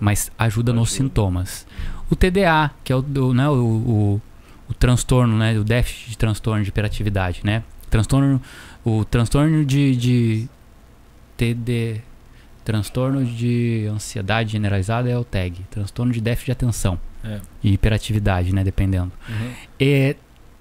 mas 0.02 0.32
ajuda 0.38 0.74
nos 0.74 0.92
sintomas. 0.92 1.66
O 2.10 2.16
TDA, 2.16 2.72
que 2.84 2.92
é 2.92 2.96
o, 2.96 3.34
né, 3.34 3.48
o, 3.50 3.54
o, 3.54 4.22
o 4.70 4.74
transtorno, 4.74 5.38
né, 5.38 5.58
o 5.58 5.64
déficit 5.64 6.10
de 6.12 6.18
transtorno 6.18 6.64
de 6.64 6.70
hiperatividade, 6.70 7.42
né? 7.44 7.64
Transtorno, 7.90 8.42
o 8.84 9.06
transtorno 9.06 9.64
de, 9.64 9.96
de 9.96 10.50
TD, 11.38 12.02
transtorno 12.64 13.26
de 13.26 13.88
ansiedade 13.92 14.52
generalizada 14.54 15.10
é 15.10 15.18
o 15.18 15.24
TAG, 15.24 15.66
transtorno 15.70 16.12
de 16.14 16.22
déficit 16.22 16.46
de 16.48 16.52
atenção 16.54 17.00
É. 17.24 17.40
e 17.64 17.74
hiperatividade, 17.74 18.54
né, 18.54 18.64
dependendo. 18.64 19.12
Uhum. 19.28 19.52
É, 19.80 20.16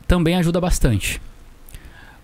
também 0.06 0.34
ajuda 0.36 0.60
bastante. 0.60 1.20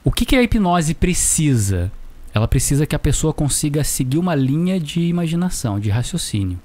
O 0.05 0.11
que, 0.13 0.25
que 0.25 0.37
a 0.37 0.43
hipnose 0.43 0.95
precisa? 0.95 1.91
Ela 2.35 2.47
precisa 2.49 2.87
que 2.87 2.95
a 2.95 2.99
pessoa 2.99 3.33
consiga 3.33 3.83
seguir 3.85 4.19
uma 4.19 4.35
linha 4.35 4.79
de 4.81 5.01
imaginação, 5.01 5.79
de 5.81 5.91
raciocínio. 5.91 6.59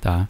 Tá? 0.00 0.28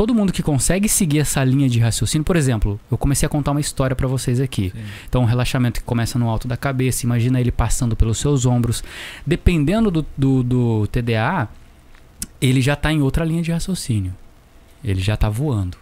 Todo 0.00 0.14
mundo 0.14 0.32
que 0.32 0.42
consegue 0.42 0.88
seguir 0.88 1.18
essa 1.18 1.44
linha 1.44 1.68
de 1.68 1.78
raciocínio, 1.78 2.24
por 2.24 2.34
exemplo, 2.34 2.80
eu 2.90 2.96
comecei 2.96 3.26
a 3.26 3.28
contar 3.28 3.50
uma 3.50 3.60
história 3.60 3.94
para 3.94 4.08
vocês 4.08 4.40
aqui. 4.40 4.72
Sim. 4.74 4.82
Então, 5.06 5.20
um 5.20 5.26
relaxamento 5.26 5.78
que 5.78 5.84
começa 5.84 6.18
no 6.18 6.26
alto 6.26 6.48
da 6.48 6.56
cabeça, 6.56 7.04
imagina 7.04 7.38
ele 7.38 7.52
passando 7.52 7.94
pelos 7.94 8.16
seus 8.16 8.46
ombros. 8.46 8.82
Dependendo 9.26 9.90
do, 9.90 10.06
do, 10.16 10.42
do 10.42 10.86
TDA, 10.86 11.50
ele 12.40 12.62
já 12.62 12.72
está 12.72 12.90
em 12.90 13.02
outra 13.02 13.26
linha 13.26 13.42
de 13.42 13.52
raciocínio. 13.52 14.14
Ele 14.82 15.02
já 15.02 15.12
está 15.12 15.28
voando. 15.28 15.76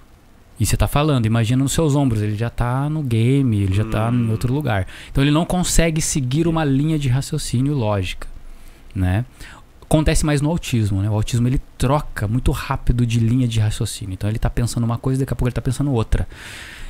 E 0.58 0.66
você 0.66 0.74
está 0.74 0.88
falando, 0.88 1.24
imagina 1.26 1.62
nos 1.62 1.70
seus 1.70 1.94
ombros, 1.94 2.20
ele 2.20 2.34
já 2.34 2.48
está 2.48 2.90
no 2.90 3.04
game, 3.04 3.62
ele 3.62 3.72
já 3.72 3.84
está 3.84 4.10
em 4.10 4.16
Hum. 4.16 4.30
outro 4.32 4.52
lugar. 4.52 4.88
Então 5.12 5.22
ele 5.22 5.30
não 5.30 5.44
consegue 5.44 6.02
seguir 6.02 6.48
uma 6.48 6.64
linha 6.64 6.98
de 6.98 7.08
raciocínio 7.08 7.72
lógica, 7.72 8.26
né? 8.92 9.24
Acontece 9.88 10.26
mais 10.26 10.42
no 10.42 10.50
autismo, 10.50 11.00
né? 11.00 11.08
O 11.08 11.14
autismo 11.14 11.48
ele 11.48 11.60
troca 11.78 12.28
muito 12.28 12.52
rápido 12.52 13.06
de 13.06 13.18
linha 13.18 13.48
de 13.48 13.58
raciocínio. 13.58 14.12
Então 14.12 14.28
ele 14.28 14.36
está 14.36 14.50
pensando 14.50 14.84
uma 14.84 14.98
coisa, 14.98 15.20
daqui 15.20 15.32
a 15.32 15.36
pouco 15.36 15.46
ele 15.48 15.52
está 15.52 15.62
pensando 15.62 15.90
outra. 15.92 16.28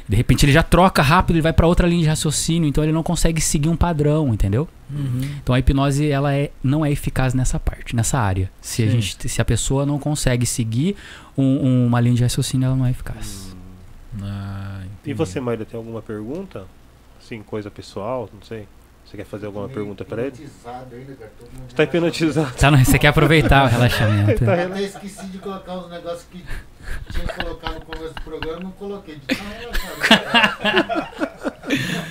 De 0.08 0.16
repente 0.16 0.44
ele 0.44 0.52
já 0.52 0.62
troca 0.62 1.00
rápido, 1.02 1.36
ele 1.36 1.42
vai 1.42 1.52
para 1.52 1.66
outra 1.66 1.86
linha 1.86 2.02
de 2.02 2.08
raciocínio, 2.08 2.66
então 2.68 2.82
ele 2.82 2.92
não 2.92 3.02
consegue 3.02 3.40
seguir 3.40 3.68
um 3.68 3.76
padrão, 3.76 4.32
entendeu? 4.34 4.66
Uhum. 4.90 5.20
Então 5.42 5.54
a 5.54 5.58
hipnose 5.58 6.08
ela 6.10 6.34
é, 6.34 6.50
não 6.64 6.84
é 6.84 6.90
eficaz 6.90 7.34
nessa 7.34 7.60
parte, 7.60 7.94
nessa 7.94 8.18
área. 8.18 8.50
Se 8.60 8.82
a, 8.82 8.86
gente, 8.90 9.28
se 9.28 9.40
a 9.40 9.44
pessoa 9.44 9.84
não 9.86 9.98
consegue 9.98 10.44
seguir 10.46 10.96
um- 11.36 11.44
um- 11.66 11.86
uma 11.86 12.00
linha 12.00 12.16
de 12.16 12.22
raciocínio, 12.22 12.66
ela 12.66 12.74
não 12.74 12.86
é 12.86 12.90
eficaz. 12.90 13.54
Ah, 14.22 14.80
E 15.04 15.12
você, 15.12 15.40
Maíra, 15.40 15.64
tem 15.64 15.76
alguma 15.78 16.02
pergunta? 16.02 16.66
Assim, 17.22 17.42
coisa 17.42 17.70
pessoal, 17.70 18.28
não 18.32 18.42
sei. 18.42 18.66
Você 19.08 19.16
quer 19.16 19.24
fazer 19.24 19.46
alguma 19.46 19.70
pergunta 19.70 20.04
pra 20.04 20.20
ele? 20.20 20.34
Você 20.36 21.74
tá 21.74 21.82
hipnotizado. 21.84 22.52
Tá, 22.60 22.70
não, 22.70 22.84
você 22.84 22.98
quer 22.98 23.08
aproveitar 23.08 23.64
o 23.64 23.68
relaxamento. 23.68 24.44
Tá 24.44 24.54
Eu 24.54 24.70
até 24.70 24.82
esqueci 24.82 25.26
de 25.28 25.38
colocar 25.38 25.78
uns 25.78 25.90
negócios 25.90 26.24
que 26.30 26.44
tinha 27.10 27.26
que 27.26 27.42
colocar 27.42 27.70
no 27.70 27.80
começo 27.80 28.12
do 28.12 28.20
programa, 28.20 28.60
não 28.60 28.70
coloquei. 28.72 29.14
De 29.16 29.34
tão 29.34 29.46
relaxado. 29.58 31.08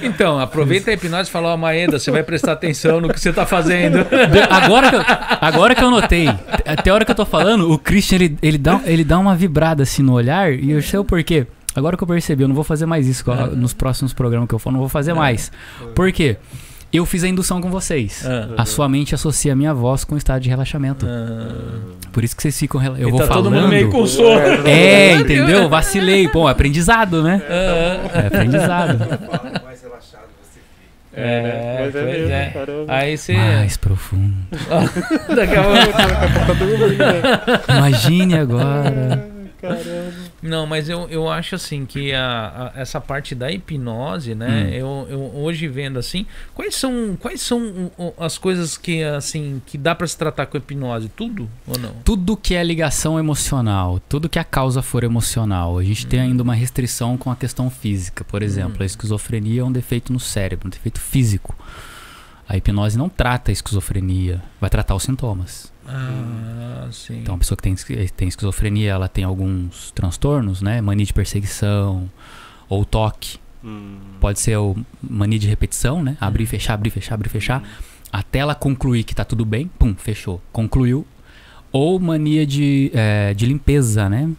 Então, 0.02 0.40
aproveita 0.40 0.90
a 0.90 0.94
hipnose 0.96 1.30
e 1.30 1.32
fala, 1.32 1.54
ó, 1.54 1.58
Maeda, 1.58 2.00
você 2.00 2.10
vai 2.10 2.24
prestar 2.24 2.54
atenção 2.54 3.00
no 3.00 3.10
que 3.14 3.20
você 3.20 3.32
tá 3.32 3.46
fazendo. 3.46 4.00
Agora 4.50 4.90
que, 4.90 4.96
eu, 4.96 5.02
agora 5.42 5.76
que 5.76 5.84
eu 5.84 5.92
notei, 5.92 6.28
até 6.66 6.90
a 6.90 6.94
hora 6.96 7.06
que 7.06 7.12
eu 7.12 7.16
tô 7.16 7.26
falando, 7.26 7.72
o 7.72 7.78
Christian 7.78 8.16
ele, 8.16 8.38
ele, 8.42 8.58
dá, 8.58 8.82
ele 8.86 9.04
dá 9.04 9.20
uma 9.20 9.36
vibrada 9.36 9.84
assim 9.84 10.02
no 10.02 10.14
olhar 10.14 10.52
e 10.52 10.72
eu 10.72 10.82
sei 10.82 11.00
o 11.00 11.06
porquê. 11.06 11.46
Agora 11.76 11.96
que 11.96 12.04
eu 12.04 12.08
percebi, 12.08 12.42
eu 12.44 12.48
não 12.48 12.56
vou 12.56 12.64
fazer 12.64 12.88
mais 12.88 13.08
isso 13.08 13.24
É. 13.32 13.56
nos 13.56 13.72
próximos 13.72 14.14
programas 14.14 14.48
que 14.50 14.56
eu 14.56 14.60
for, 14.60 14.72
não 14.72 14.80
vou 14.80 14.90
fazer 14.90 15.14
mais. 15.14 15.52
Por 15.94 16.12
quê? 16.12 16.38
Eu 16.92 17.06
fiz 17.06 17.24
a 17.24 17.28
indução 17.28 17.60
com 17.62 17.70
vocês. 17.70 18.24
Ah. 18.26 18.50
A 18.62 18.66
sua 18.66 18.88
mente 18.88 19.14
associa 19.14 19.54
a 19.54 19.56
minha 19.56 19.74
voz 19.74 20.04
com 20.04 20.16
o 20.16 20.18
estado 20.18 20.42
de 20.42 20.50
relaxamento. 20.50 21.06
Por 22.14 22.24
isso 22.24 22.36
que 22.36 22.42
vocês 22.42 22.58
ficam. 22.58 22.80
rela- 22.80 22.98
Eu 22.98 23.10
E 23.10 23.12
vou 23.12 23.20
tá 23.20 23.28
falando. 23.28 23.44
todo 23.46 23.54
mundo 23.54 23.68
meio 23.68 23.90
com 23.92 24.06
sono. 24.08 24.40
É, 24.66 25.14
entendeu? 25.16 25.68
Vacilei. 25.70 26.28
Pô, 26.30 26.48
aprendizado, 26.48 27.22
né? 27.22 27.42
Ah, 27.50 28.20
É 28.24 28.28
aprendizado. 28.28 28.98
Quanto 29.28 29.64
mais 29.66 29.82
relaxado 29.82 30.28
você 30.42 30.60
fica. 30.60 31.22
É, 31.22 31.42
né? 31.44 31.50
É, 31.50 31.80
Mas 31.86 31.96
é 31.96 32.02
pois 32.02 32.18
mesmo, 32.18 32.32
é. 32.34 32.54
Aí 32.88 33.18
você. 33.18 33.34
Mais 33.34 33.78
profundo. 33.78 34.34
Daqui 35.36 35.56
a 35.56 35.64
pouco. 35.64 36.48
Tá 36.48 36.54
dormindo, 36.54 36.98
né? 36.98 37.78
Imagine 37.78 38.38
agora. 38.40 39.30
Caramba. 39.62 40.27
Não, 40.42 40.68
mas 40.68 40.88
eu, 40.88 41.08
eu 41.10 41.28
acho 41.30 41.56
assim 41.56 41.84
que 41.86 42.14
a, 42.14 42.72
a- 42.76 42.80
essa 42.80 43.02
parte 43.02 43.34
da 43.34 43.52
hipnose, 43.52 44.36
né? 44.36 44.48
Hum. 44.48 44.70
Eu, 44.70 45.08
eu 45.10 45.20
hoje 45.36 45.68
vendo 45.68 45.98
assim, 45.98 46.28
quais 46.54 46.76
são 46.76 47.18
quais 47.20 47.42
são 47.42 47.92
as 48.20 48.38
coisas 48.38 48.78
que 48.78 49.04
assim 49.04 49.60
que 49.66 49.78
dá 49.80 49.96
pra 49.96 50.06
se 50.06 50.16
tratar 50.16 50.46
com 50.46 50.58
hipnose? 50.58 51.10
Tudo 51.10 51.50
ou 51.66 51.78
não? 51.80 51.92
Tudo 52.06 52.38
que 52.38 52.54
é 52.54 52.64
ligação 52.64 53.18
emocional, 53.18 54.00
tudo 54.08 54.30
que 54.30 54.38
a 54.38 54.44
causa 54.44 54.82
for 54.84 55.04
emocional. 55.04 55.80
A 55.80 55.84
gente 55.84 56.06
tem 56.06 56.20
ainda 56.20 56.44
uma 56.44 56.54
restrição 56.54 57.18
com 57.18 57.32
a 57.32 57.36
questão 57.36 57.70
física. 57.70 58.24
Por 58.24 58.44
exemplo, 58.44 58.84
a 58.84 58.86
esquizofrenia 58.86 59.62
é 59.62 59.64
um 59.64 59.72
defeito 59.72 60.14
no 60.14 60.20
cérebro, 60.20 60.68
um 60.68 60.70
defeito 60.70 61.00
físico. 61.00 61.56
A 62.48 62.56
hipnose 62.56 62.98
não 62.98 63.10
trata 63.10 63.52
a 63.52 63.54
esquizofrenia, 63.54 64.42
vai 64.62 64.70
tratar 64.70 64.96
os 64.96 65.04
sintomas. 65.04 65.74
Ah, 65.88 66.88
sim. 66.92 67.20
Então, 67.20 67.36
a 67.36 67.38
pessoa 67.38 67.56
que 67.58 67.64
tem, 67.64 67.76
tem 68.16 68.28
esquizofrenia, 68.28 68.92
ela 68.92 69.08
tem 69.08 69.24
alguns 69.24 69.92
transtornos, 69.92 70.62
né? 70.62 70.82
Mania 70.82 71.06
de 71.06 71.14
perseguição 71.14 72.10
ou 72.68 72.84
toque. 72.84 73.38
Hum. 73.64 73.98
Pode 74.20 74.40
ser 74.40 74.58
o 74.58 74.76
mania 75.02 75.40
de 75.40 75.48
repetição, 75.48 76.04
né? 76.04 76.18
Abrir, 76.20 76.46
fechar, 76.46 76.74
abrir, 76.74 76.90
fechar, 76.90 77.16
abrir, 77.16 77.30
fechar. 77.30 77.64
Até 78.12 78.40
ela 78.40 78.56
concluir 78.56 79.04
que 79.04 79.16
tá 79.16 79.24
tudo 79.26 79.46
bem, 79.46 79.70
pum, 79.80 79.96
fechou. 79.96 80.42
Concluiu. 80.52 81.06
Ou 81.72 82.00
mania 82.00 82.46
de, 82.46 82.92
eh, 82.94 83.34
de 83.34 83.46
limpeza, 83.46 84.10
né? 84.10 84.30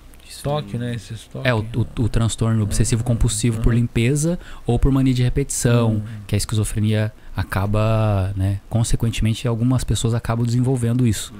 Toque, 0.42 0.78
né? 0.78 0.94
Esses 0.94 1.24
toques. 1.24 1.50
É, 1.50 1.52
o, 1.52 1.58
o, 1.98 2.02
o 2.04 2.08
transtorno 2.08 2.62
obsessivo 2.62 3.02
compulsivo 3.02 3.60
por 3.60 3.72
Uhum. 3.72 3.80
limpeza 3.80 4.38
ou 4.64 4.78
por 4.78 4.92
mania 4.92 5.12
de 5.12 5.22
repetição, 5.22 5.94
Hum. 5.96 6.02
que 6.28 6.34
a 6.36 6.38
esquizofrenia 6.38 7.12
acaba, 7.38 8.32
né? 8.36 8.60
Consequentemente, 8.68 9.46
algumas 9.46 9.84
pessoas 9.84 10.12
acabam 10.12 10.44
desenvolvendo 10.44 11.06
isso. 11.06 11.32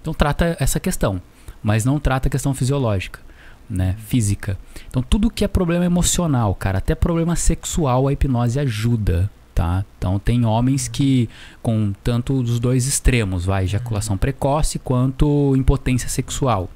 Então 0.00 0.14
trata 0.14 0.56
essa 0.60 0.78
questão, 0.78 1.20
mas 1.60 1.84
não 1.84 1.98
trata 1.98 2.28
a 2.28 2.30
questão 2.30 2.54
fisiológica, 2.54 3.18
né? 3.68 3.96
Física. 4.06 4.56
Então 4.88 5.02
tudo 5.02 5.28
que 5.28 5.44
é 5.44 5.48
problema 5.48 5.84
emocional, 5.84 6.54
cara, 6.54 6.78
até 6.78 6.94
problema 6.94 7.34
sexual, 7.34 8.06
a 8.06 8.12
hipnose 8.12 8.60
ajuda, 8.60 9.28
tá? 9.52 9.84
Então 9.98 10.20
tem 10.20 10.44
homens 10.44 10.86
que 10.86 11.28
com 11.60 11.92
tanto 12.04 12.44
dos 12.44 12.60
dois 12.60 12.86
extremos, 12.86 13.44
vai, 13.44 13.64
ejaculação 13.64 14.16
precoce 14.16 14.78
quanto 14.78 15.56
impotência 15.56 16.08
sexual. 16.08 16.70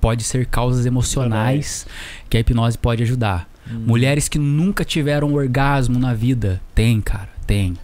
Pode 0.00 0.24
ser 0.24 0.46
causas 0.46 0.86
emocionais 0.86 1.86
que 2.28 2.36
a 2.36 2.40
hipnose 2.40 2.76
pode 2.76 3.02
ajudar. 3.04 3.48
Hum. 3.70 3.84
Mulheres 3.86 4.28
que 4.28 4.38
nunca 4.38 4.84
tiveram 4.84 5.34
orgasmo 5.34 5.98
na 6.00 6.14
vida, 6.14 6.60
tem, 6.74 7.00
cara, 7.00 7.28
tem. 7.50 7.76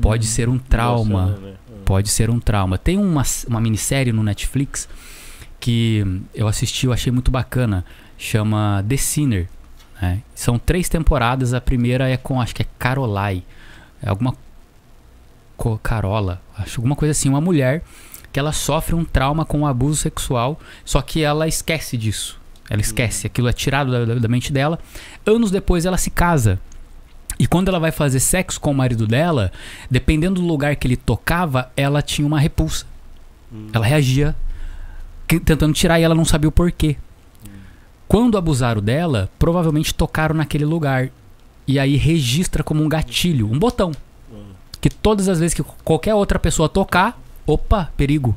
Pode 0.00 0.26
ser 0.26 0.48
um 0.48 0.58
trauma. 0.58 1.26
Né? 1.42 1.54
Pode 1.84 2.08
ser 2.08 2.30
um 2.30 2.38
trauma. 2.40 2.78
Tem 2.78 2.96
uma, 2.96 3.22
uma 3.48 3.60
minissérie 3.60 4.12
no 4.12 4.22
Netflix 4.22 4.88
que 5.60 6.04
eu 6.34 6.46
assisti, 6.48 6.86
eu 6.86 6.92
achei 6.92 7.12
muito 7.12 7.30
bacana. 7.30 7.84
Chama 8.16 8.84
The 8.88 8.96
Sinner. 8.96 9.48
né? 10.00 10.22
São 10.34 10.58
três 10.58 10.88
temporadas. 10.88 11.52
A 11.52 11.60
primeira 11.60 12.08
é 12.08 12.16
com, 12.16 12.40
acho 12.40 12.54
que 12.54 12.62
é 12.62 12.66
Carolai. 12.78 13.42
É 14.02 14.08
alguma. 14.08 14.34
Co- 15.56 15.78
Carola. 15.82 16.40
Acho 16.56 16.80
alguma 16.80 16.96
coisa 16.96 17.12
assim. 17.12 17.28
Uma 17.28 17.40
mulher 17.40 17.82
que 18.32 18.38
ela 18.40 18.52
sofre 18.52 18.94
um 18.94 19.04
trauma 19.04 19.44
com 19.44 19.60
um 19.60 19.66
abuso 19.66 19.96
sexual. 19.96 20.58
Só 20.84 21.02
que 21.02 21.22
ela 21.22 21.46
esquece 21.48 21.96
disso. 21.96 22.40
Ela 22.70 22.80
esquece. 22.80 23.26
Aquilo 23.26 23.48
é 23.48 23.52
tirado 23.52 23.90
da- 23.92 24.04
da- 24.04 24.20
da 24.20 24.28
mente 24.28 24.52
dela. 24.52 24.78
Anos 25.26 25.50
depois 25.50 25.84
ela 25.84 25.98
se 25.98 26.10
casa. 26.10 26.58
E 27.38 27.46
quando 27.46 27.68
ela 27.68 27.80
vai 27.80 27.90
fazer 27.90 28.20
sexo 28.20 28.60
com 28.60 28.70
o 28.70 28.74
marido 28.74 29.06
dela, 29.06 29.50
dependendo 29.90 30.40
do 30.40 30.46
lugar 30.46 30.76
que 30.76 30.86
ele 30.86 30.96
tocava, 30.96 31.70
ela 31.76 32.00
tinha 32.00 32.26
uma 32.26 32.38
repulsa. 32.38 32.86
Hum. 33.52 33.68
Ela 33.72 33.84
reagia 33.86 34.36
que- 35.26 35.40
tentando 35.40 35.72
tirar 35.74 35.98
e 35.98 36.02
ela 36.02 36.14
não 36.14 36.24
sabia 36.24 36.48
o 36.48 36.52
porquê. 36.52 36.96
Quando 38.06 38.38
abusaram 38.38 38.80
dela, 38.82 39.30
provavelmente 39.38 39.92
tocaram 39.94 40.34
naquele 40.36 40.64
lugar. 40.64 41.08
E 41.66 41.78
aí 41.78 41.96
registra 41.96 42.62
como 42.62 42.82
um 42.84 42.88
gatilho, 42.88 43.50
um 43.50 43.58
botão. 43.58 43.90
Que 44.80 44.90
todas 44.90 45.28
as 45.28 45.40
vezes 45.40 45.54
que 45.54 45.62
qualquer 45.82 46.14
outra 46.14 46.38
pessoa 46.38 46.68
tocar, 46.68 47.18
opa, 47.46 47.90
perigo. 47.96 48.36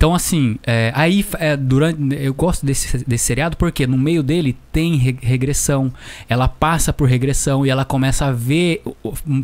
Então, 0.00 0.14
assim, 0.14 0.56
é, 0.66 0.90
aí 0.94 1.22
é, 1.38 1.54
durante. 1.58 1.98
Eu 2.18 2.32
gosto 2.32 2.64
desse, 2.64 3.04
desse 3.06 3.22
seriado 3.26 3.54
porque 3.58 3.86
no 3.86 3.98
meio 3.98 4.22
dele 4.22 4.56
tem 4.72 4.96
re- 4.96 5.18
regressão. 5.20 5.92
Ela 6.26 6.48
passa 6.48 6.90
por 6.90 7.06
regressão 7.06 7.66
e 7.66 7.68
ela 7.68 7.84
começa 7.84 8.24
a 8.24 8.32
ver 8.32 8.82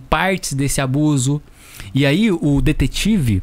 partes 0.08 0.54
desse 0.54 0.80
abuso. 0.80 1.42
E 1.94 2.06
aí 2.06 2.32
o 2.32 2.62
detetive. 2.62 3.42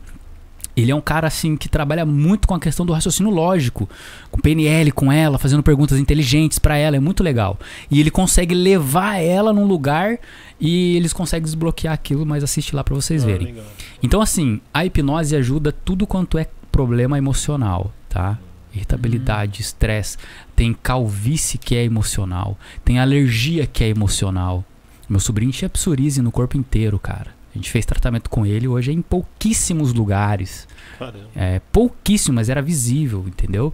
Ele 0.75 0.91
é 0.91 0.95
um 0.95 1.01
cara 1.01 1.27
assim 1.27 1.55
que 1.55 1.69
trabalha 1.69 2.03
muito 2.03 2.47
com 2.47 2.55
a 2.55 2.59
questão 2.59 2.83
do 2.83 2.93
raciocínio 2.93 3.31
lógico, 3.31 3.87
com 4.31 4.41
PNL 4.41 4.91
com 4.91 5.11
ela, 5.11 5.37
fazendo 5.37 5.61
perguntas 5.61 5.99
inteligentes 5.99 6.57
pra 6.57 6.75
ela, 6.77 6.97
é 6.97 6.99
muito 6.99 7.21
legal. 7.21 7.59
E 7.91 7.99
ele 7.99 8.09
consegue 8.09 8.55
levar 8.55 9.17
ela 9.21 9.53
num 9.53 9.67
lugar 9.67 10.17
e 10.59 10.95
eles 10.97 11.13
conseguem 11.13 11.43
desbloquear 11.43 11.93
aquilo, 11.93 12.25
mas 12.25 12.43
assiste 12.43 12.75
lá 12.75 12.83
pra 12.83 12.95
vocês 12.95 13.21
Ah, 13.23 13.27
verem. 13.27 13.45
legal. 13.49 13.65
Então, 14.01 14.19
assim, 14.19 14.59
a 14.73 14.83
hipnose 14.83 15.35
ajuda 15.35 15.71
tudo 15.71 16.07
quanto 16.07 16.39
é 16.39 16.47
problema 16.73 17.19
emocional, 17.19 17.93
tá? 18.09 18.39
Irritabilidade, 18.73 19.61
estresse, 19.61 20.17
tem 20.55 20.73
calvície 20.73 21.59
que 21.59 21.75
é 21.75 21.83
emocional, 21.83 22.57
tem 22.83 22.99
alergia 22.99 23.67
que 23.67 23.83
é 23.83 23.89
emocional. 23.89 24.65
Meu 25.07 25.19
sobrinho 25.19 25.51
tinha 25.51 25.69
psoríase 25.69 26.21
no 26.23 26.31
corpo 26.31 26.57
inteiro, 26.57 26.97
cara. 26.97 27.31
A 27.53 27.57
gente 27.57 27.69
fez 27.69 27.85
tratamento 27.85 28.31
com 28.31 28.43
ele, 28.43 28.67
hoje 28.67 28.89
é 28.89 28.93
em 28.95 29.01
pouquíssimos 29.03 29.93
lugares. 29.93 30.67
Caramba. 30.97 31.29
É, 31.35 31.61
pouquíssimo, 31.71 32.33
mas 32.33 32.49
era 32.49 32.63
visível, 32.63 33.23
entendeu? 33.27 33.71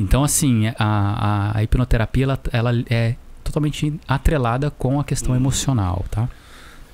Então, 0.00 0.24
assim, 0.24 0.66
a, 0.68 0.74
a, 0.78 1.58
a 1.58 1.62
hipnoterapia, 1.62 2.24
ela, 2.24 2.40
ela 2.50 2.84
é 2.90 3.14
totalmente 3.44 3.94
atrelada 4.08 4.70
com 4.72 4.98
a 4.98 5.04
questão 5.04 5.36
emocional, 5.36 6.04
tá? 6.10 6.28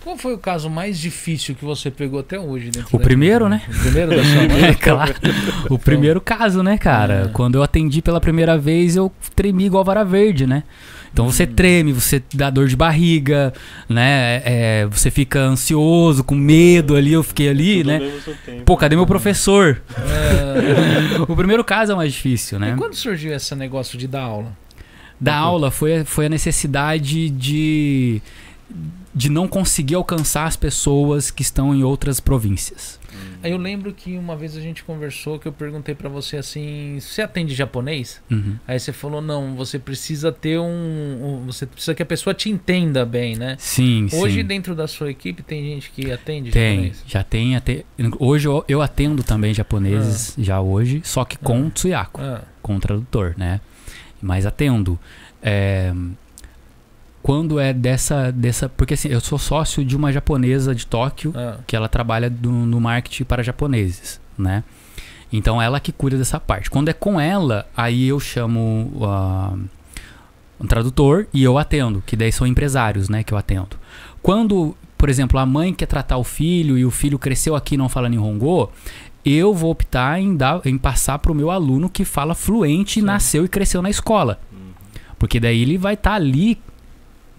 Qual 0.02 0.16
foi 0.16 0.35
o 0.35 0.39
caso 0.39 0.70
mais 0.70 0.98
difícil 0.98 1.55
que 1.55 1.64
você 1.64 1.90
pegou 1.90 2.20
até 2.20 2.40
hoje? 2.40 2.70
Dentro 2.70 2.97
O 2.97 2.98
primeiro, 2.98 3.48
né? 3.48 3.62
O 3.68 3.78
primeiro 3.81 4.16
da 4.16 4.24
sua 4.24 4.43
mãe? 4.48 4.64
É 4.64 4.74
claro. 4.74 5.14
O 5.68 5.78
primeiro 5.78 6.20
caso, 6.20 6.62
né, 6.62 6.78
cara? 6.78 7.27
É. 7.27 7.28
Quando 7.28 7.56
eu 7.56 7.62
atendi 7.62 8.01
pela 8.01 8.20
primeira 8.20 8.56
vez, 8.56 8.97
eu 8.97 9.12
tremi 9.36 9.66
igual 9.66 9.85
vara 9.85 10.02
verde, 10.05 10.47
né? 10.47 10.62
Então 11.12 11.27
você 11.27 11.44
treme, 11.47 11.93
você 11.93 12.22
dá 12.32 12.48
dor 12.51 12.68
de 12.68 12.77
barriga, 12.77 13.52
né? 13.89 14.43
É, 14.44 14.86
você 14.86 15.10
fica 15.10 15.40
ansioso, 15.40 16.22
com 16.22 16.35
medo 16.36 16.94
ali, 16.94 17.12
eu 17.12 17.22
fiquei 17.22 17.48
ali, 17.48 17.78
Tudo 17.78 17.86
né? 17.89 18.12
tempo. 18.47 18.62
Pô, 18.64 18.77
cadê 18.77 18.97
meu 18.97 19.06
professor? 19.06 19.82
É. 19.98 21.20
O 21.28 21.36
primeiro 21.36 21.62
caso 21.62 21.93
é 21.93 21.94
o 21.94 21.98
mais 21.98 22.12
difícil, 22.12 22.59
né? 22.59 22.72
E 22.74 22.78
quando 22.78 22.94
surgiu 22.94 23.35
esse 23.35 23.55
negócio 23.55 23.98
de 23.98 24.06
dar 24.06 24.22
aula? 24.22 24.52
Da 25.20 25.35
aula 25.36 25.70
foi, 25.70 26.05
foi 26.05 26.27
a 26.27 26.28
necessidade 26.28 27.28
de, 27.28 28.22
de 29.15 29.28
não 29.28 29.49
conseguir 29.49 29.97
alcançar 29.97 30.45
as 30.47 30.57
pessoas 30.57 31.31
que 31.31 31.43
estão 31.43 31.74
em 31.74 31.82
outras 31.82 32.20
províncias. 32.20 32.99
Aí 33.43 33.51
eu 33.51 33.57
lembro 33.59 33.93
que 33.93 34.16
uma 34.16 34.37
vez 34.37 34.57
a 34.57 34.61
gente 34.61 34.85
conversou 34.85 35.39
que 35.39 35.49
eu 35.49 35.53
perguntei 35.53 35.95
pra 35.95 36.09
você 36.09 36.37
assim, 36.37 36.99
você 37.01 37.23
atende 37.23 37.55
japonês? 37.55 38.20
Uhum. 38.31 38.57
Aí 38.69 38.78
você 38.78 38.93
falou, 38.93 39.20
não, 39.20 39.57
você 39.57 39.78
precisa 39.78 40.31
ter 40.31 40.59
um, 40.61 40.65
um- 40.65 41.43
Você 41.47 41.66
precisa 41.66 41.95
que 41.95 42.03
a 42.03 42.07
pessoa 42.07 42.32
te 42.35 42.49
entenda 42.51 43.05
bem, 43.05 43.35
né? 43.37 43.57
Sim, 43.59 44.07
Hoje, 44.12 44.37
sim. 44.41 44.45
dentro 44.45 44.74
da 44.77 44.87
sua 44.87 45.11
equipe, 45.11 45.43
tem 45.43 45.62
gente 45.65 45.91
que 45.91 46.12
atende 46.12 46.51
Tem, 46.51 46.77
japonês? 46.77 47.05
já 47.07 47.24
tem 47.24 47.57
até. 47.57 47.85
Hoje 48.19 48.47
eu, 48.47 48.65
eu 48.69 48.81
atendo 48.82 49.23
também 49.24 49.53
japoneses, 49.53 50.35
já 50.39 50.61
hoje, 50.61 51.01
só 51.05 51.24
que 51.24 51.37
com 51.39 51.66
Ah. 51.66 51.70
Tsuyako, 51.70 52.20
Ah, 52.23 52.43
com 52.62 52.78
tradutor, 52.78 53.35
né? 53.37 53.61
Mas 54.23 54.45
atendo. 54.47 54.99
É, 55.43 55.93
quando 57.31 57.61
é 57.61 57.73
dessa, 57.73 58.32
dessa. 58.32 58.69
Porque 58.69 58.94
assim, 58.94 59.09
eu 59.09 59.20
sou 59.20 59.39
sócio 59.39 59.85
de 59.85 59.94
uma 59.97 60.11
japonesa 60.12 60.74
de 60.74 60.85
Tóquio, 60.85 61.32
Ah, 61.36 61.59
que 61.65 61.77
ela 61.77 61.89
trabalha 61.89 62.28
do- 62.28 62.51
no 62.51 62.81
marketing 62.81 63.23
para 63.23 63.40
japoneses, 63.40 64.20
né? 64.36 64.65
Então 65.32 65.62
ela 65.62 65.78
que 65.78 65.93
cuida 65.93 66.19
dessa 66.19 66.40
parte. 66.40 66.69
Quando 66.69 66.89
é 66.89 66.93
com 66.93 67.20
ela, 67.20 67.69
aí 67.77 68.09
eu 68.09 68.19
chamo 68.19 68.90
ah, 69.02 69.55
um 70.59 70.66
tradutor 70.66 71.28
e 71.32 71.44
eu 71.44 71.57
atendo, 71.57 72.02
que 72.05 72.16
daí 72.16 72.32
são 72.32 72.44
empresários, 72.48 73.09
né, 73.09 73.23
que 73.23 73.32
eu 73.32 73.39
atendo. 73.39 73.77
Quando, 74.20 74.77
por 74.98 75.09
exemplo, 75.09 75.39
a 75.39 75.47
mãe 75.47 75.73
quer 75.73 75.86
tratar 75.86 76.16
o 76.16 76.24
filho 76.24 76.77
e 76.77 76.85
o 76.85 76.90
filho 76.90 77.16
cresceu 77.16 77.55
aqui 77.55 77.77
e 77.77 77.78
não 77.78 77.89
fala 77.89 78.09
Nihongo, 78.09 78.73
eu 79.24 79.55
vou 79.55 79.70
optar 79.70 80.20
em, 80.20 80.36
dar, 80.36 80.61
em 80.65 80.77
passar 80.77 81.20
para 81.20 81.31
o 81.31 81.35
meu 81.35 81.48
aluno 81.52 81.89
que 81.89 82.05
fala 82.05 82.35
fluente, 82.35 83.01
nasceu 83.01 83.44
e 83.44 83.48
cresceu 83.48 83.81
na 83.81 83.89
escola. 83.89 84.40
Porque 85.16 85.39
daí 85.39 85.62
ele 85.62 85.78
vai 85.78 85.94
estar 85.94 86.15
ali, 86.15 86.59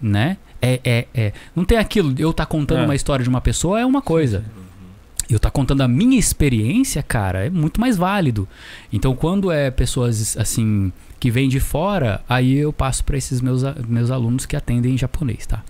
né? 0.02 0.36
É, 0.60 0.80
é, 0.84 1.06
é. 1.14 1.32
Não 1.54 1.64
tem 1.64 1.78
aquilo, 1.78 2.14
eu 2.18 2.32
tá 2.32 2.44
contando 2.44 2.80
É. 2.80 2.84
uma 2.84 2.94
história 2.94 3.22
de 3.22 3.28
uma 3.28 3.40
pessoa 3.40 3.80
é 3.80 3.86
uma 3.86 4.02
coisa. 4.02 4.44
Eu 5.30 5.38
tá 5.38 5.50
contando 5.50 5.80
a 5.82 5.88
minha 5.88 6.18
experiência, 6.18 7.02
cara, 7.02 7.46
é 7.46 7.50
muito 7.50 7.80
mais 7.80 7.96
válido. 7.96 8.46
Então, 8.92 9.14
quando 9.16 9.50
é 9.50 9.70
pessoas 9.70 10.36
assim 10.36 10.92
que 11.18 11.30
vêm 11.30 11.48
de 11.48 11.58
fora, 11.60 12.22
aí 12.28 12.54
eu 12.58 12.72
passo 12.72 13.02
para 13.04 13.16
esses 13.16 13.40
meus, 13.40 13.62
meus 13.88 14.10
alunos 14.10 14.44
que 14.44 14.56
atendem 14.56 14.94
em 14.94 14.98
japonês, 14.98 15.46
tá? 15.46 15.62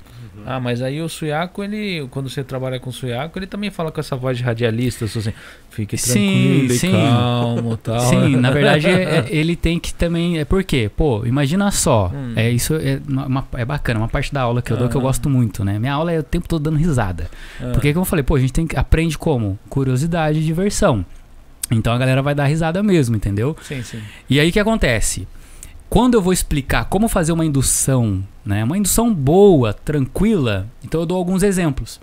Ah, 0.46 0.60
mas 0.60 0.82
aí 0.82 1.00
o 1.00 1.08
Suyaku, 1.08 1.62
ele, 1.64 2.06
quando 2.10 2.28
você 2.28 2.42
trabalha 2.44 2.78
com 2.80 2.90
o 2.90 2.92
Suyaku, 2.92 3.38
ele 3.38 3.46
também 3.46 3.70
fala 3.70 3.90
com 3.92 4.00
essa 4.00 4.16
voz 4.16 4.36
de 4.38 4.42
radialista, 4.42 5.04
assim, 5.04 5.32
fique 5.70 5.96
Sim, 5.96 6.12
tranquilo 6.12 6.70
sim. 6.74 6.88
e 6.88 6.92
calmo 6.92 7.76
tal. 7.76 8.00
Sim, 8.00 8.36
na 8.36 8.50
verdade 8.52 8.86
é- 8.88 9.02
é- 9.18 9.26
ele 9.30 9.56
tem 9.56 9.78
que 9.78 9.92
também. 9.94 10.38
É 10.38 10.44
por 10.44 10.62
quê? 10.64 10.90
Pô, 10.96 11.24
imagina 11.26 11.70
só. 11.70 12.10
Hum. 12.14 12.32
É 12.36 12.50
isso 12.50 12.74
é, 12.74 13.00
uma- 13.08 13.46
é 13.54 13.64
bacana, 13.64 14.00
uma 14.00 14.08
parte 14.08 14.32
da 14.32 14.42
aula 14.42 14.60
que 14.62 14.72
eu 14.72 14.76
dou 14.76 14.88
que 14.88 14.96
eu 14.96 15.00
gosto 15.00 15.28
muito, 15.30 15.64
né? 15.64 15.78
Minha 15.78 15.94
aula 15.94 16.12
é 16.12 16.18
o 16.18 16.22
tempo 16.22 16.48
todo 16.48 16.62
dando 16.62 16.76
risada. 16.78 17.30
Ah, 17.60 17.70
Porque 17.72 17.92
como 17.92 18.02
eu 18.02 18.06
falei, 18.06 18.22
pô, 18.22 18.36
a 18.36 18.40
gente 18.40 18.52
tem 18.52 18.66
que 18.66 18.76
aprende 18.78 19.16
como? 19.18 19.58
Curiosidade 19.68 20.38
e 20.38 20.42
diversão. 20.44 21.04
Então 21.70 21.92
a 21.92 21.98
galera 21.98 22.20
vai 22.20 22.34
dar 22.34 22.44
risada 22.46 22.82
mesmo, 22.82 23.16
entendeu? 23.16 23.56
Sim, 23.62 23.82
sim. 23.82 24.00
E 24.28 24.38
aí 24.38 24.50
o 24.50 24.52
que 24.52 24.60
acontece? 24.60 25.26
Quando 25.88 26.14
eu 26.14 26.22
vou 26.22 26.32
explicar 26.32 26.86
como 26.86 27.08
fazer 27.08 27.32
uma 27.32 27.44
indução, 27.44 28.22
né, 28.44 28.64
uma 28.64 28.76
indução 28.76 29.12
boa, 29.12 29.72
tranquila, 29.72 30.66
então 30.84 31.00
eu 31.00 31.06
dou 31.06 31.16
alguns 31.16 31.42
exemplos. 31.42 32.00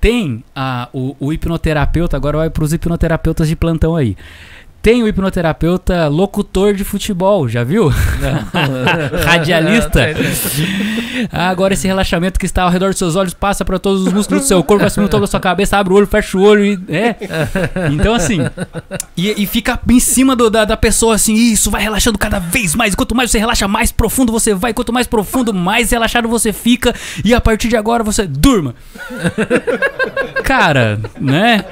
Tem 0.00 0.42
a, 0.54 0.88
o, 0.92 1.14
o 1.20 1.32
hipnoterapeuta, 1.32 2.16
agora 2.16 2.38
vai 2.38 2.50
para 2.50 2.64
os 2.64 2.72
hipnoterapeutas 2.72 3.46
de 3.46 3.54
plantão 3.54 3.94
aí. 3.94 4.16
Tem 4.82 5.00
o 5.00 5.06
hipnoterapeuta 5.06 6.08
locutor 6.08 6.74
de 6.74 6.82
futebol, 6.82 7.48
já 7.48 7.62
viu? 7.62 7.88
Radialista. 9.24 10.00
Ah, 11.30 11.48
Agora 11.50 11.74
esse 11.74 11.86
relaxamento 11.86 12.38
que 12.40 12.46
está 12.46 12.64
ao 12.64 12.70
redor 12.70 12.88
dos 12.90 12.98
seus 12.98 13.14
olhos 13.14 13.32
passa 13.32 13.64
para 13.64 13.78
todos 13.78 14.04
os 14.06 14.12
músculos 14.12 14.42
do 14.42 14.46
seu 14.48 14.60
corpo, 14.64 14.80
vai 14.80 14.90
subindo 14.90 15.08
toda 15.08 15.24
a 15.24 15.28
sua 15.28 15.38
cabeça, 15.38 15.76
abre 15.78 15.92
o 15.92 15.96
olho, 15.96 16.06
fecha 16.08 16.36
o 16.36 16.42
olho 16.42 16.64
e. 16.64 16.80
É. 16.88 17.14
Então 17.92 18.12
assim. 18.12 18.38
E, 19.16 19.42
e 19.42 19.46
fica 19.46 19.78
em 19.88 20.00
cima 20.00 20.34
do- 20.34 20.50
da, 20.50 20.64
da 20.64 20.76
pessoa 20.76 21.14
assim, 21.14 21.34
isso 21.34 21.70
vai 21.70 21.80
relaxando 21.80 22.18
cada 22.18 22.40
vez 22.40 22.74
mais. 22.74 22.94
Quanto 22.96 23.14
mais 23.14 23.30
você 23.30 23.38
relaxa, 23.38 23.68
mais 23.68 23.92
profundo 23.92 24.32
você 24.32 24.52
vai. 24.52 24.74
Quanto 24.74 24.92
mais 24.92 25.06
profundo, 25.06 25.54
mais 25.54 25.92
relaxado 25.92 26.26
você 26.28 26.52
fica. 26.52 26.92
E 27.24 27.32
a 27.32 27.40
partir 27.40 27.68
de 27.68 27.76
agora 27.76 28.02
você 28.02 28.26
durma. 28.26 28.74
Cara, 30.42 30.98
né? 31.20 31.64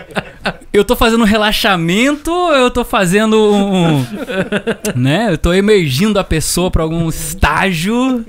Eu 0.73 0.85
tô 0.85 0.95
fazendo 0.95 1.23
um 1.23 1.27
relaxamento, 1.27 2.31
eu 2.31 2.71
tô 2.71 2.85
fazendo 2.85 3.00
um. 3.37 4.05
Né? 4.95 5.33
Eu 5.33 5.39
tô 5.39 5.53
emergindo 5.53 6.19
a 6.19 6.25
pessoa 6.25 6.71
pra 6.71 6.83
algum 6.83 7.09
estágio. 7.09 8.25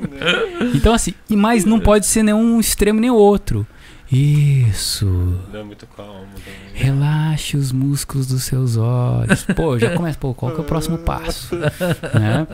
Então, 0.73 0.93
assim, 0.93 1.13
e 1.29 1.35
mais 1.35 1.65
não 1.65 1.79
pode 1.79 2.05
ser 2.05 2.23
nenhum 2.23 2.59
extremo 2.59 2.99
nem 2.99 3.09
outro. 3.09 3.65
Isso. 4.11 5.05
Não 5.53 5.63
muito 5.63 5.87
calmo. 5.87 6.27
Relaxe 6.73 7.55
os 7.55 7.71
músculos 7.71 8.27
dos 8.27 8.43
seus 8.43 8.75
olhos. 8.75 9.45
Pô, 9.55 9.79
já 9.79 9.95
começa, 9.95 10.17
pô, 10.19 10.33
qual 10.33 10.51
que 10.51 10.59
é 10.59 10.61
o 10.61 10.65
próximo 10.65 10.97
passo? 10.97 11.55
Né? 12.13 12.45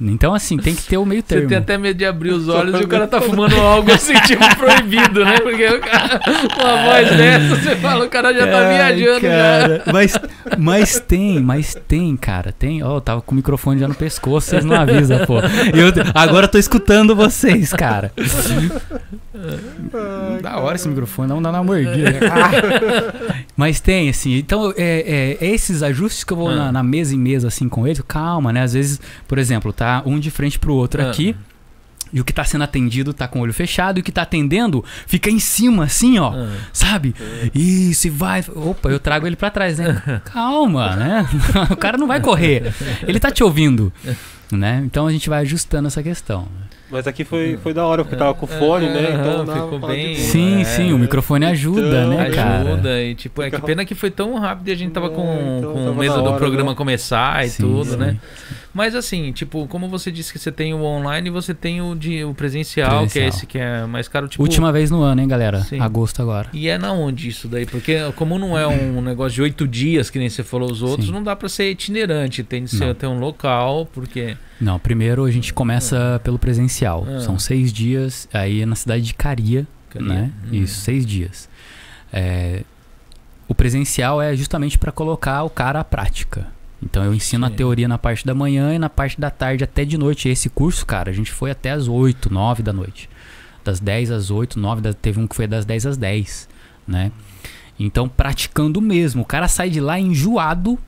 Então, 0.00 0.32
assim, 0.32 0.56
tem 0.56 0.74
que 0.76 0.82
ter 0.84 0.96
o 0.96 1.04
meio 1.04 1.22
Você 1.22 1.34
termo. 1.34 1.48
tem 1.48 1.58
até 1.58 1.76
medo 1.76 1.96
de 1.98 2.04
abrir 2.06 2.30
os 2.30 2.48
olhos 2.48 2.80
e 2.80 2.84
o 2.84 2.88
cara 2.88 3.06
tá 3.08 3.20
fumando 3.20 3.56
algo 3.56 3.90
assim, 3.92 4.14
tipo 4.20 4.44
proibido, 4.56 5.24
né? 5.24 5.40
Porque 5.40 5.66
o 5.66 5.80
cara, 5.80 6.20
uma 6.56 6.82
voz 6.84 7.16
dessa, 7.16 7.56
você 7.56 7.76
fala, 7.76 8.04
o 8.04 8.08
cara 8.08 8.32
já 8.32 8.46
tá 8.46 8.58
Ai, 8.58 8.94
viajando 8.94 9.20
já. 9.22 9.28
cara, 9.28 9.82
Mas, 9.92 10.18
mas 10.56 11.00
tem, 11.00 11.40
mas 11.40 11.74
tem, 11.88 12.16
cara. 12.16 12.52
Tem. 12.52 12.80
Ó, 12.82 12.96
eu 12.96 13.00
tava 13.00 13.20
com 13.22 13.32
o 13.32 13.34
microfone 13.36 13.80
já 13.80 13.88
no 13.88 13.94
pescoço, 13.94 14.50
vocês 14.50 14.64
não 14.64 14.76
avisam, 14.76 15.18
pô. 15.26 15.38
Eu, 15.40 15.92
agora 16.14 16.46
eu 16.46 16.50
tô 16.50 16.58
escutando 16.58 17.16
vocês, 17.16 17.72
cara. 17.72 18.12
da 20.42 20.58
hora 20.58 20.76
esse 20.76 20.88
microfone, 20.88 21.28
não 21.28 21.42
dá 21.42 21.50
uma 21.50 21.64
mordida. 21.64 22.18
Ah. 22.30 23.42
Mas 23.56 23.80
tem, 23.80 24.08
assim. 24.08 24.36
Então, 24.36 24.72
é, 24.76 25.36
é- 25.40 25.46
é 25.46 25.50
esses 25.50 25.82
ajustes 25.82 26.24
que 26.24 26.32
eu 26.32 26.36
vou 26.36 26.48
Ah. 26.50 26.54
na, 26.54 26.72
na 26.72 26.82
mesa 26.82 27.14
em 27.14 27.18
mesa, 27.18 27.48
assim, 27.48 27.68
com 27.68 27.86
eles. 27.86 28.00
Calma, 28.06 28.52
né? 28.52 28.62
Às 28.62 28.74
vezes, 28.74 29.00
por 29.26 29.38
exemplo, 29.38 29.72
tá 29.72 29.87
um 30.06 30.18
de 30.18 30.30
frente 30.30 30.58
pro 30.58 30.74
outro 30.74 31.02
Ah. 31.02 31.10
aqui. 31.10 31.34
E 32.10 32.20
o 32.22 32.24
que 32.24 32.32
tá 32.32 32.42
sendo 32.42 32.64
atendido 32.64 33.12
tá 33.12 33.28
com 33.28 33.38
o 33.38 33.42
olho 33.42 33.52
fechado 33.52 33.98
e 33.98 34.00
o 34.00 34.02
que 34.02 34.10
tá 34.10 34.22
atendendo 34.22 34.82
fica 35.06 35.28
em 35.28 35.38
cima, 35.38 35.84
assim, 35.84 36.18
ó. 36.18 36.32
Ah. 36.34 36.56
Sabe? 36.72 37.14
Isso, 37.54 38.06
e 38.06 38.10
vai. 38.10 38.42
Opa, 38.54 38.88
eu 38.88 38.98
trago 38.98 39.26
ele 39.26 39.36
pra 39.36 39.50
trás, 39.50 39.78
né? 39.78 40.02
Calma, 40.24 40.96
né? 40.96 41.28
o 41.70 41.76
cara 41.76 41.98
não 41.98 42.06
vai 42.06 42.18
correr. 42.20 42.72
Ele 43.06 43.20
tá 43.20 43.30
te 43.30 43.44
ouvindo. 43.44 43.92
Né? 44.50 44.82
Então 44.86 45.06
a 45.06 45.12
gente 45.12 45.28
vai 45.28 45.42
ajustando 45.42 45.88
essa 45.88 46.02
questão. 46.02 46.48
Mas 46.90 47.06
aqui 47.06 47.22
foi, 47.22 47.58
foi 47.62 47.74
da 47.74 47.84
hora, 47.84 48.02
porque 48.02 48.16
tava 48.16 48.32
com 48.32 48.46
fone, 48.46 48.86
né? 48.86 49.10
Então 49.20 49.32
Aham, 49.36 49.44
dava 49.44 49.52
ficou 49.62 49.68
pra 49.78 49.80
falar 49.80 49.92
de 49.94 49.98
bem- 50.02 50.14
boa. 50.14 50.26
Sim, 50.26 50.60
é, 50.60 50.64
sim, 50.64 50.92
o 50.94 50.98
microfone 50.98 51.44
ajuda, 51.44 51.80
Então, 51.86 52.08
né, 52.08 52.30
cara? 52.30 52.70
Ajuda 52.72 53.02
e 53.02 53.14
tipo, 53.14 53.42
é 53.42 53.50
que 53.50 53.60
pena 53.60 53.84
que 53.84 53.94
foi 53.94 54.10
tão 54.10 54.34
rápido 54.38 54.68
e 54.68 54.72
a 54.72 54.74
gente 54.74 54.92
tava 54.92 55.10
com, 55.10 55.22
É, 55.28 55.58
então 55.58 55.72
com 55.74 55.84
tava 55.84 55.94
medo 56.00 56.22
do 56.22 56.34
programa 56.34 56.70
né? 56.70 56.76
começar 56.76 57.44
e 57.44 57.50
Sim, 57.50 57.62
tudo, 57.62 57.90
sim. 57.90 57.96
né? 57.96 58.16
Mas 58.72 58.94
assim, 58.94 59.32
tipo, 59.32 59.66
como 59.66 59.88
você 59.88 60.10
disse 60.10 60.32
que 60.32 60.38
você 60.38 60.50
tem 60.52 60.72
o 60.72 60.82
online 60.82 61.28
e 61.28 61.30
você 61.30 61.52
tem 61.52 61.82
o, 61.82 61.94
de, 61.94 62.24
o 62.24 62.32
presencial, 62.32 62.88
que 62.88 62.94
é 62.94 62.98
Presencial. 63.00 63.28
esse 63.28 63.46
que 63.46 63.58
é 63.58 63.84
mais 63.86 64.08
caro, 64.08 64.26
tipo. 64.28 64.42
Última 64.42 64.70
vez 64.72 64.90
no 64.90 65.02
ano, 65.02 65.20
hein, 65.20 65.28
galera? 65.28 65.60
Sim. 65.60 65.80
Agosto 65.80 66.22
agora. 66.22 66.48
E 66.52 66.68
é 66.68 66.78
na 66.78 66.92
onde 66.92 67.28
isso 67.28 67.48
daí? 67.48 67.66
Porque 67.66 67.96
como 68.16 68.38
não 68.38 68.56
é 68.58 68.66
um 68.66 69.00
negócio 69.02 69.32
de 69.34 69.42
oito 69.42 69.66
dias, 69.68 70.08
que 70.10 70.18
nem 70.18 70.28
você 70.30 70.42
falou 70.42 70.70
os 70.70 70.80
outros, 70.80 71.06
Sim. 71.08 71.12
não 71.12 71.22
dá 71.22 71.34
pra 71.36 71.48
ser 71.48 71.70
itinerante. 71.70 72.42
Tem 72.42 72.64
de 72.64 72.70
ser 72.70 72.84
Não. 72.84 72.90
até 72.92 73.06
um 73.08 73.18
local, 73.18 73.86
porque. 73.92 74.36
Não, 74.60 74.78
primeiro 74.78 75.24
a 75.24 75.30
gente 75.30 75.52
começa 75.52 76.20
pelo 76.24 76.38
presencial. 76.38 77.06
Ah. 77.08 77.20
São 77.20 77.38
seis 77.38 77.72
dias 77.72 78.28
aí 78.32 78.66
na 78.66 78.74
cidade 78.74 79.04
de 79.04 79.14
Caria, 79.14 79.66
Caria, 79.90 80.08
né? 80.08 80.32
hum. 80.46 80.54
Isso, 80.54 80.80
seis 80.80 81.06
dias. 81.06 81.48
É, 82.12 82.64
o 83.46 83.54
presencial 83.54 84.20
é 84.20 84.34
justamente 84.36 84.78
para 84.78 84.92
colocar 84.92 85.42
o 85.42 85.50
cara 85.50 85.80
à 85.80 85.84
prática. 85.84 86.46
Então 86.82 87.04
eu 87.04 87.14
ensino 87.14 87.46
a 87.46 87.50
Sim. 87.50 87.56
teoria 87.56 87.88
na 87.88 87.98
parte 87.98 88.24
da 88.24 88.34
manhã 88.34 88.74
e 88.74 88.78
na 88.78 88.88
parte 88.88 89.20
da 89.20 89.30
tarde 89.30 89.64
até 89.64 89.84
de 89.84 89.98
noite. 89.98 90.28
Esse 90.28 90.48
curso, 90.48 90.84
cara, 90.86 91.10
a 91.10 91.14
gente 91.14 91.32
foi 91.32 91.50
até 91.50 91.70
as 91.70 91.88
8, 91.88 92.32
9 92.32 92.62
da 92.62 92.72
noite. 92.72 93.08
Das 93.64 93.80
10 93.80 94.10
às 94.10 94.30
8, 94.30 94.58
9, 94.58 94.80
da, 94.80 94.92
teve 94.92 95.20
um 95.20 95.26
que 95.26 95.34
foi 95.34 95.46
das 95.46 95.64
10 95.64 95.86
às 95.86 95.96
10, 95.96 96.48
né? 96.86 97.10
Então 97.78 98.08
praticando 98.08 98.80
mesmo. 98.80 99.22
O 99.22 99.26
cara 99.26 99.48
sai 99.48 99.70
de 99.70 99.80
lá 99.80 99.98
enjoado 99.98 100.78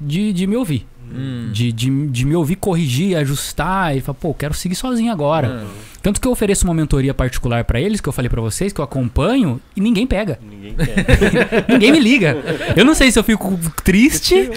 de, 0.00 0.32
de 0.32 0.46
me 0.46 0.56
ouvir. 0.56 0.86
Hum. 1.12 1.50
De, 1.52 1.70
de, 1.72 2.06
de 2.08 2.24
me 2.26 2.34
ouvir 2.36 2.56
corrigir, 2.56 3.16
ajustar 3.16 3.96
e 3.96 4.00
falar, 4.00 4.14
pô, 4.18 4.32
quero 4.34 4.54
seguir 4.54 4.74
sozinho 4.74 5.12
agora. 5.12 5.62
Ah, 5.64 5.94
Tanto 6.02 6.20
que 6.20 6.28
eu 6.28 6.32
ofereço 6.32 6.64
uma 6.66 6.74
mentoria 6.74 7.14
particular 7.14 7.64
pra 7.64 7.80
eles, 7.80 7.98
que 8.00 8.08
eu 8.08 8.12
falei 8.12 8.28
pra 8.28 8.40
vocês, 8.40 8.72
que 8.74 8.80
eu 8.80 8.84
acompanho, 8.84 9.58
e 9.74 9.80
ninguém 9.80 10.06
pega. 10.06 10.38
Ninguém 10.42 10.74
ninguém 11.68 11.92
me 11.92 11.98
liga. 12.00 12.36
Eu 12.76 12.84
não 12.84 12.94
sei 12.94 13.10
se 13.10 13.18
eu 13.18 13.24
fico 13.24 13.58
triste 13.82 14.50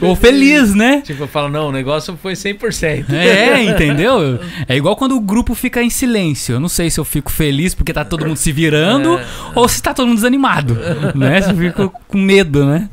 ou 0.00 0.16
feliz, 0.16 0.74
né? 0.74 1.02
Tipo, 1.02 1.24
eu 1.24 1.28
falo, 1.28 1.48
não, 1.50 1.68
o 1.68 1.72
negócio 1.72 2.16
foi 2.22 2.32
100%. 2.32 3.12
É, 3.12 3.62
entendeu? 3.64 4.40
É 4.66 4.76
igual 4.76 4.96
quando 4.96 5.14
o 5.14 5.20
grupo 5.20 5.54
fica 5.54 5.82
em 5.82 5.90
silêncio. 5.90 6.54
Eu 6.54 6.60
não 6.60 6.68
sei 6.70 6.88
se 6.90 6.98
eu 6.98 7.04
fico 7.04 7.30
feliz 7.30 7.74
porque 7.74 7.92
tá 7.92 8.04
todo 8.04 8.26
mundo 8.26 8.36
se 8.38 8.50
virando 8.50 9.18
É. 9.18 9.26
ou 9.54 9.68
se 9.68 9.82
tá 9.82 9.92
todo 9.92 10.06
mundo 10.06 10.16
desanimado, 10.16 10.74
né? 11.14 11.42
Se 11.42 11.50
eu 11.50 11.56
fico 11.56 11.92
com 12.08 12.18
medo, 12.18 12.64
né? 12.64 12.88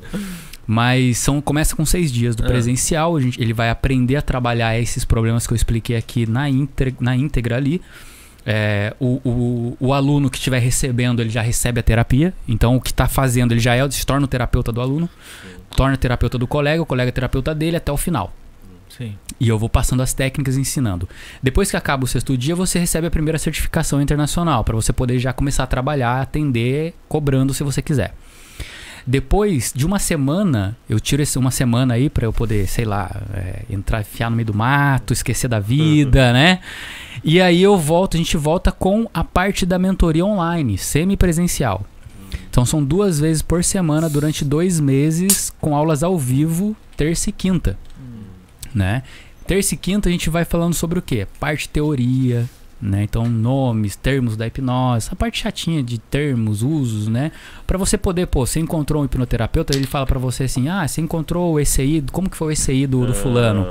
Mas 0.72 1.18
são, 1.18 1.42
começa 1.42 1.76
com 1.76 1.86
seis 1.86 2.10
dias 2.10 2.34
do 2.34 2.46
É. 2.46 2.48
presencial. 2.48 3.18
A 3.18 3.20
gente, 3.20 3.42
ele 3.42 3.52
vai 3.52 3.70
aprender 3.70 4.16
a 4.16 4.22
trabalhar 4.22 4.80
esses 4.80 5.04
problemas 5.04 5.46
que 5.46 5.52
eu 5.52 5.56
expliquei 5.58 5.98
aqui 5.98 6.26
na, 6.26 6.50
íntegra, 6.50 6.96
na 7.02 7.14
íntegra 7.14 7.58
ali. 7.58 7.82
É, 8.46 8.96
o, 8.98 9.20
o, 9.26 9.78
o 9.82 9.94
aluno 9.94 10.30
que 10.30 10.38
estiver 10.38 10.60
recebendo, 10.60 11.20
ele 11.22 11.30
já 11.30 11.42
recebe 11.42 11.82
a 11.82 11.84
terapia. 11.84 12.34
Então, 12.48 12.78
o 12.78 12.80
que 12.80 12.92
está 12.92 13.06
fazendo, 13.06 13.52
ele 13.52 13.60
já 13.60 13.76
é, 13.76 13.92
se 13.92 14.06
torna 14.06 14.24
o 14.24 14.28
terapeuta 14.30 14.72
do 14.72 14.80
aluno, 14.80 15.10
torna 15.76 15.96
o 15.96 15.98
terapeuta 15.98 16.38
do 16.38 16.48
colega, 16.48 16.82
o 16.82 16.86
colega 16.86 17.10
é 17.10 17.12
terapeuta 17.12 17.54
dele 17.54 17.76
até 17.76 17.92
o 17.92 17.98
final. 17.98 18.34
Sim. 18.98 19.18
E 19.42 19.50
eu 19.50 19.60
vou 19.60 19.68
passando 19.68 20.02
as 20.02 20.14
técnicas 20.14 20.56
e 20.56 20.62
ensinando. 20.62 21.06
Depois 21.44 21.70
que 21.70 21.76
acaba 21.76 22.06
o 22.06 22.08
sexto 22.08 22.38
dia, 22.38 22.56
você 22.56 22.80
recebe 22.80 23.08
a 23.08 23.12
primeira 23.12 23.38
certificação 23.38 24.02
internacional, 24.02 24.64
para 24.64 24.76
você 24.76 24.94
poder 24.94 25.20
já 25.20 25.34
começar 25.34 25.64
a 25.64 25.68
trabalhar, 25.68 26.22
atender, 26.22 26.94
cobrando 27.10 27.54
se 27.54 27.62
você 27.62 27.82
quiser. 27.82 28.14
Depois 29.06 29.72
de 29.76 29.86
uma 29.86 30.00
semana, 30.00 30.78
eu 30.90 31.00
tiro 31.00 31.22
esse- 31.22 31.38
uma 31.40 31.52
semana 31.52 31.96
aí 31.96 32.10
para 32.10 32.26
eu 32.26 32.34
poder, 32.34 32.68
sei 32.68 32.86
lá, 32.86 33.10
é, 33.34 33.64
entrar, 33.70 34.02
enfiar 34.02 34.30
no 34.30 34.36
meio 34.36 34.46
do 34.48 34.54
mato, 34.54 35.12
esquecer 35.14 35.48
da 35.48 35.60
vida, 35.60 36.32
né? 36.34 36.60
E 37.24 37.42
aí 37.42 37.62
eu 37.62 37.78
volto, 37.78 38.16
a 38.16 38.18
gente 38.18 38.38
volta 38.38 38.72
com 38.72 39.08
a 39.14 39.24
parte 39.24 39.66
da 39.66 39.78
mentoria 39.80 40.26
online, 40.26 40.78
semipresencial. 40.78 41.86
Então 42.50 42.66
são 42.66 42.84
duas 42.84 43.20
vezes 43.20 43.42
por 43.42 43.64
semana 43.64 44.10
durante 44.10 44.44
dois 44.46 44.80
meses, 44.80 45.54
com 45.60 45.76
aulas 45.76 46.04
ao 46.04 46.18
vivo, 46.18 46.76
terça 46.98 47.30
e 47.30 47.34
quinta. 47.34 47.78
Né? 48.74 49.04
Terça 49.48 49.74
e 49.74 49.78
quinta 49.78 50.08
a 50.08 50.12
gente 50.12 50.30
vai 50.30 50.46
falando 50.46 50.74
sobre 50.74 50.98
o 51.00 51.02
quê? 51.02 51.28
Parte 51.40 51.68
teoria, 51.68 52.48
né? 52.82 53.04
Então, 53.04 53.30
nomes, 53.30 53.96
termos 53.96 54.36
da 54.36 54.48
hipnose, 54.48 55.06
essa 55.08 55.16
parte 55.16 55.40
chatinha 55.40 55.84
de 55.84 55.98
termos, 56.00 56.64
usos, 56.64 57.08
né? 57.08 57.32
Para 57.68 57.78
você 57.78 57.98
poder, 57.98 58.26
pô, 58.28 58.46
você 58.46 58.60
encontrou 58.60 59.02
um 59.02 59.06
hipnoterapeuta, 59.06 59.76
ele 59.76 59.86
fala 59.86 60.06
para 60.06 60.18
você 60.20 60.44
assim: 60.46 60.68
"Ah, 60.68 60.88
você 60.88 61.00
encontrou 61.02 61.54
o 61.54 61.60
ECI, 61.60 62.04
como 62.12 62.30
que 62.30 62.36
foi 62.38 62.48
o 62.48 62.52
ECI 62.52 62.88
do, 62.88 63.06
do 63.06 63.14
fulano?" 63.14 63.68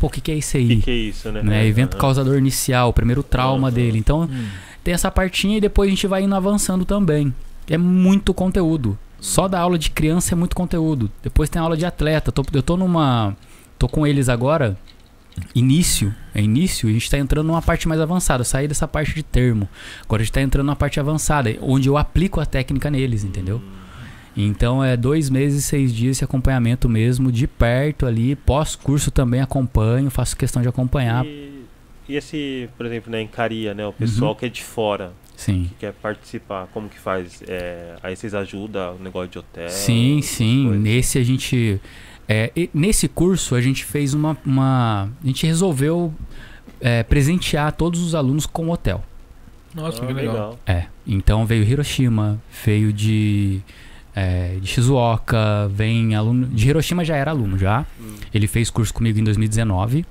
Pô, 0.00 0.08
o 0.08 0.10
que 0.10 0.20
que 0.20 0.32
é 0.32 0.36
ECI? 0.36 0.66
que, 0.68 0.82
que 0.82 0.90
é 0.90 0.94
isso, 0.94 1.30
né? 1.32 1.42
né? 1.42 1.66
Evento 1.66 1.94
Aham. 1.94 2.00
causador 2.00 2.36
inicial, 2.36 2.88
o 2.90 2.92
primeiro 2.92 3.22
trauma 3.22 3.68
Aham. 3.68 3.74
dele. 3.74 3.98
Então, 3.98 4.22
Hum. 4.30 4.48
tem 4.84 4.92
essa 4.92 5.10
partinha 5.10 5.56
e 5.56 5.60
depois 5.60 5.88
a 5.88 5.90
gente 5.90 6.06
vai 6.06 6.22
indo 6.24 6.34
avançando 6.34 6.84
também. 6.84 7.32
É 7.70 7.78
muito 7.78 8.34
conteúdo. 8.34 8.98
Só 9.20 9.48
da 9.48 9.58
aula 9.60 9.78
de 9.78 9.90
criança 9.90 10.34
é 10.34 10.36
muito 10.36 10.54
conteúdo. 10.54 11.10
Depois 11.22 11.48
tem 11.50 11.60
aula 11.60 11.76
de 11.76 11.84
atleta. 11.86 12.30
Tô- 12.32 12.44
eu 12.52 12.62
tô 12.62 12.76
numa. 12.76 13.36
Tô 13.78 13.88
com 13.88 14.06
eles 14.06 14.28
agora. 14.28 14.76
Início. 15.54 16.14
É 16.34 16.40
início. 16.40 16.88
A 16.88 16.92
gente 16.92 17.10
tá 17.10 17.18
entrando 17.18 17.46
numa 17.46 17.62
parte 17.62 17.88
mais 17.88 18.00
avançada. 18.00 18.44
Saí 18.44 18.68
dessa 18.68 18.86
parte 18.86 19.14
de 19.14 19.22
termo. 19.22 19.68
Agora 20.04 20.22
a 20.22 20.24
gente 20.24 20.32
tá 20.32 20.40
entrando 20.40 20.66
numa 20.66 20.76
parte 20.76 21.00
avançada. 21.00 21.56
Onde 21.60 21.88
eu 21.88 21.96
aplico 21.96 22.40
a 22.40 22.46
técnica 22.46 22.90
neles, 22.90 23.24
entendeu? 23.24 23.62
Então 24.36 24.84
é 24.84 24.96
dois 24.96 25.28
meses, 25.28 25.64
seis 25.64 25.92
dias 25.92 26.18
esse 26.18 26.24
acompanhamento 26.24 26.88
mesmo, 26.88 27.32
de 27.32 27.48
perto 27.48 28.06
ali. 28.06 28.36
Pós-curso 28.36 29.10
também 29.10 29.40
acompanho, 29.40 30.10
faço 30.10 30.36
questão 30.36 30.62
de 30.62 30.68
acompanhar. 30.68 31.26
E, 31.26 31.64
e 32.08 32.16
esse, 32.16 32.68
por 32.76 32.86
exemplo, 32.86 33.10
na 33.10 33.20
Encaria, 33.20 33.74
né? 33.74 33.84
O 33.84 33.92
pessoal 33.92 34.36
que 34.36 34.46
é 34.46 34.48
de 34.48 34.62
fora, 34.62 35.12
Sim. 35.36 35.64
que 35.64 35.74
quer 35.80 35.92
participar, 35.92 36.68
como 36.72 36.88
que 36.88 36.98
faz? 36.98 37.42
É, 37.48 37.96
aí 38.00 38.14
vocês 38.14 38.32
ajudam 38.32 38.94
o 38.94 39.02
negócio 39.02 39.28
de 39.28 39.38
hotel? 39.38 39.68
Sim, 39.70 40.20
sim. 40.22 40.70
Nesse 40.70 41.18
a 41.18 41.22
gente. 41.24 41.80
É, 42.28 42.52
e 42.54 42.68
nesse 42.74 43.08
curso 43.08 43.54
a 43.54 43.60
gente 43.60 43.84
fez 43.84 44.12
uma. 44.14 44.36
uma- 44.44 45.08
a 45.22 45.26
gente 45.26 45.46
resolveu 45.46 46.12
é, 46.80 47.02
presentear 47.02 47.72
todos 47.72 48.00
os 48.00 48.14
alunos 48.14 48.46
com 48.46 48.70
hotel. 48.70 49.02
Nossa, 49.74 50.02
Ah, 50.02 50.06
que 50.06 50.12
legal. 50.12 50.58
É. 50.66 50.84
Então 51.06 51.44
veio 51.46 51.64
Hiroshima, 51.64 52.40
veio 52.64 52.92
de. 52.92 53.60
é, 54.14 54.56
de 54.60 54.66
Shizuoka, 54.66 55.68
vem 55.72 56.14
aluno. 56.14 56.46
De 56.46 56.68
Hiroshima 56.68 57.04
já 57.04 57.16
era 57.16 57.30
aluno 57.30 57.56
já. 57.58 57.84
Hum. 58.00 58.14
Ele 58.32 58.46
fez 58.46 58.70
curso 58.70 58.92
comigo 58.94 59.18
em 59.18 59.24
2019, 59.24 60.04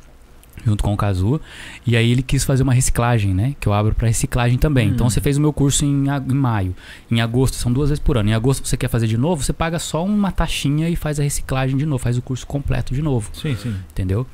junto 0.66 0.84
com 0.84 0.94
o 0.94 0.98
Kazu. 0.98 1.40
E 1.86 1.96
aí 1.96 2.12
ele 2.12 2.22
quis 2.22 2.44
fazer 2.44 2.64
uma 2.64 2.74
reciclagem, 2.74 3.34
né? 3.34 3.56
Que 3.60 3.68
eu 3.68 3.74
abro 3.74 3.94
para 3.96 4.08
reciclagem 4.08 4.58
também. 4.58 4.90
Hum. 4.90 4.92
Então 4.94 5.10
você 5.10 5.22
fez 5.22 5.38
o 5.38 5.42
meu 5.42 5.54
curso 5.54 5.86
em, 5.86 6.06
em 6.08 6.34
maio. 6.34 6.76
Em 7.10 7.22
agosto, 7.22 7.56
são 7.56 7.72
duas 7.72 7.90
vezes 7.90 8.04
por 8.04 8.18
ano. 8.18 8.30
Em 8.30 8.34
agosto 8.34 8.68
você 8.68 8.76
quer 8.78 8.90
fazer 8.90 9.08
de 9.08 9.18
novo, 9.18 9.44
você 9.44 9.54
paga 9.54 9.80
só 9.80 10.04
uma 10.06 10.32
taxinha 10.32 10.90
e 10.90 10.96
faz 10.96 11.20
a 11.20 11.24
reciclagem 11.24 11.78
de 11.78 11.86
novo, 11.86 12.02
faz 12.04 12.18
o 12.18 12.22
curso 12.22 12.46
completo 12.46 12.94
de 12.94 13.02
novo, 13.02 13.30
Sim, 13.34 13.56
sim. 13.56 13.76
entendeu? 13.92 14.26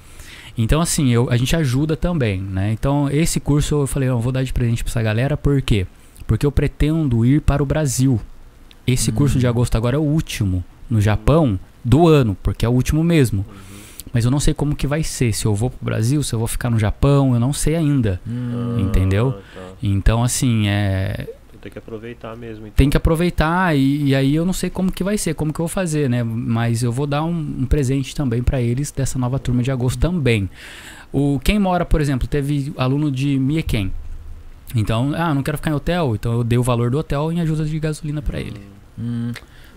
Então 0.57 0.81
assim, 0.81 1.09
eu, 1.09 1.29
a 1.31 1.37
gente 1.37 1.55
ajuda 1.55 1.95
também, 1.97 2.39
né? 2.39 2.71
Então 2.71 3.09
esse 3.09 3.39
curso 3.39 3.75
eu 3.81 3.87
falei, 3.87 4.09
eu 4.09 4.19
vou 4.19 4.31
dar 4.31 4.43
de 4.43 4.53
presente 4.53 4.83
pra 4.83 4.91
essa 4.91 5.01
galera, 5.01 5.35
por 5.35 5.61
quê? 5.61 5.87
Porque 6.27 6.45
eu 6.45 6.51
pretendo 6.51 7.25
ir 7.25 7.41
para 7.41 7.61
o 7.61 7.65
Brasil. 7.65 8.19
Esse 8.85 9.11
Hum. 9.11 9.15
curso 9.15 9.39
de 9.39 9.47
agosto 9.47 9.75
agora 9.75 9.95
é 9.95 9.99
o 9.99 10.03
último 10.03 10.63
no 10.89 11.01
Japão 11.01 11.59
do 11.83 12.07
ano, 12.07 12.37
porque 12.43 12.65
é 12.65 12.69
o 12.69 12.71
último 12.71 13.03
mesmo. 13.03 13.45
Mas 14.13 14.25
eu 14.25 14.31
não 14.31 14.39
sei 14.39 14.53
como 14.53 14.75
que 14.75 14.85
vai 14.85 15.03
ser, 15.03 15.33
se 15.33 15.45
eu 15.45 15.55
vou 15.55 15.69
pro 15.71 15.83
Brasil, 15.83 16.21
se 16.21 16.33
eu 16.33 16.39
vou 16.39 16.47
ficar 16.47 16.69
no 16.69 16.77
Japão, 16.77 17.33
eu 17.33 17.39
não 17.39 17.51
sei 17.51 17.75
ainda. 17.75 18.21
Hum. 18.27 18.77
Entendeu? 18.79 19.35
Ah, 19.37 19.41
tá. 19.55 19.61
Então 19.81 20.23
assim, 20.23 20.67
é, 20.67 21.27
Tem 21.59 21.71
que 21.71 21.79
aproveitar 21.79 22.35
mesmo. 22.37 22.67
Então. 22.67 22.75
tem 22.75 22.89
que 22.89 22.97
aproveitar 22.97 23.75
e, 23.75 24.09
e 24.09 24.15
aí 24.15 24.35
eu 24.35 24.45
não 24.45 24.53
sei 24.53 24.69
como 24.69 24.91
que 24.91 25.03
vai 25.03 25.17
ser, 25.17 25.33
como 25.33 25.51
que 25.51 25.59
eu 25.59 25.63
vou 25.63 25.69
fazer, 25.69 26.09
né? 26.09 26.23
Mas 26.23 26.83
eu 26.83 26.91
vou 26.91 27.07
dar 27.07 27.23
um, 27.23 27.31
um 27.31 27.65
presente 27.65 28.15
também 28.15 28.43
pra 28.43 28.61
eles 28.61 28.91
dessa 28.91 29.17
nova 29.17 29.39
turma 29.39 29.63
de 29.63 29.71
agosto 29.71 29.99
também. 29.99 30.49
O 31.11 31.39
quem 31.43 31.57
mora, 31.57 31.85
por 31.85 32.01
exemplo, 32.01 32.27
teve 32.27 32.71
aluno 32.77 33.09
de 33.11 33.39
Mieken. 33.39 33.91
Então, 34.75 35.13
ah, 35.15 35.33
não 35.33 35.43
quero 35.43 35.57
ficar 35.57 35.71
em 35.71 35.73
hotel, 35.73 36.15
então 36.15 36.33
eu 36.33 36.43
dei 36.43 36.57
o 36.57 36.63
valor 36.63 36.89
do 36.89 36.97
hotel 36.97 37.31
em 37.31 37.39
ajuda 37.41 37.63
de 37.65 37.79
gasolina 37.79 38.21
pra 38.21 38.39
ele. 38.39 38.59
Hum. 38.97 39.31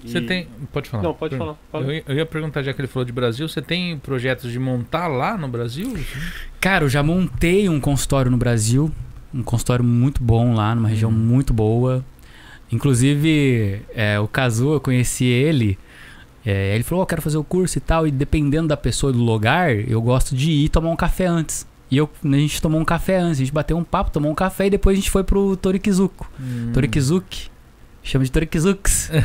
Você 0.05 0.19
E- 0.19 0.23
tem. 0.27 0.47
Pode 0.73 0.89
falar. 0.89 1.03
Não, 1.03 1.15
pode 1.15 1.37
falar. 1.37 1.57
fala. 1.73 1.85
Eu 1.87 1.93
ia, 1.95 2.05
eu 2.07 2.15
ia 2.17 2.27
perguntar, 2.27 2.63
já 2.63 2.73
que 2.73 2.81
ele 2.81 2.87
falou 2.89 3.05
de 3.05 3.13
Brasil, 3.13 3.49
você 3.49 3.61
tem 3.63 3.99
projetos 3.99 4.53
de 4.53 4.59
montar 4.59 5.09
lá 5.09 5.37
no 5.37 5.49
Brasil? 5.49 5.97
Cara, 6.61 6.85
eu 6.85 6.89
já 6.89 7.03
montei 7.03 7.69
um 7.69 7.81
consultório 7.81 8.31
no 8.31 8.37
Brasil, 8.37 8.93
um 9.35 9.43
consultório 9.43 9.85
muito 9.85 10.23
bom 10.23 10.55
lá, 10.55 10.75
numa 10.75 10.89
região 10.89 11.11
Hum. 11.11 11.15
muito 11.15 11.53
boa. 11.53 12.05
Inclusive, 12.71 13.81
é, 13.95 14.19
o 14.21 14.29
Kazu, 14.29 14.75
eu 14.75 14.81
conheci 14.81 15.25
ele. 15.25 15.79
é, 16.49 16.75
ele 16.77 16.85
falou, 16.85 17.01
"Ó, 17.01 17.03
eu 17.03 17.07
quero 17.09 17.21
fazer 17.23 17.39
o 17.39 17.43
curso 17.43 17.77
e 17.77 17.81
tal. 17.81 18.07
E 18.07 18.11
dependendo 18.13 18.69
da 18.69 18.77
pessoa 18.77 19.11
e 19.11 19.13
do 19.17 19.19
lugar, 19.21 19.75
eu 19.75 20.01
gosto 20.01 20.37
de 20.37 20.53
ir 20.53 20.69
tomar 20.69 20.91
um 20.91 20.95
café 20.97 21.27
antes. 21.27 21.67
E 21.91 21.97
eu, 21.97 22.09
a 22.25 22.29
gente 22.37 22.63
tomou 22.63 22.81
um 22.81 22.85
café 22.85 23.19
antes, 23.19 23.41
a 23.41 23.45
gente 23.45 23.53
bateu 23.53 23.77
um 23.77 23.83
papo, 23.83 24.13
tomou 24.13 24.31
um 24.31 24.35
café 24.35 24.67
e 24.67 24.71
depois 24.71 24.97
a 24.97 25.01
gente 25.01 25.11
foi 25.11 25.25
pro 25.25 25.57
Torikizuko. 25.57 26.31
Hum. 26.39 26.71
Torikizuki. 26.73 27.49
Chama 28.07 28.25
de 28.25 28.31
Torikizuks. 28.31 29.11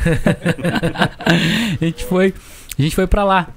a 1.80 1.86
gente 1.86 2.04
foi, 2.04 2.34
a 2.78 2.82
gente 2.82 2.96
foi 2.96 3.06
pra 3.06 3.24
lá. 3.24 3.48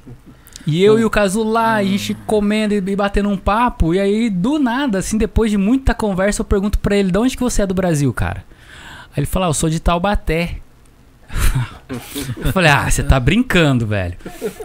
E 0.66 0.82
eu 0.82 0.98
e 0.98 1.04
o 1.04 1.10
Kazu 1.10 1.42
lá, 1.42 1.76
a 1.76 1.82
gente 1.82 2.14
comendo 2.26 2.74
e 2.74 2.96
batendo 2.96 3.30
um 3.30 3.36
papo, 3.36 3.94
e 3.94 4.00
aí 4.00 4.28
do 4.28 4.58
nada, 4.58 4.98
assim, 4.98 5.16
depois 5.16 5.50
de 5.50 5.56
muita 5.56 5.94
conversa, 5.94 6.42
eu 6.42 6.44
pergunto 6.44 6.78
pra 6.78 6.94
ele: 6.94 7.10
"De 7.10 7.18
onde 7.18 7.36
que 7.36 7.42
você 7.42 7.62
é 7.62 7.66
do 7.66 7.74
Brasil, 7.74 8.12
cara?" 8.12 8.44
Aí 9.10 9.20
ele 9.20 9.26
fala: 9.26 9.46
ah, 9.46 9.48
"Eu 9.48 9.54
sou 9.54 9.70
de 9.70 9.80
Taubaté." 9.80 10.58
Eu 12.44 12.52
falei: 12.52 12.70
"Ah, 12.70 12.90
você 12.90 13.02
tá 13.02 13.18
brincando, 13.20 13.86
velho. 13.86 14.14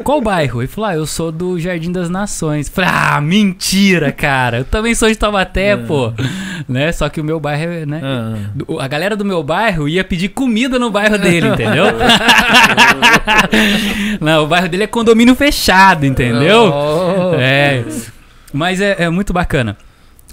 Qual 0.04 0.22
bairro?" 0.22 0.62
Ele 0.62 0.68
falou: 0.68 0.90
"Ah, 0.90 0.96
eu 0.96 1.06
sou 1.06 1.32
do 1.32 1.60
Jardim 1.60 1.92
das 1.92 2.10
Nações." 2.10 2.68
Eu 2.68 2.74
falei: 2.74 2.90
"Ah, 2.94 3.22
mentira, 3.22 4.12
cara. 4.12 4.60
Eu 4.60 4.66
também 4.66 4.96
sou 4.96 5.10
de 5.10 5.16
Taubaté, 5.16 5.76
pô." 5.78 6.14
Né? 6.68 6.92
Só 6.92 7.10
que 7.10 7.22
o 7.22 7.24
meu 7.24 7.40
bairro 7.40 7.72
é, 7.72 7.86
né? 7.86 8.02
Ah, 8.04 8.84
A 8.84 8.88
galera 8.88 9.16
do 9.16 9.26
meu 9.26 9.42
bairro 9.44 9.88
ia 9.88 10.04
pedir 10.04 10.30
comida 10.30 10.78
no 10.78 10.90
bairro 10.92 11.18
dele, 11.18 11.48
entendeu? 11.50 11.86
Não, 14.20 14.44
o 14.44 14.48
bairro 14.48 14.70
dele 14.70 14.84
é 14.84 14.88
condomínio 14.88 15.36
fechado, 15.36 16.06
entendeu? 16.06 16.72
Oh. 16.74 17.36
É. 17.36 17.84
Mas 18.54 18.82
é, 18.82 19.04
é 19.04 19.10
muito 19.10 19.34
bacana. 19.34 19.78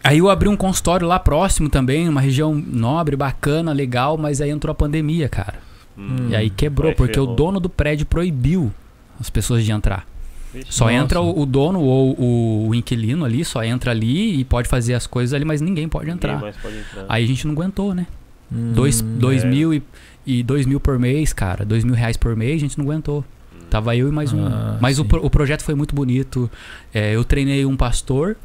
Aí 0.02 0.18
eu 0.18 0.30
abri 0.30 0.48
um 0.48 0.56
consultório 0.56 1.06
lá 1.06 1.18
próximo 1.18 1.68
também, 1.68 2.08
uma 2.08 2.20
região 2.20 2.54
nobre, 2.54 3.16
bacana, 3.16 3.72
legal, 3.72 4.16
mas 4.16 4.40
aí 4.40 4.50
entrou 4.50 4.70
a 4.70 4.74
pandemia, 4.74 5.28
cara. 5.28 5.54
Hum. 5.98 6.28
E 6.30 6.36
aí 6.36 6.50
quebrou, 6.50 6.90
Aí 6.90 6.94
porque 6.94 7.18
o 7.18 7.22
ferrou. 7.24 7.36
dono 7.36 7.60
do 7.60 7.68
prédio 7.68 8.04
proibiu 8.06 8.72
as 9.20 9.30
pessoas 9.30 9.64
de 9.64 9.72
entrar. 9.72 10.06
Vixe. 10.52 10.72
Só 10.72 10.84
Nossa. 10.86 10.96
entra 10.96 11.20
o, 11.20 11.40
o 11.40 11.46
dono 11.46 11.80
ou 11.80 12.14
o, 12.18 12.68
o 12.68 12.74
inquilino 12.74 13.24
ali, 13.24 13.44
só 13.44 13.64
entra 13.64 13.90
ali 13.90 14.38
e 14.40 14.44
pode 14.44 14.68
fazer 14.68 14.94
as 14.94 15.06
coisas 15.06 15.32
ali, 15.34 15.44
mas 15.44 15.60
ninguém 15.60 15.88
pode 15.88 16.04
Ninguém 16.06 16.16
entrar. 16.16 16.40
mais 16.40 16.56
pode 16.56 16.76
entrar. 16.78 17.04
Aí 17.08 17.24
a 17.24 17.26
gente 17.26 17.46
não 17.46 17.54
aguentou, 17.54 17.94
né? 17.94 18.06
Hum. 18.52 18.72
Dois, 18.74 19.00
dois 19.00 19.42
é. 19.44 19.46
mil 19.48 19.74
e, 19.74 19.82
e 20.26 20.42
dois 20.42 20.66
mil 20.66 20.78
por 20.78 20.98
mês, 20.98 21.32
cara. 21.32 21.64
Dois 21.64 21.82
mil 21.84 21.94
reais 21.94 22.16
por 22.16 22.36
mês, 22.36 22.56
a 22.56 22.58
gente 22.58 22.78
não 22.78 22.84
aguentou. 22.84 23.24
Tava 23.68 23.96
eu 23.96 24.08
e 24.08 24.12
mais 24.12 24.32
um. 24.32 24.46
Ah, 24.46 24.78
Mas 24.80 24.98
o, 25.00 25.02
o 25.02 25.28
projeto 25.28 25.62
foi 25.62 25.74
muito 25.74 25.92
bonito. 25.94 26.48
É, 26.94 27.16
eu 27.16 27.24
treinei 27.24 27.66
um 27.66 27.76
pastor 27.76 28.36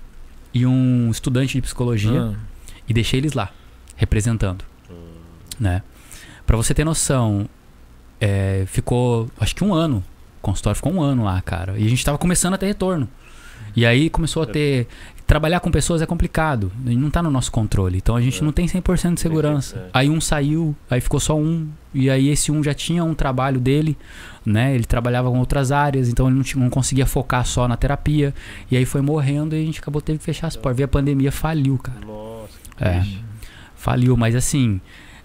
e 0.53 0.65
um 0.65 1.11
estudante 1.11 1.53
de 1.53 1.61
psicologia 1.61 2.31
Ah. 2.33 2.33
e 2.89 2.93
deixei 2.93 3.19
eles 3.19 3.33
lá, 3.33 3.51
representando. 3.95 4.65
Né? 5.59 5.83
Pra 6.51 6.57
você 6.57 6.73
ter 6.73 6.83
noção, 6.83 7.47
é, 8.19 8.65
ficou 8.67 9.29
acho 9.39 9.55
que 9.55 9.63
um 9.63 9.73
ano. 9.73 10.03
O 10.39 10.41
consultório 10.41 10.75
ficou 10.75 10.91
um 10.91 11.01
ano 11.01 11.23
lá, 11.23 11.39
cara. 11.41 11.77
E 11.79 11.85
a 11.85 11.89
gente 11.89 12.03
tava 12.03 12.17
começando 12.17 12.55
a 12.55 12.57
ter 12.57 12.65
retorno. 12.65 13.07
E 13.73 13.85
aí 13.85 14.09
começou 14.09 14.43
a 14.43 14.45
ter. 14.45 14.85
Trabalhar 15.25 15.61
com 15.61 15.71
pessoas 15.71 16.01
é 16.01 16.05
complicado. 16.05 16.69
Não 16.83 17.09
tá 17.09 17.23
no 17.23 17.31
nosso 17.31 17.49
controle. 17.53 17.95
Então 17.99 18.17
a 18.17 18.21
gente 18.21 18.41
É. 18.41 18.43
não 18.43 18.51
tem 18.51 18.67
100% 18.67 19.13
de 19.13 19.21
segurança. 19.21 19.77
é. 19.77 19.89
Aí 19.93 20.09
um 20.09 20.19
saiu, 20.19 20.75
aí 20.89 20.99
ficou 20.99 21.21
só 21.21 21.37
um. 21.37 21.69
E 21.93 22.09
aí 22.09 22.27
esse 22.27 22.51
um 22.51 22.61
já 22.61 22.73
tinha 22.73 23.01
um 23.01 23.13
trabalho 23.13 23.57
dele, 23.61 23.97
né? 24.45 24.75
Ele 24.75 24.83
trabalhava 24.83 25.31
com 25.31 25.39
outras 25.39 25.71
áreas, 25.71 26.09
então 26.09 26.27
ele 26.27 26.35
não, 26.35 26.43
tinha- 26.43 26.61
não 26.61 26.69
conseguia 26.69 27.05
focar 27.05 27.45
só 27.45 27.65
na 27.65 27.77
terapia. 27.77 28.33
E 28.69 28.75
aí 28.75 28.83
foi 28.83 28.99
morrendo 28.99 29.55
e 29.55 29.61
a 29.61 29.65
gente 29.65 29.79
acabou 29.79 30.01
tendo 30.01 30.17
que 30.17 30.25
fechar 30.25 30.47
as 30.47 30.57
portas. 30.57 30.75
Veio 30.75 30.85
a 30.85 30.89
pandemia, 30.89 31.31
faliu, 31.31 31.77
cara. 31.77 32.01
Nossa. 32.05 32.49
É. 32.77 33.01
Faliu, 33.73 34.17
mas 34.17 34.35
assim, 34.35 34.81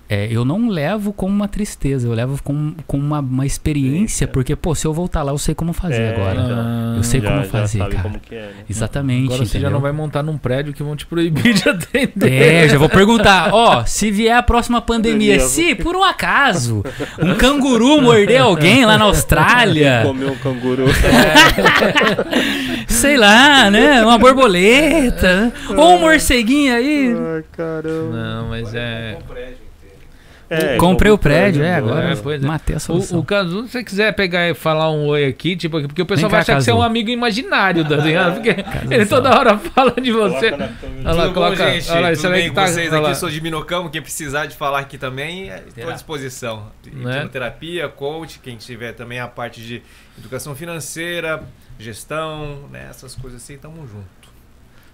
é, 0.09 0.29
eu 0.31 0.45
não 0.45 0.69
levo 0.69 1.13
como 1.13 1.35
uma 1.35 1.49
tristeza, 1.49 2.07
eu 2.07 2.13
levo 2.13 2.41
como, 2.43 2.75
como 2.87 3.03
uma, 3.03 3.21
uma 3.21 3.47
experiência, 3.47 4.27
porque, 4.29 4.55
pô, 4.55 4.75
se 4.75 4.87
eu 4.87 4.93
voltar 4.93 5.23
lá, 5.23 5.33
eu 5.33 5.39
sei 5.39 5.55
como 5.55 5.73
fazer 5.73 6.03
É, 6.03 6.15
agora. 6.15 6.41
Ah, 6.41 6.95
Eu 6.97 7.03
sei 7.03 7.21
já, 7.21 7.29
como 7.29 7.43
já 7.43 7.49
fazer, 7.49 7.79
sabe 7.79 7.91
cara. 7.91 8.03
como 8.05 8.21
que 8.21 8.35
é, 8.35 8.43
né? 8.43 8.53
Exatamente, 8.71 9.25
Agora 9.27 9.39
você 9.39 9.45
já 9.45 9.51
entendeu? 9.59 9.71
não 9.71 9.81
vai 9.81 9.93
montar 9.93 10.23
num 10.23 10.39
prédio 10.39 10.73
que 10.73 10.83
vão 10.83 10.95
te 10.95 11.07
proibir 11.07 11.55
de 11.55 11.69
atender. 11.69 12.33
É, 12.33 12.69
já 12.69 12.79
vou 12.79 12.89
perguntar, 12.89 13.53
ó, 13.53 13.85
se 13.85 14.11
vier 14.11 14.37
a 14.37 14.43
próxima 14.43 14.81
pandemia, 14.81 15.41
se 15.41 15.75
por 15.75 15.97
um 15.97 16.05
acaso 16.05 16.85
um 17.19 17.35
canguru 17.35 18.01
morder 18.01 18.41
alguém 18.43 18.85
lá 18.85 18.97
na 18.99 19.05
Austrália, 19.07 20.03
Comer 20.07 20.31
um 20.31 20.37
canguru. 20.37 20.85
sei 22.89 23.17
lá, 23.17 23.71
né, 23.71 24.05
uma 24.05 24.19
borboleta, 24.19 25.53
ou 25.77 25.97
um 25.97 26.01
morceguinho 26.01 26.75
aí. 26.75 27.15
Ai, 27.37 27.45
caramba. 27.57 28.17
Não, 28.17 28.49
mas 28.49 28.75
é. 28.75 29.19
É, 30.49 30.77
Comprei 30.77 31.11
o 31.11 31.19
prédio, 31.19 31.61
é, 31.63 31.71
né? 31.71 31.75
agora 31.77 32.13
É, 32.13 32.17
pois 32.17 32.43
é. 32.43 32.47
matei 32.47 32.75
a 32.75 32.79
O, 32.79 32.81
solução. 32.81 33.19
o 33.19 33.25
Cazu, 33.25 33.63
se 33.67 33.73
você 33.73 33.83
quiser 33.85 34.13
pegar 34.15 34.49
e 34.49 34.55
falar 34.55 34.91
um 34.93 35.07
oi 35.07 35.25
aqui, 35.27 35.57
tipo, 35.57 35.81
porque 35.83 36.03
o 36.03 36.07
pessoal 36.07 36.31
Vem 36.31 36.39
vai 36.39 36.45
cá, 36.45 36.53
achar 36.53 36.59
que 36.59 36.65
você 36.65 36.71
é 36.71 36.75
um 36.75 36.79
Cazu. 36.79 36.87
amigo 36.89 37.11
imaginário, 37.11 37.85
tá 37.89 37.97
ligado? 37.97 38.35
Porque 38.41 38.55
Casuzão. 38.63 38.93
ele 38.93 39.07
toda 39.07 39.37
hora 39.39 39.59
fala 39.59 39.91
de 40.01 40.13
você. 40.13 40.51
Coloca 40.53 40.57
na. 40.57 41.11
Olha 41.11 41.13
lá, 41.25 41.33
coloca- 41.35 41.65
bom, 41.65 41.71
gente? 41.73 41.91
olha 41.91 42.01
lá, 42.01 42.17
Tudo 42.17 42.31
bem 42.31 42.53
tá- 42.53 42.67
vocês 42.67 42.93
aqui? 42.93 43.15
Sou 43.17 43.29
de 43.31 43.41
Minocamo. 43.41 43.91
Quem 43.91 44.01
precisar 44.03 44.47
de 44.47 44.55
falar 44.57 44.79
aqui 44.81 44.97
também, 44.99 45.49
estou 45.67 45.89
à 45.91 45.93
disposição. 45.93 46.71
Né? 46.93 47.17
Hipnoterapia, 47.17 47.89
coach, 47.89 48.39
quem 48.39 48.57
tiver 48.57 48.93
também 48.93 49.19
a 49.19 49.27
parte 49.27 49.61
de 49.61 49.83
educação 50.19 50.55
financeira, 50.55 51.43
gestão, 51.79 52.69
né? 52.71 52.87
essas 52.91 53.15
coisas 53.15 53.43
assim, 53.43 53.57
tamo 53.57 53.87
junto. 53.87 54.07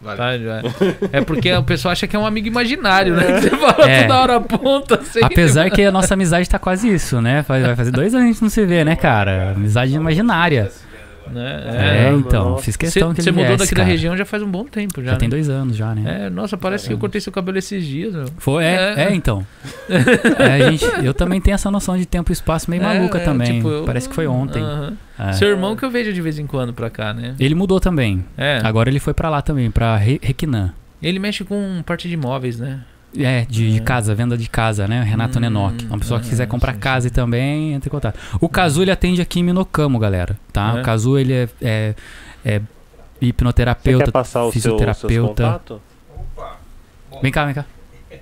Valeu. 0.03 0.63
Tá. 0.63 0.69
É 1.13 1.21
porque 1.21 1.53
o 1.53 1.63
pessoal 1.63 1.93
acha 1.93 2.07
que 2.07 2.17
é 2.17 2.19
um 2.19 2.27
amigo 2.27 2.49
imaginário, 2.49 3.15
né? 3.15 3.25
Que 3.41 3.41
você 3.43 3.51
fala 3.51 3.89
É. 3.91 4.03
toda 4.03 4.19
hora 4.21 4.41
ponta 4.41 5.01
assim. 5.01 5.21
Apesar 5.23 5.71
que 5.71 5.83
a 5.83 5.93
nossa 5.93 6.15
amizade 6.15 6.49
tá 6.49 6.59
quase 6.59 6.93
isso, 6.93 7.21
né? 7.21 7.43
Faz- 7.43 7.65
Vai 7.65 7.77
fazer 7.77 7.91
dois 7.93 8.15
anos 8.15 8.25
que 8.25 8.31
a 8.31 8.33
gente 8.33 8.43
não 8.43 8.51
se 8.51 8.65
vê, 8.67 8.85
né, 8.85 8.97
cara? 8.97 9.53
Amizade 9.55 9.95
imaginária. 9.95 10.71
Né? 11.31 11.63
É, 11.67 12.09
É. 12.09 12.13
então, 12.15 12.51
nossa. 12.51 12.63
fiz 12.65 12.77
questão 12.77 13.15
que 13.15 13.23
Você 13.23 13.31
ele 13.31 13.37
mudou 13.37 13.49
viesse, 13.57 13.65
daqui 13.65 13.75
da 13.75 13.81
cara. 13.83 13.91
região 13.91 14.17
já 14.17 14.25
faz 14.25 14.43
um 14.43 14.51
bom 14.51 14.65
tempo 14.65 15.03
já. 15.03 15.13
Já 15.13 15.17
tem 15.17 15.29
né? 15.29 15.31
dois 15.31 15.49
anos 15.49 15.77
já, 15.77 15.95
né? 15.95 16.27
É, 16.27 16.31
nossa, 16.31 16.57
parece 16.57 16.89
que 16.89 16.93
eu 16.95 16.99
cortei 16.99 17.21
seu 17.21 17.33
cabelo 17.33 17.57
esses 17.59 17.85
dias. 17.87 18.13
Meu. 18.15 18.27
Foi, 18.39 18.65
é, 18.65 18.95
É. 18.97 19.05
é, 19.05 19.15
então. 19.15 19.47
É, 20.39 20.65
a 20.65 20.71
gente, 20.71 20.85
eu 21.05 21.15
também 21.15 21.41
tenho 21.41 21.55
essa 21.55 21.71
noção 21.71 21.97
de 21.97 22.05
tempo 22.07 22.31
e 22.31 22.35
espaço 22.35 22.71
meio 22.71 22.83
É, 22.83 22.87
maluca 22.99 23.21
também. 23.21 23.57
tipo, 23.57 23.69
eu- 23.69 23.85
Parece 23.85 24.09
que 24.09 24.15
foi 24.15 24.27
ontem. 24.27 24.63
Aham. 24.63 24.93
É. 25.19 25.33
Seu 25.33 25.49
irmão 25.49 25.77
que 25.77 25.85
eu 25.85 25.91
vejo 25.91 26.13
de 26.13 26.21
vez 26.21 26.39
em 26.39 26.47
quando 26.47 26.73
pra 26.73 26.91
cá, 26.91 27.13
né? 27.15 27.35
Ele 27.39 27.55
mudou 27.55 27.79
também. 27.79 28.25
Agora 28.63 28.89
ele 28.91 28.99
foi 28.99 29.15
pra 29.15 29.29
lá 29.29 29.41
também, 29.43 29.71
pra 29.71 29.97
Re 29.97 30.19
Requinan. 30.23 30.73
Ele 31.03 31.19
mexe 31.19 31.45
com 31.45 31.83
parte 31.85 32.09
de 32.09 32.15
imóveis, 32.15 32.59
né? 32.61 32.81
É, 33.17 33.45
de, 33.45 33.73
de 33.73 33.79
É. 33.79 33.81
casa, 33.83 34.15
venda 34.15 34.39
de 34.39 34.49
casa, 34.49 34.89
né? 34.89 35.03
Renato 35.03 35.39
Hum, 35.39 35.43
Nenoc. 35.43 35.85
Uma 35.85 35.99
pessoa 35.99 36.19
que 36.21 36.27
ah, 36.27 36.31
quiser 36.31 36.47
comprar 36.49 36.73
sim, 36.75 36.79
casa 36.81 37.09
e 37.09 37.11
também, 37.11 37.75
entre 37.75 37.89
em 37.89 37.91
contato. 37.91 38.19
O 38.41 38.49
Cazu, 38.49 38.83
ele 38.83 38.91
atende 38.91 39.21
aqui 39.21 39.41
em 39.41 39.43
Minocamo, 39.43 39.99
galera, 39.99 40.39
tá? 40.53 40.75
É. 40.77 40.81
O 40.81 40.83
Cazu, 40.83 41.19
ele 41.19 41.33
é, 41.35 41.49
é, 41.61 41.95
é 42.45 42.59
Você 42.59 42.65
hipnoterapeuta, 43.21 44.05
quer 44.07 44.11
passar 44.13 44.45
o 44.45 44.51
seu, 44.53 44.61
seus 44.61 44.65
fisioterapeuta. 44.65 45.61
Opa! 46.17 46.59
Bom, 47.11 47.21
Vem 47.21 47.31
cá, 47.31 47.45
vem 47.45 47.55
cá. 47.55 47.67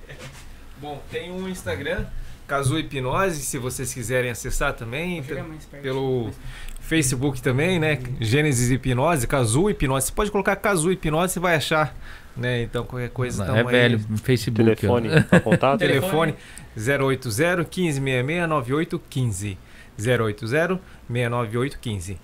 bom, 0.83 1.01
tem 1.11 1.31
um 1.31 1.49
Instagram, 1.49 2.05
Casu 2.47 2.77
Hipnose, 2.79 3.41
se 3.43 3.59
vocês 3.59 3.95
quiserem 3.95 4.31
acessar 4.31 4.73
também. 4.73 5.23
pe- 5.23 5.43
Pelo 5.83 6.31
Facebook 6.81 7.41
também, 7.41 7.79
né? 7.79 7.99
Gênesis 8.21 8.71
Hipnose, 8.71 9.27
Casu 9.27 9.71
Hipnose. 9.71 10.07
Você 10.09 10.13
pode 10.13 10.31
colocar 10.33 10.57
Casu 10.57 10.91
Hipnose, 10.91 11.35
você 11.35 11.41
vai 11.41 11.55
achar, 11.55 11.95
né? 12.41 12.63
Então 12.63 12.85
qualquer 12.85 13.11
coisa. 13.11 13.43
é 13.43 13.47
então, 13.47 13.57
aí- 13.57 13.65
velho, 13.65 14.01
Facebook. 14.23 14.65
Telefone 14.65 15.11
ó. 15.15 15.23
pra 15.23 15.41
contato? 15.41 15.79
Telefone 15.81 16.35
080 16.77 17.29
1566 17.29 18.49
9815. 18.49 19.59
080 19.99 20.81
69815. 21.09 22.19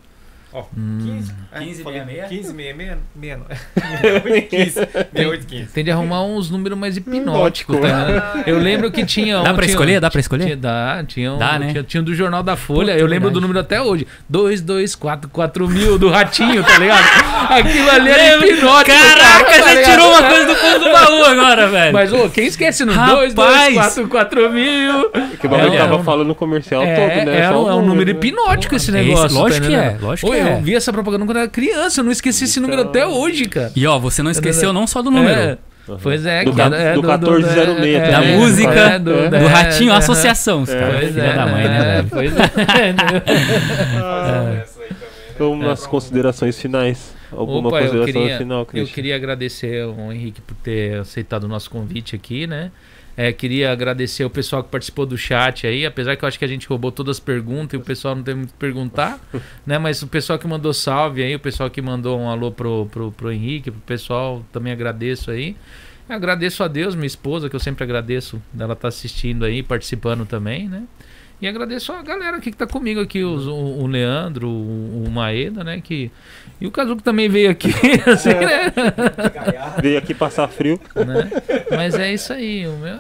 Ó, 0.57 0.63
Hum. 0.75 0.99
15, 1.03 1.35
é, 1.53 1.59
15, 1.59 1.83
falei 1.83 2.01
66? 2.01 2.53
1566 2.53 2.99
6815. 3.15 4.73
6815. 4.75 5.73
Tem 5.75 5.85
de 5.85 5.91
arrumar 5.91 6.23
uns 6.25 6.51
números 6.51 6.79
mais 6.79 6.97
hipnóticos, 6.97 7.77
tá? 7.79 7.87
né? 8.07 8.45
Eu 8.47 8.59
lembro 8.59 8.91
que 8.91 9.05
tinha. 9.05 9.35
Dá 9.43 9.51
um- 9.53 9.55
pra 9.55 9.65
tinha- 9.65 9.67
escolher? 9.67 10.01
Dá 10.01 10.11
pra 10.11 10.19
escolher? 10.21 10.45
Tinha, 10.45 10.57
dá, 10.57 11.05
tinha 11.07 11.33
um, 11.35 11.39
Dá, 11.39 11.59
né? 11.59 11.73
tinha, 11.73 11.83
tinha 11.83 12.01
um 12.01 12.05
do 12.05 12.15
Jornal 12.15 12.43
da 12.43 12.57
Folha, 12.57 12.93
Puta, 12.95 12.99
eu 12.99 13.07
lembro 13.07 13.29
verdade. 13.29 13.35
do 13.35 13.41
número 13.43 13.61
até 13.61 13.83
hoje. 13.83 14.07
2244 14.31 15.69
mil 15.69 15.99
do 15.99 16.09
Ratinho, 16.09 16.65
tá 16.65 16.79
ligado? 16.79 17.05
Aquilo 17.53 17.91
ali 17.91 18.09
era 18.11 18.47
hipnótico. 18.47 18.97
Caraca, 18.99 19.45
cara, 19.45 19.59
tá 19.63 19.69
você 19.69 19.75
ligado? 19.75 19.91
tirou 19.93 20.09
uma 20.09 20.23
coisa 20.23 20.47
do 20.47 20.55
fundo 20.57 20.79
do 20.79 20.91
baú 20.93 21.25
agora, 21.25 21.67
velho. 21.69 21.93
Mas, 21.93 22.13
ô, 22.13 22.29
quem 22.31 22.47
esquece 22.47 22.85
no 22.85 22.93
Rapaz! 22.93 23.35
2244 23.35 24.51
mil? 24.51 25.11
Que 25.39 25.47
o 25.47 25.51
bagulho 25.51 25.75
É, 25.75 25.79
tava 25.79 25.97
um- 25.97 26.05
falando 26.05 26.29
no 26.29 26.35
comercial 26.35 26.83
É, 26.83 26.95
todo, 26.95 27.27
né? 27.27 27.41
é, 27.43 27.51
um, 27.51 27.71
é 27.71 27.75
um 27.75 27.85
número, 27.87 28.11
hipnótico 28.11 28.75
esse 28.75 28.91
É 28.91 28.95
negócio. 28.95 29.37
lógico 29.37 29.63
tá 29.63 29.69
que 29.69 29.75
é, 29.75 29.97
lógico 30.01 30.31
que 30.31 30.37
é. 30.39 30.46
Eu 30.51 30.61
vi 30.63 30.75
essa 30.75 30.93
propaganda 30.93 31.25
quando 31.27 31.37
eu 31.37 31.43
era 31.43 31.51
criança, 31.51 32.01
eu 32.01 32.05
não 32.05 32.13
esqueci 32.13 32.45
esse 32.45 32.61
número 32.61 32.83
Então- 32.83 32.91
até 32.91 33.07
hoje, 33.07 33.47
cara. 33.47 33.73
E 33.75 33.87
ó, 33.87 33.99
você 33.99 34.23
não 34.23 34.31
esqueceu 34.31 34.73
não 34.73 34.87
só 34.87 35.03
do 35.03 35.11
número. 35.11 35.39
É, 35.41 35.59
Uhum. 35.89 35.99
Pois 36.03 36.27
é, 36.27 36.43
Do 36.43 36.51
que 36.51 36.57
ca- 36.57 36.65
era- 36.67 36.77
é, 36.79 36.95
do 36.95 37.01
1406 37.01 37.95
é, 37.95 38.11
Da 38.11 38.21
música, 38.21 38.73
é, 38.75 38.99
do, 38.99 39.15
é. 39.15 39.29
Do 39.29 39.37
é, 39.37 39.47
Ratinho 39.47 39.93
é, 39.93 39.97
Associação, 39.97 40.63
os 40.63 40.69
caras. 40.69 40.97
Pois 40.99 41.17
é, 41.17 41.33
da 41.33 41.47
mãe, 41.47 41.63
né, 41.69 41.99
é? 41.99 42.03
Pois 42.03 42.33
é. 42.37 42.37
Né? 45.39 45.41
Umas 45.47 45.87
considerações 45.87 46.61
finais. 46.61 47.15
Alguma 47.31 47.69
Opa, 47.69 47.79
eu 47.79 47.83
consideração 47.83 48.23
queria, 48.23 48.39
final, 48.39 48.61
eu 48.61 48.67
Christian? 48.67 48.95
queria 48.95 49.17
agradecer 49.17 49.83
ao 49.83 50.13
Henrique 50.13 50.41
por 50.41 50.55
ter 50.57 50.99
aceitado 51.01 51.45
o 51.45 51.49
nosso 51.49 51.69
convite 51.71 52.17
aqui, 52.17 52.47
né? 52.47 52.71
É, 53.17 53.33
queria 53.33 53.73
agradecer 53.73 54.25
o 54.25 54.31
pessoal 54.31 54.63
que 54.63 54.71
participou 54.71 55.07
do 55.07 55.17
chat 55.17 55.67
aí, 55.67 55.87
apesar 55.87 56.17
que 56.17 56.25
eu 56.25 56.29
acho 56.29 56.39
que 56.39 56.45
a 56.45 56.49
gente 56.49 56.69
roubou 56.69 56.93
todas 56.93 57.17
as 57.17 57.21
perguntas 57.21 57.73
e 57.73 57.77
o 57.81 57.85
pessoal 57.85 58.15
não 58.15 58.23
teve 58.23 58.37
muito 58.37 58.53
que 58.53 58.59
perguntar, 58.59 59.19
né? 59.65 59.79
Mas 59.79 60.03
o 60.03 60.07
pessoal 60.07 60.39
que 60.39 60.47
mandou 60.47 60.75
salve 60.75 61.23
aí, 61.23 61.35
o 61.35 61.41
pessoal 61.41 61.71
que 61.71 61.81
mandou 61.81 62.19
um 62.21 62.29
alô 62.29 62.53
pro, 62.53 62.87
pro, 62.87 63.11
pro 63.13 63.33
Henrique, 63.33 63.71
pro 63.71 63.81
pessoal, 63.81 64.45
também 64.53 64.73
agradeço 64.73 65.31
aí. 65.31 65.57
Agradeço 66.09 66.63
a 66.63 66.69
Deus, 66.69 66.95
minha 66.95 67.07
esposa, 67.07 67.49
que 67.49 67.57
eu 67.57 67.61
sempre 67.61 67.83
agradeço 67.83 68.41
dela 68.53 68.75
estar 68.75 68.89
assistindo 68.89 69.45
aí, 69.45 69.63
participando 69.63 70.25
também, 70.25 70.69
né? 70.69 70.85
E 71.41 71.47
agradeço 71.47 71.93
a 71.93 72.03
galera 72.03 72.39
aqui 72.39 72.51
que 72.51 72.57
tá 72.57 72.67
comigo 72.67 73.01
aqui, 73.01 73.23
os- 73.23 73.47
o, 73.47 73.53
o 73.55 73.87
Leandro, 73.87 74.49
o, 74.49 75.05
o 75.07 75.11
Maeda, 75.11 75.63
né? 75.63 75.81
Que, 75.83 76.11
e 76.61 76.67
o 76.67 76.71
Kazuko 76.71 77.03
também 77.03 77.29
veio 77.29 77.51
aqui, 77.51 77.69
assim, 78.11 78.31
né? 78.31 78.73
Veio 79.83 79.99
aqui 79.99 80.15
passar 80.15 80.49
frio. 80.49 80.81
né? 80.95 81.31
Mas 81.71 81.95
é 81.95 82.13
isso 82.13 82.33
aí, 82.33 82.67
o 82.67 82.73
meu, 82.79 82.99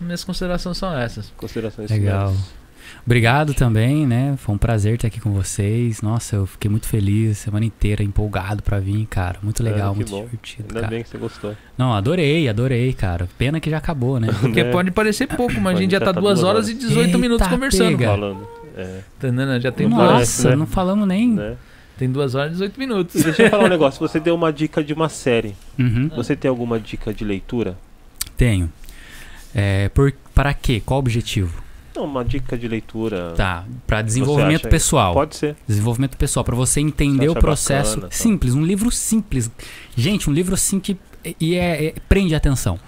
minhas 0.00 0.24
considerações 0.24 0.76
são 0.76 0.96
essas. 0.98 1.32
Considerações 1.36 1.90
Legal. 1.90 2.30
finais. 2.30 2.65
Obrigado 3.04 3.54
também, 3.54 4.06
né? 4.06 4.34
Foi 4.38 4.54
um 4.54 4.58
prazer 4.58 4.94
estar 4.94 5.08
aqui 5.08 5.20
com 5.20 5.32
vocês. 5.32 6.02
Nossa, 6.02 6.36
eu 6.36 6.46
fiquei 6.46 6.70
muito 6.70 6.86
feliz, 6.88 7.38
semana 7.38 7.64
inteira 7.64 8.02
empolgado 8.02 8.62
pra 8.62 8.78
vir, 8.80 9.06
cara. 9.06 9.38
Muito 9.42 9.62
legal, 9.62 9.92
É, 9.92 9.96
muito 9.96 10.10
bom. 10.10 10.24
divertido, 10.24 10.64
Ainda 10.68 10.80
cara. 10.80 10.90
bem 10.90 11.02
que 11.02 11.08
você 11.08 11.18
gostou. 11.18 11.54
Não, 11.78 11.92
adorei, 11.92 12.48
adorei, 12.48 12.92
cara. 12.92 13.28
Pena 13.38 13.60
que 13.60 13.70
já 13.70 13.78
acabou, 13.78 14.18
né? 14.18 14.28
Porque 14.40 14.64
Né? 14.64 14.70
pode 14.72 14.90
parecer 14.90 15.26
pouco, 15.28 15.60
mas 15.60 15.76
a 15.76 15.80
gente 15.80 15.90
já 15.92 16.00
tá 16.00 16.12
2 16.12 16.42
horas 16.42 16.68
e 16.68 16.74
18 16.74 17.06
Eita, 17.06 17.18
minutos 17.18 17.46
conversando. 17.46 17.90
pega. 17.96 18.06
Falando. 18.06 18.48
É, 18.76 19.00
Tá? 19.18 19.58
Já 19.60 19.72
tem 19.72 19.88
Não 19.88 19.96
duas, 19.96 20.08
parece, 20.10 20.36
Nossa, 20.42 20.50
né? 20.50 20.56
não 20.56 20.66
falamos 20.66 21.06
nem. 21.08 21.28
né? 21.32 21.56
tem 21.98 22.10
duas 22.10 22.34
horas 22.34 22.50
e 22.50 22.52
18 22.54 22.78
minutos. 22.78 23.22
Deixa 23.22 23.44
eu 23.44 23.50
falar 23.50 23.64
um 23.64 23.68
negócio. 23.70 23.98
Você 24.00 24.20
deu 24.20 24.34
uma 24.34 24.52
dica 24.52 24.84
de 24.84 24.92
uma 24.92 25.08
série. 25.08 25.54
Uhum, 25.78 26.10
Você 26.14 26.36
tem 26.36 26.48
alguma 26.48 26.78
dica 26.78 27.14
de 27.14 27.24
leitura? 27.24 27.76
tenho. 28.36 28.70
É, 29.54 29.88
por, 29.88 30.12
para 30.34 30.52
quê? 30.52 30.82
Qual 30.84 30.98
o 30.98 31.00
objetivo? 31.00 31.62
Não, 31.96 32.04
uma 32.04 32.24
dica 32.24 32.56
de 32.58 32.68
leitura. 32.68 33.32
Tá, 33.36 33.64
para 33.86 34.02
desenvolvimento 34.02 34.68
pessoal. 34.68 35.14
Pode 35.14 35.36
ser. 35.36 35.56
Desenvolvimento 35.66 36.16
pessoal, 36.16 36.44
para 36.44 36.54
você 36.54 36.80
entender 36.80 37.26
Você 37.28 37.38
o 37.38 37.40
processo. 37.40 37.94
bacana, 37.96 38.08
tá? 38.08 38.16
simples, 38.16 38.54
um 38.54 38.64
livro 38.64 38.90
simples. 38.90 39.50
Gente, 39.96 40.28
um 40.28 40.32
livro 40.32 40.54
assim 40.54 40.78
que 40.78 40.96
e 41.40 41.54
é, 41.56 41.86
é- 41.86 41.94
prende 42.08 42.34
a 42.34 42.36
atenção. 42.36 42.78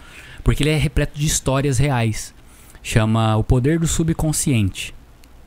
Porque 0.44 0.62
ele 0.62 0.70
é 0.70 0.76
repleto 0.76 1.18
de 1.18 1.26
histórias 1.26 1.78
reais. 1.78 2.34
Chama 2.82 3.36
O 3.36 3.42
Poder 3.42 3.78
do 3.78 3.86
Subconsciente. 3.86 4.94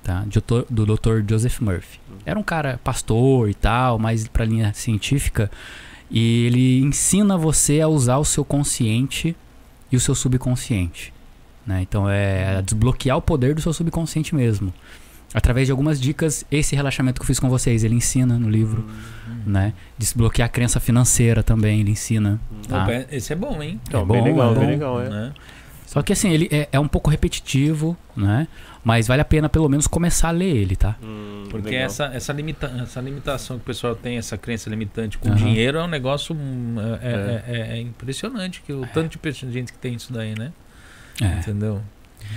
Tá? 0.03 0.25
De 0.27 0.39
Do 0.69 0.85
Dr. 0.85 1.21
Joseph 1.27 1.59
Murphy. 1.59 1.99
Era 2.25 2.39
um 2.39 2.43
cara 2.43 2.79
pastor 2.83 3.49
e 3.49 3.53
tal, 3.53 3.97
mais 3.99 4.27
pra 4.27 4.43
linha 4.43 4.73
científica. 4.73 5.49
E 6.09 6.45
ele 6.47 6.81
ensina 6.81 7.37
você 7.37 7.79
a 7.79 7.87
usar 7.87 8.17
o 8.17 8.25
seu 8.25 8.43
consciente 8.43 9.35
e 9.91 9.95
o 9.95 9.99
seu 9.99 10.13
subconsciente. 10.13 11.13
Né? 11.65 11.81
Então 11.81 12.09
é 12.09 12.61
desbloquear 12.61 13.17
o 13.17 13.21
poder 13.21 13.53
do 13.55 13.61
seu 13.61 13.73
subconsciente 13.73 14.33
mesmo. 14.35 14.73
Através 15.33 15.65
de 15.67 15.71
algumas 15.71 15.99
dicas, 15.99 16.43
esse 16.51 16.75
relaxamento 16.75 17.19
que 17.19 17.23
eu 17.23 17.27
fiz 17.27 17.39
com 17.39 17.49
vocês, 17.49 17.85
ele 17.85 17.95
ensina 17.95 18.37
no 18.37 18.49
livro, 18.49 18.85
né? 19.45 19.73
Desbloquear 19.97 20.45
a 20.47 20.49
crença 20.49 20.77
financeira 20.79 21.41
também, 21.41 21.79
ele 21.79 21.91
ensina. 21.91 22.37
tá? 22.67 22.83
Opa, 22.83 23.05
esse 23.09 23.31
é 23.31 23.35
bom, 23.35 23.63
hein? 23.63 23.79
Então, 23.87 24.01
É 24.01 24.05
bem 24.05 24.17
bom, 24.19 24.23
legal, 24.25 24.51
é 24.51 24.55
bem 24.55 24.63
bom. 24.65 24.69
legal, 24.69 25.01
é. 25.01 25.09
Né? 25.09 25.33
Só 25.85 26.01
que 26.01 26.11
assim, 26.11 26.31
ele 26.31 26.49
é, 26.51 26.67
é 26.71 26.79
um 26.79 26.87
pouco 26.87 27.09
repetitivo, 27.09 27.95
né? 28.15 28.47
Mas 28.83 29.07
vale 29.07 29.21
a 29.21 29.25
pena 29.25 29.47
pelo 29.47 29.69
menos 29.69 29.87
começar 29.87 30.29
a 30.29 30.31
ler 30.31 30.53
ele, 30.55 30.75
tá? 30.75 30.95
Hum, 31.01 31.43
Porque 31.49 31.69
legal. 31.69 31.85
essa, 31.85 32.05
essa, 32.13 32.33
limita, 32.33 32.67
essa 32.81 32.99
limitação 32.99 33.57
que 33.57 33.63
o 33.63 33.65
pessoal 33.65 33.95
tem, 33.95 34.17
essa 34.17 34.37
crença 34.37 34.69
limitante 34.69 35.17
com 35.17 35.29
Aham. 35.29 35.37
dinheiro, 35.37 35.77
é 35.77 35.83
um 35.83 35.87
negócio 35.87 36.35
hum, 36.35 36.75
é, 37.01 37.07
é- 37.07 37.57
é- 37.57 37.77
é 37.77 37.81
impressionante 37.81 38.61
que 38.65 38.73
o 38.73 38.85
tanto 38.93 39.17
de 39.17 39.51
gente 39.51 39.71
que 39.71 39.77
tem 39.77 39.93
isso 39.93 40.11
daí, 40.11 40.33
né? 40.37 40.51
É. 41.19 41.39
Entendeu? 41.39 41.81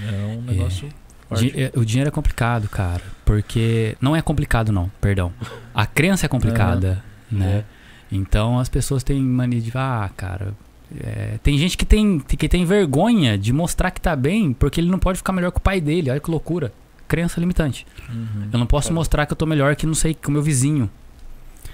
É 0.08 0.26
um 0.36 0.42
negócio. 0.42 0.88
Di- 1.36 1.52
é, 1.54 1.72
o 1.74 1.84
dinheiro 1.84 2.08
é 2.08 2.10
complicado, 2.10 2.68
cara. 2.68 3.02
Porque. 3.24 3.96
Não 4.00 4.14
é 4.14 4.22
complicado, 4.22 4.72
não, 4.72 4.90
perdão. 5.00 5.32
A 5.74 5.86
crença 5.86 6.26
é 6.26 6.28
complicada, 6.28 7.02
né? 7.30 7.64
Então 8.12 8.58
as 8.58 8.68
pessoas 8.68 9.02
têm 9.02 9.20
mania 9.20 9.60
de. 9.60 9.70
Ah, 9.74 10.10
cara. 10.16 10.54
é, 11.02 11.38
tem 11.42 11.56
gente 11.58 11.76
que 11.76 11.84
tem, 11.84 12.20
que 12.20 12.48
tem 12.48 12.64
vergonha 12.64 13.36
de 13.38 13.52
mostrar 13.52 13.90
que 13.90 14.00
tá 14.00 14.14
bem 14.14 14.52
porque 14.52 14.80
ele 14.80 14.90
não 14.90 14.98
pode 14.98 15.18
ficar 15.18 15.32
melhor 15.32 15.50
que 15.50 15.58
o 15.58 15.62
pai 15.62 15.80
dele. 15.80 16.10
Olha 16.10 16.20
que 16.20 16.30
loucura. 16.30 16.72
Crença 17.08 17.40
limitante. 17.40 17.86
Uhum. 18.08 18.48
Eu 18.52 18.58
não 18.58 18.66
posso 18.66 18.92
mostrar 18.92 19.26
que 19.26 19.32
eu 19.32 19.36
tô 19.36 19.46
melhor 19.46 19.74
que 19.76 19.86
não 19.86 19.94
sei 19.94 20.14
que 20.14 20.28
o 20.28 20.30
meu 20.30 20.42
vizinho. 20.42 20.88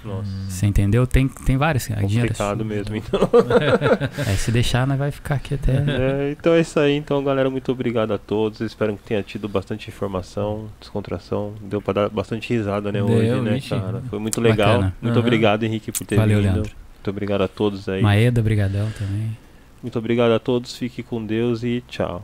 Nossa. 0.03 0.29
Você 0.49 0.65
entendeu? 0.65 1.05
Tem, 1.05 1.27
tem 1.27 1.55
é 1.55 2.01
Complicado 2.01 2.65
mesmo, 2.65 2.95
então. 2.95 3.19
É, 4.27 4.35
se 4.35 4.51
deixar, 4.51 4.85
nós 4.87 4.97
vai 4.97 5.11
ficar 5.11 5.35
aqui 5.35 5.53
até. 5.55 5.73
É, 5.73 6.35
então 6.37 6.53
é 6.53 6.61
isso 6.61 6.79
aí, 6.79 6.95
então 6.95 7.23
galera, 7.23 7.49
muito 7.49 7.71
obrigado 7.71 8.13
a 8.13 8.17
todos. 8.17 8.61
Espero 8.61 8.95
que 8.95 9.03
tenha 9.03 9.21
tido 9.21 9.47
bastante 9.47 9.89
informação, 9.89 10.67
descontração. 10.79 11.53
Deu 11.61 11.81
pra 11.81 11.93
dar 11.93 12.09
bastante 12.09 12.53
risada, 12.53 12.91
né, 12.91 12.99
Deu, 12.99 13.07
hoje, 13.07 13.41
né, 13.41 13.59
cara? 13.67 14.01
Foi 14.09 14.19
muito 14.19 14.41
legal. 14.41 14.75
Bacana. 14.75 14.95
Muito 15.01 15.17
Aham. 15.17 15.25
obrigado, 15.25 15.63
Henrique, 15.63 15.91
por 15.91 16.05
ter 16.05 16.15
Valeu, 16.15 16.39
vindo. 16.39 16.53
Leandro. 16.53 16.71
Muito 16.95 17.09
obrigado 17.09 17.41
a 17.41 17.47
todos 17.47 17.89
aí. 17.89 18.01
Maeda, 18.01 18.41
brigadão 18.41 18.89
também. 18.97 19.37
Muito 19.81 19.97
obrigado 19.97 20.31
a 20.31 20.39
todos, 20.39 20.77
fique 20.77 21.01
com 21.01 21.25
Deus 21.25 21.63
e 21.63 21.83
tchau. 21.87 22.23